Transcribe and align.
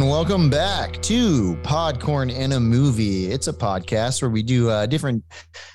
and 0.00 0.08
welcome 0.08 0.48
back 0.48 0.94
to 1.02 1.56
Podcorn 1.56 2.34
in 2.34 2.52
a 2.52 2.60
Movie. 2.60 3.26
It's 3.26 3.48
a 3.48 3.52
podcast 3.52 4.22
where 4.22 4.30
we 4.30 4.42
do 4.42 4.70
uh, 4.70 4.86
different 4.86 5.22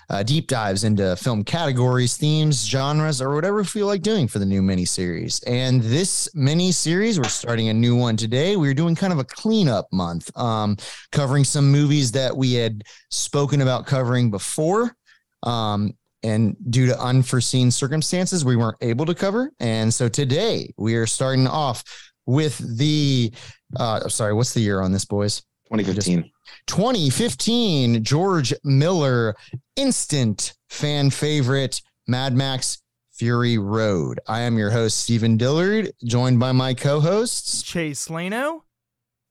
uh, 0.10 0.24
deep 0.24 0.48
dives 0.48 0.84
into 0.84 1.16
film 1.16 1.44
categories, 1.44 2.18
themes, 2.18 2.66
genres, 2.66 3.22
or 3.22 3.36
whatever 3.36 3.58
we 3.58 3.66
feel 3.66 3.86
like 3.86 4.02
doing 4.02 4.28
for 4.28 4.40
the 4.40 4.46
new 4.46 4.64
mini 4.64 4.84
series. 4.84 5.42
And 5.44 5.80
this 5.80 6.28
mini 6.34 6.72
series, 6.72 7.20
we're 7.20 7.26
starting 7.26 7.70
a 7.70 7.74
new 7.74 7.96
one 7.96 8.18
today. 8.18 8.56
We're 8.56 8.74
doing 8.74 8.96
kind 8.96 9.14
of 9.14 9.20
a 9.20 9.24
cleanup 9.24 9.94
month, 9.94 10.36
um, 10.36 10.78
covering 11.12 11.44
some 11.44 11.72
movies 11.72 12.12
that 12.14 12.36
we 12.36 12.54
had 12.54 12.84
spoken 13.12 13.62
about 13.62 13.86
covering 13.86 14.32
before. 14.32 14.96
Um, 15.44 15.94
and 16.24 16.56
due 16.72 16.88
to 16.88 17.00
unforeseen 17.00 17.70
circumstances, 17.70 18.44
we 18.44 18.56
weren't 18.56 18.78
able 18.82 19.06
to 19.06 19.14
cover. 19.14 19.52
And 19.60 19.94
so 19.94 20.10
today 20.10 20.74
we 20.78 20.96
are 20.96 21.06
starting 21.06 21.46
off 21.46 21.84
with 22.26 22.58
the 22.78 23.32
uh 23.78 24.08
sorry 24.10 24.34
what's 24.34 24.54
the 24.54 24.60
year 24.62 24.82
on 24.82 24.92
this 24.92 25.06
boys 25.06 25.42
2015. 25.72 26.32
2015 26.68 28.04
george 28.04 28.54
miller 28.64 29.36
instant 29.76 30.54
fan 30.70 31.10
favorite 31.10 31.82
mad 32.08 32.34
max 32.36 32.82
fury 33.14 33.58
road 33.58 34.20
i 34.28 34.40
am 34.42 34.58
your 34.58 34.70
host 34.72 34.98
stephen 35.00 35.38
dillard 35.38 35.92
joined 36.06 36.40
by 36.40 36.52
my 36.52 36.74
co-hosts 36.74 37.62
Chase 37.64 38.08
Lano. 38.10 38.62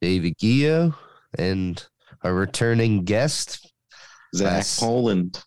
David 0.01 0.37
Gio 0.37 0.93
and 1.37 1.83
a 2.23 2.33
returning 2.33 3.03
guest. 3.05 3.71
Zach 4.35 4.51
Nice. 4.57 4.79
Poland. 4.79 5.41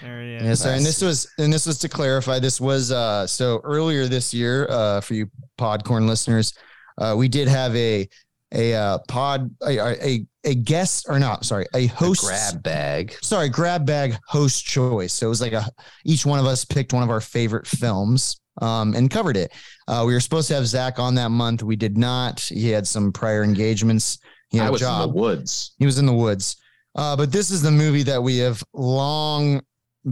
There 0.00 0.22
he 0.22 0.34
is. 0.36 0.42
yes 0.42 0.60
sir 0.60 0.70
and 0.72 0.84
this 0.86 1.02
was 1.02 1.28
and 1.38 1.52
this 1.52 1.66
was 1.66 1.78
to 1.80 1.88
clarify 1.88 2.38
this 2.38 2.60
was 2.60 2.90
uh 2.92 3.26
so 3.26 3.60
earlier 3.64 4.06
this 4.06 4.32
year 4.32 4.66
uh 4.70 5.00
for 5.02 5.14
you 5.14 5.28
podcorn 5.58 6.06
listeners 6.08 6.54
uh 6.98 7.14
we 7.16 7.28
did 7.28 7.48
have 7.48 7.74
a 7.76 8.08
a 8.52 8.74
uh 8.74 8.98
pod 9.08 9.50
a 9.62 9.78
a, 9.78 10.26
a 10.44 10.54
guest 10.54 11.06
or 11.08 11.18
not 11.18 11.44
sorry 11.44 11.66
a 11.74 11.78
A 11.80 11.86
host 11.86 12.22
grab 12.24 12.62
bag. 12.62 13.14
sorry, 13.22 13.48
grab 13.48 13.86
bag 13.86 14.16
host 14.26 14.64
choice. 14.64 15.12
So 15.12 15.26
it 15.26 15.28
was 15.28 15.40
like 15.40 15.52
a 15.52 15.66
each 16.04 16.24
one 16.26 16.38
of 16.40 16.46
us 16.46 16.64
picked 16.64 16.92
one 16.92 17.02
of 17.02 17.10
our 17.10 17.20
favorite 17.20 17.66
films 17.66 18.40
um, 18.60 18.94
and 18.94 19.10
covered 19.10 19.36
it. 19.36 19.52
Uh, 19.86 20.04
we 20.06 20.12
were 20.12 20.20
supposed 20.20 20.48
to 20.48 20.54
have 20.54 20.66
Zach 20.66 20.98
on 20.98 21.14
that 21.14 21.30
month. 21.30 21.62
We 21.62 21.76
did 21.76 21.96
not. 21.96 22.40
He 22.40 22.70
had 22.70 22.86
some 22.86 23.12
prior 23.12 23.44
engagements. 23.44 24.18
He 24.50 24.58
had 24.58 24.64
I 24.64 24.68
a 24.68 24.72
was 24.72 24.82
in 24.82 24.86
job. 24.88 25.10
the 25.10 25.16
woods. 25.20 25.72
he 25.78 25.86
was 25.86 25.98
in 25.98 26.06
the 26.06 26.12
woods. 26.12 26.56
Uh, 26.96 27.16
but 27.16 27.30
this 27.30 27.50
is 27.52 27.62
the 27.62 27.70
movie 27.70 28.02
that 28.02 28.20
we 28.22 28.38
have 28.38 28.62
long 28.74 29.60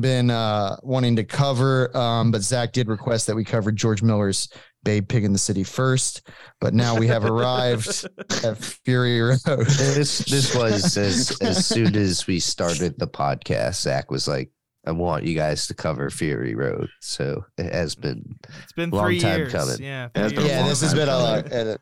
been 0.01 0.31
uh, 0.31 0.77
wanting 0.83 1.17
to 1.17 1.25
cover. 1.25 1.95
Um, 1.97 2.31
but 2.31 2.43
Zach 2.43 2.73
did 2.73 2.89
request 2.89 3.27
that 3.27 3.35
we 3.35 3.45
covered 3.45 3.75
George 3.77 4.03
Miller's 4.03 4.49
Babe 4.85 5.09
Pig 5.09 5.25
in 5.25 5.33
the 5.33 5.39
City 5.39 5.65
first. 5.65 6.29
But 6.61 6.75
now 6.75 6.97
we 6.97 7.07
have 7.09 7.25
arrived 7.25 7.89
at 8.45 8.59
Fury 8.85 9.21
Road. 9.21 9.39
This 9.45 10.19
this 10.19 10.55
was 10.55 10.97
as 10.99 11.37
as 11.41 11.67
soon 11.67 11.95
as 11.97 12.27
we 12.27 12.41
started 12.41 12.99
the 12.99 13.09
podcast, 13.09 13.81
Zach 13.83 14.11
was 14.11 14.27
like, 14.29 14.51
I 14.87 14.93
want 14.93 15.25
you 15.25 15.35
guys 15.35 15.67
to 15.67 15.75
cover 15.75 16.09
Fury 16.11 16.55
Road. 16.55 16.89
So 17.01 17.45
it 17.59 17.73
has 17.73 17.95
been 17.95 18.25
It's 18.63 18.73
been 18.73 18.91
Long 18.91 19.05
three 19.05 19.21
time 19.21 19.39
years. 19.41 19.53
coming. 19.53 19.77
Yeah. 19.81 20.09
Yeah, 20.17 20.29
been 20.29 20.47
yeah, 20.47 20.67
this 20.69 20.81
has 20.81 20.95
been 20.95 21.09
a 21.09 21.13
time 21.13 21.23
lot. 21.23 21.53
uh, 21.53 21.77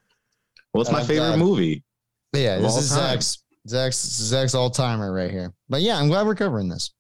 Well, 0.75 0.81
it's 0.83 0.91
my 0.91 1.03
Oh, 1.03 1.05
favorite 1.05 1.31
God. 1.31 1.39
movie. 1.39 1.85
Yeah, 2.33 2.59
this 2.59 2.77
is 2.77 2.91
time. 2.91 2.99
Zach's 3.21 3.43
Zach's 3.69 3.97
Zach's 3.97 4.55
all 4.55 4.71
timer 4.71 5.13
right 5.13 5.31
here. 5.31 5.53
But 5.69 5.83
yeah, 5.83 5.99
I'm 5.99 6.09
glad 6.09 6.27
we're 6.27 6.35
covering 6.35 6.69
this. 6.69 6.93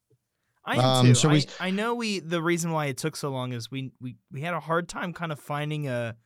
I 0.66 0.74
am 0.76 0.84
Um, 0.84 1.12
too. 1.14 1.28
I, 1.28 1.32
we- 1.32 1.46
I 1.60 1.70
know 1.70 1.94
we. 1.94 2.18
The 2.18 2.42
reason 2.42 2.72
why 2.72 2.86
it 2.86 2.96
took 2.96 3.14
so 3.16 3.30
long 3.30 3.52
is 3.52 3.70
we 3.70 3.92
we 4.00 4.16
we 4.32 4.40
had 4.40 4.52
a 4.54 4.60
hard 4.60 4.88
time 4.88 5.12
kind 5.12 5.30
of 5.32 5.38
finding 5.38 5.88
a 5.88 6.16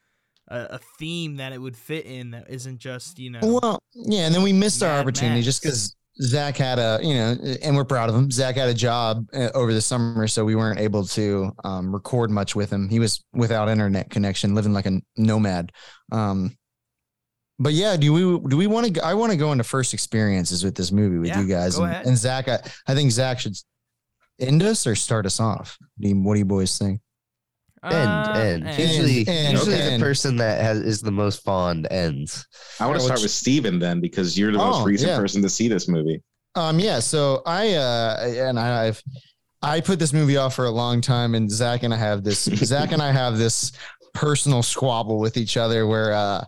a, 0.48 0.58
a 0.70 0.80
theme 0.98 1.36
that 1.36 1.52
it 1.52 1.58
would 1.60 1.76
fit 1.76 2.06
in 2.06 2.30
that 2.32 2.48
isn't 2.48 2.78
just 2.78 3.18
you 3.18 3.30
know. 3.30 3.40
Well, 3.42 3.78
yeah, 3.94 4.26
and 4.26 4.34
then 4.34 4.42
we 4.42 4.52
missed 4.52 4.82
our 4.82 4.98
opportunity 4.98 5.42
just 5.42 5.62
because 5.62 5.94
Zach 6.22 6.56
had 6.56 6.78
a 6.78 6.98
you 7.02 7.14
know, 7.14 7.36
and 7.62 7.76
we're 7.76 7.84
proud 7.84 8.08
of 8.08 8.14
him. 8.16 8.30
Zach 8.30 8.56
had 8.56 8.68
a 8.68 8.74
job 8.74 9.26
uh, 9.34 9.50
over 9.54 9.72
the 9.74 9.80
summer, 9.80 10.26
so 10.26 10.44
we 10.44 10.54
weren't 10.56 10.80
able 10.80 11.04
to 11.04 11.52
um, 11.64 11.92
record 11.92 12.30
much 12.30 12.56
with 12.56 12.70
him. 12.70 12.88
He 12.88 12.98
was 12.98 13.22
without 13.34 13.68
internet 13.68 14.10
connection, 14.10 14.54
living 14.54 14.72
like 14.72 14.86
a 14.86 15.00
nomad. 15.16 15.70
Um, 16.12 16.56
but 17.58 17.74
yeah, 17.74 17.96
do 17.98 18.12
we 18.12 18.48
do 18.48 18.56
we 18.56 18.66
want 18.66 18.94
to? 18.94 19.04
I 19.04 19.12
want 19.14 19.32
to 19.32 19.36
go 19.38 19.52
into 19.52 19.64
first 19.64 19.92
experiences 19.92 20.64
with 20.64 20.74
this 20.74 20.90
movie 20.90 21.18
with 21.18 21.28
Yeah, 21.28 21.40
you 21.42 21.46
guys, 21.46 21.76
go 21.76 21.84
and, 21.84 21.92
ahead. 21.92 22.06
and 22.06 22.16
Zach. 22.16 22.48
I, 22.48 22.58
I 22.86 22.94
think 22.94 23.10
Zach 23.10 23.38
should 23.38 23.54
end 24.40 24.62
us 24.62 24.86
or 24.86 24.94
start 24.94 25.26
us 25.26 25.40
off. 25.40 25.78
Do 25.98 26.08
you- 26.08 26.16
What 26.20 26.34
do 26.34 26.38
you 26.40 26.44
boys 26.44 26.76
think? 26.78 27.00
end 27.82 27.94
Uh, 27.94 28.32
end. 28.36 28.68
and- 28.68 28.78
Usually, 28.78 29.26
and- 29.26 29.52
usually 29.56 29.80
and- 29.80 30.02
the 30.02 30.04
person 30.04 30.36
that 30.36 30.60
has 30.60 30.78
is 30.80 31.00
the 31.00 31.10
most 31.10 31.42
fond 31.42 31.88
ends. 31.90 32.46
I 32.78 32.86
want 32.86 32.98
to 32.98 33.04
start 33.04 33.22
with 33.22 33.30
Steven 33.30 33.78
then 33.78 34.00
because 34.00 34.36
you're 34.38 34.52
the 34.52 34.60
Oh, 34.60 34.70
most 34.72 34.86
recent 34.86 35.10
yeah. 35.12 35.16
person 35.18 35.40
to 35.42 35.48
see 35.48 35.66
this 35.68 35.88
movie. 35.88 36.22
Um, 36.56 36.78
yeah. 36.78 36.98
So 36.98 37.42
I 37.46 37.74
uh, 37.74 38.16
and 38.20 38.58
I, 38.58 38.86
I've 38.88 39.02
I 39.62 39.80
put 39.80 39.98
this 39.98 40.12
movie 40.12 40.36
off 40.36 40.54
for 40.54 40.64
a 40.66 40.70
long 40.70 41.00
time, 41.00 41.34
and 41.34 41.50
Zach 41.50 41.82
and 41.82 41.92
I 41.94 41.96
have 41.96 42.22
this. 42.24 42.44
Zach 42.64 42.92
and 42.92 43.00
I 43.02 43.12
have 43.12 43.38
this 43.38 43.72
personal 44.14 44.62
squabble 44.62 45.18
with 45.18 45.36
each 45.36 45.56
other 45.56 45.86
where 45.86 46.12
uh, 46.12 46.44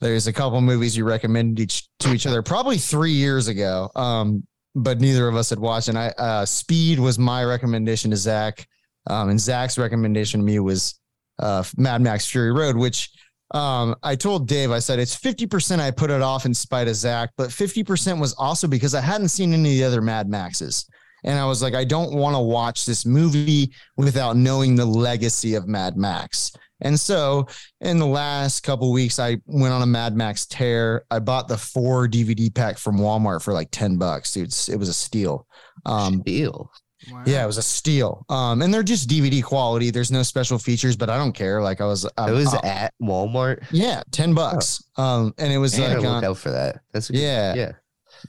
there's 0.00 0.26
a 0.26 0.32
couple 0.32 0.60
movies 0.62 0.96
you 0.96 1.04
recommended 1.04 1.60
each 1.62 1.88
to 2.00 2.12
each 2.12 2.26
other 2.26 2.42
probably 2.42 2.78
three 2.78 3.12
years 3.12 3.46
ago. 3.48 3.90
Um, 3.94 4.44
but 4.74 5.00
neither 5.00 5.28
of 5.28 5.36
us 5.36 5.50
had 5.50 5.58
watched. 5.58 5.88
And 5.88 5.98
I 5.98 6.08
uh, 6.18 6.44
Speed 6.44 6.98
was 6.98 7.18
my 7.18 7.44
recommendation 7.44 8.10
to 8.10 8.16
Zach, 8.16 8.66
um, 9.06 9.28
and 9.28 9.40
Zach's 9.40 9.78
recommendation 9.78 10.40
to 10.40 10.46
me 10.46 10.58
was 10.58 10.98
uh, 11.38 11.64
Mad 11.76 12.00
Max 12.00 12.26
Fury 12.26 12.52
Road, 12.52 12.76
which 12.76 13.10
um, 13.52 13.94
I 14.02 14.16
told 14.16 14.48
Dave, 14.48 14.70
I 14.70 14.78
said 14.78 14.98
it's 14.98 15.16
50% 15.16 15.78
I 15.78 15.90
put 15.90 16.10
it 16.10 16.22
off 16.22 16.46
in 16.46 16.54
spite 16.54 16.88
of 16.88 16.94
Zach, 16.94 17.30
but 17.36 17.50
50% 17.50 18.18
was 18.18 18.34
also 18.34 18.66
because 18.66 18.94
I 18.94 19.00
hadn't 19.00 19.28
seen 19.28 19.52
any 19.52 19.72
of 19.72 19.76
the 19.76 19.84
other 19.84 20.00
Mad 20.00 20.28
Maxes. 20.28 20.86
And 21.24 21.38
I 21.38 21.44
was 21.44 21.62
like, 21.62 21.74
I 21.74 21.84
don't 21.84 22.14
want 22.14 22.34
to 22.34 22.40
watch 22.40 22.86
this 22.86 23.06
movie 23.06 23.72
without 23.96 24.36
knowing 24.36 24.74
the 24.74 24.86
legacy 24.86 25.54
of 25.54 25.68
Mad 25.68 25.96
Max. 25.96 26.52
And 26.82 26.98
so 26.98 27.46
in 27.80 27.98
the 27.98 28.06
last 28.06 28.60
couple 28.60 28.92
weeks, 28.92 29.18
I 29.18 29.38
went 29.46 29.72
on 29.72 29.82
a 29.82 29.86
Mad 29.86 30.16
Max 30.16 30.46
tear. 30.46 31.04
I 31.10 31.18
bought 31.18 31.48
the 31.48 31.56
four 31.56 32.06
DVD 32.08 32.54
pack 32.54 32.78
from 32.78 32.98
Walmart 32.98 33.42
for 33.42 33.52
like 33.52 33.68
10 33.70 33.96
bucks, 33.98 34.32
dude. 34.34 34.54
It 34.68 34.76
was 34.76 34.88
a 34.88 34.94
steal. 34.94 35.46
Um, 35.86 36.22
Deal. 36.22 36.70
Wow. 37.10 37.24
yeah, 37.26 37.42
it 37.42 37.46
was 37.46 37.58
a 37.58 37.62
steal. 37.62 38.24
Um, 38.28 38.62
and 38.62 38.72
they're 38.72 38.84
just 38.84 39.08
DVD 39.08 39.42
quality. 39.42 39.90
There's 39.90 40.12
no 40.12 40.22
special 40.22 40.58
features, 40.58 40.96
but 40.96 41.10
I 41.10 41.16
don't 41.18 41.32
care. 41.32 41.60
Like 41.60 41.80
I 41.80 41.86
was, 41.86 42.08
I 42.16 42.30
It 42.30 42.32
was 42.32 42.54
uh, 42.54 42.60
at 42.62 42.94
Walmart. 43.02 43.64
yeah, 43.72 44.02
10 44.12 44.34
bucks. 44.34 44.82
Um, 44.96 45.34
and 45.38 45.52
it 45.52 45.58
was 45.58 45.76
I 45.78 45.82
like, 45.82 45.96
gotta 45.96 46.08
look 46.14 46.22
uh, 46.24 46.30
out 46.30 46.38
for 46.38 46.50
that. 46.52 46.80
That's 46.92 47.10
a 47.10 47.12
good, 47.14 47.20
yeah, 47.20 47.54
yeah. 47.54 47.72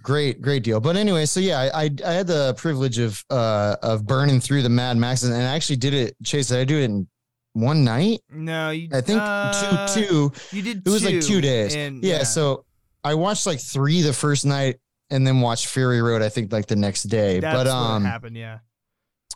great, 0.02 0.42
great 0.42 0.64
deal. 0.64 0.80
But 0.80 0.96
anyway, 0.96 1.26
so 1.28 1.40
yeah, 1.40 1.60
I, 1.60 1.84
I, 1.84 1.90
I 2.06 2.12
had 2.14 2.26
the 2.26 2.56
privilege 2.58 2.98
of, 2.98 3.24
uh, 3.30 3.76
of 3.84 4.08
burning 4.08 4.40
through 4.40 4.64
the 4.64 4.70
Mad 4.70 4.98
Maxes 4.98 5.30
and 5.30 5.38
I 5.38 5.56
actually 5.56 5.76
did 5.78 5.94
it. 5.94 6.16
Chase, 6.24 6.48
did 6.48 6.58
I 6.60 6.64
do 6.64 6.78
it 6.80 6.86
in 6.86 7.08
one 7.54 7.84
night? 7.84 8.20
No, 8.30 8.72
you. 8.72 8.90
I 8.92 9.02
think 9.02 9.22
uh, 9.22 9.88
two, 9.94 10.02
two. 10.02 10.32
You 10.52 10.62
did. 10.62 10.88
It 10.88 10.90
was 10.90 11.06
like 11.06 11.22
two 11.22 11.42
days. 11.42 11.76
And, 11.76 12.04
yeah, 12.04 12.24
So 12.24 12.66
I 13.04 13.14
watched 13.16 13.46
like 13.46 13.60
three 13.60 14.02
the 14.02 14.14
first 14.14 14.46
night 14.46 14.80
and 15.10 15.26
then 15.26 15.42
watched 15.42 15.68
Fury 15.68 16.02
Road, 16.02 16.22
I 16.22 16.30
think 16.30 16.52
like 16.52 16.68
the 16.68 16.76
next 16.76 17.04
day. 17.04 17.40
that's 17.40 17.56
but, 17.56 17.68
what 17.68 17.76
um, 17.76 18.04
happened. 18.04 18.36
Yeah. 18.36 18.60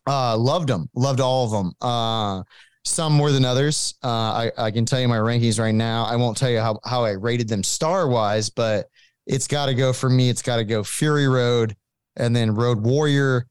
Uh, 0.07 0.37
loved 0.37 0.69
them. 0.69 0.89
Loved 0.95 1.19
all 1.19 1.45
of 1.45 1.51
them. 1.51 1.73
Uh, 1.81 2.43
some 2.85 3.13
more 3.13 3.31
than 3.31 3.43
others. 3.43 3.95
Uh, 4.03 4.07
I, 4.07 4.51
I 4.57 4.71
can 4.71 4.85
tell 4.85 5.01
you 5.01 5.07
my 5.07 5.17
rankings 5.17 5.59
right 5.59 5.75
now. 5.75 6.05
I 6.05 6.15
won't 6.15 6.37
tell 6.37 6.49
you 6.49 6.59
how, 6.59 6.79
how 6.85 7.03
I 7.03 7.11
rated 7.11 7.49
them 7.49 7.63
star 7.63 8.07
wise, 8.07 8.49
but 8.49 8.87
it's 9.25 9.47
got 9.47 9.65
to 9.65 9.73
go 9.73 9.91
for 9.91 10.09
me. 10.09 10.29
It's 10.29 10.41
got 10.41 10.57
to 10.57 10.63
go 10.63 10.83
Fury 10.83 11.27
Road 11.27 11.75
and 12.15 12.33
then 12.35 12.55
Road 12.55 12.81
Warrior, 12.81 13.45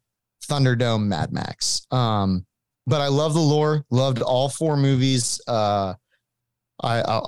Thunderdome, 0.49 1.07
Mad 1.07 1.33
Max. 1.33 1.87
Um, 1.91 2.47
but 2.87 3.01
I 3.01 3.09
love 3.09 3.35
the 3.35 3.41
lore. 3.41 3.85
Loved 3.91 4.23
all 4.23 4.49
four 4.49 4.77
movies. 4.77 5.41
Uh, 5.47 5.95
I, 6.83 7.01
I 7.01 7.21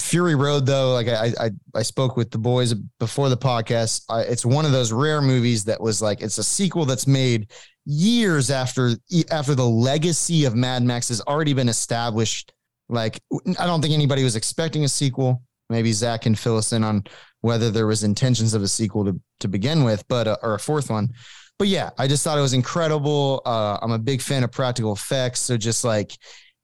Fury 0.00 0.34
Road 0.34 0.66
though, 0.66 0.92
like 0.92 1.08
I, 1.08 1.32
I 1.40 1.50
I 1.74 1.82
spoke 1.82 2.16
with 2.16 2.30
the 2.30 2.38
boys 2.38 2.74
before 2.98 3.28
the 3.28 3.36
podcast. 3.36 4.04
I, 4.08 4.22
it's 4.22 4.44
one 4.44 4.64
of 4.64 4.72
those 4.72 4.92
rare 4.92 5.22
movies 5.22 5.64
that 5.64 5.80
was 5.80 6.02
like 6.02 6.20
it's 6.20 6.38
a 6.38 6.44
sequel 6.44 6.84
that's 6.84 7.06
made 7.06 7.50
years 7.84 8.50
after 8.50 8.90
after 9.30 9.54
the 9.54 9.66
legacy 9.66 10.44
of 10.44 10.54
Mad 10.56 10.82
Max 10.82 11.08
has 11.08 11.20
already 11.22 11.54
been 11.54 11.68
established. 11.68 12.52
Like 12.88 13.20
I 13.58 13.66
don't 13.66 13.80
think 13.80 13.94
anybody 13.94 14.24
was 14.24 14.34
expecting 14.36 14.84
a 14.84 14.88
sequel. 14.88 15.42
Maybe 15.70 15.92
Zach 15.92 16.22
can 16.22 16.34
fill 16.34 16.56
us 16.56 16.72
in 16.72 16.82
on 16.82 17.04
whether 17.42 17.70
there 17.70 17.86
was 17.86 18.02
intentions 18.02 18.52
of 18.54 18.62
a 18.62 18.68
sequel 18.68 19.04
to 19.04 19.20
to 19.40 19.48
begin 19.48 19.84
with, 19.84 20.06
but 20.08 20.26
uh, 20.26 20.36
or 20.42 20.54
a 20.54 20.58
fourth 20.58 20.90
one. 20.90 21.10
But 21.58 21.68
yeah, 21.68 21.90
I 21.98 22.06
just 22.06 22.22
thought 22.22 22.38
it 22.38 22.42
was 22.42 22.54
incredible. 22.54 23.42
Uh, 23.44 23.78
I'm 23.82 23.90
a 23.90 23.98
big 23.98 24.22
fan 24.22 24.44
of 24.44 24.52
practical 24.52 24.92
effects, 24.92 25.40
so 25.40 25.56
just 25.56 25.84
like 25.84 26.16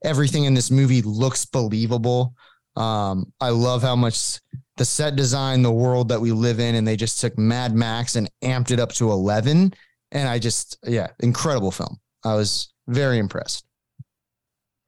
everything 0.05 0.45
in 0.45 0.55
this 0.55 0.71
movie 0.71 1.03
looks 1.03 1.45
believable. 1.45 2.35
Um, 2.77 3.33
I 3.41 3.51
love 3.51 3.83
how 3.83 3.97
much 3.97 4.41
the 4.77 4.85
set 4.85 5.17
design, 5.17 5.63
the 5.63 5.73
world 5.73 6.09
that 6.09 6.21
we 6.21 6.33
live 6.33 6.61
in, 6.61 6.75
and 6.75 6.87
they 6.87 6.97
just 6.97 7.21
took 7.21 7.37
Mad 7.39 7.75
Max 7.75 8.17
and 8.17 8.31
amped 8.43 8.71
it 8.71 8.81
up 8.81 8.93
to 8.93 9.11
11. 9.11 9.75
And 10.13 10.29
I 10.29 10.39
just, 10.39 10.79
yeah, 10.85 11.09
incredible 11.21 11.71
film. 11.71 11.99
I 12.25 12.35
was 12.35 12.73
very 12.87 13.19
impressed. 13.19 13.65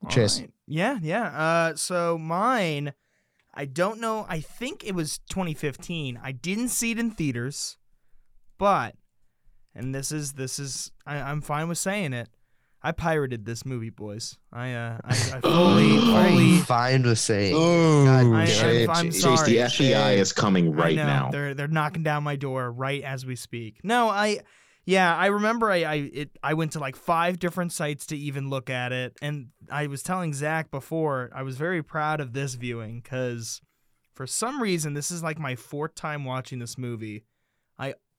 All 0.04 0.10
Chase. 0.10 0.40
right. 0.40 0.50
Yeah, 0.66 0.98
yeah. 1.00 1.26
Uh, 1.26 1.76
so 1.76 2.18
mine, 2.18 2.92
I 3.54 3.64
don't 3.64 4.00
know. 4.00 4.26
I 4.28 4.40
think 4.40 4.84
it 4.84 4.94
was 4.94 5.18
2015. 5.30 6.20
I 6.22 6.32
didn't 6.32 6.68
see 6.68 6.90
it 6.92 6.98
in 6.98 7.10
theaters, 7.10 7.76
but 8.58 8.94
and 9.76 9.94
this 9.94 10.12
is 10.12 10.32
this 10.32 10.58
is 10.58 10.90
I, 11.06 11.18
I'm 11.18 11.40
fine 11.40 11.68
with 11.68 11.78
saying 11.78 12.12
it. 12.12 12.28
I 12.82 12.92
pirated 12.92 13.44
this 13.44 13.64
movie, 13.64 13.90
boys. 13.90 14.38
I 14.52 14.72
uh 14.72 14.98
I, 15.04 15.10
I 15.10 15.40
fully 15.42 15.98
fully 15.98 16.56
fine 16.58 17.02
with 17.02 17.18
saying? 17.18 17.54
Ooh, 17.54 18.04
God 18.04 18.34
I, 18.34 18.44
shit. 18.46 18.88
I'm, 18.88 18.96
I'm 18.96 19.10
Chase, 19.10 19.22
sorry. 19.22 19.50
the 19.50 19.56
FBI 19.58 20.16
is 20.18 20.32
coming 20.32 20.72
right 20.72 20.96
now. 20.96 21.30
They're 21.30 21.54
they're 21.54 21.68
knocking 21.68 22.02
down 22.02 22.22
my 22.22 22.36
door 22.36 22.70
right 22.70 23.02
as 23.02 23.26
we 23.26 23.36
speak. 23.36 23.80
No, 23.82 24.08
I 24.08 24.40
yeah, 24.84 25.16
I 25.16 25.26
remember 25.26 25.70
I 25.70 25.82
I 25.82 25.94
it 26.14 26.38
I 26.42 26.54
went 26.54 26.72
to 26.72 26.78
like 26.78 26.94
five 26.94 27.40
different 27.40 27.72
sites 27.72 28.06
to 28.06 28.16
even 28.16 28.50
look 28.50 28.70
at 28.70 28.92
it, 28.92 29.16
and 29.20 29.48
I 29.68 29.88
was 29.88 30.02
telling 30.02 30.32
Zach 30.32 30.70
before 30.70 31.30
I 31.34 31.42
was 31.42 31.56
very 31.56 31.82
proud 31.82 32.20
of 32.20 32.32
this 32.34 32.54
viewing 32.54 33.00
because 33.00 33.60
for 34.14 34.28
some 34.28 34.62
reason 34.62 34.94
this 34.94 35.10
is 35.10 35.24
like 35.24 35.40
my 35.40 35.56
fourth 35.56 35.96
time 35.96 36.24
watching 36.24 36.60
this 36.60 36.78
movie. 36.78 37.24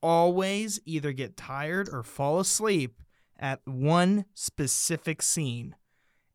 I 0.02 0.06
always 0.06 0.80
either 0.84 1.12
get 1.12 1.36
tired 1.36 1.88
or 1.92 2.02
fall 2.02 2.38
asleep 2.40 3.00
at 3.38 3.60
one 3.64 4.24
specific 4.34 5.22
scene. 5.22 5.74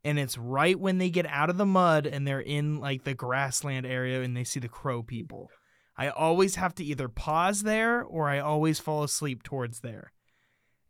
And 0.06 0.20
it's 0.20 0.38
right 0.38 0.78
when 0.78 0.98
they 0.98 1.10
get 1.10 1.26
out 1.28 1.50
of 1.50 1.58
the 1.58 1.66
mud 1.66 2.06
and 2.06 2.28
they're 2.28 2.42
in 2.42 2.80
like 2.80 3.04
the 3.06 3.14
grassland 3.14 3.86
area 3.86 4.22
and 4.22 4.36
they 4.36 4.44
see 4.44 4.60
the 4.60 4.68
crow 4.68 5.02
people. 5.02 5.50
I 5.96 6.10
always 6.10 6.56
have 6.56 6.76
to 6.76 6.84
either 6.84 7.08
pause 7.08 7.64
there 7.64 8.04
or 8.04 8.28
I 8.28 8.40
always 8.40 8.80
fall 8.80 9.04
asleep 9.04 9.44
towards 9.44 9.80
there. 9.80 10.12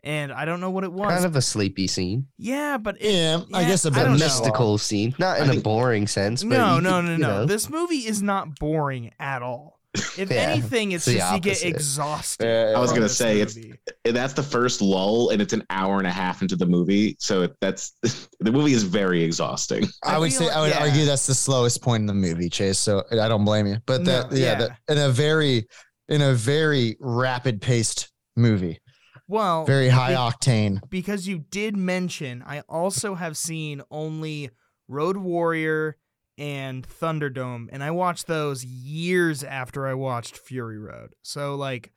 And 0.05 0.33
I 0.33 0.45
don't 0.45 0.59
know 0.59 0.69
what 0.71 0.83
it 0.83 0.91
was. 0.91 1.11
Kind 1.11 1.25
of 1.25 1.35
a 1.35 1.41
sleepy 1.41 1.87
scene, 1.87 2.27
yeah, 2.37 2.77
but 2.77 2.97
it, 3.01 3.13
Yeah, 3.13 3.41
I 3.53 3.63
guess 3.65 3.85
a 3.85 3.89
I 3.89 3.91
bit 3.91 4.03
don't 4.03 4.13
know. 4.13 4.25
mystical 4.25 4.77
scene, 4.77 5.15
not 5.17 5.37
in 5.37 5.43
I 5.43 5.47
a 5.47 5.49
think- 5.51 5.63
boring 5.63 6.07
sense. 6.07 6.43
But 6.43 6.57
no, 6.57 6.75
you 6.75 6.81
no, 6.81 7.01
no, 7.01 7.11
you 7.13 7.17
no. 7.19 7.27
know, 7.27 7.45
This 7.45 7.69
movie 7.69 8.05
is 8.05 8.21
not 8.21 8.59
boring 8.59 9.11
at 9.19 9.41
all. 9.41 9.72
If 10.17 10.31
Yeah, 10.31 10.37
anything, 10.37 10.93
it's, 10.93 11.07
it's 11.07 11.17
just 11.17 11.33
you 11.33 11.39
get 11.39 11.63
exhausted. 11.63 12.45
Yeah, 12.45 12.73
I 12.75 12.79
was 12.79 12.91
gonna 12.91 13.07
say, 13.09 13.41
it's- 13.41 13.55
movie. 13.55 13.73
And 14.05 14.15
that's 14.15 14.33
the 14.33 14.41
first 14.43 14.81
lull, 14.81 15.29
and 15.29 15.41
it's 15.41 15.53
an 15.53 15.63
hour 15.69 15.99
and 15.99 16.07
a 16.07 16.11
half 16.11 16.41
into 16.41 16.55
the 16.55 16.65
movie. 16.65 17.15
So 17.19 17.43
it, 17.43 17.55
that's 17.61 17.93
the 18.39 18.51
movie 18.51 18.73
is 18.73 18.83
very 18.83 19.23
exhausting. 19.23 19.85
I, 20.03 20.15
I 20.15 20.17
would 20.19 20.33
say 20.33 20.47
like- 20.47 20.55
I 20.55 20.61
would 20.61 20.69
yeah. 20.71 20.79
argue 20.81 21.05
that's 21.05 21.27
the 21.27 21.35
slowest 21.35 21.81
point 21.81 22.01
in 22.01 22.07
the 22.07 22.13
movie, 22.13 22.49
Chase. 22.49 22.79
So 22.79 23.03
I 23.11 23.27
don't 23.27 23.45
blame 23.45 23.67
you. 23.67 23.77
But 23.85 24.03
that 24.05 24.31
No, 24.31 24.37
yeah, 24.37 24.45
yeah. 24.45 24.55
that 24.55 24.79
in 24.89 24.97
a 24.97 25.09
very 25.09 25.67
in 26.09 26.21
a 26.21 26.33
very 26.33 26.97
rapid 26.99 27.61
paced 27.61 28.11
movie, 28.35 28.79
well, 29.27 29.63
very 29.65 29.89
high 29.89 30.09
be- 30.11 30.15
octane. 30.15 30.79
because 30.89 31.27
you 31.27 31.39
did 31.49 31.77
mention, 31.77 32.43
I 32.45 32.61
also 32.67 33.15
have 33.15 33.37
seen 33.37 33.81
only 33.91 34.49
Road 34.89 35.15
Warrior 35.17 35.95
and 36.37 36.87
Thunderdome, 36.87 37.67
and 37.71 37.83
I 37.83 37.91
watched 37.91 38.27
those 38.27 38.63
years 38.65 39.43
after 39.43 39.87
I 39.87 39.93
watched 39.93 40.37
Fury 40.37 40.77
Road. 40.77 41.13
So 41.21 41.55
like, 41.55 41.91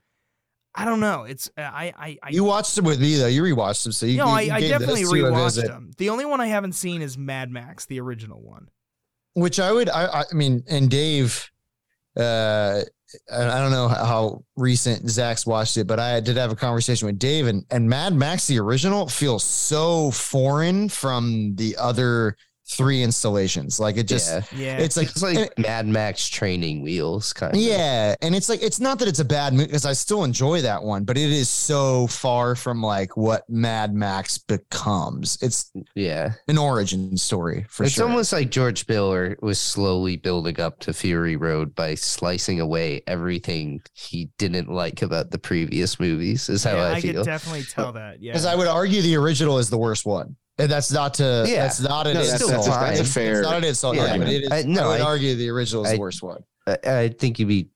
I 0.74 0.84
don't 0.84 1.00
know. 1.00 1.24
It's 1.24 1.50
I 1.56 1.92
I, 1.96 2.18
I 2.22 2.30
You 2.30 2.44
watched 2.44 2.76
them 2.76 2.84
with 2.84 3.00
me 3.00 3.16
though. 3.16 3.26
You 3.28 3.42
rewatched 3.42 3.84
them, 3.84 3.92
so 3.92 4.06
you. 4.06 4.18
no, 4.18 4.26
you- 4.38 4.52
I, 4.52 4.56
I 4.56 4.60
definitely 4.60 5.04
rewatched 5.04 5.64
them. 5.66 5.90
The 5.96 6.10
only 6.10 6.24
one 6.26 6.40
I 6.40 6.48
haven't 6.48 6.74
seen 6.74 7.00
is 7.02 7.16
Mad 7.16 7.50
Max, 7.50 7.86
the 7.86 8.00
original 8.00 8.40
one. 8.40 8.68
Which 9.34 9.58
I 9.60 9.72
would. 9.72 9.88
I. 9.88 10.24
I 10.30 10.34
mean, 10.34 10.64
and 10.68 10.90
Dave. 10.90 11.50
Uh, 12.18 12.80
I 13.32 13.42
I 13.42 13.60
don't 13.60 13.70
know 13.70 13.88
how 13.88 14.42
recent 14.56 15.08
Zach's 15.08 15.46
watched 15.46 15.76
it, 15.76 15.86
but 15.86 16.00
I 16.00 16.20
did 16.20 16.36
have 16.36 16.50
a 16.50 16.56
conversation 16.56 17.06
with 17.06 17.18
Dave, 17.18 17.46
and 17.46 17.64
and 17.70 17.88
Mad 17.88 18.14
Max 18.14 18.46
the 18.46 18.58
original 18.58 19.06
feels 19.08 19.44
so 19.44 20.10
foreign 20.10 20.88
from 20.88 21.54
the 21.56 21.76
other 21.76 22.36
three 22.68 23.02
installations. 23.02 23.78
Like 23.78 23.96
it 23.96 24.08
just. 24.08 24.30
yeah. 24.30 24.42
Yeah, 24.66 24.78
It's 24.78 24.96
like 24.96 25.08
It's 25.08 25.22
like 25.22 25.58
Mad 25.58 25.86
Max 25.86 26.28
training 26.28 26.82
wheels, 26.82 27.32
kind 27.32 27.54
of. 27.54 27.60
Yeah, 27.60 28.14
and 28.22 28.34
it's 28.34 28.48
like 28.48 28.62
it's 28.62 28.80
not 28.80 28.98
that 28.98 29.08
it's 29.08 29.20
a 29.20 29.24
bad 29.24 29.52
movie 29.52 29.66
because 29.66 29.86
I 29.86 29.92
still 29.92 30.24
enjoy 30.24 30.62
that 30.62 30.82
one, 30.82 31.04
but 31.04 31.16
it 31.16 31.30
is 31.30 31.48
so 31.48 32.06
far 32.08 32.54
from 32.54 32.82
like 32.82 33.16
what 33.16 33.48
Mad 33.48 33.94
Max 33.94 34.38
becomes. 34.38 35.38
It's 35.42 35.70
yeah. 35.94 36.32
an 36.48 36.58
origin 36.58 37.16
story 37.16 37.66
for 37.68 37.84
it's 37.84 37.94
sure. 37.94 38.04
It's 38.04 38.10
almost 38.10 38.32
like 38.32 38.50
George 38.50 38.86
Miller 38.88 39.36
was 39.40 39.60
slowly 39.60 40.16
building 40.16 40.60
up 40.60 40.80
to 40.80 40.92
Fury 40.92 41.36
Road 41.36 41.74
by 41.74 41.94
slicing 41.94 42.60
away 42.60 43.02
everything 43.06 43.80
he 43.94 44.30
didn't 44.38 44.68
like 44.68 45.02
about 45.02 45.30
the 45.30 45.38
previous 45.38 46.00
movies. 46.00 46.48
Is 46.48 46.64
how 46.64 46.76
yeah, 46.76 46.82
I, 46.82 46.92
I 46.92 47.00
feel. 47.00 47.14
could 47.14 47.26
definitely 47.26 47.64
tell 47.64 47.92
that. 47.92 48.20
Yeah, 48.20 48.32
because 48.34 48.46
I 48.46 48.54
would 48.54 48.66
argue 48.66 49.02
the 49.02 49.16
original 49.16 49.58
is 49.58 49.70
the 49.70 49.78
worst 49.78 50.04
one. 50.04 50.36
And 50.58 50.70
that's 50.70 50.90
not 50.90 51.14
to. 51.14 51.44
Yeah. 51.46 51.62
that's 51.64 51.80
not 51.80 52.06
an 52.06 52.14
No, 52.14 52.20
that's, 52.24 52.34
still 52.36 52.48
insult. 52.48 52.66
that's, 52.66 52.76
a, 52.76 52.80
that's 52.80 52.98
a 52.98 53.02
It's- 53.02 53.14
fair. 53.14 53.40
It's 53.40 53.48
not 53.48 53.56
an 53.58 53.64
insult. 53.64 53.96
Yeah. 53.96 54.04
Yeah, 54.06 54.18
but 54.18 54.28
it 54.28 54.42
is. 54.44 54.50
Uh, 54.50 54.54
I- 54.54 54.58
I, 54.58 54.62
no, 54.62 54.88
would 54.88 55.00
I- 55.00 55.04
argue 55.04 55.34
the 55.34 55.48
original 55.50 55.84
is 55.84 55.90
I- 55.90 55.94
the 55.94 56.00
worst 56.00 56.22
one. 56.22 56.42
I, 56.66 56.78
I 56.84 57.08
think 57.08 57.38
you'd 57.38 57.48
be 57.48 57.68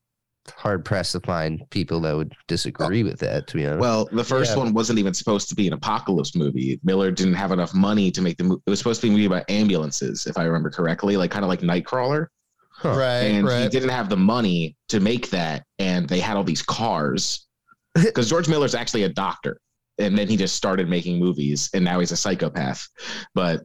hard 0.57 0.85
pressed 0.85 1.13
to 1.13 1.21
find 1.21 1.63
people 1.71 2.01
that 2.01 2.17
would 2.17 2.33
disagree 2.49 3.03
with 3.03 3.21
that. 3.21 3.47
To 3.49 3.57
be 3.57 3.67
honest, 3.67 3.81
Well, 3.81 4.09
the 4.11 4.25
first 4.25 4.53
Yeah. 4.53 4.57
one 4.65 4.73
wasn't 4.73 4.99
even 4.99 5.13
supposed 5.15 5.49
to 5.51 5.55
be 5.55 5.67
an 5.67 5.75
apocalypse 5.75 6.35
movie. 6.35 6.81
Miller 6.83 7.11
didn't 7.11 7.35
have 7.35 7.53
enough 7.53 7.75
money 7.75 8.11
to 8.11 8.23
make 8.23 8.39
the 8.39 8.45
movie. 8.45 8.63
It 8.67 8.71
was 8.71 8.79
supposed 8.79 9.01
to 9.03 9.07
be 9.07 9.11
a 9.11 9.13
movie 9.13 9.27
about 9.27 9.49
ambulances, 9.51 10.27
if 10.27 10.39
I 10.39 10.45
remember 10.45 10.71
correctly, 10.71 11.17
like 11.17 11.31
kind 11.31 11.45
of 11.45 11.49
like 11.51 11.61
Nightcrawler. 11.61 12.27
Huh. 12.73 12.97
Right, 12.97 13.25
and 13.25 13.47
he 13.47 13.69
didn't 13.69 13.91
have 13.91 14.09
the 14.09 14.17
money 14.17 14.75
to 14.89 15.01
make 15.01 15.29
that, 15.31 15.65
and 15.79 16.09
they 16.09 16.19
had 16.19 16.37
all 16.39 16.45
these 16.45 16.63
cars. 16.63 17.47
Because 17.95 18.31
George 18.31 18.49
Miller's 18.49 18.75
actually 18.75 19.03
a 19.03 19.09
doctor, 19.11 19.61
and 20.01 20.17
then 20.19 20.29
he 20.29 20.37
just 20.37 20.57
started 20.57 20.89
making 20.89 21.19
movies, 21.19 21.71
and 21.75 21.85
now 21.85 22.01
he's 22.01 22.13
a 22.13 22.17
psychopath. 22.17 22.89
But 23.35 23.63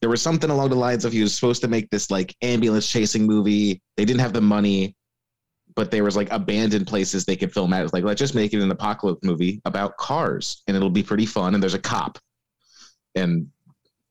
there 0.00 0.10
was 0.10 0.20
something 0.20 0.50
along 0.50 0.70
the 0.70 0.76
lines 0.76 1.04
of 1.04 1.12
he 1.12 1.22
was 1.22 1.34
supposed 1.34 1.62
to 1.62 1.68
make 1.68 1.88
this 1.90 2.10
like 2.10 2.34
ambulance 2.42 2.90
chasing 2.90 3.26
movie. 3.26 3.80
They 3.96 4.04
didn't 4.04 4.20
have 4.20 4.32
the 4.32 4.40
money, 4.42 4.94
but 5.74 5.90
there 5.90 6.04
was 6.04 6.16
like 6.16 6.30
abandoned 6.30 6.86
places 6.86 7.24
they 7.24 7.36
could 7.36 7.52
film 7.52 7.72
at. 7.72 7.82
It's 7.84 7.92
like 7.92 8.04
let's 8.04 8.18
just 8.18 8.34
make 8.34 8.52
it 8.52 8.60
an 8.60 8.70
apocalypse 8.70 9.24
movie 9.24 9.62
about 9.64 9.96
cars, 9.96 10.62
and 10.66 10.76
it'll 10.76 10.90
be 10.90 11.02
pretty 11.02 11.26
fun. 11.26 11.54
And 11.54 11.62
there's 11.62 11.74
a 11.74 11.78
cop, 11.78 12.18
and 13.14 13.48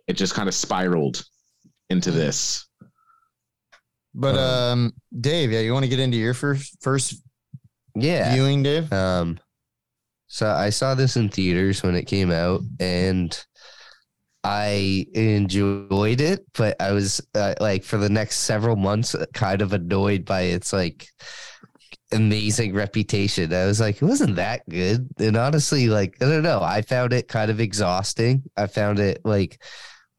it 0.08 0.14
just 0.14 0.34
kind 0.34 0.48
of 0.48 0.56
spiraled 0.56 1.24
into 1.90 2.12
this. 2.12 2.68
But 4.14 4.36
Um, 4.36 4.40
um, 4.40 4.94
Dave, 5.20 5.52
yeah, 5.52 5.60
you 5.60 5.74
want 5.74 5.84
to 5.84 5.90
get 5.90 6.00
into 6.00 6.18
your 6.18 6.34
first 6.34 6.78
first 6.82 7.22
yeah. 7.96 8.34
viewing, 8.34 8.64
Dave? 8.64 8.92
Um, 8.92 9.40
so 10.36 10.50
I 10.52 10.70
saw 10.70 10.96
this 10.96 11.16
in 11.16 11.30
theaters 11.30 11.82
when 11.82 11.96
it 11.96 12.08
came 12.08 12.30
out, 12.30 12.60
and 12.82 13.46
I 14.44 15.06
enjoyed 15.14 16.20
it, 16.20 16.46
but 16.54 16.76
I 16.82 16.92
was 16.92 17.22
uh, 17.34 17.54
like 17.62 17.86
for 17.86 17.96
the 17.96 18.10
next 18.10 18.40
several 18.40 18.76
months 18.76 19.16
uh, 19.16 19.28
kind 19.34 19.62
of 19.62 19.72
annoyed 19.72 20.26
by 20.26 20.42
its 20.42 20.74
like 20.74 21.08
amazing 22.12 22.74
reputation. 22.74 23.54
I 23.54 23.66
was 23.66 23.80
like, 23.80 24.02
it 24.02 24.06
wasn't 24.06 24.36
that 24.36 24.68
good, 24.68 25.08
and 25.20 25.38
honestly, 25.38 25.88
like 25.88 26.18
I 26.22 26.26
don't 26.26 26.44
know, 26.44 26.60
I 26.62 26.82
found 26.82 27.14
it 27.14 27.30
kind 27.30 27.50
of 27.50 27.62
exhausting. 27.62 28.44
I 28.58 28.68
found 28.68 29.00
it 29.00 29.22
like 29.24 29.64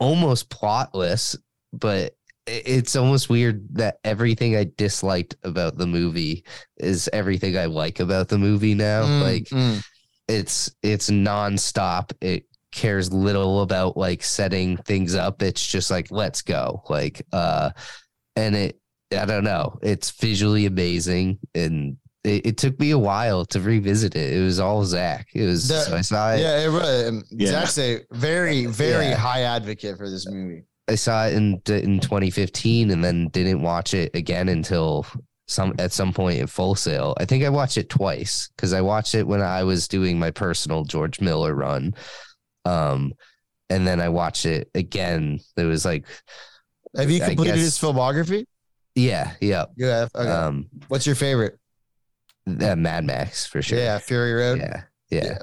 almost 0.00 0.48
plotless, 0.48 1.36
but 1.74 2.16
it's 2.46 2.96
almost 2.96 3.28
weird 3.28 3.68
that 3.74 3.98
everything 4.02 4.56
I 4.56 4.70
disliked 4.78 5.36
about 5.42 5.76
the 5.76 5.86
movie 5.86 6.46
is 6.78 7.06
everything 7.12 7.58
I 7.58 7.66
like 7.66 8.00
about 8.00 8.28
the 8.28 8.38
movie 8.38 8.74
now. 8.74 9.02
Mm, 9.02 9.20
Like 9.20 9.44
mm. 9.50 9.84
It's 10.28 10.74
it's 10.82 11.10
nonstop. 11.10 12.12
It 12.20 12.44
cares 12.72 13.12
little 13.12 13.62
about 13.62 13.96
like 13.96 14.22
setting 14.22 14.76
things 14.78 15.14
up. 15.14 15.42
It's 15.42 15.64
just 15.66 15.90
like 15.90 16.10
let's 16.10 16.42
go. 16.42 16.82
Like 16.88 17.22
uh 17.32 17.70
and 18.34 18.54
it 18.56 18.80
I 19.16 19.24
don't 19.24 19.44
know. 19.44 19.78
It's 19.82 20.10
visually 20.10 20.66
amazing 20.66 21.38
and 21.54 21.96
it, 22.24 22.44
it 22.44 22.56
took 22.58 22.78
me 22.80 22.90
a 22.90 22.98
while 22.98 23.44
to 23.46 23.60
revisit 23.60 24.16
it. 24.16 24.32
It 24.34 24.42
was 24.42 24.58
all 24.58 24.84
Zach. 24.84 25.28
It 25.32 25.44
was 25.44 25.68
The- 25.68 25.80
so 25.82 25.96
I 25.96 26.00
saw 26.00 26.32
it. 26.32 26.40
yeah, 26.40 26.58
it 26.58 26.66
really. 26.66 27.04
um, 27.06 27.22
Yeah. 27.30 27.50
Zach's 27.50 27.78
a 27.78 28.00
very, 28.10 28.66
very 28.66 29.06
Yeah. 29.10 29.16
high 29.16 29.42
advocate 29.42 29.96
for 29.96 30.10
this 30.10 30.26
movie. 30.28 30.64
I 30.88 30.96
saw 30.96 31.26
it 31.26 31.34
in 31.34 31.62
in 31.68 32.00
2015 32.00 32.90
and 32.90 33.02
then 33.02 33.28
didn't 33.28 33.62
watch 33.62 33.94
it 33.94 34.14
again 34.14 34.48
until 34.48 35.06
some 35.48 35.74
at 35.78 35.92
some 35.92 36.12
point 36.12 36.38
in 36.40 36.46
Full 36.46 36.74
Sail. 36.74 37.14
I 37.18 37.24
think 37.24 37.44
I 37.44 37.48
watched 37.48 37.76
it 37.76 37.88
twice 37.88 38.48
because 38.56 38.72
I 38.72 38.80
watched 38.80 39.14
it 39.14 39.26
when 39.26 39.40
I 39.42 39.62
was 39.64 39.86
doing 39.88 40.18
my 40.18 40.30
personal 40.32 40.84
George 40.84 41.20
Miller 41.20 41.54
run. 41.54 41.94
Um 42.64 43.12
and 43.70 43.86
then 43.86 44.00
I 44.00 44.08
watched 44.08 44.46
it 44.46 44.70
again. 44.74 45.40
It 45.56 45.64
was 45.64 45.84
like 45.84 46.04
Have 46.96 47.10
you 47.10 47.20
completed 47.20 47.54
guess- 47.54 47.64
his 47.64 47.78
filmography? 47.78 48.46
yeah, 48.94 49.32
yeah. 49.40 49.66
yeah. 49.76 50.08
Okay. 50.14 50.28
Um 50.30 50.66
What's 50.88 51.06
your 51.06 51.16
favorite? 51.16 51.58
uh, 52.48 52.76
Mad 52.76 53.04
Max 53.04 53.46
for 53.46 53.60
sure. 53.62 53.78
Yeah, 53.78 53.98
Fury 53.98 54.32
Road. 54.32 54.58
Yeah. 54.58 54.82
Yeah. 55.10 55.38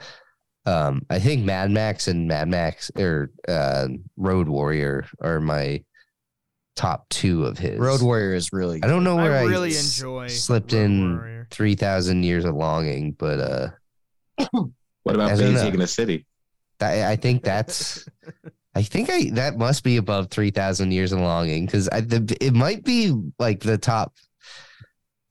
Um 0.65 1.05
I 1.09 1.19
think 1.19 1.43
Mad 1.45 1.71
Max 1.71 2.07
and 2.09 2.27
Mad 2.27 2.49
Max 2.49 2.91
or 2.97 3.31
uh 3.47 3.87
Road 4.17 4.47
Warrior 4.49 5.05
are 5.21 5.39
my 5.39 5.83
top 6.75 7.07
2 7.09 7.45
of 7.45 7.57
his. 7.57 7.77
Road 7.79 8.01
Warrior 8.01 8.33
is 8.33 8.51
really. 8.51 8.81
I 8.83 8.87
don't 8.87 9.03
know 9.03 9.15
where 9.15 9.33
I, 9.35 9.39
I 9.41 9.43
really 9.43 9.69
s- 9.71 9.97
enjoy 9.99 10.27
slipped 10.27 10.73
Road 10.73 10.79
in 10.81 11.15
Warrior. 11.17 11.47
three 11.51 11.75
thousand 11.75 12.23
years 12.23 12.45
of 12.45 12.55
longing, 12.55 13.11
but 13.13 13.39
uh, 13.39 13.67
What 15.03 15.15
about 15.15 15.31
I 15.31 15.35
don't 15.35 15.53
Babe 15.53 15.61
Pig 15.63 15.73
in 15.75 15.79
the 15.79 15.87
City? 15.87 16.25
I, 16.79 17.11
I 17.11 17.15
think 17.15 17.43
that's, 17.43 18.07
I 18.75 18.81
think 18.83 19.09
I 19.09 19.29
that 19.33 19.57
must 19.57 19.83
be 19.83 19.97
above 19.97 20.29
three 20.29 20.49
thousand 20.51 20.91
years 20.91 21.11
of 21.11 21.19
longing 21.19 21.65
because 21.65 21.87
I 21.89 22.01
the, 22.01 22.35
it 22.41 22.53
might 22.53 22.83
be 22.83 23.13
like 23.39 23.59
the 23.61 23.77
top. 23.77 24.13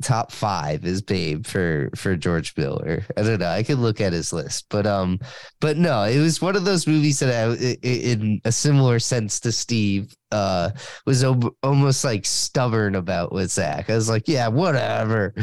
Top 0.03 0.33
five 0.33 0.85
is 0.85 1.03
Babe 1.03 1.47
for 1.47 1.91
for 1.97 2.17
George 2.17 2.55
Miller. 2.57 3.05
I 3.17 3.23
don't 3.23 3.41
know. 3.41 3.49
I 3.49 3.63
could 3.63 3.79
look 3.79 4.01
at 4.01 4.13
his 4.13 4.33
list, 4.33 4.67
but 4.69 4.87
um, 4.87 5.19
but 5.61 5.77
no, 5.77 6.03
it 6.03 6.19
was 6.19 6.43
one 6.43 6.57
of 6.57 6.65
those 6.65 6.87
movies 6.87 7.21
that 7.21 7.33
I, 7.33 7.77
in 7.83 8.41
a 8.45 8.53
similar 8.53 8.99
sense 8.99 9.41
to 9.41 9.53
Steve, 9.53 10.15
uh, 10.31 10.71
was 11.07 11.25
almost 11.63 12.05
like 12.05 12.25
stubborn 12.25 12.95
about 12.95 13.33
with 13.33 13.51
Zach. 13.51 13.89
I 13.89 13.95
was 13.95 14.09
like, 14.09 14.29
yeah, 14.29 14.49
whatever. 14.49 15.35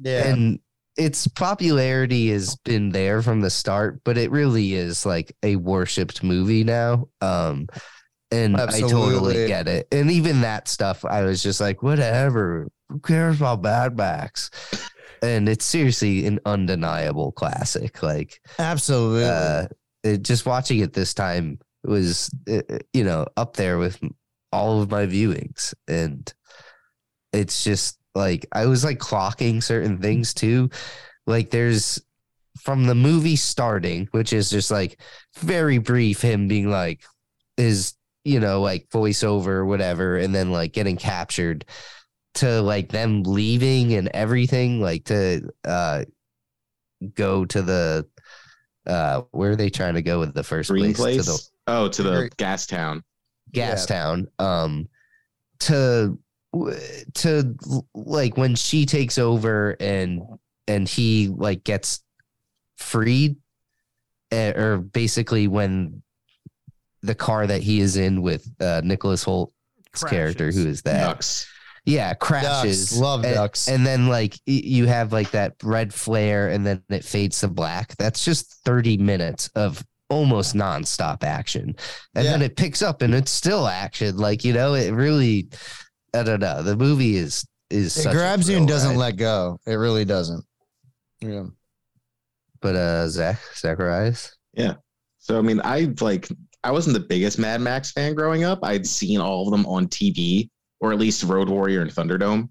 Yeah. 0.00 0.28
And 0.28 0.60
its 0.96 1.26
popularity 1.26 2.30
has 2.30 2.56
been 2.64 2.90
there 2.90 3.20
from 3.22 3.40
the 3.40 3.50
start, 3.50 4.00
but 4.04 4.16
it 4.16 4.30
really 4.30 4.74
is 4.74 5.04
like 5.04 5.36
a 5.42 5.56
worshipped 5.56 6.22
movie 6.22 6.64
now. 6.64 7.08
Um, 7.20 7.66
and 8.30 8.56
Absolutely. 8.56 8.88
I 8.88 8.92
totally 8.92 9.46
get 9.46 9.68
it. 9.68 9.88
And 9.92 10.10
even 10.10 10.40
that 10.42 10.68
stuff, 10.68 11.04
I 11.04 11.22
was 11.22 11.42
just 11.42 11.60
like, 11.60 11.82
whatever. 11.82 12.68
Who 12.88 12.98
cares 13.00 13.36
about 13.36 13.62
Bad 13.62 13.96
Max? 13.96 14.50
And 15.22 15.48
it's 15.48 15.64
seriously 15.64 16.26
an 16.26 16.40
undeniable 16.44 17.32
classic. 17.32 18.02
Like, 18.02 18.40
Absolutely. 18.58 19.24
uh, 19.24 19.66
it, 20.02 20.22
just 20.22 20.46
watching 20.46 20.80
it 20.80 20.92
this 20.92 21.14
time 21.14 21.58
was, 21.82 22.30
uh, 22.50 22.60
you 22.92 23.04
know, 23.04 23.26
up 23.36 23.56
there 23.56 23.78
with 23.78 23.98
all 24.52 24.82
of 24.82 24.90
my 24.90 25.06
viewings. 25.06 25.72
And 25.88 26.32
it's 27.32 27.64
just 27.64 27.98
like, 28.14 28.46
I 28.52 28.66
was 28.66 28.84
like 28.84 28.98
clocking 28.98 29.62
certain 29.62 29.98
things 29.98 30.34
too. 30.34 30.70
Like, 31.26 31.50
there's 31.50 32.02
from 32.60 32.84
the 32.84 32.94
movie 32.94 33.36
starting, 33.36 34.08
which 34.12 34.32
is 34.32 34.50
just 34.50 34.70
like 34.70 35.00
very 35.38 35.78
brief, 35.78 36.20
him 36.20 36.48
being 36.48 36.70
like, 36.70 37.02
is 37.56 37.94
you 38.24 38.40
know, 38.40 38.60
like 38.60 38.88
voiceover 38.88 39.48
or 39.48 39.66
whatever, 39.66 40.16
and 40.16 40.34
then 40.34 40.50
like 40.50 40.72
getting 40.72 40.96
captured 40.96 41.64
to 42.34 42.60
like 42.62 42.88
them 42.90 43.22
leaving 43.22 43.94
and 43.94 44.08
everything, 44.14 44.80
like 44.80 45.04
to 45.04 45.48
uh 45.64 46.04
go 47.14 47.44
to 47.44 47.62
the 47.62 48.06
uh 48.86 49.22
where 49.30 49.52
are 49.52 49.56
they 49.56 49.70
trying 49.70 49.94
to 49.94 50.02
go 50.02 50.18
with 50.20 50.34
the 50.34 50.42
first 50.44 50.70
Green 50.70 50.94
place? 50.94 50.96
place. 50.96 51.24
To 51.26 51.32
the 51.32 51.48
oh, 51.72 51.88
to 51.88 52.02
the 52.02 52.10
Very- 52.10 52.30
gas 52.36 52.66
town. 52.66 53.02
gas 53.52 53.86
town. 53.86 54.28
Um 54.38 54.88
to 55.60 56.18
to 57.14 57.54
like 57.94 58.36
when 58.36 58.54
she 58.54 58.86
takes 58.86 59.18
over 59.18 59.76
and 59.80 60.22
and 60.68 60.88
he 60.88 61.28
like 61.28 61.64
gets 61.64 62.02
freed 62.78 63.36
eh, 64.30 64.50
or 64.52 64.78
basically 64.78 65.48
when 65.48 66.02
the 67.02 67.14
car 67.14 67.46
that 67.46 67.60
he 67.62 67.80
is 67.80 67.96
in 67.96 68.22
with 68.22 68.48
uh 68.60 68.80
Nicholas 68.84 69.24
Hoult's 69.24 70.04
character 70.06 70.50
who 70.52 70.66
is 70.66 70.82
that 70.82 71.16
Nux. 71.16 71.46
Yeah 71.86 72.14
crashes 72.14 72.92
Nux. 72.98 73.00
Love 73.02 73.24
and, 73.24 73.34
Nux. 73.34 73.68
and 73.68 73.86
then 73.86 74.08
like 74.08 74.38
you 74.46 74.86
have 74.86 75.12
like 75.12 75.30
that 75.32 75.54
red 75.62 75.92
flare 75.92 76.48
and 76.48 76.64
then 76.66 76.82
it 76.88 77.04
fades 77.04 77.40
to 77.40 77.48
black 77.48 77.94
that's 77.96 78.24
just 78.24 78.54
30 78.64 78.96
minutes 78.98 79.48
of 79.54 79.84
almost 80.10 80.54
nonstop 80.54 81.22
action 81.24 81.74
and 82.14 82.24
Yeah. 82.24 82.32
then 82.32 82.42
it 82.42 82.56
picks 82.56 82.82
up 82.82 83.02
and 83.02 83.14
it's 83.14 83.30
still 83.30 83.66
action 83.66 84.16
like 84.16 84.44
you 84.44 84.52
know 84.52 84.74
it 84.74 84.92
really 84.92 85.48
i 86.14 86.22
don't 86.22 86.40
know 86.40 86.62
the 86.62 86.76
movie 86.76 87.16
is 87.16 87.44
is 87.70 87.96
it 87.96 88.02
such 88.02 88.12
grabs 88.12 88.48
you 88.48 88.56
and 88.58 88.68
doesn't 88.68 88.90
ride. 88.90 88.98
let 88.98 89.16
go. 89.16 89.58
It 89.66 89.74
really 89.74 90.04
doesn't. 90.04 90.44
Yeah. 91.20 91.44
but 92.60 92.76
uh 92.76 93.08
zach 93.08 93.40
zacharias 93.56 94.36
Yeah. 94.54 94.74
So 95.18 95.38
I 95.38 95.40
mean, 95.42 95.60
I 95.64 95.92
like 96.00 96.28
I 96.62 96.70
wasn't 96.70 96.94
the 96.94 97.00
biggest 97.00 97.38
Mad 97.38 97.60
Max 97.62 97.92
fan 97.92 98.14
growing 98.14 98.44
up. 98.44 98.58
I'd 98.62 98.86
seen 98.86 99.20
all 99.20 99.46
of 99.46 99.50
them 99.50 99.64
on 99.66 99.86
TV, 99.88 100.50
or 100.80 100.92
at 100.92 100.98
least 100.98 101.22
Road 101.24 101.48
Warrior 101.48 101.82
and 101.82 101.90
Thunderdome. 101.90 102.48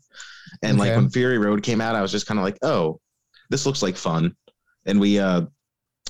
And 0.61 0.77
like 0.77 0.95
when 0.95 1.09
Fury 1.09 1.37
Road 1.37 1.63
came 1.63 1.81
out, 1.81 1.95
I 1.95 2.01
was 2.01 2.11
just 2.11 2.27
kind 2.27 2.39
of 2.39 2.43
like, 2.43 2.57
oh, 2.61 2.99
this 3.49 3.65
looks 3.65 3.81
like 3.81 3.97
fun. 3.97 4.35
And 4.85 4.99
we 4.99 5.19
uh 5.19 5.43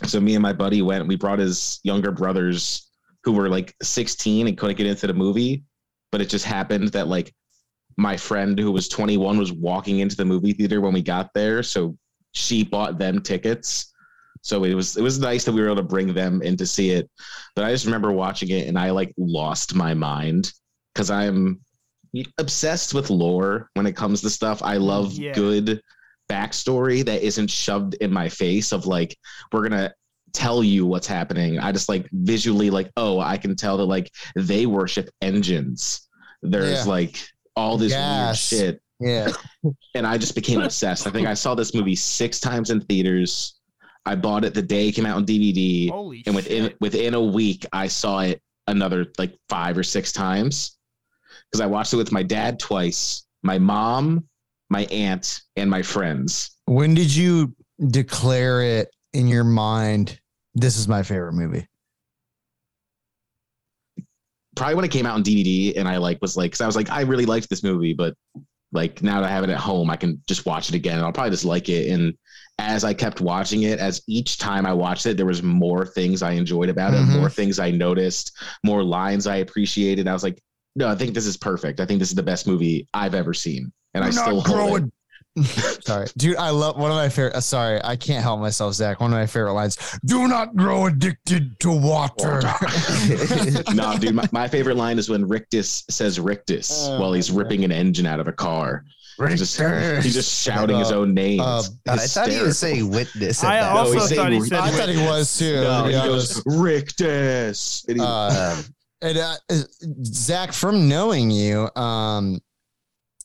so 0.06 0.20
me 0.20 0.36
and 0.36 0.42
my 0.42 0.54
buddy 0.54 0.82
went, 0.82 1.08
we 1.08 1.16
brought 1.16 1.40
his 1.40 1.80
younger 1.84 2.12
brothers 2.12 2.90
who 3.24 3.32
were 3.32 3.50
like 3.50 3.76
16 3.82 4.48
and 4.48 4.58
couldn't 4.58 4.78
get 4.78 4.88
into 4.88 5.08
the 5.08 5.14
movie. 5.14 5.64
But 6.12 6.22
it 6.22 6.30
just 6.30 6.46
happened 6.46 6.90
that 6.90 7.08
like 7.08 7.34
my 7.98 8.18
friend 8.18 8.58
who 8.58 8.72
was 8.72 8.90
21 8.90 9.38
was 9.38 9.52
walking 9.52 10.00
into 10.00 10.16
the 10.16 10.26
movie 10.26 10.54
theater 10.54 10.82
when 10.82 10.94
we 10.94 11.02
got 11.02 11.30
there. 11.34 11.64
So 11.64 11.98
she 12.34 12.64
bought 12.64 12.98
them 12.98 13.22
tickets. 13.22 13.94
So 14.42 14.64
it 14.66 14.74
was 14.74 14.98
it 14.98 15.02
was 15.02 15.20
nice 15.20 15.46
that 15.46 15.54
we 15.54 15.62
were 15.62 15.68
able 15.68 15.78
to 15.78 15.84
bring 15.84 16.14
them 16.14 16.42
in 16.42 16.58
to 16.58 16.66
see 16.66 16.90
it. 16.90 17.10
But 17.56 17.66
I 17.66 17.72
just 17.72 17.86
remember 17.86 18.12
watching 18.12 18.50
it 18.50 18.68
and 18.68 18.78
I 18.78 18.90
like 18.90 19.14
lost 19.18 19.74
my 19.74 19.94
mind 19.94 20.52
because 20.94 21.10
I'm 21.10 21.62
obsessed 22.38 22.94
with 22.94 23.10
lore 23.10 23.70
when 23.74 23.86
it 23.86 23.96
comes 23.96 24.22
to 24.22 24.30
stuff. 24.30 24.62
I 24.62 24.78
love 24.78 25.14
Yeah. 25.14 25.34
good 25.34 25.82
backstory 26.30 27.04
that 27.06 27.22
isn't 27.22 27.50
shoved 27.50 27.96
in 27.96 28.12
my 28.12 28.30
face 28.30 28.72
of 28.72 28.86
like 28.86 29.18
we're 29.52 29.68
gonna 29.68 29.94
tell 30.32 30.64
you 30.64 30.86
what's 30.86 31.08
happening. 31.08 31.60
I 31.60 31.72
just 31.72 31.90
like 31.90 32.08
visually 32.12 32.70
like, 32.70 32.90
oh, 32.98 33.20
I 33.20 33.38
can 33.38 33.56
tell 33.56 33.78
that 33.78 33.86
like 33.86 34.12
they 34.36 34.66
worship 34.66 35.10
engines. 35.22 36.08
There's 36.42 36.86
Yeah. 36.86 36.92
like 36.92 37.24
all 37.56 37.78
this 37.78 37.92
Gas. 37.94 38.52
weird 38.52 38.62
shit 38.62 38.82
Yeah. 39.00 39.32
and 39.96 40.08
I 40.08 40.18
just 40.18 40.34
became 40.36 40.62
obsessed. 40.62 41.06
I 41.08 41.12
think 41.12 41.28
I 41.28 41.34
saw 41.36 41.54
this 41.56 41.74
movie 41.76 41.96
six 41.96 42.40
times 42.40 42.70
in 42.70 42.82
theaters. 42.82 43.60
I 44.06 44.16
bought 44.16 44.44
it 44.44 44.54
the 44.54 44.62
day 44.62 44.90
it 44.90 44.94
came 44.94 45.06
out 45.06 45.16
on 45.18 45.26
DVD, 45.26 45.90
Holy 45.90 46.24
and 46.26 46.36
within 46.36 46.64
shit. 46.66 46.78
within 46.82 47.14
a 47.14 47.22
week, 47.24 47.66
I 47.72 47.88
saw 47.88 48.20
it 48.22 48.42
another 48.68 49.06
like 49.18 49.38
five 49.50 49.78
or 49.78 49.84
six 49.84 50.12
times 50.12 50.78
because 51.54 51.62
I 51.62 51.68
watched 51.68 51.94
it 51.94 51.98
with 51.98 52.12
my 52.12 52.24
dad 52.24 52.58
twice, 52.58 53.28
my 53.44 53.60
mom, 53.60 54.24
my 54.72 54.86
aunt, 54.86 55.44
and 55.56 55.70
my 55.70 55.84
friends. 55.84 56.58
When 56.66 56.96
did 56.96 57.16
you 57.16 57.56
declare 57.90 58.64
it 58.64 58.90
in 59.14 59.28
your 59.28 59.44
mind? 59.44 60.20
This 60.56 60.78
is 60.78 60.88
my 60.88 61.04
favorite 61.04 61.34
movie. 61.34 61.68
Probably 64.56 64.74
when 64.74 64.86
it 64.86 64.90
came 64.90 65.06
out 65.06 65.14
on 65.14 65.24
DVD, 65.24 65.78
and 65.78 65.88
I 65.88 65.98
like 65.98 66.18
was 66.24 66.36
like, 66.36 66.52
because 66.52 66.62
I 66.62 66.66
was 66.66 66.76
like, 66.76 66.90
I 66.90 67.02
really 67.02 67.28
liked 67.28 67.52
this 67.52 67.64
movie, 67.64 67.94
but 67.94 68.16
like 68.72 69.04
now 69.04 69.22
that 69.22 69.28
I 69.28 69.32
have 69.32 69.44
it 69.44 69.52
at 69.52 69.58
home, 69.58 69.92
I 69.92 69.96
can 69.96 70.24
just 70.28 70.48
watch 70.48 70.70
it 70.70 70.76
again, 70.76 70.98
and 70.98 71.06
I'll 71.06 71.14
probably 71.14 71.30
just 71.30 71.46
like 71.46 71.70
it. 71.70 71.92
And 71.92 72.16
as 72.58 72.84
I 72.84 72.96
kept 72.96 73.22
watching 73.22 73.64
it, 73.64 73.78
as 73.78 74.02
each 74.08 74.40
time 74.40 74.66
I 74.66 74.74
watched 74.74 75.06
it, 75.06 75.18
there 75.18 75.28
was 75.28 75.44
more 75.44 75.86
things 75.86 76.24
I 76.24 76.32
enjoyed 76.32 76.70
about 76.70 76.96
it, 76.96 77.02
mm-hmm. 77.02 77.20
more 77.20 77.30
things 77.30 77.60
I 77.60 77.70
noticed, 77.70 78.36
more 78.64 78.84
lines 78.84 79.28
I 79.28 79.36
appreciated. 79.36 80.08
I 80.08 80.14
was 80.14 80.24
like, 80.24 80.42
no, 80.76 80.88
I 80.90 80.96
think 80.96 81.14
this 81.14 81.26
is 81.26 81.38
perfect. 81.38 81.80
I 81.80 81.86
think 81.86 82.00
this 82.00 82.10
is 82.10 82.16
the 82.16 82.24
best 82.24 82.48
movie 82.48 82.88
I've 82.94 83.14
ever 83.16 83.34
seen, 83.34 83.72
and 83.94 84.04
I 84.04 84.10
Do 84.10 84.16
not 84.16 84.24
still 84.26 84.42
grow 84.44 84.68
hold 84.68 84.84
it. 84.86 84.92
sorry, 85.84 86.06
dude. 86.16 86.36
I 86.38 86.52
love 86.52 86.78
one 86.78 86.92
of 86.92 86.96
my 86.98 87.10
favorite. 87.10 87.34
Uh, 87.36 87.42
sorry, 87.42 87.82
I 87.84 87.96
can't 87.96 88.22
help 88.22 88.40
myself, 88.40 88.76
Zach. 88.76 89.00
One 89.02 89.12
of 89.12 89.18
my 89.18 89.26
favorite 89.26 89.54
lines: 89.54 89.78
"Do 90.06 90.28
not 90.28 90.56
grow 90.56 90.86
addicted 90.86 91.60
to 91.62 91.72
water." 91.72 92.42
no, 93.74 93.98
dude, 93.98 94.14
my, 94.14 94.28
my 94.32 94.48
favorite 94.48 94.78
line 94.78 95.00
is 95.00 95.10
when 95.10 95.28
Rictus 95.28 95.86
says 95.90 96.20
Rictus 96.20 96.70
Oh, 96.88 97.00
while 97.00 97.14
he's 97.14 97.32
my 97.32 97.42
ripping 97.42 97.64
an 97.64 97.72
engine 97.72 98.06
out 98.06 98.20
of 98.20 98.28
a 98.28 98.32
car. 98.34 98.86
He's 99.28 99.40
just, 99.40 99.60
he's 100.04 100.14
just 100.16 100.44
shouting 100.44 100.78
his 100.80 100.92
Uh, 100.92 100.98
own 100.98 101.14
name. 101.14 101.40
uh, 101.40 101.62
I 101.88 101.98
thought 101.98 102.30
he 102.30 102.42
was 102.42 102.48
hysterical. 102.48 102.52
saying 102.54 102.90
witness. 102.92 103.44
I 103.44 103.60
that. 103.60 103.72
also 103.76 103.94
he's 103.94 104.10
saying 104.10 104.22
thought 104.22 104.32
he 104.32 104.42
said 104.42 104.60
I 104.60 104.70
thought 104.72 104.90
he 104.90 104.98
was 105.06 105.38
too. 105.38 105.62
No, 105.62 105.82
to 105.84 105.88
he 105.88 105.94
goes 105.94 106.42
Rictus. 106.48 107.86
And 107.88 107.98
he- 107.98 108.04
Uh, 108.04 108.56
Um, 108.58 108.64
And 109.04 109.18
uh, 109.18 109.36
Zach, 110.06 110.54
from 110.54 110.88
knowing 110.88 111.30
you, 111.30 111.70
um, 111.76 112.40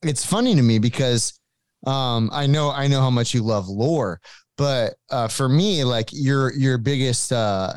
it's 0.03 0.27
funny 0.27 0.57
to 0.57 0.63
me 0.63 0.81
because 0.81 1.39
um, 1.87 2.31
I 2.33 2.49
know 2.49 2.71
I 2.71 2.89
know 2.89 3.01
how 3.01 3.11
much 3.11 3.33
you 3.33 3.45
love 3.45 3.69
lore, 3.69 4.21
but 4.57 4.95
uh, 5.11 5.29
for 5.29 5.49
me, 5.49 5.85
like 5.85 6.09
your 6.13 6.53
your 6.55 6.79
biggest 6.79 7.33
uh, 7.33 7.75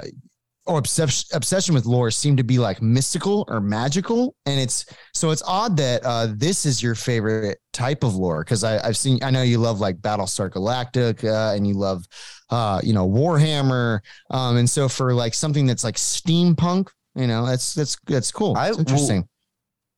or 0.65 0.79
obsession 0.79 1.29
obsession 1.33 1.75
with 1.75 1.85
lore 1.85 2.09
seemed 2.09 2.39
to 2.39 2.43
be 2.43 2.57
like 2.57 2.81
mystical 2.81 3.45
or 3.47 3.61
magical, 3.61 4.35
and 4.47 4.59
it's 4.59 4.87
so 5.13 5.29
it's 5.29 5.43
odd 5.45 5.77
that 5.77 6.01
uh, 6.03 6.27
this 6.31 6.65
is 6.65 6.81
your 6.81 6.95
favorite 6.95 7.59
type 7.71 8.03
of 8.03 8.15
lore 8.15 8.43
because 8.43 8.63
I've 8.63 8.97
seen 8.97 9.19
I 9.23 9.29
know 9.29 9.43
you 9.43 9.59
love 9.59 9.79
like 9.79 9.97
Battlestar 9.97 10.49
Galactica 10.49 11.55
and 11.55 11.67
you 11.67 11.75
love 11.75 12.03
uh, 12.49 12.81
you 12.83 12.93
know 12.93 13.07
Warhammer, 13.07 13.99
um, 14.31 14.57
and 14.57 14.67
so 14.67 14.89
for 14.89 15.13
like 15.13 15.35
something 15.35 15.67
that's 15.67 15.83
like 15.83 15.97
steampunk 15.97 16.87
you 17.15 17.27
know, 17.27 17.45
that's 17.45 17.73
that's 17.73 17.97
that's 18.07 18.31
cool. 18.31 18.55
I 18.57 18.69
It's 18.69 18.77
interesting. 18.79 19.27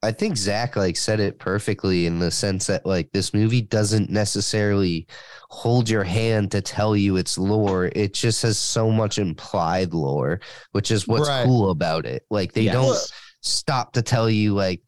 I 0.02 0.12
think 0.12 0.36
Zach 0.36 0.76
like 0.76 0.98
said 0.98 1.22
it 1.22 1.40
perfectly 1.40 2.08
in 2.08 2.20
the 2.20 2.30
sense 2.30 2.68
that 2.68 2.86
like 2.86 3.10
this 3.14 3.34
movie 3.34 3.62
doesn't 3.62 4.10
necessarily 4.10 5.08
hold 5.50 5.90
your 5.90 6.04
hand 6.04 6.52
to 6.52 6.62
tell 6.62 6.94
you 6.98 7.16
its 7.16 7.38
lore. 7.38 7.90
It 7.96 8.14
just 8.14 8.42
has 8.42 8.58
so 8.58 8.92
much 8.92 9.18
implied 9.18 9.94
lore, 9.94 10.42
which 10.74 10.92
is 10.92 11.08
what's 11.08 11.30
Right. 11.30 11.46
cool 11.46 11.70
about 11.70 12.06
it. 12.06 12.24
Like 12.30 12.52
they 12.52 12.64
Yes. 12.64 12.74
don't 12.74 13.12
stop 13.42 13.94
to 13.94 14.02
tell 14.02 14.30
you 14.30 14.54
like 14.54 14.82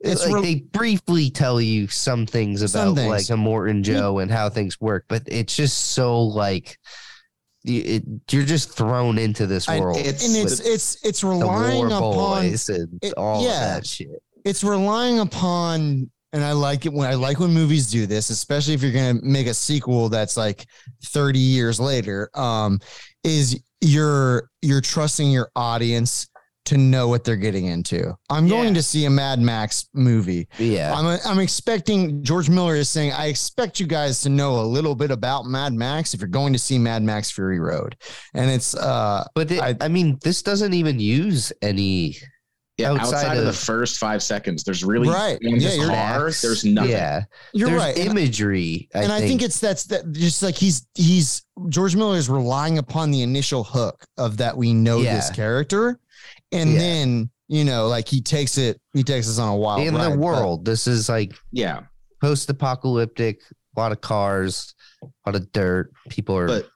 It's 0.00 0.24
like 0.24 0.32
real- 0.34 0.42
they 0.42 0.54
briefly 0.56 1.30
tell 1.30 1.60
you 1.60 1.86
some 1.86 2.26
things 2.26 2.62
about 2.62 2.70
Some 2.70 2.94
things. 2.96 3.08
like 3.30 3.38
Immortan 3.38 3.82
Joe 3.82 4.18
and 4.18 4.32
how 4.32 4.48
things 4.48 4.80
work, 4.80 5.04
but 5.08 5.22
it's 5.26 5.54
just 5.54 5.76
so 5.92 6.20
like 6.22 6.66
you- 6.70 6.76
it, 7.64 8.04
you're 8.30 8.44
just 8.44 8.70
thrown 8.72 9.18
into 9.18 9.46
this 9.46 9.68
I- 9.68 9.80
world. 9.80 9.98
it's- 9.98 10.26
and 10.26 10.36
it's 10.36 10.60
it's 10.60 10.96
it's 11.04 11.22
relying 11.24 11.78
war 11.78 11.86
upon 11.88 12.00
boys 12.42 12.68
and 12.68 12.98
it- 13.02 13.14
all 13.16 13.42
yeah. 13.44 13.76
of 13.76 13.82
that 13.82 13.86
shit. 13.86 14.22
it's 14.44 14.64
relying 14.64 15.18
upon 15.20 16.10
and 16.32 16.44
I 16.44 16.52
like 16.52 16.86
it 16.86 16.92
when 16.92 17.10
I 17.10 17.14
like 17.14 17.40
when 17.40 17.52
movies 17.52 17.90
do 17.90 18.06
this, 18.06 18.30
especially 18.30 18.74
if 18.74 18.82
you're 18.82 18.92
gonna 18.92 19.20
make 19.22 19.46
a 19.48 19.54
sequel 19.54 20.08
that's 20.08 20.36
like 20.36 20.66
30 21.04 21.38
years 21.40 21.80
later. 21.80 22.30
Um, 22.34 22.78
is 23.24 23.60
you're 23.82 24.48
you're 24.62 24.80
trusting 24.80 25.30
your 25.30 25.50
audience 25.56 26.28
to 26.70 26.78
know 26.78 27.06
what 27.08 27.22
they're 27.22 27.36
getting 27.36 27.66
into. 27.66 28.12
I'm 28.30 28.46
Yeah. 28.46 28.50
going 28.62 28.74
to 28.74 28.82
see 28.82 29.04
a 29.04 29.10
Mad 29.10 29.38
Max 29.40 29.88
movie. 29.94 30.48
Yeah. 30.58 30.92
I'm 30.94 31.18
I'm 31.24 31.38
expecting 31.38 32.22
George 32.24 32.48
Miller 32.48 32.74
is 32.74 32.88
saying 32.88 33.12
I 33.12 33.26
expect 33.26 33.78
you 33.78 33.86
guys 33.86 34.22
to 34.22 34.28
know 34.28 34.60
a 34.60 34.66
little 34.66 34.94
bit 34.94 35.10
about 35.10 35.44
Mad 35.46 35.72
Max 35.74 36.14
if 36.14 36.20
you're 36.20 36.28
going 36.28 36.52
to 36.54 36.58
see 36.58 36.78
Mad 36.78 37.02
Max 37.02 37.30
Fury 37.30 37.60
Road, 37.60 37.96
and 38.34 38.50
it's 38.50 38.74
uh 38.74 39.24
But 39.34 39.50
it, 39.50 39.60
I- 39.60 39.76
I, 39.80 39.88
mean, 39.88 40.18
this 40.22 40.42
doesn't 40.42 40.72
even 40.74 40.98
use 40.98 41.52
any. 41.62 42.16
Yeah, 42.78 42.92
outside 42.92 43.16
outside, 43.26 43.36
of, 43.36 43.44
the 43.44 43.52
first 43.52 43.98
five 43.98 44.22
seconds, 44.22 44.64
there's 44.64 44.82
really 44.82 45.06
Right. 45.10 45.36
Yeah, 45.42 45.70
you're- 45.74 45.88
car, 45.94 46.30
there's 46.30 46.64
nothing. 46.64 46.90
Yeah, 46.92 47.24
you're 47.52 47.68
there's 47.68 47.78
right. 47.82 47.98
And- 47.98 48.10
imagery. 48.18 48.88
I 48.94 49.02
and 49.02 49.12
I 49.12 49.20
think 49.20 49.42
it's 49.42 49.60
that's 49.60 49.84
that 49.84 50.10
just 50.12 50.42
like 50.42 50.54
he's 50.56 50.86
he's 50.94 51.42
George 51.68 51.94
Miller 51.94 52.16
is 52.16 52.30
relying 52.30 52.78
upon 52.78 53.10
the 53.10 53.20
initial 53.20 53.64
hook 53.64 54.06
of 54.16 54.38
that 54.38 54.56
we 54.56 54.72
know 54.72 55.02
this 55.02 55.28
character, 55.28 56.00
and 56.52 56.72
Yeah. 56.72 56.78
then 56.78 57.30
you 57.48 57.64
know 57.64 57.88
like 57.88 58.08
he 58.08 58.20
takes 58.20 58.58
it 58.58 58.80
he 58.92 59.02
takes 59.02 59.28
us 59.28 59.38
on 59.38 59.48
a 59.48 59.56
wild 59.56 59.82
in 59.86 59.94
ride, 59.94 60.04
the 60.04 60.10
but- 60.10 60.18
world. 60.18 60.64
This 60.64 60.86
is 60.86 61.08
like 61.08 61.32
Yeah, 61.52 61.80
post-apocalyptic. 62.20 63.40
A 63.76 63.80
lot 63.80 63.92
of 63.92 64.00
cars, 64.00 64.74
a 65.02 65.06
lot 65.26 65.36
of 65.36 65.50
dirt. 65.52 65.92
People 66.08 66.36
are 66.36 66.46
But- 66.48 66.68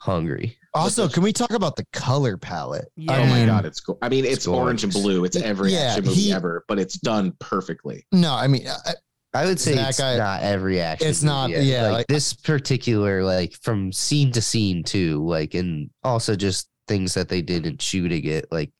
hungry. 0.00 0.56
Also, 0.72 1.08
can 1.08 1.22
we 1.22 1.32
talk 1.32 1.50
about 1.52 1.76
the 1.76 1.84
color 1.92 2.36
palette? 2.36 2.88
Yeah. 2.96 3.18
Oh 3.18 3.26
my 3.26 3.44
god, 3.44 3.64
it's 3.66 3.80
cool. 3.80 3.98
I 4.02 4.08
mean, 4.08 4.24
it's, 4.24 4.34
It's 4.34 4.46
orange 4.46 4.84
and 4.84 4.92
blue. 4.92 5.24
It's 5.24 5.36
every 5.36 5.72
Yeah, 5.72 5.80
action 5.80 6.04
movie 6.06 6.20
he- 6.20 6.32
ever, 6.32 6.64
but 6.68 6.78
it's 6.78 6.96
done 6.96 7.32
perfectly. 7.40 8.06
No, 8.12 8.32
I 8.34 8.46
mean 8.46 8.66
I, 8.68 8.94
I 9.34 9.44
would 9.46 9.60
say 9.60 9.74
Zach, 9.74 9.90
it's 9.90 10.00
I- 10.00 10.16
not 10.16 10.42
every 10.42 10.80
action. 10.80 11.08
It's 11.08 11.22
not- 11.22 11.50
movie. 11.50 11.66
yeah, 11.66 11.82
Like, 11.84 11.92
like- 11.92 12.06
this 12.08 12.32
particular, 12.32 13.22
like 13.24 13.52
from 13.62 13.92
scene 13.92 14.32
to 14.32 14.40
scene 14.40 14.82
too. 14.84 15.24
Like 15.26 15.54
and 15.54 15.90
also 16.04 16.36
just 16.36 16.68
things 16.90 17.14
that 17.14 17.28
they 17.28 17.40
did 17.40 17.64
in 17.66 17.78
shooting 17.78 18.24
it. 18.26 18.46
Like 18.50 18.70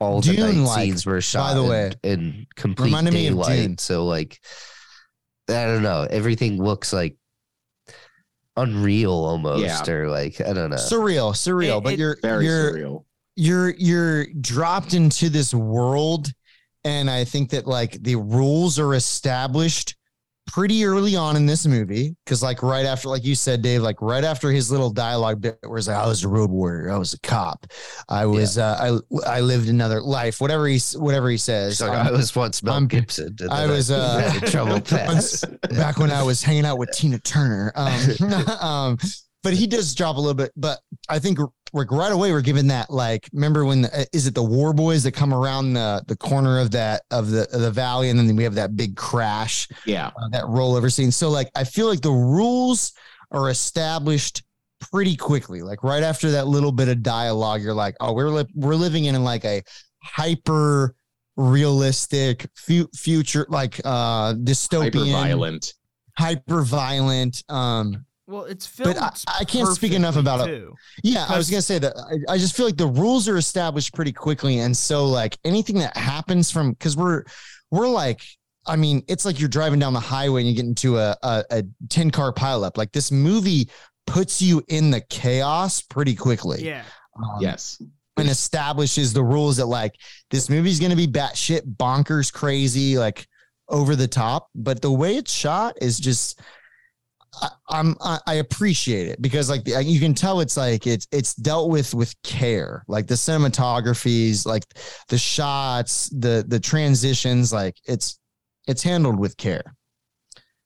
all 0.00 0.20
the 0.20 0.34
Dune, 0.36 0.58
night 0.62 0.66
like, 0.68 0.84
scenes 0.84 1.04
were 1.04 1.20
shot 1.20 1.50
By 1.50 1.54
the 1.54 1.62
in, 1.62 1.68
way, 1.68 1.92
in 2.04 2.46
complete 2.54 2.86
reminded 2.86 3.12
me 3.12 3.26
of 3.26 3.34
Dune. 3.34 3.42
daylight. 3.42 3.80
So 3.80 4.06
like, 4.06 4.38
I 5.50 5.64
don't 5.66 5.82
know. 5.82 6.06
Everything 6.08 6.62
looks 6.62 6.92
like 6.92 7.16
unreal 8.56 9.12
almost, 9.12 9.88
or 9.88 10.08
like 10.08 10.40
I 10.40 10.52
don't 10.52 10.70
know. 10.70 10.76
surreal, 10.76 11.32
surreal. 11.32 11.78
It- 11.78 11.84
but 11.84 11.98
you're 11.98 12.16
Very 12.22 12.44
you're 12.46 12.72
surreal. 12.72 13.04
you're 13.36 13.70
you're 13.76 14.26
dropped 14.40 14.94
into 14.94 15.28
this 15.28 15.52
world 15.52 16.28
and 16.84 17.10
i 17.10 17.24
think 17.24 17.50
that 17.50 17.66
like 17.66 18.00
the 18.02 18.16
rules 18.16 18.78
are 18.78 18.94
established 18.94 19.96
pretty 20.46 20.84
early 20.84 21.16
on 21.16 21.36
in 21.36 21.44
this 21.44 21.66
movie 21.66 22.14
because 22.24 22.42
like 22.42 22.62
right 22.62 22.86
after 22.86 23.08
like 23.08 23.24
you 23.24 23.34
said 23.34 23.62
dave 23.62 23.82
like 23.82 24.00
right 24.00 24.22
after 24.22 24.50
his 24.50 24.70
little 24.70 24.90
dialogue 24.90 25.40
bit 25.40 25.58
where 25.62 25.76
it's 25.76 25.88
like 25.88 25.96
i 25.96 26.06
was 26.06 26.22
a 26.22 26.28
road 26.28 26.50
warrior 26.50 26.90
i 26.90 26.96
was 26.96 27.14
a 27.14 27.20
cop 27.20 27.66
i 28.08 28.24
was 28.24 28.56
uh 28.56 29.00
i 29.26 29.36
i 29.36 29.40
lived 29.40 29.68
another 29.68 30.00
life 30.00 30.40
whatever 30.40 30.68
he 30.68 30.80
whatever 30.96 31.28
he 31.28 31.36
says 31.36 31.80
like, 31.80 31.90
I 31.90 32.10
was 32.12 32.34
once 32.36 32.62
Mel 32.62 32.74
I'm- 32.74 32.86
Gibson. 32.86 33.36
I 33.50 33.66
was, 33.66 33.90
uh, 33.90 34.38
trouble 34.46 34.80
pass. 34.80 35.44
back 35.70 35.98
when 35.98 36.10
I 36.10 36.22
was 36.22 36.42
hanging 36.42 36.64
out 36.64 36.78
with 36.78 36.90
Tina 36.92 37.18
Turner. 37.18 37.72
Um, 37.74 38.10
um, 38.60 38.98
but 39.42 39.54
he 39.54 39.66
does 39.66 39.94
drop 39.94 40.16
a 40.16 40.20
little 40.20 40.34
bit. 40.34 40.52
But 40.56 40.80
I 41.08 41.18
think 41.18 41.38
like 41.76 41.90
right 41.90 42.12
away 42.12 42.32
we're 42.32 42.40
given 42.40 42.66
that 42.66 42.90
like 42.90 43.28
remember 43.32 43.64
when 43.64 43.82
the, 43.82 44.06
is 44.12 44.26
it 44.26 44.34
the 44.34 44.42
War 44.42 44.72
Boys 44.72 45.02
that 45.04 45.12
come 45.12 45.32
around 45.32 45.74
the 45.74 46.02
the 46.06 46.16
corner 46.16 46.58
of 46.58 46.70
that 46.72 47.02
of 47.10 47.30
the 47.30 47.42
of 47.54 47.60
the 47.60 47.70
valley 47.70 48.10
and 48.10 48.18
then 48.18 48.34
we 48.34 48.44
have 48.44 48.54
that 48.54 48.76
big 48.76 48.96
crash 48.96 49.68
Yeah, 49.84 50.08
uh, 50.08 50.28
that 50.30 50.44
rollover 50.44 50.92
scene. 50.92 51.12
So 51.12 51.28
like 51.30 51.50
I 51.54 51.64
feel 51.64 51.86
like 51.86 52.00
the 52.00 52.10
rules 52.10 52.92
are 53.30 53.50
established 53.50 54.42
pretty 54.80 55.16
quickly. 55.16 55.62
Like 55.62 55.82
right 55.82 56.02
after 56.02 56.30
that 56.32 56.46
little 56.46 56.72
bit 56.72 56.88
of 56.88 57.02
dialogue, 57.02 57.62
you're 57.62 57.74
like, 57.74 57.96
oh, 58.00 58.12
we're 58.12 58.28
li- 58.28 58.52
we're 58.54 58.74
living 58.74 59.06
in 59.06 59.22
like 59.24 59.44
a 59.44 59.62
hyper 60.02 60.94
realistic 61.36 62.48
fu- 62.54 62.88
future, 62.94 63.46
like 63.48 63.80
uh 63.84 64.28
hyper 64.28 64.38
dystopian, 64.38 65.12
violent. 65.12 65.74
hyper 66.16 66.62
violent. 66.62 67.42
Um, 67.48 68.04
Well, 68.26 68.44
it's 68.44 68.66
filmed. 68.66 68.98
I- 68.98 69.12
I 69.40 69.44
can't 69.44 69.68
speak 69.68 69.92
enough 69.92 70.14
perfectly, 70.14 70.34
about 70.34 70.48
it. 70.48 70.58
too. 70.60 70.74
yeah, 71.04 71.26
I 71.28 71.36
was 71.36 71.48
gonna 71.48 71.62
say 71.62 71.78
that. 71.78 71.94
I, 72.28 72.34
I 72.34 72.38
just 72.38 72.56
feel 72.56 72.66
like 72.66 72.76
the 72.76 72.86
rules 72.86 73.28
are 73.28 73.36
established 73.36 73.94
pretty 73.94 74.12
quickly, 74.12 74.58
and 74.58 74.76
so 74.76 75.06
like 75.06 75.38
anything 75.44 75.78
that 75.78 75.96
happens 75.96 76.50
from 76.50 76.72
because 76.72 76.96
we're 76.96 77.24
we're 77.70 77.88
like. 77.88 78.20
I 78.68 78.74
mean, 78.74 79.04
it's 79.06 79.24
like 79.24 79.38
you're 79.38 79.48
driving 79.48 79.78
down 79.78 79.92
the 79.92 80.00
highway 80.00 80.40
and 80.40 80.50
you 80.50 80.56
get 80.56 80.64
into 80.64 80.98
a, 80.98 81.16
a, 81.22 81.44
a 81.52 81.62
10 81.88 82.10
car 82.10 82.32
pileup. 82.32 82.76
Like 82.76 82.90
this 82.90 83.12
movie 83.12 83.70
puts 84.08 84.42
you 84.42 84.60
in 84.66 84.90
the 84.90 85.00
chaos 85.02 85.80
pretty 85.82 86.16
quickly. 86.16 86.64
Yeah. 86.64 86.82
Um, 87.16 87.36
Yes, 87.40 87.80
And 88.16 88.28
establishes 88.28 89.12
the 89.12 89.22
rules 89.22 89.58
that 89.58 89.66
like 89.66 89.94
this 90.32 90.50
movie's 90.50 90.80
going 90.80 90.90
to 90.90 90.96
be 90.96 91.06
batshit 91.06 91.60
bonkers 91.76 92.32
crazy, 92.32 92.98
like 92.98 93.28
over 93.68 93.94
the 93.94 94.08
top. 94.08 94.48
But 94.52 94.82
the 94.82 94.90
way 94.90 95.14
it's 95.16 95.32
shot 95.32 95.76
is 95.80 96.00
just, 96.00 96.40
I, 97.40 97.48
I'm, 97.68 97.96
I, 98.00 98.18
I 98.26 98.34
appreciate 98.34 99.08
it 99.08 99.20
because 99.20 99.50
like 99.50 99.64
the, 99.64 99.82
you 99.82 100.00
can 100.00 100.14
tell 100.14 100.40
it's 100.40 100.56
like 100.56 100.86
it's, 100.86 101.06
it's 101.12 101.34
dealt 101.34 101.70
with 101.70 101.94
with 101.94 102.14
care, 102.22 102.84
like 102.88 103.06
the 103.06 103.14
cinematographies, 103.14 104.46
like 104.46 104.64
the 105.08 105.18
shots, 105.18 106.08
the, 106.10 106.44
the 106.46 106.60
transitions, 106.60 107.52
like 107.52 107.76
it's, 107.84 108.18
it's 108.66 108.82
handled 108.82 109.18
with 109.18 109.36
care. 109.36 109.74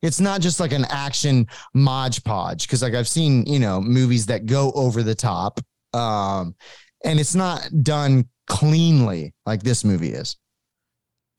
It's 0.03 0.21
not 0.21 0.41
just 0.41 0.61
like 0.61 0.73
an 0.73 0.87
action 0.89 1.47
modge 1.75 2.25
podge 2.25 2.67
because 2.67 2.83
like 2.83 2.95
I've 2.95 3.09
seen 3.09 3.45
you 3.47 3.59
know 3.59 3.81
movies 3.81 4.27
that 4.27 4.47
go 4.47 4.73
over 4.73 5.03
the 5.03 5.15
top, 5.15 5.61
um, 5.93 6.55
and 7.05 7.21
it's 7.21 7.35
not 7.35 7.69
done 7.83 8.27
cleanly 8.47 9.35
like 9.45 9.63
this 9.63 9.85
movie 9.85 10.13
is. 10.13 10.37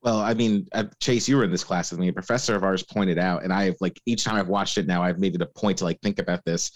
Well, 0.03 0.19
I 0.19 0.33
mean, 0.33 0.67
uh, 0.73 0.85
Chase, 0.99 1.27
you 1.29 1.37
were 1.37 1.43
in 1.43 1.51
this 1.51 1.63
class 1.63 1.91
with 1.91 1.99
me. 1.99 2.07
A 2.07 2.13
professor 2.13 2.55
of 2.55 2.63
ours 2.63 2.83
pointed 2.83 3.19
out, 3.19 3.43
and 3.43 3.53
I've 3.53 3.75
like 3.81 3.99
each 4.05 4.23
time 4.23 4.35
I've 4.35 4.47
watched 4.47 4.77
it 4.77 4.87
now, 4.87 5.03
I've 5.03 5.19
made 5.19 5.35
it 5.35 5.41
a 5.41 5.45
point 5.45 5.77
to 5.79 5.83
like 5.83 5.99
think 6.01 6.17
about 6.19 6.43
this. 6.43 6.71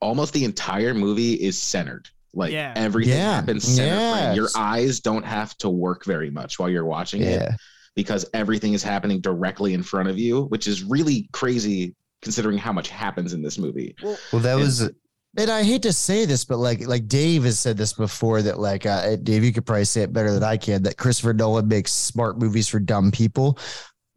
Almost 0.00 0.32
the 0.32 0.44
entire 0.44 0.94
movie 0.94 1.34
is 1.34 1.60
centered. 1.60 2.08
Like 2.34 2.52
Yeah. 2.52 2.72
everything 2.74 3.18
Yeah. 3.18 3.34
happens 3.34 3.64
center 3.64 4.10
frame. 4.10 4.34
Your 4.34 4.48
eyes 4.56 5.00
don't 5.00 5.24
have 5.24 5.56
to 5.58 5.68
work 5.68 6.06
very 6.06 6.30
much 6.30 6.58
while 6.58 6.70
you're 6.70 6.86
watching 6.86 7.20
it 7.22 7.46
because 7.94 8.24
everything 8.32 8.72
is 8.72 8.82
happening 8.82 9.20
directly 9.20 9.74
in 9.74 9.82
front 9.82 10.08
of 10.08 10.18
you, 10.18 10.44
which 10.44 10.66
is 10.66 10.82
really 10.82 11.28
crazy 11.32 11.94
considering 12.22 12.56
how 12.56 12.72
much 12.72 12.88
happens 12.88 13.34
in 13.34 13.42
this 13.42 13.58
movie. 13.58 13.94
Well, 14.02 14.18
Well, 14.32 14.40
that 14.42 14.54
Yeah. 14.56 14.62
was 14.62 14.90
And 15.38 15.50
I 15.50 15.62
hate 15.62 15.82
to 15.82 15.92
say 15.94 16.26
this, 16.26 16.44
but 16.44 16.58
like 16.58 16.86
like 16.86 17.08
Dave 17.08 17.44
has 17.44 17.58
said 17.58 17.76
this 17.78 17.94
before 17.94 18.42
that 18.42 18.58
like 18.58 18.84
uh, 18.84 19.16
Dave, 19.16 19.42
you 19.44 19.52
could 19.52 19.64
probably 19.64 19.84
say 19.86 20.02
it 20.02 20.12
better 20.12 20.32
than 20.32 20.42
I 20.44 20.58
can. 20.58 20.82
That 20.82 20.98
Christopher 20.98 21.32
Nolan 21.32 21.68
makes 21.68 21.90
smart 21.92 22.38
movies 22.38 22.68
for 22.68 22.78
dumb 22.78 23.10
people. 23.10 23.58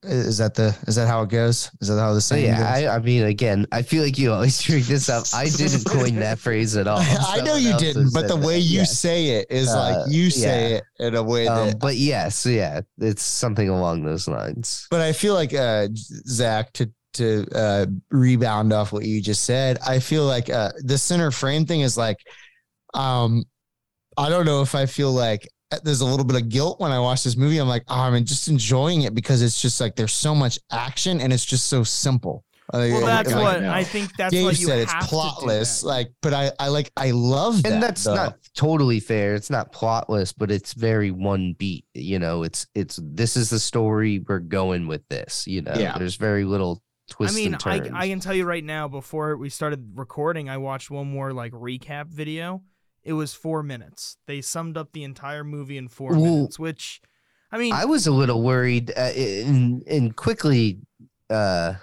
Is 0.03 0.37
that 0.37 0.53
the 0.53 0.75
is 0.87 0.95
that 0.97 1.07
how 1.07 1.23
it 1.23 1.29
goes? 1.29 1.71
Is 1.81 1.87
that 1.87 1.97
how 1.99 2.13
the 2.13 2.21
saying 2.21 2.45
yeah? 2.45 2.69
I, 2.91 2.95
I 2.97 2.99
mean, 2.99 3.23
again, 3.23 3.65
I 3.71 3.81
feel 3.81 4.03
like 4.03 4.19
you 4.19 4.33
always 4.33 4.63
bring 4.67 4.83
this 4.83 5.07
up. 5.09 5.23
I 5.33 5.45
didn't 5.45 5.85
coin 5.87 6.15
that 6.17 6.37
phrase 6.37 6.75
at 6.75 6.85
all. 6.85 6.99
I 7.01 7.41
know 7.41 7.55
you 7.55 7.75
didn't, 7.77 8.13
but 8.13 8.27
the 8.27 8.35
that. 8.37 8.45
way 8.45 8.59
you 8.59 8.79
Yes. 8.79 8.99
say 8.99 9.29
it 9.37 9.47
is 9.49 9.69
Uh, 9.69 9.77
like 10.03 10.13
you 10.13 10.29
say 10.29 10.71
yeah. 10.71 10.75
it 10.77 10.83
in 10.99 11.15
a 11.15 11.23
way 11.23 11.47
Um, 11.47 11.69
that. 11.69 11.79
but 11.79 11.95
yes, 11.95 12.45
yeah, 12.45 12.81
it's 12.99 13.23
something 13.23 13.67
along 13.69 14.03
those 14.03 14.27
lines. 14.27 14.85
but 14.91 14.99
I 15.01 15.11
feel 15.13 15.33
like 15.33 15.53
uh, 15.55 15.87
Zach 15.95 16.73
to 16.73 16.91
to 17.15 17.45
uh, 17.53 17.85
rebound 18.11 18.71
off 18.73 18.91
what 18.93 19.05
you 19.05 19.21
just 19.21 19.43
said. 19.43 19.77
I 19.85 19.99
feel 19.99 20.25
like 20.25 20.49
uh, 20.49 20.71
the 20.79 20.97
center 20.97 21.31
frame 21.31 21.65
thing 21.65 21.81
is 21.81 21.97
like, 21.97 22.17
um, 22.93 23.43
I 24.17 24.29
don't 24.29 24.45
know 24.45 24.61
if 24.61 24.75
I 24.75 24.85
feel 24.85 25.11
like 25.11 25.49
uh, 25.71 25.79
there's 25.83 26.01
a 26.01 26.05
little 26.05 26.25
bit 26.25 26.41
of 26.41 26.49
guilt 26.49 26.79
when 26.79 26.91
I 26.91 26.99
watch 26.99 27.23
this 27.23 27.35
movie. 27.35 27.57
I'm 27.57 27.67
like, 27.67 27.83
oh, 27.87 27.99
I'm 28.01 28.25
just 28.25 28.47
enjoying 28.47 29.01
it 29.01 29.13
because 29.13 29.41
it's 29.41 29.61
just 29.61 29.81
like 29.81 29.95
there's 29.95 30.13
so 30.13 30.33
much 30.33 30.59
action 30.71 31.19
and 31.21 31.33
it's 31.33 31.45
just 31.45 31.67
so 31.67 31.83
simple. 31.83 32.43
Like- 32.73 32.93
well, 32.93 33.05
that's 33.05 33.31
like 33.31 33.43
what 33.43 33.61
know. 33.61 33.71
I 33.71 33.83
think. 33.83 34.15
That's 34.17 34.31
Dave 34.33 34.45
what 34.45 34.59
you 34.59 34.65
said. 34.65 34.79
It's 34.79 34.91
have 34.91 35.07
to 35.07 35.15
plotless. 35.15 35.83
Like, 35.83 36.11
but 36.21 36.33
I, 36.33 36.51
I 36.59 36.69
like, 36.69 36.91
I 36.97 37.11
love 37.11 37.61
that. 37.61 37.73
And 37.73 37.83
that's 37.83 38.05
though. 38.05 38.15
not 38.15 38.37
totally 38.55 38.99
fair. 38.99 39.35
It's 39.35 39.51
not 39.51 39.71
plotless, 39.71 40.33
but 40.35 40.49
it's 40.49 40.73
very 40.73 41.11
one 41.11 41.53
beat. 41.59 41.85
You 41.93 42.17
know, 42.17 42.41
it's 42.41 42.65
it's 42.73 42.99
this 43.03 43.37
is 43.37 43.51
the 43.51 43.59
story 43.59 44.19
we're 44.27 44.39
going 44.39 44.87
with 44.87 45.07
this. 45.09 45.45
You 45.45 45.61
know, 45.61 45.75
Yeah. 45.75 45.95
there's 45.99 46.15
very 46.15 46.43
little 46.43 46.81
I 47.19 47.31
mean, 47.31 47.53
and 47.53 47.63
I. 47.65 48.05
I 48.05 48.07
can 48.07 48.19
tell 48.19 48.33
you 48.33 48.45
right 48.45 48.63
now, 48.63 48.87
before 48.87 49.37
we 49.37 49.49
started 49.49 49.91
recording, 49.95 50.49
I 50.49 50.57
watched 50.57 50.89
one 50.89 51.07
more 51.07 51.33
like 51.33 51.51
recap 51.53 52.07
video. 52.07 52.63
It 53.03 53.13
was 53.13 53.33
four 53.33 53.61
minutes. 53.61 54.17
They 54.25 54.41
summed 54.41 54.77
up 54.77 54.91
the 54.91 55.03
entire 55.03 55.43
movie 55.43 55.77
in 55.77 55.87
four 55.87 56.11
Well, 56.11 56.21
minutes, 56.21 56.57
which, 56.57 57.01
I 57.51 57.57
mean, 57.59 57.73
I 57.73 57.85
was 57.85 58.07
a 58.07 58.11
little 58.11 58.41
worried 58.41 58.91
uh, 58.97 59.11
in 59.15 59.81
in 59.85 60.11
quickly 60.13 60.79
uh 61.29 61.75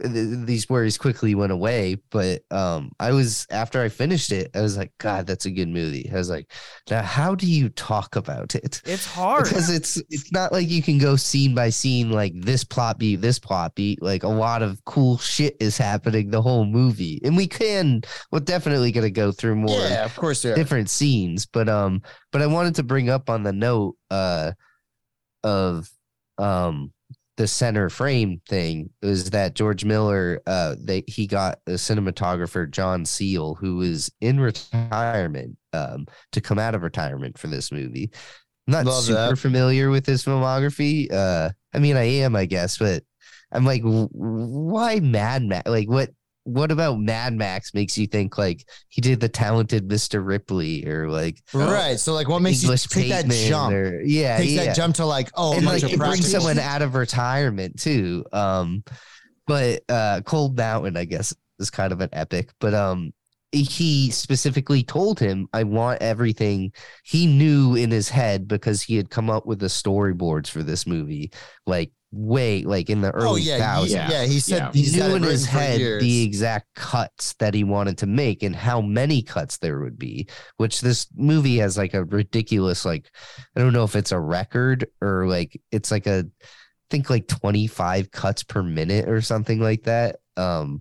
these 0.00 0.68
worries 0.68 0.98
quickly 0.98 1.34
went 1.34 1.52
away. 1.52 1.96
But 2.10 2.42
um, 2.50 2.92
I 3.00 3.12
was 3.12 3.46
after 3.50 3.82
I 3.82 3.88
finished 3.88 4.32
it, 4.32 4.50
I 4.54 4.60
was 4.60 4.76
like, 4.76 4.92
God, 4.98 5.26
that's 5.26 5.46
a 5.46 5.50
good 5.50 5.68
movie. 5.68 6.10
I 6.12 6.16
was 6.16 6.30
like, 6.30 6.50
now 6.90 7.02
how 7.02 7.34
do 7.34 7.46
you 7.46 7.68
talk 7.70 8.16
about 8.16 8.54
it? 8.54 8.82
It's 8.84 9.06
hard. 9.06 9.44
Because 9.44 9.70
it's 9.70 9.96
it's 10.10 10.32
not 10.32 10.52
like 10.52 10.68
you 10.68 10.82
can 10.82 10.98
go 10.98 11.16
scene 11.16 11.54
by 11.54 11.70
scene 11.70 12.10
like 12.10 12.32
this 12.34 12.64
plot 12.64 12.98
beat, 12.98 13.16
this 13.16 13.38
plot 13.38 13.74
beat. 13.74 14.02
Like 14.02 14.22
a 14.22 14.28
lot 14.28 14.62
of 14.62 14.84
cool 14.84 15.18
shit 15.18 15.56
is 15.60 15.76
happening 15.76 16.30
the 16.30 16.42
whole 16.42 16.64
movie, 16.64 17.20
and 17.24 17.36
we 17.36 17.46
can 17.46 18.02
we're 18.30 18.40
definitely 18.40 18.92
gonna 18.92 19.10
go 19.10 19.32
through 19.32 19.56
more 19.56 19.80
Yeah, 19.80 20.04
of 20.04 20.16
course 20.16 20.42
they 20.42 20.54
different 20.54 20.90
scenes 20.90 21.46
but 21.46 21.68
um 21.68 22.02
but 22.32 22.42
i 22.42 22.46
wanted 22.46 22.74
to 22.76 22.82
bring 22.82 23.08
up 23.08 23.30
on 23.30 23.42
the 23.42 23.52
note 23.52 23.96
uh 24.10 24.52
of 25.44 25.88
um 26.38 26.92
the 27.38 27.46
center 27.46 27.88
frame 27.88 28.40
thing 28.48 28.90
is 29.00 29.30
that 29.30 29.54
george 29.54 29.84
miller 29.84 30.40
uh 30.48 30.74
they 30.78 31.04
he 31.06 31.26
got 31.26 31.60
the 31.66 31.72
cinematographer 31.72 32.68
john 32.68 33.04
seale 33.04 33.54
who 33.54 33.76
was 33.76 34.10
in 34.20 34.40
retirement 34.40 35.56
um 35.72 36.04
to 36.32 36.40
come 36.40 36.58
out 36.58 36.74
of 36.74 36.82
retirement 36.82 37.38
for 37.38 37.46
this 37.46 37.70
movie 37.70 38.10
I'm 38.66 38.72
not 38.72 38.86
Love 38.86 39.04
super 39.04 39.30
that. 39.30 39.38
familiar 39.38 39.88
with 39.88 40.04
his 40.04 40.24
filmography 40.24 41.10
uh 41.12 41.50
i 41.72 41.78
mean 41.78 41.96
i 41.96 42.02
am 42.02 42.34
i 42.34 42.44
guess 42.44 42.76
but 42.76 43.04
i'm 43.52 43.64
like 43.64 43.82
why 43.84 44.98
mad 44.98 45.44
max 45.44 45.70
like 45.70 45.88
what 45.88 46.10
what 46.48 46.70
about 46.70 46.98
Mad 46.98 47.34
Max 47.34 47.74
makes 47.74 47.96
you 47.98 48.06
think 48.06 48.38
like 48.38 48.66
he 48.88 49.00
did 49.00 49.20
the 49.20 49.28
talented 49.28 49.88
Mr. 49.88 50.24
Ripley 50.24 50.86
or 50.86 51.08
like 51.08 51.42
Right. 51.52 51.98
So 51.98 52.14
like 52.14 52.28
what 52.28 52.42
makes 52.42 52.62
English 52.62 52.86
you 52.94 53.02
take 53.02 53.10
that 53.10 53.30
jump? 53.30 53.74
Or, 53.74 54.00
yeah, 54.02 54.38
Take 54.38 54.50
yeah. 54.50 54.64
that 54.64 54.76
jump 54.76 54.96
to 54.96 55.06
like, 55.06 55.30
oh, 55.34 55.54
and 55.54 55.62
a 55.62 55.66
bunch 55.66 55.82
like 55.82 55.92
it 55.92 55.98
brings 55.98 56.30
someone 56.30 56.58
out 56.58 56.82
of 56.82 56.94
retirement 56.94 57.78
too. 57.78 58.24
Um, 58.32 58.82
but 59.46 59.82
uh, 59.88 60.20
Cold 60.24 60.56
Mountain, 60.56 60.96
I 60.96 61.04
guess, 61.04 61.34
is 61.58 61.70
kind 61.70 61.92
of 61.92 62.00
an 62.00 62.10
epic. 62.12 62.50
But 62.60 62.74
um, 62.74 63.12
he 63.50 64.10
specifically 64.10 64.82
told 64.82 65.18
him, 65.18 65.48
"I 65.52 65.64
want 65.64 66.02
everything." 66.02 66.72
He 67.04 67.26
knew 67.26 67.74
in 67.74 67.90
his 67.90 68.08
head 68.08 68.46
because 68.46 68.82
he 68.82 68.96
had 68.96 69.10
come 69.10 69.30
up 69.30 69.46
with 69.46 69.58
the 69.58 69.66
storyboards 69.66 70.48
for 70.48 70.62
this 70.62 70.86
movie, 70.86 71.32
like 71.66 71.90
way 72.10 72.62
like 72.62 72.88
in 72.88 73.02
the 73.02 73.10
early 73.10 73.28
Oh 73.28 73.36
yeah, 73.36 73.82
he, 73.84 73.92
Yeah. 73.92 74.10
yeah. 74.10 74.24
He 74.24 74.40
said 74.40 74.56
Yeah. 74.58 74.72
he 74.72 74.80
he's 74.80 74.96
knew 74.96 75.14
in 75.14 75.22
his 75.22 75.44
head 75.44 75.78
years. 75.78 76.02
the 76.02 76.22
exact 76.22 76.74
cuts 76.74 77.34
that 77.34 77.52
he 77.52 77.64
wanted 77.64 77.98
to 77.98 78.06
make 78.06 78.42
and 78.42 78.56
how 78.56 78.80
many 78.80 79.20
cuts 79.20 79.58
there 79.58 79.80
would 79.80 79.98
be 79.98 80.26
which 80.56 80.80
this 80.80 81.06
movie 81.14 81.58
has 81.58 81.76
like 81.76 81.92
a 81.92 82.04
ridiculous 82.04 82.86
like 82.86 83.10
i 83.56 83.60
don't 83.60 83.74
know 83.74 83.84
if 83.84 83.94
it's 83.94 84.12
a 84.12 84.18
record 84.18 84.86
or 85.02 85.26
like 85.28 85.60
it's 85.70 85.90
like 85.90 86.06
a 86.06 86.24
I 86.24 86.44
think 86.90 87.10
like 87.10 87.28
25 87.28 88.10
cuts 88.10 88.42
per 88.42 88.62
minute 88.62 89.06
or 89.10 89.20
something 89.20 89.60
like 89.60 89.82
that 89.82 90.16
um 90.38 90.80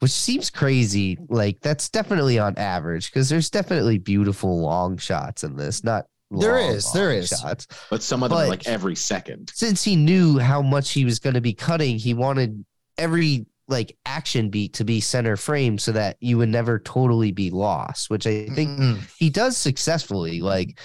which 0.00 0.10
seems 0.10 0.50
crazy 0.50 1.16
like 1.28 1.60
that's 1.60 1.88
definitely 1.88 2.40
on 2.40 2.58
average 2.58 3.12
because 3.12 3.28
there's 3.28 3.48
definitely 3.48 3.98
beautiful 3.98 4.60
long 4.60 4.96
shots 4.96 5.44
in 5.44 5.54
this 5.56 5.84
not 5.84 6.06
There 6.40 6.60
long, 6.60 6.74
is, 6.74 6.92
there 6.92 7.08
long 7.10 7.18
is. 7.18 7.28
shots 7.28 7.66
But 7.90 8.02
some 8.02 8.22
of 8.22 8.30
them 8.30 8.38
But- 8.38 8.48
like 8.48 8.66
every 8.66 8.96
second. 8.96 9.50
since 9.54 9.82
he 9.84 9.96
knew 9.96 10.38
how 10.38 10.62
much 10.62 10.90
he 10.92 11.04
was 11.04 11.18
going 11.18 11.34
to 11.34 11.40
be 11.40 11.52
cutting, 11.54 11.98
he 11.98 12.14
wanted 12.14 12.64
every 12.98 13.46
like 13.68 13.96
action 14.04 14.50
beat 14.50 14.74
to 14.74 14.84
be 14.84 15.00
center 15.00 15.36
frame 15.36 15.78
so 15.78 15.92
that 15.92 16.16
you 16.20 16.36
would 16.38 16.48
never 16.48 16.78
totally 16.78 17.32
be 17.32 17.50
lost, 17.50 18.10
which 18.10 18.26
I 18.26 18.46
think 18.48 18.78
Mm-mm. 18.78 19.16
he 19.18 19.30
does 19.30 19.56
successfully. 19.56 20.40
Like, 20.40 20.78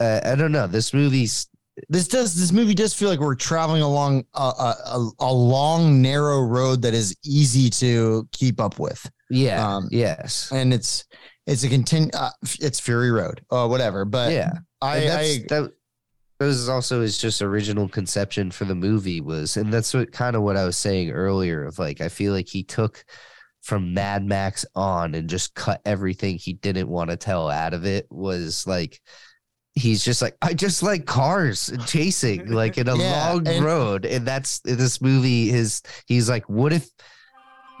uh, 0.00 0.20
I 0.24 0.34
don't 0.36 0.52
know, 0.52 0.66
this 0.66 0.94
movie's 0.94 1.48
this 1.88 2.06
does 2.06 2.34
this 2.34 2.52
movie 2.52 2.74
does 2.74 2.92
feel 2.94 3.08
like 3.08 3.18
we're 3.20 3.34
traveling 3.34 3.80
along 3.82 4.24
a, 4.34 4.40
a, 4.40 5.10
a, 5.20 5.32
long 5.32 6.02
narrow 6.02 6.40
road 6.42 6.82
that 6.82 6.92
is 6.92 7.16
easy 7.24 7.70
to 7.70 8.28
keep 8.32 8.60
up 8.60 8.78
with 8.78 9.10
yeah, 9.30 9.66
Um, 9.76 9.88
yes, 9.90 10.50
and 10.52 10.72
it's 10.74 11.06
it's 11.46 11.64
a 11.64 11.68
continue 11.70 12.10
uh, 12.12 12.28
it's 12.60 12.78
fury 12.78 13.10
road 13.10 13.40
or 13.50 13.68
whatever 13.68 14.04
but 14.04 14.32
yeah. 14.32 14.52
I, 14.82 14.96
I 14.96 15.38
that 15.48 15.72
that 16.38 16.46
was 16.46 16.68
also 16.68 17.00
his 17.02 17.18
just 17.18 17.40
original 17.40 17.88
conception 17.88 18.50
for 18.50 18.64
the 18.64 18.74
movie 18.74 19.20
was, 19.20 19.56
and 19.56 19.72
that's 19.72 19.94
what 19.94 20.10
kind 20.12 20.34
of 20.36 20.42
what 20.42 20.56
I 20.56 20.64
was 20.64 20.76
saying 20.76 21.10
earlier 21.12 21.64
of 21.64 21.78
like 21.78 22.00
I 22.00 22.08
feel 22.08 22.32
like 22.32 22.48
he 22.48 22.64
took 22.64 23.04
from 23.62 23.94
Mad 23.94 24.24
Max 24.24 24.66
on 24.74 25.14
and 25.14 25.28
just 25.30 25.54
cut 25.54 25.80
everything 25.84 26.36
he 26.36 26.52
didn't 26.54 26.88
want 26.88 27.10
to 27.10 27.16
tell 27.16 27.48
out 27.48 27.74
of 27.74 27.86
it 27.86 28.06
was 28.10 28.66
like 28.66 29.00
he's 29.74 30.04
just 30.04 30.20
like 30.20 30.36
I 30.42 30.52
just 30.52 30.82
like 30.82 31.06
cars 31.06 31.68
and 31.68 31.86
chasing 31.86 32.50
like 32.50 32.76
in 32.76 32.88
a 32.88 32.96
Yeah, 32.98 33.30
long 33.32 33.46
and- 33.46 33.64
road. 33.64 34.04
And 34.04 34.26
that's 34.26 34.58
this 34.64 35.00
movie 35.00 35.48
his 35.48 35.80
he's 36.06 36.28
like 36.28 36.48
what 36.48 36.72
if 36.72 36.88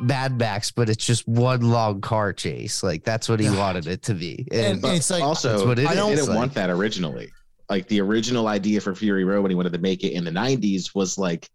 Mad 0.00 0.36
Max 0.38 0.70
but 0.70 0.88
it's 0.88 1.04
just 1.06 1.26
one 1.28 1.60
long 1.70 2.00
car 2.00 2.32
chase. 2.32 2.82
Like 2.82 3.04
that's 3.04 3.28
what 3.28 3.40
he 3.40 3.48
wanted 3.50 3.86
it 3.86 4.02
to 4.02 4.14
be. 4.14 4.46
And, 4.50 4.84
And 4.84 4.96
it's 4.96 5.10
like- 5.10 5.22
also, 5.22 5.66
what 5.66 5.78
it 5.78 5.86
I 5.86 5.92
is, 5.92 6.16
didn't 6.18 6.28
like- 6.30 6.36
want 6.36 6.54
that 6.54 6.70
originally. 6.70 7.30
Like 7.70 7.86
the 7.88 8.00
original 8.00 8.48
idea 8.48 8.80
for 8.80 8.94
Fury 8.94 9.24
Road 9.24 9.42
when 9.42 9.50
he 9.50 9.54
wanted 9.54 9.72
to 9.72 9.78
make 9.78 10.04
it 10.04 10.12
in 10.12 10.24
the 10.24 10.30
'90s 10.30 10.94
was 10.94 11.16
like, 11.16 11.48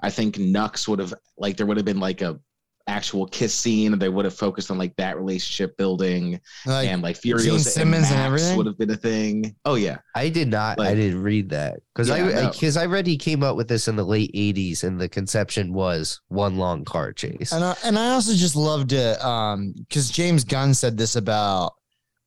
I 0.00 0.10
think 0.10 0.38
Nux 0.38 0.70
would 0.86 0.98
have 0.98 1.14
like 1.38 1.56
there 1.56 1.66
would 1.66 1.76
have 1.78 1.86
been 1.86 1.98
like 2.00 2.20
a 2.20 2.38
actual 2.86 3.26
kiss 3.26 3.54
scene, 3.54 3.92
and 3.94 4.02
they 4.02 4.08
would 4.08 4.24
have 4.24 4.34
focused 4.34 4.70
on 4.70 4.76
like 4.78 4.94
that 4.96 5.16
relationship 5.16 5.76
building, 5.76 6.40
like 6.66 6.88
and 6.88 7.02
like 7.02 7.20
Gene 7.20 7.34
Furiosa 7.36 7.60
Simmons 7.60 8.10
and 8.10 8.20
and 8.20 8.32
Max 8.32 8.42
everything? 8.42 8.56
would 8.58 8.66
have 8.66 8.78
been 8.78 8.90
a 8.90 8.96
thing. 8.96 9.54
Oh 9.64 9.74
yeah, 9.76 9.98
I 10.14 10.28
did 10.28 10.48
not. 10.48 10.78
I 10.80 10.94
didn't 10.94 11.22
read 11.22 11.48
that 11.50 11.80
because 11.94 12.08
Yeah, 12.08 12.14
I 12.16 12.42
no. 12.42 12.50
because 12.50 12.76
I, 12.76 12.86
read 12.86 13.06
he 13.06 13.16
came 13.16 13.42
up 13.42 13.56
with 13.56 13.68
this 13.68 13.88
in 13.88 13.96
the 13.96 14.04
late 14.04 14.32
'80s, 14.34 14.84
and 14.84 15.00
the 15.00 15.08
conception 15.08 15.72
was 15.72 16.20
one 16.28 16.56
long 16.56 16.84
car 16.84 17.12
chase. 17.12 17.52
and 17.52 17.64
I, 17.64 17.74
and 17.84 17.98
I 17.98 18.10
also 18.10 18.34
just 18.34 18.56
loved 18.56 18.92
it 18.92 19.22
um 19.24 19.72
because 19.76 20.10
James 20.10 20.44
Gunn 20.44 20.74
said 20.74 20.96
this 20.98 21.16
about 21.16 21.72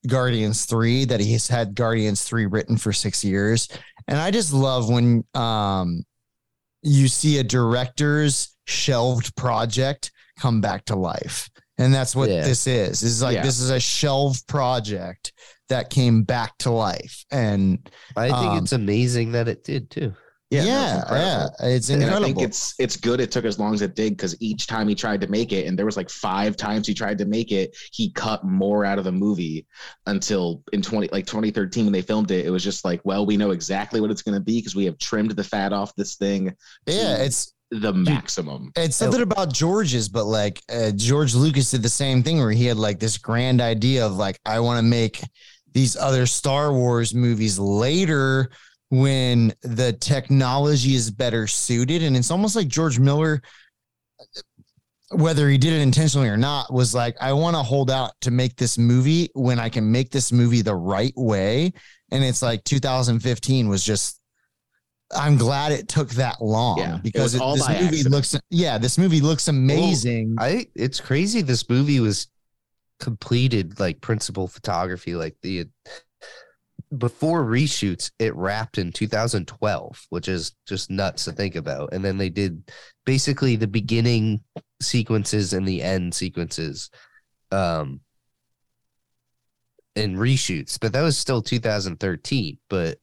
Guardians 0.08 0.65
3 0.65 1.06
that 1.06 1.20
he's 1.20 1.48
had 1.48 1.76
Guardians 1.76 2.24
3 2.24 2.46
written 2.46 2.78
for 2.78 2.93
6 2.93 3.24
years 3.26 3.67
and 4.08 4.17
I 4.17 4.32
just 4.32 4.54
love 4.54 4.89
when 4.89 5.24
um 5.34 6.04
you 6.82 7.08
see 7.08 7.39
a 7.39 7.43
director's 7.43 8.56
shelved 8.67 9.36
project 9.36 10.12
come 10.38 10.62
back 10.62 10.86
to 10.86 10.95
life 10.95 11.50
and 11.78 11.93
that's 11.93 12.15
what 12.15 12.30
Yeah. 12.30 12.41
this 12.43 12.65
is 12.67 13.02
is 13.04 13.21
like 13.21 13.36
Yeah. 13.36 13.43
this 13.43 13.60
is 13.60 13.69
a 13.69 13.80
shelved 13.80 14.47
project 14.47 15.34
that 15.69 15.89
came 15.89 16.23
back 16.23 16.58
to 16.60 16.71
life 16.71 17.26
and 17.32 17.89
I 18.15 18.28
think 18.28 18.38
um, 18.38 18.58
it's 18.63 18.71
amazing 18.73 19.34
that 19.34 19.47
it 19.47 19.63
did 19.63 19.89
too. 19.89 20.13
yeah, 20.50 20.63
yeah 20.63 21.04
yeah, 21.12 21.47
it's 21.62 21.89
incredible. 21.89 22.15
And 22.15 22.23
I 22.23 22.28
think 22.30 22.41
it's 22.41 22.73
it's 22.80 22.95
good 22.95 23.19
it 23.19 23.32
took 23.34 23.43
as 23.43 23.60
long 23.60 23.73
as 23.73 23.82
it 23.82 23.93
did 23.95 24.12
because 24.15 24.34
each 24.41 24.65
time 24.65 24.88
he 24.88 24.95
tried 24.95 25.19
to 25.19 25.28
make 25.28 25.52
it, 25.52 25.67
and 25.67 25.78
there 25.78 25.86
was 25.86 25.97
like 25.97 26.10
five 26.10 26.56
times 26.56 26.88
he 26.88 26.93
tried 26.93 27.17
to 27.17 27.26
make 27.26 27.52
it, 27.52 27.76
he 27.91 28.12
cut 28.13 28.45
more 28.45 28.86
out 28.86 28.97
of 28.97 29.04
the 29.04 29.12
movie 29.12 29.67
until 30.06 30.63
in 30.71 30.82
20 30.82 31.10
like 31.12 31.26
2013 31.26 31.84
when 31.86 31.91
they 31.91 32.02
filmed 32.02 32.32
it, 32.32 32.45
it 32.45 32.50
was 32.50 32.63
just 32.63 32.86
like, 32.86 33.02
well, 33.04 33.26
we 33.26 33.36
know 33.36 33.52
exactly 33.52 34.00
what 34.00 34.10
it's 34.10 34.21
gonna 34.21 34.39
be 34.39 34.60
because 34.60 34.73
we 34.76 34.86
have 34.86 34.97
trimmed 35.00 35.32
the 35.32 35.43
fat 35.43 35.73
off 35.73 35.93
this 35.95 36.15
thing 36.15 36.54
yeah 36.88 37.17
it's 37.17 37.54
the 37.71 37.93
maximum. 37.93 38.71
It's 38.75 38.95
something 38.95 39.21
about 39.21 39.53
George's, 39.53 40.08
but 40.10 40.25
like 40.25 40.62
uh, 40.71 40.91
George 40.91 41.36
Lucas 41.36 41.71
did 41.71 41.84
the 41.84 41.89
same 41.89 42.23
thing 42.23 42.38
where 42.38 42.51
he 42.51 42.65
had 42.65 42.77
like 42.77 42.99
this 42.99 43.17
grand 43.17 43.62
idea 43.62 44.06
of 44.06 44.15
like, 44.15 44.39
I 44.45 44.60
want 44.60 44.80
to 44.80 44.84
make 44.84 45.21
these 45.73 45.97
other 45.97 46.25
Star 46.25 46.71
Wars 46.71 47.13
movies 47.13 47.60
later 47.60 48.49
when 48.89 49.53
the 49.63 49.93
technology 49.93 50.95
is 50.95 51.12
better 51.12 51.45
suited. 51.45 52.03
And 52.03 52.15
it's 52.15 52.32
almost 52.32 52.56
like 52.56 52.67
George 52.67 52.99
Miller, 52.99 53.41
whether 55.12 55.49
he 55.49 55.58
did 55.58 55.73
it 55.73 55.82
intentionally 55.82 56.30
or 56.30 56.38
not, 56.38 56.71
was 56.71 56.95
like, 56.95 57.15
I 57.19 57.34
want 57.34 57.56
to 57.58 57.63
hold 57.63 57.91
out 57.91 58.13
to 58.21 58.32
make 58.32 58.56
this 58.56 58.77
movie 58.77 59.30
when 59.34 59.60
I 59.60 59.67
can 59.67 59.91
make 59.91 60.10
this 60.10 60.32
movie 60.32 60.62
the 60.62 60.75
right 60.75 61.13
way. 61.17 61.73
And 62.12 62.23
it's 62.23 62.41
like 62.41 62.63
2015 62.63 63.67
was 63.67 63.84
just 63.84 64.16
I'm 65.15 65.38
glad 65.38 65.72
it 65.72 65.88
took 65.88 66.10
that 66.12 66.41
long 66.41 66.80
Yeah, 66.80 67.00
because 67.02 67.38
was 67.39 67.62
it- 67.62 67.67
this 67.67 67.67
movie 67.70 67.86
accident. 67.88 68.12
looks 68.13 68.36
yeah, 68.50 68.78
this 68.78 68.98
movie 68.98 69.22
looks 69.22 69.48
amazing. 69.48 70.36
I 70.39 70.67
it's 70.76 71.00
crazy. 71.00 71.41
This 71.41 71.70
movie 71.70 72.00
was 72.00 72.28
completed 73.00 73.80
like 73.80 74.02
principal 74.02 74.48
photography, 74.48 75.15
like 75.15 75.36
the 75.41 75.67
before 76.98 77.43
reshoots. 77.46 78.12
It 78.20 78.36
wrapped 78.36 78.78
in 78.78 78.91
2012, 78.91 80.06
which 80.10 80.28
is 80.28 80.56
just 80.67 80.89
nuts 80.89 81.26
to 81.26 81.32
think 81.32 81.56
about. 81.56 81.93
And 81.93 82.04
then 82.04 82.17
they 82.17 82.30
did 82.30 82.70
basically 83.06 83.56
the 83.56 83.67
beginning 83.67 84.41
sequences 84.82 85.54
and 85.54 85.65
the 85.67 85.82
end 85.82 86.13
sequences, 86.15 86.89
um, 87.52 88.02
in 89.96 90.15
reshoots. 90.15 90.78
But 90.80 90.93
that 90.93 91.02
was 91.02 91.17
still 91.17 91.41
2013. 91.41 92.58
But 92.70 93.00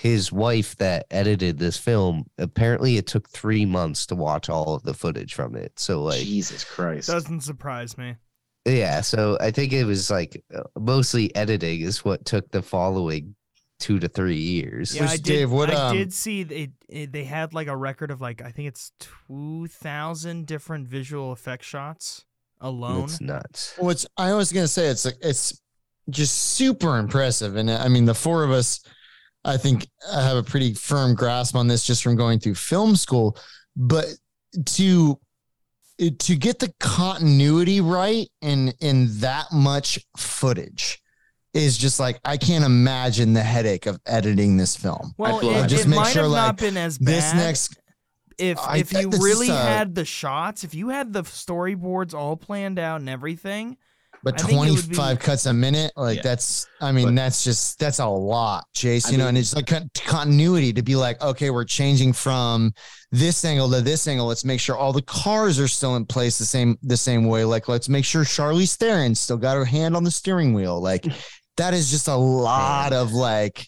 his 0.00 0.32
wife 0.32 0.76
that 0.76 1.06
edited 1.10 1.58
this 1.58 1.76
film 1.76 2.24
apparently 2.38 2.96
it 2.96 3.06
took 3.06 3.28
three 3.28 3.66
months 3.66 4.06
to 4.06 4.14
watch 4.14 4.48
all 4.48 4.74
of 4.74 4.82
the 4.82 4.94
footage 4.94 5.34
from 5.34 5.54
it 5.54 5.72
so 5.78 6.02
like 6.02 6.20
Jesus 6.20 6.64
Christ. 6.64 7.08
Doesn't 7.08 7.40
surprise 7.40 7.98
me. 7.98 8.16
yeah 8.64 9.00
so 9.00 9.38
i 9.40 9.50
think 9.50 9.72
it 9.72 9.84
was 9.84 10.10
like 10.10 10.42
uh, 10.54 10.62
mostly 10.78 11.34
editing 11.34 11.80
is 11.80 12.04
what 12.04 12.24
took 12.24 12.50
the 12.50 12.62
following 12.62 13.34
two 13.80 13.98
to 13.98 14.08
three 14.08 14.36
years. 14.36 14.94
Yeah, 14.94 15.02
Which, 15.02 15.10
I 15.10 15.16
did. 15.16 15.24
Dave, 15.24 15.50
what, 15.50 15.70
I 15.70 15.88
um, 15.88 15.96
did 15.96 16.12
see 16.12 16.42
it, 16.42 16.70
it. 16.88 17.12
They 17.12 17.24
had 17.24 17.54
like 17.54 17.66
a 17.66 17.76
record 17.76 18.10
of 18.12 18.20
like 18.20 18.42
I 18.42 18.50
think 18.50 18.68
it's 18.68 18.92
two 19.00 19.66
thousand 19.66 20.46
different 20.46 20.86
visual 20.86 21.32
effect 21.32 21.64
shots 21.64 22.24
alone. 22.60 23.04
It's 23.04 23.20
nuts. 23.20 23.74
What's 23.78 24.06
I 24.16 24.34
was 24.34 24.52
gonna 24.52 24.68
say 24.68 24.86
it's 24.86 25.04
like 25.04 25.16
it's 25.22 25.60
just 26.08 26.36
super 26.36 26.98
impressive, 26.98 27.56
and 27.56 27.70
I 27.70 27.88
mean 27.88 28.04
the 28.04 28.14
four 28.14 28.44
of 28.44 28.52
us, 28.52 28.80
I 29.44 29.56
think 29.56 29.88
I 30.12 30.22
have 30.22 30.36
a 30.36 30.42
pretty 30.42 30.74
firm 30.74 31.14
grasp 31.14 31.56
on 31.56 31.66
this 31.66 31.84
just 31.84 32.02
from 32.02 32.16
going 32.16 32.40
through 32.40 32.56
film 32.56 32.96
school. 32.96 33.38
But 33.76 34.06
to 34.66 35.18
to 36.18 36.34
get 36.36 36.58
the 36.58 36.72
continuity 36.80 37.80
right 37.80 38.28
in 38.42 38.72
in 38.80 39.08
that 39.20 39.46
much 39.52 39.98
footage 40.16 41.00
is 41.52 41.76
just 41.76 41.98
like 42.00 42.18
I 42.24 42.36
can't 42.36 42.64
imagine 42.64 43.32
the 43.32 43.42
headache 43.42 43.86
of 43.86 43.98
editing 44.06 44.56
this 44.56 44.76
film. 44.76 45.12
well, 45.18 45.40
it, 45.40 45.68
Just 45.68 45.86
it 45.86 45.88
make 45.88 45.98
might 46.00 46.12
sure, 46.12 46.22
have 46.22 46.30
like, 46.30 46.46
not 46.46 46.56
been 46.58 46.76
as 46.76 46.96
bad. 46.98 47.06
This 47.14 47.34
next 47.34 47.76
if 48.38 48.58
I- 48.58 48.78
if 48.78 48.92
you 48.92 49.10
really 49.10 49.50
uh, 49.50 49.54
had 49.56 49.94
the 49.94 50.04
shots, 50.04 50.64
if 50.64 50.74
you 50.74 50.88
had 50.88 51.12
the 51.12 51.22
storyboards 51.22 52.14
all 52.14 52.36
planned 52.36 52.78
out 52.78 53.00
and 53.00 53.08
everything, 53.10 53.76
But 54.22 54.34
I 54.34 54.46
think 54.46 54.52
it 54.52 54.70
would 54.70 54.78
25 54.84 55.18
be- 55.18 55.24
cuts 55.24 55.46
a 55.46 55.52
minute, 55.54 55.92
like 55.96 56.16
Yeah. 56.16 56.22
that's, 56.22 56.66
I 56.80 56.92
mean, 56.92 57.06
But- 57.06 57.14
that's 57.16 57.42
just, 57.42 57.78
that's 57.78 58.00
a 58.00 58.06
lot, 58.06 58.64
Chase, 58.74 59.06
I 59.06 59.10
you 59.12 59.16
know, 59.16 59.24
mean- 59.24 59.28
and 59.30 59.38
it's 59.38 59.54
like 59.56 59.66
con- 59.66 59.90
continuity 59.94 60.72
to 60.74 60.82
be 60.82 60.94
like, 60.94 61.22
okay, 61.22 61.48
we're 61.50 61.64
changing 61.64 62.12
from 62.12 62.72
this 63.12 63.44
angle 63.46 63.70
to 63.70 63.80
this 63.80 64.06
angle. 64.06 64.26
Let's 64.26 64.44
make 64.44 64.60
sure 64.60 64.76
all 64.76 64.92
the 64.92 65.00
cars 65.02 65.58
are 65.58 65.68
still 65.68 65.96
in 65.96 66.04
place 66.04 66.36
the 66.38 66.44
same, 66.44 66.76
the 66.82 66.96
same 66.98 67.24
way. 67.26 67.44
Like, 67.44 67.66
let's 67.68 67.88
make 67.88 68.04
sure 68.04 68.22
Charlize 68.24 68.76
Theron 68.76 69.14
still 69.14 69.38
got 69.38 69.56
her 69.56 69.64
hand 69.64 69.96
on 69.96 70.04
the 70.04 70.10
steering 70.10 70.52
wheel. 70.52 70.80
Like, 70.80 71.06
that 71.56 71.72
is 71.72 71.90
just 71.90 72.06
a 72.08 72.14
lot 72.14 72.92
of 72.92 73.12
like, 73.12 73.66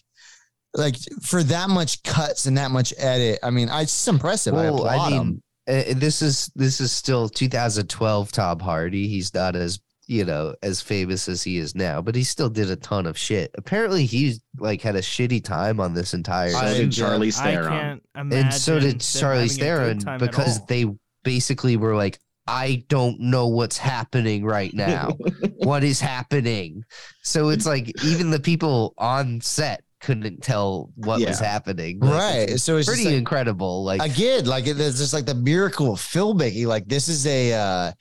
like 0.75 0.95
for 1.23 1.43
that 1.43 1.69
much 1.69 2.01
cuts 2.03 2.45
and 2.45 2.57
that 2.57 2.69
much 2.71 2.93
edit. 2.97 3.39
I 3.43 3.49
mean, 3.49 3.69
I, 3.69 3.81
it's 3.81 4.07
impressive. 4.07 4.53
I 4.53 4.69
Well, 4.69 4.85
applaud 4.85 5.11
I 5.13 5.15
him. 5.15 5.27
mean, 5.27 5.41
uh, 5.67 5.93
this 5.95 6.21
is 6.21 6.51
this 6.55 6.81
is 6.81 6.91
still 6.91 7.29
2012 7.29 8.31
Tom 8.31 8.59
Hardy. 8.59 9.07
He's 9.07 9.33
not 9.33 9.55
as 9.55 9.79
you 10.07 10.25
know 10.25 10.55
as 10.63 10.81
famous 10.81 11.27
as 11.29 11.43
he 11.43 11.57
is 11.57 11.75
now, 11.75 12.01
but 12.01 12.15
he 12.15 12.23
still 12.23 12.49
did 12.49 12.69
a 12.69 12.75
ton 12.75 13.05
of 13.05 13.17
shit. 13.17 13.51
Apparently, 13.55 14.05
he's 14.05 14.41
like 14.57 14.81
had 14.81 14.95
a 14.95 15.01
shitty 15.01 15.43
time 15.43 15.79
on 15.79 15.93
this 15.93 16.13
entire. 16.13 16.49
So 16.49 16.57
I- 16.57 16.73
did 16.73 16.89
Charlize 16.89 17.39
I 17.39 17.51
Theron. 17.51 18.01
and 18.15 18.53
so 18.53 18.79
did 18.79 18.93
them 18.93 18.99
Charlize 18.99 19.57
having 19.59 19.99
Theron 20.01 20.19
because 20.19 20.65
they 20.65 20.85
basically 21.23 21.77
were 21.77 21.95
like, 21.95 22.19
I 22.47 22.83
don't 22.89 23.19
know 23.21 23.47
what's 23.47 23.77
happening 23.77 24.43
right 24.43 24.73
now. 24.73 25.11
what 25.59 25.83
is 25.83 26.01
happening? 26.01 26.83
So 27.23 27.49
it's 27.49 27.65
like 27.65 27.91
even 28.03 28.29
the 28.29 28.39
people 28.39 28.93
on 28.97 29.39
set 29.39 29.83
couldn't 30.01 30.43
tell 30.43 30.89
what 30.95 31.21
was 31.25 31.39
happening. 31.39 31.99
Like, 32.01 32.11
right. 32.19 32.49
It's 32.49 32.63
So 32.63 32.75
it's 32.75 32.89
pretty 32.89 33.05
like, 33.05 33.13
incredible. 33.13 33.85
Like 33.85 34.01
again, 34.01 34.45
like 34.45 34.67
it's 34.67 34.97
just 34.97 35.13
like 35.13 35.25
the 35.25 35.35
miracle 35.35 35.93
of 35.93 35.99
filmmaking. 35.99 36.65
Like 36.65 36.85
this 36.89 37.07
is 37.07 37.25
a 37.25 37.53
uh 37.53 37.91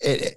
it 0.00 0.34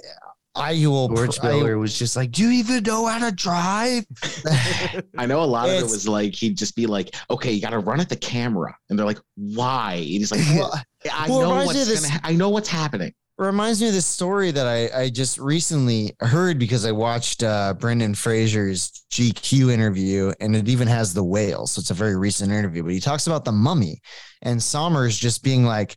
I 0.55 0.73
will 0.85 1.09
George 1.09 1.39
I- 1.41 1.47
Miller 1.47 1.77
was 1.77 1.97
just 1.97 2.15
like, 2.15 2.31
"Do 2.31 2.43
you 2.43 2.51
even 2.59 2.83
know 2.83 3.05
how 3.07 3.27
to 3.27 3.31
drive?" 3.35 4.05
I 5.17 5.25
know 5.25 5.41
a 5.41 5.45
lot 5.45 5.67
of 5.69 5.75
it 5.75 5.83
was 5.83 6.07
like 6.07 6.35
he'd 6.35 6.57
just 6.57 6.75
be 6.75 6.85
like, 6.85 7.15
"Okay, 7.29 7.51
you 7.51 7.61
got 7.61 7.71
to 7.71 7.79
run 7.79 7.99
at 7.99 8.09
the 8.09 8.15
camera," 8.15 8.75
and 8.89 8.97
they're 8.97 9.05
like, 9.05 9.19
"Why?" 9.35 9.93
And 9.95 10.03
he's 10.05 10.31
like, 10.31 10.41
well, 10.55 10.73
"I 11.11 11.27
Well, 11.29 11.41
know 11.41 11.65
what's 11.65 11.85
this-. 11.87 12.07
Ha- 12.07 12.21
I 12.23 12.33
know 12.33 12.49
what's 12.49 12.69
happening." 12.69 13.13
reminds 13.39 13.81
me 13.81 13.87
of 13.87 13.93
this 13.93 14.05
story 14.05 14.51
that 14.51 14.67
I, 14.67 15.01
I 15.01 15.09
just 15.09 15.39
recently 15.39 16.15
heard 16.19 16.59
because 16.59 16.85
I 16.85 16.91
watched 16.91 17.41
uh, 17.41 17.73
Brendan 17.73 18.13
Fraser's 18.13 19.03
GQ 19.11 19.73
interview, 19.73 20.31
and 20.39 20.55
it 20.55 20.69
even 20.69 20.87
has 20.87 21.15
the 21.15 21.23
whale. 21.23 21.65
So 21.65 21.79
it's 21.79 21.89
a 21.89 21.95
very 21.95 22.15
recent 22.15 22.51
interview, 22.51 22.83
but 22.83 22.91
he 22.93 22.99
talks 22.99 23.25
about 23.25 23.43
the 23.43 23.51
mummy 23.51 23.99
and 24.43 24.59
Sommers 24.59 25.17
just 25.19 25.43
being 25.43 25.65
like, 25.65 25.95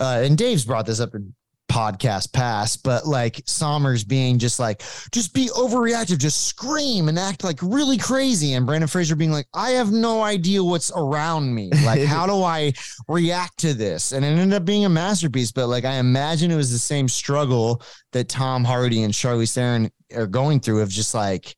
uh, 0.00 0.22
and 0.24 0.36
Dave's 0.36 0.64
brought 0.64 0.84
this 0.84 0.98
up 0.98 1.14
in 1.14 1.32
podcast 1.72 2.32
past, 2.34 2.82
but 2.82 3.06
like 3.06 3.36
Sommers 3.46 4.06
being 4.06 4.38
just 4.38 4.60
like, 4.60 4.82
just 5.10 5.32
be 5.32 5.48
overreactive, 5.48 6.18
just 6.18 6.46
scream 6.46 7.08
and 7.08 7.18
act 7.18 7.42
like 7.42 7.58
really 7.62 7.96
crazy. 7.96 8.52
And 8.52 8.66
Brendan 8.66 8.88
Fraser 8.88 9.16
being 9.16 9.32
like, 9.32 9.46
I 9.54 9.70
have 9.70 9.90
no 9.90 10.22
idea 10.22 10.62
what's 10.62 10.92
around 10.94 11.54
me. 11.54 11.70
Like, 11.84 12.04
how 12.04 12.26
do 12.26 12.42
I 12.42 12.74
react 13.08 13.58
to 13.60 13.72
this? 13.72 14.12
And 14.12 14.24
it 14.24 14.28
ended 14.28 14.52
up 14.52 14.66
being 14.66 14.84
a 14.84 14.90
masterpiece. 14.90 15.50
But 15.50 15.68
like, 15.68 15.86
I 15.86 15.94
imagine 15.94 16.50
it 16.50 16.56
was 16.56 16.70
the 16.70 16.78
same 16.78 17.08
struggle 17.08 17.82
that 18.12 18.28
Tom 18.28 18.64
Hardy 18.64 19.02
and 19.02 19.14
Charlize 19.14 19.54
Theron 19.54 19.90
are 20.14 20.26
going 20.26 20.60
through 20.60 20.82
of 20.82 20.90
just 20.90 21.14
like, 21.14 21.56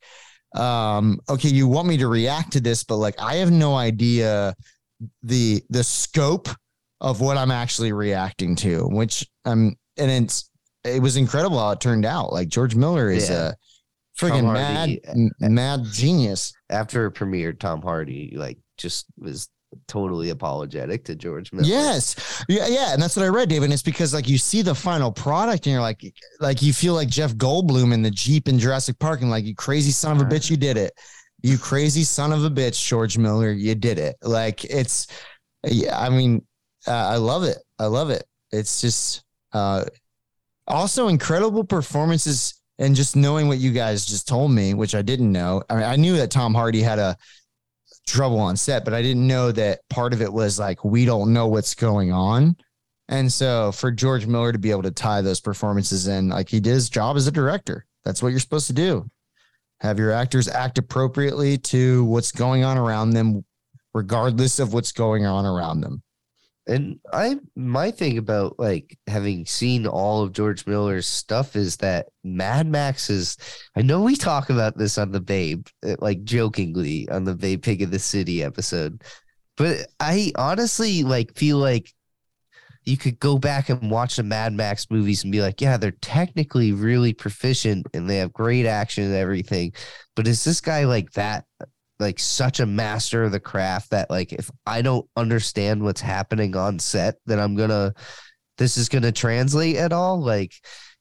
um, 0.54 1.18
okay, 1.28 1.48
you 1.48 1.66
want 1.66 1.88
me 1.88 1.96
to 1.96 2.06
react 2.06 2.52
to 2.52 2.60
this, 2.60 2.84
but 2.84 2.96
like, 2.98 3.16
I 3.20 3.34
have 3.36 3.50
no 3.50 3.74
idea 3.74 4.54
the 5.24 5.60
the 5.70 5.82
scope 5.82 6.48
of 7.00 7.20
what 7.20 7.36
I'm 7.36 7.50
actually 7.50 7.92
reacting 7.92 8.54
to, 8.56 8.86
which 8.86 9.26
um 9.44 9.74
and 9.96 10.10
it's 10.10 10.50
it 10.84 11.00
was 11.00 11.16
incredible 11.16 11.58
how 11.58 11.70
it 11.70 11.80
turned 11.80 12.04
out. 12.04 12.32
Like 12.32 12.48
George 12.48 12.74
Miller 12.74 13.10
is 13.10 13.30
Yeah. 13.30 13.52
a 13.52 13.54
freaking 14.18 14.52
mad 14.52 14.98
mad 15.40 15.84
genius. 15.92 16.52
After 16.70 17.06
it 17.06 17.14
premiered, 17.14 17.58
Tom 17.58 17.82
Hardy 17.82 18.34
like 18.36 18.58
just 18.76 19.06
was 19.18 19.48
totally 19.88 20.30
apologetic 20.30 21.04
to 21.04 21.16
George 21.16 21.52
Miller. 21.52 21.66
Yes. 21.66 22.44
Yeah, 22.48 22.66
yeah. 22.68 22.92
And 22.92 23.02
that's 23.02 23.16
what 23.16 23.24
I 23.24 23.28
read, 23.28 23.48
David. 23.48 23.64
And 23.64 23.72
it's 23.72 23.82
because 23.82 24.14
like 24.14 24.28
you 24.28 24.38
see 24.38 24.62
the 24.62 24.74
final 24.74 25.10
product 25.10 25.66
and 25.66 25.72
you're 25.72 25.82
like, 25.82 26.14
like 26.38 26.62
you 26.62 26.72
feel 26.72 26.94
like 26.94 27.08
Jeff 27.08 27.34
Goldblum 27.34 27.92
in 27.92 28.02
the 28.02 28.10
Jeep 28.10 28.46
in 28.48 28.58
Jurassic 28.58 28.98
Park 29.00 29.22
and 29.22 29.30
like, 29.30 29.44
you 29.44 29.54
crazy 29.54 29.90
son 29.90 30.16
of 30.16 30.22
a 30.22 30.30
bitch, 30.30 30.48
you 30.48 30.56
did 30.56 30.76
it. 30.76 30.92
You 31.42 31.58
crazy 31.58 32.04
son 32.04 32.32
of 32.32 32.44
a 32.44 32.50
bitch, 32.50 32.86
George 32.86 33.18
Miller, 33.18 33.50
you 33.50 33.74
did 33.74 33.98
it. 33.98 34.16
Like 34.22 34.64
it's, 34.64 35.08
yeah, 35.64 35.98
I 35.98 36.08
mean, 36.08 36.46
uh, 36.86 36.92
I 36.92 37.16
love 37.16 37.42
it. 37.42 37.58
I 37.80 37.86
love 37.86 38.10
it. 38.10 38.24
It's 38.52 38.80
just, 38.80 39.23
uh, 39.54 39.84
also 40.66 41.08
incredible 41.08 41.64
performances 41.64 42.60
and 42.78 42.96
just 42.96 43.16
knowing 43.16 43.48
what 43.48 43.58
you 43.58 43.70
guys 43.70 44.04
just 44.04 44.26
told 44.26 44.50
me, 44.50 44.74
which 44.74 44.94
I 44.94 45.02
didn't 45.02 45.30
know. 45.30 45.62
I 45.70 45.74
mean, 45.74 45.84
I 45.84 45.96
knew 45.96 46.16
that 46.16 46.30
Tom 46.30 46.54
Hardy 46.54 46.82
had 46.82 46.98
a 46.98 47.16
trouble 48.06 48.40
on 48.40 48.56
set, 48.56 48.84
but 48.84 48.94
I 48.94 49.00
didn't 49.00 49.26
know 49.26 49.52
that 49.52 49.80
part 49.88 50.12
of 50.12 50.20
it 50.20 50.32
was 50.32 50.58
like 50.58 50.84
we 50.84 51.04
don't 51.04 51.32
know 51.32 51.46
what's 51.46 51.74
going 51.74 52.12
on. 52.12 52.56
And 53.08 53.32
so 53.32 53.70
for 53.72 53.90
George 53.90 54.26
Miller 54.26 54.52
to 54.52 54.58
be 54.58 54.70
able 54.70 54.82
to 54.82 54.90
tie 54.90 55.20
those 55.20 55.40
performances 55.40 56.08
in, 56.08 56.30
like 56.30 56.48
he 56.48 56.60
did 56.60 56.72
his 56.72 56.88
job 56.88 57.16
as 57.16 57.26
a 57.26 57.32
director. 57.32 57.86
That's 58.04 58.22
what 58.22 58.30
you're 58.30 58.40
supposed 58.40 58.66
to 58.68 58.72
do. 58.72 59.08
Have 59.80 59.98
your 59.98 60.12
actors 60.12 60.48
act 60.48 60.78
appropriately 60.78 61.58
to 61.58 62.04
what's 62.04 62.32
going 62.32 62.64
on 62.64 62.78
around 62.78 63.10
them, 63.10 63.44
regardless 63.92 64.58
of 64.58 64.72
what's 64.72 64.92
going 64.92 65.26
on 65.26 65.44
around 65.44 65.80
them. 65.80 66.02
And 66.66 66.98
I 67.12 67.36
my 67.56 67.90
thing 67.90 68.16
about 68.16 68.58
like 68.58 68.98
having 69.06 69.44
seen 69.44 69.86
all 69.86 70.22
of 70.22 70.32
George 70.32 70.66
Miller's 70.66 71.06
stuff 71.06 71.56
is 71.56 71.76
that 71.78 72.06
Mad 72.22 72.66
Max 72.66 73.10
is 73.10 73.36
I 73.76 73.82
know 73.82 74.00
we 74.00 74.16
talk 74.16 74.48
about 74.48 74.78
this 74.78 74.96
on 74.96 75.12
the 75.12 75.20
Babe, 75.20 75.66
uh, 75.86 75.96
like 75.98 76.24
jokingly 76.24 77.08
on 77.10 77.24
the 77.24 77.34
Babe 77.34 77.62
Pig 77.62 77.82
of 77.82 77.90
the 77.90 77.98
City 77.98 78.42
episode. 78.42 79.02
But 79.56 79.86
I 80.00 80.32
honestly 80.36 81.02
like 81.02 81.36
feel 81.36 81.58
like 81.58 81.92
you 82.84 82.96
could 82.96 83.18
go 83.18 83.38
back 83.38 83.68
and 83.68 83.90
watch 83.90 84.16
the 84.16 84.22
Mad 84.22 84.52
Max 84.52 84.90
movies 84.90 85.22
and 85.22 85.32
be 85.32 85.40
like, 85.40 85.60
yeah, 85.60 85.76
they're 85.76 85.90
technically 86.02 86.72
really 86.72 87.12
proficient 87.14 87.86
and 87.94 88.08
they 88.08 88.18
have 88.18 88.32
great 88.32 88.66
action 88.66 89.04
and 89.04 89.14
everything. 89.14 89.72
But 90.16 90.26
is 90.26 90.44
this 90.44 90.60
guy 90.60 90.84
like 90.84 91.12
that 91.12 91.44
like 92.04 92.18
such 92.18 92.60
a 92.60 92.66
master 92.66 93.24
of 93.24 93.32
the 93.32 93.40
craft 93.40 93.90
that 93.90 94.10
like 94.10 94.32
if 94.32 94.50
I 94.66 94.82
don't 94.82 95.08
understand 95.16 95.82
what's 95.82 96.00
happening 96.00 96.54
on 96.54 96.78
set, 96.78 97.16
then 97.26 97.40
I'm 97.40 97.56
gonna 97.56 97.94
this 98.58 98.76
is 98.76 98.88
gonna 98.88 99.12
translate 99.12 99.76
at 99.76 99.92
all. 99.92 100.20
Like, 100.20 100.52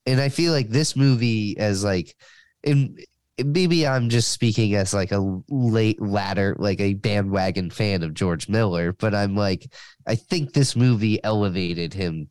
and 0.06 0.20
I 0.22 0.30
feel 0.30 0.54
like 0.54 0.70
this 0.70 0.96
movie 0.96 1.58
as 1.58 1.84
like 1.84 2.16
in 2.64 2.98
maybe 3.44 3.86
I'm 3.86 4.10
just 4.10 4.32
speaking 4.32 4.76
as 4.76 4.94
like 4.94 5.12
a 5.12 5.42
late 5.50 6.02
ladder, 6.02 6.56
like 6.58 6.80
a 6.80 6.94
bandwagon 6.94 7.70
fan 7.70 8.04
of 8.04 8.14
George 8.14 8.48
Miller, 8.48 8.94
but 8.94 9.14
I'm 9.14 9.36
like, 9.36 9.68
I 10.08 10.16
think 10.16 10.54
this 10.54 10.76
movie 10.76 11.24
elevated 11.24 11.94
him 11.94 12.30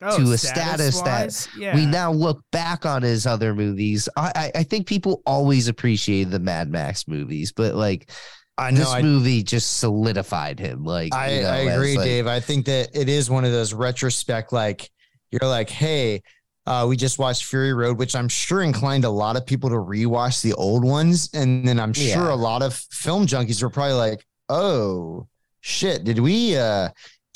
Oh, 0.00 0.16
to 0.24 0.32
a 0.32 0.38
status 0.38 1.00
that 1.02 1.32
status-wise? 1.32 1.48
yeah. 1.58 1.74
we 1.74 1.84
now 1.86 2.12
look 2.12 2.42
back 2.52 2.86
on 2.86 3.02
his 3.02 3.26
other 3.26 3.54
movies. 3.54 4.08
I, 4.16 4.32
I 4.54 4.58
I 4.60 4.62
think 4.62 4.86
people 4.86 5.22
always 5.26 5.66
appreciated 5.68 6.30
the 6.30 6.38
Mad 6.38 6.70
Max 6.70 7.08
movies, 7.08 7.50
but 7.52 7.74
like 7.74 8.10
I 8.56 8.70
know, 8.70 8.78
this 8.78 9.02
movie 9.02 9.42
just 9.42 9.78
solidified 9.78 10.58
him. 10.60 10.84
Like 10.84 11.14
I, 11.14 11.34
you 11.36 11.42
know, 11.42 11.48
I 11.50 11.56
agree, 11.58 11.96
like- 11.96 12.04
Dave. 12.04 12.26
I 12.26 12.40
think 12.40 12.66
that 12.66 12.90
it 12.94 13.08
is 13.08 13.28
one 13.30 13.44
of 13.44 13.52
those 13.52 13.74
retrospect, 13.74 14.52
like 14.52 14.88
you're 15.30 15.48
like, 15.48 15.68
hey, 15.70 16.22
uh, 16.66 16.84
we 16.88 16.96
just 16.96 17.18
watched 17.18 17.44
Fury 17.44 17.72
Road, 17.72 17.98
which 17.98 18.14
I'm 18.14 18.28
sure 18.28 18.62
inclined 18.62 19.04
a 19.04 19.10
lot 19.10 19.36
of 19.36 19.46
people 19.46 19.70
to 19.70 19.76
rewatch 19.76 20.42
the 20.42 20.52
old 20.54 20.84
ones. 20.84 21.30
And 21.34 21.66
then 21.66 21.80
I'm 21.80 21.92
sure 21.92 22.04
Yeah. 22.26 22.32
a 22.32 22.36
lot 22.36 22.62
of 22.62 22.74
film 22.92 23.26
junkies 23.26 23.62
were 23.62 23.70
probably 23.70 23.94
like, 23.94 24.24
oh 24.48 25.26
shit, 25.60 26.04
did 26.04 26.18
we 26.18 26.56
uh 26.56 26.88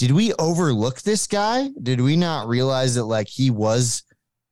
did 0.03 0.11
we 0.11 0.33
overlook 0.35 1.01
this 1.03 1.29
guy? 1.29 1.69
Did 1.81 2.01
we 2.01 2.17
not 2.17 2.49
realize 2.49 2.97
that 2.97 3.05
like 3.05 3.29
he 3.29 3.53
was 3.53 4.03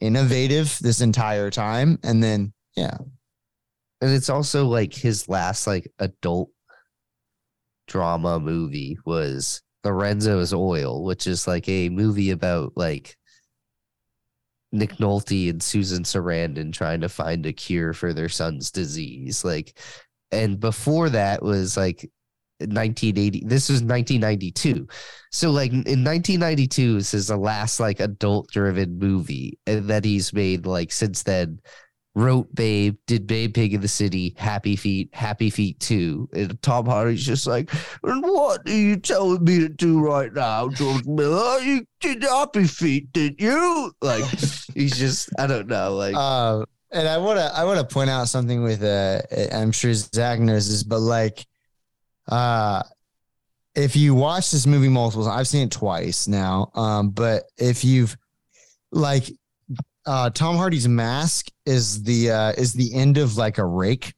innovative 0.00 0.78
this 0.80 1.00
entire 1.00 1.50
time? 1.50 1.98
And 2.04 2.22
then 2.22 2.52
yeah, 2.76 2.96
and 4.00 4.12
it's 4.12 4.30
also 4.30 4.68
like 4.68 4.94
his 4.94 5.28
last 5.28 5.66
like 5.66 5.90
adult 5.98 6.50
drama 7.88 8.38
movie 8.38 8.96
was 9.04 9.60
Lorenzo's 9.82 10.54
Oil, 10.54 11.02
which 11.02 11.26
is 11.26 11.48
like 11.48 11.68
a 11.68 11.88
movie 11.88 12.30
about 12.30 12.74
like 12.76 13.16
Nick 14.70 14.98
Nolte 14.98 15.50
and 15.50 15.60
Susan 15.60 16.04
Sarandon 16.04 16.72
trying 16.72 17.00
to 17.00 17.08
find 17.08 17.44
a 17.44 17.52
cure 17.52 17.92
for 17.92 18.12
their 18.12 18.28
son's 18.28 18.70
disease. 18.70 19.44
Like, 19.44 19.76
and 20.30 20.60
before 20.60 21.10
that 21.10 21.42
was 21.42 21.76
like 21.76 22.08
1980. 22.60 23.44
This 23.46 23.68
was 23.68 23.82
1992. 23.82 24.86
So 25.30 25.50
like 25.50 25.72
in 25.72 26.04
1992, 26.04 26.94
this 26.94 27.14
is 27.14 27.28
the 27.28 27.36
last 27.36 27.80
like 27.80 28.00
adult 28.00 28.50
driven 28.50 28.98
movie 28.98 29.58
that 29.66 30.04
he's 30.04 30.32
made. 30.32 30.66
Like 30.66 30.92
since 30.92 31.22
then, 31.22 31.60
wrote 32.14 32.52
Babe, 32.54 32.96
did 33.06 33.26
Babe 33.26 33.54
Pig 33.54 33.74
in 33.74 33.80
the 33.80 33.88
City, 33.88 34.34
Happy 34.36 34.76
Feet, 34.76 35.10
Happy 35.12 35.48
Feet 35.50 35.78
2. 35.80 36.28
And 36.32 36.62
Tom 36.62 36.86
Hardy's 36.86 37.24
just 37.24 37.46
like, 37.46 37.70
and 38.02 38.22
what 38.22 38.68
are 38.68 38.72
you 38.72 38.96
telling 38.96 39.44
me 39.44 39.60
to 39.60 39.68
do 39.68 40.00
right 40.00 40.32
now, 40.32 40.68
George 40.68 41.06
Miller? 41.06 41.60
You 41.60 41.86
did 42.00 42.22
Happy 42.22 42.64
Feet, 42.64 43.12
did 43.12 43.40
you? 43.40 43.92
Like, 44.02 44.24
he's 44.74 44.98
just, 44.98 45.30
I 45.38 45.46
don't 45.46 45.68
know. 45.68 45.94
Like, 45.94 46.14
Uh, 46.16 46.64
and 46.92 47.06
I 47.08 47.18
want 47.18 47.38
to 47.38 47.44
I 47.54 47.64
want 47.64 47.78
to 47.78 47.86
point 47.94 48.10
out 48.10 48.28
something 48.28 48.64
with 48.64 48.82
uh 48.82 49.20
I'm 49.52 49.70
sure 49.70 49.94
Zach 49.94 50.40
knows 50.40 50.68
this, 50.68 50.82
but 50.82 50.98
like 50.98 51.46
uh 52.30 52.82
if 53.74 53.94
you 53.94 54.14
watch 54.14 54.50
this 54.50 54.66
movie 54.66 54.88
multiple 54.88 55.24
times, 55.24 55.40
I've 55.40 55.48
seen 55.48 55.66
it 55.66 55.70
twice 55.70 56.26
now. 56.26 56.70
Um, 56.74 57.10
but 57.10 57.44
if 57.56 57.84
you've 57.84 58.16
like 58.90 59.30
uh 60.06 60.30
Tom 60.30 60.56
Hardy's 60.56 60.88
mask 60.88 61.48
is 61.66 62.02
the 62.02 62.30
uh 62.30 62.52
is 62.52 62.72
the 62.72 62.94
end 62.94 63.18
of 63.18 63.36
like 63.36 63.58
a 63.58 63.64
rake. 63.64 64.14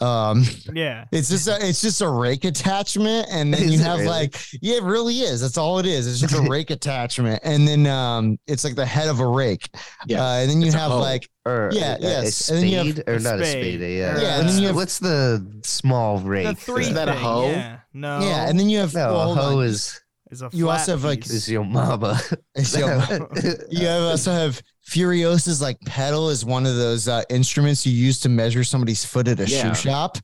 Um 0.00 0.44
Yeah. 0.74 1.06
it's 1.12 1.28
just 1.30 1.48
a 1.48 1.56
it's 1.66 1.80
just 1.80 2.00
a 2.02 2.08
rake 2.08 2.44
attachment, 2.44 3.26
and 3.30 3.52
then 3.54 3.62
Is 3.64 3.72
you 3.72 3.78
have 3.80 3.98
really? 4.00 4.08
like 4.10 4.36
yeah, 4.60 4.76
it 4.76 4.82
really 4.82 5.14
is. 5.20 5.40
That's 5.40 5.56
all 5.56 5.78
it 5.78 5.86
is. 5.86 6.06
It's 6.06 6.20
just 6.20 6.34
a 6.34 6.48
rake 6.50 6.70
attachment, 6.70 7.40
and 7.44 7.66
then 7.66 7.86
um 7.86 8.38
it's 8.46 8.62
like 8.64 8.74
the 8.74 8.84
head 8.86 9.08
of 9.08 9.20
a 9.20 9.26
rake. 9.26 9.68
Yeah. 10.06 10.22
Uh, 10.24 10.34
and 10.40 10.50
then 10.50 10.60
you 10.60 10.66
It's 10.66 10.76
have 10.76 10.90
hoe. 10.92 10.98
like 11.00 11.28
or 11.46 11.70
yeah, 11.72 11.94
a, 11.94 11.96
a 11.98 12.00
yes, 12.00 12.48
and 12.50 12.58
then 12.58 12.66
you 12.68 12.76
have- 12.78 12.86
spade, 12.88 13.08
or 13.08 13.18
not 13.20 13.40
a 13.40 13.46
Spade. 13.46 13.62
spade, 13.78 13.82
a, 13.82 14.02
uh, 14.10 14.20
Yeah, 14.20 14.40
and 14.40 14.48
then 14.48 14.58
you 14.60 14.66
have- 14.66 14.76
what's 14.76 14.98
the 14.98 15.46
small 15.62 16.18
rake? 16.18 16.46
The 16.46 16.54
three 16.56 16.86
Is 16.86 16.94
that 16.94 17.08
a 17.08 17.12
thing, 17.12 17.20
hoe? 17.22 17.50
Yeah. 17.50 17.78
No. 17.94 18.18
yeah, 18.20 18.48
and 18.48 18.58
then 18.58 18.68
you 18.68 18.80
have 18.80 18.92
no, 18.94 19.12
well, 19.12 19.20
a 19.20 19.24
hold 19.34 19.38
hoe 19.38 19.58
on. 19.60 19.64
is, 19.64 20.00
is 20.30 20.42
a 20.42 20.50
you 20.52 20.64
flat 20.66 20.80
also 20.80 20.92
have, 20.92 21.04
like, 21.04 21.20
piece. 21.22 21.32
is 21.32 21.48
your 21.50 21.64
mama. 21.64 22.20
So, 22.64 22.78
you 23.70 23.86
have 23.86 24.02
also 24.02 24.32
have 24.32 24.62
Furiosa's 24.90 25.60
like 25.60 25.78
pedal 25.86 26.30
is 26.30 26.44
one 26.44 26.64
of 26.66 26.76
those 26.76 27.06
uh, 27.08 27.22
instruments 27.28 27.84
you 27.86 27.92
use 27.92 28.18
to 28.20 28.28
measure 28.28 28.64
somebody's 28.64 29.04
foot 29.04 29.28
at 29.28 29.40
a 29.40 29.46
Yeah. 29.48 29.72
shoe 29.72 29.88
shop, 29.90 30.18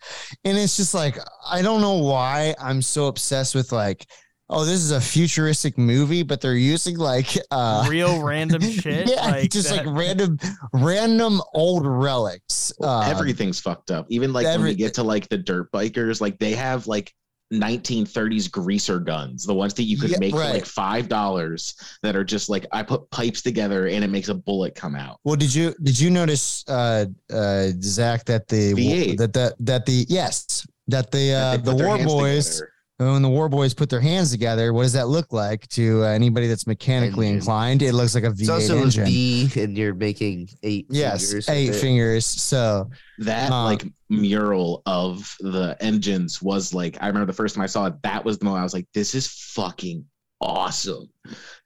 and 0.45 0.57
it's 0.57 0.77
just 0.77 0.95
like 0.95 1.19
I 1.49 1.63
don't 1.63 1.81
know 1.81 1.99
why 1.99 2.55
I'm 2.61 2.81
so 2.83 3.07
obsessed 3.09 3.55
with 3.55 3.71
like 3.73 4.07
oh 4.55 4.65
this 4.65 4.81
is 4.81 4.91
a 4.93 5.01
futuristic 5.01 5.77
movie, 5.79 6.23
but 6.23 6.41
they're 6.41 6.55
using 6.57 6.97
like 6.99 7.37
uh 7.51 7.87
real 7.89 8.23
random 8.23 8.63
shit. 8.63 9.09
yeah 9.11 9.27
like 9.31 9.51
just 9.51 9.69
that- 9.71 9.87
like 9.87 9.97
random 9.97 10.39
random 10.73 11.41
old 11.55 11.87
relics. 11.87 12.73
Well, 12.79 13.01
Uh, 13.01 13.11
everything's 13.11 13.61
fucked 13.61 13.91
up. 13.91 14.07
Even 14.11 14.33
like 14.33 14.45
when 14.45 14.55
every- 14.55 14.71
we 14.71 14.75
get 14.77 14.95
to 14.95 15.03
like 15.03 15.29
the 15.29 15.39
dirt 15.39 15.71
bikers, 15.73 16.21
like 16.21 16.39
they 16.39 16.53
have 16.53 16.87
like 16.87 17.13
1930s 17.53 18.51
greaser 18.51 18.99
guns, 18.99 19.45
the 19.45 19.55
ones 19.55 19.75
that 19.75 19.85
you 19.85 19.99
could 19.99 20.11
Yeah, 20.11 20.19
make 20.19 20.33
for 20.33 20.39
like 20.39 20.65
five 20.65 21.09
dollars 21.09 21.75
that 22.03 22.17
are 22.17 22.25
just 22.25 22.49
like 22.49 22.67
I 22.73 22.83
put 22.83 23.09
pipes 23.11 23.43
together 23.43 23.89
and 23.89 24.03
it 24.05 24.09
makes 24.09 24.29
a 24.29 24.35
bullet 24.35 24.75
come 24.75 24.95
out. 24.95 25.21
Well, 25.25 25.37
did 25.37 25.55
you 25.55 25.75
did 25.83 25.99
you 25.99 26.11
notice, 26.11 26.65
uh, 26.69 27.07
uh, 27.33 27.69
Zach, 27.81 28.25
that 28.25 28.49
the 28.49 28.75
V8. 28.75 29.19
that 29.19 29.33
the 29.33 29.55
that 29.61 29.87
the 29.87 30.07
yes 30.09 30.67
that 30.89 31.11
the 31.11 31.33
uh, 31.33 31.57
That 31.57 31.65
the 31.65 31.75
War 31.75 31.99
Boys 31.99 32.57
together. 32.57 32.72
When 33.11 33.23
the 33.23 33.29
War 33.29 33.49
Boys 33.49 33.75
put 33.75 33.89
their 33.91 34.01
hands 34.01 34.31
together, 34.31 34.73
what 34.73 34.83
does 34.83 34.93
that 34.93 35.09
look 35.09 35.33
like 35.33 35.67
to 35.69 36.03
uh, 36.05 36.07
anybody 36.09 36.47
that's 36.47 36.67
mechanically 36.67 37.27
Engine. 37.27 37.39
inclined? 37.39 37.83
It 37.83 37.93
looks 37.95 38.15
like 38.15 38.25
a 38.25 38.31
V8 38.31 38.41
It's 38.41 38.49
also 38.49 38.79
engine. 38.83 39.03
a 39.05 39.07
B, 39.07 39.51
and 39.57 39.77
you're 39.77 39.95
making 39.95 40.49
eight. 40.63 40.87
yes, 40.91 41.29
fingers 41.31 41.49
eight 41.49 41.75
fingers. 41.75 42.27
So 42.27 42.91
that 43.19 43.51
Uh, 43.51 43.65
like 43.65 43.85
mural 44.09 44.83
of 44.87 45.35
the 45.41 45.77
engines 45.81 46.43
was 46.43 46.75
like 46.75 46.99
I 47.01 47.07
remember 47.09 47.27
the 47.27 47.33
first 47.33 47.55
time 47.55 47.63
I 47.65 47.67
saw 47.67 47.87
it, 47.87 47.95
that 48.03 48.25
was 48.25 48.39
the 48.39 48.45
moment 48.45 48.61
I 48.61 48.65
was 48.65 48.75
like, 48.75 48.87
this 48.95 49.15
is 49.15 49.27
fucking 49.27 50.05
awesome. 50.41 51.09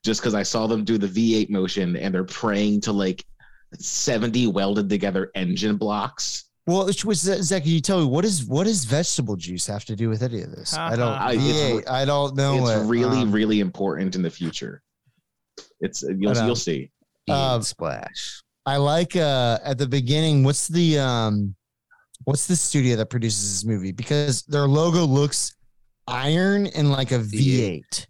Just 0.04 0.20
because 0.20 0.34
I 0.34 0.42
saw 0.42 0.66
them 0.66 0.84
do 0.84 0.98
the 0.98 1.08
V8 1.08 1.50
motion 1.50 1.96
and 1.96 2.14
they're 2.14 2.24
praying 2.24 2.82
to 2.82 2.92
like 2.92 3.24
70 3.78 4.46
welded 4.48 4.88
together 4.88 5.30
engine 5.34 5.76
blocks. 5.76 6.44
Well, 6.66 6.86
which 6.86 7.04
was 7.04 7.20
Zach? 7.20 7.62
Can 7.62 7.72
you 7.72 7.80
tell 7.80 8.00
me 8.00 8.06
what 8.06 8.24
is 8.24 8.44
what 8.44 8.64
does 8.64 8.84
vegetable 8.84 9.36
juice 9.36 9.66
have 9.66 9.84
to 9.86 9.94
do 9.96 10.08
with 10.08 10.22
any 10.22 10.42
of 10.42 10.50
this? 10.50 10.76
I 10.76 10.96
don't. 10.96 11.12
I- 11.12 11.32
it's 11.38 11.86
V8, 11.86 11.88
I 11.88 12.04
don't 12.04 12.36
know. 12.36 12.66
it's 12.66 12.84
it. 12.84 12.88
really, 12.88 13.22
Um, 13.22 13.32
really 13.32 13.60
important 13.60 14.16
in 14.16 14.22
the 14.22 14.30
future. 14.30 14.82
It's 15.80 16.02
you'll 16.02 16.34
you'll 16.36 16.56
see. 16.56 16.90
Um, 17.28 17.62
splash. 17.62 18.42
I 18.66 18.76
like 18.78 19.14
uh 19.16 19.58
at 19.64 19.78
the 19.78 19.86
beginning, 19.86 20.42
what's 20.44 20.66
the 20.68 20.98
um 20.98 21.54
what's 22.24 22.46
the 22.46 22.56
studio 22.56 22.96
that 22.96 23.10
produces 23.10 23.50
this 23.52 23.64
movie? 23.64 23.92
Because 23.92 24.42
their 24.42 24.66
logo 24.66 25.04
looks 25.04 25.54
iron 26.08 26.66
and 26.68 26.90
like 26.90 27.12
a 27.12 27.18
V8. 27.20 28.06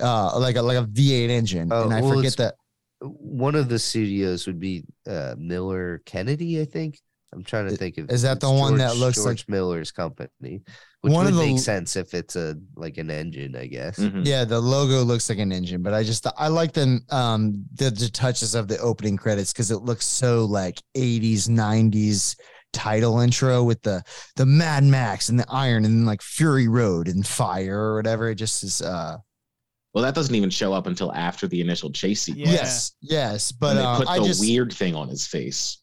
Uh 0.00 0.38
like 0.38 0.56
a 0.56 0.62
like 0.62 0.78
a 0.78 0.84
V8 0.86 1.28
engine. 1.28 1.68
Oh, 1.72 1.84
and 1.84 1.92
I 1.94 2.00
well, 2.00 2.14
forget 2.14 2.36
that 2.36 2.54
One 3.00 3.54
of 3.54 3.68
the 3.68 3.78
studios 3.78 4.46
would 4.46 4.60
be 4.60 4.84
uh, 5.06 5.34
Miller 5.38 6.00
Kennedy, 6.06 6.60
I 6.60 6.64
think. 6.64 7.00
I'm 7.32 7.44
trying 7.44 7.68
to 7.68 7.76
think 7.76 7.98
of 7.98 8.10
is 8.10 8.22
that 8.22 8.36
it's 8.38 8.44
the 8.46 8.50
one 8.50 8.78
that 8.78 8.88
George- 8.88 8.98
looks 8.98 9.16
George 9.16 9.40
like- 9.40 9.48
Miller's 9.50 9.90
company, 9.92 10.62
which 11.02 11.12
One 11.12 11.26
would 11.26 11.34
of 11.34 11.38
the- 11.38 11.46
make 11.52 11.58
sense 11.58 11.94
if 11.96 12.14
it's 12.14 12.36
a 12.36 12.56
like 12.74 12.96
an 12.96 13.10
engine, 13.10 13.54
I 13.54 13.66
guess. 13.66 13.98
Mhm. 13.98 14.24
yeah, 14.26 14.44
the 14.44 14.58
logo 14.58 15.02
looks 15.02 15.28
like 15.28 15.38
an 15.38 15.52
engine, 15.52 15.82
but 15.82 15.92
I 15.92 16.02
just 16.04 16.26
I 16.38 16.48
like 16.48 16.72
the 16.72 17.00
um 17.10 17.64
the, 17.74 17.90
the 17.90 18.08
touches 18.08 18.54
of 18.54 18.66
the 18.68 18.78
opening 18.78 19.16
credits 19.18 19.52
because 19.52 19.70
it 19.70 19.82
looks 19.82 20.06
so 20.06 20.46
like 20.46 20.80
80s, 20.96 21.48
90s 21.48 22.34
title 22.72 23.20
intro 23.20 23.62
with 23.62 23.80
the 23.82 24.02
the 24.36 24.46
Mad 24.46 24.84
Max 24.84 25.28
and 25.28 25.38
the 25.38 25.46
iron 25.50 25.84
and 25.84 26.06
like 26.06 26.22
Fury 26.22 26.68
Road 26.68 27.08
and 27.08 27.26
fire 27.26 27.78
or 27.78 27.96
whatever. 27.96 28.30
It 28.30 28.36
just 28.36 28.62
is 28.64 28.80
uh 28.80 29.18
Well, 29.94 30.04
that 30.04 30.14
doesn't 30.14 30.34
even 30.34 30.50
show 30.50 30.72
up 30.72 30.86
until 30.86 31.12
after 31.12 31.46
the 31.46 31.60
initial 31.60 31.90
chase 31.90 32.22
sequence. 32.22 32.48
Yeah. 32.48 32.54
yes, 32.54 32.92
yes. 33.02 33.52
But 33.52 33.70
and 33.70 33.78
they 33.80 33.84
uh, 33.84 33.96
put 33.98 34.08
I 34.08 34.18
the 34.18 34.24
just 34.26 34.40
weird 34.40 34.72
thing 34.72 34.94
on 34.94 35.08
his 35.08 35.26
face, 35.26 35.78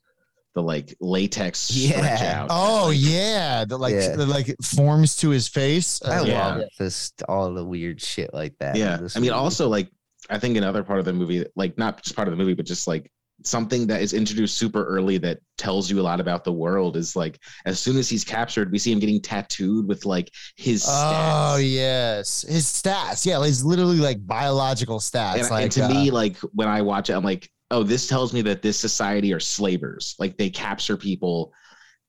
the 0.55 0.63
like 0.63 0.95
latex 1.01 1.59
stretch 1.59 2.21
Yeah. 2.21 2.41
out. 2.43 2.47
Oh 2.49 2.87
Like, 2.87 2.97
yeah, 2.99 3.65
the 3.65 3.77
like 3.77 3.93
Yeah. 3.93 4.15
the 4.15 4.25
like 4.25 4.55
forms 4.63 5.15
to 5.17 5.29
his 5.29 5.47
face. 5.47 6.01
I 6.03 6.19
Uh, 6.19 6.23
Yeah. 6.25 6.47
love 6.55 6.63
this 6.79 7.11
all 7.27 7.53
the 7.53 7.63
weird 7.65 8.01
shit 8.01 8.33
like 8.33 8.55
that. 8.59 8.75
yeah. 8.77 8.97
this 8.97 9.15
I 9.15 9.19
mean, 9.19 9.31
movie. 9.31 9.39
also 9.39 9.67
like 9.69 9.89
I 10.29 10.39
think 10.39 10.57
another 10.57 10.83
part 10.83 10.97
of 10.99 11.05
the 11.05 11.13
movie, 11.13 11.45
like 11.55 11.77
not 11.77 12.01
just 12.01 12.15
part 12.15 12.27
of 12.27 12.31
the 12.31 12.37
movie, 12.37 12.55
but 12.55 12.65
just 12.65 12.87
like 12.87 13.11
something 13.43 13.85
that 13.85 14.01
is 14.01 14.13
introduced 14.13 14.57
super 14.57 14.85
early 14.85 15.17
that 15.17 15.39
tells 15.57 15.91
you 15.91 15.99
a 15.99 16.01
lot 16.01 16.21
about 16.21 16.45
the 16.45 16.53
world 16.53 16.95
is 16.95 17.17
like 17.17 17.37
as 17.65 17.77
soon 17.79 17.97
as 17.97 18.09
he's 18.09 18.23
captured, 18.23 18.71
we 18.71 18.79
see 18.79 18.91
him 18.93 18.99
getting 18.99 19.21
tattooed 19.21 19.85
with 19.87 20.05
like 20.05 20.31
his 20.55 20.85
Oh 20.87 21.57
yes, 21.57 22.45
his 22.47 22.63
stats. 22.65 23.25
Yeah, 23.25 23.43
his 23.43 23.63
literally 23.63 23.97
like 23.97 24.25
biological 24.25 24.99
stats. 24.99 25.35
and, 25.41 25.49
like 25.51 25.63
and 25.63 25.71
to 25.73 25.85
uh, 25.85 25.89
me, 25.89 26.11
like 26.11 26.37
when 26.53 26.69
I 26.69 26.81
watch 26.81 27.09
it, 27.09 27.13
I'm 27.13 27.23
like, 27.25 27.51
oh, 27.71 27.83
this 27.83 28.07
tells 28.07 28.33
me 28.33 28.41
that 28.43 28.61
this 28.61 28.79
society 28.79 29.33
are 29.33 29.39
slavers. 29.39 30.15
Like 30.19 30.37
they 30.37 30.49
capture 30.49 30.97
people, 30.97 31.51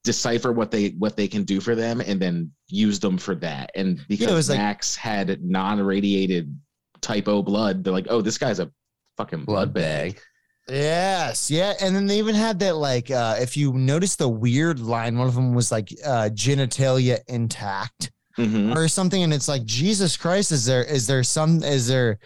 decipher 0.05 0.53
what 0.53 0.71
they 0.71 0.90
what 0.99 1.16
they 1.16 1.29
can 1.29 1.45
do 1.45 1.61
for 1.61 1.75
them, 1.75 2.01
and 2.01 2.21
then 2.21 2.53
use 2.69 3.01
them 3.01 3.19
for 3.19 3.35
that. 3.37 3.71
And 3.75 4.01
because 4.09 4.33
was 4.33 4.49
like- 4.51 4.59
Max 4.59 4.95
had 4.97 5.42
non-radiated 5.45 6.57
type 7.01 7.29
O 7.29 7.42
blood, 7.42 7.85
they're 7.85 7.92
like, 7.92 8.07
oh, 8.11 8.21
this 8.23 8.38
guy's 8.38 8.59
a 8.61 8.71
fucking 9.16 9.45
blood, 9.45 9.73
bag. 9.73 10.21
Yes, 10.69 11.51
yeah, 11.51 11.75
and 11.81 11.95
then 11.95 12.07
they 12.07 12.19
even 12.19 12.35
had 12.35 12.59
that 12.59 12.77
like 12.77 13.11
uh 13.11 13.37
if 13.38 13.57
you 13.57 13.73
notice 13.73 14.16
the 14.16 14.29
weird 14.29 14.81
line, 14.81 15.16
one 15.16 15.29
of 15.29 15.35
them 15.37 15.55
was 15.55 15.71
like 15.71 15.88
uh 16.05 16.29
genitalia 16.33 17.21
intact 17.29 18.11
Mhm. 18.37 18.75
or 18.75 18.88
something, 18.88 19.23
and 19.23 19.33
it's 19.33 19.47
like 19.49 19.64
Jesus 19.64 20.16
Christ, 20.16 20.51
is 20.53 20.64
there 20.66 20.83
is 20.83 21.07
there 21.07 21.23
some 21.23 21.62
is 21.62 21.87
there 21.87 22.19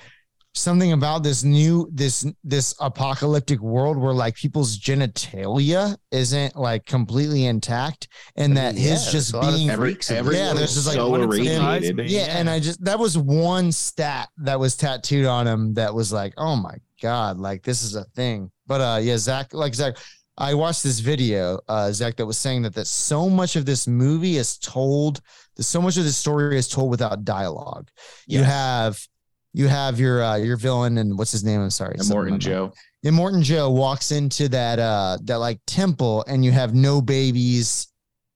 something 0.54 0.92
about 0.92 1.22
this 1.22 1.44
new 1.44 1.88
this 1.92 2.26
this 2.42 2.74
apocalyptic 2.80 3.60
world 3.60 3.96
where 3.96 4.12
like 4.12 4.34
people's 4.34 4.78
genitalia 4.78 5.96
isn't 6.10 6.56
like 6.56 6.84
completely 6.86 7.46
intact 7.46 8.08
and 8.36 8.52
I 8.52 8.62
that 8.62 8.74
mean, 8.74 8.82
his 8.82 9.06
yeah, 9.06 9.12
just 9.12 9.12
there's 9.12 9.32
a 9.32 9.36
lot 9.36 9.48
of 9.48 9.54
being 9.54 9.70
Every, 9.70 9.90
freaks 9.92 10.10
in 10.10 10.16
every 10.16 10.36
Yeah, 10.36 10.52
there's 10.52 10.74
just, 10.74 10.86
like, 10.86 10.96
so 10.96 11.08
wouldn't 11.10 11.32
surprise 11.32 11.84
irradiated. 11.84 12.10
yeah, 12.10 12.38
and 12.38 12.50
I 12.50 12.58
just 12.58 12.84
that 12.84 12.98
was 12.98 13.16
one 13.16 13.70
stat 13.70 14.28
that 14.38 14.58
was 14.58 14.76
tattooed 14.76 15.26
on 15.26 15.46
him 15.46 15.74
that 15.74 15.94
was 15.94 16.12
like, 16.12 16.34
oh 16.36 16.56
my 16.56 16.76
god, 17.00 17.38
like 17.38 17.62
this 17.62 17.82
is 17.82 17.94
a 17.94 18.04
thing. 18.16 18.50
But 18.66 18.80
uh, 18.80 18.98
yeah, 19.00 19.18
Zach, 19.18 19.54
like 19.54 19.74
Zach, 19.74 19.96
I 20.36 20.54
watched 20.54 20.82
this 20.82 21.00
video, 21.00 21.60
uh, 21.68 21.92
Zach, 21.92 22.16
that 22.16 22.26
was 22.26 22.38
saying 22.38 22.62
that 22.62 22.74
that 22.74 22.86
so 22.86 23.28
much 23.28 23.56
of 23.56 23.66
this 23.66 23.86
movie 23.86 24.36
is 24.36 24.58
told, 24.58 25.20
that 25.56 25.64
so 25.64 25.82
much 25.82 25.96
of 25.96 26.04
the 26.04 26.12
story 26.12 26.56
is 26.58 26.68
told 26.68 26.90
without 26.90 27.24
dialogue. 27.24 27.88
You 28.26 28.42
have, 28.42 28.98
you 29.52 29.68
have 29.68 29.98
your 29.98 30.22
uh, 30.22 30.36
your 30.36 30.56
villain 30.56 30.98
and 30.98 31.18
what's 31.18 31.32
his 31.32 31.44
name? 31.44 31.60
I'm 31.60 31.70
sorry, 31.70 31.96
Morton. 32.08 32.38
Joe. 32.38 32.72
And 33.04 33.16
Morton 33.16 33.42
Joe 33.42 33.70
walks 33.70 34.12
into 34.12 34.48
that 34.50 34.78
uh 34.78 35.18
that 35.24 35.36
like 35.36 35.60
temple, 35.66 36.24
and 36.28 36.44
you 36.44 36.52
have 36.52 36.74
no 36.74 37.00
babies 37.00 37.88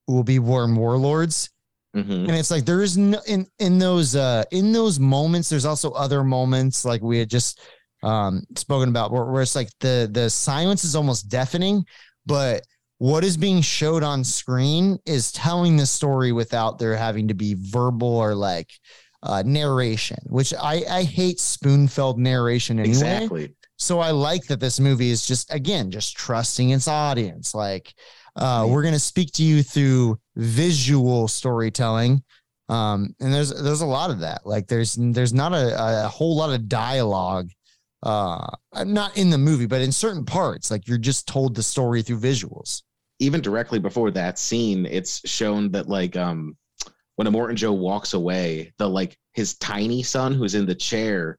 who 0.07 0.15
will 0.15 0.25
be 0.25 0.39
born 0.39 0.75
warlords. 0.75 1.51
Mhm. 1.95 2.27
and 2.27 2.33
it's 2.33 2.51
like 2.51 2.65
there 2.65 2.83
is 2.83 2.99
no 2.99 3.21
in 3.29 3.47
in 3.61 3.79
those 3.79 4.17
uh 4.17 4.43
in 4.51 4.73
those 4.73 4.99
moments 4.99 5.49
there's 5.49 5.65
also 5.65 5.93
other 5.93 6.25
moments 6.25 6.85
like 6.85 7.01
we 7.03 7.19
had 7.21 7.31
just 7.31 7.61
um 8.03 8.43
spoken 8.57 8.89
about 8.89 9.12
where, 9.12 9.25
where 9.27 9.43
it's 9.43 9.55
like 9.55 9.71
the 9.79 10.09
the 10.11 10.29
silence 10.29 10.83
is 10.83 10.97
almost 10.97 11.29
deafening 11.29 11.85
but 12.27 12.65
what 12.99 13.23
is 13.23 13.37
being 13.37 13.61
showed 13.62 14.03
on 14.03 14.25
screen 14.25 14.99
is 15.07 15.31
telling 15.31 15.77
the 15.77 15.87
story 15.87 16.33
without 16.33 16.81
there 16.81 16.97
having 16.97 17.29
to 17.29 17.35
be 17.35 17.55
verbal 17.61 18.17
or 18.17 18.35
like 18.35 18.73
uh 19.25 19.43
narration 19.45 20.18
which 20.27 20.55
i 20.55 20.83
i 20.89 21.03
hate 21.03 21.41
spoon-fed 21.41 22.16
narration 22.18 22.79
anyway 22.79 22.91
Exactly. 22.93 23.55
so 23.77 23.99
I 23.99 24.11
like 24.12 24.45
that 24.47 24.61
this 24.61 24.79
movie 24.79 25.11
is 25.11 25.27
just 25.27 25.53
again 25.53 25.91
just 25.91 26.16
trusting 26.16 26.70
its 26.70 26.87
audience. 26.87 27.55
Like 27.55 27.93
uh, 28.37 28.66
we're 28.68 28.83
gonna 28.83 28.99
speak 28.99 29.33
to 29.33 29.43
you 29.43 29.62
through 29.62 30.18
visual 30.37 31.27
storytelling, 31.29 32.22
um, 32.68 33.14
and 33.20 33.33
there's 33.35 33.51
there's 33.62 33.81
a 33.81 33.87
lot 33.87 34.11
of 34.11 34.20
that. 34.20 34.41
Like 34.45 34.66
there's 34.68 34.95
there's 34.99 35.33
not 35.35 35.53
a, 35.53 36.05
a 36.07 36.09
whole 36.09 36.37
lot 36.37 36.51
of 36.55 36.68
dialogue, 36.68 37.51
uh, 38.03 38.47
not 38.85 39.16
in 39.16 39.31
the 39.31 39.39
movie, 39.39 39.66
but 39.66 39.83
in 39.83 39.93
certain 39.93 40.25
parts. 40.25 40.70
Like 40.70 40.87
you're 40.89 40.99
just 40.99 41.27
told 41.29 41.55
the 41.55 41.62
story 41.62 42.03
through 42.03 42.20
visuals. 42.20 42.83
even 43.20 43.41
directly 43.41 43.79
before 43.79 44.11
that 44.12 44.39
scene, 44.39 44.87
it's 44.87 45.20
shown 45.29 45.70
that 45.72 45.89
like 45.89 46.16
um 46.16 46.57
when 47.17 47.27
a 47.27 47.31
Immortan 47.31 47.55
Joe 47.57 47.73
walks 47.73 48.15
away, 48.15 48.73
the 48.79 48.89
like 48.89 49.17
his 49.33 49.55
tiny 49.55 50.03
son 50.03 50.35
who's 50.35 50.55
in 50.55 50.67
the 50.67 50.75
chair 50.75 51.39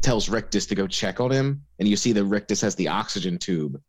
tells 0.00 0.28
Rictus 0.30 0.66
to 0.66 0.74
go 0.74 0.86
check 0.86 1.20
on 1.20 1.30
him, 1.30 1.62
and 1.78 1.86
you 1.86 1.96
see 1.96 2.12
that 2.12 2.24
Rictus 2.24 2.60
has 2.62 2.74
the 2.74 2.88
oxygen 2.88 3.38
tube. 3.38 3.80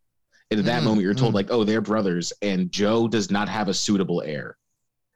And 0.50 0.60
at 0.60 0.66
that 0.66 0.82
Mm, 0.82 0.86
moment, 0.86 1.04
you're 1.04 1.14
told 1.14 1.32
mm. 1.32 1.36
like, 1.36 1.48
"Oh, 1.50 1.64
they're 1.64 1.80
brothers," 1.80 2.34
and 2.42 2.70
Joe 2.72 3.08
does 3.08 3.32
not 3.32 3.48
have 3.48 3.70
a 3.70 3.74
suitable 3.74 4.22
heir 4.22 4.58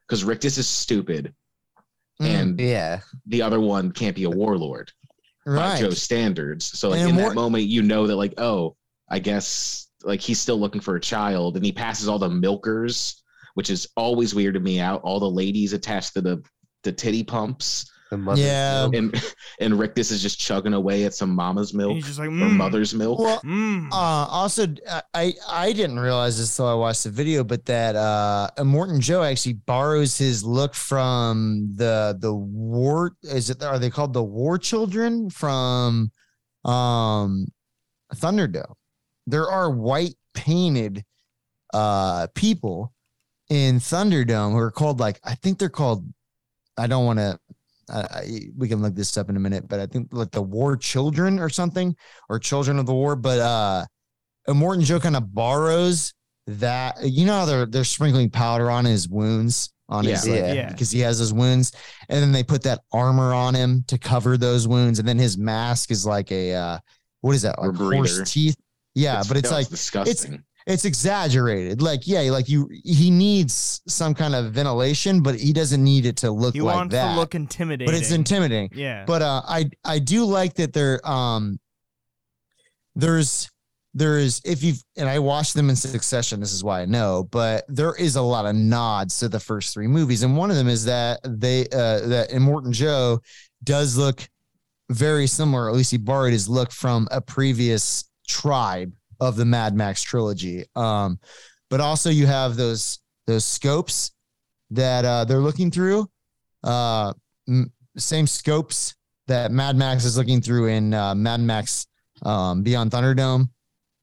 because 0.07 0.23
Rictus 0.23 0.57
is 0.57 0.67
stupid, 0.67 1.33
Mm, 2.21 2.25
and 2.25 2.59
Yeah. 2.61 3.01
the 3.25 3.41
other 3.41 3.59
one 3.59 3.91
can't 3.91 4.15
be 4.15 4.23
a 4.23 4.29
warlord 4.29 4.93
by. 5.45 5.77
Joe's 5.77 6.01
standards. 6.01 6.65
So 6.65 6.89
like 6.89 7.01
And 7.01 7.09
in 7.09 7.15
Immort- 7.17 7.29
that 7.29 7.35
moment, 7.35 7.65
you 7.65 7.81
know 7.81 8.07
that 8.07 8.15
like, 8.15 8.39
oh, 8.39 8.77
I 9.09 9.19
guess 9.19 9.89
like 10.03 10.21
he's 10.21 10.39
still 10.39 10.57
looking 10.57 10.79
for 10.79 10.95
a 10.95 11.01
child, 11.01 11.57
and 11.57 11.65
he 11.65 11.73
passes 11.73 12.07
all 12.07 12.19
the 12.19 12.29
milkers, 12.29 13.21
which 13.55 13.69
is 13.69 13.87
always 13.97 14.33
weirded 14.33 14.61
me 14.61 14.79
out. 14.79 15.01
All 15.03 15.19
the 15.19 15.29
ladies 15.29 15.73
attached 15.73 16.13
to 16.13 16.21
the 16.21 16.43
the 16.83 16.91
titty 16.91 17.23
pumps, 17.23 17.89
The 18.11 18.17
mother's 18.17 18.45
Yeah. 18.45 18.81
milk. 18.83 18.95
and 18.95 19.33
and 19.59 19.95
this 19.95 20.11
is 20.11 20.21
just 20.21 20.39
chugging 20.39 20.73
away 20.75 21.05
at 21.05 21.15
some 21.15 21.33
mama's 21.33 21.73
milk 21.73 21.95
he's 21.95 22.05
just 22.05 22.19
like, 22.19 22.27
or 22.27 22.31
mm, 22.31 22.55
mother's 22.55 22.93
milk. 22.93 23.17
Well, 23.17 23.41
mm. 23.41 23.91
Uh, 23.91 23.95
also, 24.29 24.67
I 25.15 25.33
I 25.49 25.73
didn't 25.73 25.97
realize 25.99 26.37
this 26.37 26.55
till 26.55 26.67
I 26.67 26.75
watched 26.75 27.05
the 27.05 27.09
video, 27.09 27.43
but 27.43 27.65
that 27.65 27.95
uh, 27.95 28.51
Morton 28.63 29.01
Joe 29.01 29.23
actually 29.23 29.53
borrows 29.53 30.15
his 30.15 30.43
look 30.43 30.75
from 30.75 31.71
the 31.75 32.15
the 32.19 32.33
war. 32.35 33.15
Is 33.23 33.49
it 33.49 33.63
are 33.63 33.79
they 33.79 33.89
called 33.89 34.13
the 34.13 34.23
War 34.23 34.59
Children 34.59 35.31
from 35.31 36.11
um 36.65 37.47
Thunderdome? 38.13 38.73
There 39.25 39.49
are 39.49 39.71
white 39.71 40.13
painted 40.35 41.03
uh 41.73 42.27
people 42.35 42.93
in 43.49 43.79
Thunderdome 43.79 44.51
who 44.51 44.57
are 44.57 44.71
called 44.71 44.99
like 44.99 45.19
I 45.23 45.35
think 45.35 45.59
they're 45.59 45.69
called. 45.69 46.05
I 46.77 46.87
don't 46.87 47.05
want 47.05 47.19
to. 47.19 47.39
I, 47.89 47.99
I, 47.99 48.39
we 48.57 48.67
can 48.67 48.81
look 48.81 48.95
this 48.95 49.15
up 49.17 49.29
in 49.29 49.37
a 49.37 49.39
minute, 49.39 49.67
but 49.67 49.79
I 49.79 49.85
think 49.85 50.07
like 50.11 50.31
the 50.31 50.41
War 50.41 50.75
Children 50.75 51.39
or 51.39 51.49
something 51.49 51.95
or 52.29 52.39
Children 52.39 52.79
of 52.79 52.85
the 52.85 52.93
War. 52.93 53.15
But 53.15 53.39
uh, 53.39 53.85
and 54.47 54.57
Morton 54.57 54.83
Joe 54.83 54.99
kind 54.99 55.15
of 55.15 55.33
borrows 55.33 56.13
that. 56.47 56.97
You 57.03 57.25
know 57.25 57.33
how 57.39 57.45
they're 57.45 57.65
they're 57.65 57.83
sprinkling 57.83 58.29
powder 58.29 58.69
on 58.71 58.85
his 58.85 59.07
wounds 59.07 59.71
on 59.87 60.03
his 60.05 60.25
Yeah. 60.27 60.33
like, 60.33 60.41
Yeah. 60.41 60.53
Yeah. 60.53 60.69
because 60.71 60.89
he 60.89 60.99
has 61.01 61.19
those 61.19 61.31
wounds, 61.33 61.71
and 62.09 62.21
then 62.21 62.31
they 62.31 62.43
put 62.43 62.63
that 62.63 62.81
armor 62.91 63.33
on 63.33 63.53
him 63.53 63.83
to 63.87 63.97
cover 63.99 64.35
those 64.37 64.67
wounds, 64.67 64.97
and 64.99 65.07
then 65.07 65.19
his 65.19 65.37
mask 65.37 65.91
is 65.91 66.05
like 66.05 66.31
a 66.31 66.53
uh, 66.55 66.79
what 67.21 67.35
is 67.35 67.43
that 67.43 67.61
like 67.61 67.75
horse 67.75 68.31
teeth? 68.31 68.55
Yeah, 68.95 69.21
but 69.27 69.37
it's 69.37 69.51
like 69.51 69.67
disgusting. 69.69 70.33
it's 70.33 70.43
exaggerated. 70.85 71.81
Like, 71.81 72.07
yeah, 72.07 72.21
like 72.31 72.49
you, 72.49 72.69
he 72.83 73.11
needs 73.11 73.81
some 73.87 74.15
kind 74.15 74.33
of 74.33 74.51
ventilation, 74.51 75.21
but 75.21 75.35
he 75.35 75.53
doesn't 75.53 75.83
need 75.83 76.05
it 76.05 76.17
to 76.17 76.31
look 76.31 76.55
he 76.55 76.61
like 76.61 76.75
wants 76.75 76.93
that. 76.93 77.13
to 77.13 77.19
look 77.19 77.35
intimidating. 77.35 77.85
but 77.85 77.99
it's 77.99 78.11
intimidating. 78.11 78.71
Yeah. 78.73 79.05
But 79.05 79.21
uh, 79.21 79.41
I, 79.47 79.69
I 79.83 79.99
do 79.99 80.25
like 80.25 80.55
that 80.55 80.73
there, 80.73 80.99
um, 81.07 81.59
there's, 82.95 83.49
there 83.93 84.17
is 84.17 84.41
if 84.43 84.61
you've 84.61 84.83
and 84.97 85.07
I 85.07 85.19
watched 85.19 85.53
them 85.53 85.69
in 85.69 85.75
succession. 85.77 86.41
This 86.41 86.51
is 86.51 86.65
why 86.65 86.81
I 86.81 86.85
know, 86.85 87.29
but 87.31 87.63
there 87.69 87.95
is 87.95 88.17
a 88.17 88.21
lot 88.21 88.45
of 88.45 88.53
nods 88.53 89.19
to 89.19 89.29
the 89.29 89.39
first 89.39 89.73
three 89.73 89.87
movies, 89.87 90.21
and 90.21 90.35
one 90.35 90.49
of 90.49 90.57
them 90.57 90.67
is 90.67 90.83
that 90.83 91.21
they, 91.23 91.61
uh, 91.67 92.01
that 92.07 92.29
Immortan 92.31 92.71
Joe 92.71 93.21
does 93.63 93.95
look 93.95 94.27
very 94.89 95.27
similar. 95.27 95.69
At 95.69 95.75
least 95.75 95.91
he 95.91 95.97
borrowed 95.97 96.33
his 96.33 96.49
look 96.49 96.71
from 96.71 97.07
a 97.09 97.21
previous 97.21 98.03
tribe 98.27 98.91
of 99.19 99.35
the 99.35 99.45
Mad 99.45 99.75
Max 99.75 100.01
trilogy. 100.01 100.65
Um, 100.75 101.19
but 101.69 101.81
also 101.81 102.09
you 102.09 102.27
have 102.27 102.55
those 102.55 102.99
those 103.27 103.45
scopes 103.45 104.11
that 104.71 105.05
uh, 105.05 105.25
they're 105.25 105.39
looking 105.39 105.71
through. 105.71 106.09
Uh, 106.63 107.13
m- 107.47 107.71
same 107.97 108.27
scopes 108.27 108.95
that 109.27 109.51
Mad 109.51 109.75
Max 109.75 110.05
is 110.05 110.17
looking 110.17 110.41
through 110.41 110.67
in 110.67 110.93
uh, 110.93 111.15
Mad 111.15 111.39
Max 111.39 111.87
um, 112.23 112.61
Beyond 112.61 112.91
Thunderdome. 112.91 113.49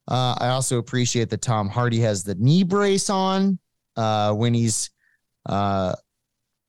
Uh, 0.08 0.34
I 0.38 0.48
also 0.48 0.78
appreciate 0.78 1.30
that 1.30 1.42
Tom 1.42 1.68
Hardy 1.68 2.00
has 2.00 2.24
the 2.24 2.34
knee 2.34 2.64
brace 2.64 3.08
on 3.08 3.58
uh, 3.96 4.32
when 4.32 4.54
he's 4.54 4.90
uh, 5.46 5.94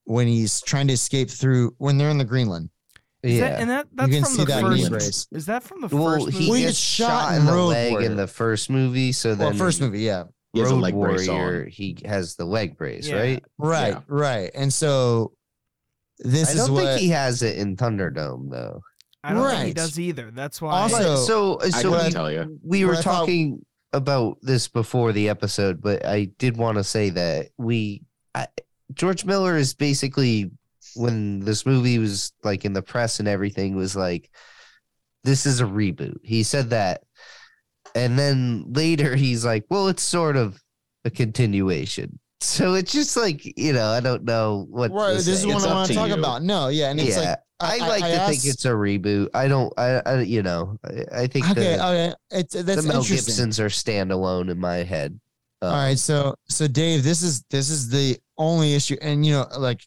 when 0.06 0.28
he's 0.28 0.62
trying 0.62 0.88
to 0.88 0.94
escape 0.94 1.30
through 1.30 1.74
when 1.78 1.98
they're 1.98 2.10
in 2.10 2.18
the 2.18 2.26
Greenland. 2.26 2.70
Is 3.24 3.36
Yeah. 3.36 3.50
that, 3.52 3.60
and 3.62 3.70
that 3.70 3.88
that's 3.94 4.10
you 4.10 4.16
can 4.16 4.24
from 4.26 4.34
see 4.34 4.40
the 4.40 4.46
that 4.46 4.62
first. 4.62 4.76
knee 4.84 4.90
first- 4.90 5.30
brace. 5.32 5.40
Is 5.40 5.46
that 5.48 5.64
from 5.64 5.82
the 5.82 5.88
well, 5.88 6.14
first 6.16 6.26
he 6.30 6.34
movie? 6.34 6.50
Well, 6.50 6.56
he 6.58 6.62
gets 6.64 6.72
gets 6.74 6.80
shot, 6.80 7.08
shot 7.08 7.32
in 7.34 7.40
in 7.40 7.46
the 7.46 7.56
leg 7.58 7.92
Warrior. 7.92 8.06
in 8.12 8.18
the 8.18 8.28
first 8.28 8.70
movie. 8.70 9.12
So 9.14 9.36
then 9.36 9.48
Well, 9.50 9.58
first 9.58 9.80
movie, 9.82 10.02
yeah, 10.02 10.24
He 10.52 10.60
has 10.60 10.70
Road 10.72 10.82
leg 10.82 10.94
brace 10.94 11.28
on. 11.30 11.36
Warrior, 11.36 11.66
he 11.66 11.98
has 12.06 12.36
the 12.36 12.46
leg 12.46 12.78
brace, 12.78 13.08
Yeah. 13.08 13.16
right? 13.20 13.44
right, 13.58 13.88
Yeah. 13.94 14.02
right. 14.08 14.52
And 14.54 14.72
so 14.74 15.32
this 16.20 16.50
I 16.50 16.52
is 16.52 16.58
don't 16.68 16.74
what 16.74 16.84
think 16.86 17.02
he 17.02 17.10
has 17.10 17.42
it 17.42 17.58
in 17.58 17.76
Thunderdome 17.78 18.52
though. 18.52 18.82
I 19.24 19.34
don't 19.34 19.50
think 19.50 19.68
he 19.68 19.74
does 19.74 19.98
either. 19.98 20.30
That's 20.32 20.62
why. 20.62 20.82
Also- 20.82 20.98
But 20.98 21.18
so 21.26 21.60
I 21.62 21.70
so 21.70 21.90
couldn't 21.92 22.06
we, 22.08 22.12
tell 22.12 22.32
you. 22.32 22.60
we 22.62 22.84
were 22.84 22.92
what 22.92 23.00
I 23.00 23.02
thought- 23.04 23.20
talking 23.20 23.66
about 23.94 24.38
this 24.42 24.68
before 24.68 25.14
the 25.14 25.30
episode, 25.30 25.82
but 25.82 26.06
I 26.06 26.26
did 26.40 26.58
want 26.58 26.78
to 26.78 26.84
say 26.84 27.10
that 27.12 27.50
we 27.58 28.02
I, 28.36 28.48
George 28.94 29.24
Miller 29.26 29.56
is 29.58 29.74
basically 29.74 30.52
when 30.96 31.40
this 31.40 31.66
movie 31.66 32.00
was 32.00 32.32
like 32.44 32.66
in 32.66 32.74
the 32.74 32.82
press 32.82 33.20
and 33.20 33.28
everything 33.28 33.76
was 33.76 33.96
like 33.96 34.30
this 35.24 35.46
is 35.46 35.62
a 35.62 35.66
reboot. 35.66 36.18
He 36.24 36.44
said 36.44 36.72
that. 36.72 37.02
And 37.96 38.18
then 38.20 38.66
later 38.74 39.16
he's 39.26 39.46
like, 39.46 39.66
well, 39.70 39.88
it's 39.88 40.04
sort 40.04 40.36
of 40.36 40.62
a 41.06 41.10
continuation. 41.10 42.20
So 42.44 42.74
it's 42.74 42.92
just 42.92 43.16
like, 43.16 43.58
you 43.58 43.72
know, 43.72 43.88
I 43.88 44.02
don't 44.02 44.26
know 44.26 44.68
what 44.70 44.92
right. 44.92 45.14
This 45.14 45.30
is 45.30 45.48
what 45.48 45.56
It's 45.56 45.66
I 45.66 45.74
want 45.74 45.88
to 45.88 45.94
talk 45.94 46.10
you. 46.10 46.16
about. 46.16 46.44
No, 46.44 46.68
yeah, 46.68 46.92
and 46.92 47.00
it's 47.00 47.16
yeah, 47.16 47.38
like 47.62 47.80
I, 47.82 47.86
I- 47.86 47.88
like 47.88 48.04
I 48.04 48.12
to 48.12 48.26
think 48.28 48.46
it's 48.46 48.66
a 48.66 48.72
reboot. 48.72 49.30
I 49.34 49.48
don't. 49.48 49.72
I, 49.80 50.02
I 50.06 50.22
you 50.24 50.44
know, 50.44 50.78
I, 50.84 51.22
I 51.22 51.28
think 51.28 51.50
okay, 51.52 51.78
the, 51.78 51.88
okay. 51.88 52.14
It's 52.32 52.54
that's 52.54 52.82
the 52.82 52.88
Mel. 52.90 53.02
Gibsons 53.02 53.62
are 53.62 53.68
standalone 53.70 54.52
in 54.52 54.60
my 54.60 54.84
head. 54.84 55.18
Uh, 55.62 55.68
All 55.68 55.72
right, 55.72 55.98
so 55.98 56.36
so 56.50 56.68
Dave, 56.68 57.02
this 57.06 57.22
is 57.24 57.46
this 57.50 57.70
is 57.70 57.88
the 57.88 58.18
only 58.38 58.74
issue, 58.76 58.98
and 59.02 59.26
you 59.26 59.32
know, 59.32 59.48
like 59.58 59.80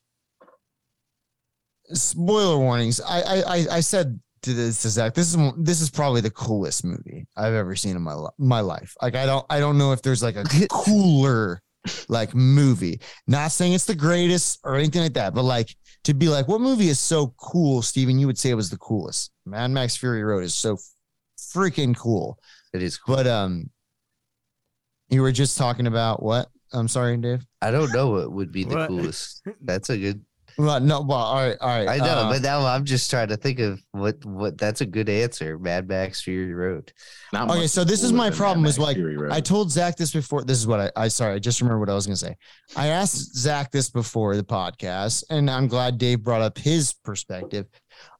spoiler 1.92 2.58
warnings. 2.58 3.00
I 3.00 3.20
I 3.20 3.36
I, 3.56 3.66
I 3.72 3.80
said 3.80 4.18
to 4.42 4.52
this 4.54 4.82
to 4.82 4.88
Zach, 4.90 5.14
this 5.14 5.34
is 5.34 5.52
this 5.58 5.80
is 5.80 5.90
probably 5.90 6.20
the 6.20 6.30
coolest 6.30 6.84
movie 6.84 7.26
I've 7.36 7.54
ever 7.54 7.74
seen 7.76 7.96
in 7.96 8.02
my 8.02 8.14
li- 8.14 8.30
my 8.38 8.60
life. 8.60 8.94
Like 9.02 9.14
I 9.14 9.26
don't 9.26 9.44
I 9.50 9.60
don't 9.60 9.78
know 9.78 9.92
if 9.92 10.02
there's 10.02 10.22
like 10.22 10.36
a 10.36 10.44
cooler 10.70 11.60
like 12.08 12.34
movie. 12.34 13.00
Not 13.26 13.52
saying 13.52 13.72
it's 13.72 13.84
the 13.86 13.94
greatest 13.94 14.60
or 14.64 14.76
anything 14.76 15.02
like 15.02 15.14
that, 15.14 15.34
but 15.34 15.42
like 15.42 15.74
to 16.04 16.14
be 16.14 16.28
like, 16.28 16.46
what 16.48 16.60
movie 16.60 16.88
is 16.88 17.00
so 17.00 17.34
cool, 17.38 17.82
Steven? 17.82 18.18
You 18.18 18.26
would 18.26 18.38
say 18.38 18.50
it 18.50 18.54
was 18.54 18.70
the 18.70 18.76
coolest. 18.78 19.32
Mad 19.44 19.70
Max 19.70 19.96
Fury 19.96 20.22
Road 20.22 20.44
is 20.44 20.54
so 20.54 20.78
freaking 21.38 21.96
cool. 21.96 22.38
It 22.72 22.82
is 22.82 22.96
cool. 22.96 23.16
But 23.16 23.26
um, 23.26 23.70
you 25.08 25.22
were 25.22 25.32
just 25.32 25.56
talking 25.56 25.86
about 25.86 26.22
what? 26.22 26.48
I'm 26.72 26.88
sorry, 26.88 27.16
Dave. 27.16 27.46
I 27.62 27.70
don't 27.70 27.92
know 27.92 28.10
what 28.10 28.32
would 28.32 28.52
be 28.52 28.64
the 28.64 28.74
What? 28.74 28.88
coolest. 28.88 29.42
That's 29.62 29.88
a 29.90 29.96
good. 29.96 30.24
Well, 30.58 30.80
no, 30.80 31.02
well, 31.02 31.18
all 31.18 31.34
right, 31.36 31.56
all 31.60 31.68
right. 31.68 31.88
I 31.88 31.98
know, 31.98 32.04
uh, 32.04 32.32
but 32.32 32.40
now 32.40 32.64
I'm 32.64 32.84
just 32.84 33.10
trying 33.10 33.28
to 33.28 33.36
think 33.36 33.58
of 33.58 33.78
what 33.92 34.24
what. 34.24 34.56
That's 34.56 34.80
a 34.80 34.86
good 34.86 35.08
answer. 35.08 35.58
Mad 35.58 35.86
Max 35.86 36.22
Fury 36.22 36.54
Road. 36.54 36.92
Not 37.32 37.50
Okay, 37.50 37.66
so 37.66 37.84
this 37.84 38.02
is 38.02 38.12
my 38.12 38.30
problem 38.30 38.62
Mad 38.62 38.70
is, 38.70 38.78
Max 38.78 38.98
like, 38.98 39.32
I 39.32 39.40
told 39.40 39.70
Zach 39.70 39.96
this 39.96 40.12
before. 40.12 40.44
This 40.44 40.56
is 40.56 40.66
what 40.66 40.80
I, 40.80 40.90
I 40.96 41.08
sorry, 41.08 41.34
I 41.34 41.38
just 41.38 41.60
remember 41.60 41.80
what 41.80 41.90
I 41.90 41.94
was 41.94 42.06
gonna 42.06 42.16
say. 42.16 42.36
I 42.74 42.88
asked 42.88 43.36
Zach 43.36 43.70
this 43.70 43.90
before 43.90 44.34
the 44.34 44.44
podcast, 44.44 45.24
and 45.28 45.50
I'm 45.50 45.68
glad 45.68 45.98
Dave 45.98 46.22
brought 46.22 46.42
up 46.42 46.56
his 46.56 46.94
perspective. 46.94 47.66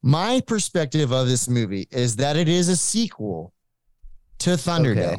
My 0.02 0.42
perspective 0.46 1.12
of 1.12 1.28
this 1.28 1.48
movie 1.48 1.88
is 1.90 2.16
that 2.16 2.36
it 2.36 2.48
is 2.48 2.68
a 2.68 2.76
sequel 2.76 3.54
to 4.40 4.50
Thunderdome. 4.50 5.14
Okay. 5.14 5.18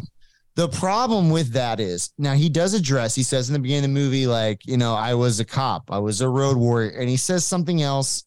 The 0.57 0.67
problem 0.67 1.29
with 1.29 1.51
that 1.53 1.79
is 1.79 2.09
now 2.17 2.33
he 2.33 2.49
does 2.49 2.73
address, 2.73 3.13
he 3.13 3.21
says 3.21 3.47
in 3.47 3.53
the 3.53 3.59
beginning 3.59 3.91
of 3.91 3.93
the 3.93 3.99
movie, 4.01 4.25
like, 4.25 4.65
you 4.65 4.75
know, 4.75 4.95
I 4.95 5.13
was 5.13 5.39
a 5.39 5.45
cop, 5.45 5.91
I 5.91 5.99
was 5.99 6.21
a 6.21 6.27
road 6.27 6.57
warrior, 6.57 6.89
and 6.99 7.07
he 7.07 7.15
says 7.15 7.45
something 7.45 7.83
else 7.83 8.25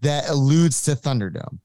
that 0.00 0.28
alludes 0.28 0.82
to 0.86 0.96
Thunderdome. 0.96 1.60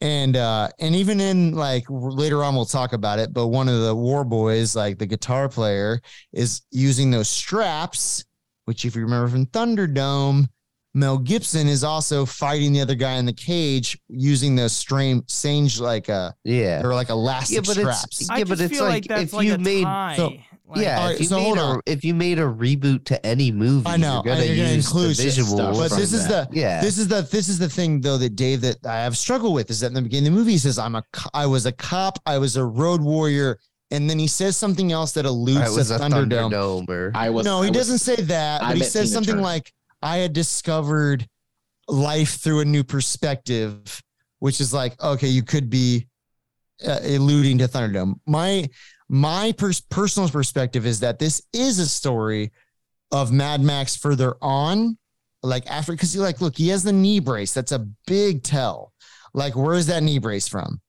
And 0.00 0.36
uh 0.36 0.68
and 0.78 0.94
even 0.94 1.20
in 1.20 1.56
like 1.56 1.84
later 1.88 2.44
on 2.44 2.54
we'll 2.54 2.64
talk 2.64 2.92
about 2.92 3.18
it, 3.18 3.32
but 3.32 3.48
one 3.48 3.68
of 3.68 3.80
the 3.80 3.94
war 3.94 4.22
boys, 4.22 4.76
like 4.76 4.98
the 4.98 5.06
guitar 5.06 5.48
player, 5.48 6.00
is 6.32 6.62
using 6.70 7.10
those 7.10 7.28
straps, 7.28 8.24
which 8.66 8.84
if 8.84 8.94
you 8.94 9.02
remember 9.02 9.28
from 9.28 9.46
Thunderdome, 9.46 10.46
Mel 10.94 11.18
Gibson 11.18 11.68
is 11.68 11.84
also 11.84 12.26
fighting 12.26 12.72
the 12.72 12.80
other 12.80 12.96
guy 12.96 13.14
in 13.14 13.24
the 13.26 13.32
cage 13.32 13.96
using 14.08 14.56
those 14.56 14.72
strange, 14.72 15.22
strange 15.30 15.78
like 15.78 16.08
a 16.08 16.34
Yeah. 16.44 16.82
or 16.82 16.94
like 16.94 17.10
elastic 17.10 17.54
Yeah, 17.56 17.60
but 17.64 17.78
it's- 17.78 17.98
straps. 17.98 18.30
I 18.30 18.38
Yeah, 18.38 18.44
just 18.44 18.48
but 18.48 18.60
it's 18.60 18.74
feel 18.74 18.84
like, 18.84 19.08
like 19.08 19.20
if 19.22 19.32
like 19.32 19.46
you 19.46 19.58
made- 19.58 20.16
so- 20.16 20.32
Like, 20.72 20.84
yeah, 20.84 21.00
Alright, 21.00 21.14
if 21.16 21.20
you 21.22 21.26
so 21.26 21.36
made 21.36 21.58
a 21.58 21.80
if 21.84 22.04
you 22.04 22.14
made 22.14 22.38
a 22.38 22.42
reboot 22.44 23.04
to 23.06 23.26
any 23.26 23.50
movie, 23.50 23.88
I 23.88 23.96
know, 23.96 24.22
you're 24.24 24.34
gonna 24.36 24.46
you're 24.46 24.56
gonna 24.56 24.76
use 24.76 24.86
include 24.86 25.16
the 25.16 25.22
visual. 25.24 25.56
stuff 25.56 25.76
But 25.76 25.96
this 25.98 26.12
is 26.12 26.28
the 26.28 26.48
yeah, 26.52 26.80
this 26.80 26.96
is 26.96 27.08
the 27.08 27.22
this 27.22 27.48
is 27.48 27.58
the 27.58 27.68
thing 27.68 28.00
though 28.00 28.16
that 28.18 28.36
Dave 28.36 28.60
that 28.60 28.86
I 28.86 28.98
have 29.02 29.16
struggled 29.18 29.54
with 29.54 29.68
is 29.68 29.80
that 29.80 29.88
in 29.88 29.94
the 29.94 30.02
beginning 30.02 30.28
of 30.28 30.34
the 30.34 30.38
movie 30.38 30.52
he 30.52 30.58
says 30.58 30.78
I'm 30.78 30.94
a 30.94 31.02
co- 31.12 31.28
I 31.34 31.46
was 31.46 31.66
a 31.66 31.72
cop 31.72 32.20
I 32.24 32.38
was 32.38 32.56
a 32.56 32.64
road 32.64 33.00
warrior 33.00 33.58
and 33.90 34.08
then 34.08 34.16
he 34.20 34.28
says 34.28 34.56
something 34.56 34.92
else 34.92 35.10
that 35.12 35.26
alludes 35.26 35.74
to 35.74 35.80
a 35.80 35.98
Thunderdome. 35.98 36.52
Thunderdome. 36.52 36.88
Or, 36.88 37.10
I 37.16 37.30
was. 37.30 37.44
no, 37.44 37.62
he 37.62 37.66
I 37.66 37.70
was- 37.70 37.76
doesn't 37.78 37.98
say 37.98 38.14
that, 38.22 38.62
I 38.62 38.66
but 38.68 38.74
he 38.74 38.80
meant 38.80 38.92
says 38.92 39.08
Tina 39.08 39.14
something 39.14 39.34
Turner. 39.34 39.42
like 39.42 39.72
I 40.02 40.18
had 40.18 40.32
discovered 40.32 41.26
life 41.88 42.40
through 42.40 42.60
a 42.60 42.64
new 42.64 42.84
perspective, 42.84 44.02
which 44.38 44.60
is 44.60 44.72
like 44.72 45.00
okay, 45.02 45.28
you 45.28 45.42
could 45.42 45.70
be 45.70 46.06
uh, 46.86 47.00
alluding 47.02 47.58
to 47.58 47.68
Thunderdome. 47.68 48.14
My 48.26 48.68
my 49.08 49.52
pers- 49.52 49.80
personal 49.80 50.28
perspective 50.28 50.86
is 50.86 51.00
that 51.00 51.18
this 51.18 51.42
is 51.52 51.78
a 51.78 51.86
story 51.86 52.52
of 53.12 53.32
Mad 53.32 53.60
Max 53.60 53.96
further 53.96 54.36
on, 54.40 54.96
like 55.42 55.66
after 55.66 55.92
because 55.92 56.14
you 56.14 56.22
like 56.22 56.40
look, 56.40 56.56
he 56.56 56.68
has 56.68 56.84
the 56.84 56.92
knee 56.92 57.20
brace. 57.20 57.52
That's 57.52 57.72
a 57.72 57.86
big 58.06 58.42
tell. 58.42 58.92
Like, 59.32 59.56
where 59.56 59.74
is 59.74 59.86
that 59.86 60.02
knee 60.02 60.18
brace 60.18 60.48
from? 60.48 60.80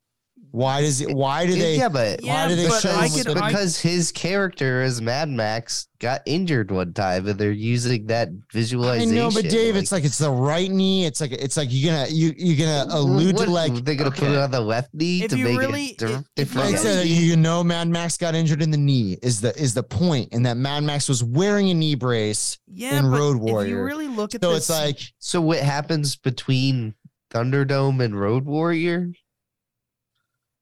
Why 0.51 0.81
does 0.81 0.99
it? 1.01 1.09
Why 1.15 1.45
do 1.45 1.53
they? 1.53 1.77
yeah, 1.77 1.87
but 1.87 2.23
Yeah, 2.23 2.43
why 2.43 2.49
do 2.49 2.55
they 2.57 2.69
show 2.79 2.91
I 2.91 3.07
him 3.07 3.13
with 3.13 3.25
could- 3.25 3.37
the- 3.37 3.43
I- 3.43 3.47
because 3.49 3.79
his 3.79 4.11
character 4.11 4.81
as 4.81 5.01
Mad 5.01 5.29
Max 5.29 5.87
got 5.99 6.21
injured 6.25 6.71
one 6.71 6.91
time, 6.93 7.25
and 7.27 7.39
they're 7.39 7.51
using 7.51 8.07
that 8.07 8.29
visualization. 8.51 9.09
I 9.09 9.11
visualization. 9.11 9.15
know, 9.15 9.31
but 9.31 9.49
Dave, 9.49 9.75
it's 9.77 9.91
like 9.93 10.03
it's 10.03 10.17
the 10.17 10.29
right 10.29 10.69
knee. 10.69 11.05
It's 11.05 11.21
like 11.21 11.31
it's 11.31 11.55
like 11.55 11.69
you're 11.71 11.93
gonna 11.93 12.09
you 12.09 12.33
you're 12.37 12.57
gonna 12.57 12.93
allude 12.93 13.35
what, 13.35 13.45
to 13.45 13.51
like 13.51 13.73
they're 13.85 13.95
gonna 13.95 14.11
put 14.11 14.27
it 14.29 14.37
on 14.37 14.51
the 14.51 14.59
left 14.59 14.93
knee 14.93 15.23
If 15.23 15.31
to 15.31 15.37
you 15.37 15.45
make 15.45 15.57
really- 15.59 15.85
it 15.85 15.97
di- 15.99 16.05
if- 16.05 16.11
if 16.11 16.25
different. 16.35 16.67
you 16.67 16.71
Like 16.75 16.79
I 16.81 16.83
said, 16.83 16.97
really- 17.05 17.09
you 17.25 17.37
know, 17.37 17.63
Mad 17.63 17.87
Max 17.87 18.17
got 18.17 18.35
injured 18.35 18.61
in 18.61 18.71
the 18.71 18.77
knee 18.77 19.17
is 19.23 19.39
the 19.39 19.55
is 19.57 19.73
the 19.73 19.83
point, 19.83 20.29
and 20.33 20.45
that 20.45 20.57
Mad 20.57 20.83
Max 20.83 21.07
was 21.07 21.23
wearing 21.23 21.69
a 21.69 21.73
knee 21.73 21.95
brace. 21.95 22.57
yeah, 22.67 22.99
in 22.99 23.09
but 23.09 23.17
Road 23.17 23.35
if 23.37 23.47
you 23.47 23.53
Warrior. 23.53 23.83
really 23.85 24.07
look 24.09 24.35
at 24.35 24.41
So 24.43 24.51
this, 24.53 24.63
it's 24.63 24.69
like 24.69 24.99
So 25.19 25.39
what 25.39 25.59
happens 25.59 26.17
between 26.17 26.93
Thunderdome 27.33 28.03
and 28.03 28.19
Road 28.19 28.45
Warrior? 28.45 29.11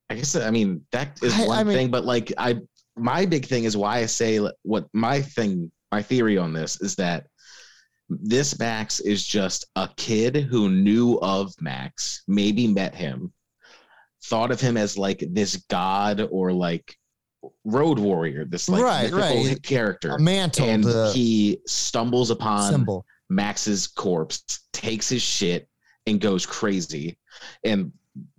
I 0.10 0.16
guess 0.16 0.36
I 0.36 0.50
mean 0.52 0.86
that 0.92 1.20
is 1.24 1.34
I- 1.40 1.46
one 1.48 1.58
I 1.60 1.64
mean- 1.64 1.76
thing, 1.76 1.92
but 1.92 2.06
like 2.06 2.32
I, 2.38 2.58
my 2.98 3.26
big 3.26 3.46
thing 3.46 3.64
is 3.64 3.78
why 3.78 3.98
I 4.00 4.06
say 4.06 4.40
what 4.64 4.88
my 4.94 5.22
thing, 5.22 5.72
my 5.92 6.02
theory 6.02 6.38
on 6.38 6.54
this 6.54 6.82
is 6.82 6.96
that 6.96 7.28
this 8.10 8.58
Max 8.60 9.00
is 9.00 9.24
just 9.26 9.66
a 9.76 9.88
kid 9.96 10.36
who 10.36 10.70
knew 10.70 11.20
of 11.22 11.54
Max, 11.62 12.24
maybe 12.28 12.68
met 12.68 12.96
him, 12.96 13.32
thought 14.26 14.52
of 14.52 14.60
him 14.60 14.78
as 14.78 14.98
like 14.98 15.24
this 15.30 15.58
god 15.70 16.28
or 16.32 16.52
like 16.52 16.96
road 17.64 18.00
warrior, 18.00 18.46
this 18.46 18.68
like 18.68 18.82
Right, 18.84 19.04
mythical 19.14 19.46
right. 19.46 19.64
character, 19.64 20.16
a 20.16 20.20
mantle, 20.20 20.66
and 20.66 20.84
he 21.14 21.60
stumbles 21.68 22.32
upon 22.32 22.72
symbol. 22.72 23.06
Max's 23.30 23.86
corpse, 23.88 24.44
takes 24.74 25.08
his 25.08 25.22
shit, 25.22 25.70
and 26.08 26.20
goes 26.20 26.46
crazy. 26.48 27.16
And 27.64 27.94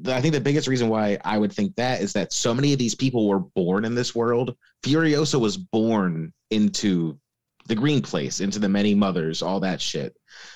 I 0.06 0.20
think 0.20 0.34
the 0.34 0.40
biggest 0.40 0.68
reason 0.68 0.88
why 0.88 1.18
I 1.24 1.38
would 1.38 1.52
think 1.52 1.74
that 1.76 2.00
is 2.00 2.12
that 2.14 2.32
so 2.32 2.54
many 2.54 2.72
of 2.72 2.78
these 2.78 2.94
people 2.94 3.28
were 3.28 3.40
born 3.40 3.84
in 3.84 3.94
this 3.94 4.14
world. 4.14 4.56
Furiosa 4.82 5.38
was 5.38 5.56
born 5.56 6.32
into 6.50 7.18
the 7.66 7.74
green 7.74 8.02
place, 8.02 8.40
into 8.40 8.58
the 8.58 8.68
many 8.68 8.94
mothers, 8.94 9.42
all 9.42 9.60
that 9.60 9.80
shit. 9.80 10.14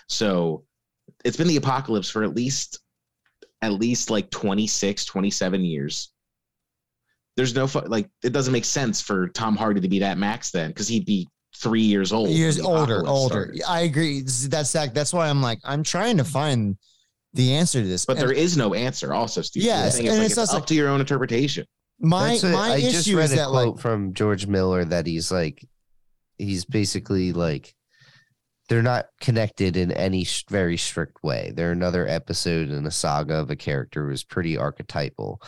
So 0.08 0.64
it's 1.24 1.36
been 1.36 1.48
the 1.48 1.56
apocalypse 1.56 2.10
for 2.10 2.22
at 2.24 2.34
least 2.34 2.80
at 3.62 3.72
least 3.72 4.10
like 4.10 4.30
26, 4.30 5.04
27 5.04 5.64
years. 5.64 6.12
There's 7.36 7.54
no 7.54 7.68
like 7.86 8.08
it 8.22 8.32
doesn't 8.32 8.52
make 8.52 8.64
sense 8.64 9.00
for 9.00 9.28
Tom 9.28 9.56
Hardy 9.56 9.80
to 9.80 9.88
be 9.88 10.00
that 10.00 10.18
Max 10.18 10.50
then 10.50 10.70
because 10.70 10.86
he'd 10.86 11.06
be 11.06 11.28
three 11.56 11.82
years 11.82 12.12
old. 12.12 12.30
years 12.30 12.60
older, 12.60 13.06
older. 13.06 13.34
started. 13.34 13.62
I 13.66 13.80
agree. 13.80 14.22
That's 14.22 14.70
Zach. 14.70 14.94
That's 14.94 15.12
why 15.12 15.28
I'm 15.28 15.42
like 15.42 15.58
I'm 15.64 15.82
trying 15.82 16.18
to 16.18 16.24
find 16.24 16.76
the 17.34 17.54
answer 17.54 17.82
to 17.82 17.86
this. 17.86 18.06
But 18.06 18.16
And 18.18 18.28
there 18.28 18.32
is 18.36 18.56
no 18.56 18.74
answer, 18.74 19.12
also, 19.12 19.42
Steve. 19.42 19.64
Yes, 19.64 19.92
The 19.92 19.98
thing 19.98 20.06
is, 20.06 20.12
and 20.12 20.18
like, 20.20 20.26
it's 20.26 20.32
it's, 20.38 20.38
also- 20.50 20.56
up 20.58 20.66
to 20.66 20.74
your 20.74 20.88
own 20.88 21.00
interpretation. 21.00 21.66
my 22.00 22.30
That's 22.30 22.42
what- 22.44 22.52
my 22.52 22.72
I 22.74 22.80
just 22.80 23.06
issue 23.06 23.16
read 23.18 23.24
is 23.24 23.32
a 23.32 23.36
that 23.36 23.48
quote 23.50 23.74
like 23.74 23.82
from 23.82 24.14
George 24.14 24.46
Miller 24.46 24.84
that 24.84 25.06
he's 25.06 25.30
like, 25.30 25.64
he's 26.38 26.64
basically 26.64 27.32
like, 27.32 27.74
they're 28.68 28.82
not 28.82 29.06
connected 29.20 29.76
in 29.76 29.92
any 29.92 30.24
sh- 30.24 30.44
very 30.48 30.76
strict 30.78 31.22
way. 31.22 31.52
They're 31.54 31.72
another 31.72 32.08
episode 32.08 32.70
in 32.70 32.86
a 32.86 32.90
saga 32.90 33.34
of 33.34 33.50
a 33.50 33.56
character 33.56 34.08
who's 34.08 34.24
pretty 34.24 34.56
archetypal. 34.56 35.40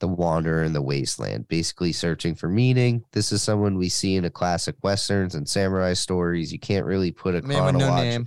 The 0.00 0.08
Wanderer 0.08 0.64
in 0.64 0.72
the 0.72 0.82
Wasteland, 0.82 1.46
basically 1.46 1.92
searching 1.92 2.34
for 2.34 2.48
meaning. 2.48 3.04
This 3.12 3.30
is 3.30 3.40
someone 3.40 3.78
we 3.78 3.88
see 3.88 4.16
in 4.16 4.24
a 4.24 4.30
classic 4.30 4.74
westerns 4.82 5.36
and 5.36 5.48
samurai 5.48 5.92
stories. 5.92 6.52
You 6.52 6.58
can't 6.58 6.86
really 6.86 7.12
put 7.12 7.36
a 7.36 7.42
man 7.42 7.64
with 7.66 7.74
no 7.76 8.24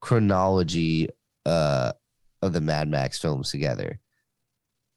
chronology 0.00 1.08
uh, 1.44 1.92
of 2.42 2.52
the 2.52 2.60
Mad 2.60 2.88
Max 2.88 3.18
films 3.18 3.50
together. 3.50 4.00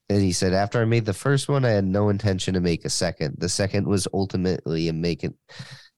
And 0.09 0.21
he 0.21 0.31
said, 0.31 0.53
after 0.53 0.81
I 0.81 0.85
made 0.85 1.05
the 1.05 1.13
first 1.13 1.49
one, 1.49 1.63
I 1.63 1.69
had 1.69 1.85
no 1.85 2.09
intention 2.09 2.55
to 2.55 2.59
make 2.59 2.83
a 2.83 2.89
second. 2.89 3.35
The 3.37 3.49
second 3.49 3.87
was 3.87 4.07
ultimately 4.11 4.87
a 4.87 4.93
make 4.93 5.23
it, 5.23 5.33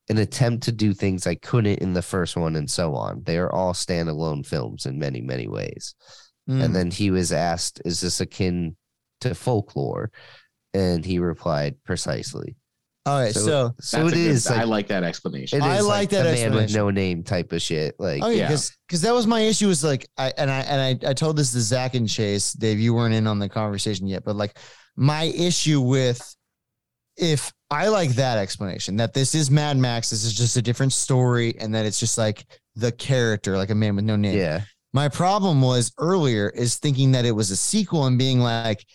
an 0.10 0.18
attempt 0.18 0.64
to 0.64 0.74
do 0.74 0.94
things 0.94 1.26
I 1.26 1.36
couldn't 1.36 1.80
in 1.80 1.94
the 1.94 2.02
first 2.02 2.36
one, 2.36 2.58
and 2.58 2.70
so 2.70 2.94
on. 2.96 3.24
They 3.24 3.38
are 3.38 3.52
all 3.52 3.72
standalone 3.74 4.46
films 4.46 4.86
in 4.86 5.00
many, 5.00 5.22
many 5.22 5.48
ways. 5.48 5.96
Mm. 6.50 6.64
And 6.64 6.76
then 6.76 6.92
he 6.92 7.10
was 7.10 7.32
asked, 7.32 7.82
"Is 7.86 8.02
this 8.02 8.20
akin 8.20 8.76
to 9.22 9.34
folklore?" 9.34 10.12
And 10.74 11.06
he 11.06 11.20
replied, 11.20 11.76
"Precisely." 11.86 12.58
All 13.06 13.20
right, 13.20 13.34
so, 13.34 13.40
So, 13.42 13.74
so 13.80 13.98
That's 14.04 14.14
it 14.14 14.16
good- 14.16 14.28
is. 14.28 14.48
I 14.48 14.58
like, 14.58 14.68
like 14.68 14.88
that 14.90 15.04
explanation. 15.04 15.60
it 15.62 15.66
I 15.66 15.78
is 15.78 15.88
like 15.88 16.10
that 16.12 16.24
the 16.24 16.32
man 16.34 16.54
with 16.54 16.74
no 16.74 16.90
name 16.92 17.24
type 17.24 17.52
of 17.52 17.62
shit. 17.62 17.96
Like, 17.98 18.22
oh 18.24 18.30
yeah, 18.30 18.36
yeah. 18.38 18.48
because 18.48 18.78
because 18.88 19.02
that 19.02 19.14
was 19.14 19.26
my 19.28 19.40
issue. 19.42 19.68
Was 19.68 19.84
like 19.84 20.08
I 20.18 20.32
and 20.38 20.52
I 20.52 20.60
and 20.62 21.04
I 21.06 21.10
I 21.10 21.14
told 21.14 21.38
this 21.38 21.52
to 21.54 21.62
Zach 21.62 21.96
and 21.96 22.08
Chase. 22.08 22.54
Dave, 22.54 22.80
you 22.80 22.94
weren't 22.94 23.14
in 23.16 23.26
on 23.28 23.40
the 23.40 23.50
conversation 23.50 24.08
yet, 24.08 24.24
but 24.24 24.36
like 24.36 24.58
my 24.96 25.24
issue 25.24 25.82
with 25.82 26.22
if 27.18 27.52
I 27.70 27.88
like 27.88 28.12
that 28.12 28.38
explanation 28.38 28.98
that 28.98 29.14
this 29.14 29.36
is 29.36 29.50
Mad 29.52 29.78
Max, 29.78 30.10
this 30.10 30.24
is 30.24 30.34
just 30.34 30.58
a 30.58 30.62
different 30.62 30.94
story, 30.94 31.56
and 31.60 31.74
that 31.76 31.86
it's 31.86 32.00
just 32.00 32.18
like 32.18 32.46
the 32.76 32.92
character, 32.92 33.58
like 33.58 33.70
a 33.70 33.76
man 33.76 33.96
with 33.96 34.06
no 34.06 34.16
name. 34.16 34.38
yeah, 34.38 34.62
My 34.94 35.10
problem 35.10 35.62
was 35.62 35.92
earlier 35.98 36.50
is 36.50 36.76
thinking 36.78 37.12
that 37.14 37.26
it 37.26 37.32
was 37.32 37.52
a 37.52 37.56
sequel 37.58 38.06
and 38.06 38.18
being 38.18 38.40
like, 38.40 38.86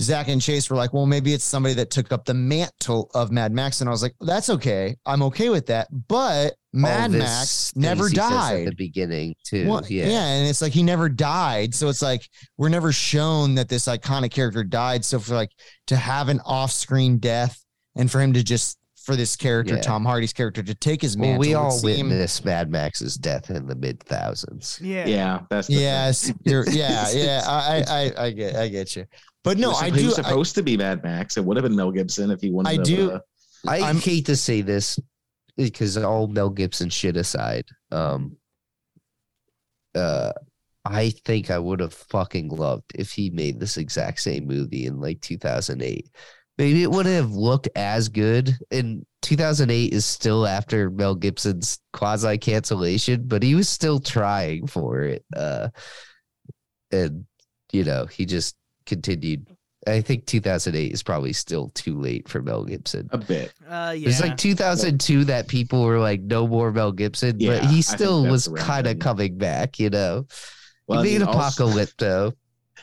Zach 0.00 0.28
and 0.28 0.40
Chase 0.40 0.70
were 0.70 0.76
like, 0.76 0.94
well, 0.94 1.06
maybe 1.06 1.34
it's 1.34 1.44
somebody 1.44 1.74
that 1.74 1.90
took 1.90 2.10
up 2.12 2.24
the 2.24 2.34
mantle 2.34 3.10
of 3.14 3.30
Mad 3.30 3.52
Max. 3.52 3.80
And 3.80 3.88
I 3.88 3.92
was 3.92 4.02
like, 4.02 4.14
that's 4.20 4.48
okay. 4.48 4.96
I'm 5.04 5.22
okay 5.24 5.50
with 5.50 5.66
that. 5.66 5.88
But 6.08 6.54
Mad 6.72 7.10
Max 7.10 7.76
never 7.76 8.04
things 8.04 8.12
he 8.12 8.16
says 8.16 8.30
died. 8.30 8.60
at 8.60 8.64
the 8.70 8.74
beginning 8.76 9.34
too. 9.44 9.68
Well, 9.68 9.84
yeah. 9.88 10.06
And 10.06 10.48
it's 10.48 10.62
like 10.62 10.72
he 10.72 10.82
never 10.82 11.08
died. 11.08 11.74
So 11.74 11.88
it's 11.88 12.02
like 12.02 12.26
we're 12.56 12.70
never 12.70 12.92
shown 12.92 13.56
that 13.56 13.68
this 13.68 13.86
iconic 13.86 14.30
character 14.30 14.64
died. 14.64 15.04
So 15.04 15.18
for 15.18 15.34
like 15.34 15.52
to 15.88 15.96
have 15.96 16.28
an 16.28 16.40
off 16.46 16.72
screen 16.72 17.18
death 17.18 17.62
and 17.94 18.10
for 18.10 18.20
him 18.20 18.32
to 18.32 18.42
just, 18.42 18.78
for 19.04 19.16
this 19.16 19.34
character, 19.36 19.74
Yeah. 19.76 19.80
Tom 19.80 20.04
Hardy's 20.04 20.32
character, 20.32 20.62
to 20.62 20.74
take 20.74 21.00
his 21.02 21.16
mantle. 21.16 21.38
Well, 21.40 21.48
we 21.48 21.54
all 21.54 21.70
seem- 21.70 22.08
witnessed 22.08 22.44
Mad 22.44 22.70
Max's 22.70 23.16
death 23.16 23.50
in 23.50 23.66
the 23.66 23.74
mid 23.74 24.02
thousands. 24.04 24.78
yeah, 24.82 25.06
yeah, 25.06 25.40
that's 25.48 25.68
the. 25.68 25.74
Yes, 25.74 26.32
you're, 26.44 26.68
yeah, 26.68 27.10
yeah. 27.14 27.42
I, 27.46 27.84
I, 27.88 28.04
I, 28.04 28.24
I 28.26 28.30
get, 28.30 28.56
I 28.56 28.68
get 28.68 28.94
you. 28.96 29.06
But 29.42 29.56
no, 29.58 29.70
was- 29.70 29.82
I 29.82 29.90
he 29.90 30.00
do. 30.00 30.06
was 30.06 30.18
I, 30.18 30.22
supposed 30.22 30.54
to 30.56 30.62
be 30.62 30.76
Mad 30.76 31.02
Max. 31.02 31.36
It 31.36 31.44
would 31.44 31.56
have 31.56 31.64
been 31.64 31.74
Mel 31.76 31.90
Gibson 31.90 32.30
if 32.30 32.40
he 32.42 32.50
wanted. 32.50 32.68
I 32.68 32.76
to, 32.76 32.82
do- 32.84 33.10
uh, 33.12 33.20
I 33.66 33.80
I'm- 33.80 33.98
hate 33.98 34.26
to 34.26 34.36
say 34.36 34.60
this 34.60 34.98
because 35.56 35.96
all 35.96 36.26
Mel 36.26 36.50
Gibson 36.50 36.88
shit 36.90 37.16
aside, 37.16 37.64
um, 37.90 38.36
uh, 39.94 40.32
I 40.84 41.10
think 41.10 41.50
I 41.50 41.58
would 41.58 41.80
have 41.80 41.92
fucking 41.92 42.48
loved 42.48 42.92
if 42.94 43.12
he 43.12 43.30
made 43.30 43.60
this 43.60 43.76
exact 43.76 44.20
same 44.20 44.46
movie 44.46 44.86
in 44.86 45.00
like 45.00 45.20
2008. 45.20 46.08
Maybe 46.60 46.82
it 46.82 46.90
wouldn't 46.90 47.14
have 47.14 47.32
looked 47.32 47.70
as 47.74 48.10
good. 48.10 48.54
And 48.70 49.06
2008 49.22 49.94
is 49.94 50.04
still 50.04 50.46
after 50.46 50.90
Mel 50.90 51.14
Gibson's 51.14 51.78
quasi 51.94 52.36
cancellation, 52.36 53.24
but 53.26 53.42
he 53.42 53.54
was 53.54 53.66
still 53.66 53.98
trying 53.98 54.66
for 54.66 55.00
it. 55.00 55.24
Uh, 55.34 55.70
and 56.92 57.24
you 57.72 57.84
know, 57.84 58.04
he 58.04 58.26
just 58.26 58.56
continued 58.84 59.46
I 59.86 60.02
think 60.02 60.26
2008 60.26 60.92
is 60.92 61.02
probably 61.02 61.32
still 61.32 61.70
too 61.70 61.98
late 61.98 62.28
for 62.28 62.42
Mel 62.42 62.64
Gibson. 62.64 63.08
A 63.12 63.18
bit. 63.18 63.54
Uh, 63.66 63.94
yeah. 63.96 64.10
It's 64.10 64.20
like 64.20 64.36
2002 64.36 65.24
that 65.24 65.48
people 65.48 65.84
were 65.84 65.98
like, 65.98 66.20
no 66.20 66.46
more 66.46 66.70
Mel 66.70 66.92
Gibson, 66.92 67.40
Yeah, 67.40 67.60
but 67.60 67.70
he 67.70 67.80
still 67.80 68.26
was 68.26 68.48
kind 68.58 68.86
of 68.86 68.98
coming 68.98 69.38
back, 69.38 69.78
you 69.78 69.88
know. 69.88 70.26
Well, 70.86 71.00
I 71.00 71.06
he 71.06 71.12
made 71.12 71.20
mean, 71.20 71.28
also- 71.34 71.66
Apocalypto. 71.66 72.34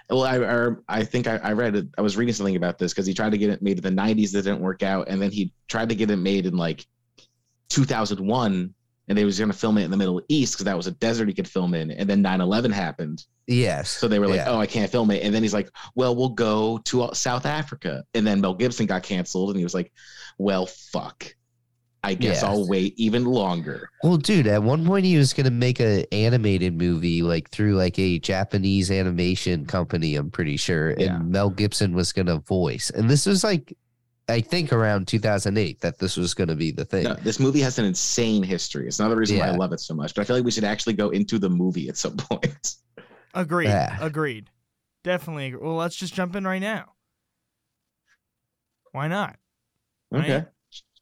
Well, 0.10 0.24
I 0.24 0.38
I, 0.38 1.00
I 1.00 1.04
think 1.04 1.28
I, 1.28 1.36
I 1.38 1.52
read 1.54 1.76
it. 1.76 1.88
I 1.98 2.02
was 2.02 2.16
reading 2.16 2.34
something 2.34 2.56
about 2.56 2.78
this 2.78 2.94
because 2.94 3.06
he 3.06 3.14
tried 3.14 3.32
to 3.32 3.38
get 3.38 3.50
it 3.50 3.62
made 3.62 3.78
in 3.78 3.96
the 3.96 4.02
'90s 4.02 4.32
that 4.32 4.44
didn't 4.44 4.62
work 4.62 4.84
out, 4.84 5.08
and 5.10 5.22
then 5.22 5.32
he 5.32 5.52
tried 5.68 5.90
to 5.90 5.96
get 5.96 6.10
it 6.12 6.16
made 6.18 6.46
in 6.46 6.56
like 6.56 6.86
2001, 7.70 8.74
and 9.08 9.18
they 9.18 9.26
was 9.26 9.38
going 9.38 9.52
to 9.52 9.58
film 9.58 9.78
it 9.78 9.84
in 9.84 9.92
the 9.92 9.98
Middle 9.98 10.22
East 10.30 10.54
because 10.54 10.66
that 10.66 10.78
was 10.78 10.88
a 10.88 10.92
desert 10.92 11.28
he 11.28 11.34
could 11.34 11.48
film 11.48 11.74
in, 11.74 11.92
and 11.92 12.10
then 12.10 12.24
9/11 12.24 12.72
happened, 12.72 13.26
Yes. 13.48 13.90
so 13.90 14.08
they 14.08 14.20
were 14.20 14.28
like, 14.28 14.38
Yeah. 14.38 14.50
"Oh, 14.52 14.60
I 14.60 14.66
can't 14.68 14.92
film 14.92 15.12
it," 15.12 15.24
and 15.24 15.34
then 15.34 15.44
he's 15.44 15.54
like, 15.54 15.70
"Well, 15.96 16.16
we'll 16.16 16.30
go 16.30 16.78
to 16.86 17.10
South 17.14 17.46
Africa," 17.46 18.04
and 18.14 18.26
then 18.26 18.42
Mel 18.42 18.54
Gibson 18.54 18.86
got 18.86 19.04
canceled, 19.04 19.50
and 19.50 19.58
he 19.58 19.64
was 19.64 19.74
like, 19.74 19.92
"Well, 20.38 20.66
fuck." 20.66 21.34
I 22.08 22.14
guess 22.14 22.42
Yeah. 22.42 22.50
I'll 22.50 22.66
wait 22.68 22.94
even 22.98 23.26
longer. 23.26 23.90
Well, 24.02 24.16
dude, 24.16 24.48
at 24.48 24.64
one 24.64 24.86
point 24.86 25.06
he 25.06 25.18
was 25.18 25.34
gonna 25.34 25.52
make 25.52 25.82
an 25.82 26.06
animated 26.14 26.74
movie 26.78 27.22
like 27.22 27.50
through 27.50 27.76
like 27.76 28.00
a 28.00 28.18
Japanese 28.20 28.90
animation 28.90 29.66
company, 29.66 30.16
I'm 30.16 30.32
pretty 30.32 30.56
sure, 30.56 30.92
and 30.92 31.02
Yeah. 31.02 31.18
Mel 31.18 31.50
Gibson 31.50 31.94
was 31.94 32.14
gonna 32.14 32.38
voice. 32.40 32.90
And 32.92 33.10
this 33.10 33.26
was 33.26 33.44
like, 33.44 33.76
I 34.30 34.40
think 34.40 34.72
around 34.72 35.08
2008 35.10 35.82
that 35.82 36.00
this 36.00 36.16
was 36.16 36.34
gonna 36.34 36.56
be 36.56 36.72
the 36.72 36.86
thing. 36.86 37.04
No, 37.04 37.16
this 37.16 37.42
movie 37.42 37.60
has 37.60 37.78
an 37.78 37.84
insane 37.84 38.42
history. 38.42 38.88
It's 38.88 39.00
another 39.00 39.18
reason 39.18 39.40
why 39.40 39.48
I 39.48 39.56
love 39.56 39.74
it 39.74 39.82
so 39.82 39.94
much. 39.94 40.16
But 40.16 40.22
I 40.22 40.24
feel 40.24 40.38
like 40.38 40.46
we 40.46 40.52
should 40.52 40.64
actually 40.64 40.94
go 40.94 41.10
into 41.10 41.38
the 41.40 41.50
movie 41.50 41.90
at 41.90 41.98
some 41.98 42.16
point. 42.18 42.76
Agreed. 43.34 43.68
Yeah. 43.68 43.98
Agreed. 44.00 44.50
Definitely. 45.04 45.48
agree. 45.48 45.60
Well, 45.62 45.76
let's 45.76 45.96
just 45.98 46.14
jump 46.14 46.38
in 46.38 46.46
right 46.48 46.60
now. 46.60 46.94
Why 48.94 49.08
not? 49.10 49.36
Right. 50.10 50.24
Okay. 50.24 50.46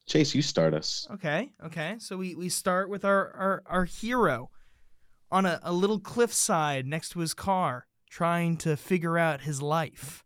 Chase, 0.06 0.34
you 0.34 0.42
start 0.42 0.72
us. 0.74 1.06
Okay. 1.14 1.50
Okay. 1.64 1.96
So 1.98 2.16
we, 2.16 2.34
we 2.34 2.48
start 2.48 2.88
with 2.88 3.04
our, 3.04 3.30
our, 3.34 3.62
our 3.66 3.84
hero 3.84 4.50
on 5.32 5.44
a, 5.46 5.58
a 5.62 5.72
little 5.72 5.98
cliffside 5.98 6.86
next 6.86 7.08
to 7.10 7.18
his 7.18 7.34
car, 7.34 7.86
trying 8.08 8.56
to 8.58 8.76
figure 8.76 9.18
out 9.18 9.40
his 9.42 9.60
life. 9.60 10.22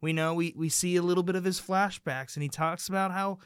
We 0.00 0.12
know 0.12 0.34
we, 0.34 0.52
we 0.56 0.68
see 0.68 0.96
a 0.96 1.02
little 1.02 1.22
bit 1.22 1.36
of 1.36 1.44
his 1.44 1.60
flashbacks, 1.60 2.34
and 2.34 2.42
he 2.42 2.48
talks 2.48 2.88
about 2.88 3.12
how 3.12 3.38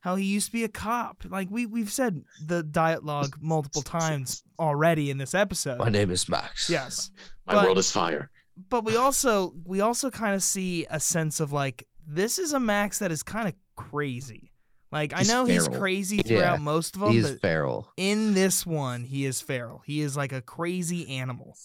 how 0.00 0.16
he 0.16 0.24
used 0.24 0.46
to 0.46 0.52
be 0.52 0.64
a 0.64 0.68
cop. 0.68 1.24
Like 1.28 1.48
we 1.50 1.66
we've 1.66 1.92
said 1.92 2.22
the 2.44 2.62
dialogue 2.62 3.36
multiple 3.40 3.82
times 3.82 4.42
already 4.58 5.10
in 5.10 5.18
this 5.18 5.34
episode. 5.34 5.78
My 5.78 5.88
name 5.90 6.10
is 6.10 6.28
Max. 6.28 6.68
Yes. 6.68 7.10
My 7.46 7.54
But- 7.54 7.64
world 7.64 7.78
is 7.78 7.90
fire. 7.90 8.30
but 8.70 8.84
we 8.84 8.96
also 8.96 9.54
we 9.64 9.80
also 9.80 10.10
kind 10.10 10.34
of 10.34 10.42
see 10.42 10.86
a 10.90 10.98
sense 11.00 11.38
of 11.40 11.52
like 11.52 11.86
this 12.06 12.38
is 12.38 12.52
a 12.54 12.60
Max 12.60 12.98
that 12.98 13.12
is 13.12 13.22
kind 13.22 13.46
of 13.46 13.54
crazy. 13.76 14.49
Like 14.92 15.12
I 15.12 15.18
He's 15.18 15.28
know 15.28 15.44
he's 15.44 15.68
crazy 15.68 16.18
throughout 16.18 16.58
Yeah, 16.58 16.62
most 16.64 16.94
of 16.96 17.00
them, 17.02 17.12
He's 17.12 17.30
but 17.30 17.40
feral. 17.40 17.92
in 17.96 18.34
this 18.34 18.66
one 18.66 19.04
he 19.04 19.24
is 19.24 19.40
feral. 19.40 19.82
He 19.86 20.00
is 20.00 20.16
like 20.16 20.32
a 20.32 20.42
crazy 20.42 21.08
animal, 21.08 21.56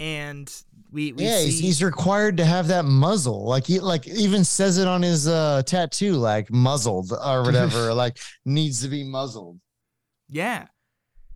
and 0.00 0.52
we, 0.92 1.12
we 1.12 1.24
yeah, 1.24 1.38
see 1.38 1.46
he's, 1.46 1.58
he's 1.60 1.82
required 1.82 2.36
to 2.36 2.44
have 2.44 2.68
that 2.68 2.84
muzzle. 2.84 3.44
Like 3.44 3.66
he 3.66 3.80
like 3.80 4.06
even 4.06 4.44
says 4.44 4.78
it 4.78 4.86
on 4.86 5.02
his 5.02 5.26
uh 5.26 5.62
tattoo, 5.66 6.12
like 6.14 6.50
muzzled 6.52 7.12
or 7.12 7.42
whatever. 7.42 7.92
like 8.04 8.18
needs 8.44 8.82
to 8.82 8.88
be 8.88 9.04
muzzled. 9.04 9.58
yeah. 10.28 10.66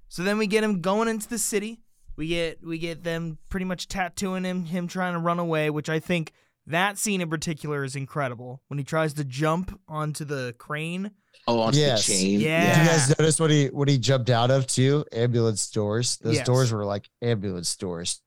So 0.09 0.23
then 0.23 0.37
we 0.37 0.47
get 0.47 0.63
him 0.63 0.83
going 0.83 1.09
into 1.09 1.27
the 1.27 1.39
city. 1.39 1.81
We 2.17 2.29
get 2.29 2.65
we 2.65 2.79
get 2.79 3.03
them 3.03 3.39
pretty 3.49 3.65
much 3.65 3.89
tattooing 3.89 4.45
him, 4.45 4.67
him 4.67 4.87
trying 4.87 5.15
to 5.15 5.19
run 5.19 5.39
away, 5.39 5.71
which 5.71 5.89
I 5.89 5.99
think 6.01 6.33
that 6.67 6.99
scene 6.99 7.21
in 7.21 7.29
particular 7.31 7.85
is 7.85 7.97
incredible 7.97 8.63
when 8.69 8.79
he 8.79 8.85
tries 8.85 9.15
to 9.15 9.25
jump 9.25 9.79
onto 9.89 10.25
the 10.25 10.55
crane. 10.59 11.11
Oh, 11.49 11.61
onto 11.61 11.79
Yes. 11.79 12.07
the 12.07 12.13
chain. 12.13 12.41
Yeah. 12.41 12.75
Did 12.75 12.83
you 12.85 12.89
guys 12.91 13.19
notice 13.19 13.41
what 13.41 13.51
he 13.51 13.67
what 13.69 13.89
he 13.89 13.99
jumped 13.99 14.31
out 14.31 14.51
of 14.51 14.67
too? 14.67 15.05
Ambulance 15.13 15.71
doors. 15.71 16.19
Those 16.19 16.37
Yes. 16.37 16.47
doors 16.47 16.73
were 16.73 16.85
like 16.85 17.09
ambulance 17.21 17.75
doors. 17.77 18.21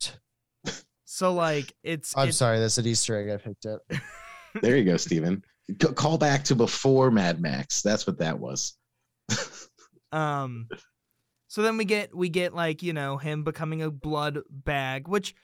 So 1.06 1.34
like 1.34 1.74
it's 1.84 2.16
I'm 2.18 2.24
it's- 2.24 2.36
sorry, 2.38 2.60
that's 2.60 2.78
an 2.78 2.86
Easter 2.86 3.18
egg 3.18 3.30
I 3.30 3.38
picked 3.38 3.66
up. 3.66 3.82
There 4.62 4.78
you 4.78 4.86
go, 4.86 4.96
Steven. 4.98 5.44
C- 5.70 5.76
call 5.94 6.18
back 6.18 6.44
to 6.46 6.56
before 6.56 7.12
Mad 7.12 7.42
Max. 7.42 7.82
That's 7.82 8.08
what 8.08 8.18
that 8.20 8.40
was. 8.40 8.78
Um, 10.12 10.70
so 11.50 11.62
then 11.62 11.76
we 11.78 11.84
get 11.86 12.16
we 12.16 12.30
get 12.30 12.54
like 12.54 12.82
you 12.82 12.94
know 12.94 13.18
him 13.18 13.44
becoming 13.44 13.82
a 13.82 13.92
blood 13.92 14.40
bag, 14.50 15.08
which 15.08 15.36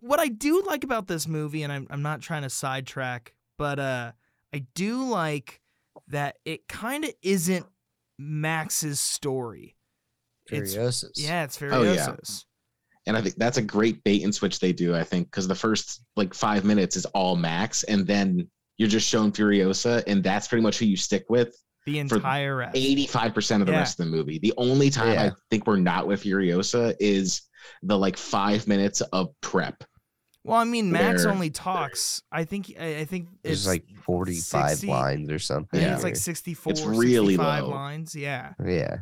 what 0.00 0.20
I 0.20 0.28
do 0.28 0.62
like 0.62 0.84
about 0.84 1.06
this 1.06 1.26
movie, 1.26 1.62
and 1.62 1.72
I'm 1.72 1.86
I'm 1.90 2.02
not 2.02 2.20
trying 2.20 2.42
to 2.42 2.50
sidetrack, 2.50 3.34
but 3.58 3.78
uh, 3.78 4.12
I 4.54 4.64
do 4.74 5.04
like 5.08 5.60
that 6.08 6.36
it 6.44 6.68
kind 6.68 7.04
of 7.04 7.12
isn't 7.22 7.66
Max's 8.18 9.00
story. 9.00 9.76
It's- 10.50 10.74
Yeah, 11.16 11.44
it's 11.44 11.60
Oh, 11.62 11.82
yeah. 11.82 12.14
And 13.06 13.16
I 13.16 13.20
think 13.20 13.34
that's 13.36 13.56
a 13.58 13.62
great 13.62 14.02
bait 14.04 14.22
and 14.22 14.32
switch 14.34 14.60
they 14.60 14.72
do, 14.72 14.94
I 14.94 15.02
think, 15.02 15.26
because 15.28 15.48
the 15.48 15.54
first 15.56 16.02
like 16.16 16.34
five 16.34 16.64
minutes 16.64 16.96
is 16.96 17.04
all 17.06 17.34
Max, 17.36 17.82
and 17.84 18.06
then 18.06 18.48
you're 18.78 18.88
just 18.88 19.08
shown 19.08 19.32
Furiosa, 19.32 20.02
and 20.06 20.22
that's 20.22 20.46
pretty 20.48 20.62
much 20.62 20.78
who 20.78 20.86
you 20.86 20.96
stick 20.96 21.24
with 21.28 21.56
The 21.86 22.06
For 22.08 22.16
entire 22.16 22.56
rest. 22.56 22.76
85% 22.76 23.60
of 23.60 23.66
the 23.66 23.72
Yeah. 23.72 23.78
rest 23.78 23.98
of 23.98 24.06
the 24.06 24.10
movie. 24.12 24.38
The 24.38 24.54
only 24.56 24.88
time 24.90 25.14
Yeah. 25.14 25.24
I 25.24 25.30
think 25.50 25.66
we're 25.66 25.78
not 25.78 26.06
with 26.06 26.22
Furiosa 26.22 26.94
is 27.00 27.42
the 27.82 27.98
like 27.98 28.16
five 28.16 28.66
minutes 28.66 29.00
of 29.00 29.28
prep. 29.40 29.84
Well, 30.44 30.58
I 30.58 30.64
mean, 30.64 30.90
Max 30.90 31.24
where- 31.24 31.32
only 31.32 31.50
talks. 31.50 32.20
I 32.32 32.44
think 32.44 32.74
I, 32.78 32.98
I 33.00 33.04
think 33.04 33.28
There's 33.44 33.60
it's 33.60 33.66
like 33.68 33.84
45 34.04 34.70
60 34.70 34.86
lines 34.88 35.30
or 35.30 35.34
I 35.34 35.38
something. 35.38 35.80
think 35.80 35.92
it's 35.92 36.02
like 36.02 36.16
64, 36.16 36.72
It's 36.72 36.82
really 36.82 37.34
65 37.36 37.64
low. 37.64 37.70
lines. 37.70 38.14
Yeah, 38.16 38.54
yeah. 38.64 38.96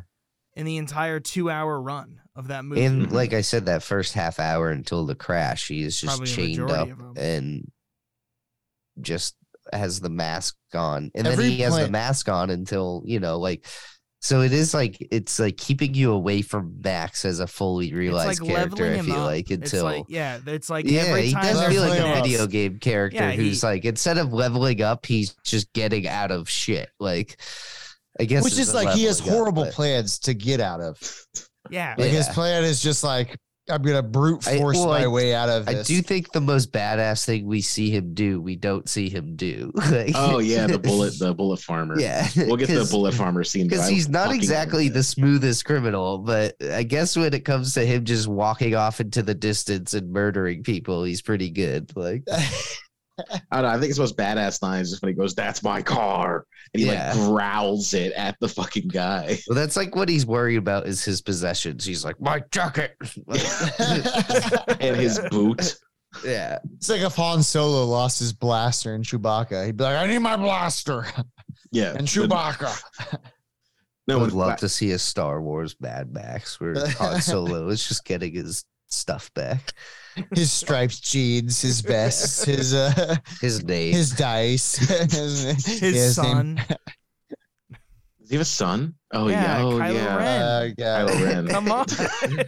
in 0.53 0.65
the 0.65 0.75
entire 0.77 1.19
two-hour 1.21 1.81
run 1.81 2.19
of 2.35 2.49
that 2.49 2.65
movie. 2.65 2.83
And 2.83 3.07
Mhm. 3.07 3.11
like 3.13 3.31
I 3.33 3.39
said, 3.39 3.65
that 3.67 3.81
first 3.83 4.13
half 4.13 4.37
hour 4.37 4.69
until 4.69 5.05
the 5.05 5.15
crash, 5.15 5.69
he 5.69 5.81
is 5.81 5.99
just 5.99 6.17
Probably 6.17 6.31
a 6.31 6.35
chained 6.35 6.61
majority 6.61 6.91
up 6.91 6.99
of 6.99 7.05
'em. 7.05 7.13
and 7.17 7.71
just 8.99 9.35
has 9.71 9.99
the 10.01 10.09
mask 10.09 10.55
on. 10.73 11.11
And 11.15 11.25
Every 11.25 11.45
then 11.45 11.51
he 11.53 11.59
has 11.61 11.73
the 11.73 11.79
plan- 11.81 11.91
mask 11.91 12.27
on 12.29 12.49
until, 12.49 13.01
you 13.05 13.19
know, 13.19 13.39
like 13.39 13.65
so 14.23 14.41
it 14.41 14.53
is 14.53 14.73
like 14.73 15.05
it's 15.11 15.39
like 15.39 15.57
keeping 15.57 15.93
you 15.95 16.11
away 16.11 16.41
from 16.43 16.79
Max 16.83 17.25
as 17.25 17.39
a 17.39 17.47
fully 17.47 17.91
realized 17.93 18.39
like 18.41 18.49
character, 18.49 18.83
leveling 18.85 18.99
I 18.99 19.03
feel 19.03 19.15
up. 19.21 19.25
like 19.25 19.51
it's 19.51 19.73
until 19.73 19.83
like 19.85 20.05
yeah, 20.07 20.39
it's 20.45 20.69
like 20.69 20.85
yeah, 20.85 21.01
every 21.01 21.25
he 21.27 21.33
time 21.33 21.43
does 21.43 21.59
there's 21.59 21.73
feel 21.73 21.81
like 21.81 21.99
a 21.99 22.21
video 22.21 22.45
game 22.47 22.77
character 22.77 23.17
Yeah, 23.17 23.31
who's 23.31 23.61
he- 23.61 23.67
like 23.67 23.83
instead 23.85 24.17
of 24.17 24.31
leveling 24.31 24.81
up, 24.81 25.05
he's 25.05 25.33
just 25.43 25.73
getting 25.73 26.07
out 26.07 26.31
of 26.31 26.47
shit. 26.49 26.89
Like 26.99 27.41
I 28.19 28.25
guess 28.25 28.43
Which 28.43 28.59
is 28.59 28.73
like 28.73 28.89
he 28.95 29.05
has 29.05 29.21
up, 29.21 29.27
horrible 29.27 29.63
but- 29.63 29.73
plans 29.73 30.19
to 30.19 30.33
get 30.33 30.59
out 30.59 30.81
of. 30.81 30.99
yeah, 31.69 31.95
Like 31.97 32.11
his 32.11 32.27
plan 32.29 32.63
is 32.63 32.81
just 32.81 33.03
like 33.03 33.37
I'm 33.71 33.81
gonna 33.81 34.03
brute 34.03 34.47
I- 34.47 34.57
force 34.57 34.77
well, 34.77 34.87
my 34.89 35.03
I- 35.03 35.07
way 35.07 35.33
out 35.33 35.49
of 35.49 35.67
I 35.67 35.81
do 35.83 36.01
think 36.01 36.31
the 36.31 36.41
most 36.41 36.71
badass 36.71 37.25
thing 37.25 37.45
we 37.45 37.61
see 37.61 37.89
him 37.89 38.13
do, 38.13 38.41
we 38.41 38.55
don't 38.55 38.87
see 38.89 39.09
him 39.09 39.35
do. 39.35 39.71
Like- 39.91 40.11
Oh 40.15 40.39
yeah, 40.39 40.67
the 40.67 40.77
bullet, 40.79 41.17
the 41.19 41.33
bullet 41.33 41.59
farmer. 41.59 41.99
yeah, 41.99 42.27
We'll 42.35 42.57
get 42.57 42.67
the 42.67 42.87
bullet 42.89 43.13
farmer 43.13 43.43
scene. 43.43 43.67
because 43.67 43.87
he's 43.87 44.09
not 44.09 44.33
exactly 44.33 44.89
the 44.89 45.03
smoothest 45.03 45.65
criminal, 45.65 46.17
but 46.19 46.55
I 46.71 46.83
guess 46.83 47.15
when 47.17 47.33
it 47.33 47.45
comes 47.45 47.73
to 47.75 47.85
him 47.85 48.05
just 48.05 48.27
walking 48.27 48.75
off 48.75 48.99
into 48.99 49.23
the 49.23 49.33
distance 49.33 49.93
and 49.93 50.11
murdering 50.11 50.63
people, 50.63 51.03
he's 51.03 51.21
pretty 51.21 51.49
good. 51.49 51.91
Like, 51.95 52.23
I 53.19 53.23
don't 53.51 53.61
know. 53.63 53.67
I 53.67 53.73
think 53.73 53.87
his 53.89 53.99
most 53.99 54.17
badass 54.17 54.61
line 54.63 54.81
is 54.81 54.89
just 54.89 55.01
when 55.03 55.09
he 55.09 55.15
goes, 55.15 55.35
"That's 55.35 55.61
my 55.63 55.81
car," 55.81 56.45
and 56.73 56.81
he 56.81 56.87
Yeah. 56.87 57.13
like 57.13 57.27
growls 57.27 57.93
it 57.93 58.13
at 58.13 58.35
the 58.39 58.47
fucking 58.47 58.87
guy. 58.87 59.37
well, 59.47 59.55
that's 59.55 59.75
like 59.75 59.95
what 59.95 60.09
he's 60.09 60.25
worried 60.25 60.57
about 60.57 60.87
is 60.87 61.03
his 61.03 61.21
possessions. 61.21 61.85
He's 61.85 62.03
like, 62.05 62.19
my 62.21 62.41
jacket, 62.51 62.95
Like- 63.27 63.41
and 64.81 64.95
his 64.95 65.19
boot. 65.29 65.75
yeah, 66.25 66.59
It's 66.77 66.89
like 66.89 67.01
if 67.01 67.15
Han 67.15 67.43
Solo 67.43 67.85
lost 67.85 68.19
his 68.19 68.33
blaster 68.33 68.95
in 68.95 69.01
Chewbacca. 69.03 69.65
He'd 69.65 69.77
be 69.77 69.83
like, 69.83 69.97
I 69.97 70.07
need 70.07 70.19
my 70.19 70.35
blaster 70.37 71.05
Yeah, 71.71 71.89
and 71.91 72.07
the- 72.07 72.27
Chewbacca. 72.27 73.19
No, 74.07 74.17
I 74.17 74.21
would 74.21 74.31
but- 74.31 74.35
love 74.35 74.57
to 74.57 74.67
see 74.69 74.91
a 74.91 74.99
Star 74.99 75.41
Wars 75.41 75.75
Mad 75.79 76.11
Max 76.11 76.59
where 76.59 76.73
Han 76.97 77.21
Solo 77.21 77.69
is 77.69 77.87
just 77.87 78.03
getting 78.03 78.33
his 78.33 78.65
stuff 78.89 79.31
back, 79.35 79.73
His 80.35 80.51
striped 80.51 81.01
jeans, 81.03 81.61
his 81.61 81.81
vest, 81.81 82.45
his 82.45 82.73
uh 82.73 83.15
his 83.41 83.63
name. 83.63 83.93
his 83.93 84.11
dice. 84.11 84.75
his 85.11 85.43
his 85.79 86.15
son. 86.15 86.55
Does 88.19 88.29
he 88.29 88.35
have 88.35 88.41
a 88.41 88.45
son? 88.45 88.95
Oh 89.13 89.27
Yeah, 89.27 89.41
yeah, 89.57 89.63
oh 89.63 89.71
Kylo 89.73 89.93
yeah. 89.93 90.15
Ren. 90.17 90.41
Uh, 90.41 90.69
God. 90.77 91.09
Kylo 91.09 91.25
Ren. 91.25 91.47
Come 91.47 91.71
on. 91.71 91.85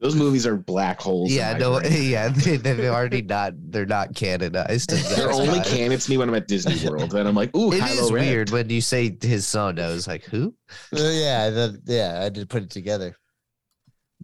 Those 0.00 0.14
movies 0.16 0.46
are 0.46 0.56
black 0.56 0.98
holes. 0.98 1.30
yeah, 1.30 1.58
no, 1.58 1.78
brain. 1.78 1.92
yeah, 2.10 2.28
they, 2.30 2.56
they're 2.56 2.90
already 2.90 3.20
not. 3.20 3.52
They're 3.70 3.84
not 3.84 4.14
canonized. 4.14 4.88
They're 5.14 5.30
only 5.30 5.58
time. 5.60 5.64
canon 5.64 5.98
to 5.98 6.10
me 6.10 6.16
when 6.16 6.26
I'm 6.30 6.34
at 6.34 6.48
Disney 6.48 6.88
World, 6.88 7.12
and 7.14 7.28
I'm 7.28 7.34
like, 7.34 7.54
"Ooh, 7.54 7.70
It 7.70 7.82
Kylo 7.82 8.04
is 8.04 8.10
Ren. 8.12 8.26
weird 8.26 8.50
when 8.50 8.70
you 8.70 8.80
say 8.80 9.14
his 9.20 9.46
son. 9.46 9.78
I 9.78 9.88
was 9.88 10.08
like, 10.08 10.24
who? 10.24 10.54
Uh, 10.90 10.96
yeah, 11.02 11.50
the, 11.50 11.82
yeah, 11.84 12.22
I 12.24 12.30
did 12.30 12.48
put 12.48 12.62
it 12.62 12.70
together. 12.70 13.14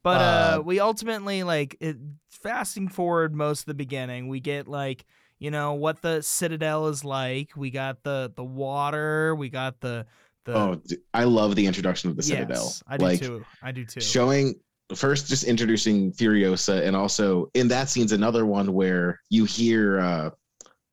But 0.03 0.21
uh, 0.23 0.59
Uh, 0.59 0.63
we 0.63 0.81
ultimately 0.81 1.43
like 1.43 1.77
it, 1.81 1.99
fasting 2.47 2.89
forward 2.89 3.35
most 3.35 3.61
of 3.61 3.67
the 3.67 3.75
beginning. 3.75 4.29
We 4.29 4.41
get 4.41 4.69
like 4.69 5.05
you 5.39 5.51
know 5.51 5.75
what 5.75 6.01
the 6.01 6.23
citadel 6.23 6.89
is 6.89 7.05
like. 7.05 7.51
We 7.57 7.71
got 7.71 8.03
the 8.03 8.33
the 8.37 8.45
water. 8.45 9.35
We 9.35 9.49
got 9.49 9.81
the 9.81 10.07
the. 10.45 10.55
Oh, 10.57 10.81
I 11.13 11.25
love 11.25 11.57
the 11.57 11.67
introduction 11.67 12.11
of 12.11 12.17
the 12.17 12.23
Citadel. 12.23 12.65
yes, 12.65 12.83
I 12.89 12.97
do 12.97 13.05
like 13.05 13.21
too. 13.21 13.45
I 13.63 13.73
do 13.73 13.85
too. 13.85 14.01
showing 14.01 14.55
first 14.95 15.27
just 15.27 15.45
introducing 15.45 16.13
Furiosa, 16.13 16.87
and 16.87 16.95
also 16.97 17.51
in 17.55 17.69
that 17.69 17.89
scene's 17.91 18.13
another 18.13 18.47
one 18.47 18.73
where 18.73 19.21
you 19.29 19.45
hear 19.45 20.01
uh, 20.01 20.31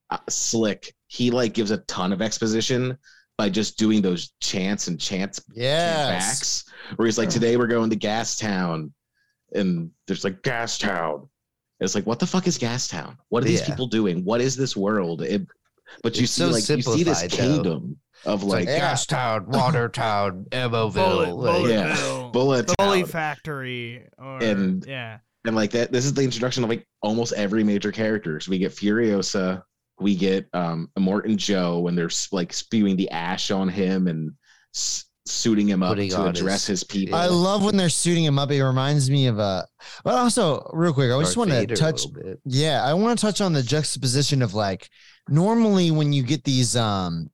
uh, 0.10 0.18
Slick. 0.30 0.94
He 1.08 1.30
like 1.30 1.54
gives 1.54 1.70
a 1.72 1.78
ton 1.78 2.12
of 2.12 2.22
exposition 2.22 2.98
by 3.38 3.50
just 3.50 3.78
doing 3.78 4.02
those 4.02 4.32
chants 4.42 4.88
and 4.88 5.00
chants 5.00 5.42
Yes. 5.54 6.10
backs 6.10 6.66
where 6.96 7.06
he's 7.06 7.18
like, 7.18 7.30
today 7.30 7.56
we're 7.58 7.68
going 7.68 7.90
to 7.90 7.96
Gas 7.96 8.36
Town. 8.36 8.94
And 9.54 9.92
there's 10.08 10.24
like 10.24 10.42
Gas 10.42 10.78
Town. 10.78 11.30
It's 11.84 11.96
like, 11.96 12.06
what 12.06 12.20
the 12.20 12.28
fuck 12.28 12.48
is 12.48 12.58
Gas 12.58 12.88
Town? 12.88 13.18
What 13.30 13.44
are 13.44 13.48
these 13.48 13.60
Yeah. 13.62 13.68
people 13.68 13.88
doing? 13.88 14.24
What 14.24 14.42
is 14.42 14.56
this 14.56 14.76
world? 14.76 15.22
It, 15.22 15.46
but 16.02 16.16
you 16.18 16.24
It's 16.24 16.32
see, 16.34 16.42
so 16.44 16.48
like, 16.50 16.68
you 16.70 16.82
see 16.82 17.04
this 17.04 17.20
simplified, 17.20 17.32
though. 17.32 17.54
kingdom 17.56 17.98
of 18.26 18.44
like 18.44 18.60
like, 18.66 18.68
Yeah. 18.70 18.80
Gas 18.80 19.06
Town, 19.06 19.46
Water 19.48 19.90
Town, 19.90 20.46
Ammoville. 20.52 20.94
Bullet, 20.94 21.28
bullet 21.30 21.72
Yeah. 21.72 22.30
Bullet 22.32 22.72
Bully 22.78 23.02
Town. 23.02 23.10
Factory, 23.10 24.08
or 24.18 24.42
And- 24.42 24.86
yeah, 24.88 25.18
and 25.46 25.56
like 25.56 25.72
that. 25.72 25.92
This 25.92 26.06
is 26.06 26.14
the 26.14 26.24
introduction 26.24 26.64
of 26.64 26.70
like 26.70 26.88
almost 27.02 27.34
every 27.34 27.64
major 27.64 27.92
character. 27.92 28.40
So 28.40 28.50
we 28.52 28.58
get 28.60 28.72
Furiosa, 28.72 29.62
we 30.00 30.16
get 30.16 30.48
um 30.54 30.90
Immortan 30.98 31.36
Joe 31.36 31.80
when 31.80 31.96
they're 31.96 32.10
like 32.32 32.54
spewing 32.54 32.96
the 32.96 33.10
ash 33.12 33.52
on 33.52 33.68
him 33.70 34.08
and 34.08 34.32
s- 34.74 35.06
suiting 35.26 35.68
him 35.70 35.82
up 35.84 35.96
to 36.10 36.16
address 36.40 36.68
his- 36.68 36.82
his, 36.82 36.84
people. 36.84 37.16
I 37.16 37.28
love 37.28 37.64
when 37.64 37.78
they're 37.78 37.90
suiting 37.90 38.24
him 38.26 38.38
up. 38.38 38.52
It 38.52 38.64
reminds 38.64 39.10
me 39.10 39.28
of 39.28 39.40
a. 39.40 39.66
But 40.04 40.16
also, 40.16 40.70
real 40.74 40.94
quick, 40.94 41.12
I 41.12 41.20
just 41.22 41.38
want 41.38 41.52
to 41.52 41.76
touch. 41.76 42.06
Yeah, 42.46 42.84
I 42.84 42.94
want 42.94 43.18
to 43.18 43.26
touch 43.26 43.40
on 43.42 43.54
the 43.54 43.64
juxtaposition 43.64 44.42
of 44.42 44.54
like 44.54 44.90
normally 45.30 45.92
when 45.92 46.12
you 46.14 46.24
get 46.24 46.44
these 46.44 46.76
um 46.76 47.30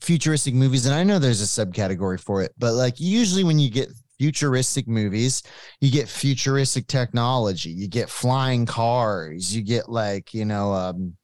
futuristic 0.00 0.54
movies, 0.54 0.86
and 0.86 0.94
I 0.94 1.04
know 1.04 1.18
there's 1.18 1.42
a 1.42 1.66
subcategory 1.66 2.18
for 2.20 2.42
it, 2.42 2.52
but 2.58 2.72
like 2.74 2.98
usually 2.98 3.44
when 3.44 3.58
you 3.58 3.70
get 3.70 3.90
futuristic 4.18 4.86
movies, 4.88 5.42
you 5.80 5.90
get 5.90 6.08
futuristic 6.08 6.86
technology, 6.86 7.70
you 7.70 7.88
get 7.88 8.08
flying 8.08 8.66
cars, 8.66 9.54
you 9.54 9.62
get 9.62 9.88
like, 9.88 10.32
you 10.34 10.44
know, 10.44 10.72
um 10.72 11.16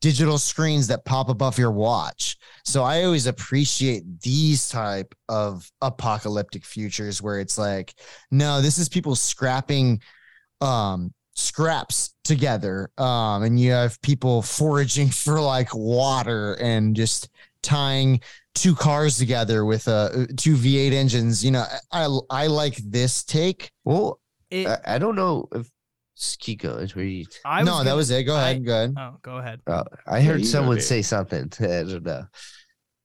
digital 0.00 0.38
screens 0.38 0.86
that 0.88 1.04
pop 1.04 1.28
above 1.28 1.58
your 1.58 1.72
watch. 1.72 2.36
So 2.64 2.84
I 2.84 3.04
always 3.04 3.26
appreciate 3.26 4.20
these 4.20 4.68
type 4.68 5.14
of 5.28 5.70
apocalyptic 5.80 6.64
futures 6.64 7.20
where 7.20 7.40
it's 7.40 7.58
like, 7.58 7.94
no, 8.30 8.60
this 8.60 8.78
is 8.78 8.88
people 8.88 9.16
scrapping 9.16 10.00
um 10.60 11.12
scraps 11.34 12.14
together 12.24 12.90
um 12.98 13.44
and 13.44 13.60
you 13.60 13.70
have 13.70 14.00
people 14.02 14.42
foraging 14.42 15.08
for 15.08 15.40
like 15.40 15.72
water 15.74 16.54
and 16.54 16.96
just 16.96 17.28
tying 17.62 18.20
two 18.54 18.74
cars 18.74 19.18
together 19.18 19.64
with 19.64 19.86
uh 19.86 20.08
two 20.36 20.56
V8 20.56 20.92
engines 20.92 21.44
you 21.44 21.52
know 21.52 21.64
I 21.92 22.06
I, 22.06 22.18
I 22.30 22.46
like 22.48 22.76
this 22.76 23.22
take 23.22 23.70
Well, 23.84 24.20
it, 24.50 24.66
I, 24.66 24.78
I 24.86 24.98
don't 24.98 25.14
know 25.14 25.48
if 25.52 25.70
Kiko 26.18 26.82
is 26.82 26.94
where 26.96 27.04
you. 27.04 27.24
I 27.44 27.62
no 27.62 27.78
that 27.78 27.84
gonna- 27.84 27.96
was 27.96 28.10
it 28.10 28.24
go 28.24 28.34
I- 28.34 28.50
ahead 28.50 28.64
go 28.66 28.72
ahead 28.74 28.94
Oh, 28.98 29.16
go 29.22 29.36
ahead. 29.38 29.60
Uh, 29.66 29.84
I 30.06 30.20
heard 30.20 30.40
you 30.40 30.44
go, 30.46 30.50
someone 30.50 30.80
say 30.80 31.02
something. 31.02 31.50
I 31.60 31.82
don't 31.84 32.04
know. 32.04 32.24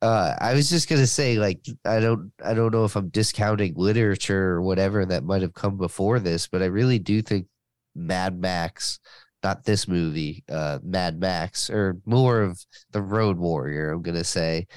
Uh, 0.01 0.35
I 0.41 0.53
was 0.53 0.69
just 0.69 0.89
gonna 0.89 1.07
say, 1.07 1.37
like, 1.37 1.65
I 1.85 1.99
don't, 2.01 2.31
I 2.43 2.53
don't 2.53 2.73
know 2.73 2.83
if 2.83 2.95
I'm 2.97 3.07
discounting 3.09 3.73
literature 3.77 4.49
or 4.51 4.61
whatever 4.61 5.05
that 5.05 5.23
might 5.23 5.41
have 5.43 5.53
come 5.53 5.77
before 5.77 6.19
this, 6.19 6.47
but 6.47 6.61
I 6.61 6.65
really 6.65 6.99
do 6.99 7.21
think 7.21 7.47
Mad 7.95 8.37
Max, 8.37 8.99
not 9.43 9.63
this 9.63 9.87
movie, 9.87 10.43
uh, 10.49 10.79
Mad 10.83 11.19
Max, 11.21 11.69
or 11.69 11.97
more 12.05 12.41
of 12.41 12.59
the 12.91 13.01
Road 13.01 13.37
Warrior. 13.37 13.91
I'm 13.91 14.01
gonna 14.01 14.25
say, 14.25 14.67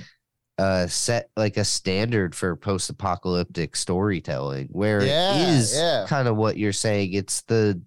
uh, 0.59 0.87
set 0.87 1.29
like 1.37 1.57
a 1.57 1.65
standard 1.65 2.33
for 2.35 2.55
post-apocalyptic 2.55 3.75
storytelling, 3.75 4.69
where 4.71 5.03
Yeah, 5.05 5.35
it 5.35 5.49
is 5.59 5.75
yeah. 5.77 6.07
kind 6.09 6.29
of 6.29 6.37
what 6.37 6.57
you're 6.57 6.73
saying. 6.73 7.15
It's 7.15 7.43
the, 7.43 7.81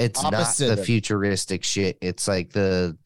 it's 0.00 0.24
Opposite 0.24 0.66
not 0.68 0.72
of- 0.72 0.78
the 0.78 0.84
futuristic 0.84 1.64
shit. 1.64 1.98
It's 2.00 2.26
like 2.28 2.50
the 2.52 2.96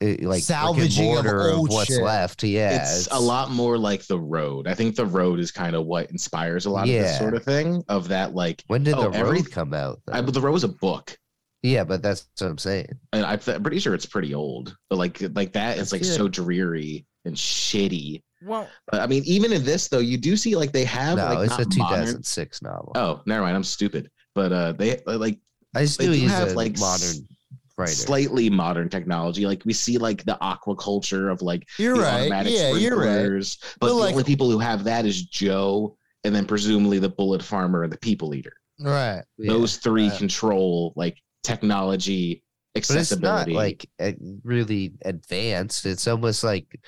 it- 0.00 0.22
like 0.22 0.42
Salvaging 0.42 1.16
of 1.16 1.24
salvaging 1.24 1.52
of, 1.52 1.58
old 1.58 1.70
what's 1.70 1.92
shit. 1.92 2.02
left. 2.02 2.42
Yeah, 2.44 2.86
it's, 2.88 3.08
a 3.10 3.18
lot 3.20 3.50
more 3.50 3.76
like 3.76 4.06
the 4.06 4.18
road. 4.18 4.68
I 4.68 4.74
think 4.74 4.94
the 4.94 5.06
road 5.06 5.40
is 5.40 5.50
kind 5.50 5.74
of 5.74 5.86
what 5.86 6.10
inspires 6.12 6.66
a 6.66 6.70
lot 6.70 6.82
of 6.82 6.88
this 6.88 7.18
sort 7.18 7.34
of 7.34 7.42
thing. 7.44 7.82
Of 7.88 8.08
that, 8.08 8.32
like, 8.34 8.62
When 8.68 8.84
did 8.84 8.94
Oh, 8.94 9.10
the 9.10 9.18
every- 9.18 9.38
road 9.38 9.50
come 9.50 9.74
out? 9.74 10.00
I, 10.12 10.20
but 10.20 10.34
the 10.34 10.40
road 10.40 10.52
was 10.52 10.62
a 10.64 10.68
book, 10.68 11.16
yeah, 11.64 11.82
but 11.82 12.00
that's 12.02 12.28
what 12.38 12.46
I'm 12.48 12.58
saying. 12.58 12.86
and 13.12 13.26
I, 13.26 13.32
I'm 13.48 13.62
pretty 13.62 13.80
sure 13.80 13.92
it's 13.94 14.06
pretty 14.06 14.34
old. 14.34 14.76
But 14.88 14.96
like, 14.98 15.20
like 15.34 15.52
that 15.54 15.78
is 15.78 15.90
like 15.92 16.04
Yeah. 16.04 16.12
so 16.12 16.28
dreary 16.28 17.04
and 17.24 17.34
shitty. 17.34 18.22
Well, 18.44 18.68
But 18.92 19.00
I 19.00 19.08
mean, 19.08 19.24
even 19.26 19.52
in 19.52 19.64
this 19.64 19.88
though, 19.88 19.98
you 19.98 20.16
do 20.16 20.36
see 20.36 20.54
like 20.54 20.70
they 20.70 20.84
have 20.84 21.16
No, 21.18 21.24
like 21.24 21.46
it's 21.50 21.58
a 21.58 21.62
not 21.62 21.76
modern. 21.76 22.04
2006 22.04 22.62
novel. 22.62 22.92
Oh, 22.94 23.20
never 23.26 23.42
mind. 23.42 23.56
I'm 23.56 23.64
stupid. 23.64 24.08
But 24.36 24.52
uh, 24.52 24.72
they 24.74 25.00
like 25.06 25.40
I 25.74 25.82
just 25.82 25.98
they 25.98 26.06
knew 26.06 26.14
do 26.14 26.18
he's 26.20 26.30
have, 26.30 26.48
a 26.48 26.54
like, 26.54 26.78
modern 26.78 27.26
writer. 27.76 27.92
slightly 27.92 28.50
modern 28.50 28.88
technology. 28.88 29.46
Like 29.46 29.62
we 29.64 29.72
see 29.72 29.98
like 29.98 30.24
the 30.24 30.38
aquaculture 30.40 31.30
of 31.30 31.42
like 31.42 31.68
you're 31.78 31.94
the 31.96 32.02
right 32.02 32.20
automatic 32.22 32.52
yeah 32.52 32.72
you're 32.74 32.96
right 32.98 33.06
sprinklers. 33.18 33.58
But, 33.60 33.80
But, 33.80 33.86
the 33.88 33.94
like- 33.94 34.12
only 34.12 34.24
people 34.24 34.50
who 34.50 34.58
have 34.58 34.84
that 34.84 35.04
is 35.06 35.22
Joe, 35.26 35.96
and 36.24 36.34
then 36.34 36.46
presumably 36.46 36.98
the 36.98 37.08
bullet 37.08 37.42
farmer 37.42 37.82
and 37.84 37.92
the 37.92 37.98
people 37.98 38.34
eater. 38.34 38.54
right 38.80 39.22
Yeah. 39.38 39.52
Those 39.52 39.76
three 39.76 40.08
right. 40.08 40.18
control 40.18 40.92
like 40.96 41.16
technology 41.44 42.42
accessibility. 42.74 42.84
but 42.84 43.00
it's 43.00 43.22
not 43.22 43.40
accessibility. 43.40 44.20
like 44.20 44.40
really 44.44 44.92
advanced. 45.04 45.86
It's 45.86 46.06
almost 46.08 46.42
like 46.44 46.80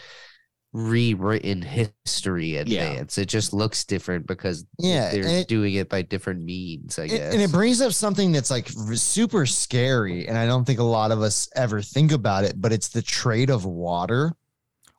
rewritten 0.73 1.63
history 1.63 2.57
advanced. 2.57 3.19
It 3.19 3.27
just 3.27 3.53
looks 3.53 3.85
different 3.85 4.27
because 4.27 4.65
Yeah, 4.79 5.11
they're 5.11 5.27
it- 5.27 5.49
doing 5.49 5.75
it 5.75 5.89
by 5.89 6.03
different 6.03 6.43
means. 6.45 6.99
I 6.99 7.05
It- 7.05 7.09
guess. 7.09 7.33
and 7.33 7.43
it 7.43 7.51
brings 7.51 7.81
up 7.81 7.93
something 7.93 8.31
that's 8.31 8.51
like 8.51 8.69
super 8.95 9.47
scary 9.47 10.29
and 10.29 10.39
i 10.39 10.47
don't 10.47 10.65
think 10.65 10.79
a 10.79 10.85
lot 10.85 11.11
of 11.11 11.23
us 11.23 11.49
ever 11.57 11.83
think 11.83 12.13
about 12.13 12.45
it 12.45 12.61
but 12.61 12.73
it's 12.73 12.89
the 12.89 13.03
trade 13.03 13.51
of 13.51 13.65
water 13.65 14.33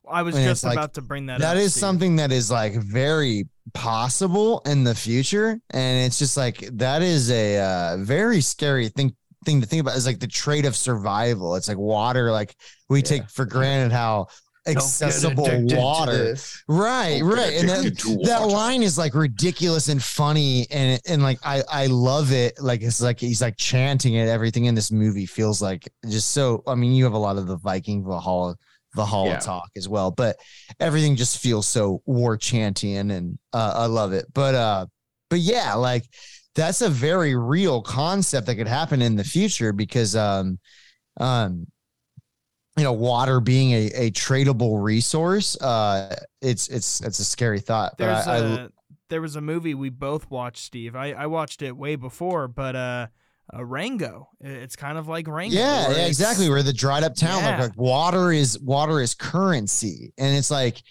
I 0.09 0.24
was 0.24 0.36
And 0.36 0.43
just 0.43 0.59
it's 0.59 0.63
like- 0.65 0.74
about 0.78 0.93
to 0.95 1.01
bring 1.01 1.28
that. 1.28 1.39
that 1.39 1.55
up, 1.55 1.63
is 1.63 1.72
Steve. 1.72 1.80
something 1.80 2.15
that 2.17 2.34
is 2.34 2.51
like 2.51 2.74
very 2.74 3.47
possible 3.74 4.61
in 4.65 4.84
the 4.84 4.93
future 4.93 5.57
and 5.69 6.05
it's 6.05 6.19
just 6.19 6.36
like 6.36 6.67
that 6.74 7.01
is 7.01 7.32
a 7.32 7.59
uh, 7.59 7.97
very 7.97 8.41
scary 8.41 8.89
thing 8.89 9.15
thing 9.45 9.61
to 9.61 9.65
think 9.67 9.80
about 9.82 9.95
is 9.95 10.05
like 10.05 10.19
the 10.19 10.28
trade 10.28 10.65
of 10.65 10.76
survival 10.76 11.55
it's 11.55 11.67
like 11.69 11.78
water 11.78 12.30
like 12.32 12.55
we 12.89 12.99
Yeah. 12.99 13.03
take 13.05 13.30
for 13.30 13.45
granted 13.45 13.91
how 13.93 14.17
Don't 14.17 14.28
get 14.28 14.36
accessible 14.68 15.45
water. 15.76 16.36
right 16.68 17.20
Don't 17.20 17.30
right. 17.30 17.53
And 17.59 17.70
that, 17.70 18.20
that 18.26 18.47
line 18.47 18.84
is 18.84 18.97
like 18.97 19.14
ridiculous 19.16 19.88
and 19.88 20.01
funny 20.01 20.68
and 20.70 21.01
and 21.07 21.24
like 21.24 21.39
i 21.43 21.64
i 21.70 21.88
love 21.88 22.32
it. 22.32 22.59
Like 22.62 22.82
it's 22.82 23.01
like 23.01 23.20
he's 23.20 23.41
like 23.41 23.57
chanting 23.57 24.14
it. 24.16 24.28
Everything 24.28 24.66
in 24.66 24.76
this 24.76 24.91
movie 24.91 25.26
feels 25.26 25.62
like 25.62 25.89
just 26.09 26.32
so 26.32 26.64
i 26.68 26.76
mean 26.76 26.91
you 26.93 27.03
have 27.05 27.14
a 27.14 27.18
lot 27.18 27.38
of 27.38 27.47
the 27.47 27.57
viking 27.57 28.03
valhalla 28.03 28.55
valhalla 28.95 29.30
Yeah. 29.30 29.39
talk 29.39 29.70
as 29.78 29.88
well 29.88 30.12
but 30.12 30.36
everything 30.80 31.16
just 31.16 31.38
feels 31.39 31.66
so 31.66 32.01
war 32.05 32.36
chanting 32.38 32.97
and 32.97 33.39
uh, 33.53 33.74
i 33.78 33.86
love 33.86 34.14
it. 34.14 34.26
But 34.34 34.53
uh 34.55 34.86
but 35.30 35.39
yeah 35.39 35.74
like 35.76 36.03
that's 36.55 36.82
a 36.82 36.89
very 36.89 37.36
real 37.36 37.82
concept 37.82 38.47
that 38.47 38.55
could 38.55 38.68
happen 38.68 39.01
in 39.01 39.16
the 39.16 39.24
future 39.24 39.72
because 39.74 40.16
um 40.16 40.59
um 41.18 41.66
you 42.82 42.86
know 42.88 42.93
water 42.93 43.39
being 43.39 43.73
a, 43.73 43.91
a 43.93 44.11
tradable 44.11 44.82
resource 44.84 45.55
uh 45.61 46.15
it's 46.41 46.67
it's 46.69 46.99
it's 47.01 47.19
a 47.19 47.23
scary 47.23 47.59
thought 47.59 47.95
There's 47.99 48.25
I, 48.25 48.38
I 48.38 48.38
a 48.39 48.69
there 49.11 49.21
was 49.21 49.36
a 49.36 49.41
movie 49.41 49.75
we 49.75 49.89
both 49.89 50.32
watched, 50.32 50.63
Steve. 50.63 50.95
I, 50.95 51.11
I 51.11 51.27
watched 51.27 51.61
it 51.61 51.75
way 51.77 51.97
before, 51.97 52.47
but 52.47 52.75
uh, 52.75 53.07
uh 53.53 53.63
Rango. 53.63 54.29
It's 54.39 54.75
kind 54.77 54.97
of 54.97 55.07
like 55.07 55.27
Rango. 55.27 55.55
yeah, 55.55 55.91
yeah 55.91 56.05
exactly 56.07 56.49
where 56.49 56.63
the 56.63 56.73
dried 56.73 57.03
up 57.03 57.13
town 57.13 57.43
like, 57.43 57.57
Yeah. 57.57 57.61
like 57.61 57.77
water 57.77 58.32
is 58.32 58.57
water 58.59 58.99
is 59.01 59.13
currency 59.13 60.13
and 60.17 60.36
it's 60.36 60.49
like 60.49 60.82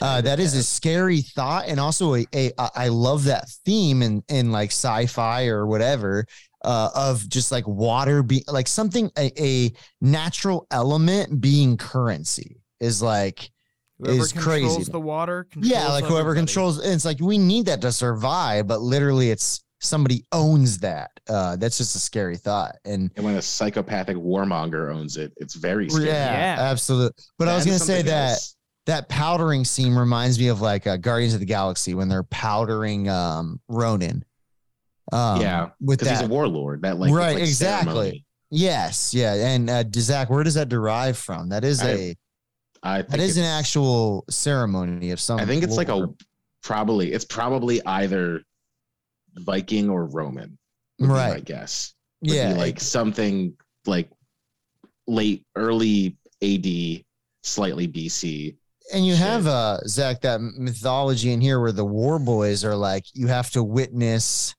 uh, 0.00 0.20
that 0.20 0.38
is 0.38 0.54
a 0.54 0.62
scary 0.62 1.22
thought 1.22 1.64
and 1.68 1.80
also 1.80 2.14
a, 2.14 2.26
a 2.34 2.52
I 2.58 2.70
I 2.76 2.88
love 2.88 3.24
that 3.24 3.48
theme 3.64 4.02
in 4.02 4.22
in 4.28 4.52
like 4.52 4.70
sci-fi 4.70 5.46
or 5.46 5.66
whatever 5.66 6.26
uh, 6.66 6.90
of 6.94 7.26
just 7.28 7.50
like 7.52 7.66
water 7.66 8.22
be 8.22 8.44
like 8.48 8.66
something 8.68 9.10
a, 9.16 9.30
a 9.42 9.72
natural 10.00 10.66
element 10.70 11.40
being 11.40 11.76
currency 11.76 12.60
is 12.80 13.00
like 13.00 13.50
Whoever 13.98 14.20
is 14.20 14.32
crazy. 14.34 14.84
the 14.90 15.00
water. 15.00 15.46
yeah 15.56 15.76
controls 15.78 15.88
like 15.92 16.04
whoever 16.04 16.18
everybody. 16.30 16.40
controls 16.46 16.84
it's 16.84 17.04
like 17.06 17.20
we 17.20 17.38
need 17.38 17.66
that 17.66 17.80
to 17.80 17.92
survive 17.92 18.66
but 18.66 18.82
literally 18.82 19.30
it's 19.30 19.62
somebody 19.80 20.24
owns 20.32 20.78
that 20.78 21.10
uh 21.30 21.54
that's 21.56 21.78
just 21.78 21.94
a 21.96 21.98
scary 21.98 22.36
thought 22.36 22.76
and 22.84 23.10
and 23.16 23.24
when 23.24 23.36
a 23.36 23.42
psychopathic 23.42 24.16
warmonger 24.16 24.92
owns 24.92 25.16
it, 25.16 25.32
it's 25.36 25.54
very 25.54 25.84
yeah, 25.84 25.90
scary. 25.90 26.06
Yeah. 26.08 26.56
absolutely 26.58 27.22
but 27.38 27.48
i 27.48 27.54
was 27.54 27.64
gonna 27.64 27.78
say 27.78 27.98
something 27.98 28.06
that 28.06 28.30
else. 28.32 28.56
that 28.86 29.08
powdering 29.08 29.64
scene 29.64 29.94
reminds 29.94 30.38
me 30.38 30.48
of 30.48 30.60
like 30.60 30.86
uh, 30.86 30.96
Guardians 30.96 31.34
of 31.34 31.40
the 31.40 31.46
Galaxy 31.46 31.94
when 31.94 32.08
they're 32.08 32.22
powdering 32.24 33.08
um 33.08 33.60
Ronan. 33.68 34.24
Um, 35.12 35.40
Yeah, 35.40 35.70
with 35.80 35.98
because 36.00 36.08
that 36.18 36.20
he's 36.22 36.28
a 36.28 36.32
warlord. 36.32 36.82
That 36.82 36.98
like 36.98 37.12
Right, 37.12 37.34
like, 37.34 37.42
exactly. 37.44 37.92
ceremony. 37.94 38.24
Yes, 38.50 39.12
yeah, 39.14 39.34
and 39.34 39.68
uh, 39.70 39.84
Zach, 39.96 40.30
where 40.30 40.42
does 40.44 40.54
that 40.54 40.68
derive 40.68 41.16
from? 41.18 41.48
That 41.48 41.64
is 41.64 41.80
I- 41.82 41.88
a 41.90 42.16
I 42.82 42.96
think 43.02 43.10
that 43.10 43.20
is 43.20 43.36
an 43.36 43.44
actual 43.44 44.24
ceremony 44.30 45.10
of 45.10 45.18
some. 45.20 45.40
I 45.40 45.44
think 45.46 45.64
it's 45.64 45.76
like 45.76 45.88
a 45.88 46.08
probably 46.62 47.12
it's 47.12 47.24
probably 47.24 47.84
either 47.84 48.42
Viking 49.38 49.88
or 49.90 50.06
Roman. 50.06 50.56
right? 51.00 51.34
my 51.34 51.40
guess. 51.40 51.94
Would 52.22 52.30
Yeah, 52.32 52.54
like 52.54 52.80
something 52.80 53.54
like 53.86 54.10
late 55.06 55.44
early 55.56 56.16
AD, 56.42 57.04
slightly 57.42 57.86
BC. 57.88 58.56
and 58.92 59.04
you 59.06 59.14
shit. 59.14 59.22
have 59.26 59.46
uh 59.46 59.78
Zach 59.86 60.20
that 60.22 60.40
mythology 60.40 61.32
in 61.32 61.40
here 61.40 61.60
where 61.60 61.72
the 61.72 61.84
war 61.84 62.18
boys 62.18 62.64
are 62.64 62.76
like 62.76 63.04
you 63.14 63.26
have 63.26 63.50
to 63.50 63.62
witness 63.62 64.54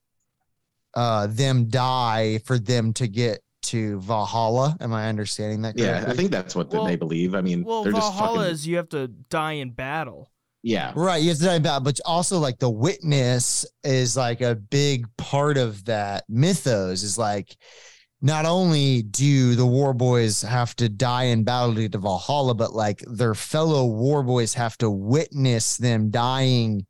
uh 0.97 1.27
them 1.27 1.65
die 1.69 2.39
for 2.39 2.57
them 2.57 2.91
to 2.93 3.07
get 3.07 3.39
to 3.63 3.99
Valhalla. 4.01 4.75
Am 4.81 4.93
I 4.93 5.07
understanding 5.09 5.61
that 5.63 5.77
Yeah. 5.77 6.05
I 6.07 6.13
think 6.13 6.31
that's 6.31 6.55
what 6.55 6.71
Well- 6.71 6.85
they 6.85 6.95
believe. 6.95 7.35
I 7.35 7.41
mean, 7.41 7.63
Well, 7.63 7.83
they're 7.83 7.91
just 7.91 8.13
Valhalla 8.13 8.37
fucking, 8.39 8.51
is 8.53 8.67
you 8.67 8.77
have 8.77 8.89
to 8.89 9.07
die 9.29 9.53
in 9.63 9.71
battle. 9.71 10.31
yeah. 10.63 10.91
Right, 10.95 11.21
yes, 11.21 11.39
that 11.39 11.57
about, 11.57 11.83
but 11.83 11.99
also 12.05 12.39
like 12.39 12.59
the 12.59 12.69
witness 12.69 13.65
is 13.83 14.15
like 14.17 14.41
a 14.41 14.55
big 14.55 15.05
part 15.17 15.57
of 15.57 15.85
that 15.85 16.23
mythos. 16.29 17.03
Is 17.03 17.17
like 17.17 17.55
not 18.21 18.45
only 18.45 19.03
do 19.03 19.53
the 19.55 19.65
war 19.65 19.93
boys 19.93 20.41
have 20.41 20.75
to 20.77 20.89
die 20.89 21.25
in 21.25 21.43
battle 21.43 21.75
to 21.75 21.81
get 21.81 21.91
to 21.91 21.99
Valhalla, 21.99 22.55
but 22.55 22.73
like 22.73 23.03
their 23.07 23.35
fellow 23.35 23.85
war 23.85 24.23
boys 24.23 24.53
have 24.55 24.75
to 24.79 24.89
witness 24.89 25.77
them 25.77 26.09
dying 26.09 26.85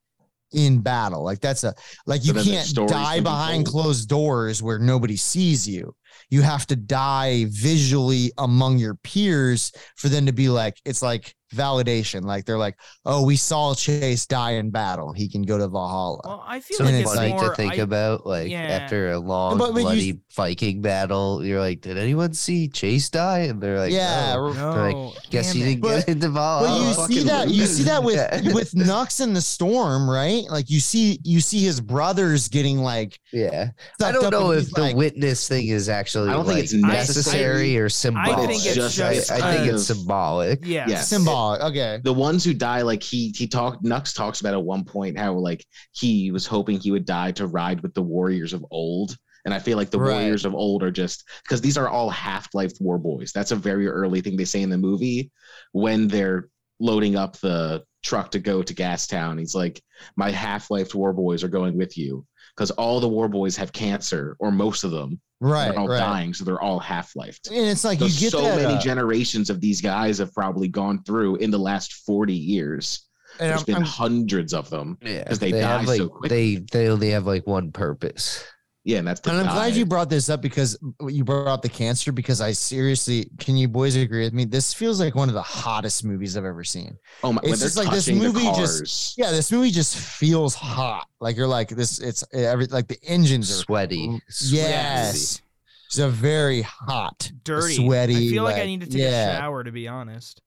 in 0.52 0.82
battle. 0.82 1.24
Like 1.24 1.40
that's 1.40 1.64
a 1.64 1.74
like 2.06 2.26
you 2.26 2.34
So 2.34 2.44
can't 2.44 2.90
die 2.90 3.18
be 3.18 3.24
behind 3.24 3.66
closed 3.66 4.10
doors 4.10 4.62
where 4.62 4.80
nobody 4.80 5.16
sees 5.16 5.68
you. 5.68 5.96
You 6.30 6.42
have 6.42 6.66
to 6.68 6.76
die 6.76 7.46
visually 7.50 8.32
among 8.38 8.78
your 8.78 8.96
peers 8.96 9.72
for 9.96 10.10
them 10.10 10.26
to 10.26 10.32
be 10.32 10.50
like, 10.50 10.80
it's 10.86 11.02
like 11.02 11.36
validation. 11.54 12.24
Like 12.24 12.46
they're 12.46 12.58
like, 12.58 12.78
oh, 13.06 13.26
we 13.26 13.36
saw 13.36 13.74
Chase 13.74 14.26
die 14.26 14.52
in 14.52 14.70
battle. 14.70 15.12
He 15.14 15.30
can 15.30 15.44
go 15.44 15.58
to 15.58 15.68
Valhalla. 15.68 16.20
Well, 16.24 16.44
I 16.48 16.60
feel 16.60 16.78
So 16.78 16.84
like 16.84 16.94
And 16.94 17.02
it's 17.02 17.12
it's 17.12 17.20
funny 17.20 17.34
more. 17.34 17.50
to 17.50 17.56
think 17.56 17.74
I- 17.74 17.78
about, 17.78 18.26
like 18.26 18.50
yeah. 18.50 18.60
after 18.62 19.12
a 19.12 19.20
long 19.20 19.58
But- 19.58 19.74
but 19.74 19.78
you- 19.80 19.84
bloody 19.84 20.20
Viking 20.36 20.82
battle, 20.82 21.44
you're 21.44 21.60
like, 21.60 21.82
did 21.82 21.98
anyone 21.98 22.34
see 22.34 22.68
Chase 22.68 23.10
die? 23.10 23.40
And 23.40 23.60
they're 23.62 23.80
like, 23.80 23.92
yeah. 23.92 24.34
"No." 24.36 24.54
r- 24.54 24.92
Like, 24.92 25.30
Guess 25.32 25.48
damn 25.54 25.58
you 25.58 25.66
didn't 25.66 25.82
But- 25.82 26.06
get 26.06 26.10
into 26.10 26.30
Valhalla. 26.30 26.96
But 26.96 27.10
you 27.10 27.16
see 27.18 27.24
that 27.28 27.50
you 27.50 27.66
see 27.66 27.84
that 27.84 28.04
with 28.04 28.18
with 28.54 28.76
Nux 28.76 29.08
in 29.20 29.34
the 29.34 29.42
storm, 29.42 30.10
right? 30.10 30.44
Like 30.50 30.70
you 30.70 30.80
see 30.80 31.20
you 31.24 31.42
see 31.42 31.62
his 31.64 31.82
brothers 31.82 32.48
getting 32.50 32.80
like 32.80 33.20
yeah. 33.34 33.70
I 34.04 34.12
don't 34.12 34.30
know 34.32 34.52
if 34.52 34.70
the 34.72 34.82
like, 34.82 34.96
witness 34.96 35.48
thing 35.48 35.68
is 35.68 35.90
actually 35.90 36.30
I 36.30 36.34
don't 36.34 36.46
think 36.46 36.60
it's 36.60 36.74
necessary 36.74 37.78
or 37.78 37.90
symbolic. 37.90 38.38
I 38.38 38.48
think 38.48 38.66
it's 38.66 38.76
just 38.76 39.00
I, 39.32 39.38
I 39.38 39.56
think 39.58 39.74
it's 39.74 39.86
symbolic. 39.86 40.60
Yes. 40.66 40.90
Yes. 40.90 41.08
Symbolic. 41.56 41.62
Okay. 41.62 42.00
The 42.04 42.14
ones 42.14 42.44
who 42.44 42.54
die, 42.54 42.82
like 42.82 43.04
he 43.04 43.34
he 43.36 43.48
talked 43.48 43.84
Nux 43.84 44.04
talks 44.14 44.42
about 44.42 44.54
at 44.54 44.64
one 44.64 44.84
point 44.84 45.18
how 45.18 45.34
like 45.34 45.66
he 45.92 46.32
was 46.32 46.46
hoping 46.46 46.80
he 46.80 46.92
would 46.92 47.06
die 47.06 47.32
to 47.34 47.48
ride 47.48 47.82
with 47.82 47.94
the 47.94 48.02
warriors 48.02 48.54
of 48.54 48.66
old. 48.72 49.16
And 49.46 49.54
I 49.54 49.60
feel 49.60 49.78
like 49.78 49.92
the 49.92 50.00
Right. 50.00 50.12
warriors 50.12 50.44
of 50.46 50.54
old 50.54 50.84
are 50.84 50.92
just 50.92 51.24
because 51.44 51.62
these 51.62 51.78
are 51.78 51.88
all 51.88 52.10
half-life 52.10 52.74
war 52.82 52.98
boys. 52.98 53.32
That's 53.32 53.52
a 53.52 53.56
very 53.56 53.88
early 53.88 54.20
thing 54.20 54.36
they 54.36 54.46
say 54.46 54.62
in 54.62 54.70
the 54.70 54.78
movie 54.78 55.32
when 55.72 56.08
they're 56.10 56.50
loading 56.80 57.16
up 57.16 57.38
the 57.38 57.84
truck 58.04 58.32
to 58.32 58.40
go 58.40 58.62
to 58.62 58.74
Gastown. 58.74 59.40
He's 59.40 59.56
like, 59.56 59.82
My 60.18 60.32
half-life 60.32 60.94
war 60.94 61.14
boys 61.14 61.44
are 61.44 61.50
going 61.50 61.78
with 61.78 61.98
you. 61.98 62.26
Because 62.58 62.72
all 62.72 63.00
the 63.00 63.08
war 63.08 63.30
boys 63.30 63.56
have 63.56 63.72
cancer, 63.72 64.36
or 64.40 64.52
most 64.52 64.84
of 64.84 64.90
them. 64.92 65.22
Right. 65.40 65.70
they're 65.70 65.80
all 65.80 65.88
Right. 65.88 66.00
dying, 66.00 66.34
so 66.34 66.44
they're 66.44 66.60
all 66.60 66.80
half-lifed. 66.80 67.50
And 67.52 67.68
it's 67.68 67.84
like 67.84 68.00
So, 68.00 68.06
you 68.08 68.20
get 68.20 68.32
so 68.32 68.42
that, 68.42 68.56
many 68.56 68.74
uh, 68.74 68.82
generations 68.82 69.52
of 69.52 69.62
these 69.62 69.80
guys 69.82 70.18
have 70.18 70.34
probably 70.34 70.68
gone 70.68 71.04
through 71.04 71.36
in 71.36 71.52
the 71.52 71.60
last 71.60 71.94
40 72.08 72.34
years. 72.34 73.04
and 73.40 73.50
There's 73.52 73.60
I'm- 73.60 73.66
been 73.66 73.76
I'm- 73.76 73.84
hundreds 73.86 74.52
of 74.56 74.68
them. 74.72 74.98
Yeah, 75.06 75.24
'Cause 75.26 75.38
they 75.38 75.52
have 75.52 75.82
die 75.82 75.86
like 75.86 75.98
so 76.00 76.10
quick. 76.10 76.30
they 76.32 76.56
they 76.72 76.88
only 76.88 77.12
have 77.12 77.28
like 77.28 77.46
one 77.46 77.72
purpose. 77.72 78.44
Yeah, 78.88 79.00
and 79.00 79.08
that's 79.10 79.20
the 79.20 79.32
And 79.32 79.42
I'm 79.42 79.54
glad 79.54 79.76
you 79.76 79.86
brought 79.86 80.10
this 80.10 80.30
up 80.30 80.42
because 80.42 80.78
you 81.10 81.26
brought 81.26 81.48
up 81.48 81.62
the 81.62 81.68
cancer 81.68 82.14
because 82.14 82.40
I 82.40 82.54
seriously 82.54 83.30
can 83.38 83.58
you 83.58 83.68
boys 83.68 83.98
agree 83.98 84.24
with 84.24 84.32
me? 84.32 84.46
This 84.46 84.74
feels 84.74 85.02
like 85.02 85.14
one 85.14 85.28
of 85.28 85.36
the 85.36 85.42
hottest 85.42 86.06
movies 86.06 86.38
I've 86.38 86.46
ever 86.46 86.64
seen. 86.64 86.98
Oh 87.22 87.34
my! 87.34 87.42
it's 87.44 87.60
just 87.60 87.76
like 87.76 87.92
this 87.92 88.08
movie 88.08 88.46
just- 88.56 89.18
Yeah, 89.18 89.32
this 89.32 89.52
movie 89.52 89.72
just 89.72 89.98
feels 89.98 90.56
hot. 90.56 91.06
Like 91.20 91.36
you're 91.36 91.48
like 91.48 91.68
this. 91.68 92.00
It's 92.00 92.24
every 92.32 92.68
like 92.68 92.88
the 92.88 92.98
engines 93.04 93.52
are 93.52 93.56
Sweaty. 93.56 94.22
sweaty. 94.30 94.56
Yes, 94.56 95.42
it's 95.88 95.98
a 95.98 96.08
very 96.08 96.62
hot, 96.62 97.30
dirty, 97.44 97.76
sweaty. 97.76 98.16
I 98.16 98.30
feel 98.30 98.46
like, 98.46 98.56
I 98.56 98.66
need 98.68 98.80
to 98.82 98.88
take 98.88 99.02
yeah. 99.02 99.34
a 99.34 99.38
shower 99.40 99.66
to 99.66 99.72
be 99.74 99.90
honest. 99.90 100.42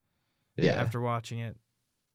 Yeah. 0.57 0.73
After 0.73 1.03
watching 1.03 1.41
it, 1.41 1.59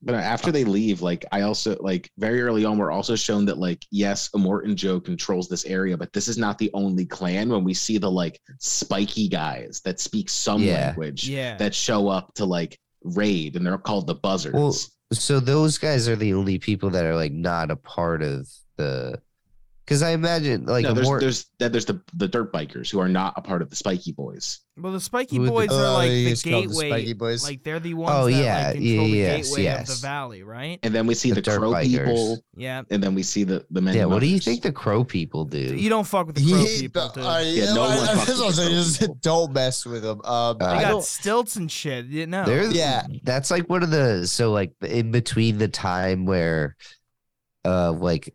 But 0.06 0.16
after 0.16 0.52
they 0.52 0.64
leave, 0.64 1.02
like 1.02 1.26
I 1.32 1.42
also 1.42 1.76
like 1.82 2.12
very 2.20 2.42
early 2.44 2.64
on, 2.64 2.78
we're 2.78 2.92
also 2.92 3.16
shown 3.16 3.44
that 3.46 3.58
like 3.58 3.84
yes, 3.92 4.30
Immortan 4.36 4.76
Joe 4.76 5.00
controls 5.00 5.50
this 5.50 5.66
area, 5.66 5.98
but 5.98 6.14
this 6.14 6.28
is 6.28 6.38
not 6.38 6.60
the 6.60 6.70
only 6.76 7.06
clan. 7.06 7.50
When 7.50 7.64
we 7.64 7.74
see 7.74 7.98
the 7.98 8.10
like 8.12 8.40
spiky 8.60 9.28
guys 9.28 9.82
that 9.84 10.00
speak 10.00 10.30
some 10.30 10.62
Yeah. 10.62 10.88
language 10.90 11.28
yeah. 11.28 11.58
that 11.58 11.74
show 11.74 12.08
up 12.08 12.34
to 12.36 12.46
like 12.46 12.78
raid, 13.04 13.56
and 13.56 13.66
they're 13.66 13.78
called 13.80 14.06
the 14.08 14.16
buzzards. 14.16 14.56
Well, 14.56 14.76
So 15.12 15.40
those 15.40 15.78
guys 15.80 16.08
are 16.08 16.16
the 16.16 16.34
only 16.34 16.60
people 16.60 16.92
that 16.92 17.06
are 17.06 17.16
like 17.16 17.32
not 17.34 17.72
a 17.72 17.76
part 17.76 18.22
of 18.22 18.48
the. 18.78 19.20
Because 19.86 20.02
I 20.02 20.12
imagine 20.12 20.66
like 20.66 20.84
no, 20.84 20.94
there's 20.94 21.06
more 21.06 21.20
there's 21.20 21.46
that 21.60 21.72
there's 21.72 21.86
the 21.86 22.02
the 22.16 22.28
dirt 22.28 22.52
bikers 22.52 22.90
who 22.92 23.00
are 23.00 23.08
not 23.08 23.34
a 23.38 23.42
part 23.42 23.62
of 23.62 23.70
the 23.70 23.76
spiky 23.76 24.12
boys. 24.12 24.62
well, 24.78 24.92
the 24.92 25.00
Spiky 25.00 25.36
Who 25.36 25.44
would 25.44 25.50
the- 25.50 25.54
Boys 25.54 25.70
are 25.72 25.86
Oh, 25.86 25.94
like 25.94 26.10
they 26.10 26.24
the 26.24 26.30
used 26.32 26.44
to 26.44 26.50
call 26.52 26.62
them 26.62 26.70
the 26.70 26.74
gateway. 26.82 26.90
Spiky 26.90 27.14
Boys. 27.14 27.44
Like 27.44 27.64
they're 27.64 27.80
the 27.80 27.94
ones 27.94 28.12
Oh, 28.14 28.26
that 28.26 28.32
yeah, 28.32 28.66
like 28.70 28.76
control 28.78 29.06
the 29.06 29.12
yes, 29.12 29.48
gateway 29.50 29.64
yes. 29.64 29.90
of 29.90 30.02
the 30.02 30.08
valley, 30.08 30.42
right? 30.44 30.80
And 30.84 30.94
then 30.96 31.06
we 31.08 31.14
see 31.14 31.30
The 31.32 31.42
the, 31.42 31.58
crow 31.58 31.72
bikers. 31.72 31.84
people, 31.84 32.44
Yeah. 32.58 32.82
and 32.90 33.02
then 33.04 33.14
we 33.16 33.22
see 33.24 33.44
the 33.44 33.64
the 33.70 33.80
men. 33.82 33.94
yeah. 33.96 34.02
and 34.02 34.12
What 34.12 34.22
do 34.22 34.26
you 34.26 34.40
think 34.40 34.64
the 34.64 34.72
crow 34.74 35.04
people 35.04 35.46
do? 35.46 35.60
You 35.60 35.90
don't 35.90 36.04
fuck 36.08 36.26
with 36.28 36.36
the 36.38 36.42
crow 36.52 36.60
Yeah, 36.64 36.80
people, 36.82 37.10
dude. 37.10 37.24
uh, 37.24 37.42
Yeah, 37.46 37.74
no 37.76 37.84
I- 37.84 37.96
one 37.96 37.98
I- 38.10 38.14
fucks 38.16 38.40
I'm 38.42 38.48
with 38.48 38.56
the 38.56 38.70
just 38.72 39.00
people. 39.02 39.18
Don't 39.22 39.54
mess 39.54 39.86
with 39.86 40.02
them. 40.02 40.20
Um, 40.26 40.58
they 40.58 40.66
got 40.66 41.04
stilts 41.06 41.56
and 41.58 41.72
shit. 41.72 42.08
You 42.08 42.26
know. 42.26 42.46
Yeah. 42.72 43.06
that's 43.24 43.52
like 43.52 43.70
one 43.70 43.84
of 43.84 43.92
the 43.92 44.26
so 44.26 44.52
like 44.52 44.74
in 44.82 45.12
between 45.12 45.60
the 45.60 45.68
time 45.68 46.26
where 46.26 46.76
uh 47.64 47.92
like 47.92 48.34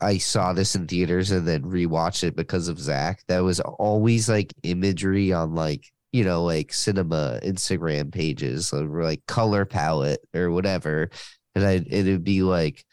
I 0.00 0.18
saw 0.18 0.52
this 0.52 0.74
in 0.74 0.86
theaters 0.86 1.30
and 1.30 1.46
then 1.46 1.62
rewatched 1.62 2.24
it 2.24 2.36
because 2.36 2.68
of 2.68 2.78
Zach. 2.78 3.22
That 3.28 3.40
was 3.40 3.60
always 3.60 4.28
like 4.28 4.54
imagery 4.62 5.32
on 5.32 5.54
like 5.54 5.84
you 6.12 6.24
know 6.24 6.44
like 6.44 6.72
cinema 6.72 7.40
Instagram 7.42 8.12
pages 8.12 8.72
or 8.72 9.02
like 9.02 9.26
color 9.26 9.64
palette 9.64 10.20
or 10.34 10.50
whatever, 10.50 11.10
and 11.54 11.64
I 11.64 11.84
it'd 11.86 12.24
be 12.24 12.42
like 12.42 12.84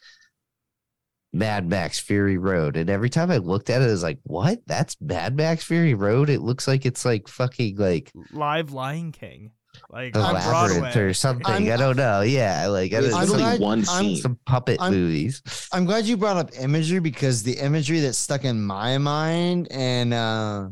Mad 1.35 1.69
Max 1.69 1.99
Fury 1.99 2.37
Road, 2.37 2.77
and 2.77 2.89
every 2.89 3.09
time 3.09 3.29
I 3.29 3.37
looked 3.37 3.69
at 3.69 3.81
it, 3.81 3.85
I 3.85 3.91
was 3.91 4.03
like, 4.03 4.19
"What? 4.23 4.59
That's 4.67 4.95
Mad 5.01 5.35
Max 5.35 5.63
Fury 5.63 5.93
Road? 5.93 6.29
It 6.29 6.41
looks 6.41 6.67
like 6.67 6.85
it's 6.85 7.03
like 7.03 7.27
fucking 7.27 7.75
like 7.75 8.11
Live 8.31 8.71
Lion 8.71 9.11
King. 9.11 9.51
Like 9.95 10.11
the 10.11 10.19
on 10.19 10.33
Broadway. 10.43 10.93
or 11.01 11.13
something. 11.13 11.45
I'm- 11.45 11.71
I 11.71 11.77
don't 11.77 11.95
know. 11.95 12.19
Yeah, 12.21 12.67
like 12.67 12.91
I 12.93 12.97
It's 12.97 13.07
don't, 13.09 13.15
I'm 13.21 13.29
only 13.31 13.43
glad- 13.43 13.59
one 13.61 13.87
I'm- 13.87 14.03
scene. 14.03 14.17
some 14.17 14.37
puppet 14.45 14.81
I'm- 14.81 14.91
movies. 14.93 15.41
I'm 15.71 15.85
glad 15.85 16.03
you 16.05 16.17
brought 16.17 16.35
up 16.35 16.49
imagery 16.59 16.99
because 16.99 17.43
the 17.43 17.53
imagery 17.59 18.01
that 18.01 18.13
stuck 18.13 18.43
in 18.43 18.61
my 18.61 18.97
mind 18.97 19.67
and 19.71 20.13
uh 20.13 20.67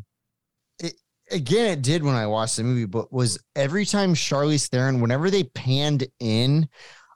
it 0.79 0.95
again 1.31 1.71
it 1.71 1.81
did 1.81 2.03
when 2.03 2.15
I 2.15 2.27
watched 2.27 2.57
the 2.57 2.63
movie, 2.63 2.83
but 2.85 3.13
was 3.13 3.39
every 3.55 3.85
time 3.85 4.13
Charlize 4.13 4.67
Theron, 4.67 4.99
whenever 4.99 5.31
they 5.31 5.45
panned 5.45 6.05
in 6.19 6.67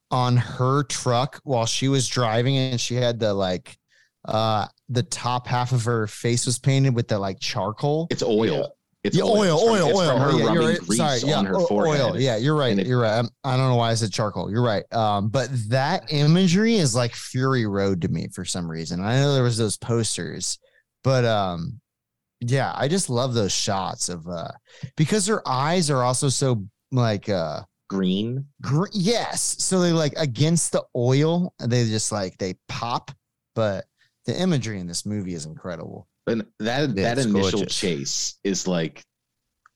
on 0.09 0.37
her 0.37 0.83
truck 0.83 1.41
while 1.43 1.65
she 1.65 1.89
was 1.89 2.07
driving 2.07 2.55
and 2.55 2.79
she 2.79 2.95
had 2.95 3.19
the 3.19 3.33
like 3.33 3.77
uh 4.23 4.65
the 4.87 5.03
top 5.03 5.45
half 5.47 5.73
of 5.73 5.83
her 5.83 6.07
face 6.07 6.45
was 6.45 6.57
painted 6.57 6.95
with 6.95 7.09
the 7.09 7.19
like 7.19 7.37
charcoal. 7.41 8.07
It's 8.09 8.23
oil. 8.23 8.76
It's 9.07 9.17
yeah, 9.17 9.23
oil, 9.23 9.59
oil, 9.59 9.97
oil. 9.97 10.07
From 10.11 10.21
her 10.21 10.31
yeah, 10.31 10.37
you're 10.37 10.47
rubbing 10.47 10.67
right. 10.67 10.79
grease 10.79 10.97
Sorry, 10.97 11.19
yeah, 11.21 11.43
her 11.43 11.55
o- 11.57 11.65
forehead. 11.67 12.01
oil. 12.01 12.19
Yeah, 12.19 12.37
you're 12.37 12.55
right. 12.55 12.77
It- 12.77 12.85
you're 12.87 13.01
right. 13.01 13.17
I'm, 13.19 13.29
I 13.43 13.57
don't 13.57 13.69
know 13.69 13.75
why 13.75 13.91
I 13.91 13.93
said 13.95 14.11
charcoal. 14.11 14.51
You're 14.51 14.63
right. 14.63 14.83
Um, 14.93 15.29
but 15.29 15.49
that 15.69 16.11
imagery 16.11 16.75
is 16.75 16.95
like 16.95 17.13
Fury 17.15 17.65
Road 17.65 18.01
to 18.03 18.07
me 18.09 18.27
for 18.33 18.45
some 18.45 18.69
reason. 18.69 19.01
I 19.03 19.15
know 19.19 19.33
there 19.33 19.43
was 19.43 19.57
those 19.57 19.77
posters, 19.77 20.59
but 21.03 21.25
um, 21.25 21.79
yeah, 22.41 22.71
I 22.75 22.87
just 22.87 23.09
love 23.09 23.33
those 23.33 23.51
shots 23.51 24.09
of 24.09 24.27
uh 24.27 24.51
because 24.95 25.25
her 25.27 25.41
eyes 25.47 25.89
are 25.89 26.03
also 26.03 26.29
so 26.29 26.65
like 26.91 27.29
uh 27.29 27.61
Green. 27.89 28.45
gr- 28.61 28.85
yes, 28.91 29.55
so 29.59 29.79
they 29.79 29.91
like 29.91 30.13
against 30.17 30.71
the 30.73 30.83
oil, 30.95 31.53
they 31.63 31.85
just 31.85 32.11
like 32.11 32.37
they 32.37 32.55
pop. 32.67 33.11
But 33.55 33.85
the 34.25 34.39
imagery 34.39 34.79
in 34.79 34.87
this 34.87 35.05
movie 35.05 35.33
is 35.33 35.45
incredible. 35.45 36.07
But 36.27 36.45
that 36.59 36.89
Yeah, 36.89 37.15
that 37.15 37.17
initial 37.17 37.51
gorgeous. 37.61 37.75
chase 37.75 38.35
is 38.43 38.67
like 38.67 39.01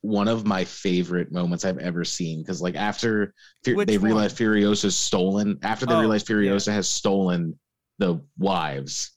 one 0.01 0.27
of 0.27 0.45
my 0.45 0.63
favorite 0.65 1.31
moments 1.31 1.63
I've 1.65 1.77
ever 1.79 2.03
seen. 2.03 2.41
Because 2.43 2.61
like 2.61 2.75
after 2.75 3.33
Fu- 3.63 3.75
Which 3.75 3.87
they 3.87 3.97
one? 3.97 4.05
realize 4.05 4.33
Furiosa's 4.33 4.97
stolen, 4.97 5.57
after 5.63 5.85
they 5.87 5.93
Oh, 5.95 5.99
realize 6.01 6.23
yeah. 6.29 6.35
Furiosa 6.35 6.71
has 6.73 6.87
stolen 6.89 7.57
the 7.99 8.19
wives, 8.37 9.11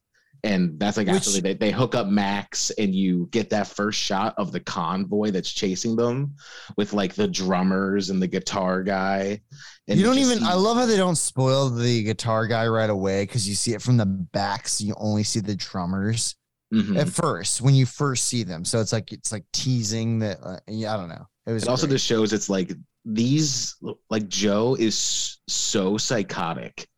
and 0.45 0.78
that's 0.78 0.97
like 0.99 1.07
Which- 1.07 1.16
actually 1.16 1.41
they, 1.41 1.55
they 1.55 1.70
hook 1.72 1.95
up 1.95 2.07
Max 2.07 2.70
and 2.78 2.95
you 2.95 3.28
get 3.32 3.49
that 3.51 3.66
first 3.66 3.99
shot 3.99 4.35
of 4.37 4.53
the 4.53 4.61
convoy 4.61 5.30
that's 5.30 5.51
chasing 5.51 5.97
them 5.97 6.35
with 6.76 6.93
like 6.93 7.14
the 7.14 7.26
drummers 7.26 8.11
and 8.11 8.20
the 8.22 8.26
guitar 8.28 8.82
guy. 8.82 9.41
And 9.89 9.99
you 9.99 10.05
don't 10.05 10.18
even. 10.18 10.39
see- 10.41 10.45
I 10.45 10.55
love 10.55 10.76
how 10.76 10.85
they 10.87 10.99
don't 10.99 11.16
spoil 11.16 11.70
the 11.70 12.03
guitar 12.05 12.47
guy 12.47 12.66
right 12.68 12.91
away 12.91 13.22
because 13.24 13.49
you 13.49 13.55
see 13.57 13.72
it 13.72 13.82
from 13.82 13.97
the 13.97 14.07
back, 14.07 14.68
so 14.68 14.85
you 14.85 14.95
only 14.99 15.24
see 15.24 15.41
the 15.41 15.57
drummers 15.57 16.37
Mhm. 16.74 16.98
at 16.98 17.08
first 17.08 17.60
when 17.60 17.74
you 17.74 17.86
first 17.86 18.24
see 18.26 18.42
them. 18.42 18.64
So 18.64 18.80
it's 18.80 18.92
like 18.92 19.12
it's 19.12 19.32
like 19.32 19.44
teasing 19.52 20.18
that. 20.20 20.38
Uh, 20.42 20.58
yeah, 20.68 20.94
I 20.94 20.96
don't 20.96 21.08
know. 21.08 21.26
It 21.46 21.52
was 21.52 21.62
It 21.64 21.68
also 21.68 21.86
just 21.86 22.06
shows 22.06 22.32
it's 22.32 22.48
like 22.48 22.72
these 23.04 23.76
like 24.10 24.28
Joe 24.28 24.76
is 24.78 25.38
so 25.48 25.96
psychotic 25.98 26.88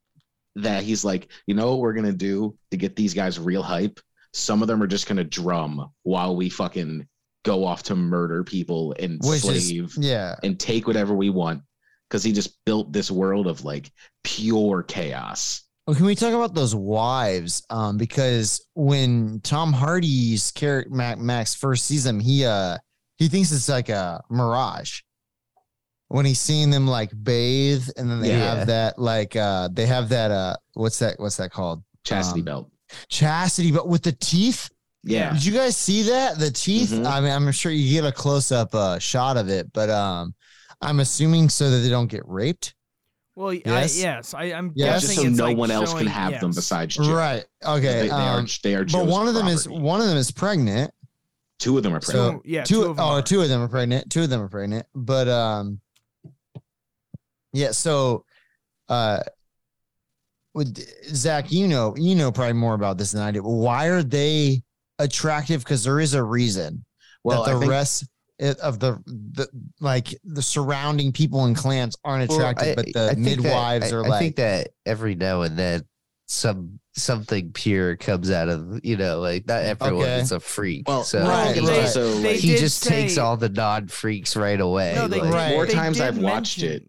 that 0.57 0.83
he's 0.85 1.05
like, 1.05 1.29
you 1.47 1.55
know 1.55 1.71
what 1.71 1.81
we're 1.81 1.93
gonna 1.93 2.13
do 2.13 2.57
to 2.71 2.77
get 2.77 2.97
these 2.97 3.13
guys 3.15 3.39
real 3.39 3.63
hype? 3.63 4.01
Some 4.33 4.63
of 4.63 4.69
them 4.69 4.83
are 4.83 4.87
just 4.87 5.07
gonna 5.09 5.25
drum 5.25 5.91
while 6.05 6.37
we 6.37 6.49
fucking 6.49 7.07
go 7.45 7.65
off 7.65 7.83
to 7.85 7.95
murder 7.97 8.43
people 8.45 8.95
and 8.99 9.21
Which 9.23 9.45
is- 9.45 9.69
slave 9.69 9.95
yeah. 9.99 10.37
and 10.43 10.59
take 10.59 10.87
whatever 10.87 11.15
we 11.15 11.31
want. 11.31 11.63
Cause 12.09 12.23
he 12.23 12.31
just 12.33 12.57
built 12.65 12.93
this 12.93 13.11
world 13.11 13.49
of 13.49 13.65
like 13.65 13.91
pure 14.23 14.85
chaos. 14.85 15.63
Well, 15.87 15.95
can 15.95 16.07
we 16.07 16.15
talk 16.17 16.35
about 16.35 16.55
those 16.55 16.75
wives? 16.75 17.65
Um, 17.71 17.97
because 17.97 18.67
when 18.75 19.41
Tom 19.45 19.73
Hardy's 19.73 20.51
character 20.51 20.91
Max 20.91 21.55
first 21.55 21.85
sees 21.87 22.03
them, 22.05 22.19
he 22.19 22.45
uh 22.45 22.79
he 23.19 23.29
thinks 23.29 23.53
it's 23.53 23.69
like 23.69 23.89
a 23.89 24.23
mirage. 24.29 25.01
When 26.09 26.25
he's 26.27 26.41
seeing 26.41 26.71
them 26.71 26.87
like 26.87 27.11
bathe, 27.23 27.89
and 27.97 28.11
then 28.11 28.21
they 28.21 28.31
Yeah. 28.31 28.55
have 28.57 28.67
that 28.67 28.99
like 28.99 29.37
uh 29.37 29.69
they 29.73 29.87
have 29.87 30.09
that 30.09 30.31
uh 30.31 30.57
what's 30.75 30.99
that 30.99 31.21
what's 31.21 31.37
that 31.37 31.53
called 31.53 31.83
Chastity 32.05 32.41
Um, 32.41 32.45
belt. 32.45 32.71
chastity, 33.09 33.71
but 33.73 33.89
with 33.89 34.03
the 34.03 34.13
teeth. 34.13 34.69
Yeah. 35.05 35.33
Did 35.35 35.45
you 35.45 35.53
guys 35.53 35.77
see 35.77 36.03
that? 36.05 36.39
The 36.41 36.51
teeth. 36.51 36.91
Mhm. 36.91 37.07
I 37.07 37.21
mean, 37.21 37.31
I'm 37.31 37.53
sure 37.53 37.71
you 37.71 37.93
get 37.93 38.05
a 38.05 38.11
close 38.13 38.51
up 38.51 38.75
uh, 38.75 38.99
shot 38.99 39.37
of 39.37 39.49
it, 39.49 39.73
but 39.73 39.89
um, 39.89 40.35
I'm 40.83 40.99
assuming 40.99 41.49
so 41.49 41.71
that 41.71 41.77
they 41.79 41.89
don't 41.91 42.09
get 42.09 42.27
raped. 42.27 42.75
Well, 43.37 43.53
Yes? 43.53 43.99
yes, 43.99 44.33
I, 44.33 44.45
yes 44.45 44.55
I, 44.55 44.59
I'm 44.59 44.73
Yes. 44.75 45.03
guessing 45.03 45.09
Just 45.09 45.21
so 45.21 45.29
it's 45.29 45.39
no 45.39 45.45
like 45.45 45.57
one 45.59 45.71
else 45.71 45.91
showing- 45.91 46.05
can 46.05 46.13
have 46.13 46.41
them 46.41 46.53
besides 46.53 46.97
Joe. 46.97 47.15
Right. 47.15 47.45
Okay. 47.65 48.09
they 48.09 48.11
are 48.11 48.39
um, 48.39 48.47
they 48.63 48.75
are 48.75 48.85
but 48.85 48.89
Joe's 48.89 49.13
one 49.13 49.29
of 49.29 49.35
them 49.35 49.47
is 49.47 49.69
one 49.69 50.01
of 50.01 50.07
them 50.09 50.17
is 50.17 50.31
pregnant. 50.31 50.91
two 51.59 51.77
of 51.77 51.83
them 51.83 51.95
are 51.95 52.01
pregnant. 52.01 52.43
Two, 52.43 52.51
yeah, 52.51 52.65
two, 52.65 52.75
two 52.83 52.91
of 52.91 52.97
them 52.97 53.05
oh, 53.05 53.09
are. 53.19 53.23
two 53.23 53.43
of 53.43 53.49
them 53.49 53.61
are 53.61 53.69
pregnant. 53.69 54.11
Two 54.11 54.23
of 54.23 54.31
them 54.31 54.41
are 54.41 54.49
pregnant. 54.49 54.87
But 54.95 55.29
um, 55.29 55.81
yeah. 57.53 57.73
So, 57.73 58.25
uh, 58.89 59.21
with 60.55 60.79
Zach, 61.15 61.53
you 61.53 61.69
know, 61.69 61.95
you 61.99 62.15
know 62.15 62.33
probably 62.33 62.55
more 62.55 62.75
about 62.75 62.97
this 62.97 63.13
than 63.13 63.21
I 63.23 63.33
do. 63.33 63.43
Why 63.43 63.87
are 63.89 64.03
they 64.03 64.63
attractive? 64.99 65.63
Because 65.63 65.85
there 65.85 66.01
is 66.01 66.15
a 66.15 66.23
reason 66.23 66.85
well, 67.23 67.45
that 67.45 67.51
I 67.51 67.55
the 67.55 67.61
think 67.61 67.71
rest 67.71 68.07
it- 68.39 68.59
of 68.59 68.79
the 68.81 68.99
the 69.07 69.49
like 69.81 70.15
the 70.25 70.43
surrounding 70.43 71.13
people 71.13 71.45
and 71.45 71.57
clans 71.57 71.97
aren't 72.05 72.29
Well, 72.29 72.39
attractive, 72.39 72.69
I- 72.69 72.75
but 72.75 72.85
the 72.87 72.93
think 72.93 72.97
that- 72.99 73.19
midwives 73.19 73.93
I, 73.93 73.97
are 73.97 74.05
I 74.05 74.09
like. 74.09 74.21
think 74.21 74.37
that 74.37 74.69
every 74.85 75.15
now 75.15 75.43
and 75.43 75.57
then 75.59 75.83
some 76.29 76.81
something 76.97 77.53
pure 77.53 77.95
comes 77.97 78.31
out 78.31 78.49
of 78.49 78.81
you 78.85 78.97
know 78.97 79.21
like 79.21 79.47
not 79.47 79.63
everyone 79.63 80.03
Okay. 80.05 80.21
is 80.21 80.33
a 80.33 80.41
freak. 80.41 80.89
Well, 80.89 81.05
so 81.05 81.21
Right, 81.23 81.31
I 81.51 81.53
think 81.53 81.59
it's 81.59 81.69
right. 81.69 81.81
also 81.83 82.15
They 82.21 82.33
like, 82.33 82.37
he 82.41 82.49
did 82.51 82.59
just 82.59 82.83
takes 82.83 83.17
all 83.19 83.37
the 83.37 83.49
non 83.49 83.87
freaks 83.89 84.35
right 84.35 84.61
away. 84.61 84.95
No, 84.97 85.07
they, 85.09 85.21
like- 85.21 85.33
Right. 85.33 85.51
More 85.53 85.67
they 85.67 85.75
times 85.75 86.01
I've 86.01 86.19
watched 86.19 86.63
it. 86.63 86.83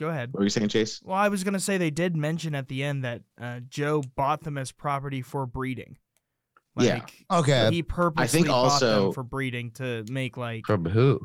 Go 0.00 0.08
ahead. 0.08 0.32
what 0.32 0.38
were 0.40 0.44
you 0.44 0.50
saying, 0.50 0.68
Chase? 0.68 1.00
Well, 1.04 1.16
I 1.16 1.28
was 1.28 1.44
gonna 1.44 1.60
say 1.60 1.76
they 1.76 1.90
did 1.90 2.16
mention 2.16 2.54
at 2.54 2.68
the 2.68 2.82
end 2.82 3.04
that 3.04 3.20
uh, 3.40 3.60
Joe 3.68 4.02
bought 4.16 4.42
them 4.42 4.56
as 4.56 4.72
property 4.72 5.20
for 5.22 5.44
breeding. 5.46 5.96
Yeah. 6.78 6.94
Like, 6.94 7.24
okay, 7.30 7.68
He 7.72 7.82
purposely 7.82 8.44
bought 8.44 8.50
also- 8.50 9.04
them 9.06 9.12
for 9.12 9.22
breeding 9.22 9.70
to 9.72 10.04
make 10.10 10.36
like. 10.36 10.64
From 10.66 10.84
who? 10.84 11.20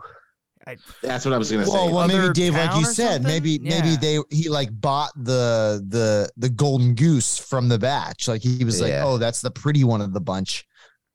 I, 0.68 0.78
That's 1.04 1.24
what 1.26 1.34
I 1.34 1.38
was 1.38 1.52
gonna 1.52 1.64
well, 1.70 1.88
say. 1.88 1.94
well, 1.94 2.08
maybe 2.08 2.34
Dave, 2.34 2.54
like 2.56 2.76
you 2.76 2.86
said, 2.86 3.22
something? 3.22 3.32
maybe 3.32 3.60
maybe 3.60 3.96
they 3.98 4.18
he 4.32 4.50
like 4.50 4.70
bought 4.82 5.12
the 5.16 5.86
the 5.90 6.28
the 6.38 6.50
golden 6.50 6.96
goose 6.96 7.38
from 7.38 7.70
the 7.70 7.78
batch. 7.78 8.28
Like 8.28 8.42
he 8.42 8.66
was 8.66 8.82
like, 8.82 8.94
oh, 8.94 9.20
that's 9.20 9.42
the 9.42 9.52
pretty 9.52 9.84
one 9.84 10.02
of 10.02 10.12
the 10.12 10.22
bunch. 10.22 10.66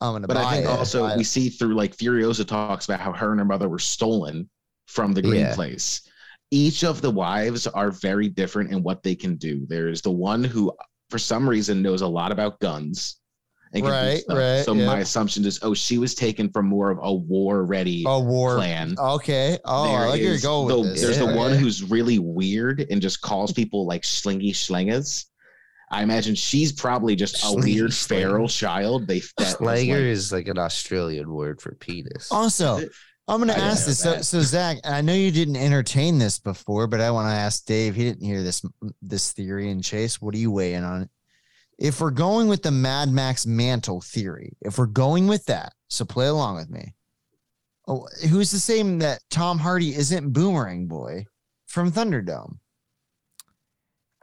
I'm 0.00 0.14
gonna 0.14 0.28
But 0.28 0.34
buy 0.34 0.44
I 0.44 0.52
think 0.52 0.66
it. 0.66 0.70
also 0.70 1.00
Buy 1.08 1.16
we 1.16 1.24
see 1.24 1.48
through 1.48 1.74
like 1.74 1.96
Furiosa 1.96 2.46
talks 2.46 2.84
about 2.84 3.00
how 3.00 3.12
her 3.12 3.32
and 3.32 3.40
her 3.40 3.44
mother 3.44 3.68
were 3.68 3.80
stolen 3.80 4.48
from 4.86 5.12
the 5.14 5.20
green 5.22 5.40
Yeah. 5.40 5.54
place. 5.56 6.02
Each 6.52 6.84
of 6.84 7.02
the 7.02 7.10
wives 7.10 7.66
are 7.66 7.90
very 7.90 8.28
different 8.28 8.70
in 8.70 8.84
what 8.84 9.02
they 9.02 9.16
can 9.16 9.34
do. 9.34 9.66
There's 9.68 10.00
the 10.00 10.10
one 10.12 10.42
who, 10.44 10.72
for 11.10 11.18
some 11.18 11.48
reason, 11.48 11.82
knows 11.82 12.02
a 12.02 12.06
lot 12.06 12.30
about 12.32 12.60
guns. 12.60 13.16
And 13.72 13.84
Right, 13.84 14.18
stuff. 14.20 14.36
right, 14.38 14.64
So 14.64 14.72
yeah. 14.72 14.86
my 14.86 14.98
assumption 14.98 15.44
is, 15.44 15.58
oh, 15.62 15.74
she 15.74 15.98
was 15.98 16.14
taken 16.14 16.50
from 16.50 16.66
more 16.66 16.90
of 16.90 16.98
a 17.02 17.12
war-ready 17.14 18.04
a 18.06 18.18
war. 18.20 18.56
plan. 18.56 18.96
Okay. 18.98 19.58
Oh, 19.64 19.82
I 19.84 19.86
There 19.88 19.98
like 20.00 20.08
where 20.10 20.16
you 20.18 20.30
is 20.30 20.42
go 20.42 20.66
the- 20.68 20.78
with 20.80 20.90
this. 20.92 21.02
There's 21.02 21.18
the 21.18 21.26
one 21.36 21.52
yeah. 21.52 21.56
who's 21.58 21.82
really 21.84 22.18
weird 22.18 22.86
and 22.90 23.00
just 23.00 23.20
calls 23.20 23.52
people 23.52 23.86
like 23.86 24.02
schlingy 24.02 24.50
schlangas. 24.50 25.26
I 25.92 26.02
imagine 26.02 26.34
she's 26.36 26.70
probably 26.72 27.16
just 27.16 27.36
a 27.42 27.46
Schlingy 27.46 27.64
weird 27.74 27.90
schlang. 27.90 28.06
feral 28.08 28.48
child. 28.48 29.06
They 29.08 29.20
that 29.20 29.30
was 29.38 29.56
Slanger 29.56 29.94
like- 29.96 30.04
is 30.04 30.32
like 30.32 30.48
an 30.48 30.58
Australian 30.58 31.30
word 31.32 31.60
for 31.60 31.74
penis. 31.76 32.28
Also, 32.30 32.80
I'm 33.28 33.38
going 33.40 33.48
to 33.54 33.58
ask 33.58 33.86
this. 33.86 33.98
So, 34.00 34.20
so 34.22 34.40
Zach, 34.40 34.78
I 34.84 35.00
know 35.00 35.14
you 35.14 35.30
didn't 35.30 35.56
entertain 35.56 36.18
this 36.18 36.38
before, 36.40 36.86
but 36.88 37.00
I 37.00 37.10
want 37.12 37.28
to 37.28 37.32
ask 37.34 37.64
Dave. 37.64 37.94
He 37.94 38.02
didn't 38.04 38.24
hear 38.24 38.42
this 38.42 38.62
this 39.02 39.32
theory. 39.32 39.70
And 39.70 39.82
Chase, 39.84 40.20
what 40.20 40.32
do 40.34 40.40
you 40.40 40.50
weigh 40.50 40.74
in 40.74 40.82
on 40.84 41.02
it? 41.02 41.08
If 41.80 42.00
we're 42.00 42.10
going 42.10 42.46
with 42.48 42.62
the 42.62 42.70
Mad 42.70 43.08
Max 43.10 43.46
mantle 43.46 44.00
theory, 44.02 44.52
if 44.60 44.78
we're 44.78 44.86
going 44.86 45.26
with 45.26 45.46
that, 45.46 45.72
so 45.88 46.04
play 46.04 46.26
along 46.26 46.56
with 46.56 46.70
me. 46.70 46.94
Oh, 47.88 48.06
who's 48.28 48.50
the 48.52 48.60
same 48.60 48.98
that 48.98 49.20
Tom 49.30 49.58
Hardy 49.58 49.94
isn't 49.96 50.32
Boomerang 50.32 50.86
Boy 50.86 51.24
from 51.66 51.90
Thunderdome? 51.90 52.58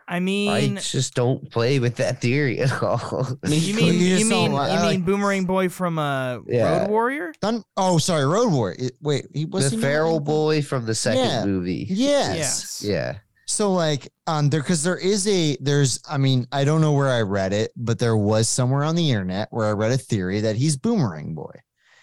I 0.09 0.21
mean, 0.21 0.49
I 0.49 0.61
mean, 0.61 0.75
just 0.77 1.15
don't 1.15 1.51
play 1.51 1.79
with 1.79 1.97
that 1.97 2.21
theory 2.21 2.59
at 2.59 2.81
all. 2.81 3.27
you 3.43 3.73
mean 3.73 3.93
You 3.95 4.15
you 4.17 4.25
mean 4.25 4.53
like- 4.53 4.71
you 4.71 4.77
mean 4.77 4.85
like- 4.85 5.05
Boomerang 5.05 5.43
Boy 5.45 5.67
from 5.67 5.99
uh, 5.99 6.37
Yeah. 6.47 6.81
Road 6.81 6.89
Warrior? 6.89 7.33
Thun- 7.41 7.63
oh, 7.75 7.97
sorry, 7.97 8.25
Road 8.25 8.53
Warrior. 8.53 8.77
It- 8.79 8.97
wait, 9.01 9.25
he 9.33 9.43
was 9.45 9.69
the 9.71 9.75
he 9.75 9.81
feral 9.81 10.21
boy 10.21 10.61
from 10.61 10.85
the 10.85 10.95
second 10.95 11.25
Yeah. 11.25 11.45
movie. 11.45 11.87
Yes. 11.89 12.37
Yes. 12.37 12.83
Yeah. 12.85 13.17
So 13.47 13.71
like 13.71 14.11
um 14.27 14.49
there 14.49 14.61
because 14.61 14.83
there 14.83 14.97
is 14.97 15.27
a 15.27 15.57
there's 15.61 16.01
I 16.09 16.17
mean 16.17 16.47
I 16.51 16.63
don't 16.65 16.81
know 16.81 16.91
where 16.93 17.09
I 17.09 17.21
read 17.21 17.53
it 17.53 17.71
but 17.77 17.97
there 17.97 18.17
was 18.17 18.49
somewhere 18.49 18.83
on 18.83 18.95
the 18.95 19.09
internet 19.09 19.47
where 19.51 19.67
I 19.67 19.71
read 19.71 19.91
a 19.91 19.97
theory 19.97 20.41
that 20.41 20.57
he's 20.57 20.75
Boomerang 20.77 21.33
Boy. 21.33 21.51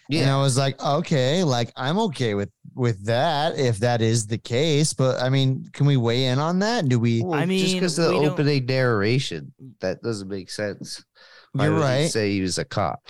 Yeah. 0.08 0.20
And 0.20 0.28
Yeah. 0.28 0.36
I 0.36 0.40
was 0.42 0.56
like, 0.58 0.82
okay, 0.82 1.44
like 1.44 1.72
I'm 1.76 1.98
okay 1.98 2.34
with 2.34 2.50
with 2.74 3.04
that 3.06 3.58
if 3.58 3.78
that 3.78 4.00
is 4.02 4.26
the 4.26 4.38
case. 4.38 4.92
But 4.94 5.20
I 5.20 5.28
mean, 5.28 5.68
can 5.72 5.86
we 5.86 5.96
weigh 5.96 6.26
in 6.26 6.38
on 6.38 6.58
that? 6.60 6.88
Do 6.88 6.98
we? 6.98 7.22
Well, 7.22 7.34
I 7.34 7.46
just 7.46 7.48
mean, 7.48 7.76
because 7.76 7.96
the 7.96 8.08
opening 8.08 8.66
narration, 8.66 9.52
that 9.80 10.02
doesn't 10.02 10.28
make 10.28 10.50
sense. 10.50 11.04
You're 11.54 11.72
would 11.72 11.80
right. 11.80 12.10
Say 12.10 12.32
he 12.32 12.40
was 12.40 12.58
a 12.58 12.64
cop. 12.64 13.00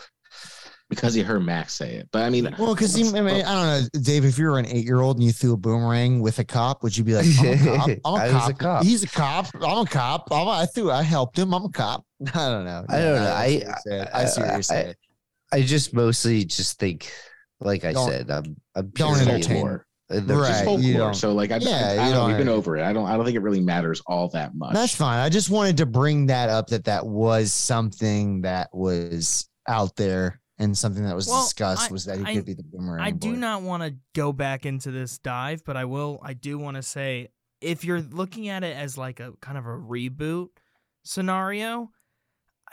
Because 0.95 1.15
he 1.15 1.23
heard 1.23 1.45
Max 1.45 1.75
say 1.75 1.95
it. 1.95 2.09
But 2.13 2.23
I 2.23 2.31
mean, 2.31 2.55
Well, 2.59 2.75
because 2.75 2.99
I, 2.99 3.21
mean, 3.21 3.27
I 3.45 3.53
don't 3.81 3.83
know, 3.95 4.01
Dave. 4.01 4.25
If 4.25 4.39
you 4.39 4.47
were 4.47 4.59
an 4.59 4.67
eight-year-old 4.67 5.17
and 5.17 5.25
you 5.25 5.33
threw 5.33 5.53
a 5.55 5.57
boomerang 5.57 6.21
with 6.21 6.39
a 6.39 6.45
cop, 6.45 6.83
would 6.83 6.97
you 6.97 7.05
be 7.05 7.15
like, 7.15 7.27
"I'm 7.41 7.47
a 7.47 7.57
cop. 7.77 7.89
I'm 8.05 8.15
a 8.15 8.17
I 8.17 8.31
cop. 8.31 8.51
a 8.51 8.55
cop. 8.55 8.83
He's 8.85 9.03
a 9.03 9.09
cop. 9.09 9.47
I'm 9.63 9.79
a 9.79 9.87
cop. 9.87 10.29
I'm 10.31 10.47
a, 10.47 10.51
I 10.51 10.67
threw. 10.67 10.91
I 10.91 11.03
helped 11.03 11.39
him. 11.39 11.53
I'm 11.55 11.65
a 11.65 11.69
cop." 11.71 12.05
I 12.35 12.49
don't 12.49 12.65
know. 12.65 12.85
I 12.89 12.99
don't 13.01 13.15
know. 13.17 13.33
I, 13.35 13.49
see 13.49 13.65
I- 13.65 13.75
saying. 13.85 14.09
I 14.15 14.25
see 14.25 14.41
what 14.41 14.53
you're 14.53 14.63
saying. 14.63 14.95
I 15.53 15.63
just 15.63 15.95
mostly 15.95 16.45
just 16.45 16.79
think, 16.81 17.11
like 17.61 17.85
I 17.85 17.93
Don't- 17.93 18.11
said, 18.11 18.31
I'm 18.31 18.57
I'm 18.75 18.89
don't 18.91 19.21
entertain. 19.21 19.61
war. 19.63 19.87
They're 20.11 20.37
Right, 20.37 20.49
just- 20.49 20.65
folklore. 20.65 21.15
so 21.15 21.33
like, 21.33 21.51
I, 21.51 21.57
Yeah, 21.57 21.71
I, 21.71 21.77
I 21.77 21.93
you 21.93 21.97
don't 21.97 22.11
know, 22.11 22.17
don't- 22.19 22.29
we've 22.29 22.37
been 22.39 22.49
over 22.49 22.77
it. 22.77 22.83
I 22.85 22.93
don't. 22.93 23.07
I 23.07 23.17
don't 23.17 23.25
think 23.25 23.37
it 23.37 23.41
really 23.43 23.61
matters 23.61 24.03
all 24.07 24.29
that 24.31 24.55
much. 24.55 24.75
That's 24.75 24.95
fine. 24.95 25.19
I 25.19 25.29
just 25.31 25.49
wanted 25.49 25.77
to 25.79 25.87
bring 25.87 26.27
that 26.27 26.51
up 26.51 26.67
that 26.69 26.85
that 26.85 27.07
was 27.07 27.53
something 27.55 28.43
that 28.43 28.69
was 28.73 29.49
out 29.69 29.97
there 29.97 30.41
and 30.59 30.77
something 30.79 31.05
that 31.05 31.17
was 31.17 31.27
Well, 31.29 31.43
discussed 31.43 31.91
I- 31.91 31.93
was 31.93 32.05
that 32.05 32.19
he 32.19 32.25
I- 32.25 32.35
could 32.35 32.45
be 32.47 32.55
the 32.55 32.63
boomerang. 32.63 33.01
I 33.05 33.11
do 33.11 33.33
boy. 33.33 33.39
not 33.39 33.63
want 33.63 33.83
to 33.83 33.95
go 34.15 34.33
back 34.33 34.65
into 34.67 34.91
this 34.91 35.19
dive, 35.19 35.63
but 35.65 35.77
I 35.77 35.85
will. 35.85 36.21
I 36.23 36.35
do 36.35 36.59
want 36.59 36.77
to 36.77 36.83
say 36.83 37.29
if 37.61 37.85
you're 37.85 38.01
looking 38.03 38.49
at 38.49 38.63
it 38.63 38.77
as 38.77 38.97
like 38.99 39.21
a 39.21 39.33
kind 39.41 39.57
of 39.59 39.65
a 39.67 39.71
reboot 39.77 40.49
scenario, 41.03 41.91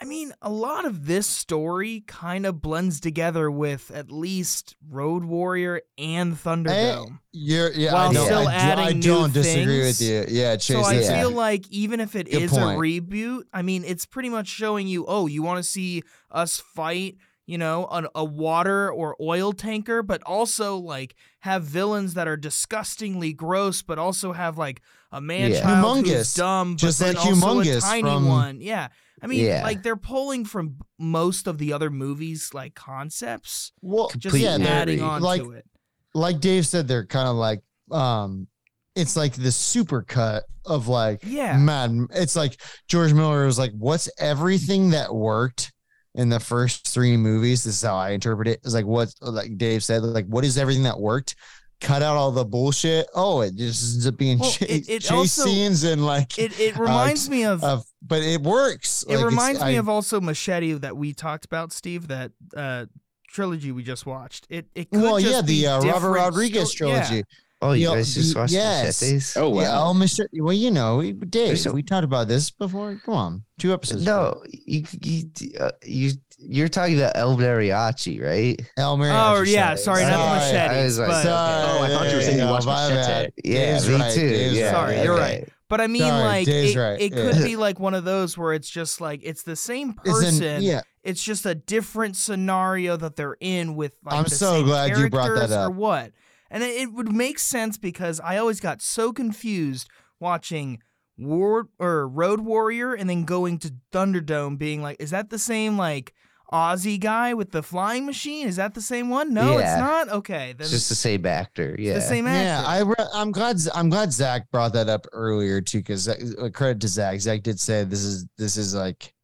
I 0.00 0.04
mean, 0.04 0.32
a 0.42 0.50
lot 0.50 0.84
of 0.84 1.06
this 1.06 1.28
story 1.28 2.02
kind 2.08 2.44
of 2.44 2.60
blends 2.60 2.98
together 2.98 3.50
with 3.50 3.90
at 3.94 4.10
least 4.10 4.74
Road 4.88 5.24
Warrior 5.24 5.82
and 5.96 6.32
eh, 6.32 6.36
Thunderdome. 6.36 7.20
You're 7.30 7.70
yeah. 7.72 7.92
While 7.92 8.10
I 8.10 8.12
don't, 8.12 8.24
still 8.26 8.38
I, 8.48 8.52
do- 8.52 8.58
adding 8.58 8.84
I 8.84 8.92
new 8.94 9.00
don't 9.02 9.32
disagree 9.32 9.82
things. 9.82 10.00
with 10.00 10.08
you. 10.08 10.24
Yeah, 10.40 10.56
Chase. 10.56 10.66
so 10.78 10.82
I 10.82 10.94
that's- 10.96 11.20
feel 11.20 11.30
like 11.30 11.68
even 11.70 12.00
if 12.00 12.16
it 12.16 12.24
Good 12.30 12.42
is 12.42 12.50
point. 12.50 12.76
a 12.76 12.80
reboot, 12.80 13.42
I 13.52 13.62
mean, 13.62 13.84
it's 13.84 14.04
pretty 14.06 14.28
much 14.28 14.48
showing 14.48 14.88
you, 14.88 15.04
oh, 15.06 15.26
you 15.26 15.42
want 15.42 15.58
to 15.58 15.62
see 15.62 16.02
us 16.30 16.58
fight 16.58 17.16
you 17.46 17.58
know, 17.58 17.86
an, 17.90 18.06
a 18.14 18.24
water 18.24 18.90
or 18.90 19.16
oil 19.20 19.52
tanker, 19.52 20.02
but 20.02 20.22
also 20.24 20.76
like 20.76 21.14
have 21.40 21.64
villains 21.64 22.14
that 22.14 22.28
are 22.28 22.36
disgustingly 22.36 23.32
gross, 23.32 23.82
but 23.82 23.98
also 23.98 24.32
have 24.32 24.56
like 24.58 24.80
a 25.10 25.20
man 25.20 25.50
Yeah. 25.50 25.60
child 25.62 26.06
who's 26.06 26.34
dumb, 26.34 26.76
Just 26.76 27.00
but 27.00 27.08
like 27.08 27.16
then 27.16 27.26
also 27.26 27.60
a 27.60 27.64
Humungus 27.64 27.80
tiny 27.82 28.02
from- 28.02 28.28
one. 28.28 28.60
Yeah. 28.60 28.88
I 29.20 29.26
mean, 29.26 29.44
Yeah. 29.44 29.62
like 29.62 29.82
they're 29.82 29.96
pulling 29.96 30.44
from 30.44 30.76
most 30.98 31.46
of 31.46 31.58
the 31.58 31.72
other 31.72 31.90
movies, 31.90 32.50
like 32.54 32.74
concepts, 32.74 33.72
Well, 33.80 34.10
just 34.16 34.36
yeah, 34.36 34.56
adding 34.60 35.02
on 35.02 35.20
Like- 35.22 35.42
to 35.42 35.52
it. 35.52 35.66
like 36.14 36.40
Dave 36.40 36.66
said, 36.66 36.88
they're 36.88 37.06
kind 37.06 37.28
of 37.28 37.36
like 37.36 37.60
um 37.90 38.46
it's 38.94 39.16
like 39.16 39.34
the 39.34 39.50
super 39.52 40.02
cut 40.02 40.44
of 40.66 40.86
like 40.86 41.20
Yeah. 41.26 41.56
man 41.58 42.06
it's 42.12 42.36
like 42.36 42.60
George 42.88 43.12
Miller 43.12 43.44
was 43.46 43.58
like 43.58 43.72
what's 43.76 44.08
everything 44.18 44.90
that 44.90 45.14
worked 45.14 45.71
in 46.14 46.28
the 46.28 46.40
first 46.40 46.86
three 46.88 47.16
movies 47.16 47.64
this 47.64 47.76
is 47.76 47.82
how 47.82 47.96
I 47.96 48.10
interpret 48.10 48.48
it. 48.48 48.60
it 48.62 48.66
is 48.66 48.74
like 48.74 48.84
what 48.86 49.14
like 49.20 49.56
Dave 49.56 49.82
said 49.82 50.02
like 50.02 50.26
what 50.26 50.44
is 50.44 50.58
everything 50.58 50.82
that 50.84 50.98
worked 51.00 51.34
cut 51.80 52.02
out 52.02 52.16
all 52.16 52.30
the 52.30 52.44
bullshit 52.44 53.06
oh 53.14 53.40
it 53.40 53.56
just 53.56 53.94
ends 53.94 54.06
up 54.06 54.16
being 54.16 54.38
Well, 54.38 54.50
chase, 54.50 54.68
it- 54.88 54.88
it 54.88 55.00
chase 55.02 55.10
also- 55.10 55.44
scenes 55.44 55.82
and 55.84 56.04
like 56.06 56.38
It 56.38 56.58
it 56.60 56.76
reminds 56.76 57.28
me 57.30 57.44
of 57.44 57.64
of 57.64 57.84
but 58.02 58.22
it 58.22 58.40
works 58.42 59.04
It 59.08 59.16
Like, 59.16 59.24
reminds 59.24 59.60
me 59.60 59.66
I- 59.66 59.70
of 59.80 59.88
also 59.88 60.20
Machete 60.20 60.74
that 60.74 60.96
we 60.96 61.12
talked 61.12 61.44
about, 61.44 61.72
Steve. 61.72 62.08
That 62.08 62.32
uh, 62.56 62.86
trilogy 63.28 63.72
we 63.72 63.82
just 63.82 64.04
watched. 64.06 64.46
It 64.50 64.66
it 64.74 64.90
could 64.90 65.00
well 65.02 65.18
yeah 65.18 65.40
the 65.40 65.66
uh, 65.66 65.80
Robert 65.82 66.10
Rodriguez 66.12 66.70
sto- 66.72 66.88
yeah. 66.88 67.22
Trilogy 67.62 67.84
Oh, 67.86 67.90
you 67.90 67.90
Yeah, 67.90 67.94
guys 67.96 68.14
just 68.14 68.34
y- 68.34 68.40
watched 68.40 68.52
yes. 68.52 69.02
Machetes? 69.02 69.36
Oh 69.36 69.48
wow. 69.50 69.60
Yeah, 69.62 69.80
oh, 69.82 69.92
Mr. 69.94 70.26
Well, 70.34 70.52
you 70.52 70.70
know, 70.70 70.96
we- 70.98 71.12
Dave, 71.12 71.48
There's 71.48 71.66
a- 71.66 71.72
we 71.72 71.82
talked 71.82 72.04
about 72.04 72.28
this 72.28 72.50
before. 72.50 73.00
Come 73.04 73.14
on, 73.14 73.44
two 73.58 73.72
episodes. 73.72 74.04
No, 74.04 74.42
you 74.50 74.84
you 75.00 75.24
uh, 75.60 75.70
you 75.84 76.12
you're 76.38 76.68
talking 76.68 76.98
about 76.98 77.12
El 77.16 77.36
Mariachi, 77.36 78.20
right? 78.22 78.60
El 78.76 78.98
Mariachi. 78.98 79.10
Oh 79.10 79.40
Mariachi, 79.42 79.52
yeah, 79.52 79.74
sorry, 79.76 80.02
not 80.02 80.10
the 80.10 80.40
Sorry, 80.40 80.58
I 80.58 80.66
machetes, 80.68 80.84
was 80.84 80.98
like, 80.98 81.08
but 81.08 81.20
okay. 81.20 81.28
Oh, 81.30 81.82
I 81.84 81.88
thought 81.88 82.10
you 82.10 82.16
were 82.16 82.22
saying 82.22 82.38
you 82.38 82.44
watched 82.46 82.66
my 82.66 82.88
Machete. 82.88 83.32
Yeah, 83.44 83.54
Dave's 83.72 83.88
me 83.88 83.94
right, 83.96 84.12
too. 84.12 84.28
Dave's 84.28 84.56
yeah, 84.58 84.70
Sorry, 84.72 84.94
okay. 84.94 85.04
you're 85.04 85.16
right. 85.16 85.48
but 85.68 85.80
I 85.80 85.86
mean, 85.86 86.02
Sorry, 86.02 86.24
like 86.24 86.48
it, 86.48 86.76
right, 86.76 87.00
it 87.00 87.12
yeah. 87.14 87.30
could 87.32 87.44
be 87.44 87.56
like 87.56 87.78
one 87.78 87.94
of 87.94 88.02
those 88.04 88.36
where 88.36 88.52
it's 88.54 88.68
just 88.68 89.00
like 89.00 89.20
it's 89.22 89.44
the 89.44 89.54
same 89.56 89.94
Isn't- 90.04 90.40
person. 90.40 90.62
yeah, 90.62 90.80
It's 91.04 91.22
just 91.22 91.46
a 91.46 91.54
different 91.54 92.16
scenario 92.16 92.96
that 92.96 93.14
they're 93.16 93.36
in 93.40 93.74
with. 93.76 93.92
Like, 94.04 94.14
I'm 94.16 94.24
the 94.24 94.30
so 94.30 94.54
same 94.56 94.64
glad 94.66 94.96
you 94.98 95.08
brought 95.10 95.34
that 95.36 95.50
up. 95.52 95.68
Or 95.68 95.70
what? 95.70 96.10
And 96.52 96.62
it, 96.62 96.76
it 96.82 96.92
would 96.92 97.10
make 97.12 97.38
sense 97.40 97.78
because 97.78 98.20
I 98.20 98.36
always 98.36 98.60
got 98.60 98.80
so 98.82 99.12
confused 99.12 99.88
watching 100.20 100.80
War 101.18 101.68
or 101.78 102.06
Road 102.06 102.40
Warrior 102.40 102.94
and 102.94 103.08
then 103.10 103.24
going 103.24 103.58
to 103.60 103.74
Thunderdome, 103.92 104.58
being 104.58 104.82
like, 104.82 104.98
is 105.00 105.10
that 105.10 105.30
the 105.30 105.38
same 105.38 105.76
like 105.78 106.12
Aussie 106.52 107.00
guy 107.00 107.32
with 107.32 107.50
the 107.52 107.62
flying 107.62 108.04
machine? 108.04 108.46
Is 108.46 108.56
that 108.56 108.74
the 108.74 108.82
same 108.82 109.08
one? 109.08 109.32
No, 109.32 109.58
Yeah. 109.58 109.72
it's 109.72 109.80
not. 109.80 110.08
Okay, 110.18 110.52
then 110.56 110.60
It's 110.64 110.70
just 110.70 110.88
the 110.90 110.94
same 110.94 111.24
actor. 111.24 111.74
Yeah. 111.78 111.94
the 111.94 112.00
same 112.02 112.26
actor. 112.26 112.44
yeah. 112.44 112.62
I 112.66 112.80
re- 112.82 112.94
I'm 113.14 113.32
glad 113.32 113.56
I'm 113.74 113.88
glad 113.88 114.12
Zach 114.12 114.50
brought 114.50 114.74
that 114.74 114.88
up 114.90 115.06
earlier 115.12 115.60
too, 115.62 115.78
because 115.78 116.06
uh, 116.08 116.16
uh, 116.38 116.50
credit 116.50 116.80
to 116.82 116.88
Zach. 116.88 117.18
Zach 117.20 117.42
did 117.42 117.58
say 117.58 117.84
this 117.84 118.04
is 118.04 118.26
this 118.36 118.56
is 118.58 118.74
like 118.74 119.14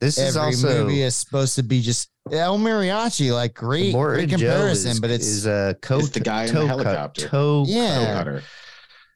this 0.00 0.18
is 0.18 0.36
also 0.36 0.84
movie 0.84 1.02
is 1.02 1.14
supposed 1.14 1.54
to 1.54 1.62
be 1.62 1.80
just 1.80 2.10
El 2.30 2.58
Mariachi, 2.58 3.32
like 3.34 3.54
great, 3.54 3.92
great 3.94 4.28
comparison, 4.30 4.92
is, 4.92 5.00
but 5.00 5.10
it's 5.10 5.26
is 5.26 5.46
a 5.46 5.76
co 5.82 5.98
It's 5.98 6.10
the 6.10 6.20
guy 6.20 6.44
in 6.44 6.54
the 6.54 6.60
toe 6.60 6.66
helicopter. 6.66 7.22
Cut, 7.22 7.30
toe 7.30 7.64
Yeah. 7.66 7.98
Toe 7.98 8.12
cutter. 8.14 8.42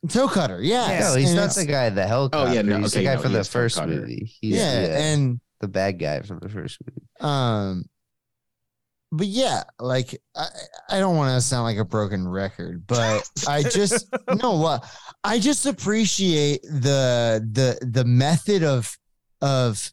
toe 0.08 0.28
cutter. 0.28 0.60
Yes. 0.62 1.12
No, 1.14 1.18
he's 1.18 1.30
and 1.30 1.36
not 1.36 1.54
the 1.54 1.64
guy 1.66 1.86
in 1.86 1.94
the 1.94 2.06
helicopter. 2.06 2.50
Oh, 2.50 2.52
yeah, 2.52 2.62
no, 2.62 2.78
he's 2.78 2.92
okay, 2.94 3.04
the 3.04 3.08
guy 3.10 3.14
no, 3.14 3.22
from 3.22 3.32
the 3.32 3.44
first 3.44 3.76
Cutter. 3.76 3.92
movie. 3.94 4.32
He's 4.40 4.54
Yeah, 4.56 4.82
the, 4.82 4.96
and 4.98 5.40
the 5.60 5.68
bad 5.68 5.98
guy 5.98 6.20
from 6.22 6.40
the 6.40 6.48
first 6.48 6.78
movie. 6.86 7.06
um 7.20 7.84
but 9.12 9.28
yeah 9.28 9.62
like 9.78 10.20
i 10.34 10.46
i 10.90 10.98
don't 10.98 11.16
want 11.16 11.32
to 11.34 11.40
sound 11.40 11.62
like 11.62 11.78
a 11.78 11.84
broken 11.84 12.26
record 12.26 12.84
but 12.88 13.22
i 13.48 13.62
just 13.62 14.04
no 14.42 14.58
what 14.58 14.84
i 15.22 15.38
just 15.38 15.64
appreciate 15.64 16.60
the 16.64 17.40
the 17.52 17.78
the 17.86 18.04
method 18.04 18.64
of 18.64 18.98
of 19.40 19.92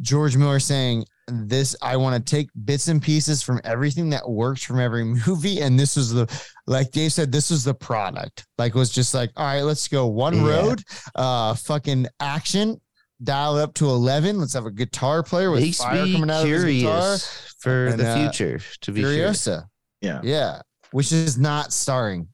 george 0.00 0.36
miller 0.36 0.60
saying 0.60 1.04
this 1.28 1.76
i 1.82 1.96
want 1.96 2.14
to 2.14 2.30
take 2.30 2.48
bits 2.64 2.88
and 2.88 3.00
pieces 3.00 3.42
from 3.42 3.60
everything 3.64 4.10
that 4.10 4.28
works 4.28 4.62
from 4.62 4.80
every 4.80 5.04
movie 5.26 5.60
and 5.60 5.78
this 5.78 5.94
was 5.96 6.12
the 6.12 6.26
like 6.66 6.90
dave 6.90 7.12
said 7.12 7.30
this 7.30 7.50
was 7.50 7.62
the 7.64 7.72
product 7.74 8.44
like 8.58 8.74
it 8.74 8.78
was 8.78 8.90
just 8.90 9.14
like 9.14 9.30
all 9.36 9.46
right 9.46 9.62
let's 9.62 9.86
go 9.88 10.06
one 10.06 10.36
Yeah. 10.36 10.48
road 10.50 10.82
uh 11.14 11.54
fucking 11.54 12.06
action 12.20 12.80
dial 13.22 13.56
it 13.58 13.62
up 13.62 13.72
to 13.74 13.86
11 13.86 14.40
let's 14.40 14.54
have 14.54 14.66
a 14.66 14.70
guitar 14.72 15.22
player 15.22 15.50
with 15.52 15.60
Makes 15.60 15.78
fire 15.78 16.04
me 16.04 16.12
coming 16.14 16.28
out 16.30 16.42
of 16.42 16.48
his 16.48 16.64
guitar 16.64 17.18
for 17.60 17.86
And, 17.86 18.00
the 18.00 18.08
uh, 18.08 18.16
future. 18.32 18.60
To 18.80 18.90
be 18.90 19.02
sure. 19.02 19.10
Furiosa. 19.12 19.64
Yeah. 20.00 20.20
Yeah. 20.24 20.60
Which 20.90 21.12
is 21.12 21.38
not 21.38 21.72
starring 21.72 22.26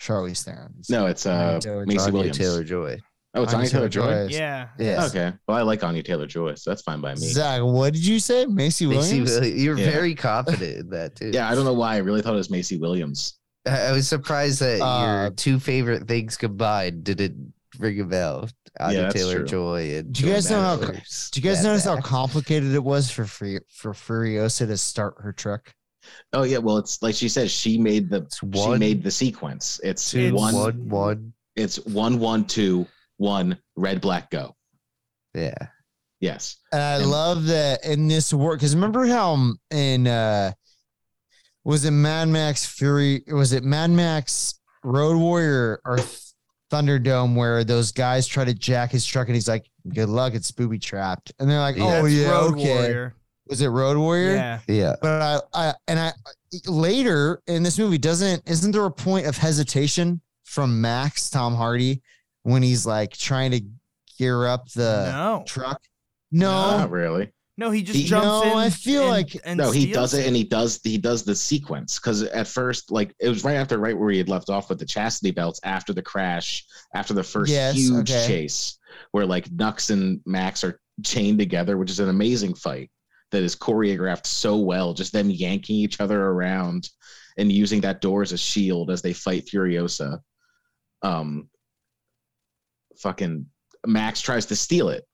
Charlize 0.00 0.42
Theron. 0.44 0.74
It's 0.80 0.90
No, 0.90 1.06
it's 1.06 1.26
uh 1.26 1.30
Anya 1.30 1.60
Taylor- 1.60 1.86
Macy 1.86 2.00
Anya 2.00 2.12
Williams. 2.12 2.38
Taylor 2.38 2.64
Joy. 2.64 2.98
Oh, 3.36 3.42
it's 3.42 3.52
Anya 3.52 3.58
Anya 3.64 3.70
Taylor 3.70 3.88
Joy. 3.88 4.02
Taylor-Joy. 4.06 4.36
yeah. 4.36 4.68
Yes. 4.78 5.10
Okay. 5.14 5.32
Well, 5.46 5.56
I 5.56 5.62
like 5.62 5.84
Anya 5.84 6.02
Taylor 6.02 6.26
Joy, 6.26 6.54
so 6.54 6.70
that's 6.70 6.82
fine 6.82 7.00
by 7.00 7.12
me. 7.14 7.20
Zach, 7.28 7.62
what 7.62 7.92
did 7.92 8.04
you 8.06 8.18
say? 8.18 8.46
Macy 8.46 8.86
Macy 8.86 9.20
Williams? 9.20 9.30
Willi- 9.34 9.60
You're 9.60 9.78
Yeah. 9.78 9.90
very 9.90 10.14
confident 10.14 10.78
in 10.78 10.90
that 10.90 11.16
too. 11.16 11.30
Yeah, 11.32 11.48
I 11.50 11.54
don't 11.54 11.64
know 11.64 11.74
why. 11.74 11.94
I 11.94 11.98
really 11.98 12.22
thought 12.22 12.34
it 12.34 12.36
was 12.38 12.50
Macy 12.50 12.76
Williams. 12.78 13.34
I 13.66 13.86
I 13.88 13.92
was 13.92 14.08
surprised 14.08 14.60
that 14.60 14.80
Uh, 14.80 15.04
your 15.22 15.30
two 15.30 15.58
favorite 15.60 16.06
things 16.08 16.36
combined 16.36 17.04
didn't 17.04 17.52
ring 17.78 18.00
a 18.00 18.04
bell. 18.04 18.48
Anya 18.78 19.02
that's 19.02 19.14
Taylor 19.14 19.36
true. 19.38 19.46
Joy 19.46 19.96
and 19.96 20.12
Do 20.12 20.26
you 20.26 20.32
guys 20.32 20.50
know 20.50 20.60
how- 20.60 20.76
Do 20.76 20.92
you 21.34 21.42
guys 21.42 21.62
Mad 21.62 21.70
notice 21.70 21.84
how 21.84 22.00
complicated 22.00 22.74
it 22.74 22.84
was 22.84 23.10
for 23.10 23.24
Furi- 23.24 23.60
for 23.70 23.92
Furiosa 23.92 24.66
to 24.66 24.76
start 24.76 25.14
her 25.20 25.32
truck? 25.32 25.72
Oh 26.32 26.42
yeah, 26.44 26.58
well, 26.58 26.76
it's 26.76 27.02
like 27.02 27.14
she 27.14 27.28
says 27.28 27.50
She 27.50 27.78
made 27.78 28.08
the 28.10 28.18
It's 28.18 28.38
she 28.38 28.76
made 28.78 29.02
the 29.02 29.10
sequence. 29.10 29.80
It's 29.82 30.10
two, 30.10 30.32
one, 30.34 30.54
one, 30.54 30.88
one. 30.88 31.32
It's 31.56 31.76
one, 31.86 32.18
one, 32.18 32.44
two, 32.44 32.86
one. 33.16 33.58
Red, 33.76 34.00
black, 34.00 34.30
go. 34.30 34.54
Yeah. 35.34 35.54
Yes. 36.20 36.56
And 36.72 36.82
I 36.82 36.94
And- 36.96 37.10
love 37.10 37.46
that 37.46 37.84
in 37.84 38.08
this 38.08 38.32
work 38.32 38.58
because 38.58 38.74
remember 38.74 39.06
how 39.06 39.52
in 39.70 40.06
uh 40.06 40.52
was 41.64 41.84
it 41.84 41.90
Mad 41.90 42.28
Max 42.28 42.64
Fury? 42.64 43.22
Was 43.26 43.52
it 43.52 43.64
Mad 43.64 43.90
Max 43.90 44.54
Road 44.84 45.18
Warrior 45.18 45.80
or 45.84 45.98
Thunderdome 46.72 47.34
where 47.36 47.64
those 47.64 47.92
guys 47.92 48.26
try 48.26 48.44
to 48.44 48.54
jack 48.54 48.90
his 48.92 49.04
truck 49.04 49.26
and 49.28 49.34
he's 49.34 49.48
like, 49.48 49.68
"Good 49.88 50.08
luck, 50.08 50.34
it's 50.34 50.50
booby 50.50 50.78
trapped," 50.78 51.32
and 51.38 51.50
they're 51.50 51.60
like, 51.60 51.76
Yeah. 51.76 51.84
"Oh 51.98 52.02
That's 52.02 52.14
yeah, 52.14 52.30
Road 52.30 52.52
okay." 52.54 52.68
Warrior. 52.74 53.14
Was 53.48 53.60
it 53.60 53.68
Road 53.68 53.96
Warrior? 53.96 54.32
Yeah. 54.34 54.58
Yeah. 54.66 54.94
But 55.02 55.22
I, 55.54 55.68
I 55.68 55.74
and 55.86 55.98
I 55.98 56.12
later 56.66 57.42
in 57.46 57.62
this 57.62 57.78
movie 57.78 57.98
doesn't 57.98 58.42
isn't 58.48 58.72
there 58.72 58.84
a 58.84 58.90
point 58.90 59.26
of 59.26 59.36
hesitation 59.36 60.20
from 60.44 60.80
Max 60.80 61.30
Tom 61.30 61.54
Hardy 61.54 62.02
when 62.46 62.62
he's 62.62 62.86
like 62.86 63.10
trying 63.16 63.50
to 63.50 63.60
gear 64.18 64.46
up 64.46 64.70
the 64.70 65.10
no. 65.10 65.42
truck? 65.46 65.82
No, 66.30 66.50
Not 66.78 66.90
really. 66.90 67.32
No, 67.58 67.70
he 67.70 67.82
just 67.82 67.98
He- 67.98 68.04
jumps 68.04 68.24
No, 68.26 68.42
in. 68.52 68.56
I 68.58 68.70
feel 68.70 69.02
and- 69.02 69.10
like- 69.10 69.40
and 69.44 69.58
no, 69.58 69.70
he 69.72 69.80
steals 69.82 69.94
does 70.12 70.14
it, 70.14 70.26
and 70.26 70.36
he 70.36 70.44
does 70.44 70.78
he 70.84 70.98
does 70.98 71.24
the 71.24 71.34
sequence 71.34 71.98
because 71.98 72.22
at 72.22 72.46
first, 72.46 72.90
like 72.92 73.14
it 73.18 73.28
was 73.28 73.42
right 73.44 73.54
after 73.56 73.78
right 73.78 73.98
where 73.98 74.10
he 74.10 74.18
had 74.18 74.28
left 74.28 74.48
off 74.50 74.68
with 74.68 74.78
the 74.78 74.86
chastity 74.86 75.30
belts 75.32 75.58
after 75.64 75.92
the 75.92 76.02
crash, 76.02 76.64
after 76.94 77.14
the 77.14 77.22
first 77.24 77.50
Yes, 77.50 77.74
huge 77.74 78.10
okay. 78.10 78.26
chase, 78.26 78.78
where 79.12 79.26
like 79.26 79.50
Nux 79.50 79.74
and 79.90 80.20
Max 80.26 80.62
are 80.64 80.78
chained 81.02 81.38
together, 81.38 81.76
which 81.78 81.90
is 81.90 81.98
an 81.98 82.10
amazing 82.10 82.54
fight 82.54 82.90
that 83.32 83.42
is 83.42 83.56
choreographed 83.56 84.26
so 84.26 84.56
well. 84.58 84.92
Just 84.94 85.12
them 85.12 85.30
yanking 85.30 85.76
each 85.76 85.98
other 86.00 86.22
around 86.26 86.90
and 87.38 87.50
using 87.50 87.80
that 87.80 88.00
door 88.02 88.22
as 88.22 88.32
a 88.32 88.38
shield 88.38 88.90
as 88.90 89.02
they 89.02 89.12
fight 89.14 89.46
Furiosa. 89.46 90.20
Um, 91.02 91.48
fucking 92.98 93.46
Max 93.86 94.20
tries 94.20 94.46
to 94.46 94.56
steal 94.56 94.88
it. 94.88 95.04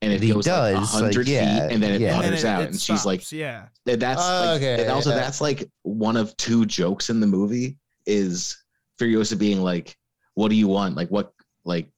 And 0.00 0.12
it 0.12 0.22
he 0.22 0.28
goes 0.32 0.46
like 0.46 0.74
does, 0.76 0.94
like, 0.94 1.02
100 1.02 1.26
yeah, 1.26 1.66
feet 1.66 1.74
and 1.74 1.82
then 1.82 1.92
it 1.94 2.00
yeah. 2.00 2.14
And 2.14 2.22
then 2.22 2.30
putters 2.30 2.44
it- 2.44 2.46
out. 2.46 2.62
it 2.62 2.68
and 2.70 2.80
she's 2.80 3.04
like, 3.04 3.32
yeah. 3.32 3.66
that- 3.86 3.98
that's 3.98 4.22
Oh, 4.22 4.44
like, 4.52 4.56
okay, 4.62 4.82
and 4.82 4.92
also 4.92 5.10
yeah. 5.10 5.16
that's 5.16 5.40
like 5.40 5.68
one 5.82 6.16
of 6.16 6.36
two 6.36 6.64
jokes 6.66 7.10
in 7.10 7.18
the 7.18 7.26
movie 7.26 7.76
is 8.06 8.56
Furiosa 9.00 9.36
being 9.38 9.60
like, 9.60 9.96
"What 10.34 10.48
do 10.50 10.54
you 10.54 10.68
want? 10.68 10.94
Like 10.96 11.08
what? 11.08 11.32
Like 11.64 11.88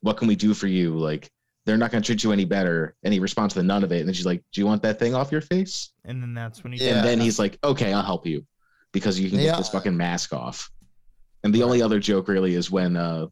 what 0.00 0.16
can 0.16 0.26
we 0.28 0.36
do 0.36 0.52
for 0.54 0.66
you? 0.66 0.96
Like 0.98 1.30
they're 1.66 1.76
not 1.78 1.90
going 1.90 2.02
to 2.02 2.06
treat 2.06 2.24
you 2.24 2.32
any 2.32 2.44
better." 2.46 2.96
And 3.02 3.12
he 3.14 3.20
responds 3.20 3.52
to 3.54 3.62
none 3.62 3.84
of 3.84 3.92
it, 3.92 3.98
and 4.00 4.08
then 4.08 4.14
she's 4.14 4.26
like, 4.26 4.42
"Do 4.52 4.60
you 4.62 4.66
want 4.66 4.82
that 4.82 4.98
thing 4.98 5.14
off 5.14 5.30
your 5.30 5.40
face?" 5.42 5.90
And 6.06 6.22
then 6.22 6.32
that's 6.34 6.64
when 6.64 6.72
he. 6.72 6.82
Yeah. 6.84 6.96
And 6.96 7.06
then 7.06 7.20
he's 7.20 7.38
like, 7.38 7.58
"Okay, 7.62 7.92
I'll 7.92 8.02
help 8.02 8.26
you 8.26 8.44
because 8.92 9.18
you 9.20 9.28
can 9.30 9.38
Yeah. 9.38 9.50
get 9.52 9.58
this 9.58 9.68
fucking 9.68 9.96
mask 9.96 10.32
off." 10.32 10.70
And 11.44 11.54
the 11.54 11.62
only 11.62 11.82
other 11.82 12.00
joke 12.00 12.28
really 12.28 12.54
is 12.54 12.70
when 12.70 12.96
uh 12.96 13.26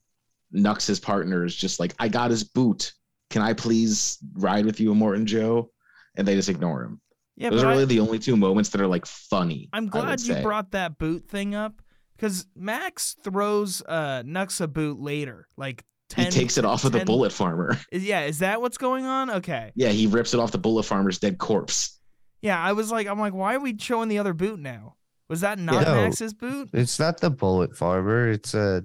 Nux's 0.53 1.01
partner 1.01 1.45
is 1.45 1.55
just 1.57 1.81
like, 1.81 1.95
"I 1.99 2.09
got 2.09 2.31
his 2.31 2.45
boot. 2.45 2.93
Can 3.31 3.43
I 3.43 3.53
please 3.55 4.19
ride 4.35 4.66
with 4.66 4.79
you, 4.81 4.93
Immortan 4.95 5.24
Joe?" 5.24 5.70
And 6.16 6.29
they 6.29 6.35
just 6.35 6.49
ignore 6.49 6.83
him. 6.85 7.01
Yeah, 7.37 7.51
Those 7.51 7.62
but 7.62 7.66
are 7.69 7.70
I- 7.70 7.73
really 7.74 7.85
the 7.87 8.01
only 8.01 8.19
two 8.19 8.37
moments 8.37 8.69
that 8.70 8.81
are 8.81 8.87
like 8.87 9.07
funny. 9.07 9.69
I'm 9.73 9.87
glad 9.89 10.20
you 10.20 10.35
say. 10.35 10.43
brought 10.43 10.73
that 10.73 10.99
boot 10.99 11.27
thing 11.29 11.55
up 11.55 11.81
because 12.16 12.47
Max 12.55 13.16
throws 13.24 13.81
uh, 13.83 14.23
Nux 14.27 14.49
a 14.61 14.66
boot 14.69 15.01
later. 15.01 15.49
Like 15.57 15.83
10, 16.11 16.27
he 16.27 16.31
takes 16.31 16.59
it 16.59 16.66
off 16.66 16.85
of 16.85 16.93
the 16.93 17.05
bullet 17.07 17.33
farmer. 17.33 17.79
Yeah, 17.93 18.24
is 18.24 18.41
that 18.41 18.61
what's 18.61 18.77
going 18.77 19.07
on? 19.07 19.31
Okay. 19.31 19.73
Yeah, 19.74 19.89
he 19.89 20.07
rips 20.07 20.35
it 20.35 20.41
off 20.41 20.53
the 20.53 20.59
bullet 20.59 20.83
farmer's 20.83 21.19
dead 21.19 21.39
corpse. 21.39 21.99
Yeah, 22.43 22.61
I 22.62 22.73
was 22.74 22.91
like, 22.93 23.07
I'm 23.07 23.19
like, 23.19 23.33
why 23.33 23.55
are 23.55 23.61
we 23.61 23.79
showing 23.79 24.09
the 24.11 24.19
other 24.19 24.35
boot 24.35 24.61
now? 24.61 24.97
Was 25.31 25.41
that 25.41 25.59
not 25.59 25.85
No. 25.87 25.95
Max's 25.95 26.35
boot? 26.35 26.69
It's 26.74 26.99
not 26.99 27.20
the 27.20 27.31
bullet 27.31 27.74
farmer. 27.74 28.29
It's 28.29 28.53
a 28.53 28.85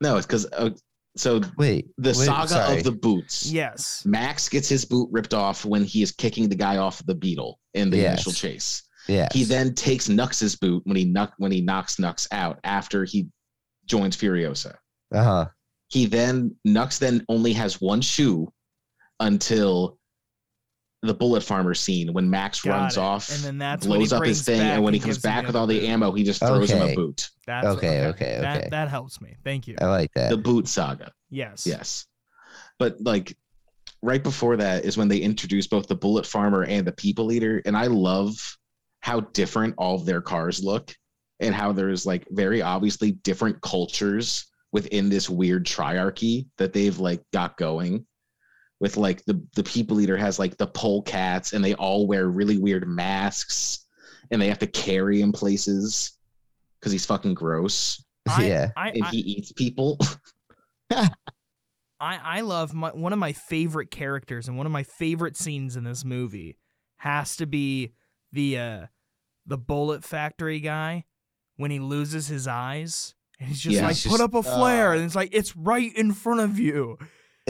No, 0.00 0.16
it's 0.16 0.26
because 0.26 0.46
uh, 0.52 0.70
so 1.16 1.40
wait. 1.58 1.88
the 1.98 2.10
wait, 2.10 2.14
saga 2.14 2.48
sorry. 2.48 2.78
of 2.78 2.84
the 2.84 2.92
boots. 2.92 3.50
Yes. 3.50 4.02
Max 4.06 4.48
gets 4.48 4.68
his 4.68 4.84
boot 4.84 5.08
ripped 5.12 5.34
off 5.34 5.64
when 5.64 5.84
he 5.84 6.02
is 6.02 6.12
kicking 6.12 6.48
the 6.48 6.54
guy 6.54 6.76
off 6.78 7.04
the 7.06 7.14
beetle 7.14 7.58
in 7.74 7.90
the 7.90 7.98
Yes. 7.98 8.14
initial 8.14 8.32
chase. 8.32 8.82
Yeah. 9.08 9.28
He 9.32 9.44
then 9.44 9.74
takes 9.74 10.08
Nux's 10.08 10.56
boot 10.56 10.82
when 10.86 10.96
he 10.96 11.04
knock 11.04 11.32
when 11.38 11.50
he 11.52 11.60
knocks 11.60 11.98
Nux 11.98 12.14
out 12.32 12.60
after 12.64 13.04
he 13.04 13.28
joins 13.86 14.16
Furiosa. 14.16 14.76
Uh 15.12 15.22
huh. 15.24 15.46
He 15.88 16.06
then 16.06 16.54
Nux 16.64 16.88
then 17.00 17.24
only 17.28 17.52
has 17.54 17.80
one 17.80 18.00
shoe 18.00 18.52
until 19.18 19.98
the 21.02 21.14
bullet 21.14 21.42
farmer 21.42 21.72
scene 21.74 22.12
when 22.12 22.28
Max 22.28 22.60
Got 22.60 22.72
runs 22.72 22.96
it. 22.96 23.00
off, 23.00 23.30
And 23.30 23.42
then 23.42 23.58
that's 23.58 23.86
when 23.86 24.00
he 24.00 24.06
blows 24.06 24.12
up 24.12 24.24
his 24.24 24.42
thing, 24.42 24.60
and 24.60 24.82
when 24.84 24.92
he 24.92 25.00
comes 25.00 25.18
back 25.18 25.46
with 25.46 25.56
all 25.56 25.66
the 25.66 25.86
ammo, 25.86 26.12
he 26.12 26.22
just 26.22 26.40
throws 26.40 26.70
him 26.70 26.82
a 26.82 26.94
boot. 26.94 27.28
That's 27.46 27.66
Okay, 27.66 28.06
okay, 28.06 28.38
That 28.40 28.58
okay. 28.58 28.68
that 28.70 28.88
helps 28.88 29.20
me. 29.20 29.34
Thank 29.42 29.66
you. 29.66 29.76
I 29.80 29.86
like 29.86 30.12
that. 30.14 30.30
The 30.30 30.36
boot 30.36 30.68
saga. 30.68 31.12
Yes. 31.30 31.66
Yes. 31.66 32.06
But 32.78 33.00
like 33.00 33.36
right 34.02 34.22
before 34.22 34.56
that 34.56 34.84
is 34.84 34.96
when 34.96 35.08
they 35.08 35.18
introduce 35.18 35.66
both 35.66 35.86
the 35.86 35.94
bullet 35.94 36.26
farmer 36.26 36.64
and 36.64 36.86
the 36.86 36.92
people 36.92 37.32
eater. 37.32 37.62
And 37.64 37.76
I 37.76 37.86
love 37.86 38.34
how 39.00 39.20
different 39.20 39.74
all 39.78 39.94
of 39.96 40.04
their 40.06 40.20
cars 40.20 40.62
look 40.62 40.94
and 41.40 41.54
how 41.54 41.72
there's 41.72 42.04
like 42.06 42.26
very 42.30 42.60
obviously 42.62 43.12
different 43.12 43.60
cultures 43.62 44.46
within 44.72 45.08
this 45.08 45.28
weird 45.28 45.66
triarchy 45.66 46.46
that 46.58 46.72
they've 46.72 46.98
like 46.98 47.22
got 47.32 47.56
going. 47.56 48.06
With 48.80 48.96
like 48.96 49.24
the 49.26 49.40
the 49.54 49.62
people 49.62 50.00
eater 50.00 50.16
has 50.16 50.38
like 50.38 50.56
the 50.56 50.66
pole 50.66 51.02
cats 51.02 51.52
and 51.52 51.62
they 51.62 51.74
all 51.74 52.06
wear 52.06 52.28
really 52.28 52.56
weird 52.58 52.88
masks 52.88 53.84
and 54.30 54.40
they 54.40 54.48
have 54.48 54.58
to 54.60 54.66
carry 54.66 55.20
him 55.20 55.32
places 55.32 56.12
because 56.78 56.90
he's 56.92 57.04
fucking 57.04 57.34
gross 57.34 58.02
I, 58.28 58.46
Yeah. 58.46 58.70
I, 58.76 58.88
and 58.88 59.04
I, 59.04 59.10
he 59.10 59.18
eats 59.18 59.52
people. 59.52 59.98
I, 60.90 61.08
I 62.00 62.40
love 62.40 62.72
my, 62.72 62.88
one 62.90 63.12
of 63.12 63.18
my 63.18 63.32
favorite 63.32 63.90
characters 63.90 64.48
and 64.48 64.56
one 64.56 64.66
of 64.66 64.72
my 64.72 64.82
favorite 64.82 65.36
scenes 65.36 65.76
in 65.76 65.84
this 65.84 66.04
movie 66.04 66.56
has 66.96 67.36
to 67.36 67.46
be 67.46 67.92
the 68.32 68.58
uh, 68.58 68.86
the 69.46 69.58
bullet 69.58 70.04
factory 70.04 70.60
guy 70.60 71.04
when 71.56 71.70
he 71.70 71.78
loses 71.78 72.28
his 72.28 72.46
eyes 72.48 73.14
and 73.38 73.48
he's 73.48 73.60
just 73.60 73.76
Yeah. 73.76 73.82
like 73.82 73.92
It's 73.92 74.04
put 74.04 74.12
just, 74.12 74.22
up 74.22 74.34
a 74.34 74.42
flare 74.42 74.92
uh, 74.92 74.96
and 74.96 75.04
it's 75.04 75.14
like 75.14 75.30
it's 75.32 75.54
right 75.56 75.94
in 75.94 76.12
front 76.12 76.40
of 76.40 76.58
you 76.58 76.96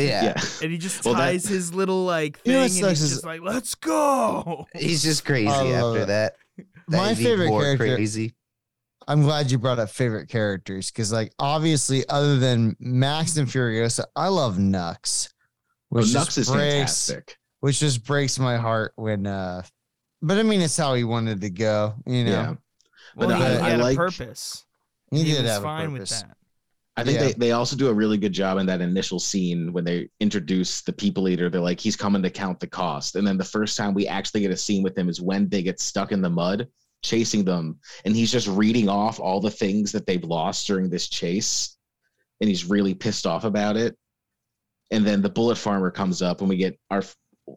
yeah. 0.08 0.24
yeah. 0.24 0.42
and 0.62 0.72
he 0.72 0.78
just 0.78 1.04
Well, 1.04 1.14
that- 1.14 1.20
ties 1.20 1.44
his 1.46 1.72
little 1.74 2.04
like 2.04 2.38
You 2.38 2.42
thing 2.44 2.52
know 2.54 2.62
and 2.62 2.72
sucks 2.72 2.90
he's 2.90 3.02
is- 3.02 3.10
just 3.10 3.24
like 3.26 3.40
let's 3.42 3.74
go 3.74 4.66
He's 4.74 5.02
just 5.02 5.24
crazy 5.24 5.48
after 5.48 6.00
it. 6.02 6.06
that. 6.06 6.34
My 6.88 7.14
favorite 7.14 7.48
character. 7.50 7.94
Crazy. 7.96 8.34
I'm 9.08 9.22
glad 9.22 9.50
you 9.50 9.58
brought 9.58 9.78
up 9.78 9.90
favorite 9.90 10.28
characters 10.28 10.90
because, 10.90 11.10
like, 11.12 11.32
obviously, 11.38 12.04
other 12.08 12.38
than 12.38 12.76
Max 12.78 13.36
and 13.38 13.48
Furiosa, 13.48 14.04
I 14.14 14.28
love 14.28 14.58
Nux, 14.58 15.28
Well, 15.90 16.02
which 16.04 16.12
Nux 16.12 16.26
is 16.36 16.48
breaks, 16.48 17.08
fantastic. 17.08 17.36
which 17.60 17.80
just 17.80 18.04
breaks 18.04 18.38
my 18.38 18.56
heart 18.56 18.92
when. 18.96 19.26
uh 19.26 19.62
But 20.22 20.38
I 20.38 20.42
mean, 20.44 20.60
it's 20.60 20.76
how 20.76 20.94
he 20.94 21.02
wanted 21.04 21.40
to 21.40 21.50
go. 21.50 21.94
You 22.06 22.24
know, 22.24 22.30
Yeah. 22.30 22.54
But 23.16 23.28
well, 23.28 23.36
he, 23.38 23.42
I- 23.44 23.50
he 23.50 23.56
I 23.58 23.70
had 23.70 23.80
like- 23.80 23.96
purpose 23.96 24.64
he, 25.10 25.18
he 25.24 25.32
did 25.32 25.42
was 25.42 25.50
have 25.52 25.62
fine 25.62 25.86
a 25.86 25.90
with 25.90 26.00
purpose. 26.02 26.22
that 26.22 26.36
I 27.00 27.04
think 27.04 27.18
Yeah. 27.18 27.26
they, 27.28 27.32
they 27.32 27.52
also 27.52 27.76
do 27.76 27.88
a 27.88 27.94
really 27.94 28.18
good 28.18 28.32
job 28.32 28.58
in 28.58 28.66
that 28.66 28.80
initial 28.80 29.18
scene 29.18 29.72
when 29.72 29.84
they 29.84 30.08
introduce 30.20 30.82
the 30.82 30.92
people 30.92 31.28
eater. 31.28 31.48
They're 31.48 31.60
like, 31.60 31.80
he's 31.80 31.96
coming 31.96 32.22
to 32.22 32.30
count 32.30 32.60
the 32.60 32.66
cost. 32.66 33.16
And 33.16 33.26
then 33.26 33.38
the 33.38 33.44
first 33.44 33.76
time 33.76 33.94
we 33.94 34.06
actually 34.06 34.42
get 34.42 34.50
a 34.50 34.56
scene 34.56 34.82
with 34.82 34.96
him 34.96 35.08
is 35.08 35.20
when 35.20 35.48
they 35.48 35.62
get 35.62 35.80
stuck 35.80 36.12
in 36.12 36.20
the 36.22 36.30
mud 36.30 36.68
chasing 37.02 37.44
them. 37.44 37.78
And 38.04 38.14
he's 38.14 38.30
just 38.30 38.46
reading 38.46 38.88
off 38.88 39.18
all 39.18 39.40
the 39.40 39.50
things 39.50 39.92
that 39.92 40.06
they've 40.06 40.22
lost 40.22 40.66
during 40.66 40.90
this 40.90 41.08
chase. 41.08 41.76
And 42.40 42.48
he's 42.48 42.64
really 42.64 42.94
pissed 42.94 43.26
off 43.26 43.44
about 43.44 43.76
it. 43.76 43.96
And 44.90 45.06
then 45.06 45.22
the 45.22 45.30
bullet 45.30 45.56
farmer 45.56 45.90
comes 45.90 46.20
up 46.20 46.40
and 46.40 46.48
we 46.48 46.56
get 46.56 46.78
our 46.90 47.02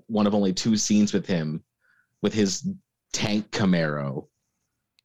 one 0.08 0.28
of 0.28 0.34
only 0.34 0.54
two 0.54 0.78
scenes 0.78 1.14
with 1.14 1.26
him 1.26 1.64
with 2.22 2.34
his 2.34 2.68
tank 3.12 3.52
Camaro. 3.52 4.28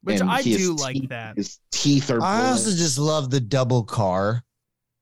Which 0.03 0.21
And 0.21 0.31
I 0.31 0.43
his 0.43 0.57
do 0.59 0.75
like 0.77 1.09
that 1.09 1.37
His 1.37 1.59
teeth 1.73 2.11
are. 2.11 2.23
I 2.23 2.51
also 2.51 2.65
bullets. 2.65 2.81
just 2.81 2.99
love 2.99 3.31
the 3.31 3.41
double 3.41 3.85
car, 3.85 4.45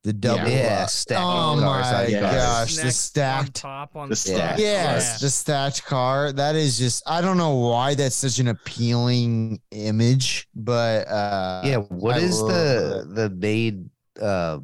the 0.05 0.13
double. 0.13 0.49
Yeah, 0.51 0.83
uh, 0.85 0.87
stacking 0.87 1.25
oh 1.25 1.57
cars 1.61 1.91
my 1.93 2.05
on 2.05 2.11
gosh, 2.21 2.77
the 2.77 2.85
Next 2.85 2.87
on 2.87 2.91
stacked. 2.93 3.55
top 3.55 3.97
on 3.97 4.09
The 4.09 4.17
stacked 4.17 4.61
Yes, 4.61 5.09
cars. 5.11 5.21
the 5.21 5.31
stacked 5.31 5.85
car. 5.85 6.33
That 6.33 6.55
is 6.57 6.79
just. 6.79 7.03
I 7.07 7.21
don't 7.21 7.37
know 7.37 7.55
why 7.57 7.95
that's 7.95 8.17
such 8.17 8.39
an 8.39 8.49
appealing 8.49 9.61
image, 9.71 10.49
but 10.55 11.09
uh 11.09 11.63
Yeah. 11.65 11.79
What 11.79 12.17
I 12.17 12.21
is 12.21 12.41
love 12.41 12.49
the 12.53 13.07
the 13.15 13.31
main 13.31 13.91
uh 14.21 14.61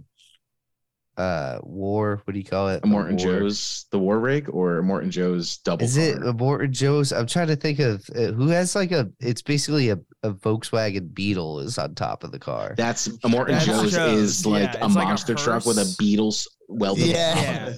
uh 1.16 1.58
war? 1.62 2.20
What 2.24 2.32
do 2.32 2.38
you 2.38 2.44
call 2.44 2.68
it? 2.68 2.80
a 2.82 2.86
Morton 2.86 3.16
The 3.16 3.24
war- 3.26 3.38
Joe's 3.40 3.86
the 3.90 3.98
War 3.98 4.18
Rig 4.18 4.48
or 4.48 4.80
Immortan 4.82 5.10
Joe's 5.10 5.58
double 5.58 5.84
Is 5.84 5.96
it 5.96 6.18
Immortan 6.18 6.70
Joe's? 6.70 7.12
I'm 7.12 7.26
trying 7.26 7.48
to 7.48 7.56
think 7.56 7.78
of 7.80 8.02
uh, 8.16 8.32
who 8.32 8.48
has 8.48 8.74
like 8.74 8.92
a. 8.92 9.10
It's 9.20 9.42
basically 9.42 9.90
a, 9.90 9.98
a 10.22 10.32
Volkswagen 10.32 11.12
Beetle 11.12 11.60
is 11.60 11.76
on 11.78 11.94
top 11.94 12.24
of 12.24 12.32
the 12.32 12.38
car. 12.38 12.74
That's 12.76 13.08
a 13.24 13.28
Morton 13.28 13.54
That's 13.54 13.66
Joe's 13.66 13.92
Joe's, 13.92 14.18
is 14.20 14.46
like 14.46 14.62
yeah, 14.74 14.82
a 14.82 14.86
it's 14.86 14.94
like 14.96 15.04
a 15.04 15.08
monster 15.08 15.34
truck 15.34 15.66
with 15.66 15.78
a 15.78 15.80
hearse. 15.82 15.96
Beatles 15.96 16.46
welded. 16.68 17.06
yeah. 17.06 17.34
Yeah. 17.40 17.74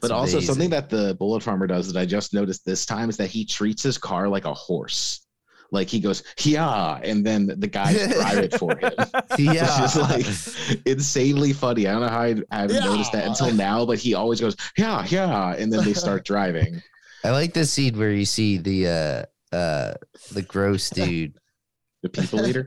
But 0.00 0.06
It's 0.06 0.10
also 0.12 0.36
amazing. 0.36 0.40
something 0.54 0.70
that 0.70 0.88
the 0.88 1.16
Bullet 1.18 1.42
Farmer 1.42 1.66
does 1.66 1.92
that 1.92 1.98
I 1.98 2.04
just 2.06 2.32
noticed 2.34 2.64
this 2.64 2.86
time 2.86 3.08
is 3.10 3.16
that 3.16 3.28
he 3.30 3.44
treats 3.44 3.82
his 3.82 3.98
car 3.98 4.28
like 4.28 4.44
a 4.44 4.54
horse. 4.54 5.23
Like 5.74 5.88
he 5.88 6.00
goes, 6.00 6.22
yeah, 6.38 7.00
and 7.02 7.26
then 7.26 7.46
the 7.46 7.66
guys 7.66 7.96
drive 8.14 8.38
it 8.38 8.58
for 8.58 8.76
him. 8.76 8.92
Yeah, 9.38 9.66
It's 9.84 9.94
just 9.94 9.96
like 10.72 10.86
insanely 10.86 11.52
funny. 11.52 11.88
I 11.88 11.92
don't 11.92 12.02
know 12.02 12.08
how 12.08 12.20
I, 12.22 12.36
I 12.50 12.60
haven't 12.60 12.84
noticed 12.84 13.12
that 13.12 13.26
until 13.26 13.52
now, 13.52 13.84
but 13.84 13.98
he 13.98 14.14
always 14.14 14.40
goes, 14.40 14.56
yeah, 14.78 15.04
yeah, 15.08 15.54
and 15.54 15.72
then 15.72 15.84
they 15.84 15.92
start 15.94 16.24
driving. 16.24 16.80
I 17.24 17.30
like 17.30 17.54
the 17.54 17.66
scene 17.66 17.98
where 17.98 18.12
you 18.12 18.24
see 18.24 18.58
the 18.58 19.26
uh 19.52 19.54
uh 19.54 19.94
the 20.32 20.42
gross 20.42 20.90
dude. 20.90 21.34
The 22.02 22.08
people 22.10 22.46
eater. 22.46 22.66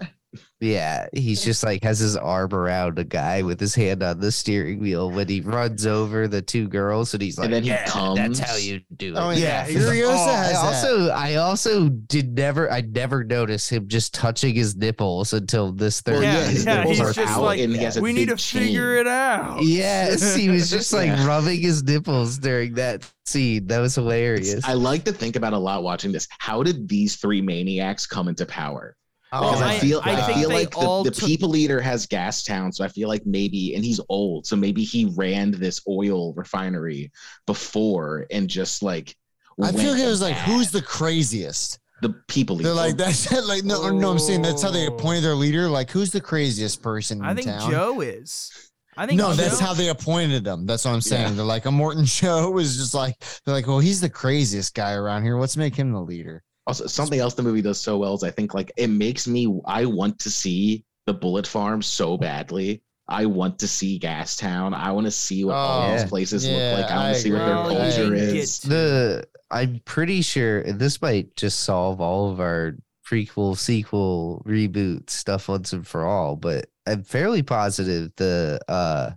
Yeah, 0.59 1.07
he's 1.13 1.43
just 1.45 1.63
like 1.63 1.84
has 1.84 1.99
his 1.99 2.17
arm 2.17 2.51
around 2.51 2.97
a 2.97 3.03
guy 3.03 3.43
with 3.43 3.59
his 3.59 3.75
hand 3.75 4.01
on 4.01 4.19
the 4.19 4.31
steering 4.31 4.79
wheel 4.79 5.11
when 5.11 5.27
he 5.27 5.39
runs 5.41 5.85
over 5.85 6.27
the 6.27 6.41
two 6.41 6.67
girls, 6.67 7.13
and 7.13 7.21
he's 7.21 7.38
like, 7.38 7.45
And 7.45 7.53
then 7.53 7.61
he 7.63 7.69
"Yeah, 7.69 8.13
That's 8.15 8.39
how 8.39 8.55
you 8.55 8.81
do 8.95 9.13
oh, 9.15 9.29
it." 9.29 9.35
Oh, 9.35 9.38
Yeah, 9.38 9.67
yeah. 9.67 9.79
like, 9.79 9.88
Furiosa 9.88 10.07
"Oh, 10.07 10.35
has 10.35 10.47
I 10.49 10.51
that. 10.53 10.65
also 10.65 11.09
I 11.09 11.35
also 11.35 11.89
did 11.89 12.35
never 12.35 12.71
I 12.71 12.81
never 12.81 13.23
noticed 13.23 13.69
him 13.71 13.88
just 13.88 14.15
touching 14.15 14.55
his 14.55 14.75
nipples 14.75 15.31
until 15.34 15.71
this 15.73 16.01
third. 16.01 16.13
Well, 16.15 16.23
Yeah, 16.23 16.39
yeah, 16.39 16.47
his 16.47 16.65
yeah, 16.65 16.75
nipples 16.77 16.97
he's 16.97 17.07
are 17.07 17.13
just 17.13 17.34
out 17.38 17.43
like, 17.43 17.59
and 17.59 17.73
he 17.75 17.84
has 17.84 17.97
a 17.97 18.01
we 18.01 18.11
need 18.11 18.29
big 18.29 18.38
to 18.39 18.43
figure 18.43 18.97
it 18.97 19.05
out. 19.05 19.61
Yes, 19.61 20.34
he 20.35 20.49
was 20.49 20.69
just 20.71 20.91
like 20.91 21.05
Yeah. 21.05 21.27
rubbing 21.27 21.61
his 21.61 21.84
nipples 21.84 22.39
during 22.39 22.73
that 22.73 23.07
scene. 23.27 23.67
That 23.67 23.77
was 23.79 23.93
hilarious. 23.93 24.65
I 24.65 24.73
like 24.73 25.03
to 25.05 25.11
think 25.13 25.35
about 25.35 25.53
a 25.53 25.57
lot 25.59 25.84
watching 25.84 26.11
this. 26.11 26.27
How 26.39 26.63
did 26.63 26.89
these 26.89 27.17
three 27.17 27.43
maniacs 27.43 28.07
come 28.07 28.27
into 28.27 28.47
power? 28.47 28.97
Oh, 29.33 29.41
because 29.51 29.61
Oh, 29.61 29.65
I, 29.65 29.73
I- 29.73 29.79
feel 29.79 30.01
I 30.03 30.11
I, 30.21 30.33
feel 30.33 30.49
like 30.49 30.71
the, 30.71 31.03
the 31.03 31.11
took- 31.11 31.27
people 31.27 31.49
leader 31.49 31.81
has 31.81 32.05
gas 32.05 32.43
town, 32.43 32.71
so 32.71 32.83
I 32.85 32.87
feel 32.87 33.09
like 33.09 33.25
maybe 33.25 33.75
and 33.75 33.83
he's 33.83 33.99
old, 34.09 34.45
so 34.47 34.55
maybe 34.55 34.83
he 34.83 35.11
ran 35.15 35.51
this 35.51 35.81
oil 35.87 36.33
refinery 36.33 37.11
before 37.45 38.25
and 38.31 38.49
just 38.49 38.83
like 38.83 39.15
I 39.61 39.71
feel 39.71 39.93
like 39.93 40.01
it 40.01 40.05
was 40.07 40.21
like, 40.21 40.35
who's 40.35 40.71
the 40.71 40.81
craziest? 40.81 41.79
the 42.03 42.09
people 42.27 42.55
leader? 42.57 42.69
They're 42.69 42.75
like 42.75 42.95
that's 43.03 43.31
like 43.47 43.63
no, 43.63 43.89
no. 43.89 44.11
I'm 44.11 44.19
saying 44.19 44.43
that's 44.43 44.61
how 44.61 44.69
they 44.69 44.85
Oh. 44.87 44.93
appointed 44.95 45.23
their 45.23 45.33
leader. 45.33 45.67
Like, 45.67 45.89
who's 45.89 46.11
the 46.11 46.21
craziest 46.21 46.83
person 46.83 47.23
I 47.23 47.31
in 47.31 47.37
think 47.37 47.47
town? 47.47 47.71
Joe 47.71 48.01
is. 48.01 48.51
I 48.95 49.07
think 49.07 49.17
No, 49.19 49.33
that's 49.33 49.59
how 49.59 49.73
they 49.73 49.89
appointed 49.89 50.43
them. 50.43 50.65
That's 50.67 50.85
what 50.85 50.91
I'm 50.91 51.01
saying. 51.01 51.29
Yeah. 51.29 51.33
They're 51.33 51.45
like 51.45 51.63
Immortan 51.63 52.05
Joe 52.21 52.51
was 52.51 52.77
just 52.77 52.93
like 52.93 53.15
they're 53.45 53.53
like, 53.55 53.65
well, 53.67 53.79
he's 53.79 53.99
the 53.99 54.09
craziest 54.11 54.75
guy 54.75 54.93
around 54.93 55.23
here. 55.23 55.39
Let's 55.39 55.57
make 55.57 55.75
him 55.75 55.91
the 55.91 56.01
leader. 56.01 56.43
Also, 56.68 56.85
something 56.85 57.19
else 57.19 57.34
the 57.34 57.44
movie 57.44 57.61
does 57.61 57.80
so 57.80 57.98
well 57.98 58.14
is 58.15 58.23
I 58.23 58.31
think 58.31 58.53
like 58.53 58.72
it 58.77 58.88
makes 58.89 59.27
me 59.27 59.60
I 59.65 59.85
want 59.85 60.19
to 60.19 60.30
see 60.30 60.84
the 61.06 61.14
bullet 61.14 61.48
farm 61.48 61.81
so 61.81 62.18
badly. 62.18 62.84
I 63.07 63.26
want 63.26 63.57
to 63.60 63.68
see 63.69 63.98
Gastown. 63.99 64.73
I 64.76 64.91
want 64.91 65.07
to 65.07 65.11
see 65.11 65.45
what 65.45 65.56
all 65.56 65.88
Oh, 65.88 65.91
these 65.94 66.02
yeah. 66.03 66.10
places 66.10 66.45
Yeah, 66.45 66.53
look 66.76 66.81
like. 66.81 66.91
I 66.91 66.98
want 66.98 67.15
to 67.15 67.22
see 67.22 67.31
what 67.31 67.38
their 67.39 67.56
culture 67.56 68.15
you 68.15 68.41
is. 68.41 68.60
the 68.60 69.27
I'm 69.49 69.80
pretty 69.85 70.22
sure 70.22 70.64
this 70.64 71.02
might 71.02 71.34
just 71.38 71.61
solve 71.61 72.02
all 72.02 72.30
of 72.30 72.41
our 72.41 72.76
prequel, 73.10 73.57
sequel, 73.57 74.44
reboot 74.45 75.10
stuff 75.10 75.48
once 75.48 75.72
and 75.72 75.88
for 75.88 76.06
all, 76.06 76.35
but 76.35 76.68
I'm 76.85 77.03
fairly 77.03 77.44
positive 77.44 78.11
the 78.18 78.60
uh 78.68 79.11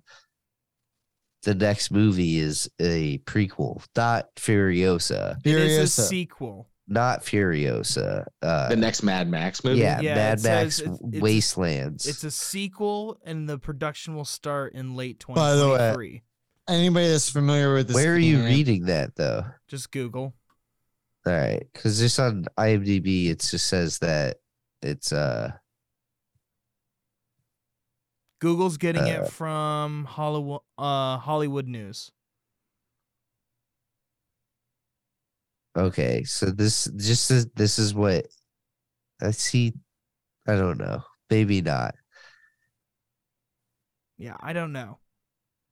the 1.42 1.54
next 1.56 1.90
movie 1.90 2.38
is 2.38 2.70
a 2.78 3.18
prequel, 3.18 3.82
not 3.96 4.32
Furiosa, 4.36 5.38
It 5.44 5.56
is 5.56 5.98
a 5.98 6.02
sequel. 6.02 6.69
Not 6.90 7.22
Furiosa. 7.22 8.26
Uh, 8.42 8.68
The 8.68 8.76
next 8.76 9.02
Mad 9.02 9.30
Max 9.30 9.62
movie. 9.64 9.78
yeah, 9.80 10.00
Yeah, 10.00 10.14
Mad 10.16 10.42
Max 10.42 10.80
it's- 10.80 10.98
it's- 11.00 11.22
Wastelands. 11.22 12.04
It's 12.06 12.24
a 12.24 12.30
sequel, 12.30 13.18
and 13.24 13.48
the 13.48 13.58
production 13.58 14.14
will 14.16 14.24
start 14.24 14.74
in 14.74 14.96
late 14.96 15.24
By 15.26 15.54
the 15.54 15.68
way, 15.68 15.76
2023. 15.78 16.22
Anybody 16.68 17.08
that's 17.08 17.30
familiar 17.30 17.72
with 17.72 17.88
this, 17.88 17.94
Where 17.94 18.14
are 18.14 18.18
you 18.18 18.36
canon- 18.38 18.50
reading 18.52 18.84
that 18.86 19.16
though? 19.16 19.44
Just 19.68 19.90
Google. 19.92 20.34
All 21.26 21.32
right, 21.32 21.66
because 21.72 21.98
just 21.98 22.18
on 22.18 22.46
IMDb, 22.58 23.28
it 23.30 23.40
just 23.40 23.66
says 23.66 23.98
that 24.00 24.38
it's 24.82 25.12
uh 25.12 25.52
Google's 28.40 28.78
getting 28.78 29.02
Uh, 29.02 29.22
it 29.24 29.28
from 29.30 30.04
Hollywood 30.06 30.62
uh 30.78 31.18
Hollywood 31.18 31.66
News. 31.68 32.10
Okay. 35.76 36.24
So 36.24 36.46
this 36.46 36.86
just 36.96 37.30
is, 37.30 37.46
this 37.54 37.78
is 37.78 37.94
what 37.94 38.26
I 39.22 39.30
see. 39.30 39.74
I 40.46 40.56
don't 40.56 40.78
know. 40.78 41.02
Maybe 41.30 41.60
not. 41.60 41.94
Yeah, 44.18 44.36
I 44.40 44.52
don't 44.52 44.72
know. 44.72 44.98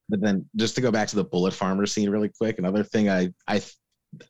But 0.08 0.20
then 0.20 0.46
just 0.56 0.74
to 0.76 0.80
go 0.80 0.90
back 0.90 1.08
to 1.08 1.16
the 1.16 1.24
bullet 1.24 1.52
farmer 1.52 1.84
scene 1.84 2.08
really 2.08 2.30
quick, 2.30 2.58
another 2.58 2.82
thing 2.82 3.10
I 3.10 3.28
I 3.46 3.60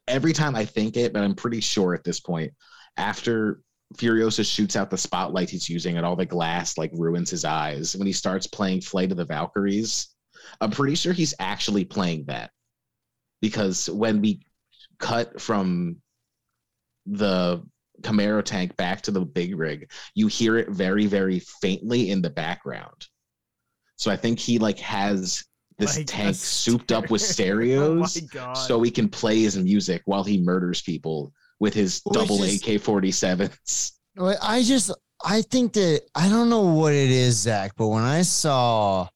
every 0.09 0.33
time 0.33 0.57
I 0.57 0.65
think 0.65 0.97
it, 0.97 1.13
but 1.13 1.23
I'm 1.23 1.35
pretty 1.35 1.61
sure 1.61 1.95
at 1.95 2.03
this 2.03 2.19
point, 2.19 2.53
after 2.97 3.61
Furiosa 3.97 4.45
shoots 4.45 4.77
out 4.77 4.91
the 4.91 4.99
spotlight 4.99 5.51
he's 5.51 5.69
using 5.69 5.97
and 5.97 6.05
all 6.05 6.17
the 6.17 6.27
glass 6.27 6.77
like 6.77 6.91
ruins 6.95 7.31
his 7.31 7.45
eyes, 7.45 7.97
when 7.97 8.07
he 8.07 8.13
starts 8.13 8.47
playing 8.47 8.81
Flight 8.81 9.13
of 9.13 9.17
the 9.17 9.25
Valkyries, 9.25 10.09
I'm 10.61 10.71
pretty 10.71 10.97
sure 10.97 11.13
he's 11.13 11.35
actually 11.39 11.85
playing 11.85 12.25
that. 12.27 12.51
Because 13.41 13.89
when 13.89 14.21
we 14.21 14.41
cut 14.99 15.41
from 15.41 15.97
the 17.07 17.63
Camaro 18.03 18.45
tank 18.45 18.77
back 18.77 19.03
to 19.03 19.11
the 19.11 19.21
big 19.21 19.57
rig, 19.59 19.91
you 20.15 20.27
hear 20.27 20.57
it 20.57 20.71
very, 20.71 21.07
very 21.07 21.41
faintly 21.61 22.11
in 22.11 22.23
the 22.23 22.31
background. 22.31 23.07
So 23.97 24.11
I 24.11 24.17
think 24.17 24.39
he 24.39 24.59
like 24.59 24.79
has 24.79 25.45
this 25.79 25.97
Like 25.97 26.05
a 26.05 26.07
tank 26.07 26.37
souped 26.37 26.93
up 26.93 27.11
with 27.11 27.23
stereo. 27.23 27.99
Oh 28.03 28.07
stereos 28.07 28.67
so 28.67 28.83
he 28.83 28.91
can 28.91 29.09
play 29.09 29.41
his 29.43 29.57
music 29.57 30.03
while 30.05 30.25
he 30.25 30.41
murders 30.41 30.83
people 30.83 31.33
with 31.61 31.75
his 31.75 32.01
Which 32.05 32.15
double 32.15 32.43
AK 32.43 32.81
47s. 32.81 33.93
I 34.43 34.63
just 34.63 34.93
I 35.25 35.43
think 35.43 35.73
that 35.75 36.03
I 36.15 36.29
don't 36.29 36.49
know 36.49 36.63
what 36.63 36.93
it 36.93 37.11
is, 37.11 37.37
Zach, 37.37 37.73
but 37.77 37.89
when 37.89 38.05
I 38.05 38.23
saw 38.23 39.09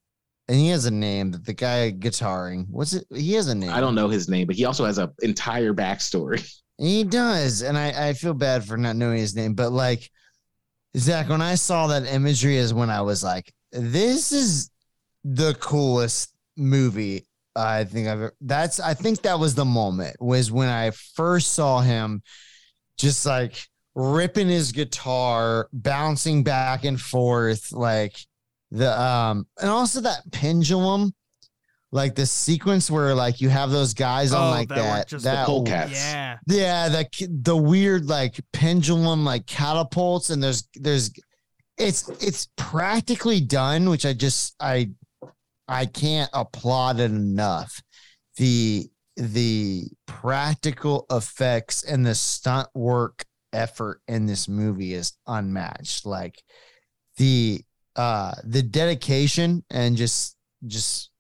and 0.53 0.61
he 0.61 0.69
has 0.69 0.85
a 0.85 0.91
name 0.91 1.31
that 1.31 1.47
the 1.47 1.55
guy 1.55 1.91
guitaring, 1.93 2.66
what's 2.69 2.93
it? 2.93 3.07
He 3.11 3.33
has 3.33 3.49
a 3.49 3.55
name. 3.55 3.70
I 3.70 3.81
don't 3.81 3.95
know 3.95 4.09
his 4.09 4.29
name, 4.29 4.47
but 4.47 4.55
he 4.55 4.66
also 4.66 4.85
has 4.85 4.99
an 4.99 5.11
entire 5.23 5.73
backstory. 5.73 6.47
He 6.79 7.05
does, 7.05 7.62
and 7.62 7.79
I 7.79 8.09
I 8.09 8.12
feel 8.12 8.35
bad 8.35 8.65
for 8.65 8.77
not 8.77 8.97
knowing 8.97 9.19
his 9.19 9.37
name, 9.37 9.55
but 9.55 9.73
like 9.73 10.11
Zach, 10.97 11.29
when 11.29 11.41
I 11.41 11.55
saw 11.55 11.87
that 11.87 12.07
imagery, 12.07 12.57
is 12.57 12.74
when 12.74 12.91
I 12.91 13.03
was 13.03 13.23
like, 13.23 13.53
this 13.70 14.33
is 14.33 14.70
the 15.23 15.55
coolest 15.55 16.35
movie 16.57 17.27
I 17.55 17.85
think 17.85 18.09
I've 18.09 18.20
ever. 18.20 18.35
That's 18.41 18.81
I 18.81 18.95
think 18.95 19.23
that 19.23 19.39
was 19.39 19.55
the 19.55 19.65
moment 19.65 20.16
was 20.20 20.51
when 20.51 20.69
I 20.69 20.91
first 20.91 21.53
saw 21.53 21.81
him, 21.81 22.23
just 22.99 23.24
like 23.24 23.65
ripping 23.95 24.49
his 24.49 24.73
guitar, 24.73 25.69
bouncing 25.73 26.43
back 26.43 26.85
and 26.85 27.01
forth, 27.01 27.73
like 27.73 28.16
the 28.73 29.01
um, 29.01 29.47
and 29.61 29.70
also 29.70 30.01
that 30.01 30.20
pendulum. 30.32 31.15
Like 31.94 32.15
the 32.15 32.24
sequence 32.24 32.90
where 32.90 33.15
like 33.15 33.43
you 33.43 33.51
have 33.51 33.70
those 33.70 33.93
guys 33.93 34.32
on 34.32 34.47
Oh, 34.47 34.51
like 34.51 34.69
that 34.69 34.77
were 34.77 34.82
that, 34.82 35.09
just 35.09 35.24
the 35.24 35.31
that 35.31 35.47
pole 35.47 35.62
cats. 35.62 35.93
Yeah. 35.93 36.39
yeah, 36.47 36.89
the 36.89 37.28
the 37.43 37.55
weird 37.55 38.07
like 38.07 38.40
pendulum 38.55 39.27
like 39.27 39.44
catapults 39.44 40.31
and 40.31 40.43
there's 40.43 40.66
there's 40.74 41.11
it's 41.77 42.09
it's 42.23 42.49
practically 42.57 43.43
done, 43.43 43.90
which 43.90 44.07
I 44.07 44.15
just 44.15 44.55
I 44.59 44.89
I 45.69 45.85
can't 45.85 46.31
applaud 46.32 46.99
it 46.99 47.11
enough. 47.11 47.82
The 48.39 48.90
the 49.16 49.85
practical 50.07 51.05
effects 51.11 51.82
and 51.82 52.07
the 52.07 52.15
stunt 52.15 52.69
work 52.74 53.27
effort 53.53 54.01
in 54.09 54.24
this 54.24 54.49
movie 54.49 54.94
is 54.94 55.12
unmatched. 55.27 56.07
Like 56.07 56.43
the 57.19 57.62
uh 57.97 58.32
the 58.44 58.62
dedication 58.62 59.64
and 59.70 59.97
just 59.97 60.36
just 60.66 61.10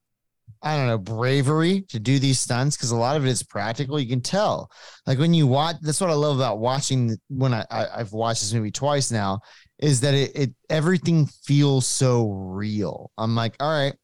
I 0.62 0.76
don't 0.76 0.86
know, 0.86 0.98
bravery 0.98 1.82
to 1.88 1.98
do 1.98 2.20
these 2.20 2.38
stunts 2.38 2.76
because 2.76 2.92
a 2.92 2.96
lot 2.96 3.16
of 3.16 3.26
it 3.26 3.28
is 3.28 3.42
practical. 3.42 3.98
You 3.98 4.08
can 4.08 4.20
tell. 4.20 4.70
Like 5.06 5.18
when 5.18 5.34
you 5.34 5.48
watch, 5.48 5.76
that's 5.82 6.00
what 6.00 6.10
I 6.10 6.14
love 6.14 6.36
about 6.36 6.60
watching 6.60 7.16
when 7.28 7.52
I, 7.52 7.66
I 7.68 7.86
I've 7.96 8.12
watched 8.12 8.42
this 8.42 8.52
movie 8.52 8.70
twice 8.70 9.10
now, 9.10 9.40
is 9.80 10.00
that 10.02 10.14
it, 10.14 10.30
it 10.36 10.54
everything 10.70 11.26
feels 11.26 11.86
so 11.86 12.30
real. 12.30 13.10
I'm 13.18 13.34
like, 13.34 13.56
all 13.58 13.70
right, 13.70 13.94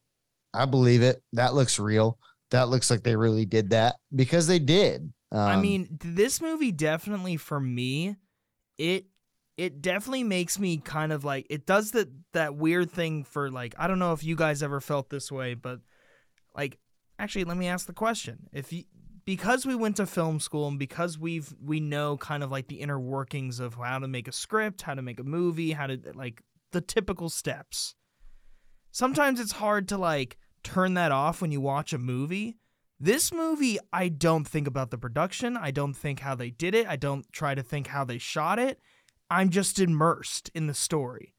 I 0.53 0.65
believe 0.65 1.03
it. 1.03 1.23
That 1.33 1.55
looks 1.55 1.79
real. 1.79 2.19
That 2.51 2.69
looks 2.69 2.91
like 2.91 3.05
they 3.05 3.15
really 3.15 3.45
did 3.45 3.71
that 3.71 3.97
because 4.15 4.49
they 4.49 4.59
did. 4.59 5.13
Um, 5.31 5.39
I 5.39 5.57
mean, 5.57 5.99
this 6.03 6.41
movie 6.41 6.73
definitely 6.73 7.37
for 7.37 7.61
me, 7.61 8.17
it 8.79 9.05
it 9.59 9.83
definitely 9.83 10.23
makes 10.23 10.59
me 10.59 10.79
kind 10.79 11.13
of 11.13 11.25
like 11.25 11.45
it 11.51 11.67
does 11.67 11.91
that 11.91 12.09
that 12.33 12.55
weird 12.55 12.91
thing 12.91 13.25
for 13.25 13.51
like 13.51 13.75
I 13.77 13.89
don't 13.89 13.99
know 13.99 14.13
if 14.13 14.23
you 14.23 14.37
guys 14.37 14.63
ever 14.63 14.81
felt 14.81 15.11
this 15.11 15.31
way, 15.31 15.55
but 15.55 15.81
like 16.57 16.79
actually 17.19 17.45
let 17.45 17.57
me 17.57 17.67
ask 17.67 17.87
the 17.87 17.93
question. 17.93 18.49
If 18.53 18.73
you 18.73 18.85
because 19.27 19.67
we 19.67 19.75
went 19.75 19.97
to 19.97 20.07
film 20.07 20.39
school 20.39 20.69
and 20.69 20.79
because 20.79 21.19
we've 21.19 21.53
we 21.63 21.81
know 21.81 22.17
kind 22.17 22.45
of 22.45 22.53
like 22.53 22.69
the 22.69 22.81
inner 22.81 23.01
workings 23.01 23.59
of 23.59 23.75
how 23.75 23.99
to 23.99 24.07
make 24.07 24.29
a 24.29 24.33
script, 24.33 24.83
how 24.83 24.95
to 24.95 25.03
make 25.03 25.19
a 25.19 25.25
movie, 25.25 25.73
how 25.73 25.89
to 25.89 26.01
like 26.15 26.41
the 26.71 26.81
typical 26.81 27.29
steps. 27.29 27.97
Sometimes 28.93 29.41
it's 29.41 29.53
hard 29.53 29.89
to 29.89 29.99
like 29.99 30.39
turn 30.63 30.95
that 30.95 31.11
off 31.11 31.43
when 31.43 31.51
you 31.51 31.61
watch 31.61 31.93
a 31.93 31.99
movie. 31.99 32.57
This 33.01 33.33
movie, 33.33 33.79
I 33.93 34.09
don't 34.09 34.47
think 34.47 34.67
about 34.67 34.91
the 34.91 34.99
production. 34.99 35.57
I 35.57 35.73
don't 35.73 35.95
think 35.95 36.21
how 36.21 36.35
they 36.35 36.51
did 36.51 36.75
it. 36.75 36.87
I 36.89 36.97
don't 36.97 37.31
try 37.33 37.55
to 37.55 37.63
think 37.63 37.89
how 37.89 38.05
they 38.05 38.19
shot 38.19 38.59
it. 38.59 38.81
I'm 39.31 39.51
just 39.51 39.79
immersed 39.79 40.51
in 40.55 40.67
the 40.67 40.75
story, 40.75 41.35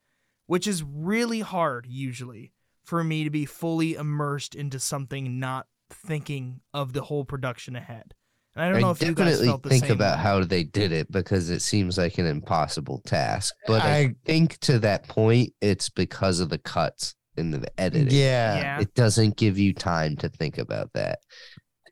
which 0.46 0.68
is 0.68 0.84
really 0.84 1.42
hard 1.42 1.86
usually 1.88 2.52
for 2.84 3.04
me 3.04 3.24
to 3.24 3.30
be 3.30 3.46
fully 3.46 3.96
immersed 3.96 4.56
into 4.56 4.80
something 4.80 5.40
not 5.40 5.68
thinking 5.92 6.62
of 6.74 6.94
the 6.94 7.02
whole 7.02 7.26
production 7.26 7.76
ahead. 7.76 8.14
And 8.56 8.66
I 8.66 8.72
don't 8.72 8.82
know 8.82 8.92
if 8.92 9.02
you 9.02 9.14
guys 9.14 9.44
felt 9.44 9.64
the 9.64 9.70
think 9.70 9.86
same 9.86 9.92
about 9.94 10.18
way. 10.18 10.24
how 10.24 10.44
they 10.44 10.64
did 10.64 10.92
it 10.92 11.12
because 11.12 11.50
it 11.50 11.62
seems 11.62 11.98
like 11.98 12.18
an 12.18 12.26
impossible 12.26 13.02
task. 13.06 13.54
But 13.68 13.84
I, 13.84 13.98
I 13.98 14.16
think 14.26 14.58
to 14.60 14.80
that 14.80 15.08
point, 15.08 15.54
it's 15.62 15.90
because 15.90 16.40
of 16.40 16.50
the 16.50 16.58
cuts 16.58 17.16
in 17.38 17.52
the 17.52 17.68
editing. 17.80 18.10
yeah, 18.12 18.56
Yeah. 18.56 18.80
It 18.82 18.94
doesn't 18.96 19.38
give 19.38 19.58
you 19.58 19.74
time 19.74 20.16
to 20.18 20.30
think 20.30 20.58
about 20.58 20.92
that. 20.94 21.20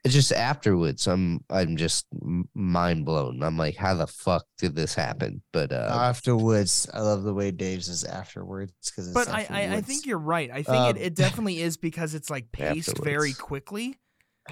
It's 0.03 0.14
just 0.14 0.32
afterwards, 0.32 1.07
I'm 1.07 1.41
I'm 1.49 1.78
just 1.78 2.06
mind 2.53 3.06
blown. 3.06 3.44
I'm 3.44 3.57
like, 3.57 3.76
how 3.76 3.95
the 3.95 4.07
fuck 4.07 4.45
did 4.57 4.76
this 4.76 4.94
happen? 4.95 5.41
But 5.53 5.72
uh, 5.72 5.90
afterwards. 5.91 6.88
I 6.94 7.02
love 7.02 7.24
the 7.24 7.34
way 7.34 7.52
dave's 7.52 7.88
is 7.90 8.03
afterwards 8.03 8.74
because 8.86 9.07
it's 9.07 9.14
But 9.14 9.30
I, 9.30 9.48
I, 9.49 9.76
I 9.78 9.82
think 9.82 10.06
you're 10.06 10.18
right. 10.18 10.49
I 10.52 10.64
think 10.64 10.69
Um, 10.78 10.95
it, 10.95 11.02
it 11.02 11.15
definitely 11.24 11.61
is 11.61 11.78
because 11.78 12.15
it's 12.15 12.30
like 12.30 12.52
paced 12.52 12.98
very 13.03 13.34
quickly. 13.34 13.98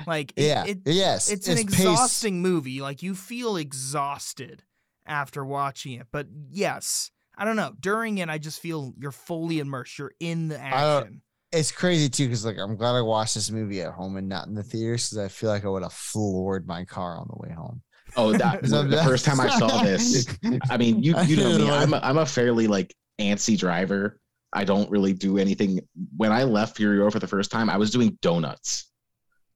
Like 0.05 0.33
it, 0.35 0.43
yeah, 0.43 0.65
it, 0.65 0.79
yes, 0.85 1.29
it's 1.31 1.47
an 1.47 1.55
paced- 1.55 1.69
exhausting 1.69 2.41
movie. 2.41 2.81
Like 2.81 3.01
you 3.01 3.15
feel 3.15 3.55
exhausted 3.55 4.63
after 5.05 5.45
watching 5.45 5.93
it. 5.93 6.07
But 6.11 6.27
yes, 6.49 7.11
I 7.37 7.45
don't 7.45 7.55
know. 7.55 7.73
During 7.79 8.17
it, 8.17 8.27
I 8.29 8.37
just 8.37 8.59
feel 8.59 8.93
you're 8.99 9.11
fully 9.11 9.59
immersed. 9.59 9.97
You're 9.97 10.11
in 10.19 10.49
the 10.49 10.55
don't- 10.55 10.63
action. 10.65 11.21
It's 11.55 11.71
crazy 11.71 12.09
too 12.09 12.25
because 12.25 12.45
like 12.45 12.57
I'm 12.57 12.75
glad 12.75 12.95
I 12.95 13.01
watched 13.01 13.35
this 13.35 13.49
movie 13.49 13.81
at 13.81 13.93
home 13.93 14.17
and 14.17 14.27
not 14.27 14.47
in 14.47 14.53
the 14.53 14.63
theaters 14.63 15.09
because 15.09 15.25
I 15.25 15.27
feel 15.27 15.49
like 15.49 15.65
I 15.65 15.69
would 15.69 15.83
have 15.83 15.93
floored 15.93 16.67
my 16.67 16.83
car 16.85 17.17
on 17.17 17.27
the 17.29 17.37
way 17.37 17.53
home. 17.53 17.81
Oh, 18.17 18.33
that, 18.33 18.61
was 18.61 18.71
the 18.71 19.01
first 19.03 19.25
time 19.25 19.39
I 19.39 19.49
saw 19.49 19.67
this, 19.83 20.27
I 20.69 20.77
mean, 20.77 21.01
you 21.03 21.19
you 21.23 21.37
know 21.37 21.57
me. 21.57 21.69
I'm 21.69 21.93
a, 21.93 21.97
I'm 21.97 22.17
a 22.17 22.25
fairly 22.25 22.67
like 22.67 22.93
antsy 23.19 23.57
driver. 23.57 24.19
I 24.53 24.63
don't 24.63 24.89
really 24.89 25.13
do 25.13 25.37
anything. 25.37 25.81
When 26.15 26.31
I 26.31 26.43
left 26.43 26.77
Furio 26.77 27.11
for 27.11 27.19
the 27.19 27.27
first 27.27 27.51
time, 27.51 27.69
I 27.69 27.77
was 27.77 27.91
doing 27.91 28.17
donuts 28.21 28.91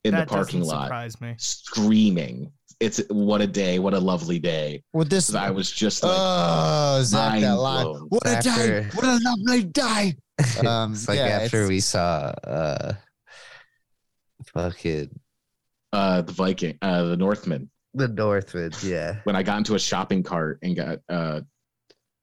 in 0.04 0.12
that 0.12 0.28
the 0.28 0.34
parking 0.34 0.62
lot, 0.62 0.86
surprise 0.86 1.22
me. 1.22 1.36
screaming. 1.38 2.52
It's 2.80 3.02
what 3.10 3.42
a 3.42 3.48
day, 3.48 3.78
what 3.80 3.94
a 3.94 4.00
lovely 4.00 4.40
day. 4.40 4.84
with 4.94 5.10
this, 5.10 5.34
I 5.36 5.50
was 5.52 5.70
just 5.70 6.02
like, 6.02 6.14
oh, 6.16 7.02
Zach, 7.04 7.42
that 7.42 7.56
line. 7.56 7.84
blown. 7.86 8.02
What 8.10 8.24
a 8.26 8.42
day! 8.42 8.88
What 8.94 9.06
a 9.06 9.20
lovely 9.24 9.64
day! 9.64 10.16
Um, 10.66 10.94
it's 10.94 11.06
like 11.10 11.18
yeah, 11.18 11.26
after 11.44 11.58
it's- 11.58 11.68
we 11.70 11.82
saw 11.82 12.32
uh, 12.46 12.94
fucking 14.54 15.10
uh, 15.92 16.22
the 16.22 16.32
Viking, 16.32 16.78
uh, 16.82 17.04
the 17.04 17.18
Northman. 17.18 17.70
the 17.94 18.08
Northwood. 18.08 18.76
Yeah, 18.84 19.18
When 19.26 19.36
I 19.36 19.44
got 19.44 19.58
into 19.58 19.76
a 19.76 19.80
shopping 19.80 20.24
cart 20.24 20.60
and 20.62 20.76
got, 20.76 21.00
uh, 21.10 21.42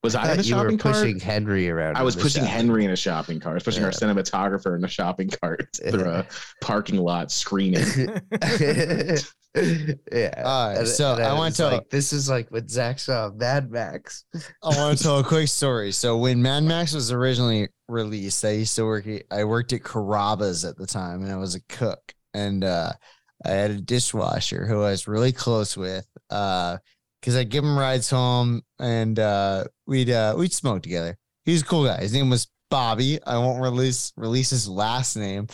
was 0.03 0.15
I, 0.15 0.21
I 0.21 0.25
in 0.25 0.31
a 0.31 0.35
thought 0.35 0.45
you 0.45 0.55
were 0.55 0.61
shopping 0.63 0.77
cart? 0.77 0.95
pushing 0.95 1.19
Henry 1.19 1.69
around. 1.69 1.97
I 1.97 2.03
was 2.03 2.15
pushing 2.15 2.43
shop. 2.43 2.51
Henry 2.51 2.85
in 2.85 2.91
a 2.91 2.95
shopping 2.95 3.39
cart. 3.39 3.53
I 3.53 3.55
was 3.55 3.63
pushing 3.63 3.83
our 3.83 3.91
cinematographer 3.91 4.75
in 4.77 4.83
a 4.85 4.87
shopping 4.87 5.29
cart 5.29 5.67
through 5.89 6.09
a 6.09 6.25
parking 6.61 6.97
lot, 6.97 7.31
screaming. 7.31 7.83
yeah. 9.55 10.43
All 10.45 10.67
right, 10.69 10.77
And- 10.79 10.87
so 10.87 11.13
and 11.15 11.23
I 11.23 11.31
was 11.33 11.37
want 11.39 11.55
to- 11.55 11.67
like, 11.67 11.89
this 11.89 12.13
is 12.13 12.29
like 12.29 12.49
what 12.51 12.69
Zach 12.69 12.99
saw 12.99 13.31
Mad 13.35 13.71
Max. 13.71 14.25
I 14.63 14.67
want 14.77 14.97
to 14.97 15.03
tell 15.03 15.19
a 15.19 15.23
quick 15.23 15.47
story. 15.47 15.91
So 15.91 16.17
when 16.17 16.41
Mad 16.41 16.63
Max 16.63 16.93
was 16.93 17.11
originally 17.11 17.67
released, 17.87 18.43
I 18.45 18.51
used 18.51 18.75
to 18.75 18.85
work. 18.85 19.07
At, 19.07 19.23
I 19.31 19.43
worked 19.45 19.73
at 19.73 19.81
Carrabba's 19.81 20.63
at 20.65 20.77
the 20.77 20.85
time, 20.85 21.23
and 21.23 21.31
I 21.31 21.37
was 21.37 21.55
a 21.55 21.61
cook. 21.69 22.13
And 22.33 22.63
uh, 22.63 22.91
I 23.45 23.49
had 23.49 23.71
a 23.71 23.81
dishwasher 23.81 24.65
who 24.67 24.83
I 24.83 24.91
was 24.91 25.07
really 25.07 25.31
close 25.31 25.75
with. 25.75 26.07
Uh, 26.29 26.77
because 27.21 27.35
I'd 27.35 27.49
give 27.49 27.63
him 27.63 27.77
rides 27.77 28.09
home 28.09 28.61
and 28.79 29.19
uh, 29.19 29.65
we'd 29.85 30.09
uh, 30.09 30.35
we'd 30.37 30.53
smoke 30.53 30.83
together. 30.83 31.17
He 31.45 31.53
was 31.53 31.61
a 31.61 31.65
cool 31.65 31.85
guy. 31.85 32.01
His 32.01 32.13
name 32.13 32.29
was 32.29 32.47
Bobby. 32.69 33.19
I 33.25 33.37
won't 33.37 33.61
release 33.61 34.13
release 34.17 34.49
his 34.49 34.67
last 34.67 35.15
name, 35.15 35.47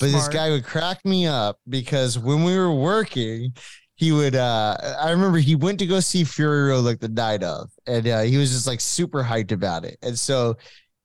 but 0.00 0.12
this 0.12 0.28
guy 0.28 0.50
would 0.50 0.64
crack 0.64 1.04
me 1.04 1.26
up 1.26 1.58
because 1.68 2.18
when 2.18 2.44
we 2.44 2.56
were 2.56 2.72
working, 2.72 3.52
he 3.96 4.12
would 4.12 4.36
uh 4.36 4.76
I 5.00 5.10
remember 5.10 5.38
he 5.38 5.54
went 5.56 5.78
to 5.80 5.86
go 5.86 6.00
see 6.00 6.24
Fury 6.24 6.68
Road 6.68 6.84
like 6.84 7.00
the 7.00 7.08
night 7.08 7.42
of, 7.42 7.70
and 7.86 8.06
uh, 8.06 8.20
he 8.22 8.36
was 8.36 8.52
just 8.52 8.66
like 8.66 8.80
super 8.80 9.22
hyped 9.22 9.52
about 9.52 9.84
it. 9.84 9.98
And 10.02 10.18
so 10.18 10.56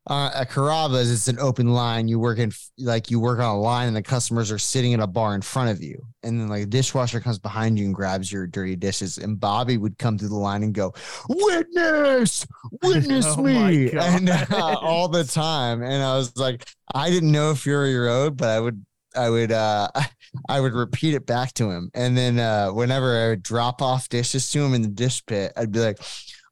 uh, 0.08 0.32
at 0.36 0.50
Carrabba's, 0.50 1.10
it's 1.10 1.30
an 1.30 1.40
open 1.40 1.70
line. 1.70 2.10
You 2.10 2.20
work 2.20 2.38
in 2.38 2.52
like 2.78 3.10
you 3.10 3.22
work 3.22 3.40
on 3.40 3.56
a 3.56 3.60
line, 3.60 3.88
and 3.88 3.96
the 3.96 4.04
customers 4.04 4.52
are 4.52 4.60
sitting 4.60 4.94
at 4.94 5.00
a 5.00 5.08
bar 5.08 5.34
in 5.34 5.42
front 5.42 5.72
of 5.72 5.82
you, 5.82 6.06
and 6.24 6.40
then 6.40 6.50
like 6.50 6.64
a 6.64 6.66
dishwasher 6.66 7.22
comes 7.22 7.40
behind 7.40 7.80
you 7.80 7.86
and 7.86 7.96
grabs 7.96 8.30
your 8.30 8.46
dirty 8.46 8.76
dishes. 8.76 9.18
And 9.18 9.40
Bobby 9.40 9.78
would 9.78 9.98
come 9.98 10.18
through 10.18 10.30
the 10.30 10.36
line 10.36 10.64
and 10.64 10.74
go, 10.74 10.94
"Witness, 11.30 12.46
witness 12.82 13.26
Oh 13.38 13.44
me," 13.44 13.92
and 13.92 14.30
uh, 14.30 14.76
all 14.82 15.08
the 15.08 15.24
time. 15.24 15.82
And 15.82 16.04
I 16.04 16.18
was 16.18 16.36
like, 16.36 16.68
I 16.94 17.10
didn't 17.10 17.32
know 17.32 17.56
Fury 17.56 17.96
Road, 17.96 18.36
but 18.36 18.50
I 18.50 18.60
would, 18.60 18.86
I 19.16 19.30
would, 19.30 19.54
uh, 19.54 19.88
I 20.50 20.60
would 20.60 20.74
repeat 20.74 21.14
it 21.14 21.26
back 21.26 21.54
to 21.54 21.70
him. 21.70 21.92
And 21.94 22.18
then 22.18 22.40
uh, 22.40 22.72
whenever 22.72 23.18
I 23.18 23.28
would 23.30 23.44
drop 23.44 23.82
off 23.82 24.10
dishes 24.10 24.52
to 24.52 24.60
him 24.66 24.74
in 24.74 24.82
the 24.82 24.90
dish 24.90 25.26
pit, 25.26 25.54
I'd 25.56 25.72
be 25.72 25.80
like, 25.80 26.00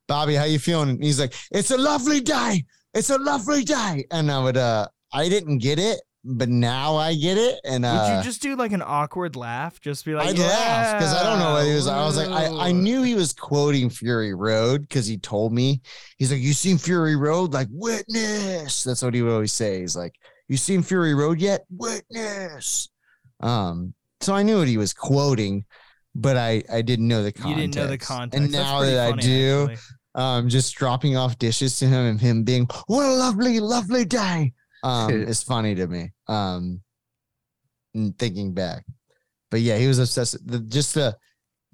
Bobby, 0.08 0.36
how 0.36 0.44
you 0.44 0.58
feeling? 0.58 0.88
And 0.88 1.04
he's 1.04 1.20
like, 1.20 1.34
It's 1.50 1.70
a 1.70 1.76
lovely 1.76 2.20
day. 2.22 2.64
It's 2.94 3.10
a 3.10 3.18
lovely 3.18 3.64
day. 3.64 4.04
And 4.10 4.30
I 4.30 4.42
would 4.42 4.56
uh 4.56 4.88
I 5.12 5.28
didn't 5.28 5.58
get 5.58 5.78
it, 5.78 6.00
but 6.24 6.48
now 6.48 6.96
I 6.96 7.14
get 7.14 7.38
it. 7.38 7.60
And 7.64 7.84
Would 7.84 7.88
uh 7.90 8.16
you 8.18 8.24
just 8.24 8.42
do 8.42 8.56
like 8.56 8.72
an 8.72 8.82
awkward 8.84 9.36
laugh? 9.36 9.80
Just 9.80 10.04
be 10.04 10.14
like, 10.14 10.28
I'd 10.28 10.38
laugh 10.38 10.98
because 10.98 11.14
I 11.14 11.22
don't 11.22 11.38
know 11.38 11.52
what 11.52 11.66
he 11.66 11.74
was. 11.74 11.86
I 11.86 12.04
was 12.04 12.16
like, 12.16 12.28
I, 12.28 12.68
I 12.68 12.72
knew 12.72 13.02
he 13.02 13.14
was 13.14 13.32
quoting 13.32 13.90
Fury 13.90 14.34
Road 14.34 14.82
because 14.82 15.06
he 15.06 15.18
told 15.18 15.52
me. 15.52 15.80
He's 16.18 16.30
like, 16.32 16.40
You 16.40 16.52
seen 16.52 16.78
Fury 16.78 17.16
Road? 17.16 17.52
Like, 17.52 17.68
witness. 17.70 18.84
That's 18.84 19.02
what 19.02 19.14
he 19.14 19.22
would 19.22 19.32
always 19.32 19.52
say. 19.52 19.80
He's 19.80 19.96
like, 19.96 20.14
You 20.48 20.56
seen 20.56 20.82
Fury 20.82 21.14
Road 21.14 21.40
yet? 21.40 21.64
Witness. 21.70 22.88
Um, 23.40 23.94
so 24.20 24.34
I 24.34 24.42
knew 24.42 24.58
what 24.58 24.68
he 24.68 24.76
was 24.76 24.94
quoting, 24.94 25.64
but 26.14 26.36
I 26.36 26.62
I 26.72 26.82
didn't 26.82 27.08
know 27.08 27.22
the 27.22 27.32
You 27.46 27.54
didn't 27.56 27.74
know 27.74 27.88
the 27.88 27.98
context. 27.98 28.44
And 28.44 28.54
That's 28.54 28.64
now 28.64 28.80
that 28.82 29.12
I 29.12 29.16
do, 29.16 29.68
actually. 29.70 29.78
Um, 30.14 30.48
just 30.48 30.74
dropping 30.74 31.16
off 31.16 31.38
dishes 31.38 31.78
to 31.78 31.86
him 31.86 32.06
and 32.06 32.20
him 32.20 32.44
being, 32.44 32.66
"What 32.86 33.06
a 33.06 33.12
lovely, 33.14 33.60
lovely 33.60 34.04
day," 34.04 34.52
um, 34.82 35.10
is 35.28 35.42
funny 35.42 35.74
to 35.74 35.86
me. 35.86 36.10
Um, 36.28 36.82
thinking 38.18 38.52
back, 38.54 38.84
but 39.50 39.60
yeah, 39.60 39.76
he 39.76 39.86
was 39.86 39.98
obsessed. 39.98 40.46
The, 40.46 40.60
just 40.60 40.94
to 40.94 41.16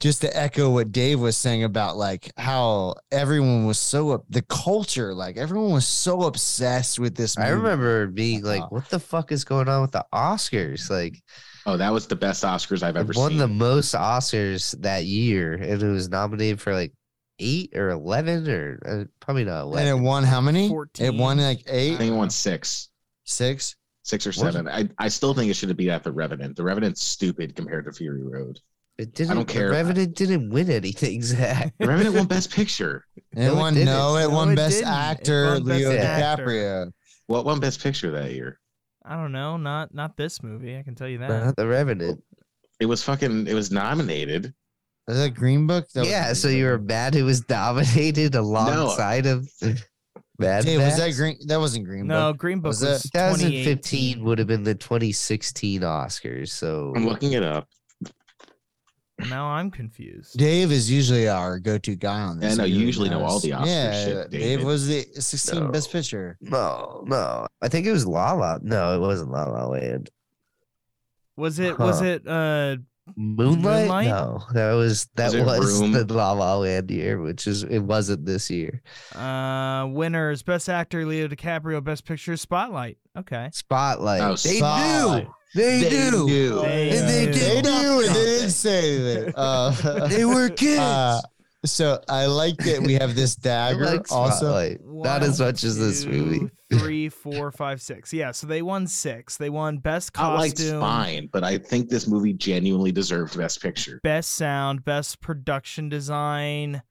just 0.00 0.20
to 0.20 0.36
echo 0.36 0.70
what 0.70 0.92
Dave 0.92 1.18
was 1.18 1.36
saying 1.36 1.64
about 1.64 1.96
like 1.96 2.30
how 2.36 2.94
everyone 3.10 3.66
was 3.66 3.78
so 3.78 4.10
up 4.10 4.24
the 4.28 4.42
culture, 4.42 5.12
like 5.14 5.36
everyone 5.36 5.72
was 5.72 5.86
so 5.86 6.22
obsessed 6.22 6.98
with 6.98 7.16
this. 7.16 7.36
I 7.36 7.48
remember 7.48 8.06
being 8.06 8.42
like, 8.44 8.62
Uh, 8.62 8.66
"What 8.68 8.88
the 8.90 9.00
fuck 9.00 9.32
is 9.32 9.44
going 9.44 9.68
on 9.68 9.82
with 9.82 9.92
the 9.92 10.04
Oscars?" 10.14 10.88
Like, 10.90 11.20
Oh, 11.66 11.76
that 11.76 11.92
was 11.92 12.06
the 12.06 12.16
best 12.16 12.44
Oscars 12.44 12.82
I've 12.82 12.96
ever 12.96 13.12
won 13.16 13.30
seen. 13.32 13.38
the 13.38 13.48
most 13.48 13.94
Oscars 13.94 14.80
that 14.82 15.04
year, 15.04 15.54
and 15.54 15.82
it 15.82 15.86
was 15.88 16.08
nominated 16.08 16.60
for 16.60 16.72
like 16.74 16.92
eight 17.38 17.76
or 17.76 17.90
eleven, 17.90 18.48
or 18.48 18.78
uh, 18.86 19.04
probably 19.20 19.44
not 19.44 19.62
eleven. 19.62 19.88
and 19.88 19.88
eleven. 19.90 20.04
it 20.04 20.06
won 20.06 20.24
how 20.24 20.40
many? 20.40 20.68
14. 20.68 21.06
It 21.06 21.14
won 21.14 21.38
like 21.38 21.62
eight. 21.66 21.94
I 21.94 21.98
think 21.98 22.12
it 22.12 22.16
won 22.16 22.30
six, 22.30 22.88
six. 23.24 23.76
six 24.02 24.26
or 24.26 24.30
Was 24.30 24.36
seven. 24.36 24.68
I, 24.68 24.88
I 24.98 25.08
still 25.08 25.34
think 25.34 25.50
it 25.50 25.54
should 25.54 25.68
have 25.68 25.76
been 25.78 25.90
at 25.90 26.04
the 26.04 26.12
Revenant. 26.12 26.56
The 26.56 26.64
Revenant's 26.64 27.02
stupid 27.02 27.54
compared 27.56 27.84
to 27.86 27.92
Fury 27.92 28.22
Road. 28.22 28.58
It 28.98 29.14
didn't. 29.14 29.30
I 29.30 29.34
don't 29.34 29.46
the 29.46 29.52
care. 29.54 29.70
Revenant 29.70 30.16
didn't 30.16 30.50
win 30.50 30.68
anything, 30.70 31.22
Zach. 31.22 31.72
The 31.78 31.86
Revenant 31.86 32.16
won 32.16 32.26
Best 32.26 32.50
Picture. 32.50 33.04
It 33.16 33.24
No, 33.34 33.52
it 33.52 33.56
won 33.56 33.74
didn't. 33.74 33.86
no, 33.86 34.16
it 34.16 34.28
No, 34.28 34.30
won 34.34 34.52
it 34.52 34.56
best 34.56 34.78
didn't. 34.78 34.88
Actor 34.92 35.44
won 35.46 35.64
Best 35.64 35.80
Leo 35.80 35.92
Actor. 35.96 36.44
DiCaprio. 36.46 36.92
What 37.28 37.44
won 37.44 37.60
Best 37.60 37.82
Picture 37.82 38.10
that 38.12 38.32
year? 38.32 38.58
I 39.04 39.14
don't 39.14 39.32
know. 39.32 39.56
Not 39.56 39.94
not 39.94 40.16
this 40.16 40.42
movie. 40.42 40.76
I 40.76 40.82
can 40.82 40.94
tell 40.94 41.08
you 41.08 41.18
that. 41.18 41.28
Not 41.28 41.56
the 41.56 41.66
Revenant. 41.68 42.22
It 42.80 42.86
was 42.86 43.02
fucking. 43.04 43.46
It 43.46 43.54
was 43.54 43.70
nominated. 43.70 44.52
Is 45.08 45.16
that 45.18 45.30
Green 45.34 45.66
Book? 45.66 45.88
That 45.94 46.06
yeah, 46.06 46.24
Green 46.26 46.34
so 46.34 46.48
Book. 46.48 46.56
you 46.56 46.64
were 46.66 46.78
mad 46.78 47.14
it 47.16 47.22
was 47.22 47.40
dominated 47.40 48.34
alongside 48.34 49.26
of 49.26 49.48
Mad 50.40 50.64
Hey, 50.66 50.78
was 50.78 50.96
that 50.98 51.14
green? 51.16 51.36
That 51.46 51.58
wasn't 51.58 51.84
Green 51.86 52.06
no, 52.06 52.30
Book. 52.32 52.38
Green 52.38 52.60
Book 52.60 52.68
Was 52.70 52.82
was, 52.82 53.04
it- 53.06 53.10
2015 53.12 53.50
2015. 54.18 54.24
would 54.24 54.38
have 54.38 54.46
been 54.46 54.62
the 54.62 54.74
2016 54.74 55.80
Oscars. 55.80 56.50
So 56.50 56.92
I'm 56.94 57.06
looking 57.06 57.32
it 57.32 57.42
up. 57.42 57.66
Now 59.28 59.46
I'm 59.46 59.72
confused. 59.72 60.38
Dave 60.38 60.70
is 60.70 60.88
usually 60.88 61.28
our 61.28 61.58
go-to 61.58 61.96
guy 61.96 62.20
on 62.20 62.38
this. 62.38 62.50
Yeah, 62.50 62.52
I 62.54 62.56
know, 62.58 62.64
you 62.66 62.74
really 62.74 62.86
usually 62.86 63.10
know 63.10 63.24
all 63.24 63.40
the 63.40 63.52
Oscar 63.52 63.68
yeah, 63.68 64.04
shit, 64.04 64.30
Dave 64.30 64.62
was 64.62 64.86
the 64.86 65.06
16 65.18 65.58
No. 65.64 65.68
Best 65.72 65.90
Picture. 65.90 66.36
no, 66.40 67.02
no, 67.04 67.48
I 67.60 67.66
think 67.68 67.86
it 67.86 67.90
was 67.92 68.06
La 68.06 68.30
La. 68.32 68.58
No, 68.62 68.94
it 68.94 69.00
wasn't 69.00 69.32
La 69.32 69.42
La 69.44 69.66
Land. 69.66 70.10
Was 71.36 71.58
it 71.58 71.76
was 71.80 71.98
Huh. 71.98 72.04
it 72.06 72.28
uh 72.28 72.76
Moonlight? 73.16 73.62
Moonlight? 73.62 74.06
No, 74.08 74.42
that 74.52 74.72
was 74.72 75.08
that 75.16 75.32
Was 75.34 75.44
was 75.80 75.80
the 76.08 76.14
La 76.14 76.32
La 76.32 76.56
Land 76.56 76.90
year, 76.90 77.20
which 77.20 77.46
is 77.46 77.62
it 77.64 77.80
wasn't 77.80 78.24
this 78.26 78.50
year. 78.50 78.82
uh 79.14 79.86
winners 79.88 80.42
best 80.42 80.68
actor 80.68 81.04
Leo 81.06 81.28
DiCaprio 81.28 81.82
best 81.82 82.04
picture 82.04 82.36
Spotlight. 82.36 82.98
Okay. 83.16 83.50
Spotlight. 83.52 84.20
Oh, 84.22 84.30
they 84.36 84.58
Spotlight. 84.58 85.24
knew. 85.24 85.34
They, 85.54 85.80
They 85.82 86.10
knew. 86.10 86.26
knew. 86.26 86.60
They 86.62 86.98
And 86.98 87.08
they 87.08 87.26
knew. 87.26 87.32
They 87.32 87.38
did 87.54 87.64
not 87.64 87.82
knew 87.82 88.06
and 88.06 88.14
they 88.14 88.24
didn't 88.24 88.50
say 88.50 88.96
anything. 88.96 89.34
Uh, 89.36 90.08
They 90.08 90.24
were 90.24 90.50
kids. 90.50 90.78
uh, 90.80 91.20
so 91.70 92.00
I 92.08 92.26
like 92.26 92.56
that 92.58 92.82
we 92.82 92.94
have 92.94 93.14
this 93.14 93.36
dagger 93.36 93.84
like 93.84 94.12
also. 94.12 94.46
Spotlight. 94.46 94.80
Not 94.84 95.22
as 95.22 95.40
much 95.40 95.64
as 95.64 95.78
this 95.78 96.04
two, 96.04 96.10
movie. 96.10 96.50
Three, 96.72 97.08
four, 97.08 97.50
five, 97.50 97.80
six. 97.80 98.12
Yeah, 98.12 98.30
so 98.32 98.46
they 98.46 98.62
won 98.62 98.86
six. 98.86 99.36
They 99.36 99.50
won 99.50 99.78
best 99.78 100.12
costume. 100.12 100.40
I 100.40 100.48
costume, 100.48 100.80
fine, 100.80 101.28
but 101.32 101.44
I 101.44 101.58
think 101.58 101.88
this 101.88 102.06
movie 102.06 102.34
genuinely 102.34 102.92
deserved 102.92 103.36
Best 103.36 103.62
Picture. 103.62 104.00
best 104.02 104.32
sound, 104.32 104.84
best 104.84 105.20
production 105.20 105.88
design, 105.88 106.82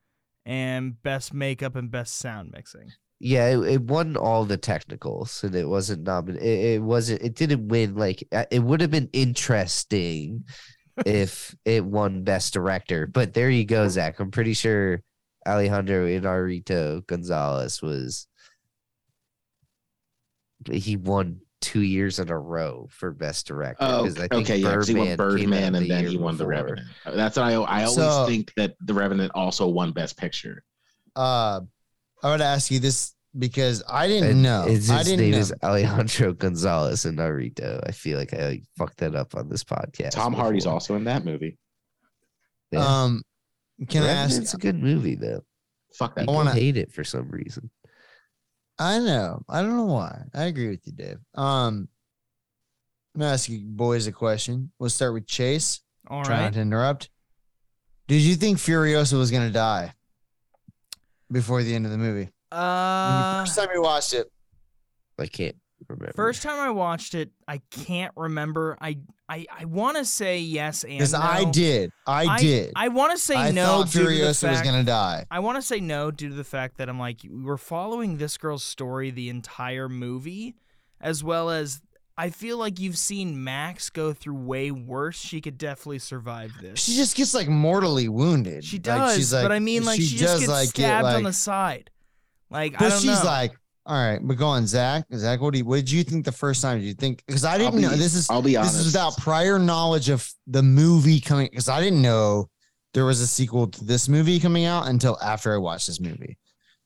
and 0.44 1.00
best 1.02 1.32
makeup 1.32 1.76
and 1.76 1.90
best 1.90 2.16
sound 2.16 2.50
mixing. 2.52 2.90
Yeah, 3.20 3.48
it, 3.48 3.58
it 3.58 3.82
won 3.82 4.16
all 4.16 4.44
the 4.44 4.56
technicals, 4.56 5.42
and 5.42 5.54
it 5.54 5.68
wasn't 5.68 6.04
nominated. 6.04 6.46
It, 6.46 6.74
it 6.74 6.82
wasn't. 6.82 7.22
It 7.22 7.34
didn't 7.34 7.68
win. 7.68 7.96
Like 7.96 8.26
uh, 8.32 8.44
it 8.50 8.60
would 8.60 8.80
have 8.80 8.90
been 8.90 9.10
interesting 9.12 10.44
if 11.06 11.54
it 11.64 11.84
won 11.84 12.24
Best 12.24 12.52
Director. 12.52 13.06
But 13.06 13.34
there 13.34 13.50
you 13.50 13.64
go, 13.64 13.88
Zach. 13.88 14.20
I'm 14.20 14.30
pretty 14.30 14.54
sure 14.54 15.02
Alejandro 15.46 16.06
Inarritu 16.06 17.06
Gonzalez 17.06 17.80
was. 17.82 18.26
He 20.70 20.96
won 20.96 21.40
two 21.60 21.80
years 21.82 22.18
in 22.18 22.28
a 22.30 22.38
row 22.38 22.88
for 22.90 23.10
Best 23.12 23.46
Director. 23.46 23.78
Oh, 23.80 24.06
I 24.06 24.10
think 24.10 24.32
okay, 24.32 24.56
yeah. 24.58 24.82
he 24.84 24.94
won 24.94 25.16
Birdman 25.16 25.74
and 25.74 25.90
then 25.90 26.06
he 26.06 26.16
won 26.16 26.36
The. 26.36 26.46
Revenant. 26.46 26.86
That's 27.04 27.36
what 27.36 27.44
I 27.46 27.52
I 27.54 27.84
always 27.84 27.94
So- 27.94 28.26
think 28.26 28.52
that 28.56 28.74
The 28.80 28.94
Revenant 28.94 29.32
also 29.34 29.66
won 29.68 29.92
Best 29.92 30.16
Picture. 30.16 30.62
Uh, 31.16 31.60
I 32.22 32.36
to 32.36 32.44
ask 32.44 32.70
you 32.70 32.78
this 32.80 33.14
because 33.38 33.82
I 33.88 34.08
didn't 34.08 34.30
And 34.30 34.42
know. 34.42 34.62
His, 34.62 34.90
I 34.90 35.02
didn't 35.02 35.20
name 35.20 35.30
know. 35.32 35.38
is 35.38 35.54
Alejandro 35.62 36.32
Gonzalez 36.34 37.04
Iñárritu. 37.04 37.80
I 37.86 37.92
feel 37.92 38.18
like 38.18 38.34
I 38.34 38.62
fucked 38.76 38.98
that 38.98 39.14
up 39.14 39.34
on 39.34 39.48
this 39.48 39.64
podcast. 39.64 40.10
Tom 40.12 40.32
Hardy's 40.34 40.66
also 40.66 40.94
in 40.96 41.04
that 41.04 41.24
movie. 41.24 41.58
Yeah. 42.72 42.80
Um, 42.84 43.22
can 43.88 44.02
I 44.02 44.08
ask? 44.08 44.40
It's 44.40 44.54
a 44.54 44.58
good 44.58 44.82
movie 44.82 45.14
though. 45.14 45.42
Fuck 45.94 46.14
that. 46.16 46.22
People 46.22 46.34
wanna- 46.34 46.52
hate 46.52 46.76
it 46.76 46.92
for 46.92 47.04
some 47.04 47.30
reason. 47.30 47.70
I 48.78 48.98
know. 49.00 49.42
I 49.48 49.62
don't 49.62 49.76
know 49.76 49.86
why. 49.86 50.22
I 50.34 50.44
agree 50.44 50.68
with 50.68 50.80
you, 50.86 50.92
Dave. 50.92 51.18
Um, 51.34 51.88
I'm 53.14 53.20
gonna 53.20 53.32
ask 53.32 53.48
you 53.48 53.60
boys 53.64 54.06
a 54.06 54.12
question. 54.12 54.70
We'll 54.78 54.90
start 54.90 55.14
with 55.14 55.26
Chase. 55.26 55.80
All 56.08 56.24
Trying 56.24 56.44
right. 56.44 56.52
to 56.54 56.60
interrupt. 56.60 57.10
Did 58.06 58.22
you 58.22 58.34
think 58.36 58.58
Furiosa 58.58 59.18
was 59.18 59.30
gonna 59.30 59.50
die 59.50 59.92
before 61.30 61.62
the 61.62 61.74
end 61.74 61.86
of 61.86 61.92
the 61.92 61.98
movie? 61.98 62.30
When 62.50 62.58
you- 62.60 62.64
Uh, 62.64 63.44
First 63.44 63.56
time 63.58 63.68
you 63.74 63.82
watched 63.82 64.12
it. 64.14 64.30
I 65.18 65.26
can't 65.26 65.56
remember. 65.88 66.12
first 66.14 66.42
time 66.42 66.58
I 66.60 66.70
watched 66.70 67.14
it, 67.14 67.30
I 67.48 67.58
can't 67.70 68.12
remember. 68.16 68.76
I 68.80 68.98
I, 69.30 69.44
I 69.60 69.64
want 69.66 69.98
to 69.98 70.04
say 70.06 70.38
yes 70.40 70.84
and 70.84 70.92
Because 70.94 71.12
no. 71.12 71.18
I 71.20 71.44
did. 71.44 71.90
I, 72.06 72.24
I 72.24 72.38
did. 72.38 72.72
I 72.74 72.88
want 72.88 73.12
to 73.12 73.18
say 73.18 73.34
I 73.36 73.50
no. 73.50 73.66
thought 73.66 73.90
due 73.90 73.98
to 74.04 74.04
the 74.06 74.10
Furiosa 74.14 74.26
was 74.26 74.40
fact- 74.40 74.64
gonna 74.64 74.84
die. 74.84 75.26
I 75.30 75.40
want 75.40 75.56
to 75.56 75.62
say 75.62 75.80
no 75.80 76.10
due 76.10 76.30
to 76.30 76.34
the 76.34 76.44
fact 76.44 76.78
that 76.78 76.88
I'm 76.88 76.98
like 76.98 77.20
we're 77.28 77.56
following 77.58 78.16
this 78.18 78.38
girl's 78.38 78.64
story 78.64 79.10
the 79.10 79.28
entire 79.28 79.88
movie, 79.88 80.54
as 81.00 81.22
well 81.24 81.50
as 81.50 81.82
I 82.16 82.30
feel 82.30 82.56
like 82.58 82.80
you've 82.80 82.96
seen 82.98 83.44
Max 83.44 83.90
go 83.90 84.12
through 84.12 84.36
way 84.36 84.70
worse. 84.70 85.18
She 85.18 85.40
could 85.40 85.58
definitely 85.58 85.98
survive 86.00 86.52
this. 86.60 86.80
She 86.80 86.94
just 86.96 87.14
gets 87.16 87.34
like 87.34 87.48
mortally 87.48 88.08
wounded. 88.08 88.64
she 88.64 88.76
Like, 88.78 88.82
does, 88.84 89.16
she's 89.16 89.32
like, 89.32 89.44
but 89.44 89.52
I 89.52 89.58
mean, 89.58 89.84
like 89.84 90.00
she, 90.00 90.16
just 90.16 90.22
does, 90.22 90.40
gets 90.40 90.50
like, 90.50 90.66
get, 90.72 90.84
stabbed 90.86 91.06
on 91.08 91.22
the 91.24 91.32
side. 91.32 91.90
Like 92.50 92.74
I 92.74 92.78
But 92.78 92.88
don't 92.90 93.00
she's 93.00 93.22
know. 93.22 93.24
like, 93.24 93.52
all 93.86 93.94
right, 93.96 94.18
but 94.22 94.36
go 94.36 94.46
on, 94.46 94.66
Zach. 94.66 95.04
Zach, 95.14 95.40
what 95.40 95.52
do 95.52 95.58
you, 95.58 95.64
what 95.64 95.76
did 95.76 95.90
you 95.90 96.02
think 96.04 96.24
the 96.24 96.32
first 96.32 96.60
time? 96.62 96.78
Did 96.78 96.86
you 96.86 96.94
think? 96.94 97.22
Because 97.26 97.44
I 97.44 97.56
didn't 97.58 97.76
be- 97.76 97.82
know 97.82 97.90
this 97.90 98.14
is 98.14 98.28
I'll 98.30 98.42
be 98.42 98.56
honest. 98.56 98.74
this 98.74 98.80
is 98.86 98.92
without 98.92 99.16
prior 99.18 99.58
knowledge 99.58 100.08
of 100.10 100.28
the 100.46 100.62
movie 100.62 101.20
coming. 101.20 101.48
Because 101.50 101.68
I 101.68 101.80
didn't 101.80 102.02
know 102.02 102.48
there 102.94 103.04
was 103.04 103.20
a 103.20 103.26
sequel 103.26 103.66
to 103.68 103.84
this 103.84 104.08
movie 104.08 104.40
coming 104.40 104.64
out 104.64 104.88
until 104.88 105.18
after 105.22 105.54
I 105.54 105.58
watched 105.58 105.86
this 105.86 106.00
movie. 106.00 106.36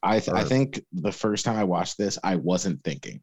I 0.03 0.19
th- 0.21 0.35
I 0.37 0.45
think 0.45 0.81
the 0.93 1.13
first 1.13 1.45
time 1.45 1.57
I 1.57 1.65
watched 1.65 1.97
this, 1.99 2.19
I 2.25 2.37
wasn't 2.37 2.83
thinking. 2.85 3.21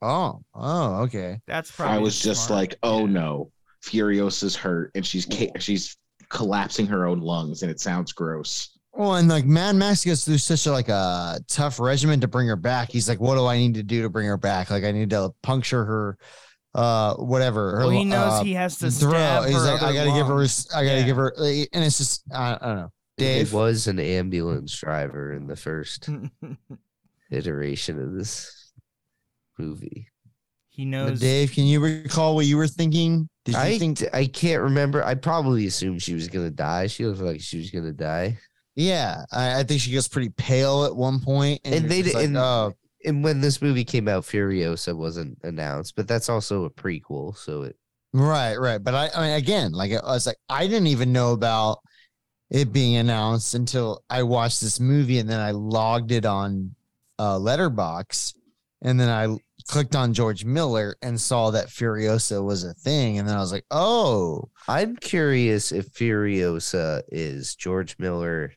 Oh, 0.00 0.42
oh, 0.54 1.02
okay. 1.02 1.40
That's 1.46 1.70
probably. 1.70 1.96
I 1.96 1.98
was 1.98 2.18
just 2.20 2.46
smart. 2.46 2.60
like, 2.60 2.78
oh 2.82 3.00
Yeah. 3.06 3.12
no, 3.12 3.52
Furiosa's 3.84 4.54
hurt 4.54 4.92
and 4.94 5.04
she's 5.04 5.26
ca- 5.26 5.50
she's 5.58 5.96
collapsing 6.28 6.86
her 6.86 7.06
own 7.06 7.20
lungs 7.20 7.62
and 7.62 7.70
it 7.70 7.80
sounds 7.80 8.12
gross. 8.12 8.77
Well, 8.98 9.14
and 9.14 9.28
like 9.28 9.44
Mad 9.46 9.76
Max 9.76 10.04
goes 10.04 10.24
through 10.24 10.38
such 10.38 10.66
a 10.66 10.72
like 10.72 10.88
a 10.88 11.38
tough 11.46 11.78
regimen 11.78 12.20
to 12.20 12.26
bring 12.28 12.48
her 12.48 12.56
back. 12.56 12.90
He's 12.90 13.08
like, 13.08 13.20
what 13.20 13.36
do 13.36 13.46
I 13.46 13.56
need 13.56 13.74
to 13.74 13.84
do 13.84 14.02
to 14.02 14.08
bring 14.10 14.26
her 14.26 14.36
back? 14.36 14.70
Like 14.70 14.82
I 14.82 14.90
need 14.90 15.10
to 15.10 15.32
puncture 15.40 15.84
her, 15.84 16.18
uh, 16.74 17.14
whatever. 17.14 17.76
Her, 17.76 17.78
Well, 17.82 17.90
he 17.90 18.04
knows 18.04 18.32
uh, 18.40 18.42
he 18.42 18.54
has 18.54 18.76
to 18.78 18.90
throat. 18.90 19.10
stab 19.12 19.44
He's 19.44 19.54
her 19.54 19.60
like, 19.60 19.82
I 19.82 19.92
gotta 19.94 20.10
give 20.10 20.26
her. 20.26 20.42
I 20.42 20.84
gotta 20.84 20.98
Yeah. 20.98 21.02
give 21.06 21.16
her, 21.16 21.32
and 21.38 21.84
it's 21.84 21.98
just, 21.98 22.24
I, 22.32 22.58
I 22.60 22.66
don't 22.66 22.76
know. 22.76 22.92
Dave, 23.18 23.46
It 23.48 23.52
was 23.52 23.86
an 23.86 24.00
ambulance 24.00 24.76
driver 24.76 25.32
in 25.32 25.46
the 25.46 25.54
first 25.56 26.08
iteration 27.30 28.00
of 28.02 28.14
this 28.14 28.72
movie. 29.58 30.08
he 30.70 30.84
But 30.84 30.88
knows. 30.90 31.20
Dave, 31.20 31.52
can 31.52 31.66
you 31.66 31.78
recall 31.80 32.34
what 32.34 32.46
you 32.46 32.56
were 32.56 32.66
thinking? 32.68 33.28
Did 33.44 33.54
you 33.54 33.60
I 33.60 33.78
think? 33.78 34.02
I 34.12 34.26
can't 34.26 34.62
remember. 34.62 35.04
I 35.04 35.14
probably 35.14 35.66
assumed 35.66 36.02
she 36.02 36.14
was 36.14 36.26
gonna 36.28 36.50
die. 36.50 36.88
She 36.88 37.06
looked 37.06 37.20
like 37.20 37.40
she 37.40 37.58
was 37.58 37.70
gonna 37.70 37.92
die. 37.92 38.38
Yeah, 38.78 39.24
I, 39.32 39.58
I 39.58 39.62
think 39.64 39.80
she 39.80 39.90
gets 39.90 40.06
pretty 40.06 40.28
pale 40.28 40.84
at 40.84 40.94
one 40.94 41.18
point, 41.18 41.60
and, 41.64 41.74
And 41.74 41.90
they 41.90 42.02
did- 42.02 42.14
like, 42.14 42.26
and- 42.26 42.36
oh, 42.36 42.74
And 43.04 43.24
when 43.24 43.40
this 43.40 43.60
movie 43.60 43.84
came 43.84 44.06
out, 44.06 44.22
Furiosa 44.22 44.96
wasn't 44.96 45.38
announced, 45.42 45.96
but 45.96 46.06
that's 46.06 46.28
also 46.28 46.64
a 46.64 46.70
prequel, 46.70 47.36
so 47.36 47.62
it 47.62 47.76
Right, 48.12 48.56
right. 48.56 48.78
But 48.82 48.94
I, 48.94 49.10
I 49.14 49.20
mean, 49.26 49.34
again, 49.36 49.72
like 49.72 49.90
I 49.92 50.00
was 50.02 50.26
like, 50.26 50.36
I 50.48 50.66
didn't 50.68 50.86
even 50.88 51.12
know 51.12 51.32
about 51.32 51.78
it 52.50 52.72
being 52.72 52.96
announced 52.96 53.54
until 53.54 54.02
I 54.08 54.22
watched 54.22 54.60
this 54.60 54.78
movie, 54.80 55.18
and 55.18 55.28
then 55.28 55.40
I 55.40 55.50
logged 55.50 56.12
it 56.12 56.24
on 56.24 56.74
uh, 57.18 57.36
Letterboxd, 57.38 58.34
and 58.82 58.98
then 58.98 59.08
I 59.08 59.36
clicked 59.66 59.94
on 59.96 60.14
George 60.14 60.44
Miller 60.44 60.96
and 61.02 61.20
saw 61.20 61.50
that 61.50 61.66
Furiosa 61.68 62.42
was 62.44 62.62
a 62.64 62.74
thing, 62.74 63.18
and 63.18 63.28
then 63.28 63.36
I 63.36 63.40
was 63.40 63.52
like, 63.52 63.66
oh, 63.72 64.48
I'm 64.68 64.96
curious 64.96 65.72
if 65.72 65.92
Furiosa 65.92 67.02
is 67.10 67.54
George 67.56 67.96
Miller 67.98 68.52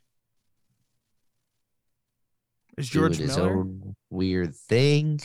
is 2.82 2.90
George 2.90 3.18
doing 3.18 3.30
his 3.30 3.38
Miller? 3.38 3.58
own 3.60 3.96
weird 4.10 4.56
thing, 4.56 5.20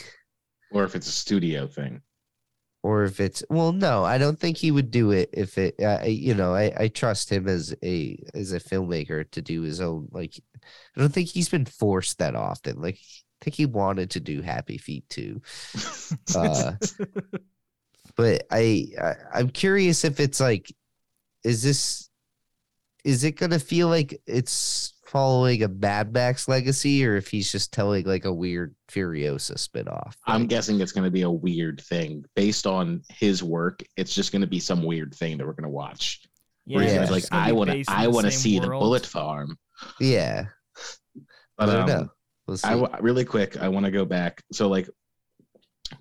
Or 0.71 0.83
if 0.85 0.95
it's 0.95 1.07
a 1.07 1.11
studio 1.11 1.67
thing. 1.67 2.01
or 2.83 3.03
if 3.03 3.19
it's 3.19 3.43
well, 3.49 3.71
no, 3.73 4.03
I 4.05 4.17
don't 4.17 4.39
think 4.39 4.57
he 4.57 4.71
would 4.71 4.91
do 4.91 5.11
it 5.11 5.29
if 5.33 5.57
it. 5.57 5.75
Uh, 5.81 5.99
I- 6.01 6.05
you 6.05 6.33
know, 6.35 6.53
I 6.53 6.71
I 6.77 6.87
trust 6.87 7.29
him 7.31 7.47
as 7.47 7.75
a 7.83 8.17
as 8.33 8.53
a 8.53 8.59
filmmaker 8.59 9.29
to 9.31 9.41
do 9.41 9.61
his 9.63 9.81
own. 9.81 10.07
Like, 10.11 10.39
I 10.95 10.99
don't 10.99 11.13
think 11.13 11.27
he's 11.29 11.49
been 11.49 11.65
forced 11.65 12.19
that 12.19 12.35
often. 12.35 12.81
Like, 12.81 12.95
I 13.41 13.45
think 13.45 13.55
he 13.55 13.65
wanted 13.65 14.11
to 14.11 14.19
do 14.19 14.41
Happy 14.41 14.77
Feet 14.77 15.07
too. 15.09 15.41
Uh, 16.35 16.73
but 18.15 18.43
I, 18.51 18.87
I 19.01 19.13
I'm 19.33 19.49
curious 19.49 20.03
if 20.05 20.19
it's 20.19 20.39
like, 20.39 20.71
is 21.43 21.61
this, 21.63 22.09
is 23.03 23.23
it 23.23 23.33
gonna 23.33 23.59
feel 23.59 23.87
like 23.89 24.19
it's 24.25 24.93
following 25.07 25.63
a 25.63 25.67
Mad 25.67 26.13
Max 26.13 26.47
legacy, 26.47 27.05
or 27.05 27.15
if 27.15 27.27
he's 27.29 27.51
just 27.51 27.71
telling 27.73 28.05
like 28.05 28.25
a 28.25 28.33
weird 28.33 28.75
Furiosa 28.91 29.53
spinoff? 29.55 30.13
I'm 30.25 30.47
guessing 30.47 30.79
it's 30.81 30.91
going 30.91 31.05
to 31.05 31.11
be 31.11 31.21
a 31.23 31.29
weird 31.29 31.81
thing 31.81 32.23
based 32.35 32.67
on 32.67 33.01
his 33.09 33.43
work. 33.43 33.81
It's 33.95 34.13
just 34.13 34.31
going 34.31 34.41
to 34.41 34.47
be 34.47 34.59
some 34.59 34.83
weird 34.83 35.15
thing 35.15 35.37
that 35.37 35.45
we're 35.45 35.53
going 35.53 35.63
to 35.63 35.69
watch. 35.69 36.21
Where 36.65 36.83
he's 36.83 36.91
Yeah. 36.93 36.99
gonna 36.99 37.11
like, 37.11 37.23
I 37.31 37.51
want 37.53 37.69
to, 37.69 37.83
I 37.87 38.07
want 38.07 38.25
to 38.25 38.31
same 38.31 38.39
see 38.39 38.59
the 38.59 38.67
bullet 38.67 39.05
farm. 39.05 39.57
yeah, 40.01 40.47
But 41.57 41.69
I 41.69 41.73
don't 41.73 41.81
um, 41.81 41.87
know. 41.87 42.09
We'll 42.45 42.57
see. 42.57 42.67
I 42.67 42.71
w- 42.71 42.93
really 43.01 43.23
quick, 43.25 43.57
I 43.57 43.69
want 43.69 43.85
to 43.85 43.91
go 43.91 44.03
back. 44.05 44.41
So 44.51 44.67
like, 44.67 44.89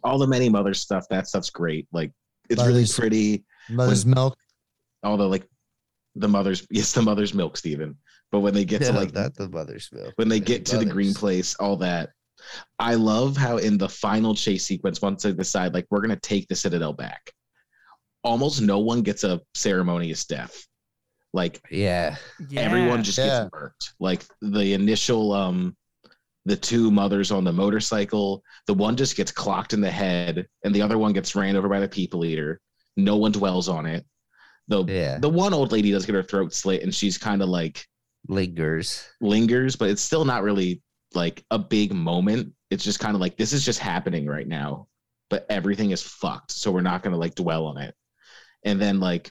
all 0.02 0.18
the 0.18 0.26
many 0.26 0.48
mother 0.48 0.74
stuff, 0.74 1.04
that 1.10 1.28
stuff's 1.28 1.50
great. 1.50 1.86
Like, 1.92 2.10
it's 2.50 2.64
really 2.64 2.84
pretty. 2.86 3.44
Mother's 3.70 4.04
Milk. 4.04 4.36
All 5.04 5.16
the 5.16 5.28
like, 5.28 5.46
the 6.16 6.26
mother's, 6.28 6.66
yes, 6.70 6.92
the 6.92 7.02
mother's 7.02 7.34
milk, 7.34 7.56
Stephen. 7.56 7.96
But 8.36 8.40
when 8.40 8.52
they 8.52 8.66
get 8.66 8.82
to 8.82 8.92
No, 8.92 8.98
like 8.98 9.12
that, 9.12 9.34
the 9.34 9.48
mother's 9.48 9.88
milk. 9.90 10.12
when 10.16 10.28
they 10.28 10.40
the 10.40 10.44
get 10.44 10.66
to 10.66 10.76
the 10.76 10.84
green 10.84 11.14
place, 11.14 11.54
all 11.54 11.78
that. 11.78 12.10
I 12.78 12.92
love 12.96 13.34
how 13.34 13.56
in 13.56 13.78
the 13.78 13.88
final 13.88 14.34
chase 14.34 14.66
sequence, 14.66 15.00
once 15.00 15.22
they 15.22 15.32
decide 15.32 15.72
like 15.72 15.86
we're 15.88 16.02
gonna 16.02 16.20
take 16.20 16.46
the 16.48 16.54
Citadel 16.54 16.92
back, 16.92 17.32
almost 18.22 18.60
no 18.60 18.78
one 18.80 19.00
gets 19.00 19.24
a 19.24 19.40
ceremonious 19.54 20.26
death. 20.26 20.66
Like 21.32 21.62
Yeah, 21.70 22.16
Yeah. 22.50 22.60
everyone 22.60 23.02
just 23.04 23.16
Yeah. 23.16 23.44
gets 23.44 23.50
burnt. 23.50 23.84
Like 24.00 24.22
the 24.42 24.74
initial 24.74 25.32
um 25.32 25.74
the 26.44 26.56
two 26.58 26.90
mothers 26.90 27.30
on 27.30 27.42
the 27.42 27.54
motorcycle, 27.54 28.42
the 28.66 28.74
one 28.74 28.96
just 28.96 29.16
gets 29.16 29.32
clocked 29.32 29.72
in 29.72 29.80
the 29.80 29.90
head 29.90 30.46
and 30.62 30.74
the 30.74 30.82
other 30.82 30.98
one 30.98 31.14
gets 31.14 31.34
ran 31.34 31.56
over 31.56 31.70
by 31.70 31.80
the 31.80 31.88
people 31.88 32.22
eater. 32.22 32.60
No 32.98 33.16
one 33.16 33.32
dwells 33.32 33.70
on 33.70 33.86
it. 33.86 34.04
The 34.68 34.84
yeah, 34.84 35.16
the 35.20 35.30
one 35.30 35.54
old 35.54 35.72
lady 35.72 35.90
does 35.90 36.04
get 36.04 36.14
her 36.16 36.22
throat 36.22 36.52
slit 36.52 36.82
and 36.82 36.94
she's 36.94 37.16
kind 37.16 37.40
of 37.40 37.48
like 37.48 37.82
lingers. 38.28 39.04
lingers, 39.20 39.76
but 39.76 39.90
it's 39.90 40.02
still 40.02 40.24
not 40.24 40.42
really 40.42 40.82
like 41.14 41.44
a 41.50 41.58
big 41.58 41.92
moment. 41.92 42.52
It's 42.70 42.84
just 42.84 43.00
kind 43.00 43.14
of 43.14 43.20
like 43.20 43.36
this 43.36 43.52
is 43.52 43.64
just 43.64 43.78
happening 43.78 44.26
right 44.26 44.46
now, 44.48 44.88
but 45.30 45.46
everything 45.48 45.90
is 45.92 46.02
fucked. 46.02 46.52
So 46.52 46.70
we're 46.70 46.80
not 46.80 47.02
gonna 47.02 47.16
like 47.16 47.34
dwell 47.34 47.66
on 47.66 47.78
it. 47.78 47.94
And 48.64 48.80
then 48.80 49.00
like 49.00 49.30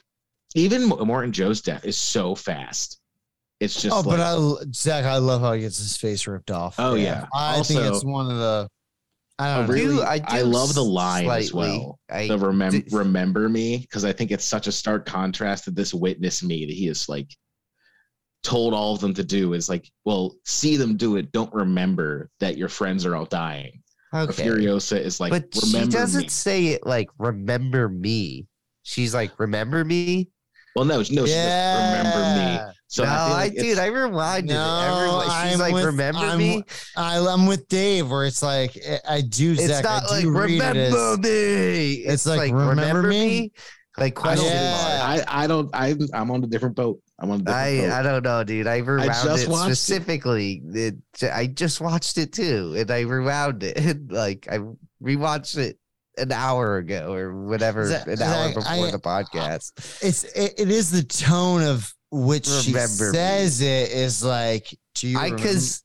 even 0.54 0.88
Mo- 0.88 0.96
Immortan 0.96 1.32
Joe's 1.32 1.60
death 1.60 1.84
is 1.84 1.96
so 1.98 2.34
fast. 2.34 2.98
It's 3.60 3.80
just 3.80 3.94
Oh, 3.94 4.00
like, 4.00 4.18
but 4.18 4.20
I, 4.20 4.64
Zach, 4.74 5.04
I 5.04 5.16
love 5.18 5.40
how 5.40 5.52
he 5.52 5.60
gets 5.62 5.78
his 5.78 5.96
face 5.96 6.26
ripped 6.26 6.50
off. 6.50 6.76
Oh, 6.78 6.94
yeah. 6.94 7.26
I 7.34 7.62
think 7.62 7.80
Also- 7.80 7.94
it's 7.94 8.04
one 8.04 8.30
of 8.30 8.36
the. 8.38 8.68
I 9.38 9.50
I 9.50 9.56
don't 9.58 9.66
know. 9.66 9.72
really, 9.74 9.96
do- 9.96 10.02
I 10.02 10.20
I, 10.28 10.40
love 10.42 10.72
the 10.74 10.82
line 10.84 11.28
as 11.28 11.52
well. 11.52 11.98
I 12.10 12.26
the 12.26 12.38
remember 12.38 12.78
did- 12.80 12.92
remember 12.92 13.50
me 13.50 13.76
because 13.78 14.02
I 14.06 14.12
think 14.12 14.30
it's 14.30 14.46
such 14.46 14.66
a 14.66 14.72
stark 14.72 15.04
contrast 15.04 15.64
to 15.64 15.70
this 15.70 15.92
witness 15.92 16.42
me 16.42 16.64
that 16.64 16.72
he 16.72 16.88
is 16.88 17.06
like 17.06 17.28
told 18.42 18.74
all 18.74 18.94
of 18.94 19.00
them 19.00 19.14
to 19.14 19.24
do 19.24 19.54
is 19.54 19.68
like, 19.68 19.90
well, 20.04 20.34
see 20.44 20.76
them 20.76 20.96
do 20.96 21.16
it. 21.16 21.32
Don't 21.32 21.52
remember 21.52 22.30
that 22.40 22.56
your 22.56 22.68
friends 22.68 23.04
are 23.04 23.16
all 23.16 23.24
dying. 23.26 23.82
But 24.12 24.30
okay. 24.30 24.44
Furiosa 24.46 24.98
is 24.98 25.18
like, 25.20 25.30
but 25.30 25.44
she 25.54 25.72
remember 25.72 25.92
doesn't 25.98 26.22
me. 26.22 26.28
say 26.28 26.66
it 26.68 26.86
like 26.86 27.10
remember 27.18 27.88
me. 27.88 28.46
She's 28.84 29.12
like 29.12 29.38
remember 29.40 29.84
me. 29.84 30.30
Well, 30.76 30.84
no, 30.84 30.96
no, 30.98 31.02
she 31.02 31.14
says, 31.16 31.24
remember 31.26 32.66
me. 32.68 32.72
So 32.88 33.02
no, 33.02 33.10
I, 33.10 33.14
feel 33.14 33.24
I, 33.24 33.30
like 33.30 33.54
dude, 33.56 33.78
I 33.78 33.88
rewinded 33.88 34.44
No, 34.44 34.54
it. 34.54 34.92
Everyone, 34.92 35.24
she's 35.24 35.54
I'm 35.54 35.58
like, 35.58 35.74
with- 35.74 35.84
remember 35.86 36.18
I'm 36.20 36.38
me. 36.38 36.62
I, 36.96 37.18
I'm 37.18 37.46
with 37.46 37.66
Dave, 37.68 38.10
where 38.10 38.24
it's 38.26 38.42
like 38.42 38.76
I- 38.88 39.16
I 39.16 39.20
do. 39.22 39.52
It's 39.52 39.66
Zach, 39.66 39.82
not 39.84 40.04
I 40.04 40.06
like 40.06 40.22
do 40.22 40.30
read 40.30 40.50
it 40.50 40.62
as- 40.62 40.92
remember 40.92 41.28
me. 41.28 41.92
It's, 41.94 42.26
like, 42.26 42.38
like, 42.38 42.52
remember 42.52 42.70
remember, 42.82 43.08
me? 43.08 43.26
me? 43.40 43.52
Like 43.98 44.14
question 44.14 44.44
don't, 44.46 44.54
Yeah. 44.54 45.24
I, 45.26 45.44
I 45.44 45.46
don't, 45.46 45.70
I'm, 45.74 45.98
I'm 46.14 46.30
on 46.30 46.44
a 46.44 46.46
different 46.46 46.76
boat. 46.76 47.00
I'm 47.18 47.30
on 47.30 47.48
I, 47.48 47.78
boat. 47.78 47.90
I 47.92 48.02
don't 48.02 48.22
know, 48.24 48.44
dude. 48.44 48.66
I 48.66 48.78
rewound 48.78 49.10
just 49.10 49.44
it 49.44 49.48
watched 49.48 49.70
it. 49.70 49.76
specifically. 49.76 50.60
It, 50.74 50.96
I 51.32 51.46
just 51.46 51.80
watched 51.80 52.18
it 52.18 52.32
too, 52.32 52.74
and 52.76 52.90
I 52.90 53.00
rewound 53.00 53.62
it. 53.62 53.78
And 53.78 54.12
like 54.12 54.46
I 54.50 54.58
rewatched 55.02 55.56
it 55.56 55.78
an 56.18 56.32
hour 56.32 56.76
ago 56.78 57.12
or 57.14 57.34
whatever, 57.46 57.86
Zach- 57.86 58.06
an 58.06 58.20
hour 58.22 58.46
Zach, 58.48 58.54
before 58.54 58.86
I- 58.86 58.90
the 58.90 58.98
podcast. 58.98 59.72
It's 60.02 60.24
it, 60.24 60.54
it 60.58 60.70
is 60.70 60.90
the 60.90 61.02
tone 61.04 61.62
of 61.62 61.92
which 62.10 62.46
she 62.46 62.72
Remember 62.72 63.10
me. 63.12 63.16
says 63.16 63.60
it 63.62 63.90
is 63.92 64.22
like. 64.22 64.76
Do 64.94 65.08
you 65.08 65.18
I 65.18 65.30
because 65.30 65.82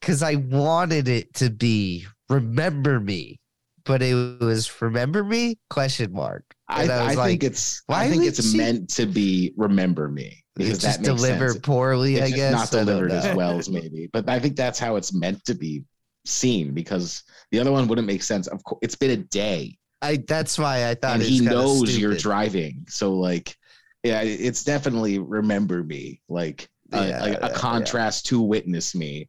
because 0.00 0.22
I 0.22 0.36
wanted 0.36 1.08
it 1.08 1.34
to 1.34 1.50
be 1.50 2.06
remember 2.28 3.00
me, 3.00 3.40
but 3.84 4.02
it 4.02 4.14
was 4.40 4.70
remember 4.82 5.24
me 5.24 5.56
question 5.70 6.12
mark. 6.12 6.44
I, 6.68 6.82
And 6.82 6.92
I 6.92 6.96
I, 6.96 7.06
was 7.16 7.26
think 7.26 7.42
it's, 7.44 7.82
why 7.86 8.04
I 8.04 8.10
think 8.10 8.24
it's 8.24 8.50
she- 8.50 8.56
meant 8.58 8.90
to 8.90 9.06
be 9.06 9.52
remember 9.56 10.08
me 10.08 10.44
because 10.58 10.84
It's 10.84 10.96
that 10.98 11.02
delivered 11.04 11.52
sense. 11.52 11.64
poorly, 11.64 12.16
It's 12.16 12.32
I 12.32 12.36
guess. 12.36 12.52
not 12.52 12.70
delivered 12.70 13.12
as 13.12 13.34
well 13.34 13.58
as 13.58 13.70
maybe, 13.70 14.08
but 14.12 14.28
I 14.28 14.38
think 14.40 14.56
that's 14.56 14.78
how 14.78 14.96
it's 14.96 15.14
meant 15.14 15.44
to 15.46 15.54
be 15.54 15.84
seen 16.26 16.74
because 16.74 17.22
the 17.52 17.60
other 17.60 17.72
one 17.72 17.88
wouldn't 17.88 18.06
make 18.06 18.22
sense. 18.22 18.46
Of 18.48 18.62
course, 18.64 18.80
it's 18.82 18.96
been 18.96 19.12
a 19.12 19.16
day. 19.24 19.78
I 20.02 20.16
that's 20.28 20.58
why 20.58 20.88
I 20.88 20.94
thought 20.94 21.14
and 21.14 21.22
he 21.22 21.40
knows 21.40 21.96
you're 21.98 22.14
driving. 22.16 22.84
So 22.88 23.14
like, 23.14 23.56
yeah, 24.04 24.20
it's 24.22 24.62
definitely 24.64 25.18
remember 25.18 25.82
me, 25.82 26.20
like 26.28 26.68
a, 26.92 26.98
Yeah, 26.98 27.08
yeah, 27.08 27.24
a 27.42 27.48
yeah. 27.48 27.52
contrast 27.54 28.26
to 28.26 28.40
witness 28.40 28.94
me. 28.94 29.28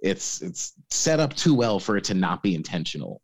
It's 0.00 0.42
it's 0.42 0.74
set 0.90 1.18
up 1.20 1.34
too 1.34 1.54
well 1.54 1.80
for 1.80 1.96
it 1.96 2.04
to 2.04 2.14
not 2.14 2.42
be 2.42 2.54
intentional. 2.54 3.20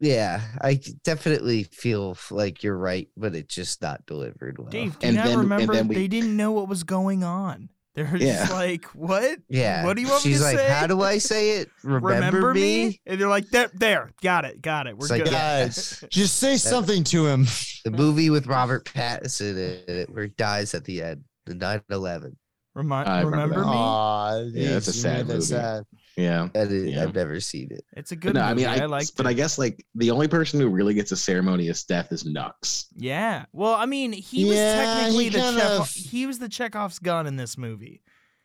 Yeah, 0.00 0.40
I 0.60 0.80
definitely 1.04 1.64
feel 1.64 2.16
like 2.30 2.62
you're 2.62 2.76
right, 2.76 3.08
but 3.16 3.34
it's 3.34 3.54
just 3.54 3.80
not 3.80 4.04
delivered 4.06 4.58
well. 4.58 4.68
Dave, 4.68 4.98
do 4.98 5.06
you 5.06 5.08
And 5.08 5.16
not 5.16 5.24
then- 5.24 5.32
and 5.34 5.42
remember 5.42 5.72
then 5.74 5.88
we- 5.88 5.94
they 5.94 6.08
didn't 6.08 6.36
know 6.36 6.52
what 6.52 6.68
was 6.68 6.82
going 6.84 7.22
on? 7.22 7.68
They're 7.94 8.16
Yeah. 8.16 8.40
just 8.40 8.50
like, 8.52 8.86
what? 8.86 9.38
Yeah. 9.48 9.84
What 9.84 9.94
do 9.94 10.02
you 10.02 10.08
want 10.08 10.22
She's 10.22 10.32
me 10.32 10.38
to 10.38 10.44
like, 10.44 10.58
say? 10.58 10.68
how 10.68 10.88
do 10.88 11.00
I 11.00 11.18
say 11.18 11.58
it? 11.58 11.70
Remember, 11.84 12.52
me? 12.52 13.00
And 13.06 13.20
they're 13.20 13.28
like, 13.28 13.48
there, 13.50 13.70
there, 13.72 14.10
got 14.20 14.44
it, 14.44 14.60
got 14.60 14.88
it. 14.88 14.98
We're 14.98 15.04
It's 15.06 15.10
like, 15.12 15.22
good. 15.24 15.32
yes. 15.32 16.02
Just 16.10 16.38
say 16.38 16.56
something 16.56 17.04
to 17.04 17.26
him. 17.28 17.46
The 17.84 17.92
movie 17.92 18.30
with 18.30 18.48
Robert 18.48 18.84
Pattinson 18.84 19.52
in 19.86 19.96
it 19.96 20.10
where 20.10 20.24
he 20.24 20.30
dies 20.30 20.74
at 20.74 20.84
the 20.84 21.02
end, 21.02 21.22
the 21.46 21.54
9 21.54 21.82
11. 21.88 22.36
Remi- 22.74 22.90
remember 22.90 23.30
remember 23.30 23.60
me? 23.60 23.66
Aw, 23.66 24.38
Yeah, 24.52 24.70
that's 24.72 24.88
a 24.88 24.92
sad 24.92 25.18
made 25.18 25.26
that 25.28 25.34
movie. 25.34 25.44
sad. 25.46 25.84
Yeah. 26.16 26.48
is, 26.54 26.92
yeah. 26.94 27.02
I've 27.02 27.14
never 27.14 27.40
seen 27.40 27.68
it. 27.72 27.84
It's 27.96 28.12
a 28.12 28.16
But 28.16 28.22
good 28.22 28.34
no, 28.34 28.48
movie. 28.50 28.66
I 28.66 28.72
mean, 28.72 28.80
I, 28.80 28.84
I 28.84 28.86
liked 28.86 29.16
but 29.16 29.26
it. 29.26 29.30
I 29.30 29.32
guess 29.32 29.58
like 29.58 29.84
the 29.94 30.10
only 30.10 30.28
person 30.28 30.60
who 30.60 30.68
really 30.68 30.94
gets 30.94 31.10
a 31.12 31.16
ceremonious 31.16 31.84
death 31.84 32.12
is 32.12 32.24
Nux. 32.24 32.52
Yeah. 32.96 33.46
Well, 33.52 33.74
I 33.74 33.86
mean, 33.86 34.12
he 34.12 34.44
was 34.44 34.56
technically 34.56 35.24
he 35.24 35.30
the 35.30 35.38
Chekhov. 35.38 35.80
of- 35.80 35.90
He 35.90 36.26
was 36.26 36.38
the 36.38 36.48
Chekhov's 36.48 36.98
gun 36.98 37.26
in 37.26 37.36
this 37.36 37.58
movie. 37.58 38.02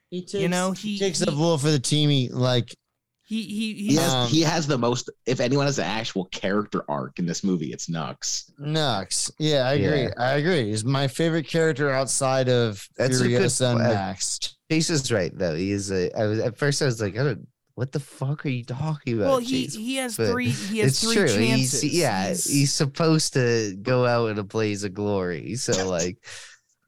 He 0.10 0.22
takes, 0.22 0.34
You 0.36 0.50
know, 0.50 0.72
he- 0.72 0.98
takes 0.98 1.20
he- 1.20 1.26
the 1.26 1.32
bullet 1.32 1.60
for 1.60 1.70
the 1.70 1.80
team. 1.80 2.10
He 2.10 2.30
like 2.30 2.76
He 3.24 3.44
he 3.44 3.74
He 3.76 3.88
he. 3.90 3.96
has 3.98 4.12
Um, 4.14 4.28
he 4.28 4.42
has 4.42 4.66
the 4.66 4.78
most. 4.80 5.08
If 5.28 5.40
anyone 5.40 5.68
has 5.68 5.78
an 5.78 5.86
actual 5.86 6.26
character 6.26 6.84
arc 6.90 7.20
in 7.20 7.28
this 7.28 7.44
movie, 7.44 7.72
it's 7.72 7.88
Nux. 7.88 8.16
Nux. 8.58 9.30
Yeah, 9.38 9.68
I 9.68 9.74
agree. 9.74 10.02
Yeah. 10.06 10.10
I 10.18 10.32
agree. 10.38 10.70
He's 10.72 10.84
my 10.84 11.08
favorite 11.08 11.46
character 11.48 11.92
outside 11.92 12.50
of 12.50 12.88
That's 12.98 13.20
a 13.20 13.28
good 13.28 13.44
Furiosa 13.44 13.70
and 13.70 13.80
point. 13.82 13.94
Max. 13.94 14.56
Chase 14.72 14.90
is 14.90 15.12
right 15.12 15.32
though. 15.38 15.54
He 15.56 15.72
is 15.72 15.92
a. 15.92 16.12
I 16.20 16.26
was 16.26 16.40
at 16.40 16.58
first. 16.58 16.82
I 16.82 16.86
was 16.86 17.00
like, 17.00 17.16
I 17.20 17.24
don't. 17.24 17.48
What 17.80 17.94
the 17.94 18.02
fuck 18.02 18.46
are 18.46 18.50
you 18.50 18.66
talking 18.66 19.14
about? 19.14 19.28
well, 19.30 19.38
he 19.38 19.64
Chase? 19.64 19.74
he 19.74 19.96
has 19.96 20.18
but 20.18 20.32
three. 20.32 20.50
He 20.50 20.80
has 20.80 20.92
it's 20.92 21.02
three 21.02 21.16
true. 21.16 21.28
chances. 21.30 21.82
He's 21.82 21.98
yeah. 21.98 22.28
He's, 22.28 22.74
supposed 22.74 23.36
to 23.36 23.74
go 23.82 24.06
out 24.06 24.32
in 24.32 24.38
a 24.38 24.44
blaze 24.44 24.84
of 24.84 24.94
glory. 24.94 25.56
So 25.56 25.88
like 25.90 26.18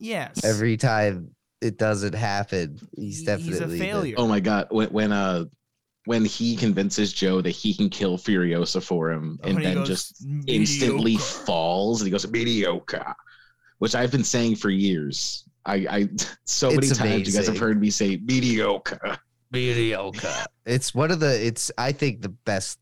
yes. 0.01 0.43
every 0.43 0.76
time 0.76 1.34
it 1.61 1.77
doesn't 1.77 2.13
happen, 2.13 2.77
he's 2.93 3.23
definitely 3.23 3.53
he's 3.53 3.61
a 3.61 3.68
the- 3.68 3.80
failure. 3.80 4.15
Oh 4.18 4.27
my 4.27 4.41
god, 4.41 4.68
when 4.69 4.89
when 4.89 5.13
uh 5.13 5.45
when 6.03 6.26
he 6.26 6.57
convinces 6.57 7.13
Joe 7.13 7.39
that 7.39 7.51
he 7.51 7.73
can 7.73 7.89
kill 7.89 8.18
Furiosa 8.18 8.84
for 8.84 9.11
him, 9.11 9.39
and 9.45 9.55
When 9.55 9.63
then 9.63 9.76
goes, 9.76 9.88
just 9.88 10.26
instantly 10.45 11.15
falls, 11.15 12.01
and 12.01 12.07
he 12.07 12.11
goes 12.11 12.30
mediocre, 12.30 13.15
which 13.77 13.95
I've 13.95 14.11
been 14.11 14.26
saying 14.26 14.57
for 14.57 14.69
years. 14.69 15.45
I, 15.65 15.76
I 15.89 16.09
so 16.43 16.69
many 16.69 16.88
It's 16.88 16.97
times 16.97 17.27
you 17.30 17.39
guys 17.39 17.47
have 17.47 17.57
heard 17.57 17.80
me 17.80 17.91
say 17.91 18.19
mediocre. 18.26 19.18
Mediocre. 19.52 20.45
It's 20.65 20.94
one 20.94 21.11
of 21.11 21.19
the. 21.19 21.45
It's 21.45 21.72
I 21.78 21.91
think 21.91 22.22
the 22.22 22.30
best 22.30 22.80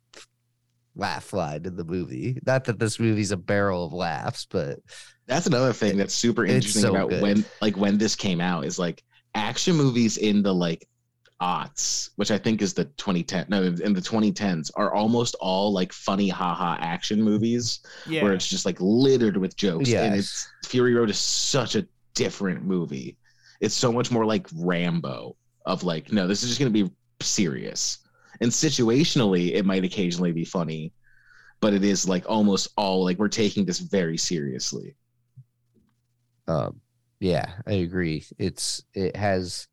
laugh 0.96 1.34
line 1.34 1.66
in 1.66 1.76
the 1.76 1.84
movie. 1.86 2.40
Not 2.46 2.66
that 2.66 2.80
this 2.80 3.00
movie's 3.00 3.32
a 3.32 3.38
barrel 3.38 3.86
of 3.86 3.94
laughs, 3.94 4.46
but 4.50 4.80
That's 5.28 5.48
another 5.48 5.74
thing 5.74 5.98
that's 5.98 6.14
super 6.14 6.46
interesting 6.46 6.82
so 6.82 6.92
about 6.96 7.10
good. 7.10 7.22
when 7.22 7.46
like 7.62 7.78
when 7.78 7.98
this 7.98 8.16
came 8.16 8.42
out 8.42 8.66
is 8.66 8.78
like 8.80 9.04
action 9.36 9.76
movies 9.76 10.18
in 10.18 10.42
the 10.44 10.54
like 10.54 10.88
aughts, 11.42 12.10
which 12.18 12.32
I 12.32 12.38
think 12.38 12.62
is 12.62 12.74
the 12.74 12.84
2010 12.86 13.46
no 13.48 13.64
in 13.64 13.94
the 13.94 14.02
2010s 14.02 14.72
are 14.76 14.94
almost 14.94 15.36
all 15.40 15.72
like 15.72 15.94
funny 15.94 16.28
haha 16.28 16.76
action 16.82 17.22
movies 17.22 17.80
Yeah. 18.08 18.24
where 18.24 18.34
it's 18.34 18.48
just 18.48 18.66
like 18.66 18.76
littered 18.82 19.38
with 19.38 19.56
jokes 19.56 19.94
and 19.94 20.16
it's 20.16 20.50
Fury 20.66 20.94
Road 20.96 21.10
is 21.10 21.18
such 21.20 21.76
a 21.76 21.88
different 22.14 22.66
movie. 22.66 23.16
It's 23.62 23.76
so 23.76 23.92
much 23.94 24.12
more 24.12 24.26
like 24.26 24.48
Rambo 24.54 25.38
of 25.70 25.84
like 25.84 26.12
no 26.12 26.28
this 26.28 26.44
is 26.44 26.50
just 26.50 26.60
going 26.60 26.74
to 26.74 26.84
be 26.86 26.92
serious. 27.22 28.00
And 28.42 28.52
situationally 28.52 29.54
it 29.54 29.66
might 29.66 29.84
occasionally 29.84 30.32
be 30.32 30.46
funny 30.46 30.94
but 31.62 31.74
it 31.74 31.84
is 31.84 32.08
like 32.08 32.26
almost 32.30 32.70
all 32.78 33.04
like 33.04 33.20
we're 33.20 33.28
taking 33.28 33.66
this 33.66 33.80
very 33.80 34.18
seriously. 34.18 34.96
um, 36.48 36.82
yeah, 37.20 37.54
I 37.68 37.74
agree. 37.74 38.26
It's 38.38 38.84
it 38.94 39.16
has. 39.16 39.68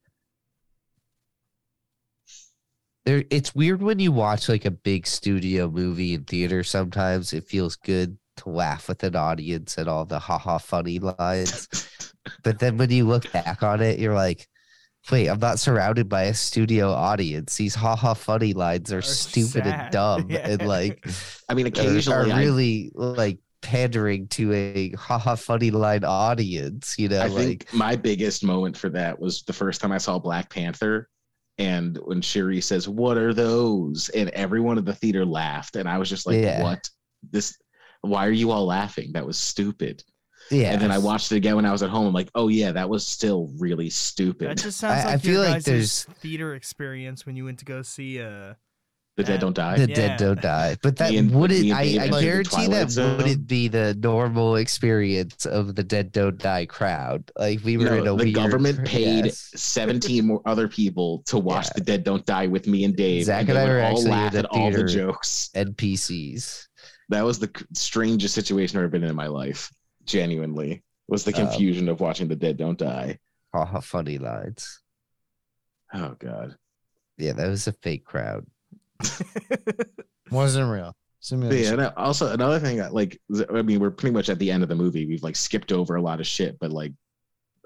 There, 3.04 3.24
it's 3.30 3.54
weird 3.54 3.82
when 3.82 4.00
you 4.00 4.10
watch 4.10 4.48
like 4.48 4.64
a 4.64 4.70
big 4.70 5.06
studio 5.06 5.70
movie 5.70 6.14
in 6.14 6.24
theater. 6.24 6.64
Sometimes 6.64 7.32
it 7.32 7.44
feels 7.44 7.76
good 7.76 8.18
to 8.38 8.50
laugh 8.50 8.88
with 8.88 9.04
an 9.04 9.14
audience 9.14 9.78
at 9.78 9.86
all 9.88 10.04
the 10.04 10.18
haha 10.18 10.58
funny 10.58 10.98
lines. 10.98 11.68
But 12.42 12.58
then 12.58 12.76
when 12.76 12.90
you 12.90 13.06
look 13.06 13.30
back 13.32 13.62
on 13.62 13.80
it, 13.80 14.00
you're 14.00 14.14
like, 14.14 14.48
wait, 15.10 15.28
I'm 15.28 15.38
not 15.38 15.58
surrounded 15.58 16.08
by 16.08 16.24
a 16.24 16.34
studio 16.34 16.90
audience. 16.92 17.56
These 17.56 17.74
haha 17.74 18.14
funny 18.14 18.52
lines 18.52 18.92
are, 18.92 18.98
Are 18.98 19.02
stupid 19.02 19.64
sad. 19.64 19.66
and 19.66 19.92
dumb 19.92 20.30
and 20.30 20.66
like 20.66 21.06
I 21.48 21.54
mean 21.54 21.66
are, 21.66 21.68
occasionally 21.68 22.30
are 22.30 22.34
I- 22.34 22.40
really 22.40 22.90
like 22.94 23.38
pandering 23.62 24.28
to 24.28 24.52
a 24.52 24.90
haha 24.92 25.34
funny 25.34 25.70
line 25.70 26.04
audience, 26.04 26.96
you 26.98 27.08
know, 27.08 27.18
I, 27.18 27.26
like 27.26 27.36
think 27.36 27.74
my 27.74 27.96
biggest 27.96 28.44
moment 28.44 28.76
for 28.76 28.88
that 28.90 29.18
was 29.18 29.42
the 29.42 29.52
first 29.52 29.80
time 29.80 29.92
I 29.92 29.98
saw 29.98 30.18
Black 30.18 30.50
Panther. 30.50 31.08
And 31.58 31.96
when 32.04 32.20
Shuri 32.20 32.60
says, 32.60 32.86
What 32.88 33.16
are 33.16 33.32
those? 33.32 34.08
And 34.10 34.28
everyone 34.30 34.78
in 34.78 34.84
the 34.84 34.94
theater 34.94 35.24
laughed. 35.24 35.76
And 35.76 35.88
I 35.88 35.98
was 35.98 36.08
just 36.10 36.26
like, 36.26 36.36
Yeah. 36.36 36.62
What? 36.62 36.88
This 37.30 37.56
why 38.02 38.26
are 38.26 38.30
you 38.32 38.50
all 38.50 38.66
laughing? 38.66 39.12
That 39.14 39.26
was 39.26 39.38
stupid. 39.38 40.04
Yeah. 40.50 40.72
And 40.72 40.80
then 40.80 40.90
I 40.90 40.98
watched 40.98 41.32
it 41.32 41.36
again 41.36 41.56
when 41.56 41.66
I 41.66 41.72
was 41.72 41.82
at 41.82 41.90
home. 41.90 42.06
I'm 42.06 42.12
like, 42.14 42.30
oh 42.34 42.48
yeah, 42.48 42.72
that 42.72 42.88
was 42.88 43.06
still 43.06 43.50
really 43.58 43.86
That 43.86 43.92
stupid. 43.92 44.58
just 44.58 44.78
sounds 44.78 45.04
I- 45.04 45.14
I 45.14 45.16
feel 45.18 45.40
like 45.40 45.54
guys' 45.54 45.64
there's- 45.64 46.06
theater 46.20 46.54
experience 46.54 47.26
when 47.26 47.36
you 47.36 47.44
went 47.44 47.58
to 47.60 47.64
go 47.64 47.82
see 47.82 48.20
uh 48.22 48.54
The 49.16 49.24
dead 49.24 49.40
don't 49.40 49.56
die. 49.56 49.76
the 49.78 49.88
Yeah. 49.88 49.94
dead 49.94 50.18
don't 50.18 50.40
die. 50.42 50.76
But 50.82 50.96
that 51.00 51.12
and- 51.14 51.30
wouldn't 51.30 51.72
I, 51.72 51.82
I 52.00 52.08
guarantee 52.20 52.66
that 52.68 52.90
Zone. 52.90 53.16
wouldn't 53.16 53.46
be 53.46 53.66
the 53.68 53.94
normal 53.94 54.56
experience 54.56 55.46
of 55.46 55.74
the 55.74 55.82
dead 55.82 56.12
don't 56.12 56.36
die 56.38 56.66
crowd. 56.66 57.30
Like 57.38 57.64
we 57.64 57.78
were 57.78 57.84
No, 57.86 57.92
in 57.94 58.06
a 58.06 58.14
weird. 58.14 58.20
the 58.20 58.24
weird, 58.24 58.34
government 58.34 58.84
paid 58.86 59.24
yes. 59.24 59.50
17 59.56 60.26
more 60.26 60.42
other 60.44 60.68
people 60.68 61.22
to 61.26 61.38
watch 61.38 61.64
Yeah. 61.68 61.72
The 61.76 61.80
Dead 61.80 62.04
Don't 62.04 62.26
Die 62.26 62.46
with 62.46 62.66
me 62.66 62.84
and 62.84 62.94
Dave. 62.94 63.24
Zach 63.24 63.40
and, 63.48 63.50
and 63.50 63.58
I 63.58 63.64
were 63.68 63.80
all 63.80 63.86
actually 63.92 64.04
in 64.04 64.10
laugh 64.10 64.32
the 64.32 64.38
at 64.40 64.44
all 64.46 64.70
the 64.70 64.76
theater. 64.76 64.88
jokes. 64.88 65.48
NPCs. 65.54 66.66
That 67.08 67.24
was 67.24 67.38
the 67.38 67.50
strangest 67.72 68.34
situation 68.34 68.78
I've 68.78 68.82
ever 68.84 68.90
been 68.90 69.04
in 69.04 69.10
in 69.10 69.16
my 69.16 69.28
life. 69.28 69.72
Genuinely, 70.06 70.82
was 71.08 71.24
the 71.24 71.34
Um, 71.36 71.46
confusion 71.48 71.88
of 71.88 72.00
watching 72.00 72.28
The 72.28 72.36
Dead 72.36 72.56
Don't 72.56 72.78
Die. 72.78 73.18
Haha 73.52 73.80
funny 73.80 74.18
lines. 74.18 74.80
Oh 75.92 76.14
God. 76.18 76.56
Yeah, 77.18 77.32
that 77.32 77.48
was 77.48 77.66
a 77.66 77.72
fake 77.72 78.04
crowd. 78.04 78.46
Wasn't 80.30 80.70
real. 80.70 80.94
Simulation. 81.20 81.78
yeah, 81.78 81.86
and 81.86 81.94
also 81.96 82.32
another 82.32 82.58
thing, 82.60 82.76
that, 82.76 82.94
like, 82.94 83.20
I 83.52 83.62
mean, 83.62 83.80
we're 83.80 83.90
pretty 83.90 84.12
much 84.14 84.28
at 84.28 84.38
the 84.38 84.50
end 84.50 84.62
of 84.62 84.68
the 84.68 84.74
movie. 84.76 85.06
We've 85.06 85.22
like 85.22 85.34
skipped 85.36 85.72
over 85.72 85.96
a 85.96 86.02
lot 86.02 86.20
of 86.20 86.26
shit, 86.26 86.58
but 86.58 86.70
like, 86.70 86.92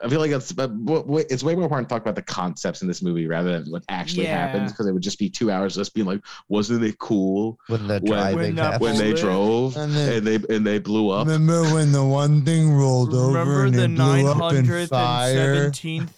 I 0.03 0.09
feel 0.09 0.21
like 0.21 0.31
it's 0.31 0.51
but 0.53 0.69
w- 0.87 1.03
w- 1.03 1.27
it's 1.29 1.43
way 1.43 1.55
more 1.55 1.65
important 1.65 1.89
to 1.89 1.95
talk 1.95 2.01
about 2.03 2.15
the 2.15 2.23
concepts 2.23 2.81
in 2.81 2.89
this 2.89 3.03
movie 3.03 3.27
rather 3.27 3.59
than 3.61 3.71
what 3.71 3.83
actually 3.91 4.23
Yeah. 4.25 4.47
happens 4.47 4.73
because 4.73 4.87
it 4.87 4.93
would 4.93 5.03
just 5.03 5.19
be 5.19 5.29
two 5.29 5.51
hours 5.51 5.75
just 5.75 5.93
being 5.93 6.07
like, 6.07 6.21
wasn't 6.49 6.83
it 6.85 6.99
cool 6.99 7.59
When 7.67 7.87
the 7.87 7.95
When- 8.01 8.05
driving 8.05 8.57
When 8.57 8.81
when 8.81 8.97
they 8.97 9.13
drove 9.13 9.77
And 9.77 9.93
then- 9.93 10.13
and 10.19 10.27
they 10.27 10.55
and 10.57 10.67
they 10.67 10.79
blew 10.79 11.11
up? 11.11 11.27
Remember 11.27 11.63
when 11.75 11.93
the 11.93 12.05
one 12.05 12.43
thing 12.47 12.73
rolled 12.73 13.13
over 13.13 13.27
Remember 13.39 13.65
and 13.67 13.75
the 13.75 13.85
it 13.85 13.95
blew 13.97 14.27
up 14.31 14.53
in 14.55 14.65
917th 14.67 14.89
fire? 14.89 15.71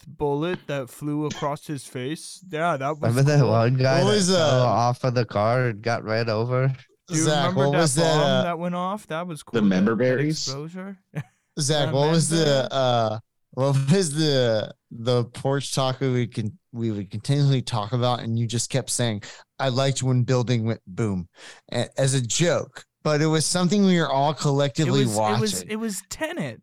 bullet 0.07 0.59
that 0.67 0.89
flew 0.89 1.25
across 1.25 1.67
his 1.67 1.83
face? 1.83 2.39
Yeah, 2.49 2.77
that 2.77 2.89
was 2.89 3.01
Remember 3.01 3.23
that 3.23 3.45
one 3.45 3.75
guy 3.75 4.01
What 4.03 4.09
that 4.11 4.15
was, 4.15 4.29
fell 4.29 4.61
uh, 4.61 4.65
off 4.65 5.03
of 5.03 5.13
the 5.15 5.25
car 5.25 5.67
and 5.67 5.81
got 5.81 6.05
ran 6.05 6.29
over? 6.29 6.73
Do 7.09 7.15
you 7.15 7.23
Zach, 7.23 7.49
remember 7.49 7.65
what 7.67 7.71
that 7.73 7.77
was 7.81 7.95
bomb 7.97 8.05
that? 8.05 8.43
that, 8.43 8.53
Uh, 8.53 8.57
went 8.57 8.75
off? 8.75 9.07
That 9.07 9.27
was 9.27 9.43
cool. 9.43 9.51
The 9.57 9.61
that- 9.61 9.67
member 9.67 9.95
berries? 9.95 10.47
exposure. 10.47 10.97
Zach, 11.59 11.93
what 11.93 12.09
was 12.11 12.29
the 12.29 12.73
uh 12.73 13.19
what 13.53 13.75
was 13.91 14.13
the 14.15 14.73
the 14.91 15.25
porch 15.25 15.73
talk 15.73 15.99
we 15.99 16.09
would 16.11 16.35
con- 16.35 16.57
we 16.71 16.91
would 16.91 17.09
continually 17.09 17.61
talk 17.61 17.93
about 17.93 18.19
and 18.21 18.37
you 18.37 18.45
just 18.47 18.69
kept 18.69 18.89
saying 18.89 19.23
I 19.59 19.69
liked 19.69 20.03
when 20.03 20.23
building 20.23 20.65
went 20.65 20.81
boom 20.87 21.27
as 21.71 22.13
a 22.13 22.21
joke, 22.21 22.83
but 23.03 23.21
it 23.21 23.27
was 23.27 23.45
something 23.45 23.85
we 23.85 23.99
were 23.99 24.09
all 24.11 24.31
It 24.31 24.37
collectively 24.37 25.05
was, 25.05 25.15
it 25.15 25.19
watching. 25.19 25.41
was 25.41 25.61
it 25.61 25.75
was 25.77 26.01
Tenet. 26.09 26.61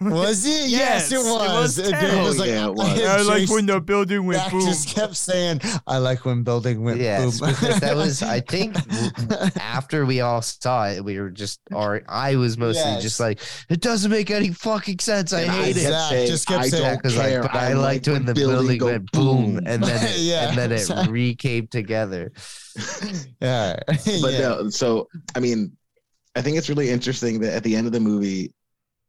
Was 0.00 0.46
it? 0.46 0.68
Yes, 0.70 1.10
Yes, 1.10 1.12
it 1.12 1.16
it 1.16 1.18
was. 1.30 1.50
was 1.50 1.78
And 1.78 1.88
Tenet. 1.94 2.10
Dave 2.10 2.20
Oh, 2.20 2.24
was 2.24 2.38
like, 2.38 2.48
yeah, 2.48 2.66
it 2.68 2.74
was. 2.74 3.00
I 3.02 3.20
like 3.22 3.50
when 3.50 3.66
the 3.66 3.80
building 3.80 4.24
went 4.26 4.40
Zach 4.40 4.50
boom. 4.52 4.60
just 4.62 4.88
kept 4.88 5.14
saying, 5.16 5.60
"I 5.86 5.98
like 5.98 6.24
when 6.24 6.42
building 6.42 6.82
went 6.84 7.00
Yes, 7.00 7.38
boom." 7.40 7.50
because 7.50 7.80
that 7.80 7.94
was 7.96 8.22
I 8.22 8.40
think 8.54 8.76
after 9.60 10.06
we 10.06 10.20
all 10.20 10.42
saw 10.42 10.86
it, 10.88 11.04
we 11.04 11.18
were 11.20 11.30
just 11.30 11.60
or 11.72 12.02
I 12.08 12.36
was 12.36 12.56
mostly 12.56 12.82
Yes. 12.92 13.02
just 13.02 13.20
like, 13.20 13.40
it 13.68 13.80
doesn't 13.80 14.10
make 14.10 14.30
any 14.30 14.50
fucking 14.52 15.00
sense. 15.00 15.32
I 15.32 15.42
And 15.42 15.50
hate 15.50 15.76
it. 15.76 15.82
kept 15.82 16.08
saying, 16.08 16.26
just 16.28 16.46
kept 16.48 16.60
I 16.64 16.68
saying- 16.68 16.82
don't 16.82 16.92
Yeah, 16.92 16.96
'cause, 17.00 17.16
like, 17.16 17.28
care. 17.28 17.42
but 17.42 17.54
I, 17.54 17.72
liked 17.74 18.08
when 18.08 18.24
the 18.24 18.34
building 18.34 18.78
building 18.78 18.84
went 18.84 19.12
boom, 19.12 19.60
and 19.66 19.82
then 19.82 20.04
it, 20.06 20.18
Yeah, 20.18 20.48
and 20.48 20.58
then 20.58 20.72
it 20.72 20.80
exactly. 20.80 21.12
re 21.12 21.34
came 21.34 21.66
together. 21.66 22.32
yeah, 23.40 23.78
but 23.86 24.32
yeah. 24.32 24.38
no 24.40 24.68
so 24.68 25.06
i 25.36 25.40
mean 25.40 25.70
i 26.34 26.42
think 26.42 26.56
it's 26.56 26.68
really 26.68 26.90
interesting 26.90 27.38
that 27.38 27.52
at 27.54 27.62
the 27.62 27.76
end 27.76 27.86
of 27.86 27.92
the 27.92 28.00
movie 28.00 28.28
you, 28.28 28.48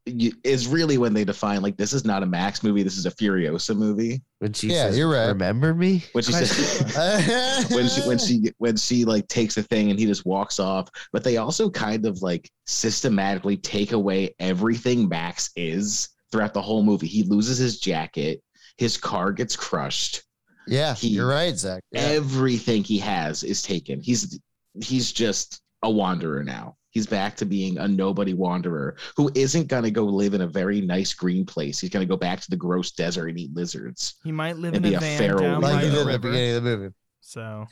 is 0.06 0.68
really 0.68 0.98
when 0.99 1.14
they 1.14 1.23
define 1.26 1.61
like 1.64 1.77
this 1.77 1.91
is 1.94 2.06
not 2.06 2.22
a 2.22 2.26
max 2.27 2.61
movie 2.64 2.84
this 2.84 2.98
is 2.98 3.06
a 3.07 3.11
furiosa 3.11 3.76
movie 3.76 4.22
When 4.40 4.53
she 4.53 4.68
Yeah, 4.68 4.84
says, 4.86 4.98
you're 4.99 5.10
right. 5.11 5.27
"Remember 5.27 5.73
me?" 5.73 6.03
when 6.11 6.23
she 6.23 6.32
says 6.32 7.65
when 7.72 7.88
she 7.88 8.02
when 8.02 8.18
she 8.19 8.52
when 8.60 8.77
she 8.77 9.03
like 9.06 9.27
takes 9.27 9.57
a 9.57 9.64
thing 9.64 9.90
and 9.90 9.99
he 9.99 10.06
just 10.06 10.26
walks 10.26 10.60
off 10.60 10.90
but 11.11 11.23
they 11.23 11.38
also 11.38 11.69
kind 11.69 12.06
of 12.06 12.22
like 12.22 12.49
systematically 12.68 13.57
take 13.57 13.91
away 13.94 14.36
everything 14.40 15.10
max 15.10 15.49
is 15.56 16.10
throughout 16.32 16.53
the 16.53 16.61
whole 16.61 16.84
movie 16.84 17.07
he 17.07 17.23
loses 17.23 17.57
his 17.57 17.80
jacket 17.80 18.44
his 18.77 18.98
car 18.98 19.32
gets 19.32 19.56
crushed 19.56 20.22
yeah, 20.68 20.95
he- 20.95 21.10
you're 21.10 21.27
right, 21.27 21.56
Zach. 21.56 21.84
Yeah. 21.91 22.02
everything 22.02 22.84
he 22.84 22.98
has 22.99 23.44
is 23.44 23.61
taken 23.61 24.02
he's 24.02 24.40
he's 24.84 25.11
just 25.11 25.61
a 25.84 25.90
wanderer 25.90 26.44
now 26.44 26.76
He's 26.96 27.06
back 27.06 27.36
to 27.36 27.46
being 27.46 27.78
a 27.78 27.88
nobody 27.90 28.34
wanderer 28.34 28.96
who 29.18 29.30
isn't 29.36 29.68
gonna 29.68 29.92
go 29.92 30.06
live 30.06 30.34
in 30.34 30.40
a 30.42 30.48
very 30.48 30.80
nice 30.80 31.14
green 31.14 31.46
place. 31.46 31.78
He's 31.80 31.90
gonna 31.90 32.06
go 32.06 32.16
back 32.16 32.40
to 32.40 32.50
the 32.50 32.56
gross 32.56 32.94
desert 32.94 33.28
and 33.28 33.38
eat 33.38 33.54
lizards. 33.54 34.16
He 34.24 34.32
might 34.32 34.56
live 34.56 34.74
And 34.76 34.86
in 34.86 34.92
be 34.92 34.94
a 34.96 34.98
a 34.98 35.02
van 35.02 35.18
feral 35.20 35.40
down 35.42 35.62
Like 35.62 35.74
by 35.74 35.86
the 35.86 35.92
did 35.92 35.98
at 36.00 36.00
the 36.00 36.06
river. 36.08 36.18
beginning 36.20 36.56
of 36.56 36.64
the 36.64 36.78
movie. 36.78 36.94
So, 37.20 37.66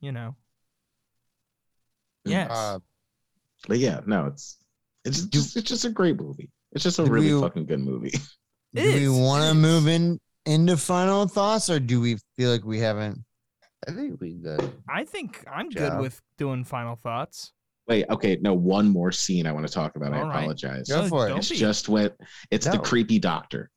you 0.00 0.12
know. 0.12 0.36
Mm. 2.26 2.30
Yes. 2.30 2.50
Uh, 2.52 2.78
But 3.66 3.78
yeah, 3.78 4.00
no, 4.06 4.26
it's 4.26 4.58
it's 5.04 5.22
just 5.24 5.56
it's 5.56 5.68
just 5.68 5.84
a 5.84 5.90
great 5.90 6.20
movie. 6.20 6.48
It's 6.70 6.84
just 6.84 7.00
a 7.00 7.04
really 7.04 7.34
we- 7.34 7.40
fucking 7.40 7.66
good 7.66 7.80
movie. 7.80 8.12
do 8.74 8.82
we 8.94 9.08
want 9.08 9.44
to 9.48 9.54
move 9.54 9.88
in 9.88 10.20
into 10.46 10.76
final 10.76 11.26
thoughts, 11.26 11.68
or 11.68 11.80
do 11.80 12.00
we 12.00 12.16
feel 12.36 12.50
like 12.52 12.64
we 12.64 12.78
haven't? 12.78 13.18
I 13.88 13.90
think 13.90 14.20
we 14.20 14.34
done. 14.34 14.72
I 14.88 15.04
think 15.04 15.44
I'm 15.50 15.68
good 15.68 15.98
with 15.98 16.22
doing 16.38 16.62
final 16.62 16.94
thoughts. 16.94 17.50
Wait, 17.92 18.06
okay, 18.08 18.38
no, 18.40 18.54
one 18.54 18.88
more 18.88 19.12
scene 19.12 19.46
I 19.46 19.52
want 19.52 19.66
to 19.66 19.72
talk 19.72 19.96
about. 19.96 20.14
I 20.14 20.20
All 20.22 20.28
right. 20.28 20.38
apologize. 20.38 20.88
Go 20.88 21.06
for 21.08 21.26
it. 21.26 21.28
don't 21.28 21.38
It's 21.40 21.50
be- 21.50 21.56
just 21.56 21.90
what 21.90 22.16
it's 22.50 22.66
the 22.66 22.78
creepy 22.78 23.18
doctor 23.18 23.70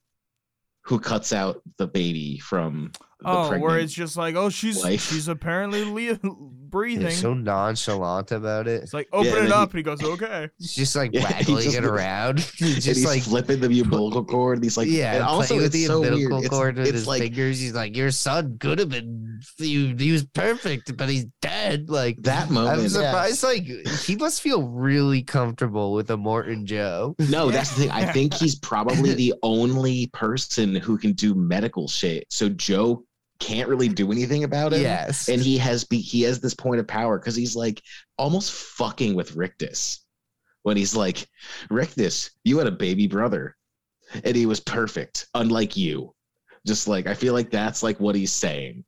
who 0.86 1.00
cuts 1.00 1.34
out 1.34 1.62
the 1.78 1.88
baby 1.88 2.40
from 2.40 2.94
the 3.15 3.15
Oh, 3.24 3.58
where 3.58 3.80
it's 3.80 3.94
just 3.94 4.18
like, 4.18 4.36
oh, 4.36 4.50
she's 4.50 4.84
wife. 4.84 5.02
she's 5.10 5.28
apparently 5.30 5.86
le- 5.86 6.20
breathing. 6.76 7.04
They're 7.04 7.12
so 7.12 7.34
nonchalant 7.34 8.32
about 8.34 8.68
it. 8.68 8.84
it's 8.84 8.94
like 8.94 9.08
open 9.14 9.32
Yeah, 9.32 9.46
it 9.46 9.52
up, 9.52 9.72
he- 9.72 9.78
and 9.80 9.88
he 9.88 9.96
goes, 9.96 10.04
okay. 10.04 10.50
It's 10.60 10.76
just 10.76 10.96
like 10.96 11.12
Yeah, 11.14 11.22
he 11.22 11.54
waggling 11.54 11.64
just- 11.64 11.78
it 11.78 11.86
around. 11.86 12.40
He's 12.40 12.76
just 12.84 12.88
he's 12.88 13.06
like 13.06 13.22
flipping 13.24 13.62
the 13.62 13.80
umbilical 13.80 14.26
cord. 14.26 14.58
And 14.58 14.64
he's 14.64 14.76
like, 14.78 14.90
yeah, 14.90 15.14
and 15.14 15.24
also 15.24 15.56
with 15.56 15.66
it's 15.68 15.74
the 15.76 15.86
so 15.86 16.04
umbilical 16.04 16.40
weird. 16.40 16.52
cord 16.52 16.78
with 16.78 16.88
it's, 16.88 16.96
his 16.98 17.08
like 17.08 17.22
fingers. 17.22 17.60
He's 17.60 17.74
like, 17.74 17.96
your 17.96 18.12
son 18.12 18.58
could 18.60 18.80
have 18.80 18.90
been. 18.90 19.40
He, 19.58 19.94
he 19.98 20.12
was 20.12 20.26
perfect, 20.26 20.96
but 20.98 21.08
he's 21.10 21.26
dead. 21.42 21.90
Like 21.90 22.18
that 22.24 22.50
moment. 22.50 22.68
I'm 22.72 22.78
moment. 22.78 22.92
surprised. 22.92 23.44
Like 23.44 23.64
he 24.06 24.16
must 24.18 24.42
feel 24.42 24.64
really 24.68 25.24
comfortable 25.24 25.94
with 25.94 26.10
Immortan 26.12 26.66
Joe. 26.66 27.16
No, 27.30 27.50
that's 27.50 27.72
the 27.72 27.82
thing. 27.84 27.92
I 27.92 28.06
think 28.12 28.34
he's 28.34 28.56
probably 28.56 29.14
the 29.14 29.34
only 29.44 30.08
person 30.08 30.76
who 30.76 30.98
can 30.98 31.14
do 31.14 31.34
medical 31.34 31.88
shit. 31.88 32.26
So 32.30 32.50
Joe 32.50 33.04
can't 33.40 33.70
really 33.70 33.90
do 33.90 34.12
anything 34.12 34.44
about 34.44 34.74
it. 34.74 34.82
Yes, 34.82 35.30
and 35.30 35.42
he 35.42 35.58
has 35.58 35.84
be 35.84 36.00
he 36.00 36.22
has 36.24 36.40
this 36.40 36.54
point 36.54 36.80
of 36.80 36.88
power 36.88 37.20
because 37.20 37.36
he's 37.36 37.56
like 37.56 37.82
almost 38.18 38.52
fucking 38.52 39.16
with 39.16 39.36
Rictus 39.36 40.06
when 40.64 40.78
he's 40.78 40.96
like, 40.96 41.28
Rictus, 41.70 42.32
you 42.44 42.58
had 42.58 42.66
a 42.66 42.72
baby 42.72 43.06
brother, 43.06 43.56
and 44.24 44.36
he 44.36 44.48
was 44.48 44.60
perfect, 44.60 45.28
unlike 45.36 45.78
you. 45.78 46.14
Just 46.66 46.88
like 46.88 47.06
I 47.06 47.14
feel 47.14 47.34
like 47.34 47.52
that's 47.52 47.84
like 47.84 48.00
what 48.00 48.16
he's 48.16 48.32
saying. 48.32 48.84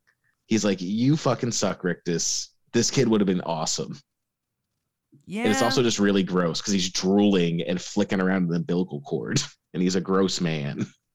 He's 0.47 0.65
like, 0.65 0.81
you 0.81 1.15
fucking 1.15 1.51
suck, 1.51 1.83
Rictus. 1.83 2.49
This 2.73 2.89
kid 2.89 3.07
would 3.07 3.21
have 3.21 3.27
been 3.27 3.41
awesome. 3.41 3.99
Yeah. 5.27 5.43
And 5.43 5.51
it's 5.51 5.61
also 5.61 5.83
just 5.83 5.99
really 5.99 6.23
gross 6.23 6.61
because 6.61 6.73
he's 6.73 6.89
drooling 6.89 7.61
and 7.61 7.79
flicking 7.79 8.21
around 8.21 8.47
the 8.47 8.55
umbilical 8.55 9.01
cord, 9.01 9.41
and 9.73 9.83
he's 9.83 9.95
a 9.95 10.01
gross 10.01 10.41
man. 10.41 10.85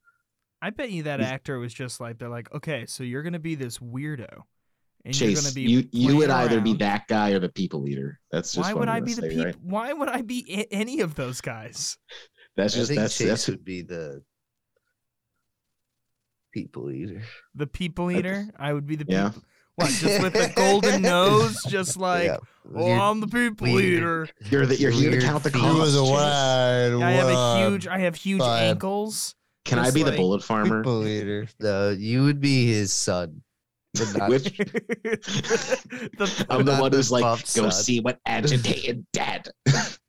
I 0.63 0.71
bet 0.71 0.91
you 0.91 1.03
that 1.03 1.19
He's- 1.21 1.31
actor 1.33 1.59
was 1.59 1.75
just 1.75 2.01
like, 2.01 2.19
they're 2.19 2.29
like, 2.31 2.51
okay, 2.55 2.87
so 2.87 3.03
you're 3.05 3.23
gonna 3.25 3.39
be 3.41 3.55
this 3.57 3.79
weirdo, 3.79 4.29
and 5.05 5.21
you're 5.21 5.31
Chase, 5.31 5.43
gonna 5.43 5.53
be 5.55 5.63
you 5.63 5.89
you 5.93 6.17
would 6.17 6.29
playing 6.29 6.45
either 6.51 6.61
be 6.61 6.75
that 6.75 7.09
guy 7.09 7.31
or 7.33 7.41
the 7.41 7.49
people 7.49 7.87
eater. 7.89 8.21
That's 8.31 8.53
just 8.55 8.65
Why 8.67 8.73
would 8.73 8.89
I'm 8.89 8.97
I 8.97 9.01
be 9.01 9.15
the 9.15 9.23
say, 9.23 9.29
people? 9.31 9.45
right? 9.47 9.57
Why 9.61 9.93
would 9.93 10.09
I 10.09 10.23
be 10.23 10.47
a- 10.49 10.73
any 10.73 11.01
of 11.01 11.17
those 11.17 11.41
guys? 11.41 11.99
That's 12.57 12.75
I 12.75 12.79
just 12.79 12.89
think 12.89 13.01
that's 13.01 13.19
Chase 13.19 13.29
that's 13.29 13.49
would 13.49 13.65
be 13.65 13.83
the 13.83 14.23
people 16.53 16.91
eater. 16.91 17.23
The 17.55 17.67
people 17.67 18.11
eater? 18.11 18.47
I 18.59 18.73
would 18.73 18.87
be 18.87 18.97
the 18.97 19.07
Yeah. 19.09 19.29
people. 19.31 19.43
What? 19.77 19.89
Just 19.91 20.23
with 20.23 20.35
the 20.35 20.53
golden 20.57 21.01
nose, 21.03 21.57
just 21.67 21.97
like, 21.97 22.25
Yeah. 22.27 22.37
oh, 22.75 22.87
You're- 22.87 23.01
I'm 23.01 23.21
the 23.21 23.27
people 23.27 23.73
weird. 23.73 23.85
eater. 23.85 24.29
You're 24.51 24.67
the, 24.67 24.77
you're 24.77 24.91
here 24.91 25.11
to 25.13 25.21
count 25.21 25.45
the 25.45 25.51
cost. 25.51 25.65
He 25.75 25.81
was 25.81 25.97
a 25.97 26.01
Chase. 26.03 26.11
wide. 26.11 26.93
I 27.03 27.11
have 27.13 27.29
a 27.29 27.71
huge. 27.71 27.87
I 27.89 27.99
have 28.01 28.15
huge 28.17 28.43
vibe. 28.43 28.61
ankles. 28.71 29.35
Can 29.65 29.79
I 29.79 29.85
just 29.85 29.95
be 29.95 30.03
the 30.03 30.13
bullet 30.13 30.43
farmer? 30.43 30.83
people 30.83 31.07
eater. 31.07 31.47
No, 31.61 31.91
you 31.91 32.25
would 32.25 32.41
be 32.41 32.67
his 32.67 32.93
son. 32.93 33.43
But 33.95 34.15
not 34.17 34.31
Which 34.31 34.45
The- 34.57 36.47
I'm 36.51 36.65
the 36.65 36.77
one 36.77 36.91
the 36.91 36.97
who's 36.97 37.13
like, 37.13 37.23
buff 37.23 37.41
go 37.55 37.69
son. 37.69 37.73
see 37.73 38.01
what 38.01 38.19
agitated 38.27 39.07
dad. 39.13 39.49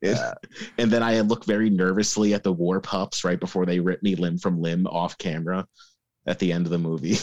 Yeah. 0.02 0.34
and 0.78 0.90
then 0.90 1.02
I 1.02 1.20
look 1.20 1.44
very 1.44 1.70
nervously 1.70 2.34
at 2.34 2.42
the 2.42 2.52
war 2.52 2.80
pups 2.80 3.24
right 3.24 3.38
before 3.38 3.66
they 3.66 3.80
rip 3.80 4.02
me 4.02 4.16
limb 4.16 4.38
from 4.38 4.60
limb 4.60 4.86
off 4.86 5.16
camera 5.18 5.66
at 6.26 6.38
the 6.38 6.52
end 6.52 6.66
of 6.66 6.70
the 6.70 6.78
movie. 6.78 7.18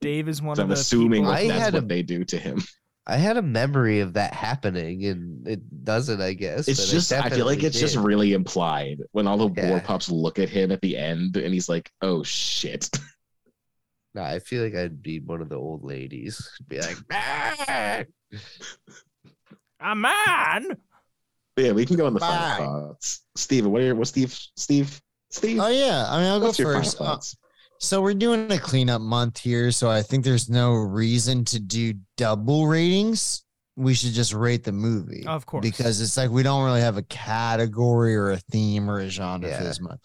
Dave 0.00 0.28
is 0.28 0.42
one 0.42 0.56
So 0.56 0.62
of 0.62 0.64
I'm 0.66 0.68
the 0.70 0.74
assuming 0.80 1.22
people- 1.22 1.32
that 1.32 1.38
I 1.40 1.48
that's 1.48 1.60
had 1.60 1.74
what 1.74 1.84
a- 1.84 1.86
they 1.86 2.02
do 2.02 2.24
to 2.24 2.38
him. 2.38 2.62
I 3.06 3.16
had 3.16 3.36
a 3.36 3.42
memory 3.42 3.98
of 4.00 4.12
that 4.14 4.32
happening, 4.32 5.04
and 5.06 5.46
it 5.48 5.84
doesn't. 5.84 6.20
I 6.20 6.34
guess 6.34 6.68
It's 6.68 6.80
but 6.80 6.88
it 6.88 6.92
just 6.92 7.12
I 7.12 7.28
feel 7.30 7.46
like 7.46 7.58
definitely 7.58 7.66
it's 7.66 7.80
just 7.80 7.96
really 7.96 8.32
implied 8.32 8.98
when 9.10 9.26
all 9.26 9.36
the 9.38 9.46
war 9.48 9.56
Yeah. 9.56 9.80
pups 9.80 10.08
look 10.08 10.38
at 10.38 10.48
him 10.48 10.70
at 10.70 10.80
the 10.82 10.96
end 10.96 11.36
and 11.36 11.52
he's 11.52 11.68
like, 11.68 11.90
oh 12.02 12.22
shit. 12.22 12.88
Nah, 14.14 14.26
I 14.26 14.40
feel 14.40 14.62
like 14.62 14.74
I'd 14.74 15.02
be 15.02 15.20
one 15.20 15.40
of 15.40 15.48
the 15.48 15.56
old 15.56 15.84
ladies. 15.84 16.46
Be 16.68 16.78
like, 16.80 16.98
"Ah!" 17.10 18.02
a 19.80 19.94
man. 19.96 20.76
yeah, 21.56 21.72
we 21.72 21.86
can 21.86 21.96
go 21.96 22.06
in 22.08 22.12
the 22.12 22.20
Bye. 22.20 22.26
final 22.58 22.88
thoughts. 22.90 23.22
Steven, 23.36 23.70
what 23.72 23.80
are 23.80 23.86
your 23.86 23.94
what 23.94 24.08
Steve 24.08 24.38
Steve 24.54 25.00
Steve? 25.30 25.58
Oh 25.60 25.68
yeah, 25.68 26.04
I 26.10 26.18
mean 26.18 26.26
I'll 26.30 26.40
go 26.40 26.46
what's 26.48 26.58
your 26.58 26.68
final 26.68 26.82
first. 26.82 27.00
Uh, 27.00 27.04
thoughts? 27.04 27.36
So 27.82 28.00
we're 28.00 28.14
doing 28.14 28.50
a 28.52 28.58
cleanup 28.58 29.00
month 29.02 29.38
here, 29.38 29.72
so 29.72 29.90
I 29.90 30.02
think 30.02 30.24
there's 30.24 30.48
no 30.48 30.72
reason 30.72 31.44
to 31.46 31.58
do 31.58 31.94
double 32.16 32.68
ratings. 32.68 33.42
We 33.74 33.94
should 33.94 34.12
just 34.12 34.32
rate 34.34 34.62
the 34.64 34.70
movie, 34.72 35.24
Of 35.26 35.46
course. 35.46 35.62
because 35.62 36.00
it's 36.00 36.16
like 36.16 36.30
we 36.30 36.42
don't 36.44 36.64
really 36.64 36.80
have 36.82 36.96
a 36.96 37.02
category 37.02 38.14
or 38.14 38.30
a 38.30 38.36
theme 38.36 38.88
or 38.88 39.00
a 39.00 39.08
genre 39.08 39.48
Yeah. 39.48 39.58
for 39.58 39.64
this 39.64 39.80
month. 39.80 40.00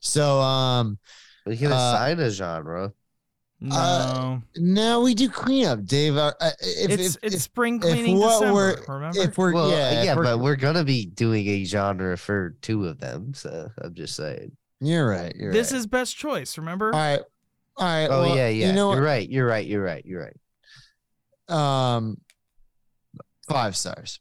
So 0.00 0.40
um, 0.40 0.98
we 1.44 1.56
can 1.56 1.70
Uh, 1.70 1.74
assign 1.76 2.20
a 2.20 2.30
genre. 2.30 2.92
No, 3.60 3.76
Uh, 3.76 4.38
no, 4.56 5.00
we 5.02 5.14
do 5.14 5.28
cleanup, 5.28 5.84
Dave. 5.84 6.16
Uh, 6.16 6.32
uh, 6.40 6.50
if, 6.60 6.90
it's 6.92 7.16
if, 7.16 7.24
it's 7.24 7.34
if, 7.36 7.42
spring 7.42 7.74
if 7.76 7.82
cleaning 7.82 8.16
what 8.18 8.38
December. 8.38 8.54
we're- 8.54 8.82
remember? 8.88 9.18
if 9.20 9.36
we're 9.36 9.52
Well, 9.52 9.70
yeah, 9.70 10.04
yeah, 10.04 10.10
if 10.12 10.16
we're- 10.16 10.28
but 10.28 10.38
we're 10.38 10.56
gonna 10.56 10.84
be 10.84 11.06
doing 11.06 11.46
a 11.48 11.64
genre 11.64 12.16
for 12.16 12.56
two 12.62 12.86
of 12.86 13.00
them. 13.00 13.34
So 13.34 13.68
I'm 13.82 13.94
just 13.94 14.14
saying. 14.14 14.52
You're 14.80 15.08
right. 15.08 15.34
You're 15.36 15.52
this 15.52 15.72
right. 15.72 15.78
is 15.78 15.86
best 15.86 16.16
choice. 16.16 16.58
Remember? 16.58 16.92
all 16.92 17.00
right. 17.00 17.20
All 17.76 17.86
right. 17.86 18.06
Oh 18.06 18.22
well, 18.22 18.36
yeah, 18.36 18.48
yeah. 18.48 18.68
You 18.68 18.72
know 18.72 18.92
you're 18.92 19.00
what? 19.00 19.06
right. 19.06 19.28
You're 19.28 19.46
right. 19.46 19.66
You're 19.66 19.82
right. 19.82 20.04
You're 20.04 20.30
right. 21.48 21.96
Um, 21.96 22.18
five 23.48 23.76
stars. 23.76 24.20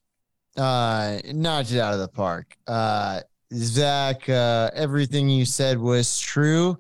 Uh, 0.56 1.20
knocked 1.34 1.72
it 1.72 1.80
out 1.80 1.94
of 1.94 2.00
the 2.00 2.08
park. 2.08 2.56
Uh, 2.68 3.22
Zach, 3.54 4.28
uh, 4.30 4.72
everything 4.74 5.30
you 5.30 5.46
said 5.46 5.78
was 5.78 6.20
true. 6.20 6.78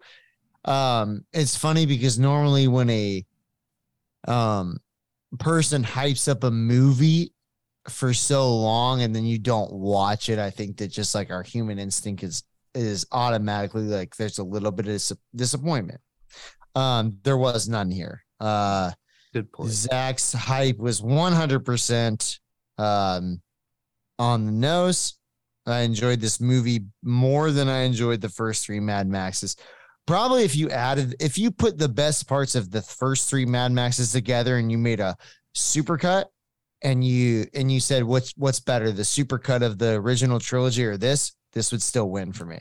Um, 0.65 1.23
it's 1.33 1.55
funny 1.55 1.85
because 1.85 2.19
normally 2.19 2.67
when 2.67 2.89
a 2.89 3.25
um 4.27 4.77
person 5.39 5.83
hypes 5.83 6.27
up 6.27 6.43
a 6.43 6.51
movie 6.51 7.31
for 7.87 8.13
so 8.13 8.53
long 8.55 9.01
and 9.01 9.15
then 9.15 9.25
you 9.25 9.39
don't 9.39 9.71
watch 9.71 10.29
it, 10.29 10.39
I 10.39 10.49
think 10.49 10.77
that 10.77 10.89
just 10.89 11.15
like 11.15 11.31
our 11.31 11.43
human 11.43 11.79
instinct 11.79 12.23
is 12.23 12.43
is 12.73 13.05
automatically 13.11 13.83
like 13.83 14.15
there's 14.15 14.39
a 14.39 14.43
little 14.43 14.71
bit 14.71 14.87
of 14.87 14.93
dis- 14.93 15.13
disappointment. 15.35 16.01
Um, 16.75 17.17
there 17.23 17.37
was 17.37 17.67
none 17.67 17.89
here. 17.89 18.23
Uh, 18.39 18.91
Good 19.33 19.51
point. 19.51 19.71
Zach's 19.71 20.33
hype 20.33 20.77
was 20.77 21.01
100% 21.01 22.39
um, 22.77 23.41
on 24.19 24.45
the 24.45 24.51
nose. 24.51 25.17
I 25.65 25.81
enjoyed 25.81 26.21
this 26.21 26.39
movie 26.39 26.85
more 27.03 27.51
than 27.51 27.67
I 27.67 27.79
enjoyed 27.79 28.21
the 28.21 28.29
first 28.29 28.65
three 28.65 28.79
Mad 28.79 29.07
Maxes. 29.07 29.55
Probably 30.05 30.43
if 30.43 30.55
you 30.55 30.69
added, 30.69 31.15
if 31.19 31.37
you 31.37 31.51
put 31.51 31.77
the 31.77 31.89
best 31.89 32.27
parts 32.27 32.55
of 32.55 32.71
the 32.71 32.81
first 32.81 33.29
three 33.29 33.45
Mad 33.45 33.73
Maxes 33.73 34.13
together 34.13 34.57
and 34.57 34.71
you 34.71 34.77
made 34.77 35.01
a 35.01 35.17
supercut 35.55 36.25
and 36.81 37.03
you 37.03 37.47
and 37.53 37.69
you 37.69 37.81
said 37.81 38.03
what's 38.03 38.33
what's 38.37 38.61
better, 38.61 38.91
the 38.91 39.01
supercut 39.01 39.61
of 39.63 39.77
the 39.77 39.95
original 39.95 40.39
trilogy 40.39 40.85
or 40.85 40.95
this, 40.95 41.33
this 41.57 41.71
would 41.71 41.81
still 41.81 42.11
win 42.11 42.31
for 42.31 42.45
me. 42.45 42.59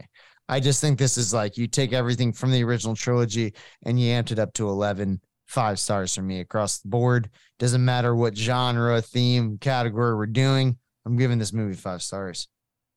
I 0.48 0.58
just 0.58 0.80
think 0.80 0.98
this 0.98 1.18
is 1.18 1.34
like 1.34 1.58
you 1.58 1.66
take 1.66 1.92
everything 1.92 2.32
from 2.32 2.50
the 2.50 2.64
original 2.64 2.96
trilogy 2.96 3.52
and 3.84 4.00
you 4.00 4.08
amped 4.12 4.32
it 4.32 4.38
up 4.38 4.54
to 4.54 4.68
11 4.68 5.20
five 5.46 5.78
stars 5.78 6.14
for 6.14 6.22
me 6.22 6.40
across 6.40 6.78
the 6.78 6.88
board. 6.88 7.28
Doesn't 7.58 7.84
matter 7.84 8.14
what 8.14 8.34
genre, 8.34 9.02
theme, 9.02 9.58
category 9.58 10.16
we're 10.16 10.26
doing. 10.26 10.78
I'm 11.04 11.16
giving 11.16 11.38
this 11.38 11.52
movie 11.52 11.76
five 11.76 12.02
stars. 12.02 12.48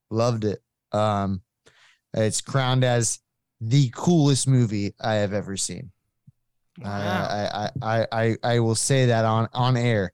Loved 0.10 0.46
it. 0.46 0.60
Um, 0.94 1.42
it's 2.14 2.40
crowned 2.40 2.86
as 2.86 3.20
the 3.60 3.92
coolest 3.94 4.48
movie 4.48 4.96
I 5.00 5.16
have 5.16 5.34
ever 5.34 5.58
seen. 5.58 5.92
Wow. 6.80 6.90
I, 6.90 7.70
I, 7.82 8.00
I, 8.02 8.08
I, 8.12 8.38
I 8.42 8.60
will 8.60 8.76
say 8.76 9.08
that 9.08 9.26
on 9.26 9.50
on 9.54 9.76
air. 9.76 10.14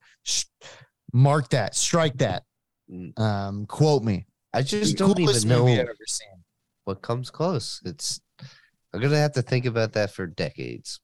Mark 1.13 1.49
that. 1.49 1.75
Strike 1.75 2.17
that. 2.17 2.43
Mm. 2.91 3.17
Um, 3.19 3.65
quote 3.67 4.03
me. 4.03 4.25
I 4.55 4.61
just 4.61 4.97
The 4.97 4.97
don't 5.05 5.19
even 5.19 5.47
know 5.47 5.67
I've 5.67 5.79
ever 5.79 5.95
seen. 6.07 6.27
what 6.85 7.01
comes 7.01 7.29
close. 7.29 7.81
It's 7.85 8.21
I'm 8.93 9.01
gonna 9.01 9.17
have 9.17 9.33
to 9.33 9.41
think 9.41 9.65
about 9.65 9.93
that 9.93 10.11
for 10.11 10.25
decades. 10.27 10.99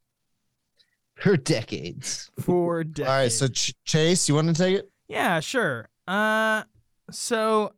For 1.15 1.36
decades. 1.38 2.32
For 2.40 2.84
decades. 2.84 2.99
All 3.10 3.15
right, 3.15 3.32
so 3.32 3.48
Ch- 3.48 3.76
Chase, 3.86 4.28
you 4.30 4.36
want 4.36 4.48
to 4.48 4.53
take 4.53 4.78
it? 4.80 4.90
Yeah, 5.07 5.40
sure. 5.41 5.90
Uh, 6.07 6.64
so 7.11 7.73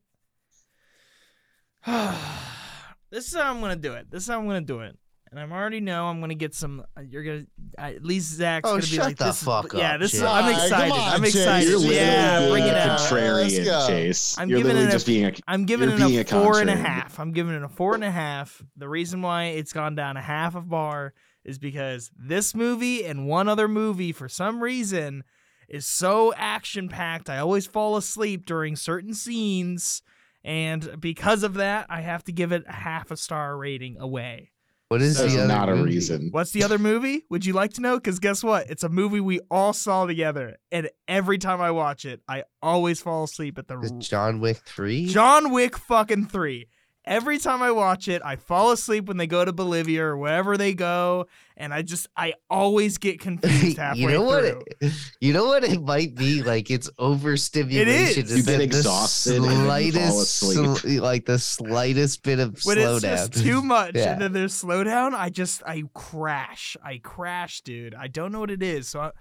this 1.86 3.28
is 3.28 3.34
how 3.36 3.52
I'm 3.52 3.60
gonna 3.62 3.76
do 3.76 3.94
it. 3.94 4.10
This 4.10 4.24
is 4.24 4.30
how 4.30 4.40
I'm 4.40 4.45
gonna 4.48 4.62
do 4.62 4.82
it. 4.82 4.98
And 5.35 5.39
I 5.51 5.55
already 5.57 5.80
know 5.80 6.05
I'm 6.05 6.19
gonna 6.22 6.35
get 6.35 6.53
some. 6.53 6.85
uh, 6.95 7.01
You're 7.01 7.23
gonna 7.23 7.45
at 7.77 8.03
least 8.05 8.34
Zach's 8.34 8.69
Oh, 8.69 8.73
gonna 8.73 8.81
be 8.81 8.88
shut 8.88 9.05
like 9.05 9.18
the 9.18 9.26
this. 9.26 9.38
is- 9.41 9.43
fuck 9.47 9.73
yeah, 9.73 9.95
up, 9.95 9.99
this 9.99 10.14
is. 10.14 10.22
I'm 10.22 10.51
excited. 10.53 10.91
on, 10.93 10.99
I'm 10.99 11.23
Chase. 11.23 11.35
excited. 11.35 11.69
You're 11.69 11.80
literally 11.80 11.95
yeah, 11.95 12.39
being 12.39 12.51
bring 12.51 12.64
it 12.65 12.73
a 12.73 12.91
out. 12.91 12.99
Contrarian. 12.99 13.88
Chase. 13.88 14.38
I'm 14.38 14.49
You're 14.49 14.60
giving 14.60 14.68
literally 14.76 14.85
it 14.85 14.89
a- 14.89 14.91
just 14.93 15.05
being 15.07 15.26
a. 15.26 15.34
I'm 15.47 15.65
giving 15.65 15.89
it 15.89 15.99
a 15.99 16.19
a 16.19 16.23
four 16.26 16.60
and 16.61 16.69
a 16.69 16.76
contrarian. 16.76 16.85
half. 16.85 17.19
I'm 17.19 17.31
giving 17.31 17.55
it 17.55 17.64
a 17.64 17.68
four 17.69 17.95
and 17.95 18.03
a 18.03 18.11
half. 18.11 18.61
The 18.77 18.88
reason 18.88 19.22
why 19.23 19.45
it's 19.45 19.73
gone 19.73 19.95
down 19.95 20.18
a 20.18 20.22
half 20.22 20.53
of 20.55 20.69
bar 20.69 21.14
is 21.43 21.57
because 21.57 22.11
this 22.15 22.53
movie 22.55 23.03
and 23.03 23.27
one 23.27 23.47
other 23.49 23.68
movie, 23.68 24.11
for 24.11 24.30
some 24.30 24.61
reason, 24.64 25.23
is 25.68 25.85
so 25.85 26.34
action 26.38 26.88
packed. 26.89 27.30
I 27.30 27.39
always 27.39 27.65
fall 27.65 27.97
asleep 27.97 28.45
during 28.45 28.76
certain 28.76 29.14
scenes. 29.15 30.03
And 30.45 31.01
because 31.01 31.41
of 31.43 31.55
that, 31.55 31.88
I 31.89 32.01
have 32.01 32.23
to 32.26 32.31
give 32.31 32.51
it 32.51 32.64
a 32.68 32.72
half 32.73 33.11
a 33.11 33.18
star 33.18 33.57
rating 33.57 33.97
away. 33.99 34.51
What 34.94 35.02
is 35.02 35.18
That's 35.18 35.34
the 35.34 35.40
other 35.40 35.48
not 35.48 35.70
a 35.70 35.76
movie? 35.76 35.94
reason. 35.95 36.28
What's 36.30 36.52
the 36.52 36.64
other 36.64 36.78
movie? 36.78 37.26
Would 37.32 37.48
you 37.48 37.53
like 37.53 37.74
to 37.74 37.82
know? 37.82 37.95
Because 37.98 38.20
guess 38.20 38.44
what? 38.44 38.70
It's 38.70 38.84
a 38.84 38.90
movie 38.90 39.20
we 39.20 39.40
all 39.49 39.74
saw 39.74 40.06
together. 40.06 40.57
And 40.72 40.88
every 41.07 41.40
time 41.40 41.61
I 41.61 41.72
watch 41.72 42.06
it, 42.06 42.22
I 42.28 42.44
always 42.61 43.02
fall 43.02 43.24
asleep 43.24 43.57
at 43.57 43.68
the 43.68 43.80
Is 43.80 43.91
John 44.07 44.40
Wick 44.40 44.57
three? 44.68 45.07
John 45.07 45.52
Wick 45.52 45.80
fucking 45.80 46.28
3. 46.28 46.68
Every 47.06 47.38
time 47.38 47.62
I 47.62 47.72
watch 47.72 48.08
it, 48.08 48.22
I 48.24 48.38
fall 48.38 48.72
asleep 48.72 49.08
when 49.10 49.18
they 49.18 49.28
go 49.28 49.44
to 49.44 49.52
Bolivia 49.52 50.04
or 50.06 50.18
wherever 50.18 50.56
they 50.56 50.74
go, 50.74 51.28
and 51.58 51.74
I 51.74 51.82
just 51.82 52.08
I 52.16 52.34
always 52.50 52.98
get 52.98 53.20
confused 53.20 53.78
halfway 53.80 54.02
you 54.04 54.10
know 54.10 54.22
what? 54.24 54.44
through. 54.46 54.62
It, 54.80 54.94
you 55.20 55.34
know 55.34 55.46
what 55.48 55.66
it 55.66 55.82
might 55.82 56.16
be 56.16 56.44
like. 56.44 56.72
It's 56.72 56.90
overstimulation. 57.00 58.24
is. 58.26 58.32
and 58.32 58.40
You 58.40 58.44
get 58.44 58.46
then 58.46 58.58
the 58.60 58.64
exhausted 58.64 59.36
and 59.36 59.46
you 59.46 59.52
fall 59.52 59.66
slightest, 59.66 60.44
asleep. 60.44 60.78
sl- 60.78 61.02
like 61.04 61.26
the 61.26 61.40
slightest 61.40 62.24
bit 62.24 62.40
of 62.40 62.60
when 62.64 62.78
it's 62.78 62.88
slowdown. 62.88 63.02
just 63.02 63.34
too 63.44 63.62
much 63.62 63.96
Yeah. 63.96 64.14
and 64.14 64.22
then 64.22 64.32
there's 64.34 64.54
slowdown, 64.54 65.14
I 65.14 65.30
just 65.30 65.62
I 65.66 65.84
crash. 65.94 66.78
I 66.84 67.00
crash, 67.04 67.62
dude. 67.62 67.96
I 67.96 68.08
don't 68.08 68.32
know 68.32 68.40
what 68.40 68.52
it 68.52 68.64
is. 68.64 68.88
So 68.88 69.02
I, 69.02 69.12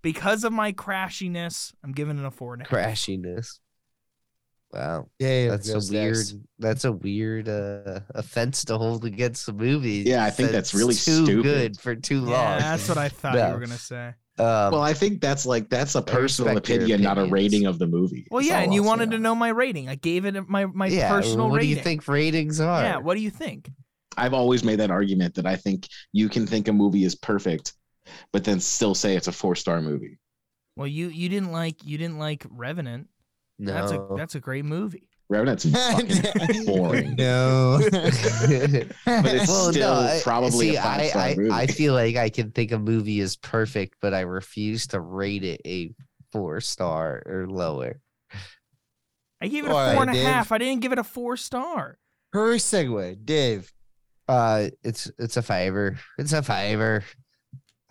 because 0.00 0.44
of 0.44 0.52
my 0.52 0.72
crashiness, 0.72 1.72
I'm 1.84 1.92
giving 1.92 2.18
it 2.18 2.24
a 2.24 2.30
four 2.30 2.54
and 2.54 2.62
a 2.62 2.64
half. 2.68 2.72
crashiness. 2.72 3.58
Wow, 4.72 5.08
Yeah, 5.18 5.48
that's 5.50 5.68
a 5.68 5.80
weird. 5.80 6.16
That's 6.58 6.84
a 6.84 6.92
weird 6.92 7.48
uh, 7.48 8.00
offense 8.14 8.64
to 8.66 8.78
hold 8.78 9.04
against 9.04 9.46
the 9.46 9.52
movie. 9.52 10.10
Yeah, 10.10 10.24
I 10.24 10.30
think 10.30 10.50
That's 10.50 10.72
that's 10.72 10.74
really 10.74 10.94
too 10.94 11.24
stupid. 11.24 11.42
good 11.42 11.80
for 11.80 11.94
too 11.94 12.20
Yeah, 12.24 12.30
long. 12.30 12.58
that's 12.58 12.88
what 12.88 12.98
I 12.98 13.08
thought 13.08 13.34
No. 13.34 13.46
you 13.46 13.52
were 13.52 13.60
gonna 13.60 13.78
say. 13.78 14.14
Um, 14.38 14.70
Well, 14.70 14.82
I 14.82 14.94
think 14.94 15.20
that's 15.20 15.44
like 15.44 15.68
that's 15.68 15.94
a 15.94 16.02
personal 16.02 16.56
opinion, 16.56 17.02
not 17.02 17.18
a 17.18 17.26
rating 17.26 17.66
of 17.66 17.78
the 17.78 17.86
movie. 17.86 18.26
Well, 18.30 18.40
That's 18.40 18.48
yeah, 18.48 18.60
and 18.60 18.72
you 18.72 18.82
wanted 18.82 19.10
say. 19.10 19.16
to 19.16 19.18
know 19.18 19.34
my 19.34 19.48
rating. 19.50 19.88
I 19.88 19.94
gave 19.94 20.24
it 20.24 20.48
my 20.48 20.66
my 20.66 20.88
yeah, 20.88 21.08
personal 21.08 21.50
what 21.50 21.56
rating. 21.56 21.60
do 21.60 21.66
you 21.76 21.76
think 21.76 22.08
ratings 22.08 22.60
are? 22.60 22.82
Yeah, 22.82 22.96
what 22.98 23.14
do 23.14 23.20
you 23.20 23.30
think? 23.30 23.70
I've 24.16 24.34
always 24.34 24.64
made 24.64 24.76
that 24.80 24.90
argument 24.90 25.34
that 25.34 25.46
I 25.46 25.56
think 25.56 25.88
you 26.12 26.28
can 26.28 26.46
think 26.46 26.68
a 26.68 26.72
movie 26.72 27.04
is 27.04 27.14
perfect, 27.14 27.74
but 28.32 28.44
then 28.44 28.60
still 28.60 28.94
say 28.94 29.16
it's 29.16 29.28
a 29.28 29.32
four 29.32 29.56
star 29.56 29.82
movie. 29.82 30.18
Well, 30.76 30.86
you 30.86 31.08
you 31.08 31.28
didn't 31.28 31.52
like 31.52 31.84
you 31.84 31.98
didn't 31.98 32.18
like 32.18 32.46
Revenant. 32.50 33.08
No, 33.62 33.72
That's 33.72 33.92
a 33.92 34.06
that's 34.16 34.34
a 34.34 34.40
great 34.40 34.64
movie. 34.64 35.08
Revenant's 35.28 35.64
fucking 35.70 36.64
boring. 36.66 37.14
no. 37.18 37.80
But 37.90 39.34
it's 39.34 39.50
still 39.50 39.84
I- 39.94 40.20
probably 40.22 40.70
see, 40.70 40.76
a 40.76 40.82
five-star 40.82 41.22
I, 41.22 41.30
I, 41.30 41.34
movie. 41.36 41.50
I 41.50 41.66
feel 41.66 41.94
like 41.94 42.16
I 42.16 42.28
can 42.28 42.50
think 42.50 42.72
a 42.72 42.78
movie 42.78 43.20
is 43.20 43.36
perfect, 43.36 43.96
but 44.02 44.12
I 44.12 44.20
refuse 44.20 44.86
to 44.88 45.00
rate 45.00 45.44
it 45.44 45.60
a 45.66 45.94
four 46.32 46.60
star 46.60 47.22
or 47.24 47.46
lower. 47.48 48.00
I 49.40 49.48
gave 49.48 49.64
it 49.64 49.70
a 49.70 49.74
All 49.74 49.78
right, 49.78 49.94
four 49.94 50.02
and 50.02 50.16
a 50.16 50.20
half. 50.22 50.46
Dave. 50.48 50.52
I 50.52 50.58
didn't 50.58 50.82
give 50.82 50.92
it 50.92 50.98
a 50.98 51.04
four 51.04 51.36
star. 51.36 51.98
Hurry 52.32 52.58
segue, 52.58 53.24
Dave. 53.24 53.72
Uh, 54.28 54.68
it's 54.84 55.10
it's 55.18 55.36
a 55.36 55.42
fiver. 55.42 55.98
It's 56.18 56.32
a 56.32 56.42
fiver. 56.42 57.04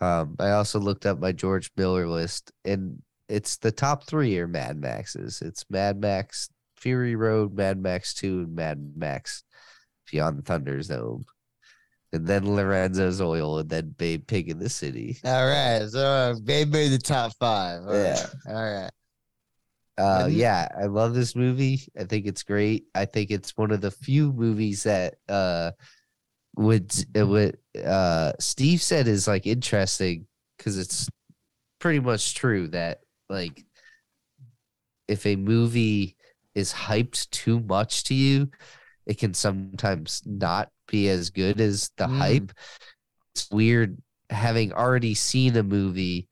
Um, 0.00 0.36
I 0.40 0.50
also 0.50 0.80
looked 0.80 1.06
up 1.06 1.20
my 1.20 1.32
George 1.32 1.70
Miller 1.76 2.08
list, 2.08 2.52
and 2.64 3.02
it's 3.32 3.56
the 3.56 3.72
top 3.72 4.04
three 4.06 4.38
are 4.38 4.46
Mad 4.46 4.76
Maxes. 4.78 5.40
It's 5.42 5.64
Mad 5.70 6.00
Max 6.00 6.50
Fury 6.76 7.16
Road, 7.16 7.54
Mad 7.54 7.78
Max 7.80 8.12
Two, 8.14 8.40
and 8.40 8.54
Mad 8.54 8.92
Max 8.96 9.42
Beyond 10.10 10.38
the 10.38 10.42
Thunderdome. 10.42 11.24
And 12.12 12.26
then 12.26 12.54
Lorenzo's 12.54 13.22
Oil, 13.22 13.58
and 13.60 13.70
then 13.70 13.94
Babe 13.96 14.26
Pig 14.26 14.50
in 14.50 14.58
the 14.58 14.68
City. 14.68 15.16
All 15.24 15.46
right, 15.46 15.88
so 15.88 16.00
uh, 16.04 16.34
Babe 16.44 16.70
made 16.70 16.90
the 16.90 16.98
top 16.98 17.32
five. 17.40 17.86
All 17.86 17.94
Yeah. 17.94 18.12
right, 18.46 18.54
all 18.54 18.72
right. 18.80 18.90
Uh, 19.98 20.26
yeah, 20.26 20.68
I 20.78 20.86
love 20.86 21.14
this 21.14 21.34
movie. 21.36 21.82
I 21.98 22.04
think 22.04 22.26
it's 22.26 22.42
great. 22.42 22.84
I 22.94 23.04
think 23.04 23.30
it's 23.30 23.56
one 23.56 23.70
of 23.70 23.80
the 23.80 23.90
few 23.90 24.32
movies 24.32 24.82
that 24.84 25.14
uh 25.28 25.72
would 26.56 26.92
would 27.14 27.58
uh 27.82 28.32
Steve 28.40 28.82
said 28.82 29.06
is 29.08 29.28
like 29.28 29.46
interesting 29.46 30.26
because 30.56 30.78
it's 30.78 31.08
pretty 31.78 32.00
much 32.00 32.34
true 32.34 32.68
that 32.68 33.00
like 33.32 33.64
if 35.08 35.26
a 35.26 35.36
movie 35.36 36.16
is 36.54 36.72
hyped 36.72 37.28
too 37.30 37.58
much 37.60 38.04
to 38.04 38.14
you, 38.14 38.50
it 39.06 39.18
can 39.18 39.34
sometimes 39.34 40.22
not 40.26 40.70
be 40.86 41.08
as 41.08 41.30
good 41.30 41.60
as 41.60 41.90
the 41.96 42.04
Mm. 42.06 42.18
hype. 42.18 42.52
It's 43.34 43.50
weird 43.50 43.96
having 44.30 44.72
already 44.72 45.14
seen 45.14 45.56
a 45.56 45.62
movie 45.62 46.28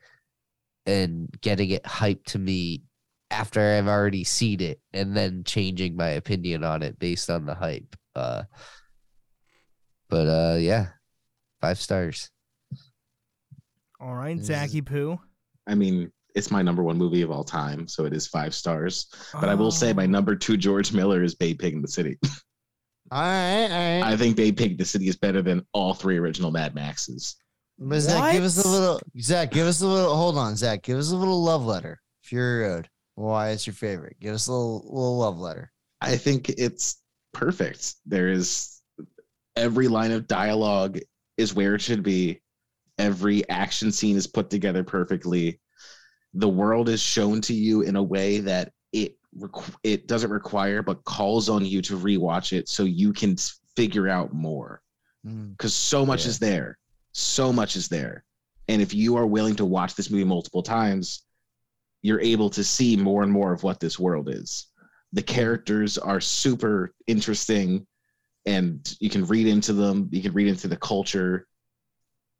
and 0.86 1.28
getting 1.40 1.70
it 1.70 1.82
hyped 1.84 2.24
to 2.26 2.38
me 2.38 2.82
after 3.30 3.60
I've 3.60 3.88
already 3.88 4.24
seen 4.24 4.60
it 4.60 4.80
and 4.92 5.16
then 5.16 5.44
changing 5.44 5.96
my 5.96 6.08
opinion 6.10 6.64
on 6.64 6.82
it 6.82 6.98
based 6.98 7.30
on 7.30 7.46
the 7.46 7.54
hype. 7.54 7.96
Uh 8.14 8.42
but 10.08 10.26
uh 10.26 10.56
yeah. 10.58 10.88
Five 11.60 11.78
stars. 11.78 12.30
All 14.00 14.14
right, 14.14 14.36
This 14.36 14.48
is- 14.48 14.56
Zachy 14.56 14.80
Poo. 14.82 15.20
I 15.66 15.74
mean, 15.74 16.10
it's 16.34 16.50
my 16.50 16.62
number 16.62 16.82
one 16.82 16.96
movie 16.98 17.22
of 17.22 17.30
all 17.30 17.44
time, 17.44 17.86
so 17.88 18.04
it 18.04 18.12
is 18.12 18.26
five 18.26 18.54
stars. 18.54 19.06
But 19.32 19.48
I 19.48 19.54
will 19.54 19.70
say 19.70 19.92
my 19.92 20.04
Oh. 20.04 20.06
number 20.06 20.34
two 20.36 20.56
George 20.56 20.92
Miller 20.92 21.22
is 21.22 21.34
Babe 21.34 21.58
Pig 21.58 21.74
in 21.74 21.82
the 21.82 21.88
City. 21.88 22.18
All 23.12 23.20
right, 23.22 23.64
all 23.64 24.02
right. 24.02 24.12
I 24.12 24.16
think 24.16 24.36
Babe 24.36 24.56
Pig 24.56 24.70
in 24.72 24.76
the 24.76 24.84
City 24.84 25.08
is 25.08 25.16
better 25.16 25.42
than 25.42 25.66
all 25.72 25.94
three 25.94 26.16
original 26.16 26.52
Mad 26.52 26.76
Maxes. 26.76 27.34
But 27.76 27.98
Zach, 28.02 28.32
give 28.34 28.44
us 28.44 28.64
a 28.64 28.68
little. 28.68 29.00
Zach, 29.20 29.50
give 29.50 29.66
us 29.66 29.80
a 29.80 29.86
little. 29.88 30.14
Hold 30.14 30.38
on, 30.38 30.54
Zach. 30.54 30.82
Give 30.84 30.96
us 30.96 31.10
a 31.10 31.16
little 31.16 31.42
love 31.42 31.64
letter. 31.66 32.00
Fury 32.22 32.62
Road. 32.68 32.84
Uh, 32.84 33.22
why 33.22 33.48
it's 33.48 33.66
your 33.66 33.74
favorite? 33.74 34.16
Give 34.20 34.32
us 34.32 34.46
a 34.46 34.52
little, 34.52 34.84
little 34.84 35.18
love 35.18 35.40
letter. 35.40 35.72
I 36.00 36.16
think 36.16 36.50
it's 36.50 37.02
perfect. 37.32 37.94
There 38.06 38.28
is 38.28 38.80
every 39.56 39.88
line 39.88 40.12
of 40.12 40.28
dialogue 40.28 41.00
is 41.36 41.52
where 41.52 41.74
it 41.74 41.80
should 41.80 42.04
be. 42.04 42.40
Every 42.98 43.48
action 43.48 43.90
scene 43.90 44.16
is 44.16 44.28
put 44.28 44.50
together 44.50 44.84
perfectly. 44.84 45.58
The 46.34 46.48
world 46.48 46.88
is 46.88 47.00
shown 47.00 47.40
to 47.42 47.54
you 47.54 47.82
in 47.82 47.96
a 47.96 48.02
way 48.02 48.38
that 48.40 48.72
it 48.92 49.16
requ- 49.36 49.74
it 49.82 50.06
doesn't 50.06 50.30
require, 50.30 50.82
but 50.82 51.04
calls 51.04 51.48
on 51.48 51.64
you 51.64 51.82
to 51.82 51.98
rewatch 51.98 52.52
it 52.52 52.68
so 52.68 52.84
you 52.84 53.12
can 53.12 53.36
figure 53.76 54.08
out 54.08 54.32
more. 54.32 54.80
Mm. 55.26 55.52
Because 55.52 55.74
so 55.74 56.06
much 56.06 56.24
Yeah. 56.24 56.30
is 56.30 56.38
there, 56.38 56.78
so 57.12 57.52
much 57.52 57.76
is 57.76 57.88
there, 57.88 58.24
and 58.68 58.80
if 58.80 58.94
you 58.94 59.16
are 59.16 59.26
willing 59.26 59.56
to 59.56 59.64
watch 59.64 59.94
this 59.94 60.10
movie 60.10 60.24
multiple 60.24 60.62
times, 60.62 61.22
you're 62.02 62.20
able 62.20 62.48
to 62.50 62.64
see 62.64 62.96
more 62.96 63.22
and 63.22 63.32
more 63.32 63.52
of 63.52 63.62
what 63.62 63.80
this 63.80 63.98
world 63.98 64.28
is 64.28 64.66
the 65.12 65.22
characters 65.22 65.98
are 65.98 66.20
super 66.20 66.94
interesting 67.08 67.84
and 68.46 68.96
you 69.00 69.10
can 69.10 69.26
read 69.26 69.44
into 69.48 69.72
them 69.72 70.08
you 70.12 70.22
can 70.22 70.32
read 70.32 70.46
into 70.46 70.68
the 70.68 70.76
culture 70.76 71.46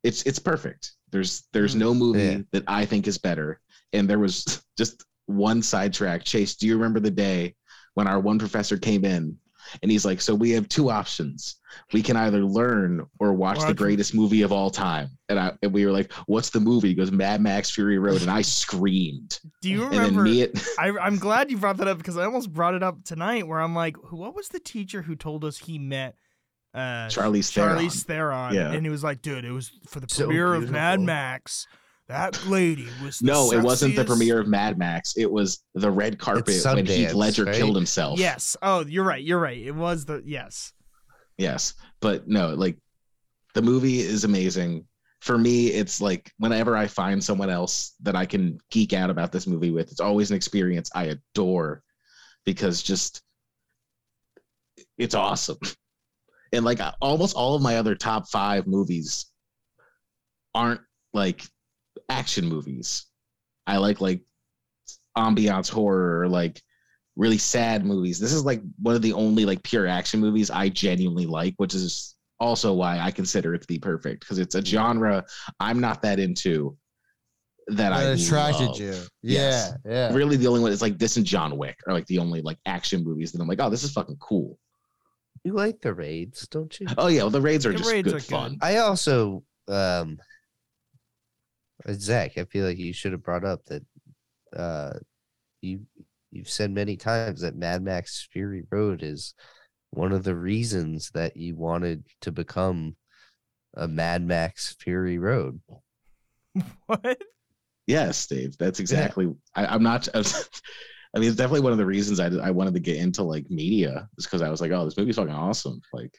it's 0.05 0.23
it's 0.23 0.39
perfect 0.39 0.93
there's 1.11 1.43
there's 1.53 1.75
no 1.75 1.93
movie 1.93 2.23
Yeah. 2.23 2.39
that 2.53 2.63
i 2.69 2.87
think 2.87 3.09
is 3.09 3.19
better 3.19 3.61
and 3.93 4.09
there 4.09 4.19
was 4.19 4.63
just 4.79 5.05
one 5.27 5.63
sidetrack 5.63 6.25
chase 6.25 6.57
do 6.57 6.67
you 6.67 6.75
remember 6.77 6.99
the 7.01 7.11
day 7.11 7.55
when 7.95 8.09
our 8.09 8.19
one 8.19 8.39
professor 8.39 8.77
came 8.77 9.05
in 9.05 9.37
and 9.83 9.91
he's 9.93 10.05
like 10.05 10.21
so 10.21 10.35
we 10.35 10.51
have 10.51 10.69
two 10.69 10.91
options 10.91 11.57
we 11.93 12.03
can 12.03 12.17
either 12.17 12.45
learn 12.45 13.07
or 13.21 13.33
watch 13.33 13.61
the 13.61 13.75
greatest 13.75 14.13
movie 14.13 14.43
of 14.43 14.51
all 14.51 14.71
time 14.71 15.09
and 15.29 15.39
i 15.39 15.53
and 15.63 15.73
we 15.73 15.87
were 15.87 15.93
like 15.93 16.13
what's 16.27 16.51
the 16.51 16.59
movie 16.59 16.89
he 16.89 16.95
goes 16.95 17.13
mad 17.13 17.41
max 17.41 17.71
fury 17.71 17.99
road 17.99 18.21
and 18.23 18.31
i 18.31 18.43
screamed 18.43 19.39
Do 19.63 19.71
you 19.71 19.85
and 19.85 19.93
remember? 19.93 20.23
me 20.23 20.43
it 20.43 20.61
I, 20.81 20.89
I'm 21.01 21.19
glad 21.19 21.49
you 21.51 21.59
brought 21.59 21.77
that 21.77 21.87
up 21.87 21.99
because 21.99 22.17
I 22.17 22.25
almost 22.25 22.53
brought 22.53 22.75
it 22.75 22.83
up 22.83 23.05
tonight. 23.05 23.47
Where 23.47 23.61
I'm 23.61 23.75
like, 23.75 23.97
what 24.13 24.35
was 24.35 24.49
the 24.49 24.59
teacher 24.59 25.03
who 25.03 25.15
told 25.15 25.45
us 25.45 25.59
he 25.59 25.79
met 25.79 26.17
uh, 26.75 27.09
charlie's 27.09 27.51
Theron. 27.51 27.79
Charlize 27.79 28.05
Theron? 28.05 28.55
Yeah. 28.55 28.73
And 28.73 28.85
he 28.85 28.91
was 28.91 29.05
like, 29.05 29.23
dude, 29.23 29.45
it 29.45 29.51
was 29.53 29.71
for 29.89 30.01
the 30.01 30.07
So 30.09 30.25
premiere 30.27 30.55
of 30.55 30.71
Mad. 30.71 31.01
Max. 31.01 31.67
That 32.11 32.45
lady 32.47 32.89
was 33.05 33.21
the 33.21 33.27
No, 33.27 33.53
it 33.53 33.63
wasn't 33.63 33.95
the 33.95 34.05
premiere 34.05 34.41
of 34.41 34.49
Mad 34.49 34.77
Max. 34.77 35.15
It 35.17 35.31
was 35.31 35.63
the 35.77 35.93
red 35.93 36.19
carpet 36.19 36.61
when 36.65 36.85
Heath 36.85 37.15
Ledger 37.15 37.45
right? 37.45 37.55
killed 37.55 37.77
himself. 37.77 38.19
Yes. 38.19 38.57
Oh, 38.63 38.85
you're 38.85 39.05
right. 39.05 39.23
You're 39.23 39.39
right. 39.39 39.57
It 39.57 39.77
was 39.77 40.07
the 40.07 40.21
yes. 40.27 40.73
Yes. 41.39 41.75
But 42.01 42.27
no, 42.27 42.49
like 42.49 42.77
the 43.55 43.63
movie 43.63 44.01
is 44.01 44.25
amazing. 44.25 44.87
For 45.21 45.39
me, 45.39 45.69
it's 45.69 46.01
like 46.01 46.33
whenever 46.39 46.77
I 46.77 46.89
find 46.89 47.23
someone 47.23 47.49
else 47.49 47.95
that 48.03 48.17
I 48.17 48.27
can 48.27 48.59
geek 48.73 48.93
out 48.93 49.11
about 49.11 49.31
this 49.31 49.47
movie 49.47 49.71
with, 49.71 49.93
it's 49.93 50.01
always 50.01 50.31
an 50.33 50.37
experience 50.37 50.91
I 50.93 51.17
adore 51.17 51.81
because 52.45 52.83
just 52.83 53.23
it's 54.99 55.15
awesome. 55.15 55.59
And 56.53 56.65
like 56.65 56.81
almost 57.01 57.37
all 57.37 57.55
of 57.55 57.63
my 57.63 57.77
other 57.77 57.95
top 57.95 58.29
five 58.29 58.67
movies 58.67 59.27
aren't 60.53 60.81
like 61.13 61.45
action 62.11 62.47
movies. 62.47 63.07
I 63.67 63.79
like 63.79 64.01
like 64.01 64.23
ambiance 65.17 65.71
horror 65.71 66.21
or 66.21 66.29
like 66.29 66.61
really 67.17 67.39
sad 67.39 67.85
movies. 67.85 68.19
This 68.19 68.33
is 68.33 68.45
like 68.45 68.63
one 68.83 68.95
of 68.95 69.03
the 69.03 69.13
only 69.13 69.45
like 69.45 69.63
pure 69.63 69.87
action 69.87 70.21
movies 70.21 70.51
I 70.51 70.69
genuinely 70.69 71.27
like, 71.27 71.55
which 71.57 71.75
is 71.75 72.17
also 72.39 72.73
why 72.73 72.99
I 72.99 73.11
consider 73.11 73.55
it 73.55 73.61
to 73.63 73.67
be 73.69 73.79
perfect 73.79 74.21
because 74.21 74.39
it's 74.39 74.55
a 74.55 74.65
genre 74.65 75.25
I'm 75.61 75.81
not 75.81 76.03
that 76.03 76.19
into 76.19 76.77
that 77.69 77.93
I 77.93 78.03
attracted 78.03 78.69
love. 78.69 78.81
you. 78.81 78.95
Yes. 79.23 79.73
Yeah, 79.85 79.93
yeah. 80.11 80.15
Really, 80.15 80.37
the 80.37 80.47
only 80.49 80.61
one 80.61 80.73
is 80.73 80.83
like 80.83 80.99
this 80.99 81.17
and 81.17 81.27
John 81.27 81.57
Wick 81.57 81.79
are 81.87 81.93
like 81.93 82.07
the 82.07 82.19
only 82.19 82.41
like 82.43 82.59
action 82.67 83.05
movies 83.05 83.31
that 83.33 83.41
I'm 83.41 83.47
like, 83.47 83.61
oh, 83.61 83.71
this 83.71 83.85
is 83.85 83.93
fucking 83.93 84.17
cool. 84.19 84.59
You 85.45 85.53
like 85.53 85.81
the 85.81 85.95
raids, 85.95 86.49
don't 86.49 86.79
you? 86.81 86.87
Oh 86.99 87.07
yeah, 87.09 87.23
well, 87.23 87.31
the 87.31 87.41
raids 87.41 87.65
are 87.67 87.73
The 87.73 87.79
just 87.79 87.91
raids 87.91 88.07
good 88.07 88.17
are 88.17 88.19
good. 88.21 88.27
fun. 88.27 88.59
I 88.61 88.79
also, 88.79 89.45
um, 89.69 90.19
Zach, 91.93 92.39
I 92.39 92.45
feel 92.45 92.67
like 92.67 92.79
you 92.79 92.93
should 92.93 93.13
have 93.13 93.23
brought 93.23 93.45
up 93.45 93.65
that 93.67 93.83
uh, 94.57 94.93
you 95.63 95.81
you've 96.31 96.49
said 96.49 96.71
many 96.71 96.97
times 96.97 97.41
that 97.41 97.57
Mad 97.57 97.83
Max 97.83 98.29
Fury 98.33 98.65
Road 98.71 99.03
is 99.03 99.35
one 99.91 100.13
of 100.13 100.23
the 100.23 100.35
reasons 100.35 101.11
that 101.15 101.37
you 101.37 101.57
wanted 101.57 102.05
to 102.21 102.31
become 102.31 102.97
a 103.75 103.89
Mad 103.89 104.25
Max 104.25 104.77
Fury 104.81 105.19
Road. 105.19 105.61
What? 106.87 107.23
Yes, 107.87 108.27
Dave. 108.27 108.57
That's 108.59 108.81
exactly. 108.81 109.33
I, 109.55 109.67
I'm 109.67 109.83
not. 109.83 110.09
I 110.15 111.19
mean, 111.19 111.29
it's 111.29 111.37
definitely 111.37 111.63
one 111.63 111.73
of 111.73 111.79
the 111.79 111.87
reasons 111.87 112.21
I, 112.21 112.27
I 112.27 112.51
wanted 112.51 112.75
to 112.75 112.81
get 112.81 112.97
into 112.97 113.23
like 113.23 113.51
media 113.51 114.09
is 114.17 114.27
because 114.27 114.43
I 114.43 114.49
was 114.49 114.61
like, 114.61 114.71
oh, 114.71 114.85
this 114.85 114.97
movie's 114.97 115.17
fucking 115.17 115.35
awesome. 115.35 115.81
Like, 115.93 116.13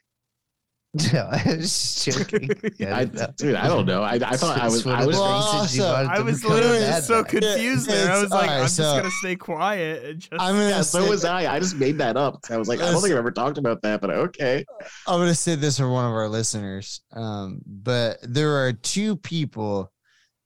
No, 1.13 1.29
I 1.31 1.41
was 1.55 2.03
just 2.03 2.05
joking. 2.29 2.49
Yeah, 2.77 2.97
I, 2.97 3.05
no. 3.05 3.27
dude, 3.37 3.55
I 3.55 3.67
don't 3.67 3.85
know. 3.85 4.03
I, 4.03 4.15
I 4.15 4.35
thought 4.35 4.59
I 4.59 4.65
was. 4.65 4.85
I 4.85 5.05
was. 5.05 5.15
the 5.15 5.21
Well, 5.21 5.31
also- 5.31 5.85
I 5.85 6.19
was 6.19 6.43
literally 6.43 6.79
Mad 6.79 7.03
so 7.03 7.21
Max. 7.21 7.31
confused 7.31 7.87
there. 7.87 8.11
I 8.11 8.21
was 8.21 8.29
like, 8.29 8.41
alright, 8.49 8.59
I'm 8.61 8.67
just 8.67 8.77
gonna 8.79 9.09
stay 9.21 9.35
quiet 9.37 10.03
and 10.03 10.19
just. 10.19 10.33
I'm 10.33 10.55
gonna 10.55 10.67
Yeah, 10.69 10.81
so 10.81 11.07
was 11.07 11.23
I. 11.23 11.53
I 11.53 11.59
just 11.59 11.77
made 11.77 11.97
that 11.99 12.17
up. 12.17 12.39
I 12.49 12.57
was 12.57 12.67
like, 12.67 12.81
I 12.81 12.91
don't 12.91 13.01
think 13.01 13.13
I've 13.13 13.19
ever 13.19 13.31
talked 13.31 13.57
about 13.57 13.81
that, 13.83 14.01
but 14.01 14.09
okay. 14.09 14.65
I'm 15.07 15.19
gonna 15.19 15.33
say 15.33 15.55
this 15.55 15.77
for 15.77 15.89
one 15.89 16.03
of 16.05 16.11
our 16.11 16.27
listeners. 16.27 16.99
Um, 17.13 17.61
but 17.65 18.17
there 18.23 18.57
are 18.65 18.73
two 18.73 19.15
people 19.15 19.89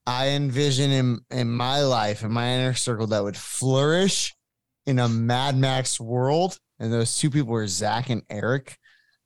I 0.06 0.28
envision 0.30 0.92
in 0.92 1.20
in 1.32 1.50
my 1.50 1.82
life, 1.82 2.22
in 2.24 2.32
my 2.32 2.48
inner 2.50 2.76
circle, 2.76 3.08
that 3.08 3.24
would 3.24 3.36
flourish 3.38 4.32
in 4.86 5.00
a 5.00 5.10
Mad 5.10 5.58
Max 5.58 6.00
world, 6.00 6.60
and 6.80 6.94
those 6.94 7.18
two 7.18 7.32
people 7.32 7.56
are 7.56 7.66
Zach 7.66 8.12
and 8.12 8.22
Eric. 8.30 8.78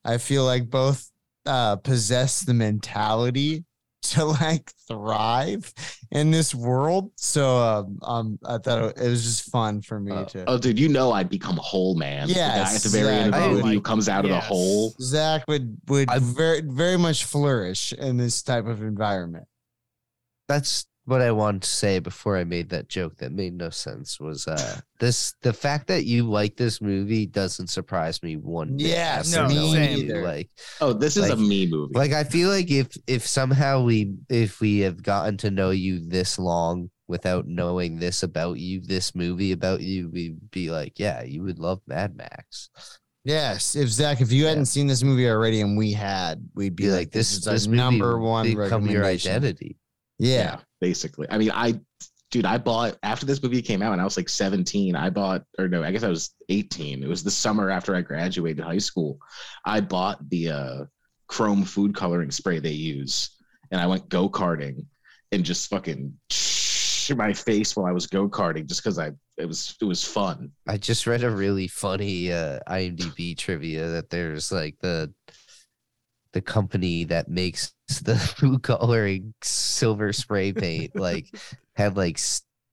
I 0.06 0.18
feel 0.18 0.46
like 0.46 0.70
both 0.70 1.10
uh, 1.46 1.76
possess 1.78 2.42
the 2.42 2.54
mentality 2.54 3.66
to 4.02 4.24
like 4.26 4.72
thrive 4.88 5.72
in 6.12 6.32
this 6.32 6.56
world. 6.56 7.12
So 7.18 7.58
um, 7.58 8.00
um, 8.02 8.40
I 8.46 8.58
thought 8.58 8.98
it 8.98 9.08
was 9.10 9.24
just 9.24 9.52
fun 9.52 9.82
for 9.82 10.00
me 10.00 10.14
Uh, 10.14 10.26
to. 10.26 10.46
oh, 10.48 10.58
dude, 10.58 10.80
you 10.80 10.88
know 10.88 11.12
I'd 11.12 11.30
become 11.30 11.58
a 11.58 11.62
whole 11.62 11.96
man. 11.96 12.28
The 12.30 12.36
guy 12.36 12.74
at 12.76 12.82
the 12.82 12.90
very 12.90 13.14
end 13.16 13.36
of 13.36 13.42
the 13.42 13.50
movie 13.62 13.74
who 13.76 13.82
comes 13.82 14.08
out 14.08 14.24
of 14.26 14.32
the 14.32 14.40
hole. 14.40 14.96
Zach 15.02 15.44
would 15.48 15.78
would 15.88 16.10
I'm- 16.10 16.22
very 16.22 16.62
very 16.62 16.98
much 16.98 17.26
flourish 17.26 17.92
in 17.94 18.16
this 18.18 18.42
type 18.42 18.66
of 18.68 18.82
environment. 18.82 19.46
that's 20.48 20.86
what 21.10 21.22
I 21.22 21.32
wanted 21.32 21.64
to 21.64 21.70
say 21.70 22.00
before 22.00 22.38
I 22.38 22.44
made 22.44 22.70
that 22.70 22.88
joke 22.88 23.18
that 23.18 23.32
made 23.32 23.54
no 23.54 23.70
sense 23.70 24.20
was 24.20 24.48
uh 24.48 24.80
this 25.00 25.34
the 25.42 25.52
fact 25.54 25.88
that 25.88 26.06
you 26.06 26.30
like 26.30 26.56
this 26.56 26.80
movie 26.82 27.26
doesn't 27.26 27.68
surprise 27.68 28.22
me 28.24 28.38
one 28.38 28.78
bit. 28.78 28.88
Yes, 28.88 29.34
after 29.36 29.54
no, 29.54 29.60
knowing 29.62 29.74
same. 29.74 29.98
either. 30.00 30.24
Like 30.24 30.50
Oh, 30.80 30.94
this 30.94 31.18
is 31.18 31.30
a 31.30 31.36
me 31.36 31.68
movie. 31.68 31.94
like 31.96 32.12
I 32.14 32.24
feel 32.24 32.50
like 32.50 32.70
if 32.72 32.88
if 33.08 33.26
somehow 33.28 33.84
we 33.84 34.14
if 34.30 34.62
we 34.62 34.80
have 34.80 35.02
gotten 35.04 35.38
to 35.38 35.52
know 35.52 35.72
you 35.72 36.08
this 36.08 36.38
long 36.40 36.90
without 37.08 37.48
knowing 37.48 37.98
this 37.98 38.22
about 38.22 38.60
you, 38.60 38.80
this 38.82 39.16
movie 39.16 39.52
about 39.52 39.82
you, 39.82 40.10
we'd 40.10 40.52
be 40.52 40.70
like, 40.70 41.00
yeah, 41.00 41.24
you 41.24 41.42
would 41.42 41.58
love 41.58 41.82
Mad 41.88 42.16
Max. 42.16 42.70
Yes, 43.26 43.76
if 43.76 43.90
Zach, 43.90 44.22
if 44.22 44.32
you 44.32 44.46
hadn't 44.46 44.68
seen 44.68 44.86
this 44.88 45.04
movie 45.04 45.28
already 45.28 45.60
and 45.62 45.76
we 45.78 45.92
had, 45.92 46.48
we'd 46.56 46.76
be, 46.76 46.84
Be 46.84 46.90
like, 46.90 47.00
like 47.00 47.12
"This, 47.12 47.30
this 47.32 47.38
is 47.40 47.44
this 47.46 47.68
movie 47.68 47.78
number 47.78 48.18
one 48.20 48.46
become 48.46 48.86
your 48.88 49.02
recommendation." 49.02 49.32
identity. 49.34 49.78
Yeah, 50.20 50.60
basically. 50.82 51.28
I 51.30 51.38
mean, 51.38 51.52
I, 51.52 51.80
dude, 52.30 52.46
I 52.46 52.58
bought 52.58 52.98
after 53.04 53.26
this 53.26 53.42
movie 53.42 53.62
came 53.62 53.82
out, 53.82 53.94
and 53.94 54.02
I 54.02 54.04
was 54.04 54.18
like 54.18 54.30
17. 54.30 54.96
I 54.96 55.10
bought, 55.10 55.44
or 55.58 55.68
no, 55.68 55.84
I 55.84 55.92
guess 55.92 56.04
I 56.04 56.10
was 56.10 56.36
18. 56.50 57.02
It 57.02 57.10
was 57.10 57.24
the 57.24 57.32
summer 57.32 57.70
after 57.70 57.96
I 57.96 58.02
graduated 58.02 58.64
high 58.64 58.78
school. 58.78 59.18
I 59.66 59.80
bought 59.80 60.30
the 60.30 60.50
uh, 60.50 60.84
chrome 61.28 61.64
food 61.64 61.96
coloring 61.96 62.32
spray 62.32 62.60
they 62.60 62.72
use, 62.72 63.32
and 63.72 63.80
I 63.80 63.88
went 63.88 64.10
go 64.10 64.30
karting 64.30 64.86
and 65.32 65.46
just 65.46 65.70
fucking 65.70 66.14
my 67.16 67.34
face 67.34 67.76
while 67.76 67.88
I 67.88 67.92
was 67.92 68.06
go 68.06 68.30
karting, 68.30 68.68
just 68.68 68.84
because 68.84 69.00
I 69.00 69.12
it 69.38 69.46
was 69.46 69.76
it 69.82 69.86
was 69.86 70.04
fun. 70.04 70.52
I 70.68 70.78
just 70.78 71.08
read 71.08 71.24
a 71.24 71.30
really 71.30 71.68
funny 71.68 72.32
uh, 72.32 72.60
IMDb 72.68 73.38
trivia 73.38 73.88
that 73.90 74.10
there's 74.10 74.52
like 74.52 74.76
the 74.82 75.12
the 76.34 76.42
company 76.42 77.04
that 77.06 77.30
makes 77.30 77.74
the 78.04 78.16
food 78.16 78.64
coloring 78.64 79.34
silver 79.42 80.14
spray 80.14 80.54
paint 80.54 80.96
like 80.96 81.28
had 81.76 81.98
like 81.98 82.20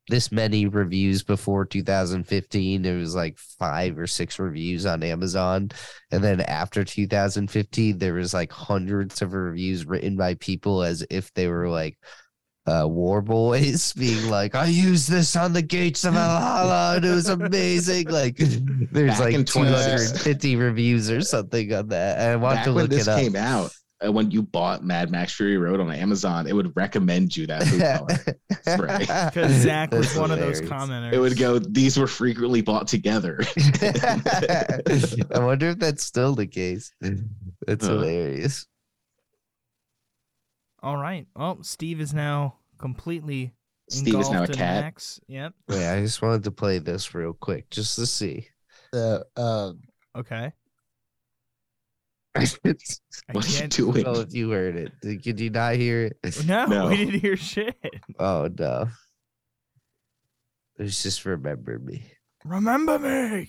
this 0.09 0.31
many 0.31 0.67
reviews 0.67 1.23
before 1.23 1.65
2015 1.65 2.85
it 2.85 2.97
was 2.97 3.15
like 3.15 3.37
five 3.39 3.99
or 3.99 4.07
six 4.07 4.39
reviews 4.39 4.87
on 4.87 5.03
amazon. 5.03 5.71
And 6.13 6.23
then 6.23 6.41
after 6.41 6.85
2015 6.85 7.99
there 7.99 8.15
was 8.15 8.33
like 8.33 8.53
hundreds 8.53 9.21
of 9.23 9.33
reviews 9.33 9.85
written 9.85 10.17
by 10.17 10.35
people 10.35 10.83
as 10.83 11.05
if 11.11 11.33
they 11.35 11.49
were 11.49 11.69
like 11.69 11.99
uh, 12.67 12.87
war 12.89 13.23
boys 13.23 13.93
being 13.97 14.29
like, 14.29 14.55
I 14.55 14.67
used 14.67 15.09
this 15.11 15.37
on 15.37 15.53
the 15.53 15.63
gates 15.63 16.05
of 16.05 16.15
Valhalla 16.15 16.97
and 16.97 17.05
it 17.05 17.11
was 17.11 17.29
amazing. 17.29 18.09
Like, 18.09 18.37
there's 18.39 19.19
Back 19.19 19.33
like 19.33 19.47
250 19.47 20.57
reviews 20.57 21.11
or 21.11 21.21
something 21.21 21.73
on 21.73 21.89
that. 21.89 22.19
I 22.21 22.37
want 22.37 22.57
Back 22.57 22.65
to 22.65 22.73
when 22.73 22.83
look 22.85 22.91
this 22.91 23.07
it 23.07 23.11
up. 23.11 23.21
came 23.21 23.37
out, 23.37 23.71
uh, 24.05 24.13
when 24.13 24.31
you 24.31 24.43
bought 24.43 24.85
Mad 24.85 25.11
Max 25.11 25.33
Fury 25.35 25.57
Road 25.59 25.81
on 25.81 25.91
Amazon, 25.93 26.47
it 26.47 26.53
would 26.55 26.73
recommend 26.77 27.37
you 27.37 27.47
that 27.47 27.63
food 27.65 27.81
coloring. 27.81 28.19
Right. 28.81 28.99
Because 29.33 29.53
Zach 29.63 29.93
was 29.93 30.07
That's 30.09 30.19
one 30.19 30.33
of 30.33 30.41
those 30.41 30.61
commenters. 30.61 31.13
It 31.13 31.21
would 31.21 31.39
go. 31.39 31.61
These 31.61 31.97
were 31.97 32.09
frequently 32.09 32.63
bought 32.63 32.89
together. 32.89 33.39
I 33.81 35.39
wonder 35.39 35.69
if 35.69 35.79
that's 35.79 36.05
still 36.05 36.35
the 36.35 36.49
case. 36.49 36.91
That's 37.67 37.87
Uh. 37.87 37.91
hilarious. 37.91 38.67
All 40.87 40.97
right. 40.97 41.27
Well, 41.35 41.59
Steve 41.65 42.01
is 42.01 42.15
now 42.15 42.59
completely 42.79 43.53
Steve 43.91 44.21
is 44.21 44.31
now 44.31 44.39
a 44.39 44.41
engulfed 44.43 44.51
in 44.53 44.57
cat. 44.59 44.85
Max. 44.85 45.21
Yep. 45.27 45.53
Wait, 45.69 45.85
I 45.89 46.01
just 46.01 46.23
wanted 46.23 46.45
to 46.45 46.53
play 46.53 46.79
this 46.79 47.13
real 47.13 47.33
quick 47.33 47.69
just 47.71 47.97
to 47.97 48.07
see. 48.07 48.47
uh, 48.93 49.19
uh, 49.37 49.73
Okay. 50.17 50.53
I 52.37 52.41
I 52.45 52.75
What 53.33 53.47
are 53.47 53.51
you 53.51 53.59
can't. 53.59 53.73
doing? 53.73 54.05
don't 54.05 54.29
if 54.29 54.33
you 54.33 54.51
heard 54.51 54.77
it. 54.77 54.93
Did 55.03 55.23
did 55.23 55.41
you 55.41 55.51
not 55.51 55.75
hear 55.75 56.05
it? 56.23 56.45
No, 56.47 56.67
No. 56.67 56.89
we 56.89 56.99
didn't 56.99 57.21
hear 57.21 57.37
shit. 57.37 57.75
Oh 58.21 58.49
no. 58.57 58.87
It's 60.79 61.03
just 61.03 61.25
remember 61.25 61.81
me. 61.81 62.05
Remember 62.45 62.97
me. 63.01 63.49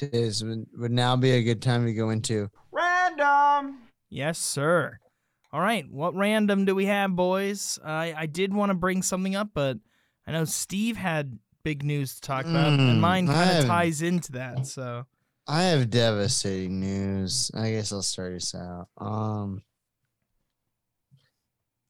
is 0.00 0.42
would, 0.42 0.66
would 0.76 0.90
now 0.90 1.14
be 1.14 1.30
a 1.30 1.42
good 1.44 1.62
time 1.62 1.86
to 1.86 1.92
go 1.94 2.10
into. 2.10 2.50
Random. 2.72 3.78
Yes, 4.10 4.38
sir. 4.40 4.98
All 5.52 5.60
right. 5.60 5.84
What 5.90 6.14
random 6.14 6.64
do 6.64 6.74
we 6.74 6.86
have, 6.86 7.14
boys? 7.14 7.78
I 7.84 8.14
I 8.16 8.26
did 8.26 8.54
want 8.54 8.70
to 8.70 8.74
bring 8.74 9.02
something 9.02 9.36
up, 9.36 9.50
but 9.54 9.78
I 10.26 10.32
know 10.32 10.44
Steve 10.44 10.96
had 10.96 11.38
big 11.62 11.82
news 11.84 12.14
to 12.16 12.20
talk 12.22 12.44
about, 12.44 12.72
Mm, 12.78 12.90
and 12.90 13.00
mine 13.00 13.26
kind 13.26 13.58
of 13.58 13.66
ties 13.66 14.02
into 14.02 14.32
that. 14.32 14.66
So 14.66 15.04
I 15.46 15.62
have 15.64 15.90
devastating 15.90 16.80
news. 16.80 17.50
I 17.54 17.72
guess 17.72 17.92
I'll 17.92 18.02
start 18.02 18.34
us 18.34 18.54
out. 18.54 18.88
Um, 18.98 19.62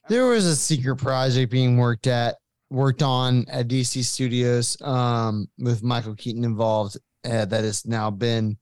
there 0.09 0.27
was 0.27 0.47
a 0.47 0.57
secret 0.57 0.97
project 0.97 1.51
being 1.53 1.77
worked 1.77 2.07
at, 2.07 2.37
worked 2.71 3.03
on 3.03 3.47
at 3.49 3.69
DC 3.69 4.03
Studios, 4.05 4.81
um, 4.83 5.49
with 5.59 5.83
Michael 5.83 6.17
Keaton 6.17 6.45
involved, 6.45 6.97
uh, 7.25 7.45
that 7.45 7.65
has 7.65 7.87
now 7.87 8.11
been 8.11 8.57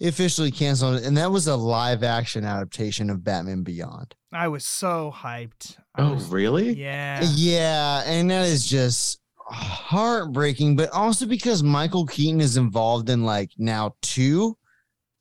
officially 0.00 0.50
canceled, 0.50 1.02
and 1.02 1.16
that 1.16 1.30
was 1.30 1.46
a 1.46 1.56
live 1.56 2.02
action 2.02 2.44
adaptation 2.44 3.08
of 3.10 3.24
Batman 3.24 3.62
Beyond. 3.62 4.14
I 4.34 4.48
was 4.48 4.64
so 4.64 5.12
hyped. 5.16 5.76
I 5.94 6.02
Oh, 6.02 6.14
was- 6.14 6.26
really? 6.28 6.72
Yeah. 6.72 7.20
Yeah, 7.34 8.02
and 8.06 8.30
that 8.30 8.46
is 8.46 8.66
just 8.66 9.20
heartbreaking, 9.38 10.76
but 10.76 10.90
also 10.90 11.26
because 11.26 11.62
Michael 11.62 12.06
Keaton 12.06 12.40
is 12.40 12.56
involved 12.56 13.10
in 13.10 13.24
like 13.24 13.50
now 13.58 13.94
two 14.02 14.56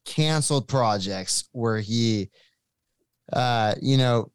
canceled 0.06 0.68
projects 0.68 1.46
where 1.54 1.80
he 1.80 2.30
uh 3.32 3.74
you 3.82 3.96
know 3.98 4.30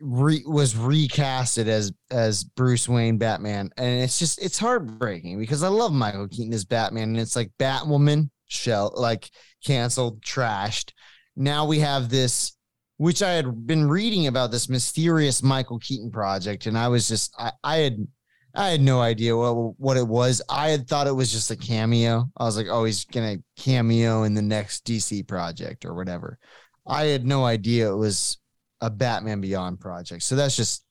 re- 0.00 0.44
was 0.46 0.74
recasted 0.74 1.66
as 1.68 1.92
as 2.10 2.44
Bruce 2.44 2.86
Wayne 2.88 3.16
Batman 3.18 3.70
and 3.78 4.02
it's 4.02 4.18
just 4.18 4.42
it's 4.42 4.58
heartbreaking 4.58 5.38
because 5.38 5.62
I 5.62 5.68
love 5.68 5.92
Michael 5.92 6.28
Keaton 6.28 6.52
as 6.52 6.64
Batman 6.66 7.04
and 7.10 7.18
it's 7.18 7.34
like 7.34 7.50
Batwoman 7.58 8.30
shell 8.46 8.92
like 8.96 9.30
canceled, 9.64 10.20
trashed. 10.22 10.92
Now 11.34 11.64
we 11.66 11.78
have 11.80 12.08
this, 12.08 12.52
which 12.98 13.22
I 13.22 13.32
had 13.32 13.66
been 13.66 13.88
reading 13.88 14.26
about 14.26 14.50
this 14.50 14.68
mysterious 14.68 15.42
Michael 15.42 15.78
Keaton 15.78 16.10
project, 16.10 16.66
and 16.66 16.76
I 16.76 16.88
was 16.88 17.08
just 17.08 17.32
I, 17.38 17.52
I 17.64 17.76
had 17.76 18.06
I 18.54 18.70
had 18.70 18.80
no 18.80 19.00
idea 19.00 19.36
what 19.36 19.78
what 19.78 19.96
it 19.96 20.06
was. 20.06 20.42
I 20.48 20.70
had 20.70 20.88
thought 20.88 21.06
it 21.06 21.12
was 21.12 21.32
just 21.32 21.50
a 21.50 21.56
cameo. 21.56 22.28
I 22.36 22.44
was 22.44 22.56
like, 22.56 22.66
oh, 22.68 22.84
he's 22.84 23.04
gonna 23.04 23.36
cameo 23.56 24.24
in 24.24 24.34
the 24.34 24.42
next 24.42 24.84
DC 24.84 25.26
project 25.26 25.84
or 25.84 25.94
whatever. 25.94 26.38
I 26.86 27.04
had 27.04 27.24
no 27.24 27.44
idea 27.44 27.90
it 27.90 27.96
was 27.96 28.38
a 28.80 28.90
Batman 28.90 29.40
Beyond 29.40 29.80
project. 29.80 30.22
So 30.22 30.36
that's 30.36 30.56
just 30.56 30.84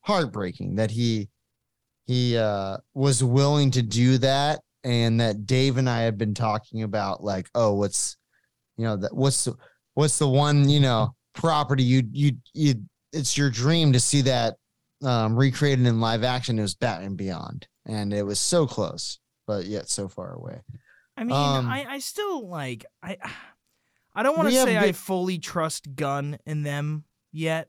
heartbreaking 0.00 0.76
that 0.76 0.90
he 0.90 1.28
he 2.06 2.36
uh 2.36 2.78
was 2.94 3.22
willing 3.22 3.70
to 3.72 3.82
do 3.82 4.18
that 4.18 4.60
and 4.84 5.20
that 5.20 5.46
Dave 5.46 5.76
and 5.78 5.88
I 5.88 6.02
had 6.02 6.16
been 6.18 6.34
talking 6.34 6.82
about 6.82 7.22
like, 7.22 7.48
oh, 7.54 7.74
what's 7.74 8.16
you 8.76 8.84
know, 8.84 8.96
that 8.96 9.14
what's 9.14 9.44
the 9.44 9.54
what's 9.94 10.18
the 10.18 10.28
one, 10.28 10.68
you 10.68 10.80
know, 10.80 11.14
property 11.36 11.82
you 11.82 12.02
you 12.10 12.32
you 12.54 12.74
it's 13.12 13.38
your 13.38 13.50
dream 13.50 13.92
to 13.92 14.00
see 14.00 14.22
that 14.22 14.56
um 15.04 15.36
recreated 15.36 15.86
in 15.86 16.00
live 16.00 16.24
action. 16.24 16.58
It 16.58 16.62
was 16.62 16.74
Batman 16.74 17.14
Beyond. 17.14 17.68
And 17.88 18.12
it 18.12 18.24
was 18.24 18.40
so 18.40 18.66
close, 18.66 19.20
but 19.46 19.66
yet 19.66 19.88
so 19.88 20.08
far 20.08 20.32
away. 20.32 20.60
I 21.16 21.22
mean, 21.22 21.36
Um, 21.36 21.68
I, 21.68 21.86
I 21.88 21.98
still 22.00 22.48
like 22.48 22.84
I 23.02 23.16
I 24.14 24.22
don't 24.22 24.36
want 24.36 24.48
to 24.48 24.54
say 24.54 24.76
I 24.76 24.92
fully 24.92 25.38
trust 25.38 25.94
Gunn 25.94 26.38
in 26.46 26.62
them 26.62 27.04
yet 27.32 27.68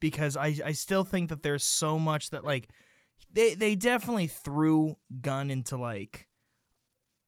because 0.00 0.36
I 0.36 0.56
I 0.64 0.72
still 0.72 1.04
think 1.04 1.30
that 1.30 1.42
there's 1.42 1.64
so 1.64 1.98
much 1.98 2.30
that 2.30 2.44
like 2.44 2.68
they 3.32 3.54
they 3.54 3.74
definitely 3.74 4.26
threw 4.26 4.96
Gunn 5.22 5.50
into 5.50 5.76
like 5.76 6.26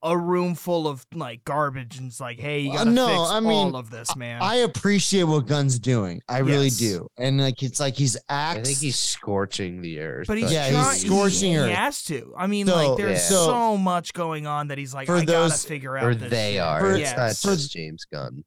a 0.03 0.17
room 0.17 0.55
full 0.55 0.87
of 0.87 1.05
like 1.15 1.43
garbage 1.45 1.99
and 1.99 2.09
it's 2.09 2.21
like, 2.21 2.39
hey, 2.39 2.61
you 2.61 2.71
Uh, 2.73 2.77
gotta 2.79 2.91
no, 2.91 3.07
fix 3.09 3.31
I 3.33 3.41
mean, 3.41 3.51
all 3.51 3.77
of 3.77 3.91
this, 3.91 4.15
man. 4.15 4.41
I 4.43 4.57
appreciate 4.57 5.25
what 5.25 5.47
Gunn's 5.47 5.79
doing. 5.79 6.21
I 6.29 6.39
really 6.39 6.71
do. 6.71 7.09
And 7.17 7.41
like 7.41 7.63
it's 7.63 7.81
like 7.81 7.97
he's 7.97 8.17
acts 8.29 8.59
I 8.61 8.63
think 8.63 8.79
he's 8.79 8.99
scorching 8.99 9.81
the 9.81 10.01
earth. 10.01 10.27
but 10.29 10.39
he's 10.39 10.53
Yeah, 10.53 10.71
trying, 10.71 10.93
he's 10.93 11.07
scorching 11.07 11.53
he, 11.53 11.59
earth. 11.59 11.69
He 11.69 11.75
has 11.75 12.03
to. 12.05 12.35
I 12.37 12.47
mean, 12.47 12.67
So- 12.67 12.77
like 12.77 12.97
there's 12.99 13.23
Yeah. 13.23 13.29
So- 13.29 13.47
so 13.47 13.77
much 13.79 14.13
going 14.13 14.47
on 14.47 14.69
that 14.69 14.79
he's 14.79 14.93
like, 14.95 15.07
For 15.07 15.17
I 15.17 15.25
those- 15.25 15.53
gotta 15.53 15.69
figure 15.69 15.97
out. 15.97 16.05
or 16.05 16.15
this 16.15 16.31
they 16.31 16.53
shit. 16.53 16.61
are. 16.63 16.81
For- 16.81 16.91
it's 16.93 17.01
Yes. 17.01 17.17
not 17.17 17.51
for- 17.51 17.57
just 17.57 17.73
James 17.73 18.05
Gunn. 18.13 18.45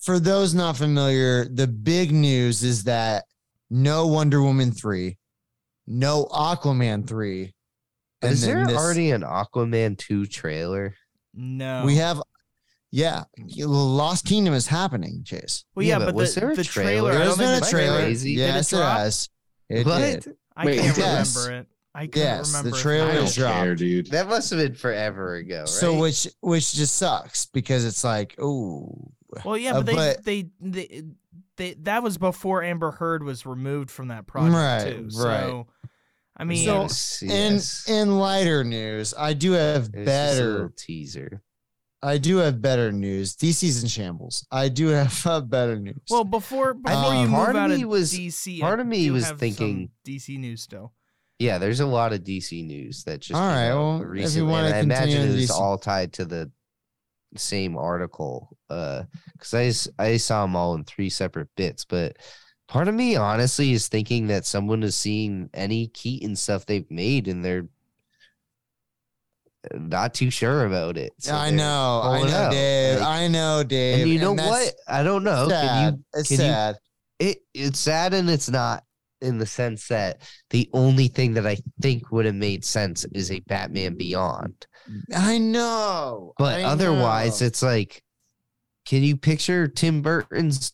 for 0.00 0.18
those 0.20 0.54
not 0.54 0.76
familiar, 0.76 1.44
the 1.48 1.66
big 1.66 2.12
news 2.12 2.62
is 2.62 2.84
that 2.84 3.24
no 3.70 4.06
Wonder 4.06 4.40
Woman 4.42 4.70
3, 4.72 5.18
no 5.86 6.26
Aquaman 6.32 7.06
3. 8.22 8.30
Is 8.30 8.40
there 8.46 8.66
this- 8.66 8.76
already 8.76 9.10
an 9.10 9.22
Aquaman 9.22 9.98
2 9.98 10.26
trailer? 10.26 10.94
No, 11.34 11.84
we 11.84 11.96
have 11.96 12.20
yeah, 12.90 13.24
Lost 13.58 14.26
Kingdom 14.26 14.52
is 14.52 14.66
happening, 14.66 15.22
Chase. 15.24 15.64
Well, 15.74 15.84
Yeah, 15.86 15.94
yeah, 15.94 15.98
but 16.00 16.04
but, 16.06 16.14
was 16.16 16.34
the, 16.34 16.40
there 16.40 16.50
a 16.50 16.56
the 16.56 16.64
trailer? 16.64 17.10
trailer. 17.10 17.10
I 17.12 17.14
There's 17.24 17.28
don't 17.28 17.38
been 17.38 17.62
a 17.62 17.66
trailer. 17.70 17.98
crazy? 18.00 18.32
Yes, 18.32 18.72
it 18.72 18.76
drop? 18.76 18.98
has. 18.98 19.28
It 19.70 19.86
What? 19.86 19.98
did. 19.98 20.36
I 20.54 20.66
Wait, 20.66 20.80
can't 20.80 20.98
yes. 20.98 21.36
remember 21.36 21.60
it. 21.62 21.66
I 21.94 22.00
can't 22.06 22.16
Yes, 22.16 22.52
the 22.52 22.58
remember. 22.58 22.76
if 22.76 22.80
it 22.80 22.82
trailer 22.82 23.10
I 23.10 23.14
don't 23.14 23.24
is 23.24 23.34
dropped. 23.34 23.56
care, 23.56 23.74
dude. 23.74 24.06
That 24.10 24.28
must 24.28 24.50
have 24.50 24.58
been 24.58 24.74
forever 24.74 25.36
ago, 25.36 25.60
right? 25.60 25.68
So 25.68 25.98
which 25.98 26.28
which 26.40 26.72
just 26.74 26.96
sucks 26.96 27.46
because 27.46 27.84
it's 27.86 28.04
like, 28.04 28.34
oh, 28.38 29.10
Well, 29.44 29.56
yeah, 29.56 29.76
Uh, 29.76 29.82
but, 29.82 30.24
they, 30.24 30.42
they 30.42 30.50
they 30.60 31.02
they 31.56 31.74
that 31.84 32.02
was 32.02 32.18
before 32.18 32.62
Amber 32.62 32.90
Heard 32.92 33.22
was 33.24 33.46
removed 33.46 33.90
from 33.90 34.08
that 34.08 34.26
project 34.26 34.54
Right, 34.54 35.10
too. 35.10 35.18
right. 35.18 35.64
So, 36.38 36.42
I 36.42 36.44
mean, 36.44 36.64
So, 36.64 36.82
Yes, 36.82 37.22
in 37.22 37.28
yes. 37.54 37.88
in 37.88 38.18
lighter 38.18 38.64
news, 38.64 39.14
I 39.16 39.32
do 39.34 39.52
have 39.52 39.90
It 39.92 39.98
was 39.98 40.02
a 40.02 40.04
better 40.04 40.72
teaser. 40.76 41.42
I 42.04 42.18
do 42.18 42.38
have 42.38 42.60
better 42.60 42.90
news. 42.90 43.36
DC's 43.36 43.82
in 43.82 43.88
shambles. 43.88 44.44
I 44.50 44.68
do 44.68 44.88
have 44.88 45.24
uh, 45.26 45.40
better 45.40 45.78
news. 45.78 46.00
well, 46.10 46.24
before 46.24 46.74
before 46.74 46.98
Um, 47.12 47.16
you 47.16 47.22
move 47.28 47.30
part 47.36 47.50
of 47.50 47.56
out 47.62 47.70
of 47.70 47.78
me 47.78 47.84
was- 47.84 48.12
DC, 48.12 48.60
part 48.60 48.80
I 48.80 48.82
of 48.82 48.88
me 48.88 49.04
do 49.06 49.12
was 49.12 49.24
have 49.26 49.38
thinking- 49.38 49.90
DC 50.04 50.36
news 50.38 50.62
still. 50.62 50.92
Yeah, 51.38 51.58
there's 51.58 51.80
a 51.80 51.86
lot 51.86 52.12
of 52.12 52.20
DC 52.24 52.62
news 52.64 53.04
that 53.04 53.20
just 53.20 53.34
All 53.34 53.40
came 53.48 53.56
right, 53.56 53.74
well, 53.74 53.96
if 53.96 54.02
you 54.02 54.08
recently, 54.08 54.50
wanna 54.52 54.66
and 54.68 54.74
I 54.76 54.78
imagine 54.80 55.20
continue 55.22 55.42
it 55.44 55.50
on 55.50 55.62
all 55.62 55.78
tied 55.78 56.12
to 56.14 56.24
the 56.24 56.50
same 57.36 57.76
article. 57.76 58.56
Uh, 58.70 59.04
because 59.32 59.88
I 59.98 60.16
saw 60.18 60.42
them 60.42 60.56
all 60.56 60.74
in 60.74 60.84
three 60.84 61.10
separate 61.10 61.48
bits, 61.56 61.84
but 61.84 62.16
part 62.72 62.88
of 62.88 62.94
me 62.94 63.16
honestly 63.16 63.72
is 63.72 63.86
thinking 63.88 64.28
that 64.28 64.46
someone 64.46 64.82
is 64.82 64.96
seeing 64.96 65.50
any 65.52 65.88
Keaton 65.88 66.34
stuff 66.34 66.64
they've 66.64 66.90
made 66.90 67.28
and 67.28 67.44
they're 67.44 67.66
not 69.74 70.14
too 70.14 70.30
sure 70.30 70.64
about 70.64 70.96
it. 70.96 71.12
So 71.18 71.34
I 71.34 71.50
know, 71.50 72.00
I 72.02 72.22
know, 72.22 72.50
Dave. 72.50 72.98
like- 72.98 73.06
I 73.08 73.28
know, 73.28 73.62
Dave. 73.62 74.00
and 74.00 74.10
you 74.10 74.18
know 74.20 74.34
that's 74.34 74.48
what? 74.48 74.74
I 74.88 75.02
don't 75.02 75.22
know. 75.22 75.48
Can 75.50 75.92
you 75.94 76.04
it's 76.14 76.28
can 76.28 76.38
you- 76.40 76.44
sad. 76.46 76.76
it 77.18 77.38
it's 77.54 77.78
sad 77.78 78.14
and 78.14 78.28
it's 78.30 78.48
not 78.48 78.84
in 79.20 79.36
the 79.38 79.46
sense 79.46 79.86
that 79.88 80.22
the 80.50 80.68
only 80.72 81.08
thing 81.08 81.34
that 81.34 81.46
I 81.46 81.58
think 81.80 82.10
would 82.10 82.24
have 82.24 82.34
made 82.34 82.64
sense 82.64 83.04
is 83.12 83.30
a 83.30 83.38
Batman 83.40 83.96
Beyond. 83.96 84.66
I 85.14 85.38
know. 85.38 86.32
But 86.38 86.60
I 86.60 86.64
otherwise, 86.64 87.40
know. 87.40 87.46
it's 87.46 87.62
like, 87.62 88.02
can 88.84 89.02
you 89.04 89.16
picture 89.16 89.68
Tim 89.68 90.02
Burton's 90.02 90.72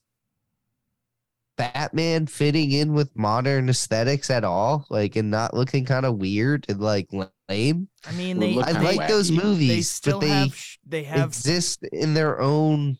Batman 1.59 2.27
fitting 2.27 2.73
in 2.73 2.95
with 2.95 3.15
modern 3.15 3.69
aesthetics 3.69 4.31
at 4.31 4.45
all? 4.45 4.87
Like, 4.89 5.17
and 5.17 5.31
not 5.31 5.53
looking 5.53 5.85
kind 5.85 6.07
of 6.07 6.17
weird 6.17 6.65
and 6.71 6.81
like 6.81 7.09
lame? 7.49 7.89
I 8.07 8.13
mean, 8.13 8.39
they 8.39 8.59
I 8.59 8.73
kinda 8.73 8.83
like 8.83 9.09
those 9.09 9.31
wacky. 9.31 9.37
they 9.37 9.43
movies, 9.45 9.91
still 9.91 10.21
but 10.21 10.27
they 10.27 10.33
have 10.33 10.65
they 10.87 11.03
have 11.03 11.29
exist 11.29 11.83
in 11.93 12.15
their 12.15 12.41
own 12.41 12.97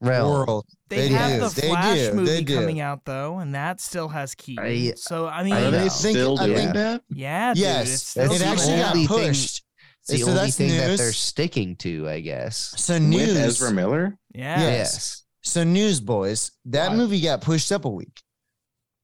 realm. 0.00 0.30
world. 0.30 0.66
they, 0.88 1.08
they 1.08 1.14
have 1.14 1.40
do, 1.40 1.48
the 1.48 1.60
they 1.60 1.68
Flash 1.68 1.96
do, 1.98 2.10
they 2.10 2.12
movie 2.16 2.44
do. 2.44 2.54
coming 2.56 2.80
out 2.80 3.04
though, 3.04 3.38
and 3.38 3.54
that 3.54 3.80
still 3.80 4.08
has 4.08 4.34
Keaton. 4.34 4.64
I- 4.64 4.92
so 4.96 5.26
I 5.26 5.42
mean, 5.44 5.52
I 5.54 5.58
Are 5.66 5.70
know. 5.70 5.70
they 5.70 5.88
think- 5.88 6.16
still 6.16 6.38
I 6.40 6.46
doing 6.46 6.58
think- 6.58 6.74
that? 6.74 7.02
yeah, 7.10 7.54
dude, 7.54 7.62
Yes, 7.62 7.92
it's 7.94 8.02
still 8.02 8.32
it 8.32 8.38
the 8.38 8.44
actually 8.44 8.76
got 8.76 8.94
only 8.94 9.06
thing- 9.06 9.16
pushed. 9.28 9.62
It's 10.06 10.10
the 10.10 10.18
So 10.18 10.26
only 10.28 10.40
that's 10.42 10.56
thing 10.56 10.68
that 10.68 10.98
they're 10.98 11.12
sticking 11.14 11.76
to, 11.76 12.06
I 12.10 12.20
guess. 12.20 12.74
So 12.76 12.98
news. 12.98 13.28
With 13.28 13.36
Ezra 13.38 13.72
Miller? 13.72 14.18
yeah. 14.34 14.60
Yes. 14.60 14.92
Yes. 14.92 15.23
So 15.44 15.62
news, 15.62 16.00
boys. 16.00 16.52
That 16.64 16.94
movie 16.94 17.20
got 17.20 17.42
pushed 17.42 17.70
up 17.70 17.84
a 17.84 17.90
week. 17.90 18.22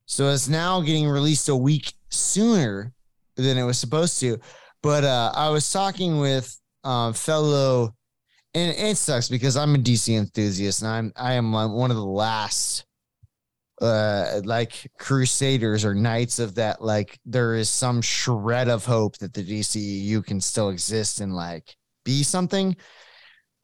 So 0.07 0.29
it's 0.29 0.49
now 0.49 0.81
getting 0.81 1.07
released 1.07 1.47
a 1.49 1.55
week 1.55 1.93
sooner 2.09 2.91
than 3.35 3.57
it 3.57 3.63
was 3.63 3.77
supposed 3.77 4.19
to. 4.19 4.39
But 4.83 5.03
uh, 5.03 5.31
I 5.35 5.49
was 5.49 5.71
talking 5.71 6.19
with 6.19 6.59
uh, 6.83 7.13
fellow, 7.13 7.95
and 8.55 8.75
it 8.75 8.97
sucks 8.97 9.29
because 9.29 9.55
I'm 9.55 9.75
a 9.75 9.77
DC 9.77 10.17
enthusiast, 10.17 10.81
and 10.81 10.91
I'm 10.91 11.13
I 11.15 11.33
am 11.33 11.53
one 11.53 11.91
of 11.91 11.97
the 11.97 12.03
last, 12.03 12.85
uh, 13.79 14.41
like 14.43 14.91
crusaders 14.97 15.85
or 15.85 15.93
knights 15.93 16.39
of 16.39 16.55
that. 16.55 16.81
Like 16.81 17.19
there 17.23 17.53
is 17.53 17.69
some 17.69 18.01
shred 18.01 18.67
of 18.67 18.83
hope 18.83 19.17
that 19.19 19.33
the 19.33 19.43
DCEU 19.43 20.25
can 20.25 20.41
still 20.41 20.69
exist 20.69 21.21
and 21.21 21.35
like 21.35 21.75
be 22.03 22.23
something. 22.23 22.75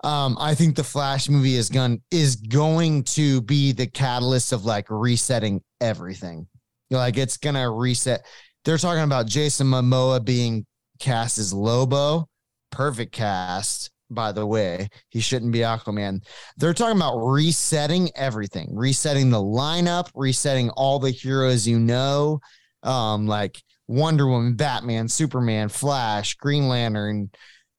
Um, 0.03 0.37
I 0.39 0.53
think 0.53 0.75
the 0.75 0.83
Flash 0.83 1.27
movie 1.27 1.55
is 1.55 1.69
going 1.69 2.01
is 2.11 2.35
going 2.35 3.03
to 3.03 3.41
be 3.41 3.71
the 3.71 3.87
catalyst 3.87 4.53
of 4.53 4.65
like 4.65 4.85
resetting 4.89 5.61
everything. 5.81 6.47
Like 6.89 7.17
it's 7.17 7.37
gonna 7.37 7.69
reset. 7.69 8.25
They're 8.63 8.77
talking 8.77 9.03
about 9.03 9.27
Jason 9.27 9.67
Momoa 9.67 10.23
being 10.23 10.65
cast 10.99 11.37
as 11.37 11.53
Lobo. 11.53 12.27
Perfect 12.71 13.11
cast, 13.11 13.89
by 14.09 14.31
the 14.31 14.45
way. 14.45 14.89
He 15.09 15.19
shouldn't 15.19 15.51
be 15.51 15.59
Aquaman. 15.59 16.19
They're 16.57 16.73
talking 16.73 16.97
about 16.97 17.17
resetting 17.17 18.11
everything, 18.15 18.69
resetting 18.73 19.29
the 19.29 19.41
lineup, 19.41 20.09
resetting 20.13 20.69
all 20.71 20.99
the 20.99 21.11
heroes 21.11 21.67
you 21.67 21.79
know, 21.79 22.39
um, 22.83 23.25
like 23.25 23.61
Wonder 23.87 24.27
Woman, 24.27 24.55
Batman, 24.55 25.07
Superman, 25.07 25.69
Flash, 25.69 26.35
Green 26.35 26.67
Lantern, 26.67 27.31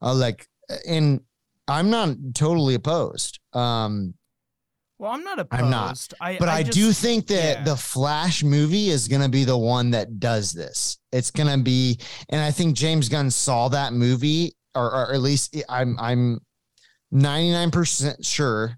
uh, 0.03 0.15
like 0.15 0.47
and 0.87 1.21
I'm 1.69 1.91
not 1.91 2.17
totally 2.35 2.75
opposed. 2.75 3.39
Um, 3.53 4.15
Well, 4.99 5.13
I'm 5.13 5.23
not 5.23 5.39
opposed. 5.39 5.63
I'm 5.63 5.71
not. 5.71 6.09
I, 6.21 6.39
but 6.39 6.49
I, 6.49 6.63
just, 6.63 6.77
do 6.77 6.93
think 6.93 7.27
that 7.29 7.59
yeah. 7.59 7.65
the 7.65 7.77
Flash 7.77 8.43
movie 8.43 8.89
is 8.89 9.07
going 9.07 9.23
to 9.23 9.29
be 9.29 9.45
the 9.45 9.59
one 9.59 9.91
that 9.91 10.19
does 10.19 10.53
this. 10.53 10.99
It's 11.13 11.31
going 11.31 11.49
to 11.49 11.63
be, 11.63 11.99
and 12.31 12.41
I 12.41 12.51
think 12.51 12.77
James 12.77 13.09
Gunn 13.09 13.31
saw 13.31 13.69
that 13.69 13.93
movie, 13.93 14.57
or, 14.75 14.91
or 14.91 15.13
at 15.13 15.21
least 15.21 15.57
I'm 15.69 15.99
I'm 16.01 16.41
99% 17.13 18.27
sure. 18.27 18.77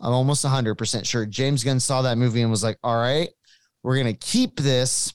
I'm 0.00 0.12
almost 0.12 0.44
100% 0.44 1.06
sure. 1.06 1.24
James 1.26 1.64
Gunn 1.64 1.80
saw 1.80 2.02
that 2.02 2.18
movie 2.18 2.42
and 2.42 2.50
was 2.50 2.62
like, 2.62 2.78
"All 2.82 2.96
right, 2.96 3.30
we're 3.82 3.96
going 3.96 4.12
to 4.12 4.26
keep 4.26 4.56
this 4.56 5.14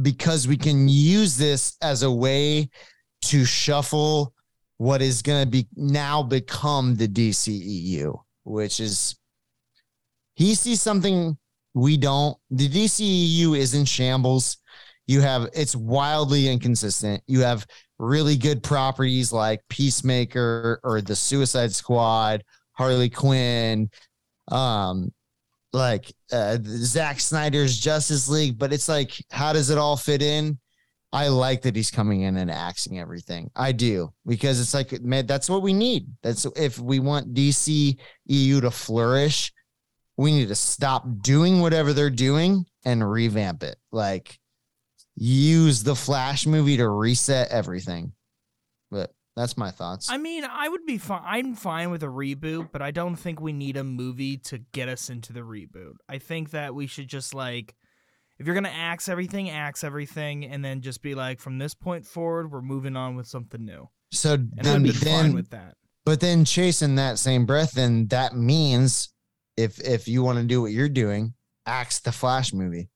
because 0.00 0.48
we 0.48 0.56
can 0.56 0.88
use 0.88 1.36
this 1.36 1.76
as 1.82 2.02
a 2.02 2.10
way 2.10 2.68
to 3.22 3.44
shuffle 3.44 4.34
what 4.78 5.02
is 5.02 5.22
going 5.22 5.44
to 5.44 5.50
be 5.50 5.66
now 5.76 6.22
become 6.22 6.94
the 6.94 7.08
DCEU, 7.08 8.18
which 8.44 8.80
is 8.80 9.16
he 10.34 10.54
sees 10.54 10.80
something 10.80 11.36
we 11.74 11.96
don't. 11.96 12.36
The 12.50 12.68
DCEU 12.68 13.58
is 13.58 13.74
in 13.74 13.84
shambles. 13.84 14.58
You 15.06 15.20
have 15.20 15.48
it's 15.52 15.74
wildly 15.74 16.48
inconsistent. 16.48 17.22
You 17.26 17.40
have 17.40 17.66
really 17.98 18.36
good 18.36 18.62
properties 18.62 19.32
like 19.32 19.60
Peacemaker 19.68 20.80
or 20.84 21.00
the 21.00 21.16
Suicide 21.16 21.72
Squad, 21.72 22.44
Harley 22.72 23.10
Quinn, 23.10 23.90
um, 24.48 25.12
like 25.72 26.12
uh, 26.32 26.58
Zack 26.62 27.18
Snyder's 27.18 27.76
Justice 27.76 28.28
League. 28.28 28.58
But 28.58 28.72
it's 28.72 28.88
like, 28.88 29.12
how 29.30 29.52
does 29.52 29.70
it 29.70 29.78
all 29.78 29.96
fit 29.96 30.22
in? 30.22 30.58
I 31.12 31.28
like 31.28 31.62
that 31.62 31.74
he's 31.74 31.90
coming 31.90 32.22
in 32.22 32.36
and 32.36 32.50
axing 32.50 32.98
everything. 32.98 33.50
I 33.56 33.72
do 33.72 34.12
because 34.26 34.60
it's 34.60 34.74
like, 34.74 35.00
man, 35.00 35.26
that's 35.26 35.48
what 35.48 35.62
we 35.62 35.72
need. 35.72 36.08
That's 36.22 36.44
if 36.56 36.78
we 36.78 37.00
want 37.00 37.34
DC 37.34 37.98
EU 38.26 38.60
to 38.60 38.70
flourish, 38.70 39.52
we 40.18 40.32
need 40.32 40.48
to 40.48 40.54
stop 40.54 41.06
doing 41.22 41.60
whatever 41.60 41.92
they're 41.92 42.10
doing 42.10 42.66
and 42.84 43.08
revamp 43.08 43.62
it. 43.62 43.76
Like, 43.90 44.38
use 45.14 45.82
the 45.82 45.96
Flash 45.96 46.46
movie 46.46 46.76
to 46.76 46.88
reset 46.88 47.50
everything. 47.50 48.12
But 48.90 49.14
that's 49.36 49.56
my 49.56 49.70
thoughts. 49.70 50.10
I 50.10 50.18
mean, 50.18 50.44
I 50.44 50.68
would 50.68 50.84
be 50.84 50.98
fine. 50.98 51.22
I'm 51.24 51.54
fine 51.54 51.90
with 51.90 52.02
a 52.02 52.06
reboot, 52.06 52.70
but 52.72 52.82
I 52.82 52.90
don't 52.90 53.16
think 53.16 53.40
we 53.40 53.52
need 53.52 53.76
a 53.76 53.84
movie 53.84 54.36
to 54.38 54.58
get 54.72 54.88
us 54.88 55.08
into 55.08 55.32
the 55.32 55.40
reboot. 55.40 55.94
I 56.08 56.18
think 56.18 56.50
that 56.50 56.74
we 56.74 56.86
should 56.86 57.08
just 57.08 57.34
like, 57.34 57.74
if 58.38 58.46
you're 58.46 58.54
gonna 58.54 58.68
axe 58.68 59.08
everything, 59.08 59.50
axe 59.50 59.82
everything, 59.84 60.44
and 60.44 60.64
then 60.64 60.80
just 60.80 61.02
be 61.02 61.14
like, 61.14 61.40
from 61.40 61.58
this 61.58 61.74
point 61.74 62.06
forward, 62.06 62.50
we're 62.50 62.62
moving 62.62 62.96
on 62.96 63.16
with 63.16 63.26
something 63.26 63.64
new. 63.64 63.88
so 64.12 64.34
And 64.34 64.52
I'd 64.60 64.64
then, 64.64 64.92
fine 64.92 65.02
then 65.24 65.32
with 65.34 65.50
that. 65.50 65.74
but 66.04 66.20
then 66.20 66.44
chasing 66.44 66.94
that 66.96 67.18
same 67.18 67.46
breath, 67.46 67.72
then 67.72 68.06
that 68.08 68.34
means 68.36 69.12
if 69.56 69.80
if 69.80 70.06
you 70.08 70.22
want 70.22 70.38
to 70.38 70.44
do 70.44 70.62
what 70.62 70.72
you're 70.72 70.88
doing, 70.88 71.34
axe 71.66 71.98
the 72.00 72.12
Flash 72.12 72.52
movie. 72.52 72.88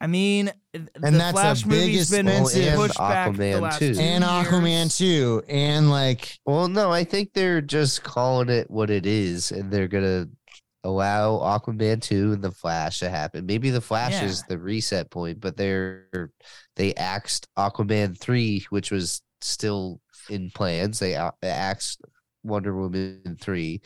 I 0.00 0.08
mean, 0.08 0.52
And 0.74 0.88
the 0.94 1.00
that's 1.10 1.26
the 1.26 1.32
Flash 1.32 1.64
movie's 1.66 2.10
biggest 2.10 2.10
been 2.10 2.26
well, 2.26 2.48
and 2.48 2.76
pushed 2.76 2.98
back 2.98 3.36
the 3.36 3.42
Aquaman 3.44 3.60
last 3.60 3.78
too. 3.78 3.94
two 3.94 4.00
And 4.00 4.24
Aquaman 4.24 4.68
years. 4.82 4.98
too. 4.98 5.42
And 5.48 5.90
like 5.90 6.38
Well, 6.44 6.66
no, 6.68 6.90
I 6.90 7.04
think 7.04 7.32
they're 7.34 7.60
just 7.60 8.02
calling 8.02 8.48
it 8.48 8.68
what 8.70 8.90
it 8.90 9.06
is, 9.06 9.52
and 9.52 9.70
they're 9.70 9.86
gonna 9.88 10.26
allow 10.84 11.38
Aquaman 11.38 12.00
two 12.02 12.32
and 12.32 12.42
the 12.42 12.50
Flash 12.50 12.98
to 13.00 13.08
happen. 13.10 13.46
Maybe 13.46 13.70
the 13.70 13.80
Flash 13.80 14.12
Yeah. 14.12 14.24
is 14.24 14.42
the 14.44 14.58
reset 14.58 15.10
point, 15.10 15.40
but 15.40 15.56
they're 15.56 16.30
they 16.76 16.94
axed 16.94 17.46
Aquaman 17.58 18.18
three, 18.18 18.66
which 18.70 18.90
was 18.90 19.22
still 19.40 20.00
in 20.28 20.50
plans. 20.50 20.98
They 20.98 21.14
uh, 21.16 21.30
they 21.40 21.48
axed 21.50 22.00
Wonder 22.42 22.74
Woman 22.74 23.36
three. 23.40 23.80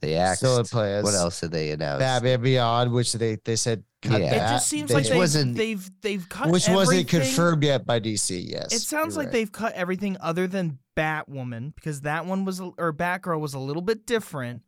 They 0.00 0.16
axed 0.16 0.40
still 0.40 0.58
it 0.58 0.70
plays. 0.70 1.02
what 1.02 1.14
else 1.14 1.40
did 1.40 1.50
they 1.52 1.70
announce? 1.70 2.00
Batman 2.00 2.42
Beyond, 2.42 2.92
which 2.92 3.14
they 3.14 3.38
they 3.44 3.56
said 3.56 3.82
cut 4.02 4.20
Yeah. 4.20 4.34
It 4.34 4.38
just 4.38 4.68
seems 4.68 4.88
They- 4.88 4.94
like 4.96 5.02
Which 5.04 5.08
they've, 5.10 5.16
wasn't- 5.18 5.56
they've 5.56 5.90
they've 6.02 6.28
cut. 6.28 6.50
which 6.50 6.68
wasn't 6.68 7.08
confirmed 7.08 7.62
yet 7.64 7.86
by 7.86 8.00
DC. 8.00 8.50
Yes, 8.50 8.74
It 8.74 8.80
sounds 8.80 9.16
like 9.16 9.26
right. 9.28 9.32
they've 9.32 9.50
cut 9.52 9.72
everything 9.72 10.18
other 10.20 10.46
than 10.46 10.78
Batwoman 10.94 11.74
because 11.74 12.02
that 12.02 12.26
one 12.26 12.44
was 12.44 12.60
or 12.60 12.92
Batgirl 12.92 13.40
was 13.40 13.54
a 13.54 13.58
little 13.58 13.80
bit 13.82 14.04
different. 14.06 14.60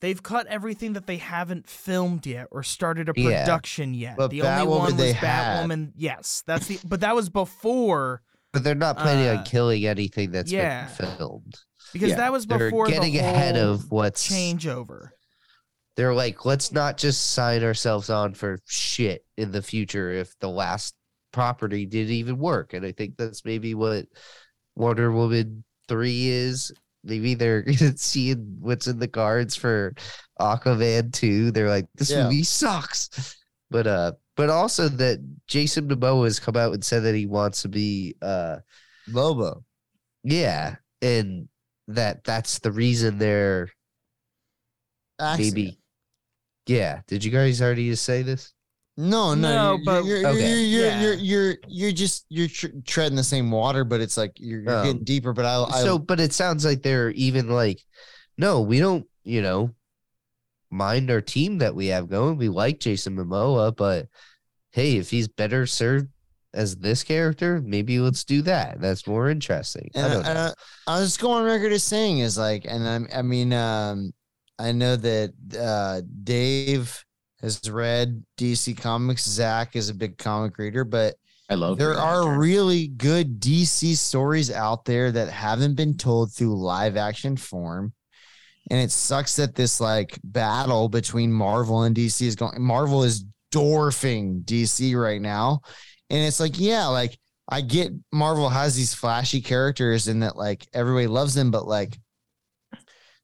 They've 0.00 0.22
cut 0.22 0.46
everything 0.48 0.92
that 0.92 1.06
they 1.06 1.16
haven't 1.16 1.66
filmed 1.68 2.26
yet 2.26 2.48
or 2.50 2.62
started 2.62 3.08
a 3.08 3.12
Yeah. 3.16 3.44
production 3.44 3.94
yet. 3.94 4.16
But 4.18 4.30
the 4.30 4.42
only 4.42 4.64
Batwoman 4.66 4.68
one 4.78 4.84
was 4.84 4.96
they 4.96 5.12
had. 5.12 5.68
Batwoman. 5.68 5.92
Yes, 5.96 6.42
that's 6.46 6.66
the. 6.66 6.78
But 6.84 7.00
that 7.00 7.14
was 7.14 7.28
before 7.30 8.22
But 8.52 8.62
they're 8.64 8.74
not 8.74 8.98
planning 8.98 9.28
Uh, 9.28 9.38
on 9.40 9.44
killing 9.44 9.86
anything 9.86 10.30
that's 10.32 10.52
yeah. 10.52 10.88
been 10.98 11.16
filmed. 11.16 11.54
because 11.92 12.10
Yeah, 12.10 12.16
that 12.16 12.32
was 12.32 12.46
They're 12.46 12.58
before 12.58 12.86
getting 12.88 13.12
the 13.14 13.18
ahead 13.20 13.56
of 13.56 13.90
what's 13.90 14.28
changeover. 14.28 15.10
they're 15.96 16.14
like, 16.14 16.44
let's 16.44 16.72
not 16.72 16.98
just 16.98 17.30
sign 17.32 17.62
ourselves 17.64 18.10
on 18.10 18.34
for 18.34 18.58
shit 18.66 19.24
in 19.38 19.50
the 19.50 19.62
future 19.62 20.10
if 20.12 20.38
the 20.40 20.48
last 20.50 20.94
property 21.32 21.86
didn't 21.86 22.12
even 22.12 22.38
work. 22.38 22.74
And 22.74 22.84
I 22.84 22.92
think 22.92 23.16
that's 23.16 23.44
maybe 23.46 23.74
what 23.74 24.06
Wonder 24.74 25.10
Woman 25.10 25.64
3 25.88 26.28
is. 26.28 26.70
Maybe 27.06 27.34
they're 27.34 27.64
seeing 27.96 28.56
what's 28.60 28.86
in 28.86 28.98
the 28.98 29.08
cards 29.08 29.56
for 29.56 29.94
Aquaman 30.40 31.12
2. 31.12 31.50
They're 31.52 31.68
like, 31.70 31.86
this 31.94 32.10
Yeah. 32.10 32.24
movie 32.24 32.42
sucks. 32.42 33.36
But 33.70 33.86
uh 33.86 34.12
but 34.36 34.50
also 34.50 34.88
that 34.88 35.18
Jason 35.48 35.88
Momoa 35.88 36.24
has 36.24 36.38
come 36.38 36.56
out 36.56 36.74
and 36.74 36.84
said 36.84 37.04
that 37.04 37.14
he 37.14 37.26
wants 37.26 37.62
to 37.62 37.68
be 37.68 38.16
uh 38.22 38.58
Lobo. 39.08 39.64
yeah, 40.22 40.76
and 41.02 41.48
that 41.88 42.22
that's 42.24 42.58
the 42.60 42.70
reason 42.72 43.18
they're 43.18 43.68
it. 45.18 45.38
maybe 45.38 45.78
yeah. 46.66 47.00
Did 47.06 47.24
you 47.24 47.30
guys 47.30 47.62
already 47.62 47.88
just 47.90 48.04
say 48.04 48.22
this? 48.22 48.52
No, 48.98 49.34
no, 49.34 49.54
No, 49.54 49.74
you're, 49.76 49.84
but- 49.84 50.04
you're, 50.04 50.18
you're, 50.18 50.28
Okay. 50.30 50.48
you're, 50.48 50.58
you're, 50.58 50.86
Yeah. 50.86 51.00
you're, 51.02 51.14
you're, 51.14 51.56
you're 51.68 51.92
just 51.92 52.24
you're 52.30 52.48
tr- 52.48 52.66
treading 52.86 53.16
the 53.16 53.24
same 53.24 53.50
water, 53.50 53.84
but 53.84 54.00
it's 54.00 54.16
like 54.16 54.32
you're, 54.36 54.62
you're 54.62 54.76
Um, 54.78 54.86
getting 54.86 55.04
deeper. 55.04 55.32
But 55.32 55.44
I, 55.44 55.64
I 55.64 55.82
so 55.82 55.98
but 55.98 56.18
it 56.20 56.32
sounds 56.32 56.64
like 56.64 56.82
they're 56.82 57.10
even 57.10 57.48
like 57.48 57.80
no 58.38 58.60
we 58.62 58.78
don't 58.80 59.06
you 59.24 59.42
know 59.42 59.70
mind 60.70 61.10
our 61.10 61.20
team 61.20 61.58
that 61.58 61.74
we 61.74 61.86
have 61.88 62.08
going 62.08 62.36
we 62.36 62.48
like 62.48 62.80
jason 62.80 63.16
momoa 63.16 63.74
but 63.74 64.08
hey 64.72 64.96
if 64.96 65.08
he's 65.10 65.28
better 65.28 65.64
served 65.64 66.08
as 66.52 66.76
this 66.76 67.02
character 67.04 67.62
maybe 67.64 67.98
let's 68.00 68.24
do 68.24 68.42
that 68.42 68.80
that's 68.80 69.06
more 69.06 69.30
interesting 69.30 69.88
i 69.94 70.08
don't 70.08 70.26
I, 70.26 70.34
know 70.34 70.52
I, 70.88 70.96
I 70.96 71.00
was 71.00 71.16
going 71.16 71.42
on 71.42 71.44
record 71.46 71.72
as 71.72 71.84
saying 71.84 72.18
is 72.18 72.36
like, 72.36 72.64
and 72.68 72.86
I'm, 72.86 73.08
I 73.14 73.22
mean, 73.22 73.52
um, 73.52 74.12
I 74.58 74.72
know 74.72 74.96
that 74.96 75.32
uh, 75.58 76.02
Dave 76.22 77.04
has 77.40 77.60
read 77.70 78.24
DC 78.38 78.76
comics. 78.78 79.24
Zach 79.24 79.76
is 79.76 79.88
a 79.88 79.94
big 79.94 80.18
comic 80.18 80.58
reader, 80.58 80.84
but 80.84 81.16
I 81.48 81.54
love 81.54 81.78
there 81.78 81.94
are 81.94 82.38
really 82.38 82.88
good 82.88 83.40
DC 83.40 83.96
stories 83.96 84.50
out 84.50 84.84
there 84.84 85.12
that 85.12 85.28
haven't 85.28 85.74
been 85.74 85.96
told 85.96 86.32
through 86.32 86.56
live 86.60 86.96
action 86.96 87.36
form. 87.36 87.92
And 88.68 88.80
it 88.80 88.90
sucks 88.90 89.36
that 89.36 89.54
this 89.54 89.80
like 89.80 90.18
battle 90.24 90.88
between 90.88 91.32
Marvel 91.32 91.82
and 91.82 91.94
DC 91.94 92.22
is 92.22 92.34
going. 92.34 92.60
Marvel 92.60 93.04
is 93.04 93.24
dwarfing 93.52 94.42
DC 94.42 95.00
right 95.00 95.20
now. 95.20 95.60
And 96.10 96.26
it's 96.26 96.40
like, 96.40 96.58
yeah, 96.58 96.86
like 96.86 97.16
I 97.48 97.60
get 97.60 97.92
Marvel 98.12 98.48
has 98.48 98.74
these 98.74 98.92
flashy 98.92 99.40
characters 99.40 100.08
and 100.08 100.22
that 100.24 100.36
like 100.36 100.66
everybody 100.74 101.06
loves 101.06 101.34
them, 101.34 101.52
but 101.52 101.66
like 101.66 101.96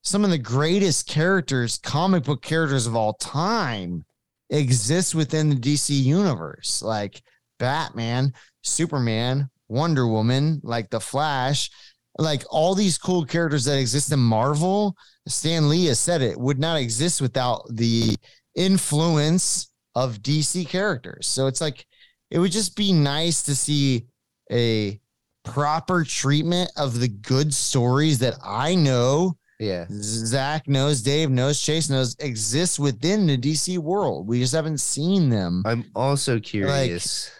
some 0.02 0.24
of 0.24 0.30
the 0.30 0.38
greatest 0.38 1.06
characters, 1.06 1.78
comic 1.78 2.24
book 2.24 2.42
characters 2.42 2.86
of 2.86 2.96
all 2.96 3.14
time, 3.14 4.04
exist 4.50 5.14
within 5.14 5.48
the 5.48 5.56
DC 5.56 5.90
universe. 5.90 6.82
Like 6.82 7.22
Batman, 7.58 8.34
Superman, 8.62 9.48
Wonder 9.68 10.06
Woman, 10.06 10.60
like 10.62 10.90
the 10.90 11.00
Flash, 11.00 11.70
like 12.18 12.42
all 12.50 12.74
these 12.74 12.98
cool 12.98 13.24
characters 13.24 13.64
that 13.64 13.78
exist 13.78 14.12
in 14.12 14.18
Marvel. 14.18 14.96
Stan 15.26 15.68
Lee 15.68 15.86
has 15.86 15.98
said 15.98 16.20
it 16.20 16.38
would 16.38 16.58
not 16.58 16.76
exist 16.76 17.20
without 17.20 17.64
the 17.70 18.16
influence 18.54 19.70
of 19.94 20.18
DC 20.18 20.68
characters. 20.68 21.26
So 21.26 21.46
it's 21.46 21.60
like 21.60 21.86
it 22.30 22.38
would 22.38 22.52
just 22.52 22.76
be 22.76 22.92
nice 22.92 23.42
to 23.42 23.54
see 23.54 24.06
a 24.50 25.00
proper 25.44 26.04
treatment 26.04 26.70
of 26.76 26.98
the 26.98 27.08
good 27.08 27.52
stories 27.54 28.18
that 28.18 28.34
I 28.42 28.74
know 28.74 29.36
yeah 29.62 29.86
Zach 29.90 30.68
knows, 30.68 31.02
Dave 31.02 31.30
knows, 31.30 31.60
Chase 31.60 31.88
knows 31.88 32.16
exists 32.18 32.78
within 32.78 33.26
the 33.26 33.38
DC 33.38 33.78
world. 33.78 34.26
We 34.26 34.40
just 34.40 34.54
haven't 34.54 34.80
seen 34.80 35.28
them, 35.30 35.62
i'm 35.64 35.84
also 35.94 36.38
curious 36.40 37.30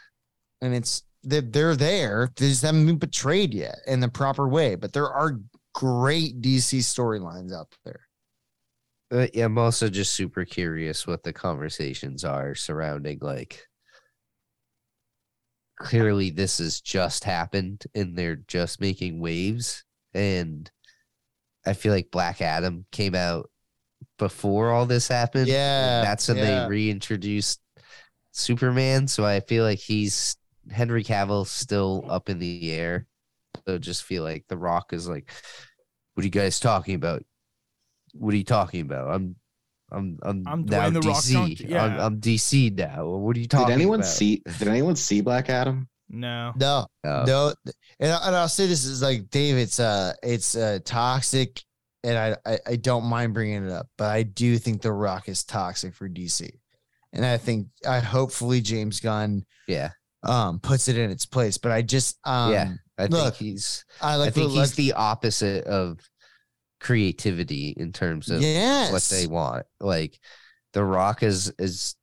and 0.61 0.74
it's 0.74 1.03
they're, 1.24 1.40
they're 1.40 1.77
there. 1.77 2.31
They 2.36 2.49
just 2.49 2.62
haven't 2.62 2.86
been 2.86 2.99
portrayed 2.99 3.55
yet 3.55 3.77
in 3.86 4.01
the 4.01 4.09
proper 4.09 4.49
way. 4.49 4.74
But 4.74 4.93
there 4.93 5.09
are 5.09 5.39
great 5.74 6.40
DC 6.40 6.78
storylines 6.81 7.53
out 7.53 7.69
there. 7.85 8.01
Uh, 9.12 9.27
yeah, 9.35 9.44
i'm 9.44 9.59
also 9.59 9.90
just 9.90 10.15
super 10.15 10.43
curious 10.43 11.07
what 11.07 11.23
the 11.23 11.35
conversations 11.35 12.24
are 12.24 12.55
surrounding 12.55 13.19
like 13.20 13.69
clearly 15.78 16.31
this 16.31 16.57
has 16.57 16.81
just 16.81 17.23
happened 17.23 17.85
and 17.94 18.16
they're 18.16 18.40
just 18.49 18.81
making 18.81 19.20
waves 19.20 19.85
and 20.15 20.70
i 21.67 21.73
feel 21.73 21.93
like 21.93 22.11
black 22.11 22.41
adam 22.41 22.85
came 22.93 23.15
out 23.15 23.49
before 24.19 24.71
all 24.71 24.87
this 24.87 25.09
happened 25.09 25.43
and 25.43 25.51
Yeah, 25.53 26.03
that's 26.03 26.29
when 26.29 26.37
yeah. 26.39 26.63
they 26.65 26.69
reintroduced 26.69 27.61
superman 28.33 29.09
so 29.09 29.25
i 29.25 29.41
feel 29.41 29.65
like 29.65 29.79
he's 29.79 30.37
henry 30.71 31.05
Cavill 31.05 31.47
still 31.47 32.05
up 32.09 32.29
in 32.29 32.39
the 32.39 32.73
air 32.73 33.07
so 33.67 33.79
just 33.79 34.03
feel 34.05 34.23
like 34.23 34.45
the 34.49 34.57
rock 34.57 34.93
is 34.93 35.09
like 35.09 35.31
what 36.15 36.23
are 36.23 36.27
you 36.27 36.31
guys 36.31 36.59
talking 36.61 36.95
about 36.95 37.23
what 38.15 38.33
are 38.33 38.37
you 38.37 38.45
talking 38.45 38.81
about 38.81 39.09
i'm 39.15 39.37
i'm 39.91 40.19
i'm, 40.23 40.45
I'm 40.47 40.65
now 40.65 40.89
Dwayne 40.89 40.93
The 40.95 41.01
Rock 41.09 41.17
dc 41.19 41.33
Johnson, 41.33 41.67
I'm, 41.67 41.71
yeah. 41.71 42.07
I'm 42.07 42.21
dc 42.21 42.79
now 42.79 43.07
what 43.07 43.37
are 43.37 43.41
you 43.41 43.49
talking 43.49 43.67
Did 43.69 43.75
anyone 43.75 44.01
about? 44.01 44.09
see? 44.11 44.43
Did 44.59 44.69
anyone 44.69 44.97
see 44.97 45.21
Black 45.21 45.51
Adam? 45.51 45.89
No. 46.13 46.53
No, 46.57 46.87
Oh. 47.05 47.25
no, 47.27 47.55
and, 47.99 48.13
I- 48.13 48.27
and 48.27 48.37
I'll 48.37 48.49
say 48.49 48.67
this 48.67 48.85
is 48.85 49.03
like 49.03 49.31
Dave. 49.31 49.57
It's 49.57 49.81
uh, 49.81 50.13
it's 50.23 50.55
uh, 50.55 50.79
toxic, 50.85 51.61
and 52.05 52.17
I, 52.19 52.37
I 52.45 52.59
I 52.67 52.77
don't 52.77 53.05
mind 53.05 53.35
bringing 53.35 53.65
it 53.67 53.73
up, 53.73 53.89
but 53.99 54.11
I 54.11 54.23
do 54.23 54.59
think 54.59 54.83
The 54.83 54.93
Rock 54.93 55.29
is 55.29 55.43
toxic 55.45 55.95
for 55.95 56.09
DC, 56.09 56.51
and 57.13 57.25
I 57.25 57.39
think 57.39 57.69
I 57.89 57.99
hopefully 58.01 58.61
James 58.61 59.01
Gunn 59.01 59.45
yeah 59.67 59.91
um 60.25 60.61
puts 60.61 60.87
it 60.89 60.97
in 60.99 61.11
its 61.11 61.27
place. 61.27 61.59
But 61.59 61.73
I 61.73 61.83
just 61.83 62.19
um 62.25 62.53
Yeah. 62.53 62.73
I 62.99 63.07
Look, 63.07 63.35
think 63.35 63.53
he's 63.53 63.85
I 64.01 64.17
like 64.17 64.29
I 64.29 64.31
think 64.31 64.51
the, 64.53 64.59
he's 64.61 64.69
like, 64.71 64.77
the 64.77 64.93
opposite 64.93 65.65
of 65.65 65.99
creativity 66.81 67.75
in 67.77 67.93
terms 67.93 68.31
of 68.31 68.43
yes. 68.43 68.93
what 68.93 69.03
they 69.05 69.27
want. 69.27 69.67
Like 69.81 70.19
The 70.73 70.85
Rock 70.85 71.23
is 71.23 71.53
is 71.59 71.97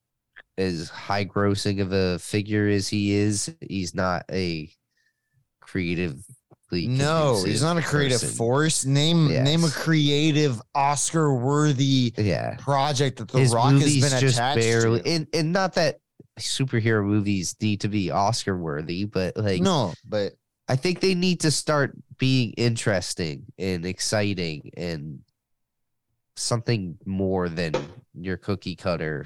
as 0.59 0.89
high 0.89 1.25
grossing 1.25 1.81
of 1.81 1.91
a 1.93 2.19
figure 2.19 2.67
as 2.67 2.87
he 2.87 3.13
is, 3.13 3.53
he's 3.61 3.95
not 3.95 4.25
a 4.31 4.69
creatively 5.61 6.23
No, 6.87 7.43
he's 7.43 7.61
not 7.63 7.77
a 7.77 7.81
creative 7.81 8.19
person. 8.19 8.35
force. 8.35 8.85
Name 8.85 9.27
name 9.27 9.63
a 9.63 9.69
creative 9.69 10.61
Oscar 10.75 11.33
worthy 11.33 12.13
Yeah. 12.17 12.55
project 12.59 13.17
that 13.19 13.29
The 13.29 13.39
His 13.39 13.53
Rock 13.53 13.73
has 13.73 13.95
been 13.99 14.13
attached 14.27 14.59
barely 14.59 15.01
to. 15.01 15.09
and, 15.09 15.27
and 15.33 15.53
not 15.53 15.75
that 15.75 15.99
superhero 16.39 17.03
movies 17.05 17.55
need 17.61 17.81
to 17.81 17.87
be 17.87 18.11
Oscar 18.11 18.57
worthy, 18.57 19.05
but 19.05 19.37
like 19.37 19.61
no, 19.61 19.93
but 20.07 20.33
I 20.67 20.75
think 20.75 20.99
they 20.99 21.15
need 21.15 21.39
to 21.41 21.51
start 21.51 21.95
being 22.17 22.51
interesting 22.53 23.45
and 23.57 23.85
exciting 23.85 24.71
and 24.77 25.19
something 26.35 26.97
more 27.05 27.49
than 27.49 27.73
your 28.13 28.37
cookie 28.37 28.75
cutter. 28.75 29.25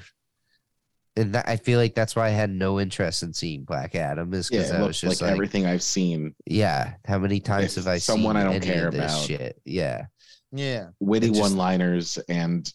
And 1.16 1.34
that, 1.34 1.48
I 1.48 1.56
feel 1.56 1.78
like 1.78 1.94
that's 1.94 2.16
why 2.16 2.26
I 2.26 2.30
had 2.30 2.50
no 2.50 2.80
interest 2.80 3.22
in 3.22 3.32
seeing 3.32 3.62
Black 3.62 3.94
Adam 3.94 4.34
is 4.34 4.48
because 4.48 4.70
it 4.70 4.74
I 4.76 4.82
was 4.82 5.00
just 5.00 5.20
like, 5.20 5.28
like, 5.28 5.32
everything 5.32 5.64
I've 5.64 5.82
seen, 5.82 6.34
yeah, 6.46 6.94
how 7.06 7.18
many 7.18 7.38
times 7.38 7.76
have 7.76 7.86
I 7.86 7.98
seen 7.98 8.16
someone 8.16 8.36
I 8.36 8.42
don't 8.42 8.54
any 8.54 8.66
care 8.66 8.88
about. 8.88 9.20
shit? 9.24 9.60
Yeah, 9.64 10.06
yeah. 10.50 10.86
witty 10.98 11.28
just- 11.28 11.40
one-liners 11.40 12.18
and 12.28 12.68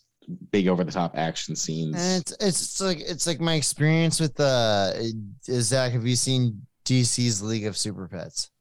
big 0.52 0.68
over-the-top 0.68 1.18
action 1.18 1.56
scenes. 1.56 1.96
And 1.98 2.22
it's 2.22 2.34
it's 2.40 2.82
like 2.82 3.00
it's 3.02 3.28
like 3.28 3.42
my 3.42 3.56
experience 3.56 4.20
with 4.20 4.40
uh 4.40 4.94
Zach. 5.44 5.92
Have 5.92 6.06
you 6.06 6.16
seen 6.16 6.66
DC's 6.86 7.42
League 7.42 7.66
of 7.66 7.76
Super 7.78 8.08
Pets? 8.08 8.52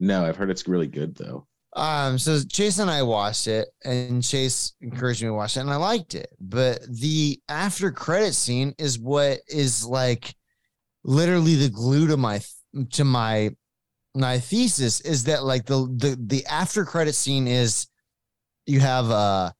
no, 0.00 0.24
I've 0.24 0.36
heard 0.36 0.50
it's 0.50 0.66
really 0.66 0.86
good 0.88 1.14
though. 1.14 1.46
Um, 1.76 2.18
so 2.18 2.40
Chase 2.44 2.78
and 2.78 2.90
I 2.90 3.02
watched 3.02 3.48
it, 3.48 3.68
and 3.84 4.22
Chase 4.22 4.74
encouraged 4.80 5.22
me 5.22 5.28
to 5.28 5.34
watch 5.34 5.56
it, 5.56 5.60
and 5.60 5.70
I 5.70 5.76
liked 5.76 6.14
it. 6.14 6.28
But 6.40 6.82
the 6.88 7.40
after 7.48 7.90
credit 7.90 8.34
scene 8.34 8.74
is 8.78 8.98
what 8.98 9.40
is 9.48 9.84
like 9.84 10.34
literally 11.02 11.56
the 11.56 11.68
glue 11.68 12.06
to 12.08 12.16
my 12.16 12.40
to 12.92 13.04
my 13.04 13.50
my 14.14 14.38
thesis 14.38 15.00
is 15.00 15.24
that 15.24 15.44
like 15.44 15.66
the 15.66 15.86
the 15.96 16.16
the 16.20 16.46
after 16.46 16.84
credit 16.84 17.14
scene 17.14 17.46
is 17.46 17.86
you 18.66 18.80
have 18.80 19.10
uh 19.10 19.50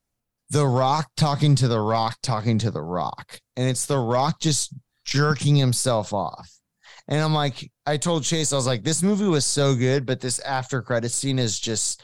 the 0.51 0.67
rock 0.67 1.11
talking 1.17 1.55
to 1.57 1.69
the 1.69 1.81
rock 1.81 2.17
talking 2.23 2.59
to 2.59 2.71
the 2.71 2.83
rock 2.83 3.41
and 3.57 3.69
it's 3.69 3.87
the 3.87 3.99
rock 3.99 4.41
just 4.41 4.73
jerking 5.05 5.57
himself 5.57 6.13
off 6.13 6.54
and 7.09 7.21
i'm 7.21 7.35
like 7.35 7.71
i 7.87 7.97
told 7.97 8.25
chase 8.25 8.53
i 8.53 8.57
was 8.57 8.67
like 8.67 8.83
this 8.83 9.03
movie 9.03 9.25
was 9.25 9.45
so 9.47 9.75
good 9.75 10.07
but 10.07 10.21
this 10.21 10.39
after 10.41 10.83
credit 10.83 11.11
scene 11.11 11.39
is 11.39 11.59
just 11.59 12.03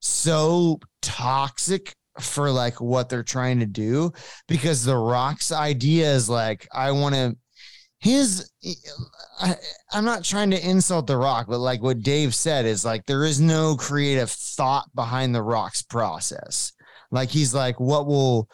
so 0.00 0.78
toxic 1.02 1.94
for 2.20 2.50
like 2.50 2.80
what 2.80 3.08
they're 3.08 3.22
trying 3.22 3.60
to 3.60 3.66
do. 3.66 4.12
Because 4.46 4.84
the 4.84 4.96
rock's 4.96 5.52
idea 5.52 6.12
is 6.12 6.28
like 6.28 6.68
i 6.72 6.90
want 6.90 7.14
to 7.14 7.36
his 8.00 8.50
I, 9.40 9.56
i'm 9.92 10.04
not 10.04 10.22
trying 10.22 10.52
to 10.52 10.68
insult 10.68 11.08
the 11.08 11.16
rock 11.16 11.46
but 11.48 11.58
like 11.58 11.82
what 11.82 12.02
dave 12.02 12.32
said 12.32 12.64
is 12.64 12.84
like 12.84 13.04
there 13.06 13.24
is 13.24 13.40
no 13.40 13.74
creative 13.74 14.30
thought 14.30 14.84
behind 14.94 15.34
the 15.34 15.42
rock's 15.42 15.82
process. 15.82 16.72
Like 17.10 17.30
he's 17.30 17.54
like 17.54 17.80
what 17.80 18.06
will 18.06 18.48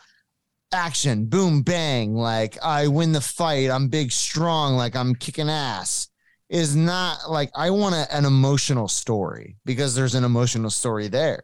action. 0.75 1.27
Boom 1.27 1.63
bang. 1.63 2.15
Like 2.15 2.59
i 2.63 2.87
win 2.87 3.13
the 3.13 3.21
fight. 3.21 3.71
I'm 3.71 3.89
big 3.89 4.13
strong. 4.13 4.75
Like 4.75 4.97
i'm 4.97 5.15
kicking 5.15 5.49
ass. 5.49 6.09
Is 6.51 6.77
not 6.77 7.31
like 7.31 7.51
i 7.55 7.71
want 7.71 7.95
a, 7.95 8.15
an 8.15 8.27
emotional 8.27 8.89
story 8.89 9.57
because 9.65 9.95
there's 9.95 10.15
an 10.15 10.25
emotional 10.25 10.71
story 10.71 11.09
there. 11.09 11.43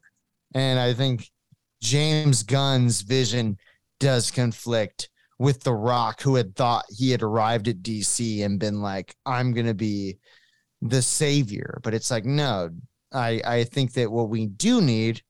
And 0.55 0.79
i 0.79 0.93
think 0.93 1.31
james 1.83 2.43
gunn's 2.43 3.01
vision 3.01 3.57
does 4.01 4.31
conflict 4.31 5.09
with 5.41 5.63
The 5.63 5.73
Rock, 5.73 6.21
who 6.21 6.35
had 6.35 6.55
thought 6.55 6.85
he 6.91 7.11
had 7.11 7.23
arrived 7.23 7.67
at 7.67 7.83
DC 7.83 8.45
and 8.45 8.61
been 8.61 8.83
like, 8.83 9.17
I'm 9.25 9.55
going 9.55 9.67
to 9.67 9.75
be 9.75 10.19
the 10.83 11.01
savior. 11.01 11.81
But 11.83 11.95
it's 11.95 12.11
like, 12.11 12.27
no, 12.27 12.69
I, 13.11 13.41
I 13.43 13.65
think 13.65 13.95
that 13.95 14.13
what 14.13 14.29
we 14.29 14.47
do 14.49 14.83
need 14.83 15.23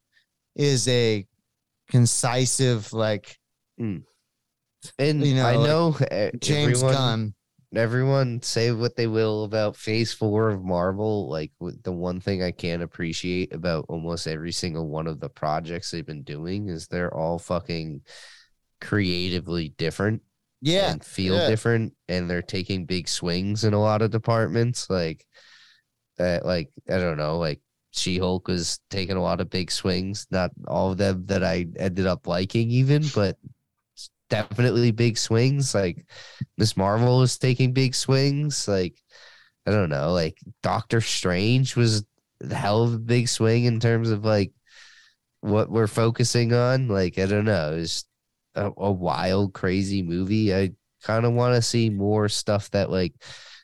is 0.56 0.88
a 0.88 1.24
concisive, 1.90 2.92
like 2.92 3.38
and 3.80 5.24
You 5.26 5.34
know, 5.34 5.46
I 5.46 5.54
know 5.56 5.96
uh, 6.10 6.30
James 6.40 6.82
everyone, 6.82 6.94
Gunn. 6.94 7.34
everyone 7.74 8.42
say 8.42 8.72
what 8.72 8.96
they 8.96 9.06
will 9.06 9.44
about 9.44 9.76
phase 9.76 10.12
four 10.12 10.50
of 10.50 10.62
marvel 10.64 11.28
like 11.28 11.52
the 11.60 11.92
one 11.92 12.18
thing 12.20 12.42
i 12.42 12.50
can 12.50 12.82
appreciate 12.82 13.54
about 13.54 13.84
almost 13.88 14.26
every 14.26 14.52
single 14.52 14.88
one 14.88 15.06
of 15.06 15.20
the 15.20 15.28
projects 15.28 15.90
they've 15.90 16.06
been 16.06 16.22
doing 16.24 16.68
is 16.68 16.86
they're 16.88 17.14
all 17.14 17.38
fucking 17.38 18.00
creatively 18.80 19.68
different 19.76 20.22
Yeah. 20.60 20.90
and 20.92 21.04
feel 21.04 21.34
yeah. 21.36 21.48
different 21.48 21.94
and 22.08 22.28
they're 22.28 22.42
taking 22.42 22.86
big 22.86 23.08
swings 23.08 23.64
in 23.64 23.72
a 23.74 23.80
lot 23.80 24.02
of 24.02 24.10
departments 24.10 24.88
like 24.90 25.26
uh, 26.18 26.40
like 26.44 26.70
i 26.88 26.98
don't 26.98 27.18
know 27.18 27.38
like 27.38 27.60
she-hulk 27.92 28.48
was 28.48 28.78
taking 28.90 29.16
a 29.16 29.22
lot 29.22 29.40
of 29.40 29.50
big 29.50 29.70
swings 29.70 30.26
not 30.30 30.50
all 30.66 30.90
of 30.92 30.98
them 30.98 31.24
that 31.26 31.44
i 31.44 31.66
ended 31.76 32.06
up 32.06 32.26
liking 32.26 32.70
even 32.70 33.04
but 33.14 33.36
definitely 34.30 34.90
big 34.90 35.18
swings 35.18 35.74
like 35.74 36.06
miss 36.56 36.76
marvel 36.76 37.18
was 37.18 37.36
taking 37.36 37.72
big 37.72 37.94
swings 37.94 38.66
like 38.66 38.96
i 39.66 39.70
don't 39.70 39.90
know 39.90 40.12
like 40.12 40.38
doctor 40.62 41.00
strange 41.00 41.76
was 41.76 42.04
the 42.40 42.54
hell 42.54 42.82
of 42.84 42.94
a 42.94 42.98
big 42.98 43.28
swing 43.28 43.64
in 43.64 43.78
terms 43.80 44.10
of 44.10 44.24
like 44.24 44.52
what 45.40 45.70
we're 45.70 45.86
focusing 45.86 46.54
on 46.54 46.88
like 46.88 47.18
i 47.18 47.26
don't 47.26 47.44
know 47.44 47.76
it's 47.76 48.04
a, 48.56 48.70
a 48.78 48.90
wild, 48.90 49.54
crazy 49.54 50.02
movie. 50.02 50.52
I 50.52 50.72
kind 51.04 51.24
of 51.24 51.34
want 51.34 51.54
to 51.54 51.62
see 51.62 51.88
more 51.88 52.28
stuff 52.28 52.68
that 52.72 52.90
like 52.90 53.14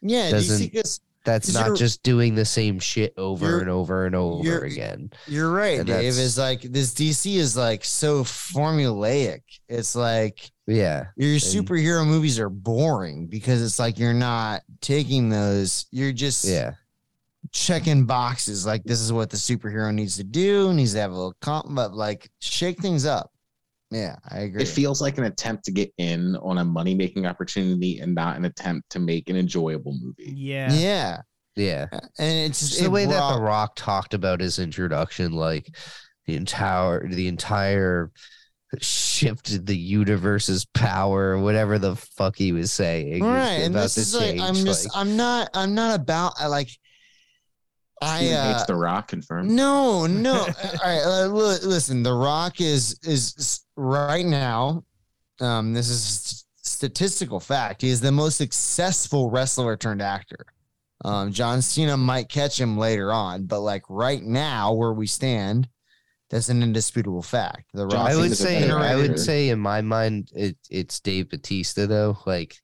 Yeah. 0.00 0.30
Doesn't- 0.30 0.70
DC, 0.72 1.00
that's 1.26 1.52
not 1.52 1.66
you're- 1.66 1.76
just 1.78 2.02
doing 2.02 2.34
the 2.34 2.44
same 2.46 2.78
shit 2.78 3.12
over 3.18 3.60
and 3.60 3.68
over 3.68 4.06
and 4.06 4.14
over 4.14 4.60
again. 4.60 5.10
you're 5.26 5.50
right, 5.52 5.80
And 5.80 5.86
Dave. 5.86 6.04
Is 6.16 6.38
like 6.38 6.62
this 6.62 6.94
DC 6.94 7.36
is 7.36 7.54
like 7.56 7.84
so 7.84 8.24
formulaic. 8.24 9.42
It's 9.68 9.94
like, 9.94 10.50
Yeah, 10.66 11.06
your 11.16 11.36
superhero 11.36 12.06
movies 12.06 12.38
are 12.38 12.48
boring 12.48 13.26
because 13.26 13.62
it's 13.62 13.78
like 13.78 13.98
you're 13.98 14.14
not 14.14 14.62
taking 14.80 15.28
those 15.28 15.86
you're 15.90 16.12
just 16.12 16.44
yeah, 16.44 16.72
checking 17.52 18.04
boxes 18.06 18.66
like 18.66 18.82
this 18.84 19.00
is 19.00 19.12
what 19.12 19.30
the 19.30 19.36
superhero 19.36 19.92
needs 19.94 20.16
to 20.16 20.24
do 20.24 20.72
needs 20.74 20.92
to 20.92 20.98
have 21.00 21.10
a 21.10 21.14
little 21.14 21.34
comp 21.40 21.66
but 21.70 21.94
like 21.94 22.28
shake 22.40 22.78
things 22.80 23.06
up 23.06 23.30
yeah 23.90 24.16
i 24.30 24.40
agree 24.40 24.62
It 24.62 24.68
feels 24.68 25.00
like 25.00 25.16
an 25.18 25.24
attempt 25.24 25.64
to 25.66 25.72
get 25.72 25.92
in 25.98 26.36
on 26.36 26.58
a 26.58 26.64
money-making 26.64 27.24
opportunity 27.26 28.00
and 28.00 28.14
not 28.14 28.36
an 28.36 28.44
attempt 28.44 28.90
to 28.90 28.98
make 28.98 29.28
an 29.28 29.36
enjoyable 29.36 29.96
movie. 30.00 30.32
Yeah. 30.34 30.72
yeah 30.72 31.20
yeah. 31.54 31.86
Uh, 31.90 32.00
and 32.18 32.50
it's 32.50 32.60
Just 32.60 32.72
just 32.72 32.80
the 32.82 32.86
it 32.86 32.92
way 32.92 33.06
that 33.06 33.34
The 33.34 33.40
Rock 33.40 33.76
talked 33.76 34.12
about 34.12 34.40
his 34.40 34.58
introduction, 34.58 35.32
like 35.32 35.74
the 36.26 36.36
entire 36.36 37.08
the 37.08 37.28
entire 37.28 38.10
shifted 38.80 39.66
the 39.66 39.76
universe's 39.76 40.66
power, 40.74 41.30
or 41.30 41.38
whatever 41.40 41.78
the 41.78 41.96
fuck 41.96 42.36
he 42.36 42.52
was 42.52 42.72
saying. 42.72 43.22
All 43.22 43.28
right 43.30 43.62
and 43.62 43.74
this 43.74 43.94
to 43.94 44.00
is 44.00 44.14
like 44.14 44.38
i'm 44.40 44.54
change, 44.54 44.66
just 44.66 44.84
like- 44.86 44.96
i'm 45.00 45.16
not 45.16 45.48
i'm 45.54 45.74
not 45.74 45.98
about 45.98 46.34
i 46.38 46.46
like 46.46 46.68
i 48.16 48.20
Steven 48.20 48.36
uh 48.36 48.52
hates 48.52 48.64
The 48.66 48.74
Rock 48.74 49.08
confirmed. 49.08 49.50
No, 49.50 50.06
no. 50.06 50.40
All 50.40 50.46
right, 50.84 51.02
uh, 51.04 51.26
li- 51.28 51.58
listen. 51.62 52.02
The 52.02 52.14
Rock 52.14 52.60
is 52.60 52.98
is 53.02 53.64
right 53.76 54.26
now. 54.26 54.84
Um, 55.40 55.74
this 55.74 55.88
is 55.88 56.44
statistical 56.62 57.40
fact. 57.40 57.82
He 57.82 57.88
is 57.88 58.00
the 58.00 58.12
most 58.12 58.36
successful 58.36 59.30
wrestler 59.30 59.76
turned 59.76 60.02
actor. 60.02 60.46
Um, 61.04 61.30
John 61.30 61.62
Cena 61.62 61.96
might 61.96 62.28
catch 62.28 62.58
him 62.58 62.78
later 62.78 63.12
on, 63.12 63.44
but 63.44 63.60
like 63.60 63.82
right 63.88 64.22
now, 64.22 64.72
where 64.72 64.92
we 64.92 65.06
stand, 65.06 65.68
that's 66.30 66.48
an 66.48 66.62
indisputable 66.62 67.22
fact. 67.22 67.66
The 67.74 67.86
Rock. 67.86 68.08
I 68.08 68.16
would 68.16 68.36
say 68.36 68.68
I 68.68 68.96
would 68.96 69.18
say 69.18 69.50
in 69.50 69.60
my 69.60 69.80
mind 69.82 70.30
it 70.34 70.56
it's 70.70 71.00
Dave 71.00 71.30
Batista 71.30 71.86
though. 71.86 72.18
Like 72.26 72.56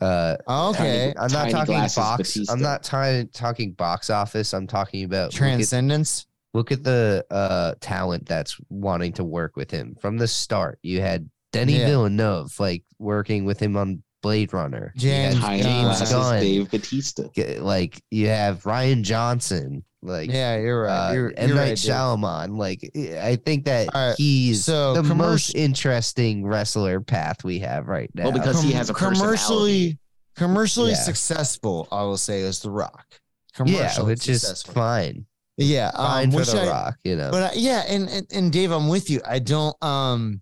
uh 0.00 0.36
okay, 0.48 1.12
I'm 1.18 1.32
not 1.32 1.50
talking 1.50 1.74
glasses 1.74 1.96
box 1.96 2.16
Batista. 2.34 2.52
I'm 2.52 2.60
not 2.60 2.82
ti- 2.84 3.28
talking 3.32 3.72
box 3.72 4.10
office. 4.10 4.52
I'm 4.54 4.66
talking 4.66 5.04
about 5.04 5.26
look 5.26 5.34
at, 5.34 5.38
Transcendence. 5.38 6.26
look 6.54 6.70
at 6.72 6.84
the 6.84 7.24
uh 7.30 7.74
talent 7.80 8.26
that's 8.26 8.58
wanting 8.68 9.12
to 9.14 9.24
work 9.24 9.56
with 9.56 9.70
him. 9.70 9.96
From 10.00 10.16
the 10.18 10.28
start, 10.28 10.78
you 10.82 11.00
had 11.00 11.28
Denis 11.52 11.74
Yeah. 11.76 11.86
Villeneuve 11.86 12.58
like 12.60 12.84
working 12.98 13.44
with 13.44 13.58
him 13.60 13.76
on 13.76 14.02
Blade 14.22 14.52
Runner. 14.52 14.92
You 14.96 15.10
had 15.10 15.34
James 15.62 16.10
Gunn. 16.10 16.40
Dave 16.40 16.70
Batista. 16.70 17.24
Like 17.60 18.02
you 18.10 18.28
have 18.28 18.62
Rian 18.64 19.02
Johnson, 19.02 19.84
like 20.02 20.30
Yeah, 20.30 20.56
you're 20.58 20.82
right. 20.82 21.08
uh, 21.10 21.12
You're, 21.12 21.32
M 21.36 21.48
you're 21.48 21.56
Night 21.56 21.62
right. 21.62 21.68
Dave. 21.76 21.78
Shyamalan. 21.94 22.56
Like 22.58 22.90
I 23.20 23.36
think 23.36 23.64
that 23.66 23.94
All 23.94 24.08
right, 24.08 24.16
he's 24.18 24.64
so 24.64 24.94
the 24.94 25.14
most 25.14 25.54
interesting 25.54 26.46
wrestler 26.46 27.00
path 27.00 27.44
we 27.44 27.58
have 27.60 27.86
right 27.88 28.10
now. 28.14 28.24
Well, 28.24 28.32
because 28.32 28.62
he 28.62 28.72
has 28.72 28.90
a 28.90 28.94
commercially 28.94 29.28
personality. 29.36 29.98
commercially 30.36 30.90
Yeah. 30.90 30.96
successful. 31.02 31.86
I 31.92 32.02
will 32.02 32.16
say 32.18 32.40
is 32.40 32.60
The 32.60 32.70
Rock. 32.70 33.06
commercial. 33.54 33.76
yeah, 33.78 34.00
which 34.02 34.28
is 34.28 34.62
fine. 34.62 35.26
Yeah, 35.60 35.90
Fine 35.90 36.26
um, 36.34 36.44
for 36.44 36.44
the 36.52 36.62
I, 36.62 36.68
Rock, 36.68 36.98
you 37.02 37.16
know. 37.16 37.30
But 37.32 37.42
uh, 37.42 37.50
yeah, 37.56 37.82
and, 37.88 38.08
and 38.08 38.26
and 38.32 38.52
Dave, 38.52 38.70
I'm 38.70 38.88
with 38.88 39.10
you. 39.10 39.20
I 39.26 39.40
don't. 39.40 39.74
Um, 39.82 40.40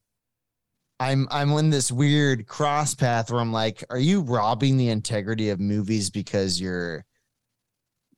I'm 0.98 1.28
I'm 1.30 1.50
in 1.52 1.70
this 1.70 1.92
weird 1.92 2.46
cross 2.46 2.94
path 2.94 3.30
where 3.30 3.40
I'm 3.40 3.52
like, 3.52 3.84
are 3.90 3.98
you 3.98 4.20
robbing 4.22 4.76
the 4.76 4.88
integrity 4.88 5.50
of 5.50 5.60
movies 5.60 6.10
because 6.10 6.60
you're 6.60 7.04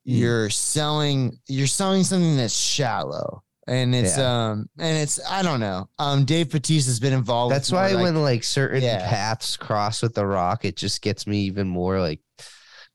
you're 0.04 0.48
selling 0.48 1.38
you're 1.48 1.66
selling 1.66 2.04
something 2.04 2.36
that's 2.36 2.54
shallow 2.54 3.42
and 3.66 3.94
it's 3.94 4.16
Yeah. 4.16 4.50
um 4.50 4.68
and 4.78 4.96
it's 4.96 5.20
I 5.28 5.42
don't 5.42 5.60
know. 5.60 5.88
Um, 5.98 6.24
Dave 6.24 6.50
Batista 6.50 6.88
has 6.90 7.00
been 7.00 7.12
involved. 7.12 7.54
That's 7.54 7.70
why 7.72 7.90
like- 7.92 8.02
when 8.02 8.22
like 8.22 8.44
certain 8.44 8.82
Yeah. 8.82 9.06
paths 9.08 9.56
cross 9.56 10.00
with 10.00 10.14
the 10.14 10.24
rock, 10.26 10.64
it 10.64 10.76
just 10.76 11.02
gets 11.02 11.26
me 11.26 11.40
even 11.42 11.68
more 11.68 12.00
like 12.00 12.20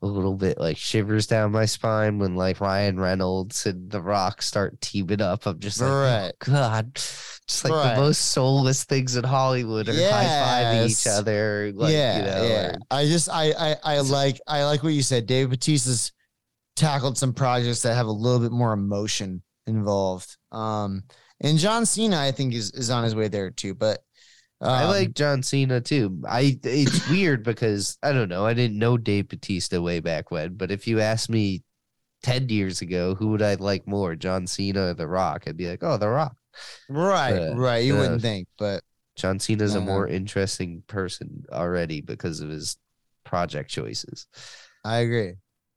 a 0.04 0.06
little 0.06 0.36
bit 0.36 0.60
like 0.60 0.76
shivers 0.78 1.28
down 1.28 1.52
my 1.54 1.66
spine 1.66 2.20
when 2.20 2.36
like 2.36 2.60
Ryan 2.60 3.00
Reynolds 3.00 3.66
and 3.66 3.90
the 3.90 4.02
rock 4.02 4.42
start 4.42 4.80
teaming 4.82 5.22
up. 5.22 5.46
I'm 5.46 5.60
just 5.60 5.80
like, 5.82 5.90
oh, 5.90 6.32
God, 6.52 6.94
just 6.96 7.64
like 7.64 7.72
Right. 7.74 7.96
the 7.96 8.02
most 8.02 8.20
soulless 8.34 8.84
things 8.84 9.16
in 9.16 9.24
Hollywood 9.24 9.88
are 9.88 9.94
high 9.94 10.26
fiving 10.86 10.90
each 10.90 11.08
other. 11.08 11.72
Like, 11.74 11.94
yeah, 11.94 12.18
you 12.18 12.24
know, 12.26 12.44
yeah. 12.48 12.68
or- 12.72 12.78
I 12.92 13.06
just 13.06 13.30
I 13.30 13.52
I 13.58 13.76
I 13.84 14.00
like 14.02 14.40
I 14.48 14.66
like 14.66 14.84
what 14.84 14.94
you 14.94 15.02
said. 15.04 15.26
Dave 15.26 15.50
Batista's 15.50 16.12
tackled 16.76 17.18
some 17.18 17.34
projects 17.34 17.82
that 17.84 17.96
have 17.96 18.08
a 18.08 18.12
little 18.12 18.40
bit 18.40 18.52
more 18.52 18.74
emotion 18.74 19.42
involved. 19.68 20.36
Um, 20.52 21.04
and 21.40 21.58
John 21.58 21.86
Cena, 21.86 22.20
I 22.20 22.32
think, 22.32 22.54
is 22.54 22.72
is 22.72 22.90
on 22.90 23.04
his 23.04 23.16
way 23.16 23.30
there 23.30 23.52
too. 23.52 23.74
But 23.74 24.04
I 24.64 24.84
um, 24.84 24.90
like 24.90 25.14
John 25.14 25.44
Cena 25.44 25.82
too. 25.82 26.22
I 26.28 26.60
it's 26.64 27.10
weird 27.10 27.44
because 27.44 27.98
I 28.04 28.14
don't 28.14 28.30
know. 28.30 28.46
I 28.46 28.54
didn't 28.54 28.80
know 28.80 28.98
Dave 28.98 29.28
Batista 29.30 29.82
way 29.82 30.00
back 30.00 30.32
when, 30.32 30.56
but 30.56 30.72
if 30.72 30.88
you 30.88 31.00
asked 31.02 31.30
me 31.30 31.64
ten 32.24 32.50
years 32.50 32.82
ago, 32.82 33.16
who 33.16 33.30
would 33.30 33.42
I 33.42 33.56
like 33.56 33.88
more, 33.88 34.16
John 34.16 34.48
Cena 34.48 34.88
or 34.88 34.94
The 34.94 35.08
Rock? 35.08 35.44
I'd 35.48 35.58
be 35.58 35.70
like, 35.70 35.84
oh, 35.84 35.98
The 35.98 36.10
Rock. 36.10 36.36
right, 36.90 37.34
uh, 37.34 37.56
right. 37.56 37.84
You 37.84 37.96
uh, 37.96 38.00
wouldn't 38.00 38.22
think, 38.22 38.48
but 38.58 38.82
John 39.16 39.40
Cena's 39.40 39.76
a 39.76 39.80
Uh-huh. 39.80 39.86
more 39.86 40.08
interesting 40.08 40.84
person 40.88 41.46
already 41.52 42.02
because 42.02 42.40
of 42.40 42.50
his 42.50 42.78
project 43.24 43.70
choices. 43.70 44.28
I 44.86 44.98
agree. 45.00 45.36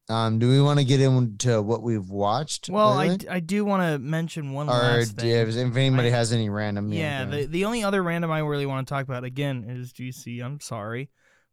Um, 0.08 0.38
do 0.38 0.48
we 0.48 0.60
want 0.60 0.78
to 0.78 0.84
get 0.84 1.00
into 1.00 1.60
what 1.60 1.82
we've 1.82 2.08
watched? 2.08 2.68
Well, 2.68 2.92
I, 2.92 3.18
I 3.28 3.40
do 3.40 3.64
want 3.64 3.82
to 3.82 3.98
mention 3.98 4.52
one 4.52 4.68
or 4.68 4.72
last 4.72 5.16
thing. 5.16 5.30
have- 5.30 5.48
if 5.48 5.76
anybody 5.76 6.08
I- 6.08 6.12
has 6.12 6.32
any 6.32 6.48
random, 6.48 6.92
Yeah, 6.92 7.24
the, 7.24 7.46
the 7.46 7.64
only 7.64 7.82
other 7.82 8.02
random 8.02 8.30
I 8.30 8.38
really 8.40 8.66
want 8.66 8.86
to 8.86 8.94
talk 8.94 9.04
about 9.04 9.24
again 9.24 9.64
is 9.68 9.92
DC. 9.92 10.40
I'm 10.44 10.60
sorry, 10.60 11.10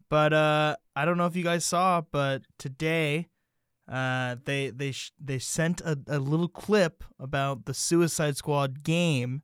but 0.08 0.34
uh, 0.34 0.76
I 0.96 1.06
don't 1.06 1.18
know 1.18 1.26
if 1.26 1.36
you 1.36 1.44
guys 1.44 1.66
saw, 1.66 2.02
but 2.12 2.44
today, 2.60 3.30
uh, 3.92 4.36
they 4.46 4.70
they 4.70 4.92
sh- 4.92 5.14
they 5.20 5.40
sent 5.40 5.82
a, 5.82 5.98
a 6.08 6.20
little 6.20 6.48
clip 6.48 7.04
about 7.20 7.66
the 7.66 7.74
Suicide 7.74 8.38
Squad 8.38 8.84
game, 8.84 9.42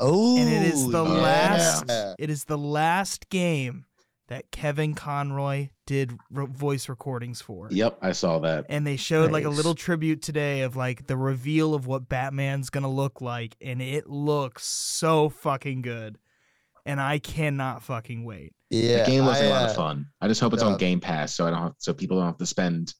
oh, 0.00 0.36
and 0.36 0.48
it 0.52 0.74
is 0.74 0.88
the 0.88 1.04
yeah. 1.04 1.10
last. 1.22 1.84
It 2.18 2.30
is 2.30 2.44
the 2.44 2.58
last 2.58 3.28
game 3.30 3.84
that 4.30 4.50
Kevin 4.52 4.94
Conroy 4.94 5.68
did 5.86 6.16
ro- 6.30 6.46
voice 6.46 6.88
recordings 6.88 7.42
for. 7.42 7.68
Yep, 7.70 7.98
I 8.00 8.12
saw 8.12 8.38
that. 8.38 8.66
And 8.68 8.86
they 8.86 8.96
showed 8.96 9.32
like 9.32 9.44
a 9.44 9.50
little 9.50 9.74
tribute 9.74 10.22
today 10.22 10.62
of 10.62 10.76
like 10.76 11.06
the 11.08 11.16
reveal 11.16 11.74
of 11.74 11.86
what 11.86 12.08
Batman's 12.08 12.70
gonna 12.70 12.90
look 12.90 13.20
like, 13.20 13.56
and 13.60 13.82
it 13.82 14.08
looks 14.08 14.64
so 14.64 15.28
fucking 15.28 15.82
good. 15.82 16.16
And 16.86 17.00
I 17.00 17.18
cannot 17.18 17.82
fucking 17.82 18.24
wait. 18.24 18.54
Yeah, 18.70 19.04
the 19.04 19.10
game 19.10 19.26
was 19.26 19.40
I, 19.40 19.44
a 19.44 19.50
lot 19.50 19.62
uh, 19.64 19.66
of 19.66 19.76
fun. 19.76 20.06
I 20.20 20.28
just 20.28 20.40
hope 20.40 20.54
it's 20.54 20.62
yeah. 20.62 20.70
on 20.70 20.78
Game 20.78 21.00
Pass, 21.00 21.34
so 21.34 21.46
I 21.46 21.50
don't 21.50 21.62
have, 21.62 21.74
so 21.78 21.92
people 21.92 22.16
don't 22.16 22.26
have 22.26 22.38
to 22.38 22.46
spend 22.46 22.94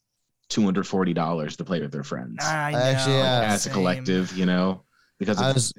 two 0.49 0.65
hundred 0.65 0.87
forty 0.87 1.15
dollars 1.15 1.57
to 1.57 1.65
play 1.65 1.81
with 1.81 1.93
their 1.93 2.03
friends 2.03 2.45
I 2.45 2.73
know. 2.73 2.79
Actually, 2.79 3.15
yeah. 3.15 3.43
as 3.45 3.67
a 3.67 3.71
collective. 3.71 4.37
You 4.37 4.47
know, 4.47 4.83
because 5.19 5.39
I 5.39 5.51
it's- 5.51 5.55
was, 5.55 5.75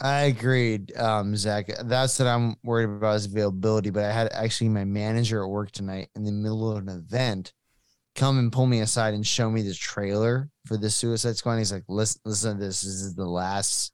I 0.00 0.20
agreed, 0.22 0.96
um, 0.96 1.34
Zach. 1.36 1.66
That's 1.84 2.18
what 2.18 2.28
I'm 2.28 2.56
worried 2.62 2.84
about 2.84 3.16
is 3.16 3.26
availability. 3.26 3.90
But 3.90 4.04
I 4.04 4.12
had 4.12 4.32
actually 4.32 4.68
my 4.68 4.84
manager 4.84 5.42
at 5.42 5.48
work 5.48 5.72
tonight 5.72 6.08
in 6.14 6.24
the 6.24 6.32
middle 6.32 6.70
of 6.70 6.78
an 6.78 6.88
event 6.88 7.52
come 8.14 8.38
and 8.38 8.52
pull 8.52 8.66
me 8.66 8.80
aside 8.80 9.14
and 9.14 9.26
show 9.26 9.50
me 9.50 9.62
the 9.62 9.74
trailer 9.74 10.50
for 10.66 10.76
the 10.76 10.90
Suicide 10.90 11.36
Squad. 11.36 11.52
And 11.52 11.60
he's 11.60 11.72
like, 11.72 11.84
"Listen, 11.88 12.20
listen 12.24 12.58
to 12.58 12.64
this. 12.64 12.82
This 12.82 12.94
is 12.94 13.14
the 13.14 13.26
last 13.26 13.92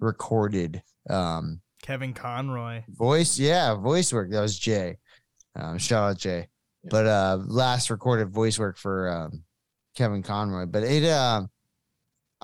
recorded 0.00 0.82
um 1.08 1.60
Kevin 1.82 2.14
Conroy. 2.14 2.82
voice. 2.88 3.38
Yeah, 3.38 3.74
voice 3.74 4.12
work. 4.12 4.30
That 4.30 4.40
was 4.40 4.58
Jay. 4.58 4.96
Um, 5.54 5.78
shout 5.78 6.10
out 6.10 6.18
Jay. 6.18 6.48
Yeah. 6.82 6.88
But 6.90 7.06
uh, 7.06 7.38
last 7.46 7.90
recorded 7.90 8.30
voice 8.30 8.58
work 8.58 8.78
for 8.78 9.08
um 9.08 9.44
Kevin 9.94 10.22
Conroy. 10.22 10.66
But 10.66 10.84
it 10.84 11.04
uh, 11.04 11.42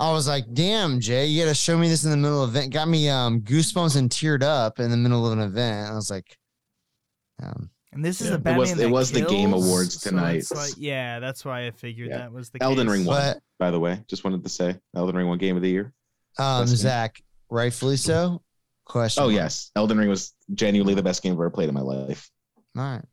I 0.01 0.10
was 0.12 0.27
like, 0.27 0.47
damn, 0.55 0.98
Jay, 0.98 1.27
you 1.27 1.43
gotta 1.43 1.55
show 1.55 1.77
me 1.77 1.89
this 1.89 2.05
in 2.05 2.10
the 2.10 2.16
middle 2.16 2.43
of 2.43 2.51
event. 2.56 2.72
Got 2.72 2.89
me 2.89 3.09
um 3.10 3.43
goosebumps 3.43 3.97
and 3.97 4.09
teared 4.10 4.43
up 4.43 4.81
in 4.81 4.90
the 4.90 4.97
middle 4.97 5.27
of 5.27 5.32
an 5.39 5.44
event. 5.44 5.90
I 5.90 5.94
was 5.94 6.10
like, 6.10 6.36
um, 7.43 7.70
And 7.93 8.05
this 8.05 8.20
is 8.20 8.28
Yeah, 8.31 8.36
a 8.44 8.55
it 8.55 8.56
was- 8.59 8.70
it 8.72 8.77
that 8.78 8.89
was 8.90 9.10
the 9.12 9.22
Game 9.22 9.52
Awards 9.52 9.98
tonight. 9.98 10.36
it's 10.36 10.52
like- 10.52 10.72
yeah, 10.78 11.18
that's 11.20 11.44
why 11.44 11.66
I 11.66 11.70
figured 11.72 12.09
Yeah. 12.10 12.18
that 12.18 12.32
was 12.32 12.51
the 12.51 12.59
game. 12.60 12.66
Elden 12.68 12.86
case. 12.86 12.93
Ring 12.93 13.05
won. 13.05 13.16
but 13.20 13.43
by 13.59 13.70
the 13.70 13.81
way, 13.81 14.02
just 14.09 14.24
wanted 14.24 14.43
to 14.44 14.48
say 14.48 14.78
Elden 14.94 15.16
Ring 15.16 15.27
won 15.28 15.39
Game 15.39 15.56
of 15.56 15.62
the 15.62 15.70
Year. 15.70 15.93
um, 16.39 16.62
Best 16.62 16.70
game. 16.72 16.77
Zach, 16.78 17.22
rightfully 17.51 17.97
so. 17.97 18.43
Question. 18.86 19.22
Oh 19.22 19.27
mark. 19.27 19.35
yes, 19.36 19.70
Elden 19.77 19.98
Ring 19.98 20.09
was 20.09 20.32
genuinely 20.55 20.94
the 20.94 21.02
best 21.02 21.22
game 21.22 21.32
I've 21.32 21.39
ever 21.39 21.51
played 21.51 21.68
in 21.68 21.74
my 21.74 21.81
life. 21.81 22.31
All 22.77 22.82
right. 22.85 23.05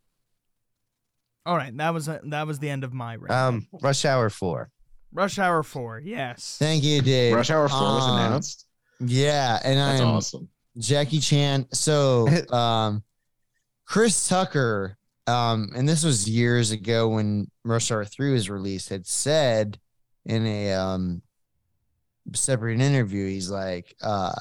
All 1.46 1.56
right, 1.58 1.76
that 1.78 1.94
was 1.94 2.06
that 2.06 2.48
was 2.48 2.60
the 2.60 2.70
end 2.70 2.84
of 2.84 2.94
my 2.94 3.16
round. 3.16 3.32
Um, 3.32 3.68
Rush 3.82 4.04
Hour 4.06 4.30
Four. 4.30 4.70
Rush 5.12 5.40
Hour 5.40 5.64
Four. 5.64 6.00
Yes. 6.04 6.58
Thank 6.60 6.84
you, 6.84 7.02
Dave. 7.02 7.34
Rush 7.36 7.50
Hour 7.50 7.68
Four 7.70 7.80
was 7.80 8.04
Um, 8.04 8.18
announced. 8.18 8.66
Yeah, 9.00 9.60
and 9.64 9.78
That's 9.78 10.02
I'm 10.02 10.08
awesome. 10.08 10.50
Jackie 10.78 11.20
Chan. 11.20 11.68
So, 11.74 12.28
um, 12.54 13.04
Chris 13.86 14.28
Tucker, 14.28 14.98
um, 15.28 15.70
and 15.76 15.88
this 15.88 16.04
was 16.04 16.30
years 16.30 16.72
ago 16.72 17.10
when 17.10 17.50
Rush 17.64 17.92
Hour 17.92 18.06
3 18.06 18.32
was 18.34 18.50
released, 18.50 18.90
had 18.90 19.06
said 19.08 19.80
in 20.26 20.46
a 20.46 20.74
um, 20.74 21.22
separate 22.34 22.80
interview, 22.82 23.28
he's 23.28 23.50
like, 23.50 23.96
uh, 24.02 24.34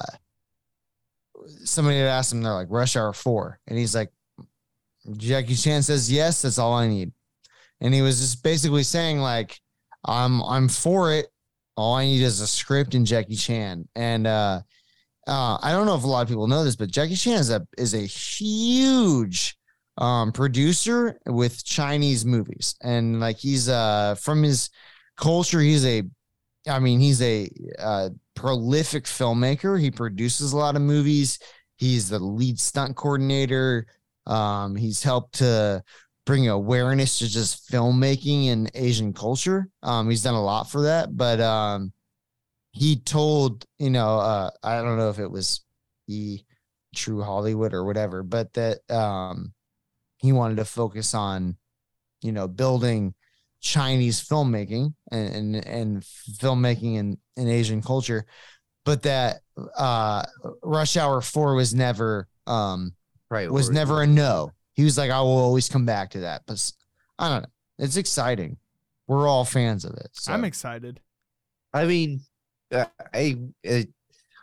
somebody 1.63 1.97
had 1.97 2.07
asked 2.07 2.31
him, 2.33 2.41
they're 2.41 2.53
like, 2.53 2.67
Rush 2.69 2.95
Hour 2.95 3.13
4. 3.13 3.59
And 3.67 3.77
he's 3.77 3.95
like, 3.95 4.11
Jackie 5.15 5.55
Chan 5.55 5.83
says, 5.83 6.11
yes, 6.11 6.41
that's 6.41 6.57
all 6.57 6.73
I 6.73 6.87
need. 6.87 7.11
And 7.79 7.93
he 7.93 8.01
was 8.01 8.19
just 8.19 8.43
basically 8.43 8.83
saying, 8.83 9.19
like, 9.19 9.59
I'm 10.07 10.41
I'm 10.43 10.67
for 10.69 11.13
it. 11.13 11.27
All 11.75 11.95
I 11.95 12.05
need 12.05 12.21
is 12.21 12.41
a 12.41 12.47
script 12.47 12.95
and 12.95 13.05
Jackie 13.05 13.35
Chan. 13.35 13.87
And 13.95 14.27
uh 14.27 14.61
uh, 15.27 15.57
I 15.61 15.73
don't 15.73 15.85
know 15.85 15.95
if 15.95 16.05
a 16.05 16.07
lot 16.07 16.21
of 16.21 16.29
people 16.29 16.47
know 16.47 16.63
this, 16.63 16.77
but 16.77 16.89
Jackie 16.89 17.15
Chan 17.15 17.39
is 17.39 17.49
a 17.49 17.67
is 17.77 17.93
a 17.93 17.99
huge 17.99 19.57
um, 19.97 20.31
producer 20.31 21.19
with 21.25 21.65
Chinese 21.65 22.25
movies, 22.25 22.75
and 22.81 23.19
like 23.19 23.37
he's 23.37 23.67
uh 23.67 24.15
from 24.15 24.41
his 24.41 24.69
culture, 25.17 25.59
he's 25.59 25.85
a, 25.85 26.03
I 26.69 26.79
mean, 26.79 26.99
he's 26.99 27.21
a 27.21 27.49
uh, 27.79 28.09
prolific 28.35 29.05
filmmaker. 29.05 29.79
He 29.79 29.91
produces 29.91 30.53
a 30.53 30.57
lot 30.57 30.75
of 30.75 30.81
movies. 30.81 31.39
He's 31.75 32.09
the 32.09 32.19
lead 32.19 32.59
stunt 32.59 32.95
coordinator. 32.95 33.87
Um, 34.25 34.75
he's 34.75 35.03
helped 35.03 35.35
to 35.35 35.83
bring 36.27 36.47
awareness 36.47 37.17
to 37.19 37.27
just 37.27 37.71
filmmaking 37.71 38.49
and 38.49 38.69
Asian 38.75 39.13
culture. 39.13 39.67
Um, 39.81 40.07
he's 40.09 40.21
done 40.21 40.35
a 40.35 40.43
lot 40.43 40.69
for 40.69 40.83
that, 40.83 41.17
but 41.17 41.41
um, 41.41 41.91
he 42.77 42.95
told 42.95 43.65
you 43.79 43.89
know 43.89 44.19
uh 44.19 44.49
i 44.63 44.81
don't 44.81 44.97
know 44.97 45.09
if 45.09 45.19
it 45.19 45.29
was 45.29 45.61
e 46.07 46.41
true 46.95 47.21
hollywood 47.21 47.73
or 47.73 47.83
whatever 47.83 48.21
but 48.23 48.53
that 48.53 48.79
um 48.91 49.51
he 50.17 50.31
wanted 50.31 50.57
to 50.57 50.65
focus 50.65 51.13
on 51.13 51.55
you 52.21 52.31
know 52.31 52.47
building 52.47 53.13
chinese 53.61 54.21
filmmaking 54.23 54.93
and 55.11 55.55
and, 55.55 55.67
and 55.67 56.03
filmmaking 56.03 56.97
in, 56.97 57.17
in 57.35 57.47
asian 57.47 57.81
culture 57.81 58.25
but 58.85 59.01
that 59.01 59.37
uh 59.75 60.23
rush 60.63 60.97
hour 60.97 61.19
4 61.21 61.55
was 61.55 61.73
never 61.73 62.27
um 62.45 62.93
Right. 63.29 63.51
was 63.51 63.69
never 63.69 64.03
a 64.03 64.07
no 64.07 64.53
he 64.77 64.83
was 64.85 64.97
like 64.97 65.11
i 65.11 65.19
will 65.19 65.37
always 65.37 65.67
come 65.67 65.85
back 65.85 66.11
to 66.11 66.19
that 66.21 66.43
but 66.45 66.71
I 67.19 67.27
don't 67.29 67.41
know 67.41 67.49
it's 67.79 67.97
exciting 67.97 68.55
we're 69.07 69.27
all 69.27 69.43
fans 69.43 69.83
of 69.83 69.93
it 69.95 70.09
so. 70.13 70.31
I'm 70.31 70.43
excited. 70.45 70.99
I 71.73 71.85
mean, 71.85 72.21
uh, 72.71 72.85
I 73.13 73.37
uh, 73.69 73.81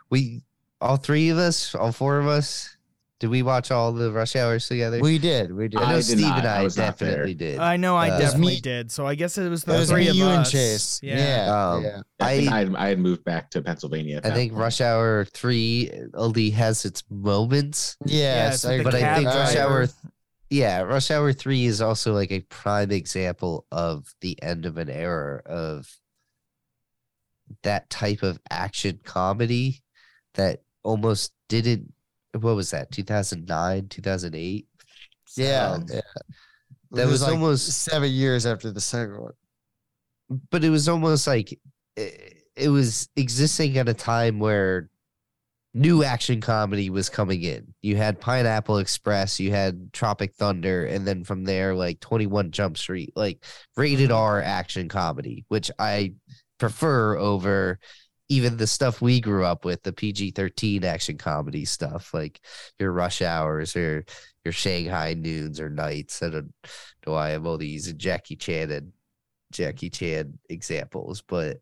we 0.09 0.41
all 0.81 0.97
three 0.97 1.29
of 1.29 1.37
us, 1.37 1.73
all 1.75 1.91
four 1.91 2.17
of 2.19 2.27
us, 2.27 2.75
did 3.19 3.29
we 3.29 3.43
watch 3.43 3.69
all 3.71 3.91
the 3.91 4.11
Rush 4.11 4.35
Hours 4.35 4.67
together? 4.67 4.99
we 5.01 5.17
did 5.19 5.51
we 5.55 5.67
did 5.67 5.79
I 5.81 5.91
know 5.91 5.97
I 5.97 6.01
Steve 6.01 6.19
not. 6.21 6.39
and 6.39 6.47
I 6.47 6.57
I, 6.59 6.63
was 6.63 6.77
not 6.77 6.97
there. 6.97 7.09
definitely 7.09 7.33
did. 7.35 7.59
I 7.59 7.77
know 7.77 7.95
I 7.95 8.09
Uh, 8.09 8.19
definitely 8.19 8.55
me- 8.55 8.59
did. 8.61 8.91
So 8.91 9.05
I 9.05 9.13
guess 9.15 9.37
it 9.37 9.47
was 9.49 9.63
it 9.63 9.67
the 9.67 9.73
was 9.73 9.89
three 9.89 10.05
me, 10.05 10.09
of 10.09 10.15
you 10.15 10.25
and 10.25 10.45
chase 10.45 10.99
Yeah. 11.03 11.17
yeah 11.45 11.71
Um, 11.73 11.83
yeah 11.83 12.01
I, 12.19 12.47
I- 12.51 12.85
I, 12.85 12.87
had, 12.89 12.99
moved 12.99 13.23
back 13.23 13.49
to 13.51 13.61
Pennsylvania. 13.61 14.21
I 14.23 14.31
think 14.31 14.51
point. 14.53 14.61
Rush 14.63 14.81
Hour 14.81 15.25
three 15.25 15.91
only 16.15 16.49
has 16.51 16.85
its 16.85 17.03
moments. 17.11 17.97
Yes, 18.05 18.63
it's 18.65 18.65
with 18.65 18.83
but 18.83 18.95
I 18.95 18.99
cab 18.99 19.15
think 19.17 19.27
Rush. 19.29 19.55
Hour- 19.55 19.87
yeah, 20.55 20.81
Rush 20.81 21.11
Hour 21.11 21.33
3 21.33 21.65
is 21.65 21.81
also 21.81 22.13
like 22.13 22.31
a 22.31 22.39
prime 22.41 22.91
example 22.91 23.65
of 23.71 24.13
the 24.21 24.41
end 24.41 24.65
of 24.65 24.77
an 24.77 24.89
era 24.89 25.41
of 25.45 25.87
that 27.63 27.89
type 27.89 28.23
of 28.23 28.39
action 28.49 28.99
comedy 29.03 29.83
that 30.35 30.61
almost 30.83 31.33
didn't 31.49 31.93
what 32.39 32.55
was 32.55 32.71
that 32.71 32.91
2009 32.91 33.87
2008 33.87 34.67
Yeah, 35.37 35.71
Um, 35.71 35.85
yeah. 35.89 36.01
that 36.91 37.03
It 37.03 37.11
was 37.11 37.21
like 37.21 37.31
almost- 37.33 37.71
seven 37.71 38.11
years 38.11 38.45
after 38.45 38.71
the 38.71 38.81
second 38.81 39.19
one. 39.21 39.33
but 40.51 40.63
it 40.63 40.69
was 40.69 40.87
almost 40.89 41.27
like 41.27 41.57
it, 41.95 42.43
it 42.55 42.69
was 42.69 43.09
existing 43.15 43.77
at 43.77 43.87
a 43.89 43.93
time 43.93 44.39
where 44.39 44.89
new 45.75 46.05
action 46.05 46.39
comedy 46.39 46.89
was 46.89 47.09
coming 47.09 47.43
in. 47.43 47.73
You 47.81 47.97
had 47.97 48.21
Pineapple 48.21 48.77
Express, 48.77 49.41
you 49.41 49.51
had 49.51 49.91
Tropic 49.91 50.33
Thunder, 50.33 50.85
and 50.85 51.05
then 51.05 51.25
from 51.25 51.43
there, 51.43 51.75
like 51.75 51.99
21 51.99 52.51
Jump 52.51 52.77
Street, 52.77 53.11
like 53.15 53.43
rated 53.75 54.09
mm-hmm. 54.09 54.17
R 54.17 54.41
action 54.41 54.87
comedy, 54.87 55.43
which 55.49 55.69
I 55.77 56.13
prefer 56.57 57.17
over 57.17 57.77
even 58.29 58.55
the 58.55 58.67
stuff 58.67 59.01
we 59.01 59.19
grew 59.19 59.43
up 59.43 59.65
with, 59.65 59.83
the 59.83 59.91
PG 59.91 60.31
13 60.31 60.85
action 60.85 61.17
comedy 61.17 61.65
stuff, 61.65 62.13
like 62.13 62.39
your 62.79 62.93
Rush 62.93 63.21
Hours 63.21 63.75
or 63.75 64.05
your 64.45 64.53
Shanghai 64.53 65.13
Noons 65.13 65.59
or 65.59 65.69
Nights. 65.69 66.23
I 66.23 66.29
don't 66.29 66.53
know 67.05 67.13
why 67.13 67.31
I'm 67.31 67.45
only 67.45 67.67
using 67.67 67.97
Jackie 67.97 68.37
Chan 68.37 68.71
and 68.71 68.93
Jackie 69.51 69.89
Chan 69.89 70.39
examples, 70.49 71.21
but 71.21 71.57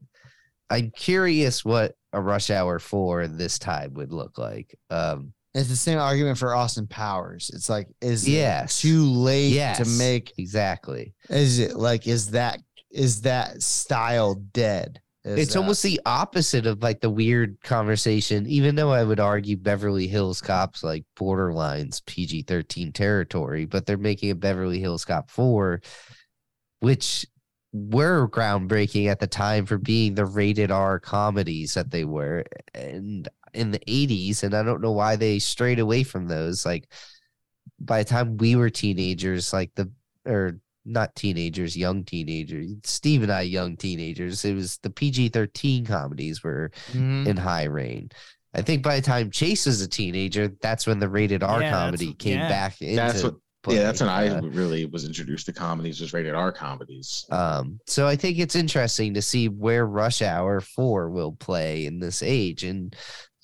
I'm 0.73 0.91
curious 0.91 1.63
what 1.63 1.95
a 2.13 2.21
Rush 2.21 2.49
Hour 2.49 2.79
4 2.79 3.21
in 3.23 3.37
this 3.37 3.57
time 3.59 3.93
would 3.93 4.11
look 4.11 4.37
like. 4.37 4.75
Um, 4.89 5.33
It's 5.53 5.69
the 5.69 5.75
same 5.75 5.99
argument 5.99 6.37
for 6.39 6.55
Austin 6.55 6.87
Powers. 6.87 7.51
It's 7.53 7.69
like, 7.69 7.87
is 8.01 8.27
Yes. 8.27 8.79
it 8.79 8.87
too 8.87 9.05
late 9.05 9.53
Yes. 9.53 9.77
to 9.77 9.85
make? 9.97 10.33
exactly. 10.37 11.13
Is 11.29 11.59
it 11.59 11.75
like, 11.75 12.07
is 12.07 12.31
that 12.31 12.59
is 12.91 13.21
that 13.21 13.61
style 13.63 14.35
dead? 14.53 14.99
Is 15.23 15.39
it's 15.39 15.53
that- 15.53 15.59
almost 15.59 15.81
the 15.83 15.99
opposite 16.05 16.65
of 16.67 16.83
like 16.83 17.01
the 17.01 17.09
weird 17.09 17.57
conversation, 17.63 18.45
even 18.45 18.75
though 18.75 18.91
I 18.91 19.03
would 19.03 19.19
argue 19.19 19.57
Beverly 19.57 20.07
Hills 20.07 20.41
Cops 20.41 20.83
like 20.83 21.03
borderlines 21.17 22.05
PG 22.05 22.43
13 22.43 22.91
territory, 22.91 23.65
but 23.65 23.85
they're 23.87 23.97
making 23.97 24.29
a 24.31 24.35
Beverly 24.35 24.79
Hills 24.79 25.05
Cop 25.05 25.29
4, 25.31 25.81
which 26.81 27.25
were 27.73 28.29
groundbreaking 28.29 29.07
at 29.07 29.19
the 29.19 29.27
time 29.27 29.65
for 29.65 29.77
being 29.79 30.13
the 30.15 30.25
rated 30.25 30.69
R 30.71 30.99
comedies 30.99 31.73
that 31.73 31.89
they 31.91 32.05
were 32.05 32.45
and 32.73 33.27
in 33.53 33.71
the 33.71 33.79
80s. 33.79 34.43
And 34.43 34.53
I 34.53 34.61
don't 34.63 34.81
know 34.81 34.91
why 34.91 35.15
they 35.15 35.39
strayed 35.39 35.79
away 35.79 36.03
from 36.03 36.27
those. 36.27 36.65
Like 36.65 36.87
by 37.79 38.03
the 38.03 38.09
time 38.09 38.37
we 38.37 38.55
were 38.55 38.69
teenagers, 38.69 39.51
like 39.53 39.71
the, 39.75 39.91
or 40.25 40.59
not 40.85 41.15
teenagers, 41.15 41.75
young 41.75 42.03
teenagers. 42.03 42.71
Steve 42.83 43.23
and 43.23 43.31
I, 43.31 43.41
young 43.41 43.75
teenagers. 43.77 44.45
It 44.45 44.53
was 44.53 44.77
the 44.79 44.89
PG 44.89 45.29
thirteen 45.29 45.85
comedies 45.85 46.43
were 46.43 46.71
Mhm. 46.91 47.25
in 47.25 47.37
high 47.37 47.63
reign. 47.63 48.09
I 48.53 48.61
think 48.61 48.83
by 48.83 48.97
the 48.97 49.01
time 49.01 49.31
Chase 49.31 49.65
was 49.65 49.81
a 49.81 49.87
teenager, 49.87 50.49
that's 50.61 50.85
when 50.85 50.99
the 50.99 51.09
rated 51.09 51.41
R 51.41 51.61
Yeah, 51.61 51.71
comedy 51.71 52.13
came 52.13 52.37
yeah. 52.37 52.49
back 52.49 52.81
into 52.81 52.95
That's 52.95 53.23
what. 53.23 53.35
Play. 53.63 53.77
Yeah, 53.77 53.83
that's 53.83 54.01
when 54.01 54.09
I 54.09 54.27
Uh, 54.27 54.41
really 54.41 54.85
was 54.85 55.05
introduced 55.05 55.45
to 55.47 55.53
comedies, 55.53 56.01
was 56.01 56.13
rated 56.13 56.35
R 56.35 56.51
comedies. 56.51 57.25
um, 57.29 57.79
so 57.87 58.07
I 58.07 58.15
think 58.15 58.37
it's 58.39 58.55
interesting 58.55 59.13
to 59.15 59.21
see 59.21 59.47
where 59.49 59.85
Rush 59.85 60.21
Hour 60.21 60.61
Four 60.61 61.09
will 61.09 61.33
play 61.33 61.85
in 61.85 61.99
this 61.99 62.21
age, 62.21 62.63
and 62.63 62.95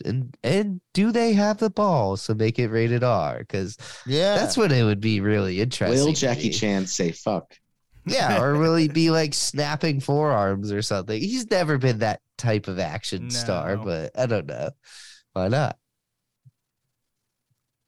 and 0.06 0.36
and 0.44 0.82
do 0.94 1.12
they 1.12 1.34
have 1.34 1.58
the 1.58 1.70
balls 1.70 2.26
to 2.28 2.36
make 2.36 2.60
it 2.60 2.70
rated 2.70 3.04
R? 3.04 3.40
Because 3.40 3.78
yeah. 4.06 4.36
that's 4.36 4.58
what 4.58 4.72
it 4.72 4.84
would 4.84 5.02
be 5.02 5.22
really 5.22 5.62
interesting. 5.62 6.00
Will 6.06 6.14
Jackie 6.14 6.50
me. 6.50 6.54
Chan 6.54 6.88
say 6.88 7.12
fuck? 7.12 7.56
Yeah, 8.06 8.42
or 8.42 8.58
will 8.58 8.76
he 8.76 8.88
be 8.90 9.12
like 9.12 9.34
snapping 9.34 10.00
forearms 10.00 10.72
or 10.72 10.82
something? 10.82 11.20
He's 11.22 11.50
never 11.50 11.78
been 11.78 12.00
that 12.00 12.22
type 12.38 12.68
of 12.68 12.80
action 12.80 13.30
star, 13.30 13.78
but 13.78 14.12
I 14.18 14.26
don't 14.26 14.48
know. 14.48 14.72
Why 15.34 15.48
not? 15.50 15.78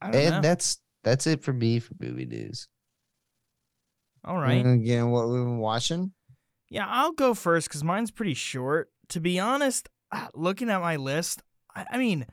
I 0.02 0.12
don't 0.12 0.22
And 0.22 0.30
know. 0.30 0.42
that's 0.42 0.81
that's 1.04 1.28
it 1.28 1.44
for 1.44 1.54
me 1.54 1.80
for 1.80 1.94
movie 2.00 2.26
news. 2.26 2.68
All 4.24 4.38
right. 4.38 4.66
Again, 4.66 5.10
what 5.10 5.28
we've 5.30 5.42
been 5.42 5.58
watching. 5.58 6.12
Yeah, 6.70 6.86
I'll 6.88 7.12
go 7.12 7.34
first 7.34 7.68
because 7.68 7.84
mine's 7.84 8.12
pretty 8.12 8.34
short. 8.34 8.92
To 9.10 9.20
be 9.20 9.40
honest, 9.40 9.90
uh, 10.12 10.28
looking 10.34 10.70
at 10.70 10.80
my 10.80 10.96
list, 10.96 11.42
I, 11.76 11.86
I 11.92 11.98
mean, 11.98 12.28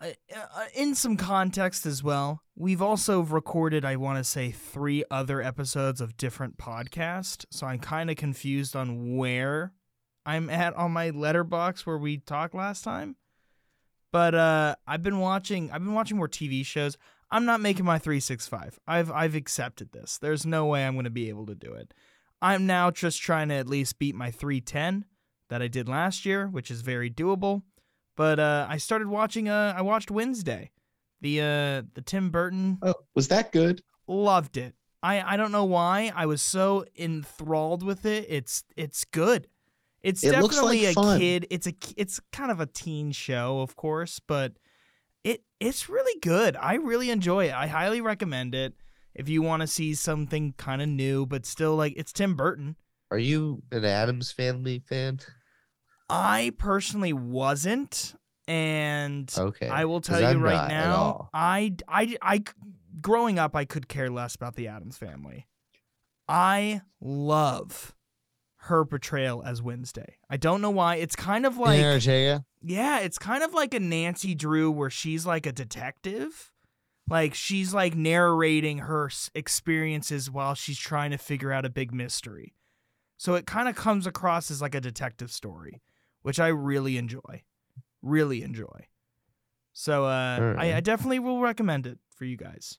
uh, 0.00 0.10
uh, 0.34 0.64
in 0.74 0.94
some 0.94 1.16
context 1.16 1.86
as 1.86 2.04
well, 2.04 2.42
we've 2.54 2.82
also 2.82 3.20
recorded, 3.20 3.84
I 3.84 3.96
want 3.96 4.18
to 4.18 4.24
say, 4.24 4.50
three 4.50 5.02
other 5.10 5.42
episodes 5.42 6.00
of 6.00 6.16
different 6.16 6.56
podcasts. 6.56 7.46
So 7.50 7.66
I'm 7.66 7.80
kind 7.80 8.10
of 8.10 8.16
confused 8.16 8.76
on 8.76 9.16
where 9.16 9.72
I'm 10.24 10.50
at 10.50 10.74
on 10.74 10.92
my 10.92 11.10
Letterboxd 11.10 11.86
where 11.86 11.98
we 11.98 12.18
talked 12.18 12.54
last 12.54 12.84
time. 12.84 13.16
But 14.12 14.34
uh, 14.34 14.76
I've 14.86 15.02
been 15.02 15.18
watching. 15.18 15.70
I've 15.70 15.82
been 15.82 15.94
watching 15.94 16.16
more 16.16 16.28
TV 16.28 16.64
shows. 16.64 16.96
I'm 17.30 17.44
not 17.44 17.60
making 17.60 17.84
my 17.84 17.98
365. 17.98 18.78
I've 18.86 19.10
I've 19.10 19.34
accepted 19.34 19.92
this. 19.92 20.18
There's 20.18 20.46
no 20.46 20.66
way 20.66 20.86
I'm 20.86 20.94
going 20.94 21.04
to 21.04 21.10
be 21.10 21.28
able 21.28 21.46
to 21.46 21.54
do 21.54 21.72
it. 21.72 21.92
I'm 22.40 22.66
now 22.66 22.90
just 22.90 23.20
trying 23.20 23.48
to 23.48 23.54
at 23.56 23.66
least 23.66 23.98
beat 23.98 24.14
my 24.14 24.30
310 24.30 25.04
that 25.50 25.60
I 25.60 25.68
did 25.68 25.88
last 25.88 26.24
year, 26.24 26.46
which 26.46 26.70
is 26.70 26.82
very 26.82 27.10
doable. 27.10 27.62
But 28.16 28.38
uh, 28.38 28.66
I 28.68 28.78
started 28.78 29.08
watching. 29.08 29.48
Uh, 29.48 29.74
I 29.76 29.82
watched 29.82 30.10
Wednesday, 30.10 30.70
the 31.20 31.40
uh, 31.40 31.82
the 31.94 32.02
Tim 32.04 32.30
Burton. 32.30 32.78
Oh, 32.82 32.94
was 33.14 33.28
that 33.28 33.52
good? 33.52 33.82
Loved 34.06 34.56
it. 34.56 34.74
I 35.02 35.34
I 35.34 35.36
don't 35.36 35.52
know 35.52 35.64
why 35.64 36.12
I 36.16 36.26
was 36.26 36.42
so 36.42 36.84
enthralled 36.98 37.82
with 37.82 38.04
it. 38.06 38.26
It's 38.28 38.64
it's 38.76 39.04
good. 39.04 39.46
It's 40.02 40.24
It 40.24 40.30
definitely 40.30 40.86
like 40.86 40.90
a 40.90 40.94
fun. 40.94 41.20
kid. 41.20 41.46
It's 41.50 41.66
a 41.66 41.74
it's 41.96 42.20
kind 42.32 42.50
of 42.50 42.60
a 42.60 42.66
teen 42.66 43.12
show, 43.12 43.60
of 43.60 43.76
course, 43.76 44.20
but 44.26 44.54
it 45.24 45.42
it's 45.60 45.88
really 45.88 46.18
good. 46.20 46.56
I 46.56 46.74
really 46.74 47.10
enjoy 47.10 47.46
it. 47.46 47.54
I 47.54 47.66
highly 47.66 48.00
recommend 48.00 48.54
it 48.54 48.74
if 49.14 49.28
you 49.28 49.42
want 49.42 49.62
to 49.62 49.66
see 49.66 49.94
something 49.94 50.54
kind 50.56 50.80
of 50.80 50.88
new, 50.88 51.26
but 51.26 51.44
still 51.44 51.76
like 51.76 51.94
it's 51.96 52.12
Tim 52.12 52.36
Burton. 52.36 52.76
Are 53.10 53.18
you 53.18 53.62
an 53.72 53.84
Addams 53.84 54.32
Family 54.32 54.82
fan? 54.86 55.20
I 56.10 56.52
personally 56.58 57.12
wasn't, 57.12 58.14
and 58.46 59.32
Okay, 59.36 59.68
I 59.68 59.84
will 59.84 60.00
tell 60.00 60.20
you 60.20 60.26
I'm 60.26 60.42
right 60.42 60.68
now. 60.68 61.28
I, 61.34 61.74
I, 61.86 62.16
I, 62.22 62.44
growing 63.00 63.38
up, 63.38 63.54
I 63.54 63.64
could 63.66 63.88
care 63.88 64.08
less 64.08 64.34
about 64.34 64.56
the 64.56 64.68
Addams 64.68 64.96
family. 64.96 65.46
I 66.26 66.82
love 67.00 67.94
her 68.68 68.84
portrayal 68.84 69.42
as 69.44 69.60
Wednesday. 69.60 70.16
I 70.30 70.36
don't 70.36 70.60
know 70.60 70.70
why. 70.70 70.96
It's 70.96 71.16
kind 71.16 71.44
of 71.44 71.58
like, 71.58 71.78
yeah, 71.80 72.38
yeah, 72.62 73.00
it's 73.00 73.18
kind 73.18 73.42
of 73.42 73.52
like 73.52 73.74
a 73.74 73.80
Nancy 73.80 74.34
Drew 74.34 74.70
where 74.70 74.90
she's 74.90 75.26
like 75.26 75.44
a 75.46 75.52
detective. 75.52 76.52
Like 77.10 77.34
she's 77.34 77.72
like 77.72 77.94
narrating 77.94 78.78
her 78.78 79.10
experiences 79.34 80.30
while 80.30 80.54
she's 80.54 80.78
trying 80.78 81.10
to 81.10 81.18
figure 81.18 81.52
out 81.52 81.64
a 81.64 81.70
big 81.70 81.92
mystery. 81.92 82.54
So 83.16 83.34
it 83.34 83.46
kind 83.46 83.68
of 83.68 83.74
comes 83.74 84.06
across 84.06 84.50
as 84.50 84.62
like 84.62 84.74
a 84.74 84.80
detective 84.80 85.32
story, 85.32 85.82
which 86.22 86.38
I 86.38 86.48
really 86.48 86.96
enjoy. 86.96 87.42
Really 88.02 88.42
enjoy. 88.42 88.86
So 89.72 90.04
uh, 90.04 90.54
I, 90.58 90.74
I 90.74 90.80
definitely 90.80 91.18
will 91.18 91.40
recommend 91.40 91.86
it 91.86 91.98
for 92.10 92.24
you 92.24 92.36
guys. 92.36 92.78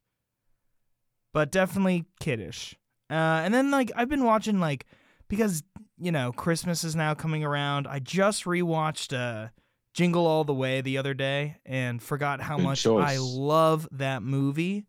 But 1.34 1.52
definitely 1.52 2.06
kiddish. 2.20 2.76
Uh, 3.10 3.42
and 3.44 3.54
then 3.54 3.72
like 3.72 3.92
I've 3.96 4.10
been 4.10 4.24
watching 4.24 4.60
like 4.60 4.86
because 5.30 5.64
you 5.98 6.12
know 6.12 6.32
Christmas 6.32 6.84
is 6.84 6.96
now 6.96 7.14
coming 7.14 7.44
around. 7.44 7.88
I 7.88 8.00
just 8.00 8.44
rewatched 8.44 9.18
uh, 9.18 9.50
Jingle 9.94 10.28
All 10.28 10.44
the 10.44 10.54
Way 10.54 10.82
the 10.82 10.98
other 10.98 11.14
day 11.14 11.58
and 11.66 12.02
forgot 12.02 12.42
how 12.42 12.58
Good 12.58 12.64
much 12.64 12.86
I 12.86 13.18
love 13.20 13.88
that 13.92 14.22
movie. 14.22 14.86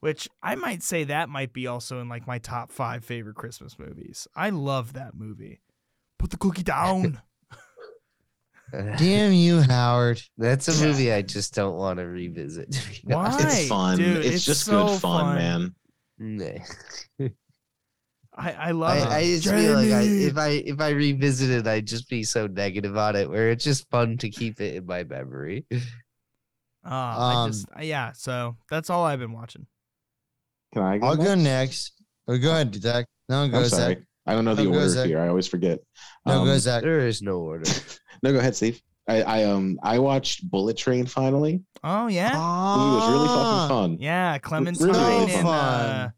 Which 0.00 0.28
I 0.42 0.54
might 0.54 0.82
say 0.82 1.04
that 1.04 1.30
might 1.30 1.54
be 1.54 1.66
also 1.66 1.98
in 2.00 2.10
like 2.10 2.26
my 2.26 2.38
top 2.38 2.70
five 2.70 3.06
favorite 3.06 3.36
Christmas 3.36 3.78
movies. 3.78 4.28
I 4.36 4.50
love 4.50 4.92
that 4.92 5.14
movie. 5.14 5.62
Put 6.18 6.30
the 6.30 6.36
cookie 6.36 6.62
down. 6.62 7.22
Damn 8.98 9.32
you, 9.32 9.62
Howard. 9.62 10.20
That's 10.36 10.68
a 10.68 10.84
movie 10.86 11.10
I 11.10 11.22
just 11.22 11.54
don't 11.54 11.76
want 11.76 12.00
to 12.00 12.06
revisit. 12.06 12.76
Why? 13.04 13.34
It's 13.40 13.68
fun. 13.68 13.96
dude, 13.96 14.18
it's, 14.18 14.34
it's 14.34 14.44
just 14.44 14.64
so 14.66 14.88
good 14.88 15.00
fun, 15.00 15.38
fun. 15.38 15.74
man. 16.18 16.64
Nah. 18.36 18.42
I, 18.44 18.50
I 18.52 18.70
love 18.72 18.90
I, 18.90 18.98
it. 18.98 19.06
I 19.08 19.22
just 19.40 19.48
feel 19.48 19.74
like 19.74 19.90
I, 19.92 20.02
if 20.02 20.36
I 20.36 20.48
if 20.48 20.80
I 20.80 20.90
revisit 20.90 21.50
it, 21.50 21.66
I'd 21.66 21.86
just 21.86 22.08
be 22.08 22.22
so 22.24 22.46
negative 22.46 22.96
on 22.96 23.16
it. 23.16 23.28
Where 23.30 23.50
it's 23.50 23.64
just 23.64 23.88
fun 23.90 24.16
to 24.18 24.28
keep 24.30 24.60
it 24.60 24.74
in 24.76 24.86
my 24.86 25.04
memory. 25.04 25.64
Uh, 25.72 25.76
I 26.84 27.34
Um, 27.44 27.50
just 27.52 27.66
yeah. 27.80 28.12
So 28.12 28.56
that's 28.70 28.90
all 28.90 29.04
I've 29.04 29.20
been 29.20 29.32
watching. 29.32 29.66
Can 30.72 30.82
I 30.82 30.98
go? 30.98 31.06
I'll 31.06 31.16
go 31.16 31.34
next? 31.34 31.44
next. 31.44 31.92
Oh, 32.26 32.38
go 32.38 32.50
ahead, 32.50 32.74
Zach. 32.74 33.06
No, 33.28 33.48
go 33.48 33.58
I'm 33.58 33.64
Zach. 33.66 33.78
sorry. 33.80 34.06
I 34.26 34.32
don't 34.34 34.44
know 34.44 34.54
the 34.54 34.64
No, 34.64 34.70
order 34.74 34.88
Zach. 34.88 35.06
here. 35.06 35.20
I 35.20 35.28
always 35.28 35.46
forget. 35.46 35.78
No, 36.26 36.40
Um, 36.40 36.46
go 36.46 36.56
Zach. 36.58 36.82
There 36.82 37.06
is 37.06 37.22
no 37.22 37.38
order. 37.38 37.70
No, 38.22 38.32
go 38.32 38.38
ahead, 38.38 38.56
Steve. 38.56 38.80
I, 39.06 39.22
I 39.22 39.44
um 39.44 39.78
I 39.82 39.98
watched 39.98 40.48
Bullet 40.50 40.78
Train 40.78 41.04
finally. 41.04 41.60
Oh 41.82 42.06
yeah, 42.06 42.30
It 42.32 42.36
was 42.38 43.08
really 43.10 43.28
fucking 43.28 43.44
Ah. 43.44 43.66
fun. 43.68 43.96
yeah. 44.00 44.38
Clementine 44.38 44.86
really 44.88 45.32
and 45.34 45.42
fun. 45.42 45.46
uh, 45.46 46.10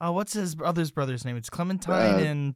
oh, 0.00 0.12
what's 0.12 0.32
his 0.32 0.54
brother's 0.54 0.90
brother's 0.90 1.24
name? 1.24 1.36
It's 1.36 1.50
Clementine 1.50 2.14
Uh, 2.14 2.18
and 2.18 2.54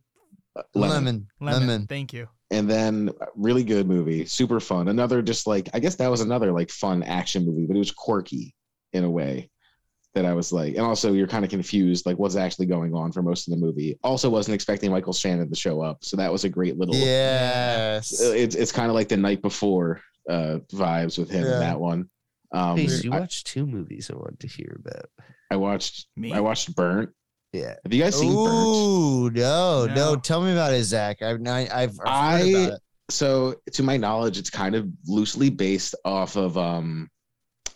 Lemon. 0.74 0.90
Lemon. 0.94 1.28
Lemon. 1.40 1.60
Lemon. 1.68 1.86
Thank 1.86 2.12
you. 2.12 2.28
And 2.50 2.68
then 2.68 3.10
uh, 3.20 3.26
really 3.36 3.62
good 3.62 3.86
movie, 3.86 4.26
super 4.26 4.58
fun. 4.58 4.88
Another 4.88 5.22
just 5.22 5.46
like 5.46 5.68
I 5.72 5.78
guess 5.78 5.94
that 5.96 6.08
was 6.10 6.20
another 6.20 6.50
like 6.52 6.70
fun 6.70 7.02
action 7.04 7.46
movie, 7.46 7.66
but 7.66 7.76
it 7.76 7.78
was 7.78 7.92
quirky 7.92 8.54
in 8.92 9.04
a 9.04 9.10
way 9.10 9.48
that 10.14 10.24
I 10.26 10.32
was 10.34 10.52
like, 10.52 10.74
and 10.74 10.84
also 10.84 11.12
you're 11.12 11.28
kind 11.28 11.44
of 11.44 11.50
confused 11.52 12.04
like 12.04 12.18
what's 12.18 12.34
actually 12.34 12.66
going 12.66 12.92
on 12.96 13.12
for 13.12 13.22
most 13.22 13.46
of 13.46 13.52
the 13.54 13.64
movie. 13.64 13.96
Also 14.02 14.28
wasn't 14.28 14.56
expecting 14.56 14.90
Michael 14.90 15.12
Shannon 15.12 15.48
to 15.48 15.54
show 15.54 15.80
up, 15.80 15.98
so 16.02 16.16
that 16.16 16.32
was 16.32 16.42
a 16.42 16.48
great 16.48 16.76
little. 16.76 16.96
Yes. 16.96 18.20
Uh, 18.20 18.32
It's 18.32 18.56
it's 18.56 18.72
kind 18.72 18.88
of 18.88 18.94
like 18.96 19.08
the 19.08 19.16
night 19.16 19.42
before 19.42 20.00
uh 20.28 20.58
vibes 20.72 21.16
with 21.16 21.30
him 21.30 21.44
Yeah. 21.44 21.54
in 21.54 21.60
that 21.60 21.78
one. 21.80 22.10
Um, 22.52 22.76
Hey, 22.76 22.86
you 23.04 23.12
I, 23.12 23.20
watched 23.20 23.46
two 23.46 23.64
movies 23.64 24.10
I 24.12 24.16
wanted 24.16 24.40
to 24.40 24.48
hear 24.48 24.80
about. 24.84 25.06
I 25.52 25.56
watched 25.56 26.08
Me. 26.16 26.32
I 26.32 26.40
watched 26.40 26.74
Burnt. 26.74 27.10
Yeah. 27.52 27.74
Have 27.84 27.92
you 27.92 28.02
guys 28.02 28.18
seen 28.18 28.32
Burnt? 28.32 28.66
Ooh, 28.68 29.30
no, 29.30 29.86
no, 29.86 29.94
No. 29.94 30.16
Tell 30.16 30.42
me 30.42 30.52
about 30.52 30.72
it, 30.72 30.84
Zach. 30.84 31.20
I've 31.22 31.40
I, 31.46 31.68
I've, 31.72 31.98
I've 32.04 32.06
I- 32.06 32.38
heard 32.38 32.48
about 32.50 32.72
it. 32.74 32.80
so 33.10 33.56
to 33.72 33.82
my 33.82 33.96
knowledge 33.96 34.38
it's 34.38 34.50
kind 34.50 34.74
of 34.76 34.88
loosely 35.06 35.50
based 35.50 35.96
off 36.04 36.36
of 36.36 36.56
um 36.56 37.08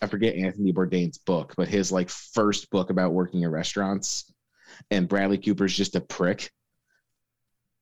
i 0.01 0.07
forget 0.07 0.33
anthony 0.35 0.71
bourdain's 0.71 1.17
book 1.17 1.53
but 1.57 1.67
his 1.67 1.91
like 1.91 2.09
first 2.09 2.69
book 2.69 2.89
about 2.89 3.11
working 3.11 3.41
in 3.41 3.49
restaurants 3.51 4.33
and 4.91 5.09
bradley 5.09 5.37
cooper's 5.37 5.75
just 5.75 5.97
a 5.97 5.99
prick 5.99 6.49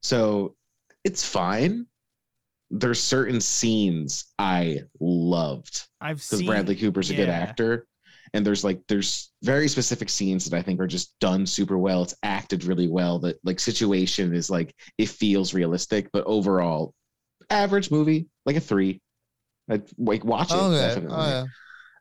so 0.01 0.55
it's 1.03 1.23
fine 1.23 1.85
there's 2.71 2.99
certain 3.01 3.39
scenes 3.39 4.33
i 4.39 4.79
loved 4.99 5.83
I've 6.01 6.17
because 6.17 6.39
seen 6.39 6.47
bradley 6.47 6.75
cooper's 6.75 7.11
a 7.11 7.15
good 7.15 7.29
actor 7.29 7.85
and 8.33 8.45
there's 8.45 8.63
like 8.63 8.81
there's 8.87 9.31
very 9.43 9.67
specific 9.67 10.09
scenes 10.09 10.45
that 10.45 10.57
i 10.57 10.61
think 10.61 10.79
are 10.79 10.87
just 10.87 11.17
done 11.19 11.45
super 11.45 11.77
well 11.77 12.03
it's 12.03 12.15
acted 12.23 12.63
really 12.65 12.87
well 12.87 13.19
that 13.19 13.37
like 13.43 13.59
situation 13.59 14.33
is 14.33 14.49
like 14.49 14.73
it 14.97 15.09
feels 15.09 15.53
realistic 15.53 16.09
but 16.13 16.23
overall 16.25 16.93
average 17.49 17.91
movie 17.91 18.27
like 18.45 18.55
a 18.55 18.59
three 18.61 19.01
I'd 19.69 19.83
like 19.97 20.25
watch 20.25 20.55
it 20.55 20.69
Okay. 20.71 20.77
definitely 20.77 21.09
Oh, 21.09 21.29
yeah. 21.29 21.45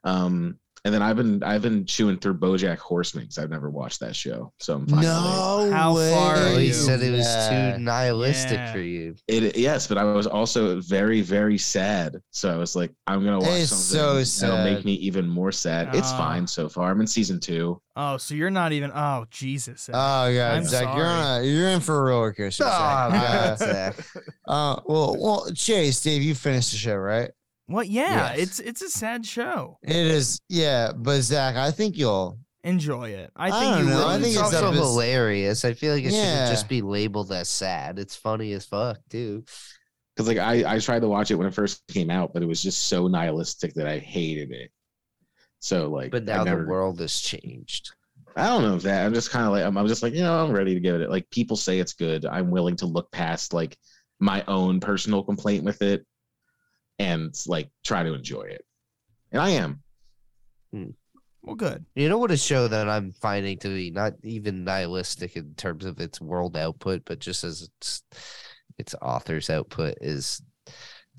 um 0.05 0.59
and 0.85 0.93
then 0.93 1.01
i've 1.03 1.17
been 1.17 1.43
i've 1.45 1.63
been 1.63 1.85
chewing 1.87 2.17
through 2.19 2.35
bojack 2.35 2.79
horseman 2.79 3.25
because 3.25 3.39
i've 3.39 3.51
never 3.51 3.71
watched 3.71 4.01
that 4.01 4.17
show 4.17 4.53
so 4.59 4.75
i'm 4.75 4.87
finally 4.87 5.07
No 5.07 5.71
How 5.73 5.95
way. 5.97 6.11
far 6.11 6.37
Oh, 6.37 6.55
are 6.55 6.61
you 6.61 6.67
you? 6.67 6.73
said 6.73 7.01
it 7.03 7.11
was 7.13 7.27
Yeah. 7.27 7.75
too 7.77 7.83
nihilistic 7.83 8.59
Yeah. 8.59 8.73
for 8.73 8.81
you. 8.81 9.15
it 9.29 9.57
yes 9.57 9.87
but 9.87 9.97
i 9.99 10.05
was 10.05 10.27
also 10.27 10.81
very 10.81 11.21
very 11.21 11.57
sad 11.59 12.17
so 12.31 12.53
i 12.53 12.57
was 12.57 12.75
like 12.75 12.91
i'm 13.07 13.25
gonna 13.25 13.39
watch 13.39 13.49
It's 13.49 13.71
something 13.71 14.25
so 14.25 14.49
that'll 14.49 14.65
make 14.65 14.85
me 14.85 14.95
even 14.95 15.29
more 15.29 15.53
sad 15.53 15.95
it's 15.95 16.11
Ah. 16.13 16.19
fine 16.19 16.47
so 16.47 16.69
far 16.69 16.91
i'm 16.91 17.01
in 17.01 17.07
season 17.07 17.39
two 17.41 17.81
Oh, 17.95 18.17
so 18.17 18.35
you're 18.35 18.49
not 18.49 18.73
even. 18.73 18.91
Oh, 18.95 19.27
Jesus. 19.31 19.83
Zach. 19.83 19.95
Oh 19.95 20.27
yeah, 20.27 20.55
I'm 20.55 20.65
Zach, 20.65 20.97
you're 20.97 21.05
on 21.05 21.43
a, 21.43 21.45
you're 21.45 21.69
in 21.69 21.81
for 21.81 21.99
a 22.01 22.03
roller 22.05 22.33
coaster. 22.33 22.65
Oh, 22.65 22.69
Zach. 22.71 23.11
God, 23.13 23.59
Zach. 23.59 23.97
uh, 24.49 24.81
well, 24.87 25.15
well, 25.21 25.51
Chase, 25.55 26.01
Dave, 26.01 26.23
you 26.23 26.35
finished 26.35 26.71
the 26.71 26.79
show, 26.79 26.97
right? 26.97 27.31
What? 27.67 27.89
Yeah, 27.89 28.35
Yes. 28.35 28.39
it's 28.39 28.59
it's 28.61 28.83
a 28.83 28.91
sad 28.91 29.25
show. 29.27 29.79
It 29.83 29.95
is, 29.97 30.41
yeah. 30.49 30.93
But 30.97 31.21
Zach, 31.23 31.57
I 31.57 31.71
think 31.71 31.97
you'll. 31.97 32.39
Enjoy 32.65 33.09
it. 33.11 33.31
I 33.35 33.49
I 33.49 33.51
think 33.51 33.75
don't 33.75 33.85
you 33.85 33.91
know, 33.91 33.97
will. 33.99 34.07
I 34.07 34.15
think 34.15 34.27
it's 34.27 34.35
it's 34.37 34.55
also 34.55 34.67
up 34.69 34.73
as- 34.75 34.79
hilarious. 34.79 35.65
I 35.65 35.75
feel 35.75 35.95
like 35.95 36.05
it 36.05 36.13
Yeah. 36.13 36.25
shouldn't 36.25 36.51
just 36.53 36.69
be 36.69 36.81
labeled 36.81 37.33
as 37.33 37.49
sad. 37.49 37.99
It's 37.99 38.15
funny 38.15 38.53
as 38.53 38.65
fuck, 38.65 38.99
too. 39.11 39.45
because 40.15 40.29
like 40.29 40.39
I, 40.39 40.75
I 40.75 40.79
tried 40.79 41.01
to 41.01 41.09
watch 41.09 41.31
it 41.33 41.35
when 41.37 41.49
it 41.49 41.55
first 41.55 41.83
came 41.89 42.09
out, 42.11 42.33
but 42.33 42.43
it 42.43 42.47
was 42.47 42.63
just 42.63 42.83
so 42.89 43.09
nihilistic 43.09 43.75
that 43.75 43.89
I 43.89 43.99
hated 43.99 44.53
it. 44.53 44.71
So 45.59 45.89
like, 45.91 46.11
But 46.13 46.25
now 46.25 46.45
never, 46.45 46.63
the 46.63 46.69
world 46.69 47.01
has 47.01 47.21
changed. 47.21 47.91
I 48.37 48.47
don't 48.47 48.63
know 48.63 48.77
if 48.77 48.83
that. 48.83 49.07
I'm 49.07 49.15
just 49.15 49.31
kind 49.31 49.47
of 49.47 49.53
like 49.53 49.65
I'm, 49.65 49.77
I'm 49.77 49.89
just 49.89 50.03
like 50.05 50.15
you 50.15 50.23
know 50.23 50.45
I'm 50.45 50.53
ready 50.53 50.75
to 50.75 50.81
give 50.81 51.01
it. 51.01 51.11
Like 51.11 51.29
people 51.31 51.57
say 51.57 51.81
it's 51.81 51.95
good. 51.95 52.25
I'm 52.27 52.51
willing 52.51 52.77
to 52.77 52.87
look 52.87 53.11
past 53.11 53.53
like 53.53 53.77
my 54.21 54.45
own 54.47 54.79
personal 54.81 55.23
complaint 55.25 55.65
with 55.65 55.83
it, 55.83 56.07
and 57.03 57.35
like 57.47 57.69
try 57.85 58.03
to 58.03 58.15
enjoy 58.15 58.43
it. 58.43 58.65
And 59.33 59.41
I 59.41 59.51
am. 59.51 59.83
Hmm. 60.73 60.91
Well, 61.43 61.57
good. 61.57 61.85
You 61.97 62.09
know 62.09 62.19
what 62.19 62.31
a 62.31 62.37
show 62.37 62.69
that 62.69 62.89
I'm 62.89 63.13
finding 63.13 63.59
to 63.59 63.69
be 63.69 63.91
not 63.91 64.13
even 64.23 64.65
nihilistic 64.65 65.37
in 65.37 65.55
terms 65.55 65.85
of 65.85 66.01
its 66.01 66.21
world 66.21 66.57
output, 66.57 67.03
but 67.05 67.19
just 67.19 67.43
as 67.43 67.63
its 67.63 68.03
its 68.79 68.95
author's 69.03 69.51
output 69.51 69.97
is 70.01 70.41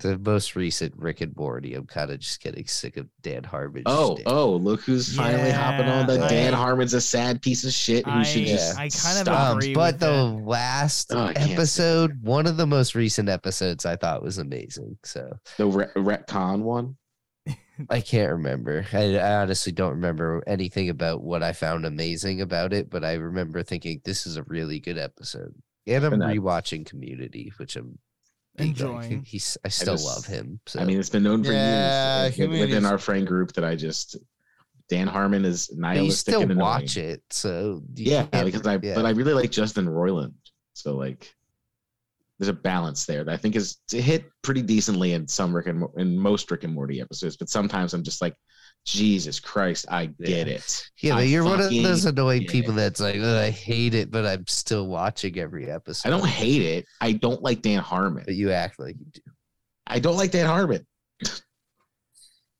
the 0.00 0.18
most 0.18 0.56
recent 0.56 0.92
Rick 0.96 1.20
and 1.20 1.36
Morty. 1.36 1.74
I'm 1.74 1.86
kind 1.86 2.10
of 2.10 2.18
just 2.18 2.42
getting 2.42 2.66
sick 2.66 2.96
of 2.96 3.08
Dan 3.22 3.44
Harmon. 3.44 3.84
Oh 3.86 4.14
shtick. 4.16 4.24
oh 4.28 4.56
look 4.56 4.80
who's 4.82 5.14
finally 5.16 5.50
hopping 5.50 5.86
on 5.88 6.06
that. 6.08 6.18
Yeah, 6.20 6.28
Dan 6.28 6.54
I- 6.54 6.56
Harmon's 6.56 6.94
a 6.94 7.00
sad 7.00 7.40
piece 7.40 7.64
of 7.64 7.72
shit 7.72 8.04
who 8.04 8.10
I, 8.10 8.22
should 8.24 8.46
just 8.46 8.74
I 8.76 8.88
kind 8.88 9.18
of 9.18 9.26
stop. 9.26 9.50
Um, 9.52 9.58
agree. 9.58 9.74
but 9.74 9.94
with 9.94 10.00
the 10.00 10.12
it. 10.36 10.44
last 10.46 11.12
Oh, 11.14 11.18
I 11.20 11.32
can't 11.32 11.36
stand 11.38 11.52
episode, 11.52 12.22
one 12.22 12.46
of 12.46 12.56
the 12.56 12.66
most 12.66 12.94
recent 12.94 13.28
episodes, 13.28 13.86
I 13.86 13.96
thought 13.96 14.22
was 14.22 14.38
amazing. 14.38 14.98
So 15.04 15.30
the 15.58 15.66
re- 15.66 15.86
retcon 15.96 16.62
one. 16.62 16.96
I 17.90 18.00
can't 18.00 18.30
remember. 18.32 18.86
I, 18.92 19.16
I 19.16 19.42
honestly 19.42 19.72
don't 19.72 19.90
remember 19.90 20.42
anything 20.46 20.90
about 20.90 21.22
what 21.22 21.42
I 21.42 21.52
found 21.52 21.84
amazing 21.84 22.40
about 22.40 22.72
it, 22.72 22.88
but 22.88 23.04
I 23.04 23.14
remember 23.14 23.62
thinking 23.64 24.00
this 24.04 24.26
is 24.26 24.36
a 24.36 24.44
really 24.44 24.78
good 24.80 24.96
episode. 24.96 25.52
And 25.86 26.04
I'm 26.04 26.12
And 26.14 26.24
I- 26.24 26.36
rewatching 26.36 26.86
Community, 26.86 27.52
which 27.58 27.76
I'm 27.76 27.98
big 28.56 28.80
on. 28.82 29.02
Enjoying. 29.02 29.22
He's 29.24 29.56
I 29.64 29.68
still 29.68 29.94
just- 29.94 30.04
love 30.06 30.26
him. 30.26 30.60
So 30.66 30.80
I 30.80 30.84
mean, 30.84 30.98
it's 30.98 31.10
been 31.10 31.22
known 31.22 31.42
for 31.44 31.52
Yeah, 31.52 32.26
years 32.26 32.40
uh, 32.40 32.48
within 32.48 32.84
our 32.86 32.98
friend 32.98 33.26
group 33.26 33.52
that 33.54 33.64
I 33.64 33.76
just 33.76 34.16
Dan 34.88 35.06
Harmon 35.06 35.44
is 35.44 35.68
but 35.68 35.76
you 35.76 35.80
nihilistic 35.82 36.34
still 36.34 36.42
and 36.42 36.56
watch 36.58 36.96
it. 36.96 37.22
So 37.30 37.82
Yeah, 37.94 38.24
because 38.44 38.66
I 38.66 38.78
yeah. 38.82 38.94
but 38.94 39.06
I 39.06 39.10
really 39.10 39.32
like 39.34 39.50
Justin 39.50 39.86
Roiland. 39.86 40.34
So 40.74 40.94
like 40.96 41.34
there's 42.38 42.48
a 42.48 42.52
balance 42.52 43.06
there 43.06 43.22
that 43.24 43.32
I 43.32 43.36
think 43.36 43.54
is 43.56 43.76
to 43.88 44.02
hit 44.02 44.24
pretty 44.42 44.60
decently 44.62 45.12
in 45.12 45.26
some 45.28 45.54
Rick 45.54 45.66
and 45.68 45.84
in 45.96 46.18
most 46.18 46.50
Rick 46.50 46.64
and 46.64 46.74
Morty 46.74 47.00
episodes, 47.00 47.36
but 47.36 47.48
sometimes 47.48 47.94
I'm 47.94 48.02
just 48.02 48.20
like, 48.20 48.34
Jesus 48.84 49.40
Christ, 49.40 49.86
I 49.88 50.06
get 50.06 50.46
it. 50.46 50.90
yeah, 51.00 51.14
but 51.14 51.26
you're 51.26 51.44
one 51.44 51.60
of 51.60 51.70
those 51.70 52.04
annoying 52.04 52.46
people 52.46 52.72
it. 52.72 52.76
that's 52.76 53.00
like, 53.00 53.16
I 53.16 53.50
hate 53.50 53.94
it, 53.94 54.10
but 54.10 54.26
I'm 54.26 54.46
still 54.46 54.86
watching 54.86 55.38
every 55.38 55.70
episode. 55.70 56.08
I 56.08 56.10
don't 56.10 56.26
hate 56.26 56.62
it. 56.62 56.86
I 57.00 57.12
don't 57.12 57.42
like 57.42 57.62
Dan 57.62 57.80
Harmon. 57.80 58.24
but 58.26 58.34
you 58.34 58.50
act 58.52 58.78
like 58.78 58.96
you 58.98 59.06
do. 59.12 59.20
I 59.86 59.98
don't 60.00 60.16
like 60.16 60.32
Dan 60.32 60.46
Harmon. 60.46 60.86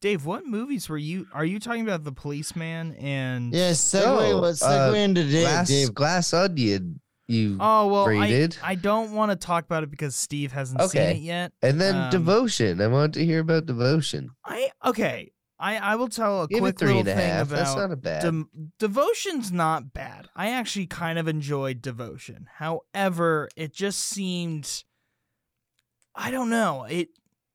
Dave, 0.00 0.26
what 0.26 0.44
movies 0.46 0.88
were 0.88 0.98
you? 0.98 1.26
Are 1.32 1.44
you 1.46 1.58
talking 1.58 1.82
about 1.82 2.04
the 2.04 2.12
policeman 2.12 2.94
and? 2.96 3.54
Yeah, 3.54 3.70
segue. 3.70 4.04
No, 4.30 4.38
let's 4.38 4.62
uh, 4.62 4.90
segue 4.92 4.96
into 5.02 5.24
Dave. 5.24 5.42
Glass, 5.44 5.68
Dave. 5.68 5.94
Glass 5.94 6.34
Onion. 6.34 7.00
You 7.26 7.56
Oh 7.58 7.86
well, 7.88 8.06
I, 8.08 8.20
rated. 8.20 8.58
I 8.62 8.74
don't 8.74 9.12
want 9.12 9.30
to 9.30 9.36
talk 9.36 9.64
about 9.64 9.82
it 9.82 9.90
because 9.90 10.14
Steve 10.14 10.52
hasn't 10.52 10.78
Okay. 10.82 11.14
seen 11.14 11.22
it 11.22 11.24
yet. 11.24 11.52
and 11.62 11.80
then 11.80 11.96
um, 11.96 12.10
Devotion. 12.10 12.82
I 12.82 12.86
wanted 12.86 13.14
to 13.14 13.24
hear 13.24 13.38
about 13.40 13.64
Devotion. 13.64 14.28
I 14.44 14.70
okay. 14.84 15.32
I 15.58 15.76
I 15.76 15.96
will 15.96 16.08
tell 16.08 16.42
a 16.42 16.48
Give 16.48 16.58
it 16.58 16.60
quick 16.60 16.78
three 16.78 16.88
little 16.88 17.00
and 17.00 17.08
a 17.08 17.14
thing 17.14 17.30
half. 17.30 17.48
That's 17.48 17.72
about 17.72 17.80
not 17.88 17.92
a 17.92 17.96
bad. 17.96 18.22
Dem- 18.22 18.48
Devotion's 18.78 19.52
not 19.52 19.92
bad. 19.92 20.28
I 20.34 20.50
actually 20.50 20.86
kind 20.86 21.18
of 21.18 21.28
enjoyed 21.28 21.80
Devotion. 21.80 22.48
However, 22.56 23.48
it 23.56 23.72
just 23.72 24.00
seemed 24.00 24.84
I 26.14 26.30
don't 26.30 26.50
know. 26.50 26.84
It 26.84 27.08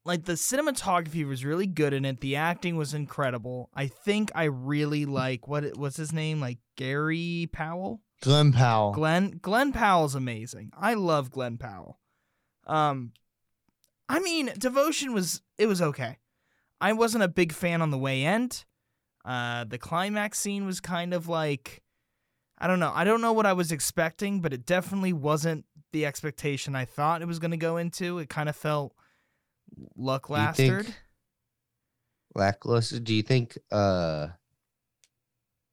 like 0.06 0.26
the 0.26 0.34
cinematography 0.34 1.28
was 1.28 1.46
really 1.46 1.68
good 1.68 1.94
in 1.94 2.06
it. 2.06 2.22
The 2.22 2.36
acting 2.36 2.78
was 2.78 2.94
incredible. 2.94 3.70
I 3.74 3.88
think 3.88 4.32
I 4.34 4.46
really 4.46 5.06
like 5.06 5.48
what 5.48 5.64
it 5.64 5.78
what's 5.78 5.98
his 5.98 6.14
name? 6.14 6.40
Like 6.40 6.60
Gary 6.78 7.50
Powell? 7.52 8.02
Glen 8.22 8.52
Powell. 8.52 8.94
Glen 8.94 9.40
Glen 9.42 9.72
Powell's 9.72 10.16
amazing. 10.16 10.72
I 10.78 10.94
love 10.94 11.32
Glen 11.32 11.58
Powell. 11.58 12.00
Um 12.66 13.12
I 14.08 14.20
mean, 14.20 14.52
Devotion 14.58 15.14
was 15.14 15.42
it 15.58 15.68
was 15.68 15.82
okay. 15.82 16.18
I 16.82 16.94
wasn't 16.94 17.24
a 17.24 17.28
big 17.28 17.52
fan 17.52 17.82
on 17.82 17.92
the 17.92 17.98
way 17.98 18.24
end. 18.26 18.66
Uh 19.26 19.66
the 19.66 19.78
climax 19.78 20.40
scene 20.40 20.66
was 20.66 20.80
kind 20.80 21.14
of 21.14 21.28
like 21.28 21.82
I 22.58 22.68
don't 22.68 22.80
know. 22.80 22.92
I 22.94 23.04
don't 23.06 23.22
know 23.22 23.32
what 23.34 23.46
I 23.46 23.54
was 23.54 23.72
expecting, 23.72 24.42
but 24.42 24.52
it 24.54 24.66
definitely 24.66 25.14
wasn't 25.14 25.66
the 25.94 26.06
expectation 26.06 26.76
I 26.76 26.86
thought 26.86 27.22
it 27.22 27.28
was 27.28 27.40
going 27.40 27.52
to 27.52 27.58
go 27.58 27.78
into. 27.78 28.20
It 28.20 28.30
kind 28.30 28.50
of 28.50 28.56
felt 28.56 28.94
Do 29.76 29.82
you 29.82 29.88
lackluster. 29.96 30.86
lackluster? 32.36 33.00
Do 33.00 33.14
you 33.14 33.24
think 33.24 33.58
uh 33.72 34.28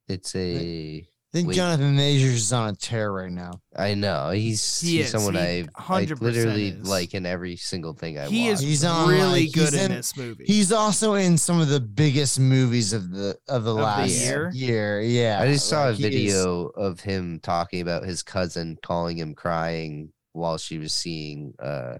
it's 0.07 0.35
a 0.35 1.07
I 1.33 1.37
think 1.39 1.49
Wait. 1.49 1.55
Jonathan 1.55 1.93
Majors 1.97 2.35
is 2.35 2.53
on 2.53 2.69
a 2.69 2.75
tear 2.75 3.11
right 3.11 3.31
now. 3.31 3.59
I 3.75 3.95
know 3.95 4.29
he's 4.29 4.79
He 4.79 4.97
he's 4.97 5.07
is. 5.07 5.11
someone 5.11 5.33
He 5.33 5.39
I 5.41 5.59
I 5.59 6.05
100% 6.05 6.21
literally 6.21 6.69
is. 6.69 6.87
like 6.87 7.13
in 7.13 7.25
every 7.25 7.57
single 7.57 7.93
thing 7.93 8.17
I 8.17 8.27
he 8.27 8.45
watch. 8.45 8.53
is 8.53 8.59
He's 8.61 8.85
on, 8.85 9.09
really 9.09 9.43
like, 9.45 9.53
good 9.53 9.73
he's 9.73 9.83
in 9.83 9.91
in- 9.91 9.97
this 9.97 10.15
movie. 10.15 10.45
He's 10.47 10.71
also 10.71 11.15
in 11.15 11.37
some 11.37 11.59
of 11.59 11.67
the 11.67 11.81
biggest 11.81 12.39
movies 12.39 12.93
of 12.93 13.11
the 13.11 13.37
of 13.49 13.65
the 13.65 13.73
the 13.73 13.81
last 13.81 14.09
year? 14.25 14.49
year. 14.53 15.01
Yeah, 15.01 15.39
I 15.41 15.51
just 15.51 15.67
saw 15.67 15.89
a 15.89 15.91
like, 15.91 15.97
he 15.99 16.27
is- 16.27 16.33
video 16.33 16.67
of 16.67 17.01
him 17.01 17.41
talking 17.43 17.81
about 17.81 18.05
his 18.05 18.23
cousin 18.23 18.77
calling 18.81 19.17
him 19.17 19.35
crying 19.35 20.13
while 20.31 20.57
she 20.57 20.77
was 20.77 20.93
seeing 20.93 21.53
uh 21.59 21.97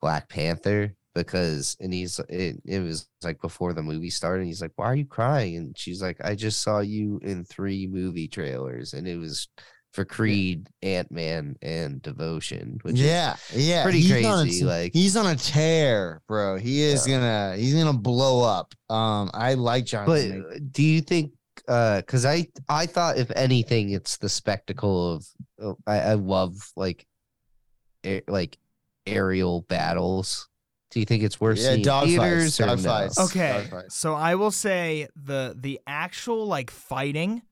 Black 0.00 0.28
Panther, 0.28 0.88
but 0.88 0.94
because 1.20 1.76
and 1.80 1.92
he's 1.92 2.18
it, 2.28 2.60
it 2.64 2.80
was 2.80 3.08
like 3.22 3.40
before 3.40 3.72
the 3.72 3.82
movie 3.82 4.10
started. 4.10 4.46
He's 4.46 4.62
like, 4.62 4.72
"Why 4.76 4.86
are 4.86 4.94
you 4.94 5.06
crying?" 5.06 5.56
And 5.56 5.78
she's 5.78 6.02
like, 6.02 6.18
"I 6.22 6.34
just 6.34 6.60
saw 6.62 6.80
you 6.80 7.20
in 7.22 7.44
three 7.44 7.86
movie 7.86 8.28
trailers, 8.28 8.92
and 8.94 9.06
it 9.06 9.16
was 9.16 9.48
for 9.92 10.04
Creed, 10.04 10.68
Ant 10.82 11.10
Man, 11.10 11.56
and 11.62 12.00
Devotion." 12.02 12.78
Which 12.82 12.94
is 12.94 13.00
yeah, 13.02 13.36
yeah, 13.54 13.82
pretty 13.82 14.00
he's 14.00 14.24
on 14.24 14.40
a 14.40 14.42
crazy, 14.42 14.64
like- 14.64 14.92
he's 14.92 15.16
on 15.16 15.26
a 15.26 15.36
tear, 15.36 16.22
bro. 16.28 16.56
He 16.56 16.82
is 16.82 17.06
gonna 17.06 17.56
he's 17.56 17.74
gonna 17.74 17.98
blow 17.98 18.42
up. 18.42 18.74
Um, 18.88 19.30
I 19.34 19.54
like 19.54 19.86
john 19.86 20.06
But 20.06 20.30
uh, 20.30 20.58
do 20.70 20.82
you 20.82 21.00
think? 21.00 21.32
uh 21.68 21.98
Because 21.98 22.24
I 22.24 22.46
I 22.68 22.86
thought 22.86 23.18
if 23.18 23.30
anything, 23.36 23.90
it's 23.90 24.16
the 24.16 24.28
spectacle 24.28 25.14
of. 25.14 25.26
oh, 25.62 25.76
I, 25.86 25.98
I 26.00 26.14
love 26.14 26.54
like, 26.76 27.06
air, 28.02 28.22
like 28.28 28.56
aerial 29.06 29.62
battles. 29.62 30.48
Do 30.90 31.00
you 31.00 31.06
think 31.06 31.22
it's 31.22 31.40
worth 31.40 31.58
yeah, 31.58 31.72
seeing 31.72 31.82
dog 31.82 32.06
theaters 32.06 32.56
fights, 32.56 32.60
or 32.60 32.66
dog 32.66 32.78
no? 32.78 32.90
fights. 32.90 33.18
Okay, 33.18 33.52
dog 33.52 33.70
fights. 33.70 33.96
so 33.96 34.14
I 34.14 34.34
will 34.34 34.50
say 34.50 35.08
the 35.14 35.56
the 35.58 35.80
actual 35.86 36.46
like 36.46 36.70
fighting 36.70 37.42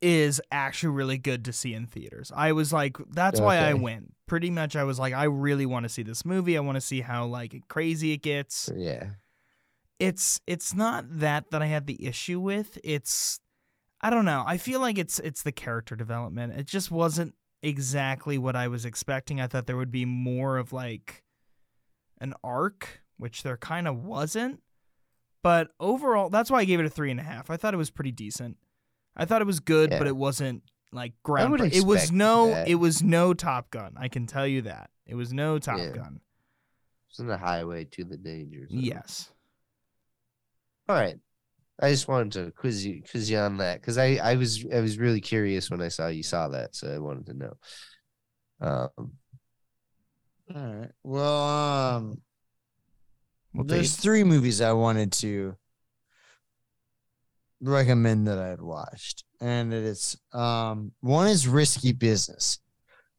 is 0.00 0.42
actually 0.50 0.90
really 0.90 1.16
good 1.16 1.44
to 1.44 1.52
see 1.52 1.74
in 1.74 1.86
theaters. 1.86 2.32
I 2.34 2.52
was 2.52 2.72
like, 2.72 2.96
that's 3.12 3.40
why 3.40 3.58
I 3.58 3.74
went. 3.74 4.12
Pretty 4.26 4.50
much, 4.50 4.74
I 4.74 4.82
was 4.82 4.98
like, 4.98 5.14
I 5.14 5.24
really 5.24 5.64
want 5.64 5.84
to 5.84 5.88
see 5.88 6.02
this 6.02 6.24
movie. 6.24 6.56
I 6.56 6.60
want 6.60 6.74
to 6.74 6.80
see 6.80 7.02
how 7.02 7.26
like 7.26 7.62
crazy 7.68 8.12
it 8.12 8.22
gets. 8.22 8.68
Yeah. 8.76 9.10
It's 10.00 10.40
it's 10.48 10.74
not 10.74 11.04
that 11.20 11.52
that 11.52 11.62
I 11.62 11.66
had 11.66 11.86
the 11.86 12.04
issue 12.04 12.40
with. 12.40 12.78
It's 12.82 13.38
I 14.00 14.10
don't 14.10 14.24
know. 14.24 14.42
I 14.44 14.56
feel 14.56 14.80
like 14.80 14.98
it's 14.98 15.20
it's 15.20 15.42
the 15.42 15.52
character 15.52 15.94
development. 15.94 16.54
It 16.54 16.66
just 16.66 16.90
wasn't 16.90 17.34
exactly 17.62 18.38
what 18.38 18.56
I 18.56 18.66
was 18.66 18.84
expecting. 18.84 19.40
I 19.40 19.46
thought 19.46 19.66
there 19.66 19.76
would 19.76 19.92
be 19.92 20.04
more 20.04 20.58
of 20.58 20.72
like 20.72 21.22
an 22.22 22.32
arc, 22.42 23.02
which 23.18 23.42
there 23.42 23.58
kind 23.58 23.86
of 23.86 24.02
wasn't. 24.04 24.60
But 25.42 25.68
overall, 25.80 26.30
that's 26.30 26.50
why 26.50 26.60
I 26.60 26.64
gave 26.64 26.78
it 26.80 26.86
a 26.86 26.90
three 26.90 27.10
and 27.10 27.18
a 27.18 27.24
half. 27.24 27.50
I 27.50 27.56
thought 27.56 27.74
it 27.74 27.78
was 27.78 27.90
pretty 27.90 28.12
decent. 28.12 28.56
I 29.16 29.24
thought 29.24 29.42
it 29.42 29.46
was 29.46 29.60
good, 29.60 29.90
but 29.90 30.06
it 30.06 30.16
wasn't 30.16 30.62
like 30.92 31.12
ground. 31.24 31.60
It 31.60 31.84
was 31.84 32.12
no. 32.12 32.50
that. 32.50 32.68
It 32.68 32.76
was 32.76 33.02
no 33.02 33.34
Top 33.34 33.70
Gun. 33.70 33.94
I 33.96 34.08
can 34.08 34.26
tell 34.26 34.46
you 34.46 34.62
that 34.62 34.90
it 35.04 35.16
was 35.16 35.32
no 35.32 35.58
Top 35.58 35.78
Yeah. 35.78 35.90
Gun. 35.90 36.20
It's 37.10 37.18
in 37.18 37.26
the 37.26 37.36
highway 37.36 37.84
to 37.90 38.04
the 38.04 38.16
danger 38.16 38.66
zone. 38.68 38.78
Yes. 38.78 39.30
All 40.88 40.96
right. 40.96 41.16
I 41.80 41.90
just 41.90 42.06
wanted 42.06 42.32
to 42.32 42.52
quiz 42.52 42.86
you 42.86 43.02
quiz 43.02 43.28
you 43.28 43.38
on 43.38 43.56
that 43.58 43.80
because 43.80 43.98
I, 43.98 44.18
I 44.22 44.36
was 44.36 44.64
I 44.72 44.80
was 44.80 44.98
really 44.98 45.20
curious 45.20 45.70
when 45.70 45.82
I 45.82 45.88
saw 45.88 46.06
you 46.06 46.22
saw 46.22 46.48
that, 46.48 46.76
so 46.76 46.94
I 46.94 46.98
wanted 46.98 47.26
to 47.26 47.34
know. 47.34 47.56
Um 48.60 49.12
All 50.54 50.74
right. 50.74 50.90
Well, 51.02 51.48
um, 51.48 52.22
Well, 53.54 53.64
there's 53.64 53.94
Dave- 53.94 54.02
three 54.02 54.24
movies 54.24 54.60
I 54.60 54.72
wanted 54.72 55.12
to 55.14 55.56
recommend 57.60 58.26
that 58.26 58.38
I 58.38 58.48
had 58.48 58.60
watched, 58.60 59.24
and 59.40 59.72
it's 59.72 60.16
um 60.32 60.92
one 61.00 61.28
is 61.28 61.46
Risky 61.46 61.92
Business, 61.92 62.58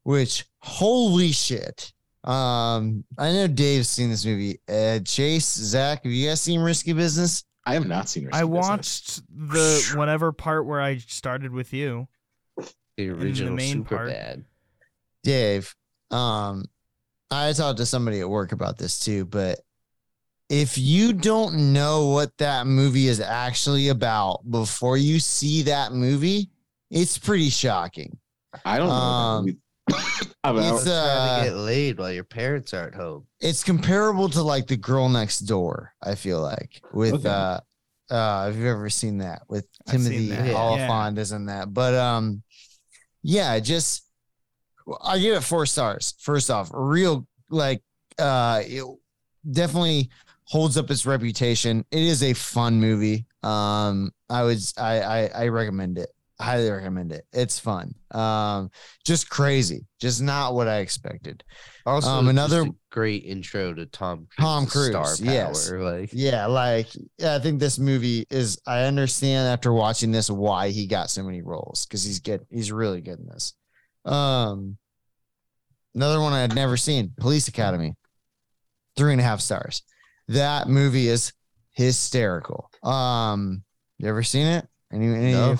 which 0.03 0.45
holy 0.59 1.31
shit. 1.31 1.91
Um, 2.23 3.03
I 3.17 3.31
know 3.33 3.47
Dave's 3.47 3.89
seen 3.89 4.09
this 4.09 4.25
movie. 4.25 4.59
Uh, 4.67 4.99
Chase, 4.99 5.45
Zach, 5.53 6.03
have 6.03 6.11
you 6.11 6.29
guys 6.29 6.41
seen 6.41 6.61
Risky 6.61 6.93
Business? 6.93 7.43
I 7.65 7.73
have 7.73 7.87
not 7.87 8.07
seen. 8.09 8.25
Risky 8.25 8.37
I 8.37 8.41
Business. 8.43 8.65
watched 8.67 9.21
the 9.29 9.93
whatever 9.97 10.31
part 10.31 10.65
where 10.65 10.81
I 10.81 10.97
started 10.97 11.51
with 11.51 11.73
you. 11.73 12.07
the 12.97 13.09
original 13.09 13.51
the 13.51 13.55
main 13.57 13.77
super 13.77 13.95
part. 13.97 14.09
bad. 14.09 14.45
Dave, 15.23 15.75
um, 16.11 16.63
I 17.33 17.53
talked 17.53 17.77
to 17.79 17.85
somebody 17.85 18.19
at 18.19 18.29
work 18.29 18.51
about 18.51 18.77
this 18.77 18.99
too, 18.99 19.25
but 19.25 19.59
if 20.49 20.77
you 20.77 21.13
don't 21.13 21.73
know 21.73 22.07
what 22.07 22.37
that 22.37 22.67
movie 22.67 23.07
is 23.07 23.19
actually 23.19 23.89
about 23.89 24.41
before 24.49 24.97
you 24.97 25.19
see 25.19 25.63
that 25.63 25.93
movie, 25.93 26.49
it's 26.91 27.17
pretty 27.17 27.49
shocking. 27.49 28.17
I 28.65 28.77
don't 28.77 28.87
know. 28.87 28.93
Um, 28.93 29.45
what 29.45 29.55
that 29.87 29.95
movie- 29.95 30.29
about. 30.43 30.75
It's 30.75 30.83
trying 30.83 30.95
uh, 31.29 31.39
to 31.39 31.49
get 31.49 31.55
laid 31.57 31.97
while 31.97 32.11
your 32.11 32.23
parents 32.23 32.73
aren't 32.73 32.95
home. 32.95 33.25
it's 33.39 33.63
comparable 33.63 34.29
to 34.29 34.43
like 34.43 34.67
the 34.67 34.77
girl 34.77 35.09
next 35.09 35.39
door. 35.39 35.93
I 36.03 36.15
feel 36.15 36.41
like 36.41 36.81
with 36.93 37.13
Okay. 37.15 37.29
uh, 37.29 37.59
uh, 38.13 38.45
have 38.45 38.57
you 38.57 38.69
ever 38.69 38.89
seen 38.89 39.19
that 39.19 39.41
with 39.47 39.65
Timothy 39.87 40.27
that, 40.29 40.45
yeah. 40.47 40.61
Olyphant? 40.61 41.17
Isn't 41.17 41.45
that? 41.47 41.73
But 41.73 41.95
um, 41.95 42.43
yeah, 43.23 43.57
just 43.59 44.02
I 45.03 45.19
give 45.19 45.35
it 45.35 45.41
four 45.41 45.65
stars. 45.65 46.13
First 46.19 46.49
off, 46.49 46.69
real 46.73 47.27
like 47.49 47.81
uh, 48.19 48.61
it 48.65 48.83
definitely 49.49 50.09
holds 50.45 50.77
up 50.77 50.89
its 50.91 51.05
reputation. 51.05 51.85
It 51.91 52.01
is 52.03 52.23
a 52.23 52.33
fun 52.33 52.79
movie. 52.79 53.25
Um, 53.43 54.11
I 54.29 54.43
would 54.43 54.59
I 54.77 55.01
I, 55.01 55.25
I 55.43 55.47
recommend 55.49 55.97
it. 55.97 56.09
Highly 56.41 56.69
recommend 56.69 57.11
it. 57.13 57.25
It's 57.31 57.59
fun. 57.59 57.93
Um, 58.11 58.69
just 59.05 59.29
crazy. 59.29 59.85
Just 60.01 60.21
not 60.21 60.55
what 60.55 60.67
I 60.67 60.79
expected. 60.79 61.43
Also, 61.85 62.09
Um, 62.09 62.27
another- 62.27 62.65
great 62.91 63.23
intro 63.23 63.73
to 63.73 63.85
Tom 63.85 64.27
Tom 64.39 64.65
Cruise's 64.65 64.89
star 64.91 65.05
Cruise, 65.05 65.21
power. 65.21 65.31
yes. 65.33 65.71
Like 65.71 66.09
Yeah, 66.11 66.47
like 66.47 66.87
yeah, 67.17 67.35
I 67.35 67.39
think 67.39 67.59
this 67.59 67.79
movie 67.79 68.25
is. 68.29 68.59
I 68.67 68.83
understand 68.83 69.47
after 69.47 69.71
watching 69.71 70.11
this 70.11 70.29
why 70.29 70.69
he 70.69 70.87
got 70.87 71.09
so 71.09 71.23
many 71.23 71.41
roles 71.41 71.85
because 71.85 72.03
he's 72.03 72.19
good. 72.19 72.45
He's 72.49 72.71
really 72.71 72.99
good 73.01 73.19
in 73.19 73.27
this. 73.27 73.53
Um, 74.05 74.77
another 75.95 76.19
one 76.19 76.33
I 76.33 76.41
had 76.41 76.55
never 76.55 76.77
seen, 76.77 77.13
Police 77.19 77.47
Academy, 77.47 77.95
three 78.97 79.11
and 79.11 79.21
a 79.21 79.23
half 79.23 79.41
stars. 79.41 79.83
That 80.27 80.67
movie 80.67 81.07
is 81.07 81.33
hysterical. 81.71 82.69
Um, 82.83 83.63
you 83.97 84.07
ever 84.07 84.23
seen 84.23 84.47
it? 84.47 84.67
Any, 84.91 85.07
any 85.13 85.31
No. 85.33 85.57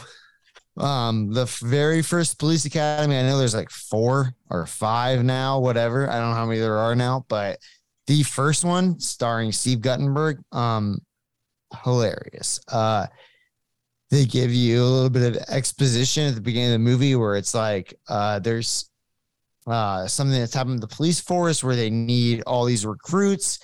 um, 0.77 1.31
the 1.33 1.45
very 1.61 2.01
first 2.01 2.39
Police 2.39 2.65
Academy, 2.65 3.17
I 3.17 3.23
know 3.23 3.37
there's 3.37 3.55
like 3.55 3.69
four 3.69 4.33
or 4.49 4.65
five 4.65 5.23
now, 5.23 5.59
whatever. 5.59 6.09
I 6.09 6.19
don't 6.19 6.29
know 6.29 6.35
how 6.35 6.45
many 6.45 6.59
there 6.59 6.77
are 6.77 6.95
now, 6.95 7.25
but 7.29 7.59
the 8.07 8.23
first 8.23 8.63
one 8.65 8.99
starring 8.99 9.51
Steve 9.51 9.81
Guttenberg, 9.81 10.39
um, 10.51 10.99
hilarious. 11.83 12.59
Uh, 12.67 13.07
they 14.13 14.25
give 14.25 14.53
you 14.53 14.81
a 14.81 14.85
little 14.85 15.09
bit 15.09 15.35
of 15.35 15.43
exposition 15.49 16.27
at 16.27 16.35
the 16.35 16.41
beginning 16.41 16.69
of 16.69 16.73
the 16.73 16.79
movie 16.79 17.15
where 17.15 17.35
it's 17.35 17.53
like, 17.53 17.93
uh, 18.07 18.39
there's 18.39 18.89
uh, 19.65 20.07
something 20.07 20.39
that's 20.39 20.53
happened 20.53 20.79
to 20.81 20.87
the 20.87 20.95
police 20.95 21.19
force 21.19 21.63
where 21.63 21.75
they 21.75 21.89
need 21.89 22.43
all 22.45 22.65
these 22.65 22.85
recruits. 22.85 23.59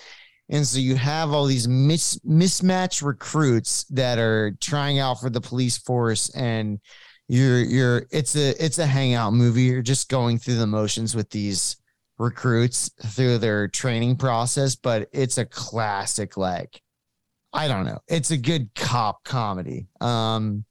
And 0.49 0.65
so 0.65 0.79
you 0.79 0.95
have 0.95 1.31
all 1.31 1.45
these 1.45 1.67
mis- 1.67 2.19
mismatched 2.23 3.01
recruits 3.01 3.83
that 3.85 4.17
are 4.17 4.51
trying 4.59 4.97
out 4.97 5.19
for 5.19 5.29
the 5.29 5.41
police 5.41 5.77
force 5.77 6.29
and 6.31 6.79
you're 7.27 7.59
you're 7.59 8.07
it's 8.11 8.35
a 8.35 8.55
it's 8.63 8.79
a 8.79 8.87
hangout 8.87 9.33
movie. 9.33 9.61
You're 9.61 9.83
just 9.83 10.09
going 10.09 10.39
through 10.39 10.55
the 10.55 10.65
motions 10.65 11.15
with 11.15 11.29
these 11.29 11.77
recruits 12.17 12.89
through 13.05 13.37
their 13.37 13.67
training 13.67 14.15
process, 14.15 14.75
but 14.75 15.07
it's 15.13 15.37
a 15.37 15.45
classic 15.45 16.37
like 16.37 16.81
I 17.53 17.67
don't 17.67 17.85
know. 17.85 17.99
It's 18.07 18.31
a 18.31 18.37
good 18.37 18.73
cop 18.75 19.23
comedy. 19.23 19.87
Um 20.01 20.65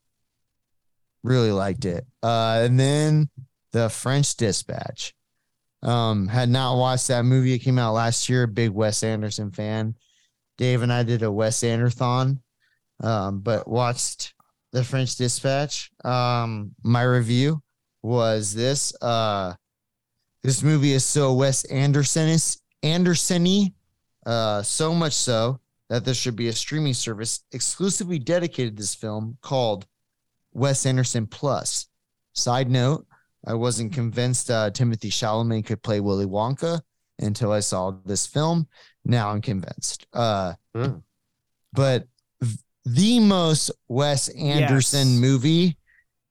really 1.22 1.52
liked 1.52 1.84
it. 1.84 2.06
Uh 2.22 2.62
and 2.64 2.78
then 2.78 3.28
The 3.72 3.88
French 3.88 4.36
Dispatch. 4.36 5.14
Um 5.82 6.28
had 6.28 6.48
not 6.48 6.76
watched 6.76 7.08
that 7.08 7.24
movie. 7.24 7.54
It 7.54 7.60
came 7.60 7.78
out 7.78 7.94
last 7.94 8.28
year. 8.28 8.46
Big 8.46 8.70
Wes 8.70 9.02
Anderson 9.02 9.50
fan. 9.50 9.94
Dave 10.56 10.82
and 10.82 10.92
I 10.92 11.02
did 11.02 11.22
a 11.22 11.30
Wes 11.30 11.62
Anderson. 11.64 12.42
Um 13.02 13.40
but 13.40 13.66
watched 13.68 14.34
The 14.72 14.84
French 14.84 15.16
Dispatch. 15.16 15.90
Um 16.04 16.74
my 16.84 17.02
review 17.02 17.60
was 18.02 18.54
this 18.54 18.94
uh 19.02 19.54
this 20.44 20.62
movie 20.62 20.92
is 20.92 21.04
so 21.04 21.34
Wes 21.34 21.64
Anderson 21.64 22.28
is 22.28 22.60
Anderson-y, 22.84 23.72
uh 24.24 24.62
so 24.62 24.94
much 24.94 25.12
so 25.12 25.60
that 25.88 26.04
there 26.04 26.14
should 26.14 26.36
be 26.36 26.48
a 26.48 26.52
streaming 26.52 26.94
service 26.94 27.40
exclusively 27.52 28.18
dedicated 28.18 28.76
to 28.76 28.82
this 28.82 28.94
film 28.94 29.38
called 29.42 29.86
Wes 30.52 30.84
Anderson 30.86 31.26
Plus. 31.26 31.86
Side 32.34 32.70
note, 32.70 33.06
I 33.46 33.54
wasn't 33.54 33.92
convinced 33.92 34.50
uh, 34.50 34.70
Timothy 34.70 35.10
Chalamet 35.10 35.66
could 35.66 35.82
play 35.82 36.00
Willy 36.00 36.26
Wonka 36.26 36.80
until 37.18 37.52
I 37.52 37.60
saw 37.60 37.92
this 38.04 38.26
film. 38.26 38.66
Now 39.04 39.30
I'm 39.30 39.40
convinced. 39.40 40.06
Uh, 40.12 40.54
Hmm. 40.74 40.98
But 41.72 42.06
the 42.84 43.20
most 43.20 43.70
Wes 43.88 44.28
Anderson 44.30 45.08
Yes. 45.12 45.18
movie 45.20 45.76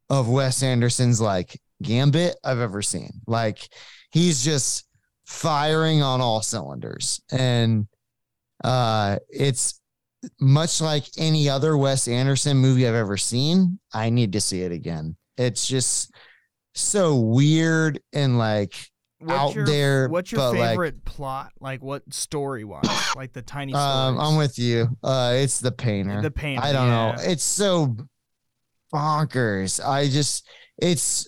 of 0.09 0.29
Wes 0.29 0.63
Anderson's 0.63 1.19
like 1.21 1.59
Gambit 1.83 2.35
I've 2.43 2.59
ever 2.59 2.81
seen. 2.81 3.21
Like 3.27 3.69
he's 4.11 4.43
just 4.43 4.85
firing 5.25 6.01
on 6.01 6.21
all 6.21 6.41
cylinders. 6.41 7.21
And 7.31 7.87
uh, 8.63 9.17
it's 9.29 9.79
much 10.39 10.81
like 10.81 11.05
any 11.17 11.49
other 11.49 11.77
Wes 11.77 12.07
Anderson 12.07 12.57
movie 12.57 12.87
I've 12.87 12.95
ever 12.95 13.17
seen. 13.17 13.79
I 13.93 14.09
need 14.09 14.33
to 14.33 14.41
see 14.41 14.61
it 14.61 14.71
again. 14.71 15.15
It's 15.37 15.67
just 15.67 16.13
so 16.73 17.15
weird 17.15 17.99
and 18.13 18.37
like 18.37 18.73
out 19.29 19.55
your, 19.55 19.65
there. 19.65 20.09
What's 20.09 20.31
your 20.31 20.39
but, 20.39 20.55
like, 20.55 20.69
favorite 20.71 21.05
plot? 21.05 21.51
Like 21.59 21.81
what 21.81 22.03
story 22.13 22.63
wise? 22.63 22.83
like 23.15 23.33
the 23.33 23.41
tiny 23.41 23.73
um. 23.73 24.19
I'm 24.19 24.37
with 24.37 24.59
you. 24.59 24.89
Uh, 25.03 25.33
it's 25.35 25.59
the 25.59 25.71
painter. 25.71 26.21
the 26.21 26.31
painter. 26.31 26.63
I 26.63 26.71
don't 26.71 26.89
know. 26.89 27.15
It's 27.19 27.43
so 27.43 27.95
bonkers. 28.93 29.83
I 29.85 30.07
just 30.07 30.47
it's 30.77 31.27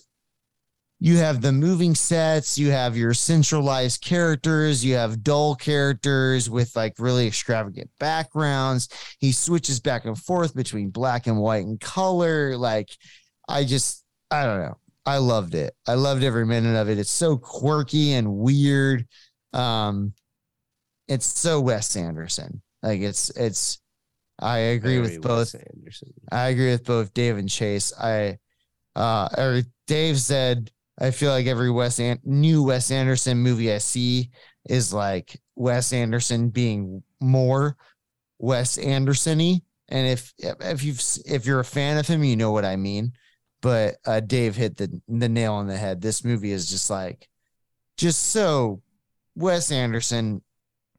you 1.02 1.16
have 1.16 1.40
the 1.40 1.50
moving 1.50 1.94
sets, 1.94 2.58
you 2.58 2.70
have 2.70 2.94
your 2.94 3.14
centralized 3.14 4.02
characters, 4.02 4.84
you 4.84 4.94
have 4.94 5.22
dull 5.22 5.54
characters 5.54 6.50
with 6.50 6.76
like 6.76 6.94
really 6.98 7.26
extravagant 7.26 7.90
backgrounds. 7.98 8.88
He 9.18 9.32
switches 9.32 9.80
back 9.80 10.04
and 10.04 10.16
forth 10.16 10.54
between 10.54 10.90
black 10.90 11.26
and 11.26 11.38
white 11.38 11.64
and 11.64 11.80
color. 11.80 12.54
Like 12.58 12.90
I 13.48 13.64
just 13.64 14.04
I 14.30 14.44
don't 14.44 14.60
know. 14.60 14.76
I 15.06 15.16
loved 15.16 15.54
it. 15.54 15.74
I 15.88 15.94
loved 15.94 16.22
every 16.22 16.44
minute 16.44 16.76
of 16.76 16.90
it. 16.90 16.98
It's 16.98 17.10
so 17.10 17.38
quirky 17.38 18.12
and 18.12 18.36
weird. 18.36 19.06
Um 19.54 20.12
it's 21.08 21.26
so 21.26 21.62
Wes 21.62 21.96
Anderson. 21.96 22.60
Like 22.82 23.00
it's 23.00 23.30
it's 23.30 23.80
I 24.38 24.58
agree 24.58 24.98
Very 24.98 25.16
with 25.16 25.22
both 25.22 25.54
Anderson. 25.54 26.12
I 26.30 26.48
agree 26.48 26.70
with 26.70 26.84
both 26.84 27.14
Dave 27.14 27.38
and 27.38 27.48
Chase. 27.48 27.90
I 27.98 28.36
uh 28.94 29.30
or 29.38 29.62
Dave 29.86 30.20
said 30.20 30.70
I 31.00 31.10
feel 31.10 31.30
like 31.30 31.46
every 31.46 31.70
Wes 31.70 31.98
An- 31.98 32.20
new 32.24 32.62
Wes 32.62 32.90
Anderson 32.90 33.38
movie 33.38 33.72
I 33.72 33.78
see 33.78 34.30
is 34.68 34.92
like 34.92 35.40
Wes 35.56 35.92
Anderson 35.92 36.50
being 36.50 37.02
more 37.20 37.76
Wes 38.38 38.78
Anderson-y. 38.78 39.60
And 39.88 40.06
if 40.06 40.32
if 40.38 40.84
you've 40.84 41.02
if 41.26 41.46
you're 41.46 41.60
a 41.60 41.64
fan 41.64 41.98
of 41.98 42.06
him, 42.06 42.22
you 42.22 42.36
know 42.36 42.52
what 42.52 42.64
I 42.64 42.76
mean. 42.76 43.12
But 43.60 43.96
uh 44.06 44.20
Dave 44.20 44.56
hit 44.56 44.76
the 44.76 45.00
the 45.08 45.28
nail 45.28 45.54
on 45.54 45.66
the 45.66 45.76
head. 45.76 46.00
This 46.00 46.24
movie 46.24 46.52
is 46.52 46.70
just 46.70 46.90
like 46.90 47.28
just 47.96 48.28
so 48.28 48.82
Wes 49.34 49.72
Anderson 49.72 50.42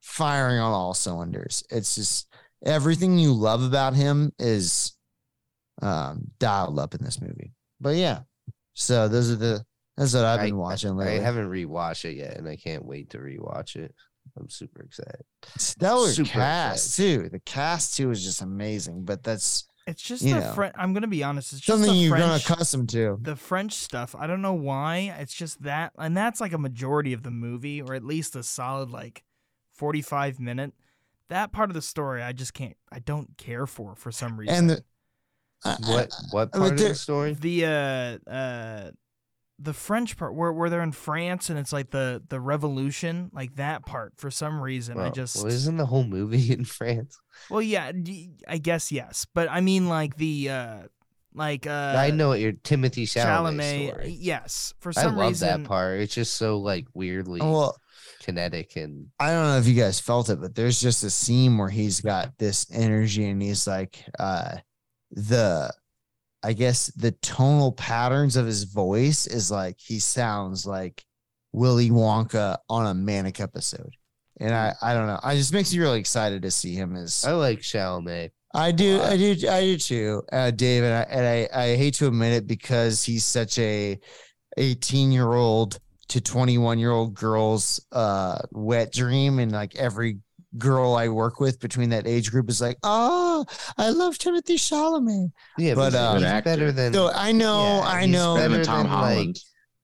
firing 0.02 0.60
on 0.60 0.74
all 0.74 0.94
cylinders. 0.94 1.64
It's 1.70 1.96
just 1.96 2.28
everything 2.66 3.18
you 3.18 3.34
love 3.34 3.64
about 3.64 3.96
him 3.96 4.34
is 4.40 4.94
um 5.82 6.30
dialed 6.40 6.80
up 6.80 6.94
in 6.94 7.04
this 7.04 7.22
movie. 7.22 7.54
But 7.80 7.96
yeah. 7.96 8.22
So 8.74 9.08
those 9.08 9.32
are 9.32 9.36
the 9.36 9.66
that's 10.02 10.14
what 10.14 10.26
I've 10.26 10.42
been 10.42 10.54
I- 10.54 10.58
watching 10.58 11.00
I 11.00 11.12
haven't 11.20 11.50
rewatched 11.50 12.06
it 12.06 12.16
yet, 12.18 12.38
and 12.38 12.48
I 12.48 12.56
can't 12.56 12.86
wait 12.86 13.10
to 13.12 13.18
rewatch 13.20 13.76
it. 13.76 13.94
I'm 14.38 14.50
super 14.50 14.84
excited. 14.84 15.24
Stellar 15.58 16.10
super 16.10 16.30
cast 16.30 16.96
too. 16.96 17.30
The 17.30 17.40
cast 17.40 17.96
too 17.96 18.12
is 18.12 18.24
just 18.24 18.42
amazing. 18.42 19.04
But 19.04 19.24
that's 19.24 19.68
It's 19.88 20.02
just 20.02 20.24
the 20.24 20.42
French. 20.56 20.76
I'm 20.78 20.94
gonna 20.94 21.08
be 21.08 21.24
honest. 21.24 21.54
It's 21.54 21.66
something 21.66 21.90
the 21.90 21.96
you've 21.96 22.12
grown 22.12 22.30
French, 22.30 22.50
accustomed 22.50 22.90
to. 22.90 23.18
the 23.22 23.36
French 23.36 23.74
stuff. 23.74 24.16
I 24.18 24.28
don't 24.28 24.42
know 24.42 24.54
why. 24.54 25.14
It's 25.20 25.34
just 25.34 25.64
that, 25.64 25.92
and 25.98 26.16
that's 26.16 26.40
like 26.40 26.54
a 26.54 26.58
majority 26.60 27.14
of 27.14 27.24
the 27.24 27.32
movie, 27.32 27.82
or 27.82 27.94
at 27.96 28.04
least 28.04 28.36
a 28.36 28.44
solid 28.44 28.90
like 28.92 29.24
45 29.74 30.40
minute. 30.40 30.74
That 31.30 31.52
part 31.52 31.70
of 31.70 31.74
the 31.74 31.82
story, 31.82 32.22
I 32.22 32.32
just 32.34 32.54
can't. 32.54 32.76
I 32.92 33.00
don't 33.00 33.38
care 33.38 33.66
for 33.66 33.96
for 33.96 34.12
some 34.12 34.38
reason. 34.40 34.56
And 34.56 34.70
the, 34.70 34.84
I- 35.66 35.78
What 35.88 36.14
what 36.32 36.50
I 36.54 36.58
mean, 36.58 36.70
part 36.70 36.82
of 36.82 36.88
the 36.90 36.96
story? 36.96 37.34
the 37.34 37.66
uh 37.66 38.30
uh 38.30 38.92
the 39.62 39.74
French 39.74 40.18
part 40.18 40.34
where 40.34 40.52
where 40.52 40.70
they're 40.70 40.82
in 40.82 40.92
France 40.92 41.50
and 41.50 41.60
it's 41.60 41.72
like 41.74 41.92
the 41.92 42.22
the 42.30 42.40
revolution, 42.40 43.30
like 43.34 43.56
that 43.56 43.86
part 43.86 44.14
for 44.18 44.32
some 44.32 44.62
reason. 44.62 45.00
I 45.00 45.10
just 45.10 45.38
well, 45.38 45.48
isn't 45.48 45.78
the 45.78 45.86
whole 45.86 46.04
movie 46.04 46.52
in 46.54 46.66
France? 46.66 47.20
well, 47.50 47.62
yeah, 47.62 47.92
I 48.48 48.58
guess 48.58 48.92
yes, 48.92 49.26
but 49.34 49.50
I 49.50 49.62
mean 49.62 49.88
like 49.90 50.18
the 50.18 50.50
uh 50.50 50.78
like 51.34 51.68
uh 51.68 51.96
I 51.98 52.12
know 52.12 52.30
what 52.30 52.40
your 52.40 52.52
Timothy 52.52 53.06
Chalamet, 53.06 53.26
Chalamet. 53.26 53.90
story. 53.90 54.18
Yes, 54.20 54.74
for 54.80 54.90
I 54.90 55.02
some 55.04 55.16
love 55.16 55.30
reason. 55.30 55.64
that 55.64 55.68
part. 55.68 56.00
It's 56.00 56.14
just 56.14 56.36
so 56.36 56.58
like 56.58 56.88
weirdly 56.94 57.40
well, 57.42 57.78
kinetic 58.20 58.76
and 58.76 59.08
I 59.20 59.32
don't 59.32 59.46
know 59.48 59.58
if 59.58 59.68
you 59.68 59.76
guys 59.76 60.00
felt 60.00 60.30
it, 60.30 60.42
but 60.42 60.56
there's 60.56 60.82
just 60.82 61.04
a 61.04 61.10
scene 61.10 61.58
where 61.58 61.70
he's 61.70 62.02
got 62.02 62.38
this 62.38 62.68
energy 62.74 63.30
and 63.30 63.42
he's 63.42 63.66
like 63.68 64.04
uh 64.20 64.58
the 65.12 65.74
I 66.44 66.54
guess 66.54 66.88
the 66.88 67.12
tonal 67.12 67.72
patterns 67.72 68.36
of 68.36 68.46
his 68.46 68.64
voice 68.64 69.28
is 69.28 69.52
like 69.52 69.78
he 69.80 70.00
sounds 70.00 70.66
like 70.66 71.04
Willy 71.54 71.90
Wonka 71.90 72.58
on 72.70 72.88
a 72.88 72.94
manic 72.94 73.40
episode. 73.40 73.96
And 74.40 74.54
I, 74.56 74.74
I 74.82 74.94
don't 74.94 75.08
know. 75.08 75.20
I 75.22 75.36
just 75.36 75.54
makes 75.54 75.72
me 75.72 75.80
really 75.80 76.00
excited 76.00 76.42
to 76.42 76.52
see 76.52 76.74
him 76.74 76.96
as 76.96 77.24
I 77.26 77.34
like 77.34 77.60
Chalamet. 77.60 78.32
I 78.54 78.72
do. 78.72 79.00
I 79.02 79.16
do, 79.16 79.36
I 79.48 79.62
do 79.62 79.78
too, 79.78 80.24
uh, 80.32 80.52
Dave. 80.52 80.84
And 80.84 80.94
I, 80.94 81.02
and 81.04 81.26
I, 81.26 81.50
I 81.54 81.76
hate 81.76 81.94
to 81.96 82.08
admit 82.08 82.34
it 82.34 82.48
because 82.48 83.04
he's 83.04 83.24
such 83.24 83.60
a 83.60 84.00
18 84.58 85.12
year 85.12 85.32
old 85.32 85.80
to 86.10 86.20
21 86.20 86.80
year 86.80 86.92
old 86.92 87.14
girl's 87.14 87.86
uh, 87.92 88.40
wet 88.52 88.92
dream. 88.92 89.40
And 89.40 89.52
like 89.52 89.76
every 89.76 90.20
girl 90.58 90.96
I 90.96 91.08
work 91.10 91.40
with 91.40 91.60
between 91.60 91.90
that 91.90 92.08
age 92.08 92.32
group 92.32 92.50
is 92.50 92.62
like, 92.62 92.78
oh, 92.84 93.46
I 93.78 93.90
love 93.90 94.18
Timothy 94.18 94.56
Chalamet. 94.58 95.32
Yeah, 95.58 95.76
But, 95.76 95.94
but, 95.94 95.98
uh, 95.98 96.14
he's 96.16 96.44
better 96.44 96.72
than 96.72 96.94
So 96.94 97.10
I 97.14 97.32
know, 97.32 97.64
Yeah, 97.84 97.88
I 97.88 98.02
he's 98.02 98.12
know. 98.12 98.36
Better 98.36 98.54
than 98.56 98.64
Tom 98.66 98.84
than, 98.84 98.92
like- 98.92 99.00
Holland. 99.16 99.40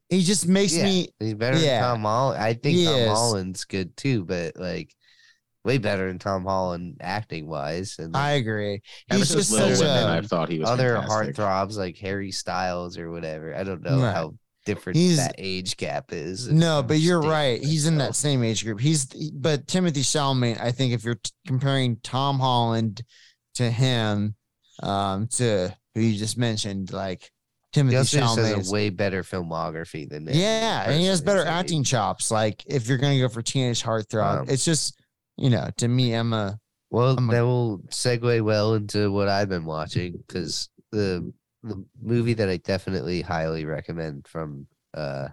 He 0.09 0.23
just 0.23 0.47
makes 0.47 0.73
yeah, 0.75 0.83
me, 0.85 1.09
he's 1.19 1.33
better 1.33 1.57
yeah. 1.57 1.81
than 1.81 1.89
Tom 1.89 2.01
Holland. 2.03 2.41
I 2.41 2.53
think 2.53 2.77
He 2.77 2.85
Tom 2.85 2.95
is. 2.95 3.07
Holland's 3.09 3.65
good 3.65 3.97
too, 3.97 4.23
but 4.23 4.55
like 4.55 4.93
way 5.65 5.79
better 5.79 6.07
than 6.07 6.17
Tom 6.17 6.45
Holland 6.45 6.97
acting 7.01 7.45
wise. 7.47 7.97
And 7.99 8.15
I 8.15 8.31
agree. 8.31 8.81
He's 9.11 9.29
just 9.33 9.51
Little 9.51 9.75
such 9.75 9.79
Women, 9.85 10.09
a, 10.09 10.17
I 10.17 10.21
thought 10.21 10.47
he 10.47 10.59
was 10.59 10.69
other 10.69 10.95
fantastic. 10.95 11.35
heartthrobs 11.35 11.75
like 11.77 11.97
Harry 11.97 12.31
Styles 12.31 12.97
or 12.97 13.11
whatever. 13.11 13.53
I 13.53 13.63
don't 13.65 13.81
know 13.83 13.99
Right. 14.01 14.13
how 14.15 14.35
different 14.67 14.97
He's- 14.97 15.17
that 15.17 15.33
age 15.39 15.75
gap 15.77 16.13
is. 16.13 16.47
No, 16.47 16.83
but 16.83 16.99
you're 16.99 17.21
right. 17.21 17.63
He's 17.63 17.87
in 17.87 17.97
that 17.97 18.15
same 18.15 18.43
age 18.43 18.63
group. 18.63 18.79
He's 18.79 19.05
but 19.33 19.65
Timothy 19.67 20.01
Chalamet. 20.01 20.59
I 20.61 20.71
think 20.71 20.93
if 20.93 21.03
you're 21.03 21.15
t- 21.15 21.31
comparing 21.47 21.97
Tom 22.03 22.39
Holland 22.39 23.01
to 23.55 23.71
him, 23.71 24.35
um, 24.83 25.27
to 25.29 25.75
who 25.95 26.01
you 26.01 26.17
just 26.19 26.37
mentioned, 26.37 26.93
like 26.93 27.31
Timothy 27.73 27.95
He 27.95 27.99
also 27.99 28.17
just 28.19 28.37
Chalamet. 28.37 28.55
has 28.57 28.69
a 28.69 28.71
way 28.73 28.89
better 28.91 29.23
filmography 29.23 30.07
than 30.07 30.27
yeah, 30.31 30.83
and 30.89 30.99
he 31.01 31.07
has 31.07 31.21
better 31.21 31.43
acting 31.45 31.83
chops. 31.83 32.29
Like 32.29 32.63
if 32.67 32.87
you're 32.87 32.99
gonna 32.99 33.17
go 33.19 33.29
for 33.29 33.41
teenage 33.41 33.81
heartthrob, 33.81 34.41
Um, 34.41 34.45
it's 34.49 34.63
just 34.65 34.93
you 35.37 35.49
know 35.49 35.69
to 35.77 35.87
me, 35.87 36.13
Emma. 36.13 36.59
Well, 36.91 37.17
I'm 37.17 37.29
a- 37.29 37.33
that 37.33 37.41
will 37.41 37.79
segue 37.89 38.41
well 38.43 38.75
into 38.75 39.11
what 39.11 39.27
I've 39.27 39.49
been 39.49 39.65
watching 39.65 40.23
because 40.27 40.69
the 40.91 41.33
the 41.67 41.85
movie 42.01 42.33
that 42.33 42.49
I 42.49 42.57
definitely 42.57 43.21
highly 43.21 43.65
recommend 43.65 44.27
from 44.27 44.67
uh 44.93 45.29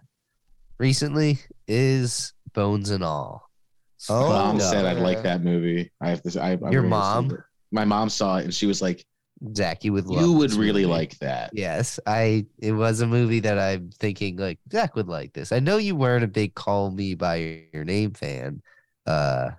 recently 0.78 1.38
is 1.68 2.32
Bones 2.52 2.90
and 2.90 3.04
All. 3.04 3.50
Oh, 4.10 4.28
mom 4.28 4.58
no. 4.58 4.64
said 4.64 4.84
I'd 4.84 4.98
like 4.98 5.22
that 5.22 5.42
movie. 5.42 5.90
I 6.00 6.10
have 6.10 6.22
to. 6.22 6.42
I, 6.42 6.52
I'm 6.52 6.72
Your 6.72 6.82
ready 6.82 6.90
mom? 6.90 7.44
My 7.72 7.84
mom 7.84 8.08
saw 8.10 8.36
it 8.38 8.44
and 8.44 8.54
she 8.54 8.66
was 8.66 8.82
like, 8.82 9.04
Zach, 9.56 9.84
you 9.84 9.92
would 9.92 10.06
love 10.06 10.20
"You 10.22 10.32
would 10.32 10.52
really 10.52 10.82
movie. 10.82 10.92
like 10.92 11.18
that." 11.18 11.50
Yes, 11.54 11.98
I. 12.06 12.46
It 12.58 12.72
was 12.72 13.00
a 13.00 13.06
movie 13.06 13.40
that 13.40 13.58
I'm 13.58 13.90
thinking 13.98 14.36
like 14.36 14.58
Zach 14.70 14.94
would 14.94 15.08
like 15.08 15.32
this. 15.32 15.52
I 15.52 15.58
know 15.58 15.78
you 15.78 15.96
weren't 15.96 16.24
a 16.24 16.28
big 16.28 16.54
Call 16.54 16.90
Me 16.90 17.14
by 17.14 17.66
Your 17.72 17.84
Name 17.84 18.12
fan, 18.12 18.62
uh, 19.06 19.50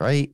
right? 0.00 0.30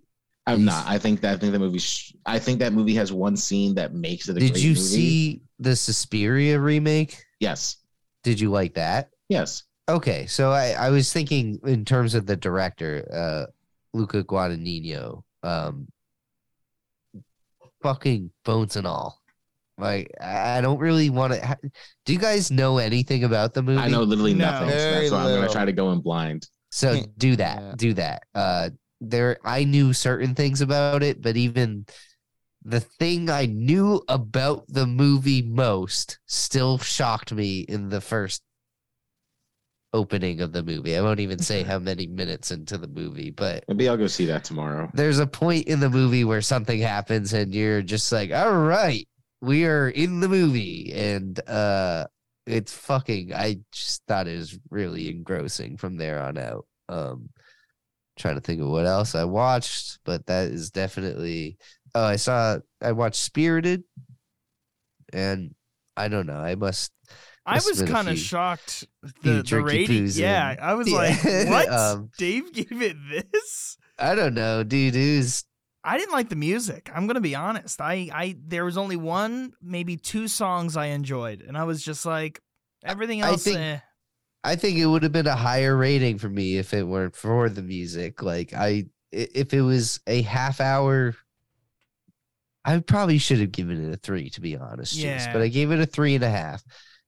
I'm 0.47 0.65
not. 0.65 0.87
I 0.87 0.99
think 0.99 1.21
that. 1.21 1.35
I 1.35 1.39
think 1.39 1.53
that 1.53 1.59
movie. 1.59 1.79
Sh- 1.79 2.15
I 2.25 2.39
think 2.39 2.61
that 2.61 2.73
movie 2.73 2.95
has 2.95 3.13
one 3.13 3.37
scene 3.37 3.75
that 3.75 3.93
makes 3.95 4.29
it 4.29 4.37
a 4.37 4.41
Did 4.41 4.53
great 4.53 4.65
you 4.65 4.71
movie. 4.71 4.81
see 4.81 5.43
the 5.59 5.77
Suspiria 5.77 6.59
remake? 6.59 7.23
Yes. 7.41 7.79
Did 8.23 8.41
you 8.41 8.51
like 8.51 8.75
that? 8.75 9.11
Yes. 9.29 9.65
Okay, 9.89 10.27
so 10.27 10.51
I, 10.51 10.71
I 10.71 10.91
was 10.91 11.13
thinking 11.13 11.61
in 11.65 11.85
terms 11.85 12.15
of 12.15 12.27
the 12.27 12.37
director, 12.37 13.07
uh, 13.13 13.51
Luca 13.95 14.25
Guadagnino, 14.25 15.23
um, 15.45 15.87
fucking 17.83 18.31
bones 18.45 18.77
and 18.77 18.87
all. 18.87 19.21
Like 19.79 20.11
I 20.21 20.59
I 20.59 20.61
don't 20.61 20.79
really 20.79 21.11
want 21.11 21.35
to. 21.35 21.47
Ha- 21.47 21.57
Do 22.05 22.13
you 22.13 22.19
guys 22.19 22.51
know 22.51 22.79
anything 22.79 23.25
about 23.25 23.53
the 23.53 23.63
movie? 23.63 23.81
I 23.81 23.89
know 23.89 24.03
literally 24.03 24.35
No. 24.35 24.51
nothing. 24.51 24.71
So 24.71 24.75
that's 24.77 25.11
why 25.11 25.19
I'm 25.25 25.35
gonna 25.41 25.53
try 25.53 25.65
to 25.67 25.73
go 25.73 25.93
in 25.93 26.01
blind. 26.01 26.49
So 26.71 27.03
do 27.19 27.37
that. 27.37 27.61
Yeah. 27.63 27.75
Do 27.77 27.95
that. 27.95 28.23
Uh, 28.35 28.71
there, 29.01 29.39
I 29.45 29.65
knew 29.65 29.93
certain 29.93 30.35
things 30.35 30.63
about 30.63 31.03
it, 31.03 31.21
but 31.21 31.37
even 31.37 31.87
the 32.69 32.81
thing 32.81 33.31
I 33.31 33.47
knew 33.47 34.03
about 34.09 34.65
the 34.69 34.87
movie 34.87 35.43
most 35.43 36.19
still 36.27 36.79
shocked 36.79 37.33
me 37.33 37.61
in 37.61 37.91
the 37.91 38.01
first 38.01 38.43
opening 39.93 40.41
of 40.41 40.53
the 40.53 40.63
movie. 40.63 40.97
I 40.97 41.01
won't 41.01 41.21
even 41.21 41.39
say 41.39 41.63
how 41.63 41.79
many 41.79 42.07
minutes 42.07 42.51
into 42.51 42.77
the 42.77 42.89
movie, 42.89 43.31
but 43.31 43.65
Maybe 43.69 43.89
I'll 43.89 43.97
go 43.97 44.09
see 44.09 44.27
that 44.27 44.45
tomorrow. 44.45 44.91
there's 44.95 45.21
a 45.21 45.27
point 45.27 45.69
in 45.69 45.81
the 45.81 45.89
movie 45.89 46.25
where 46.25 46.43
something 46.43 46.81
happens 46.81 47.33
and 47.33 47.55
you're 47.55 47.83
just 47.83 48.11
like, 48.13 48.31
all 48.33 48.53
right, 48.59 49.09
we 49.41 49.65
are 49.65 49.89
in 49.89 50.21
the 50.21 50.29
movie. 50.29 50.93
And 50.93 51.39
uh 51.49 52.07
it's 52.47 52.73
fucking 52.73 53.33
I 53.33 53.59
just 53.73 54.03
thought 54.07 54.29
it 54.29 54.37
was 54.37 54.59
really 54.71 55.09
engrossing 55.09 55.77
from 55.79 55.97
there 55.97 56.21
on 56.21 56.37
out. 56.37 56.67
Um 56.89 57.31
trying 58.19 58.35
to 58.37 58.41
think 58.41 58.61
of 58.61 58.69
what 58.69 58.87
else 58.87 59.15
I 59.15 59.25
watched, 59.25 60.01
but 60.05 60.27
that 60.27 60.49
is 60.49 60.71
definitely 60.71 61.59
oh 61.97 62.05
I 62.05 62.17
saw 62.17 62.59
I 62.83 62.93
watched 62.93 63.21
Spirited 63.23 63.83
and 65.13 65.55
I 65.97 66.09
don't 66.09 66.27
know, 66.27 66.37
I 66.39 66.55
must 66.55 66.93
I 67.47 67.55
was 67.55 67.79
have 67.79 67.87
been 67.87 67.89
a 67.89 67.93
kind 67.93 68.09
of 68.09 68.19
shocked. 68.19 68.85
The, 69.23 69.43
the 69.49 69.63
rating, 69.63 70.09
yeah, 70.15 70.53
in. 70.53 70.59
I 70.59 70.75
was 70.75 70.89
Yeah. 70.91 70.97
like, 70.97 71.49
what? 71.49 71.69
Um, 71.71 72.11
Dave 72.19 72.53
gave 72.53 72.83
it 72.83 72.97
this? 73.09 73.77
I 73.99 74.15
don't 74.17 74.35
know, 74.35 74.65
dude. 74.65 74.97
It 74.97 75.17
was 75.19 75.45
I 75.85 75.97
didn't 75.97 76.13
like 76.13 76.29
the 76.29 76.35
music. 76.37 76.91
I'm 76.93 77.07
gonna 77.07 77.21
be 77.21 77.37
honest. 77.37 77.81
I, 77.81 78.11
I, 78.13 78.37
there 78.45 78.65
was 78.65 78.77
only 78.77 78.97
one, 78.97 79.53
maybe 79.63 79.97
two 79.97 80.27
songs 80.27 80.77
I 80.77 80.87
enjoyed, 80.87 81.41
and 81.43 81.57
I 81.57 81.63
was 81.63 81.81
just 81.85 82.05
like, 82.05 82.41
everything 82.85 83.23
I 83.23 83.29
else. 83.29 83.45
think- 83.45 83.59
eh. 83.59 83.79
I 84.43 84.55
think 84.57 84.79
it 84.79 84.87
would 84.87 85.03
have 85.05 85.11
been 85.13 85.27
a 85.27 85.35
higher 85.37 85.77
rating 85.77 86.19
for 86.19 86.29
me 86.29 86.57
if 86.57 86.73
it 86.75 86.83
weren't 86.85 87.17
for 87.17 87.49
the 87.49 87.63
music. 87.63 88.23
Like 88.23 88.53
I, 88.55 88.69
i- 88.69 89.29
if 89.35 89.55
it 89.55 89.63
was 89.63 90.01
a 90.09 90.23
half 90.23 90.61
hour, 90.61 91.15
I 92.67 92.81
probably 92.81 93.19
should 93.19 93.39
have 93.39 93.53
given 93.53 93.89
it 93.89 93.95
a 93.95 93.97
three, 93.97 94.29
to 94.31 94.41
be 94.41 94.57
honest. 94.57 94.99
Chase, 94.99 95.29
but 95.33 95.41
I 95.41 95.49
gave 95.49 95.71
it 95.71 95.79
a 95.79 95.87
three 95.87 96.17
and 96.17 96.25
a 96.25 96.31
half. 96.31 96.65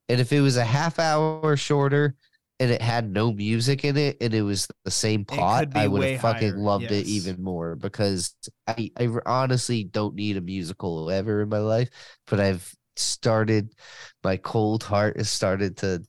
And 0.09 0.21
if 0.21 0.33
it 0.33 0.41
was 0.41 0.57
a 0.57 0.65
half 0.65 0.99
hour 1.01 1.57
shorter 1.57 2.15
and 2.61 2.71
it 2.71 2.81
had 2.81 3.11
no 3.11 3.33
music 3.33 3.85
in 3.85 3.97
it 3.97 4.17
and 4.21 4.33
it 4.33 4.43
was 4.43 4.69
the 4.85 4.91
same 4.91 5.25
could 5.25 5.37
plot, 5.37 5.69
I 5.75 5.89
would 5.89 6.09
have 6.09 6.21
fucking 6.21 6.51
higher, 6.51 6.59
loved 6.59 6.93
it 6.93 7.07
even 7.07 7.43
more 7.43 7.75
because 7.75 8.35
I, 8.69 8.91
I 8.99 9.09
honestly 9.27 9.85
don't 9.85 10.15
need 10.15 10.37
a 10.37 10.41
musical 10.41 11.11
ever 11.11 11.43
in 11.43 11.49
my 11.49 11.59
life. 11.59 11.91
But 12.29 12.39
I've 12.39 12.73
started, 12.97 13.75
my 14.23 14.37
cold 14.37 14.85
heart 14.85 15.17
has 15.17 15.29
started 15.29 15.77
to 15.79 16.05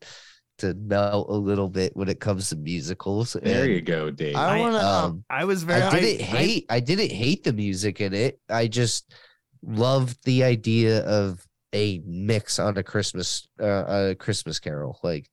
to 0.60 0.74
melt 0.74 1.30
a 1.30 1.34
little 1.34 1.70
bit 1.70 1.96
when 1.96 2.10
it 2.10 2.20
comes 2.20 2.50
to 2.50 2.56
musicals. 2.58 3.36
There 3.42 3.64
and, 3.64 3.72
you 3.72 3.82
go, 3.82 4.12
Dave. 4.12 4.36
I 4.36 4.58
I- 4.58 4.60
want 4.60 4.74
to. 4.74 4.86
Um, 4.86 5.24
I 5.30 5.46
was 5.46 5.64
very. 5.64 5.82
I 5.82 6.00
didn't 6.00 6.22
hate. 6.26 6.66
I, 6.70 6.80
didn't 6.80 7.12
hate 7.12 7.44
the 7.44 7.54
music 7.54 8.02
in 8.02 8.14
it. 8.14 8.40
I 8.50 8.68
just 8.68 9.14
loved 9.62 10.18
the 10.26 10.44
idea 10.44 11.04
of 11.06 11.46
a 11.74 12.02
mix 12.06 12.58
on 12.60 12.78
a 12.78 12.84
Christmas, 12.84 13.48
uh, 13.62 14.10
a 14.12 14.16
Christmas 14.16 14.60
Carol. 14.60 15.00
Like 15.04 15.30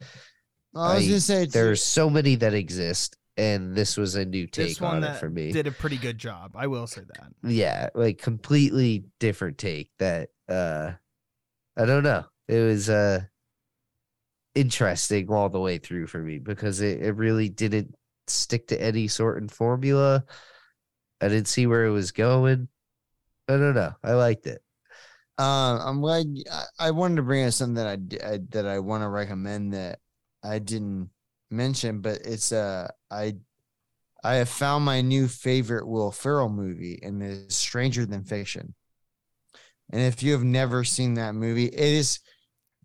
I 0.74 0.96
was 0.96 1.04
I- 1.04 1.08
gonna 1.08 1.20
say 1.20 1.44
there's 1.46 1.82
so 1.82 2.10
many 2.10 2.34
that 2.36 2.52
exist, 2.54 3.16
and 3.36 3.74
this 3.74 3.96
was 3.96 4.14
a 4.16 4.24
new 4.24 4.46
this 4.52 4.74
take 4.76 4.80
one 4.82 5.02
on 5.02 5.04
it 5.04 5.18
for 5.18 5.30
me. 5.30 5.52
did 5.52 5.66
a 5.66 5.72
pretty 5.72 5.96
good 5.96 6.18
job. 6.18 6.52
I 6.54 6.66
will 6.66 6.86
say 6.86 7.02
that. 7.14 7.50
yeah, 7.50 7.88
like 7.94 8.18
completely 8.18 9.04
different 9.20 9.58
take. 9.58 9.90
That 9.98 10.28
uh, 10.48 10.92
I 11.76 11.84
don't 11.86 12.02
know. 12.02 12.24
It 12.48 12.60
was 12.60 12.88
uh 12.90 13.20
interesting 14.54 15.30
all 15.30 15.48
the 15.48 15.60
way 15.60 15.78
through 15.78 16.06
for 16.06 16.18
me 16.18 16.38
because 16.38 16.80
it, 16.80 17.02
it 17.02 17.12
really 17.12 17.48
didn't 17.48 17.94
stick 18.26 18.68
to 18.68 18.80
any 18.82 19.08
sort 19.08 19.42
of 19.42 19.50
formula. 19.50 20.24
I 21.20 21.28
didn't 21.28 21.48
see 21.48 21.66
where 21.66 21.84
it 21.86 21.90
was 21.90 22.12
going. 22.12 22.68
I 23.48 23.52
don't 23.52 23.74
know. 23.74 23.92
I 24.02 24.12
liked 24.14 24.46
it. 24.46 24.60
Uh, 25.38 25.78
I'm 25.84 26.00
glad 26.00 26.26
y- 26.28 26.42
I, 26.50 26.88
I 26.88 26.90
wanted 26.92 27.16
to 27.16 27.22
bring 27.22 27.44
up 27.46 27.52
something 27.52 27.74
that 27.74 27.86
I, 27.86 27.96
d- 27.96 28.20
I- 28.20 28.40
that 28.50 28.66
I 28.66 28.78
want 28.78 29.02
to 29.02 29.08
recommend 29.08 29.74
that 29.74 29.98
I 30.42 30.58
didn't 30.58 31.10
mention, 31.50 32.00
but 32.00 32.20
it's 32.24 32.52
uh 32.52 32.88
I 33.10 33.36
I 34.24 34.34
have 34.36 34.48
found 34.48 34.84
my 34.84 35.00
new 35.02 35.28
favorite 35.28 35.86
Will 35.86 36.10
Ferrell 36.10 36.48
movie, 36.48 36.98
and 37.02 37.22
it 37.22 37.30
is 37.48 37.56
Stranger 37.56 38.06
Than 38.06 38.24
Fiction. 38.24 38.74
And 39.90 40.02
if 40.02 40.22
you 40.22 40.32
have 40.32 40.42
never 40.44 40.82
seen 40.84 41.14
that 41.14 41.34
movie, 41.34 41.66
it 41.66 41.78
is 41.78 42.18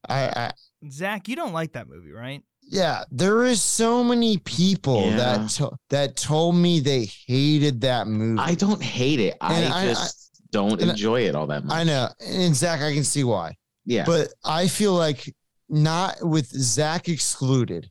I, 0.07 0.23
I 0.29 0.51
Zach, 0.91 1.27
you 1.27 1.35
don't 1.35 1.53
like 1.53 1.73
that 1.73 1.87
movie, 1.87 2.11
right? 2.11 2.43
yeah, 2.63 3.03
there 3.11 3.43
is 3.43 3.61
so 3.61 4.03
many 4.03 4.37
people 4.37 5.09
Yeah. 5.09 5.17
that 5.17 5.49
to, 5.51 5.71
that 5.89 6.15
told 6.15 6.55
me 6.55 6.79
they 6.79 7.05
hated 7.27 7.81
that 7.81 8.07
movie. 8.07 8.39
I 8.39 8.55
don't 8.55 8.81
hate 8.81 9.19
it. 9.19 9.37
And 9.41 9.73
I- 9.73 9.87
just 9.87 10.30
don't 10.51 10.81
and 10.81 10.91
enjoy 10.91 11.21
it 11.21 11.35
all 11.35 11.47
that 11.47 11.65
much. 11.65 11.75
I 11.75 11.83
know, 11.83 12.09
and 12.19 12.55
Zach, 12.55 12.81
I 12.81 12.93
can 12.93 13.03
see 13.03 13.23
why. 13.23 13.55
Yeah. 13.85 14.05
But 14.05 14.29
I 14.43 14.67
feel 14.67 14.93
like 14.93 15.33
not 15.69 16.17
with 16.21 16.47
Zach 16.47 17.09
excluded, 17.09 17.89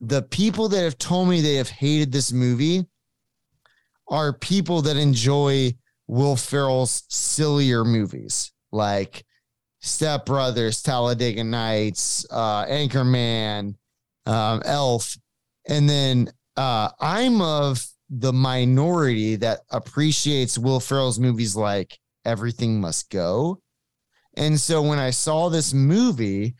the 0.00 0.22
people 0.22 0.68
that 0.68 0.82
have 0.82 0.98
told 0.98 1.28
me 1.28 1.40
they 1.40 1.56
have 1.56 1.68
hated 1.68 2.10
this 2.10 2.32
movie 2.32 2.86
are 4.08 4.32
people 4.32 4.82
that 4.82 4.96
enjoy 4.96 5.72
Will 6.06 6.36
Ferrell's 6.36 7.04
sillier 7.08 7.84
movies 7.84 8.52
like 8.72 9.24
Step 9.80 10.26
Brothers, 10.26 10.82
Talladega 10.82 11.44
Nights, 11.44 12.26
uh, 12.30 12.66
Anchorman, 12.66 13.76
um, 14.26 14.62
Elf. 14.64 15.16
And 15.68 15.88
then 15.88 16.32
uh, 16.56 16.90
I'm 16.98 17.40
of 17.40 17.84
the 18.10 18.32
minority 18.32 19.36
that 19.36 19.60
appreciates 19.70 20.58
Will 20.58 20.80
Ferrell's 20.80 21.20
movies 21.20 21.54
like 21.54 21.98
Everything 22.24 22.80
Must 22.80 23.08
Go. 23.08 23.62
And 24.36 24.58
so 24.58 24.82
when 24.82 24.98
I 24.98 25.10
saw 25.10 25.48
this 25.48 25.72
movie, 25.72 26.56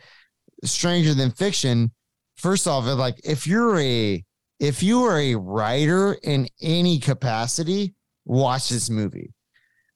Stranger 0.65 1.12
Than 1.12 1.33
Fiction, 1.33 1.91
first 2.37 2.67
off, 2.69 2.85
like 2.87 3.20
if 3.25 3.47
you're 3.47 3.79
a 3.79 4.25
if 4.61 4.83
you 4.83 5.05
are 5.05 5.19
a 5.19 5.35
writer 5.35 6.19
in 6.23 6.47
any 6.61 6.99
capacity, 6.99 7.95
watch 8.25 8.69
this 8.69 8.91
movie 8.91 9.33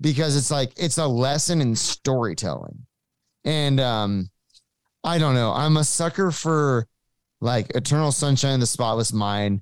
because 0.01 0.37
it's 0.37 0.51
like 0.51 0.73
it's 0.77 0.99
a 0.99 1.07
lesson 1.07 1.61
in 1.61 1.77
storytelling. 1.77 2.87
And 3.45 3.79
um 3.79 4.29
I 5.05 5.19
don't 5.19 5.35
know, 5.35 5.53
I'm 5.53 5.77
a 5.77 5.85
sucker 5.85 6.31
for 6.31 6.89
like 7.41 7.71
Eternal 7.75 8.11
Sunshine 8.11 8.55
of 8.55 8.61
the 8.61 8.67
Spotless 8.67 9.13
Mind, 9.13 9.61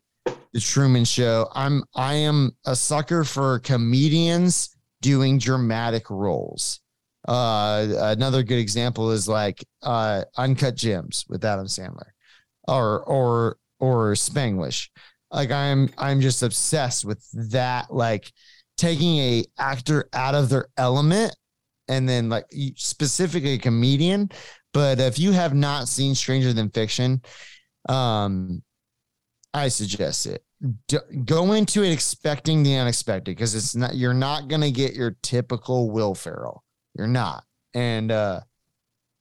The 0.52 0.60
Truman 0.60 1.05
Show. 1.05 1.48
I'm 1.55 1.84
I 1.94 2.14
am 2.14 2.56
a 2.66 2.76
sucker 2.76 3.24
for 3.24 3.58
comedians 3.60 4.76
doing 5.00 5.39
dramatic 5.39 6.10
roles. 6.10 6.81
Uh, 7.26 7.86
another 7.98 8.42
good 8.42 8.58
example 8.58 9.12
is 9.12 9.28
like 9.28 9.64
uh, 9.82 10.24
Uncut 10.36 10.74
Gems 10.74 11.24
with 11.28 11.44
Adam 11.44 11.66
Sandler, 11.66 12.10
or 12.68 13.02
or 13.05 13.56
or 13.81 14.12
Spanglish. 14.12 14.89
Like 15.31 15.50
I'm 15.50 15.89
I'm 15.97 16.20
just 16.20 16.42
obsessed 16.42 17.05
with 17.05 17.26
that. 17.50 17.92
Like 17.92 18.31
taking 18.76 19.18
a 19.18 19.44
actor 19.58 20.08
out 20.12 20.34
of 20.34 20.48
their 20.48 20.68
element, 20.76 21.34
and 21.89 22.08
then 22.08 22.28
like 22.28 22.47
specifically 22.76 23.55
a 23.55 23.58
comedian. 23.58 24.31
But 24.74 25.00
if 25.00 25.18
you 25.18 25.32
have 25.32 25.55
not 25.55 25.89
seen 25.89 26.14
Stranger 26.14 26.52
Than 26.52 26.70
Fiction, 26.70 27.22
um, 27.89 28.62
I 29.55 29.68
suggest 29.68 30.26
it. 30.26 30.44
D- 30.89 30.98
go 31.24 31.52
into 31.52 31.82
it 31.82 31.90
expecting 31.92 32.62
the 32.62 32.76
unexpected 32.76 33.36
because 33.36 33.55
it's 33.55 33.74
not. 33.74 33.94
You're 33.94 34.14
not 34.14 34.48
gonna 34.48 34.70
get 34.70 34.94
your 34.94 35.16
typical 35.22 35.90
Will 35.90 36.14
Ferrell. 36.14 36.62
You're 36.97 37.06
not. 37.08 37.44
And 37.74 38.10
uh 38.12 38.40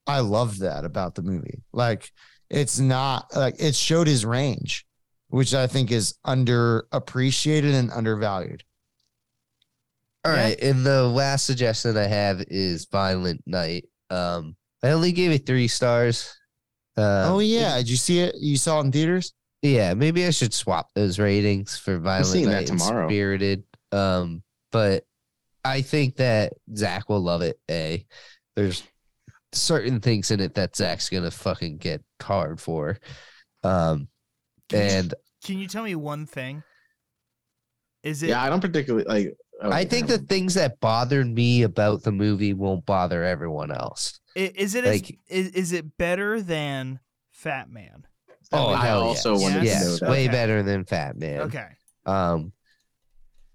I 0.08 0.20
love 0.20 0.60
that 0.60 0.86
about 0.86 1.16
the 1.16 1.22
movie. 1.22 1.64
Like 1.74 2.12
it's 2.50 2.80
not 2.80 3.36
like 3.36 3.56
it 3.60 3.76
showed 3.76 4.08
his 4.08 4.26
range, 4.26 4.86
which 5.30 5.54
I 5.54 5.68
think 5.68 5.92
is 5.92 6.16
underappreciated 6.26 7.74
and 7.74 7.92
undervalued. 7.92 8.64
All 10.24 10.32
Yeah. 10.34 10.44
right, 10.44 10.60
and 10.62 10.86
the 10.86 11.04
last 11.08 11.46
suggestion 11.46 11.98
I 11.98 12.04
have 12.08 12.42
is 12.48 12.86
Violent 12.92 13.42
Night. 13.48 13.86
Um, 14.10 14.56
I 14.84 14.92
only 14.92 15.12
gave 15.12 15.32
it 15.32 15.46
three 15.46 15.68
stars. 15.68 16.36
Uh, 16.98 17.26
oh 17.34 17.40
yeah, 17.40 17.78
did 17.78 17.90
you 17.90 17.96
see 17.96 18.20
it? 18.20 18.36
You 18.40 18.58
saw 18.58 18.80
it 18.82 18.86
in 18.86 18.92
theaters? 18.92 19.34
Yeah, 19.62 19.94
maybe 19.94 20.26
I 20.26 20.32
should 20.32 20.54
swap 20.54 20.90
those 20.96 21.20
ratings 21.20 21.78
for 21.78 22.00
Violent 22.00 22.26
seeing 22.28 22.46
that 22.46 22.52
Night 22.62 22.70
and 22.72 22.80
tomorrow. 22.80 23.08
Spirited. 23.08 23.64
Um, 23.92 24.42
but 24.72 25.04
I 25.64 25.82
think 25.82 26.16
that 26.16 26.54
Zach 26.76 27.10
will 27.10 27.20
love 27.22 27.42
it. 27.44 27.60
A, 27.70 28.06
there's 28.56 28.84
certain 29.54 30.00
things 30.00 30.32
in 30.32 30.40
it 30.40 30.56
that 30.56 30.76
Zach's 30.76 31.10
gonna 31.10 31.30
fucking 31.30 31.78
get 31.78 32.02
hard 32.22 32.60
for. 32.60 32.98
Um, 33.64 34.08
and 34.74 35.14
Can 35.44 35.60
you 35.60 35.68
tell 35.68 35.84
me 35.84 35.94
one 35.96 36.26
thing? 36.26 36.64
Is 38.04 38.24
it? 38.24 38.30
yeah, 38.30 38.42
I 38.42 38.50
don't 38.50 38.62
particularly 38.62 39.06
like. 39.06 39.36
oh, 39.62 39.72
I 39.72 39.86
think 39.86 40.08
the 40.08 40.18
things 40.18 40.56
that 40.56 40.80
bothered 40.80 41.28
me 41.28 41.62
about 41.64 42.02
the 42.02 42.12
movie 42.12 42.54
won't 42.56 42.86
bother 42.86 43.24
everyone 43.24 43.72
else. 43.72 44.20
i- 44.36 44.52
Is 44.56 44.74
it? 44.74 44.86
as- 44.86 45.02
like- 45.04 45.20
is, 45.28 45.50
is 45.50 45.72
it 45.74 45.98
better 45.98 46.42
than 46.42 47.00
Fat 47.32 47.70
Man? 47.70 48.08
Oh, 48.54 48.70
I 48.70 48.86
hell 48.86 49.02
also 49.04 49.34
yes. 49.34 49.42
wanted 49.42 49.64
Yes. 49.64 49.82
to 49.84 49.86
know 49.90 49.98
that. 49.98 50.10
way 50.10 50.24
Okay. 50.26 50.32
better 50.32 50.64
than 50.64 50.86
Fat 50.86 51.18
Man. 51.18 51.42
Okay. 51.42 51.68
Um, 52.06 52.52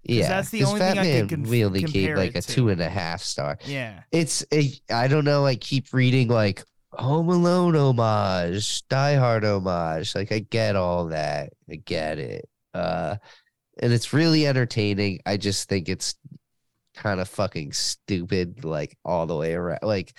yeah, 0.03 0.27
that's 0.27 0.49
the 0.49 0.59
'cause 0.61 0.67
only 0.69 0.79
Fat 0.79 0.89
thing 0.91 0.99
I 0.99 1.03
Man 1.03 1.27
could 1.27 1.37
conf- 1.39 1.49
we 1.49 1.65
only 1.65 1.81
gave 1.83 2.15
like 2.15 2.35
a 2.35 2.41
to. 2.41 2.47
two 2.53 2.69
and 2.69 2.81
a 2.81 2.89
half 2.89 3.21
star. 3.21 3.57
Yeah. 3.65 4.03
it's 4.11 4.45
a 4.53 4.71
I 4.89 5.07
don't 5.07 5.25
know. 5.25 5.45
I 5.45 5.55
keep 5.55 5.91
reading 5.93 6.29
like 6.29 6.63
Home 6.93 7.29
Alone 7.29 7.75
homage, 7.75 8.87
Die 8.87 9.15
Hard 9.15 9.43
homage. 9.43 10.15
Like 10.15 10.31
I 10.31 10.39
get 10.39 10.75
all 10.75 11.07
that. 11.07 11.51
I 11.69 11.75
get 11.75 12.17
it. 12.19 12.47
Uh, 12.73 13.17
and 13.79 13.91
it's 13.93 14.13
really 14.13 14.47
entertaining. 14.47 15.19
I 15.25 15.37
just 15.37 15.67
think 15.69 15.89
it's 15.89 16.15
kind 16.95 17.19
of 17.19 17.27
fucking 17.27 17.73
stupid, 17.73 18.63
like 18.63 18.97
all 19.05 19.27
the 19.27 19.35
way 19.35 19.53
around. 19.53 19.79
Like 19.83 20.17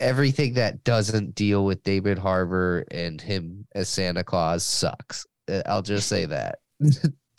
everything 0.00 0.54
that 0.54 0.84
doesn't 0.84 1.34
deal 1.34 1.64
with 1.64 1.82
David 1.82 2.18
Harbour 2.18 2.84
and 2.90 3.20
him 3.20 3.66
as 3.74 3.88
Santa 3.88 4.24
Claus 4.24 4.64
sucks. 4.64 5.26
Uh, 5.48 5.62
I'll 5.66 5.82
just 5.82 6.08
say 6.08 6.26
that. 6.26 6.58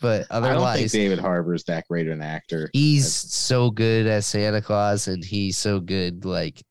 but 0.01 0.25
otherwise, 0.29 0.29
I 0.29 0.39
don't 0.39 0.41
think 0.41 0.55
otherwise, 0.57 0.91
David 0.91 1.19
Harbour's 1.19 1.63
that 1.65 1.87
great 1.87 2.07
an 2.07 2.21
actor. 2.21 2.69
he's 2.73 3.11
so 3.13 3.71
good 3.71 4.07
as 4.07 4.25
Santa 4.25 4.61
Claus, 4.61 5.07
and 5.07 5.23
he's 5.23 5.57
so 5.57 5.79
good 5.79 6.25
like 6.25 6.61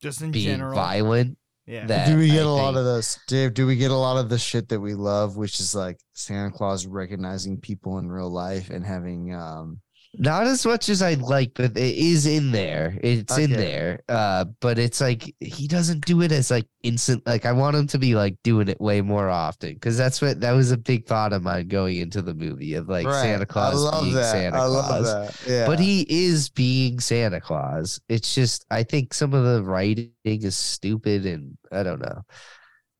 Just 0.00 0.22
in 0.22 0.30
being 0.30 0.46
general. 0.46 0.74
violent 0.74 1.38
Yeah. 1.66 1.86
that 1.86 2.06
do 2.06 2.16
we 2.18 2.28
get 2.28 2.42
I 2.42 2.44
a 2.44 2.48
lot 2.50 2.76
of 2.76 2.84
those, 2.84 3.18
Dave? 3.26 3.54
Do 3.54 3.66
we 3.66 3.76
get 3.76 3.90
a 3.90 3.96
lot 3.96 4.18
of 4.18 4.28
the 4.28 4.38
shit 4.38 4.68
that 4.68 4.80
we 4.80 4.94
love, 4.94 5.36
which 5.36 5.60
is 5.60 5.74
like 5.74 5.98
Santa 6.14 6.50
Claus 6.50 6.86
recognizing 6.86 7.60
people 7.60 7.98
in 7.98 8.10
real 8.10 8.30
life 8.30 8.70
and 8.70 8.84
having 8.84 9.34
um 9.34 9.80
Not 10.18 10.46
as 10.46 10.64
much 10.64 10.88
as 10.88 11.02
I'd 11.02 11.20
like, 11.20 11.52
but 11.54 11.76
it 11.76 11.96
is 11.96 12.26
in 12.26 12.52
there. 12.52 12.98
It's 13.02 13.36
in 13.36 13.50
there. 13.50 14.02
Uh, 14.08 14.44
but 14.60 14.78
it's 14.78 15.00
like 15.00 15.34
he 15.40 15.66
doesn't 15.66 16.04
do 16.04 16.22
it 16.22 16.30
as 16.32 16.50
like 16.50 16.66
instant. 16.82 17.26
Like 17.26 17.46
I 17.46 17.52
want 17.52 17.76
him 17.76 17.86
to 17.88 17.98
be 17.98 18.14
like 18.14 18.36
doing 18.42 18.68
it 18.68 18.80
way 18.80 19.00
more 19.00 19.28
often 19.28 19.74
because 19.74 19.96
that's 19.96 20.22
what 20.22 20.40
that 20.40 20.52
was 20.52 20.70
a 20.70 20.76
big 20.76 21.06
thought 21.06 21.32
of 21.32 21.42
mine 21.42 21.68
going 21.68 21.96
into 21.96 22.22
the 22.22 22.34
movie 22.34 22.74
of 22.74 22.88
like 22.88 23.06
right. 23.06 23.22
Santa 23.22 23.46
Claus 23.46 23.74
I 23.74 23.76
love 23.76 24.02
being 24.04 24.14
that. 24.14 24.30
Santa 24.32 24.56
I 24.56 24.64
love 24.64 24.86
Claus. 24.86 25.12
that. 25.12 25.50
Yeah. 25.50 25.66
But 25.66 25.80
he 25.80 26.06
is 26.08 26.48
being 26.50 27.00
Santa 27.00 27.40
Claus. 27.40 28.00
It's 28.08 28.34
just 28.34 28.64
I 28.70 28.82
think 28.82 29.14
some 29.14 29.34
of 29.34 29.44
the 29.44 29.62
writing 29.62 30.12
is 30.24 30.56
stupid 30.56 31.26
and 31.26 31.56
I 31.72 31.82
don't 31.82 32.00
know. 32.00 32.22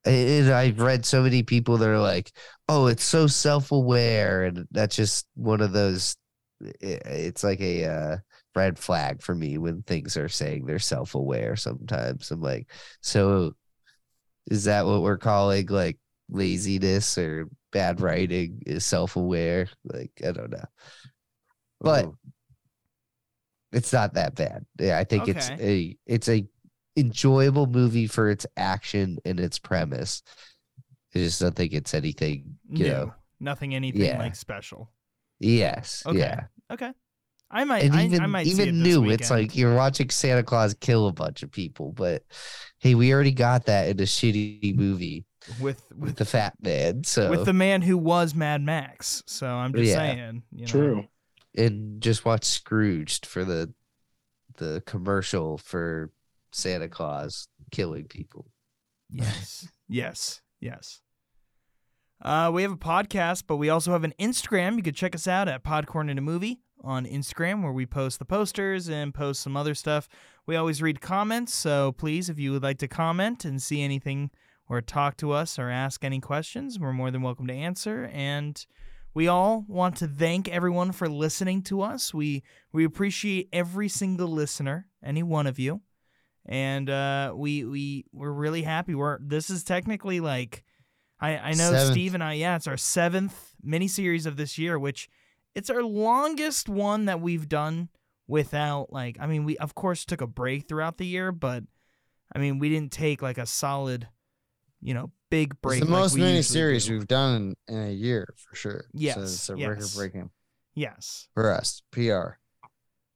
And 0.07 0.53
I've 0.53 0.81
read 0.81 1.07
so 1.07 1.23
many 1.23 1.43
people 1.43 1.79
that 1.79 1.89
are 1.89 1.99
like, 1.99 2.31
"Oh, 2.69 2.89
it's 2.89 3.05
so 3.05 3.27
self-aware," 3.27 4.45
and 4.45 4.67
that's 4.71 4.97
just 4.97 5.27
one 5.35 5.63
of 5.63 5.73
those. 5.73 6.17
I- 6.83 6.87
It's 7.07 7.45
like 7.45 7.61
a 7.61 7.85
uh, 7.85 8.17
red 8.55 8.79
flag 8.79 9.23
for 9.23 9.35
me 9.35 9.59
when 9.59 9.83
things 9.83 10.17
are 10.17 10.29
saying 10.29 10.67
they're 10.67 10.79
self-aware. 10.79 11.57
Sometimes 11.57 12.31
I'm 12.31 12.41
like, 12.41 12.71
so 13.01 13.55
is 14.51 14.65
that 14.65 14.87
what 14.87 15.03
we're 15.03 15.19
calling 15.19 15.67
like 15.67 15.99
laziness 16.29 17.17
or 17.19 17.49
bad 17.73 18.01
writing? 18.01 18.63
Is 18.67 18.85
self-aware? 18.85 19.69
Like 19.85 20.13
I 20.27 20.33
don't 20.33 20.51
know, 20.51 20.65
but 21.81 22.07
Ooh. 22.07 22.19
it's 23.73 23.93
not 23.93 24.15
that 24.15 24.35
bad. 24.35 24.65
Yeah, 24.79 24.99
I 24.99 25.05
think 25.05 25.29
it's 25.29 25.51
a 25.51 25.97
it's 26.07 26.29
a 26.29 26.47
enjoyable 26.97 27.67
movie 27.67 28.07
for 28.07 28.31
its 28.31 28.47
action 28.57 29.19
and 29.25 29.41
its 29.41 29.59
premise. 29.59 30.23
I 31.15 31.19
just 31.21 31.41
don't 31.41 31.55
think 31.55 31.73
it's 31.73 31.95
anything, 31.95 32.57
you 32.69 32.89
know. 32.89 33.15
Nothing 33.41 33.75
anything 33.75 34.03
Yeah. 34.03 34.19
like 34.19 34.37
special. 34.37 34.91
Yes, 35.41 36.03
Okay. 36.07 36.19
yeah, 36.19 36.45
Okay. 36.73 36.91
I 37.51 37.65
might 37.65 37.85
and 37.85 37.95
I, 37.95 38.05
even 38.07 38.21
I 38.21 38.27
might 38.27 38.47
see 38.47 38.53
it 38.53 38.69
even 38.69 38.83
this 38.83 38.97
new. 38.97 39.11
It's 39.11 39.31
like 39.31 39.55
you're 39.55 39.77
watching 39.77 40.11
Santa 40.11 40.43
Claus 40.43 40.75
kill 40.75 41.07
a 41.07 41.13
bunch 41.13 41.43
of 41.43 41.53
people, 41.53 41.93
but 41.93 42.23
hey, 42.79 42.95
we 42.95 43.13
already 43.13 43.33
got 43.33 43.67
that 43.67 43.89
in 43.89 44.01
a 44.01 44.05
shitty 44.05 44.75
movie 44.75 45.25
with 45.61 45.83
with 45.91 45.99
with 45.99 46.17
the 46.17 46.25
fat 46.25 46.55
man. 46.61 47.05
So 47.05 47.31
with 47.31 47.45
the 47.45 47.53
man 47.53 47.83
who 47.83 47.97
was 47.97 48.35
Mad 48.35 48.63
Max. 48.63 49.23
So 49.27 49.47
I'm 49.47 49.73
just 49.73 49.91
Yeah. 49.91 49.97
saying, 49.97 50.43
you 50.53 50.63
know. 50.63 50.67
True. 50.67 51.05
and 51.57 52.01
just 52.01 52.25
watch 52.25 52.45
Scrooged 52.45 53.27
for 53.27 53.45
the 53.45 53.73
the 54.57 54.83
commercial 54.87 55.59
for 55.59 56.11
Santa 56.51 56.89
Claus 56.89 57.47
killing 57.71 58.07
people. 58.07 58.47
Yes. 59.11 59.69
yes. 59.89 60.41
Yes. 60.61 61.01
Uh, 62.23 62.51
we 62.53 62.63
have 62.63 62.73
a 62.73 62.77
podcast, 62.77 63.45
but 63.47 63.57
we 63.57 63.69
also 63.69 63.93
have 63.93 64.05
an 64.05 64.15
Instagram. 64.19 64.77
You 64.77 64.83
could 64.83 64.95
check 64.95 65.15
us 65.15 65.29
out 65.29 65.49
at 65.49 65.65
Podcorn 65.65 66.11
in 66.11 66.19
a 66.19 66.23
Movie 66.23 66.61
on 66.83 67.07
Instagram, 67.07 67.63
where 67.63 67.73
we 67.73 67.87
post 67.87 68.19
the 68.19 68.25
posters 68.25 68.89
and 68.89 69.15
post 69.15 69.41
some 69.41 69.57
other 69.57 69.75
stuff. 69.75 70.09
We 70.47 70.57
always 70.57 70.83
read 70.83 71.01
comments, 71.01 71.55
so 71.55 71.93
please, 71.93 72.29
if 72.29 72.39
you 72.39 72.53
would 72.53 72.63
like 72.63 72.79
to 72.79 72.89
comment 72.89 73.45
and 73.45 73.61
see 73.61 73.83
anything 73.83 74.31
or 74.69 74.81
talk 74.81 75.17
to 75.19 75.33
us 75.33 75.59
or 75.59 75.71
ask 75.71 76.05
any 76.05 76.21
questions, 76.21 76.79
we're 76.79 76.93
more 76.93 77.11
than 77.11 77.23
welcome 77.23 77.47
to 77.47 77.55
answer. 77.55 78.11
And 78.13 78.65
we 79.13 79.29
all 79.29 79.65
want 79.69 79.97
to 79.99 80.09
thank 80.09 80.49
everyone 80.49 80.93
for 80.93 81.09
listening 81.09 81.63
to 81.63 81.83
us. 81.83 82.13
We 82.13 82.43
we 82.73 82.85
appreciate 82.85 83.49
every 83.53 83.89
single 83.89 84.29
listener, 84.29 84.87
any 85.03 85.23
one 85.23 85.47
of 85.47 85.59
you 85.59 85.83
and 86.47 86.91
uh, 86.91 87.33
we 87.35 87.65
we 87.65 88.05
we're 88.13 88.33
really 88.33 88.63
happy. 88.63 88.95
We're 88.95 89.19
this 89.21 89.51
is 89.51 89.65
technically 89.65 90.21
like 90.21 90.65
I 91.21 91.37
I 91.39 91.51
know 91.51 91.71
Seventh. 91.73 91.93
Steve 91.93 92.15
and 92.15 92.23
I 92.23 92.35
yeah 92.35 92.57
it's 92.57 92.67
our 92.67 92.77
seventh 92.77 93.55
miniseries 93.65 94.27
of 94.27 94.37
this 94.37 94.59
year, 94.59 94.79
which 94.79 95.09
it's 95.55 95.71
our 95.71 95.83
longest 95.83 96.69
one 96.69 97.05
that 97.07 97.21
we've 97.21 97.49
done 97.49 97.89
without 98.27 98.93
like 98.93 99.17
I 99.21 99.27
mean 99.27 99.45
we 99.45 99.57
of 99.59 99.75
course 99.75 100.05
took 100.05 100.21
a 100.21 100.27
break 100.27 100.69
throughout 100.69 100.99
the 100.99 101.07
year, 101.07 101.31
but 101.33 101.63
I 102.35 102.39
mean 102.39 102.59
we 102.59 102.69
didn't 102.69 102.93
take 102.93 103.23
like 103.23 103.39
a 103.39 103.47
solid 103.47 104.09
you 104.81 104.93
know 104.95 105.13
big 105.31 105.61
break. 105.63 105.79
it's 105.79 105.87
the 105.87 105.93
like 105.93 106.01
most 106.03 106.17
mini 106.17 106.43
series 106.43 106.87
do. 106.87 106.93
we've 106.95 107.07
done 107.09 107.57
in, 107.69 107.75
in 107.75 107.83
a 107.89 107.91
year 107.93 108.35
for 108.37 108.55
sure. 108.55 108.85
Yes, 108.93 109.15
So 109.17 109.23
it's 109.23 109.51
a 109.51 109.59
yes. 109.59 109.69
record 109.69 109.91
breaking 109.97 110.31
Yes. 110.75 111.29
for 111.35 111.51
us. 111.53 111.83
PR. 111.93 112.37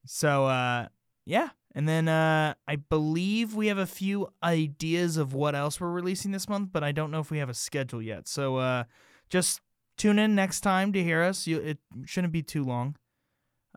So 0.06 0.46
uh 0.46 0.86
yeah. 1.26 1.48
And 1.78 1.88
then 1.88 2.08
uh 2.08 2.54
I 2.66 2.74
believe 2.74 3.54
we 3.54 3.68
have 3.68 3.78
a 3.78 3.86
few 3.86 4.32
ideas 4.42 5.16
of 5.16 5.32
what 5.32 5.54
else 5.54 5.80
we're 5.80 5.92
releasing 5.92 6.32
this 6.32 6.48
month, 6.48 6.70
but 6.72 6.82
I 6.82 6.90
don't 6.90 7.12
know 7.12 7.20
if 7.20 7.30
we 7.30 7.38
have 7.38 7.48
a 7.48 7.54
schedule 7.54 8.02
yet. 8.02 8.26
So 8.26 8.56
uh 8.56 8.84
just 9.30 9.60
tune 9.96 10.18
in 10.18 10.34
next 10.34 10.62
time 10.62 10.92
to 10.94 11.04
hear 11.04 11.22
us. 11.22 11.46
You 11.46 11.58
it 11.58 11.78
shouldn't 12.04 12.32
be 12.32 12.42
too 12.42 12.64
long. 12.64 12.96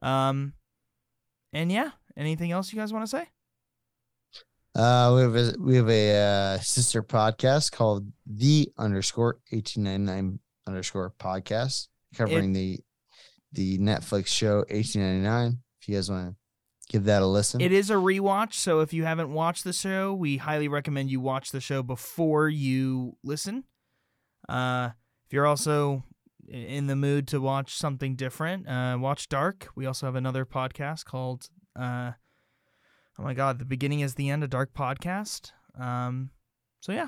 Um 0.01 0.53
and 1.53 1.71
yeah, 1.71 1.91
anything 2.17 2.51
else 2.51 2.73
you 2.73 2.79
guys 2.79 2.91
want 2.91 3.05
to 3.05 3.17
say? 3.17 3.29
Uh, 4.73 5.13
we 5.15 5.21
have 5.21 5.35
a, 5.35 5.53
we 5.59 5.75
have 5.75 5.89
a 5.89 6.55
uh, 6.55 6.59
sister 6.59 7.03
podcast 7.03 7.71
called 7.71 8.09
the 8.25 8.71
underscore 8.79 9.37
eighteen 9.51 9.83
ninety 9.83 10.05
nine 10.05 10.39
underscore 10.65 11.13
podcast 11.19 11.89
covering 12.15 12.53
the 12.53 12.79
the 13.51 13.77
Netflix 13.77 14.27
show 14.27 14.65
eighteen 14.69 15.03
ninety 15.03 15.21
nine. 15.21 15.59
If 15.79 15.87
you 15.87 15.95
guys 15.95 16.09
want 16.09 16.29
to 16.29 16.40
give 16.91 17.05
that 17.05 17.21
a 17.21 17.25
listen, 17.25 17.61
It 17.61 17.71
is 17.71 17.89
a 17.89 17.95
rewatch, 17.95 18.53
so 18.53 18.81
if 18.81 18.91
you 18.93 19.05
haven't 19.05 19.31
watched 19.31 19.63
the 19.63 19.73
show, 19.73 20.13
we 20.13 20.37
highly 20.37 20.67
recommend 20.67 21.09
you 21.09 21.19
watch 21.21 21.51
the 21.51 21.61
show 21.61 21.81
before 21.81 22.49
you 22.49 23.15
listen. 23.23 23.63
Uh, 24.49 24.89
if 25.25 25.33
you're 25.33 25.47
also 25.47 26.03
in 26.47 26.87
the 26.87 26.95
mood 26.95 27.27
to 27.29 27.39
watch 27.39 27.75
something 27.75 28.15
different, 28.15 28.67
uh, 28.67 28.97
watch 28.99 29.29
Dark. 29.29 29.69
We 29.75 29.85
also 29.85 30.05
have 30.05 30.15
another 30.15 30.45
podcast 30.45 31.05
called, 31.05 31.47
uh, 31.79 32.11
oh 33.17 33.23
my 33.23 33.33
God, 33.33 33.59
The 33.59 33.65
Beginning 33.65 34.01
is 34.01 34.15
the 34.15 34.29
End, 34.29 34.43
a 34.43 34.47
Dark 34.47 34.73
podcast. 34.73 35.51
Um, 35.79 36.31
so 36.81 36.91
yeah. 36.91 37.07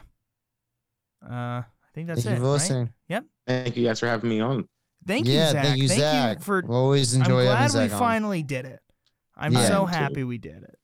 Uh, 1.24 1.64
I 1.64 1.66
think 1.94 2.08
that's 2.08 2.24
thank 2.24 2.38
it. 2.38 2.40
you 2.40 2.44
for 2.44 2.48
right? 2.48 2.54
listening. 2.54 2.94
Yep. 3.10 3.26
Thank 3.48 3.78
you 3.78 3.86
guys 3.86 4.00
for 4.00 4.08
having 4.08 4.30
me 4.30 4.40
on. 4.40 4.68
Thank 5.06 5.28
you, 5.28 5.34
yeah, 5.34 5.52
Zach. 5.52 5.66
thank 5.66 5.78
you, 5.82 5.88
Zach. 5.90 6.42
for. 6.42 6.64
we 6.66 6.74
always 6.74 7.14
I'm 7.14 7.22
enjoy 7.22 7.44
having 7.46 7.50
glad 7.58 7.64
we 7.64 7.70
Zach 7.90 7.92
on. 7.94 8.00
finally 8.00 8.44
did 8.44 8.66
it. 8.66 8.80
I'm 9.36 9.54
yeah, 9.54 9.68
so 9.68 9.86
happy 9.86 10.22
too. 10.22 10.28
we 10.28 10.38
did 10.38 10.64
it. 10.64 10.80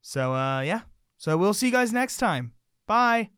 So 0.00 0.34
uh 0.34 0.60
yeah. 0.60 0.80
So 1.16 1.36
we'll 1.36 1.54
see 1.54 1.66
you 1.66 1.72
guys 1.72 1.92
next 1.92 2.18
time. 2.18 2.52
Bye. 2.86 3.30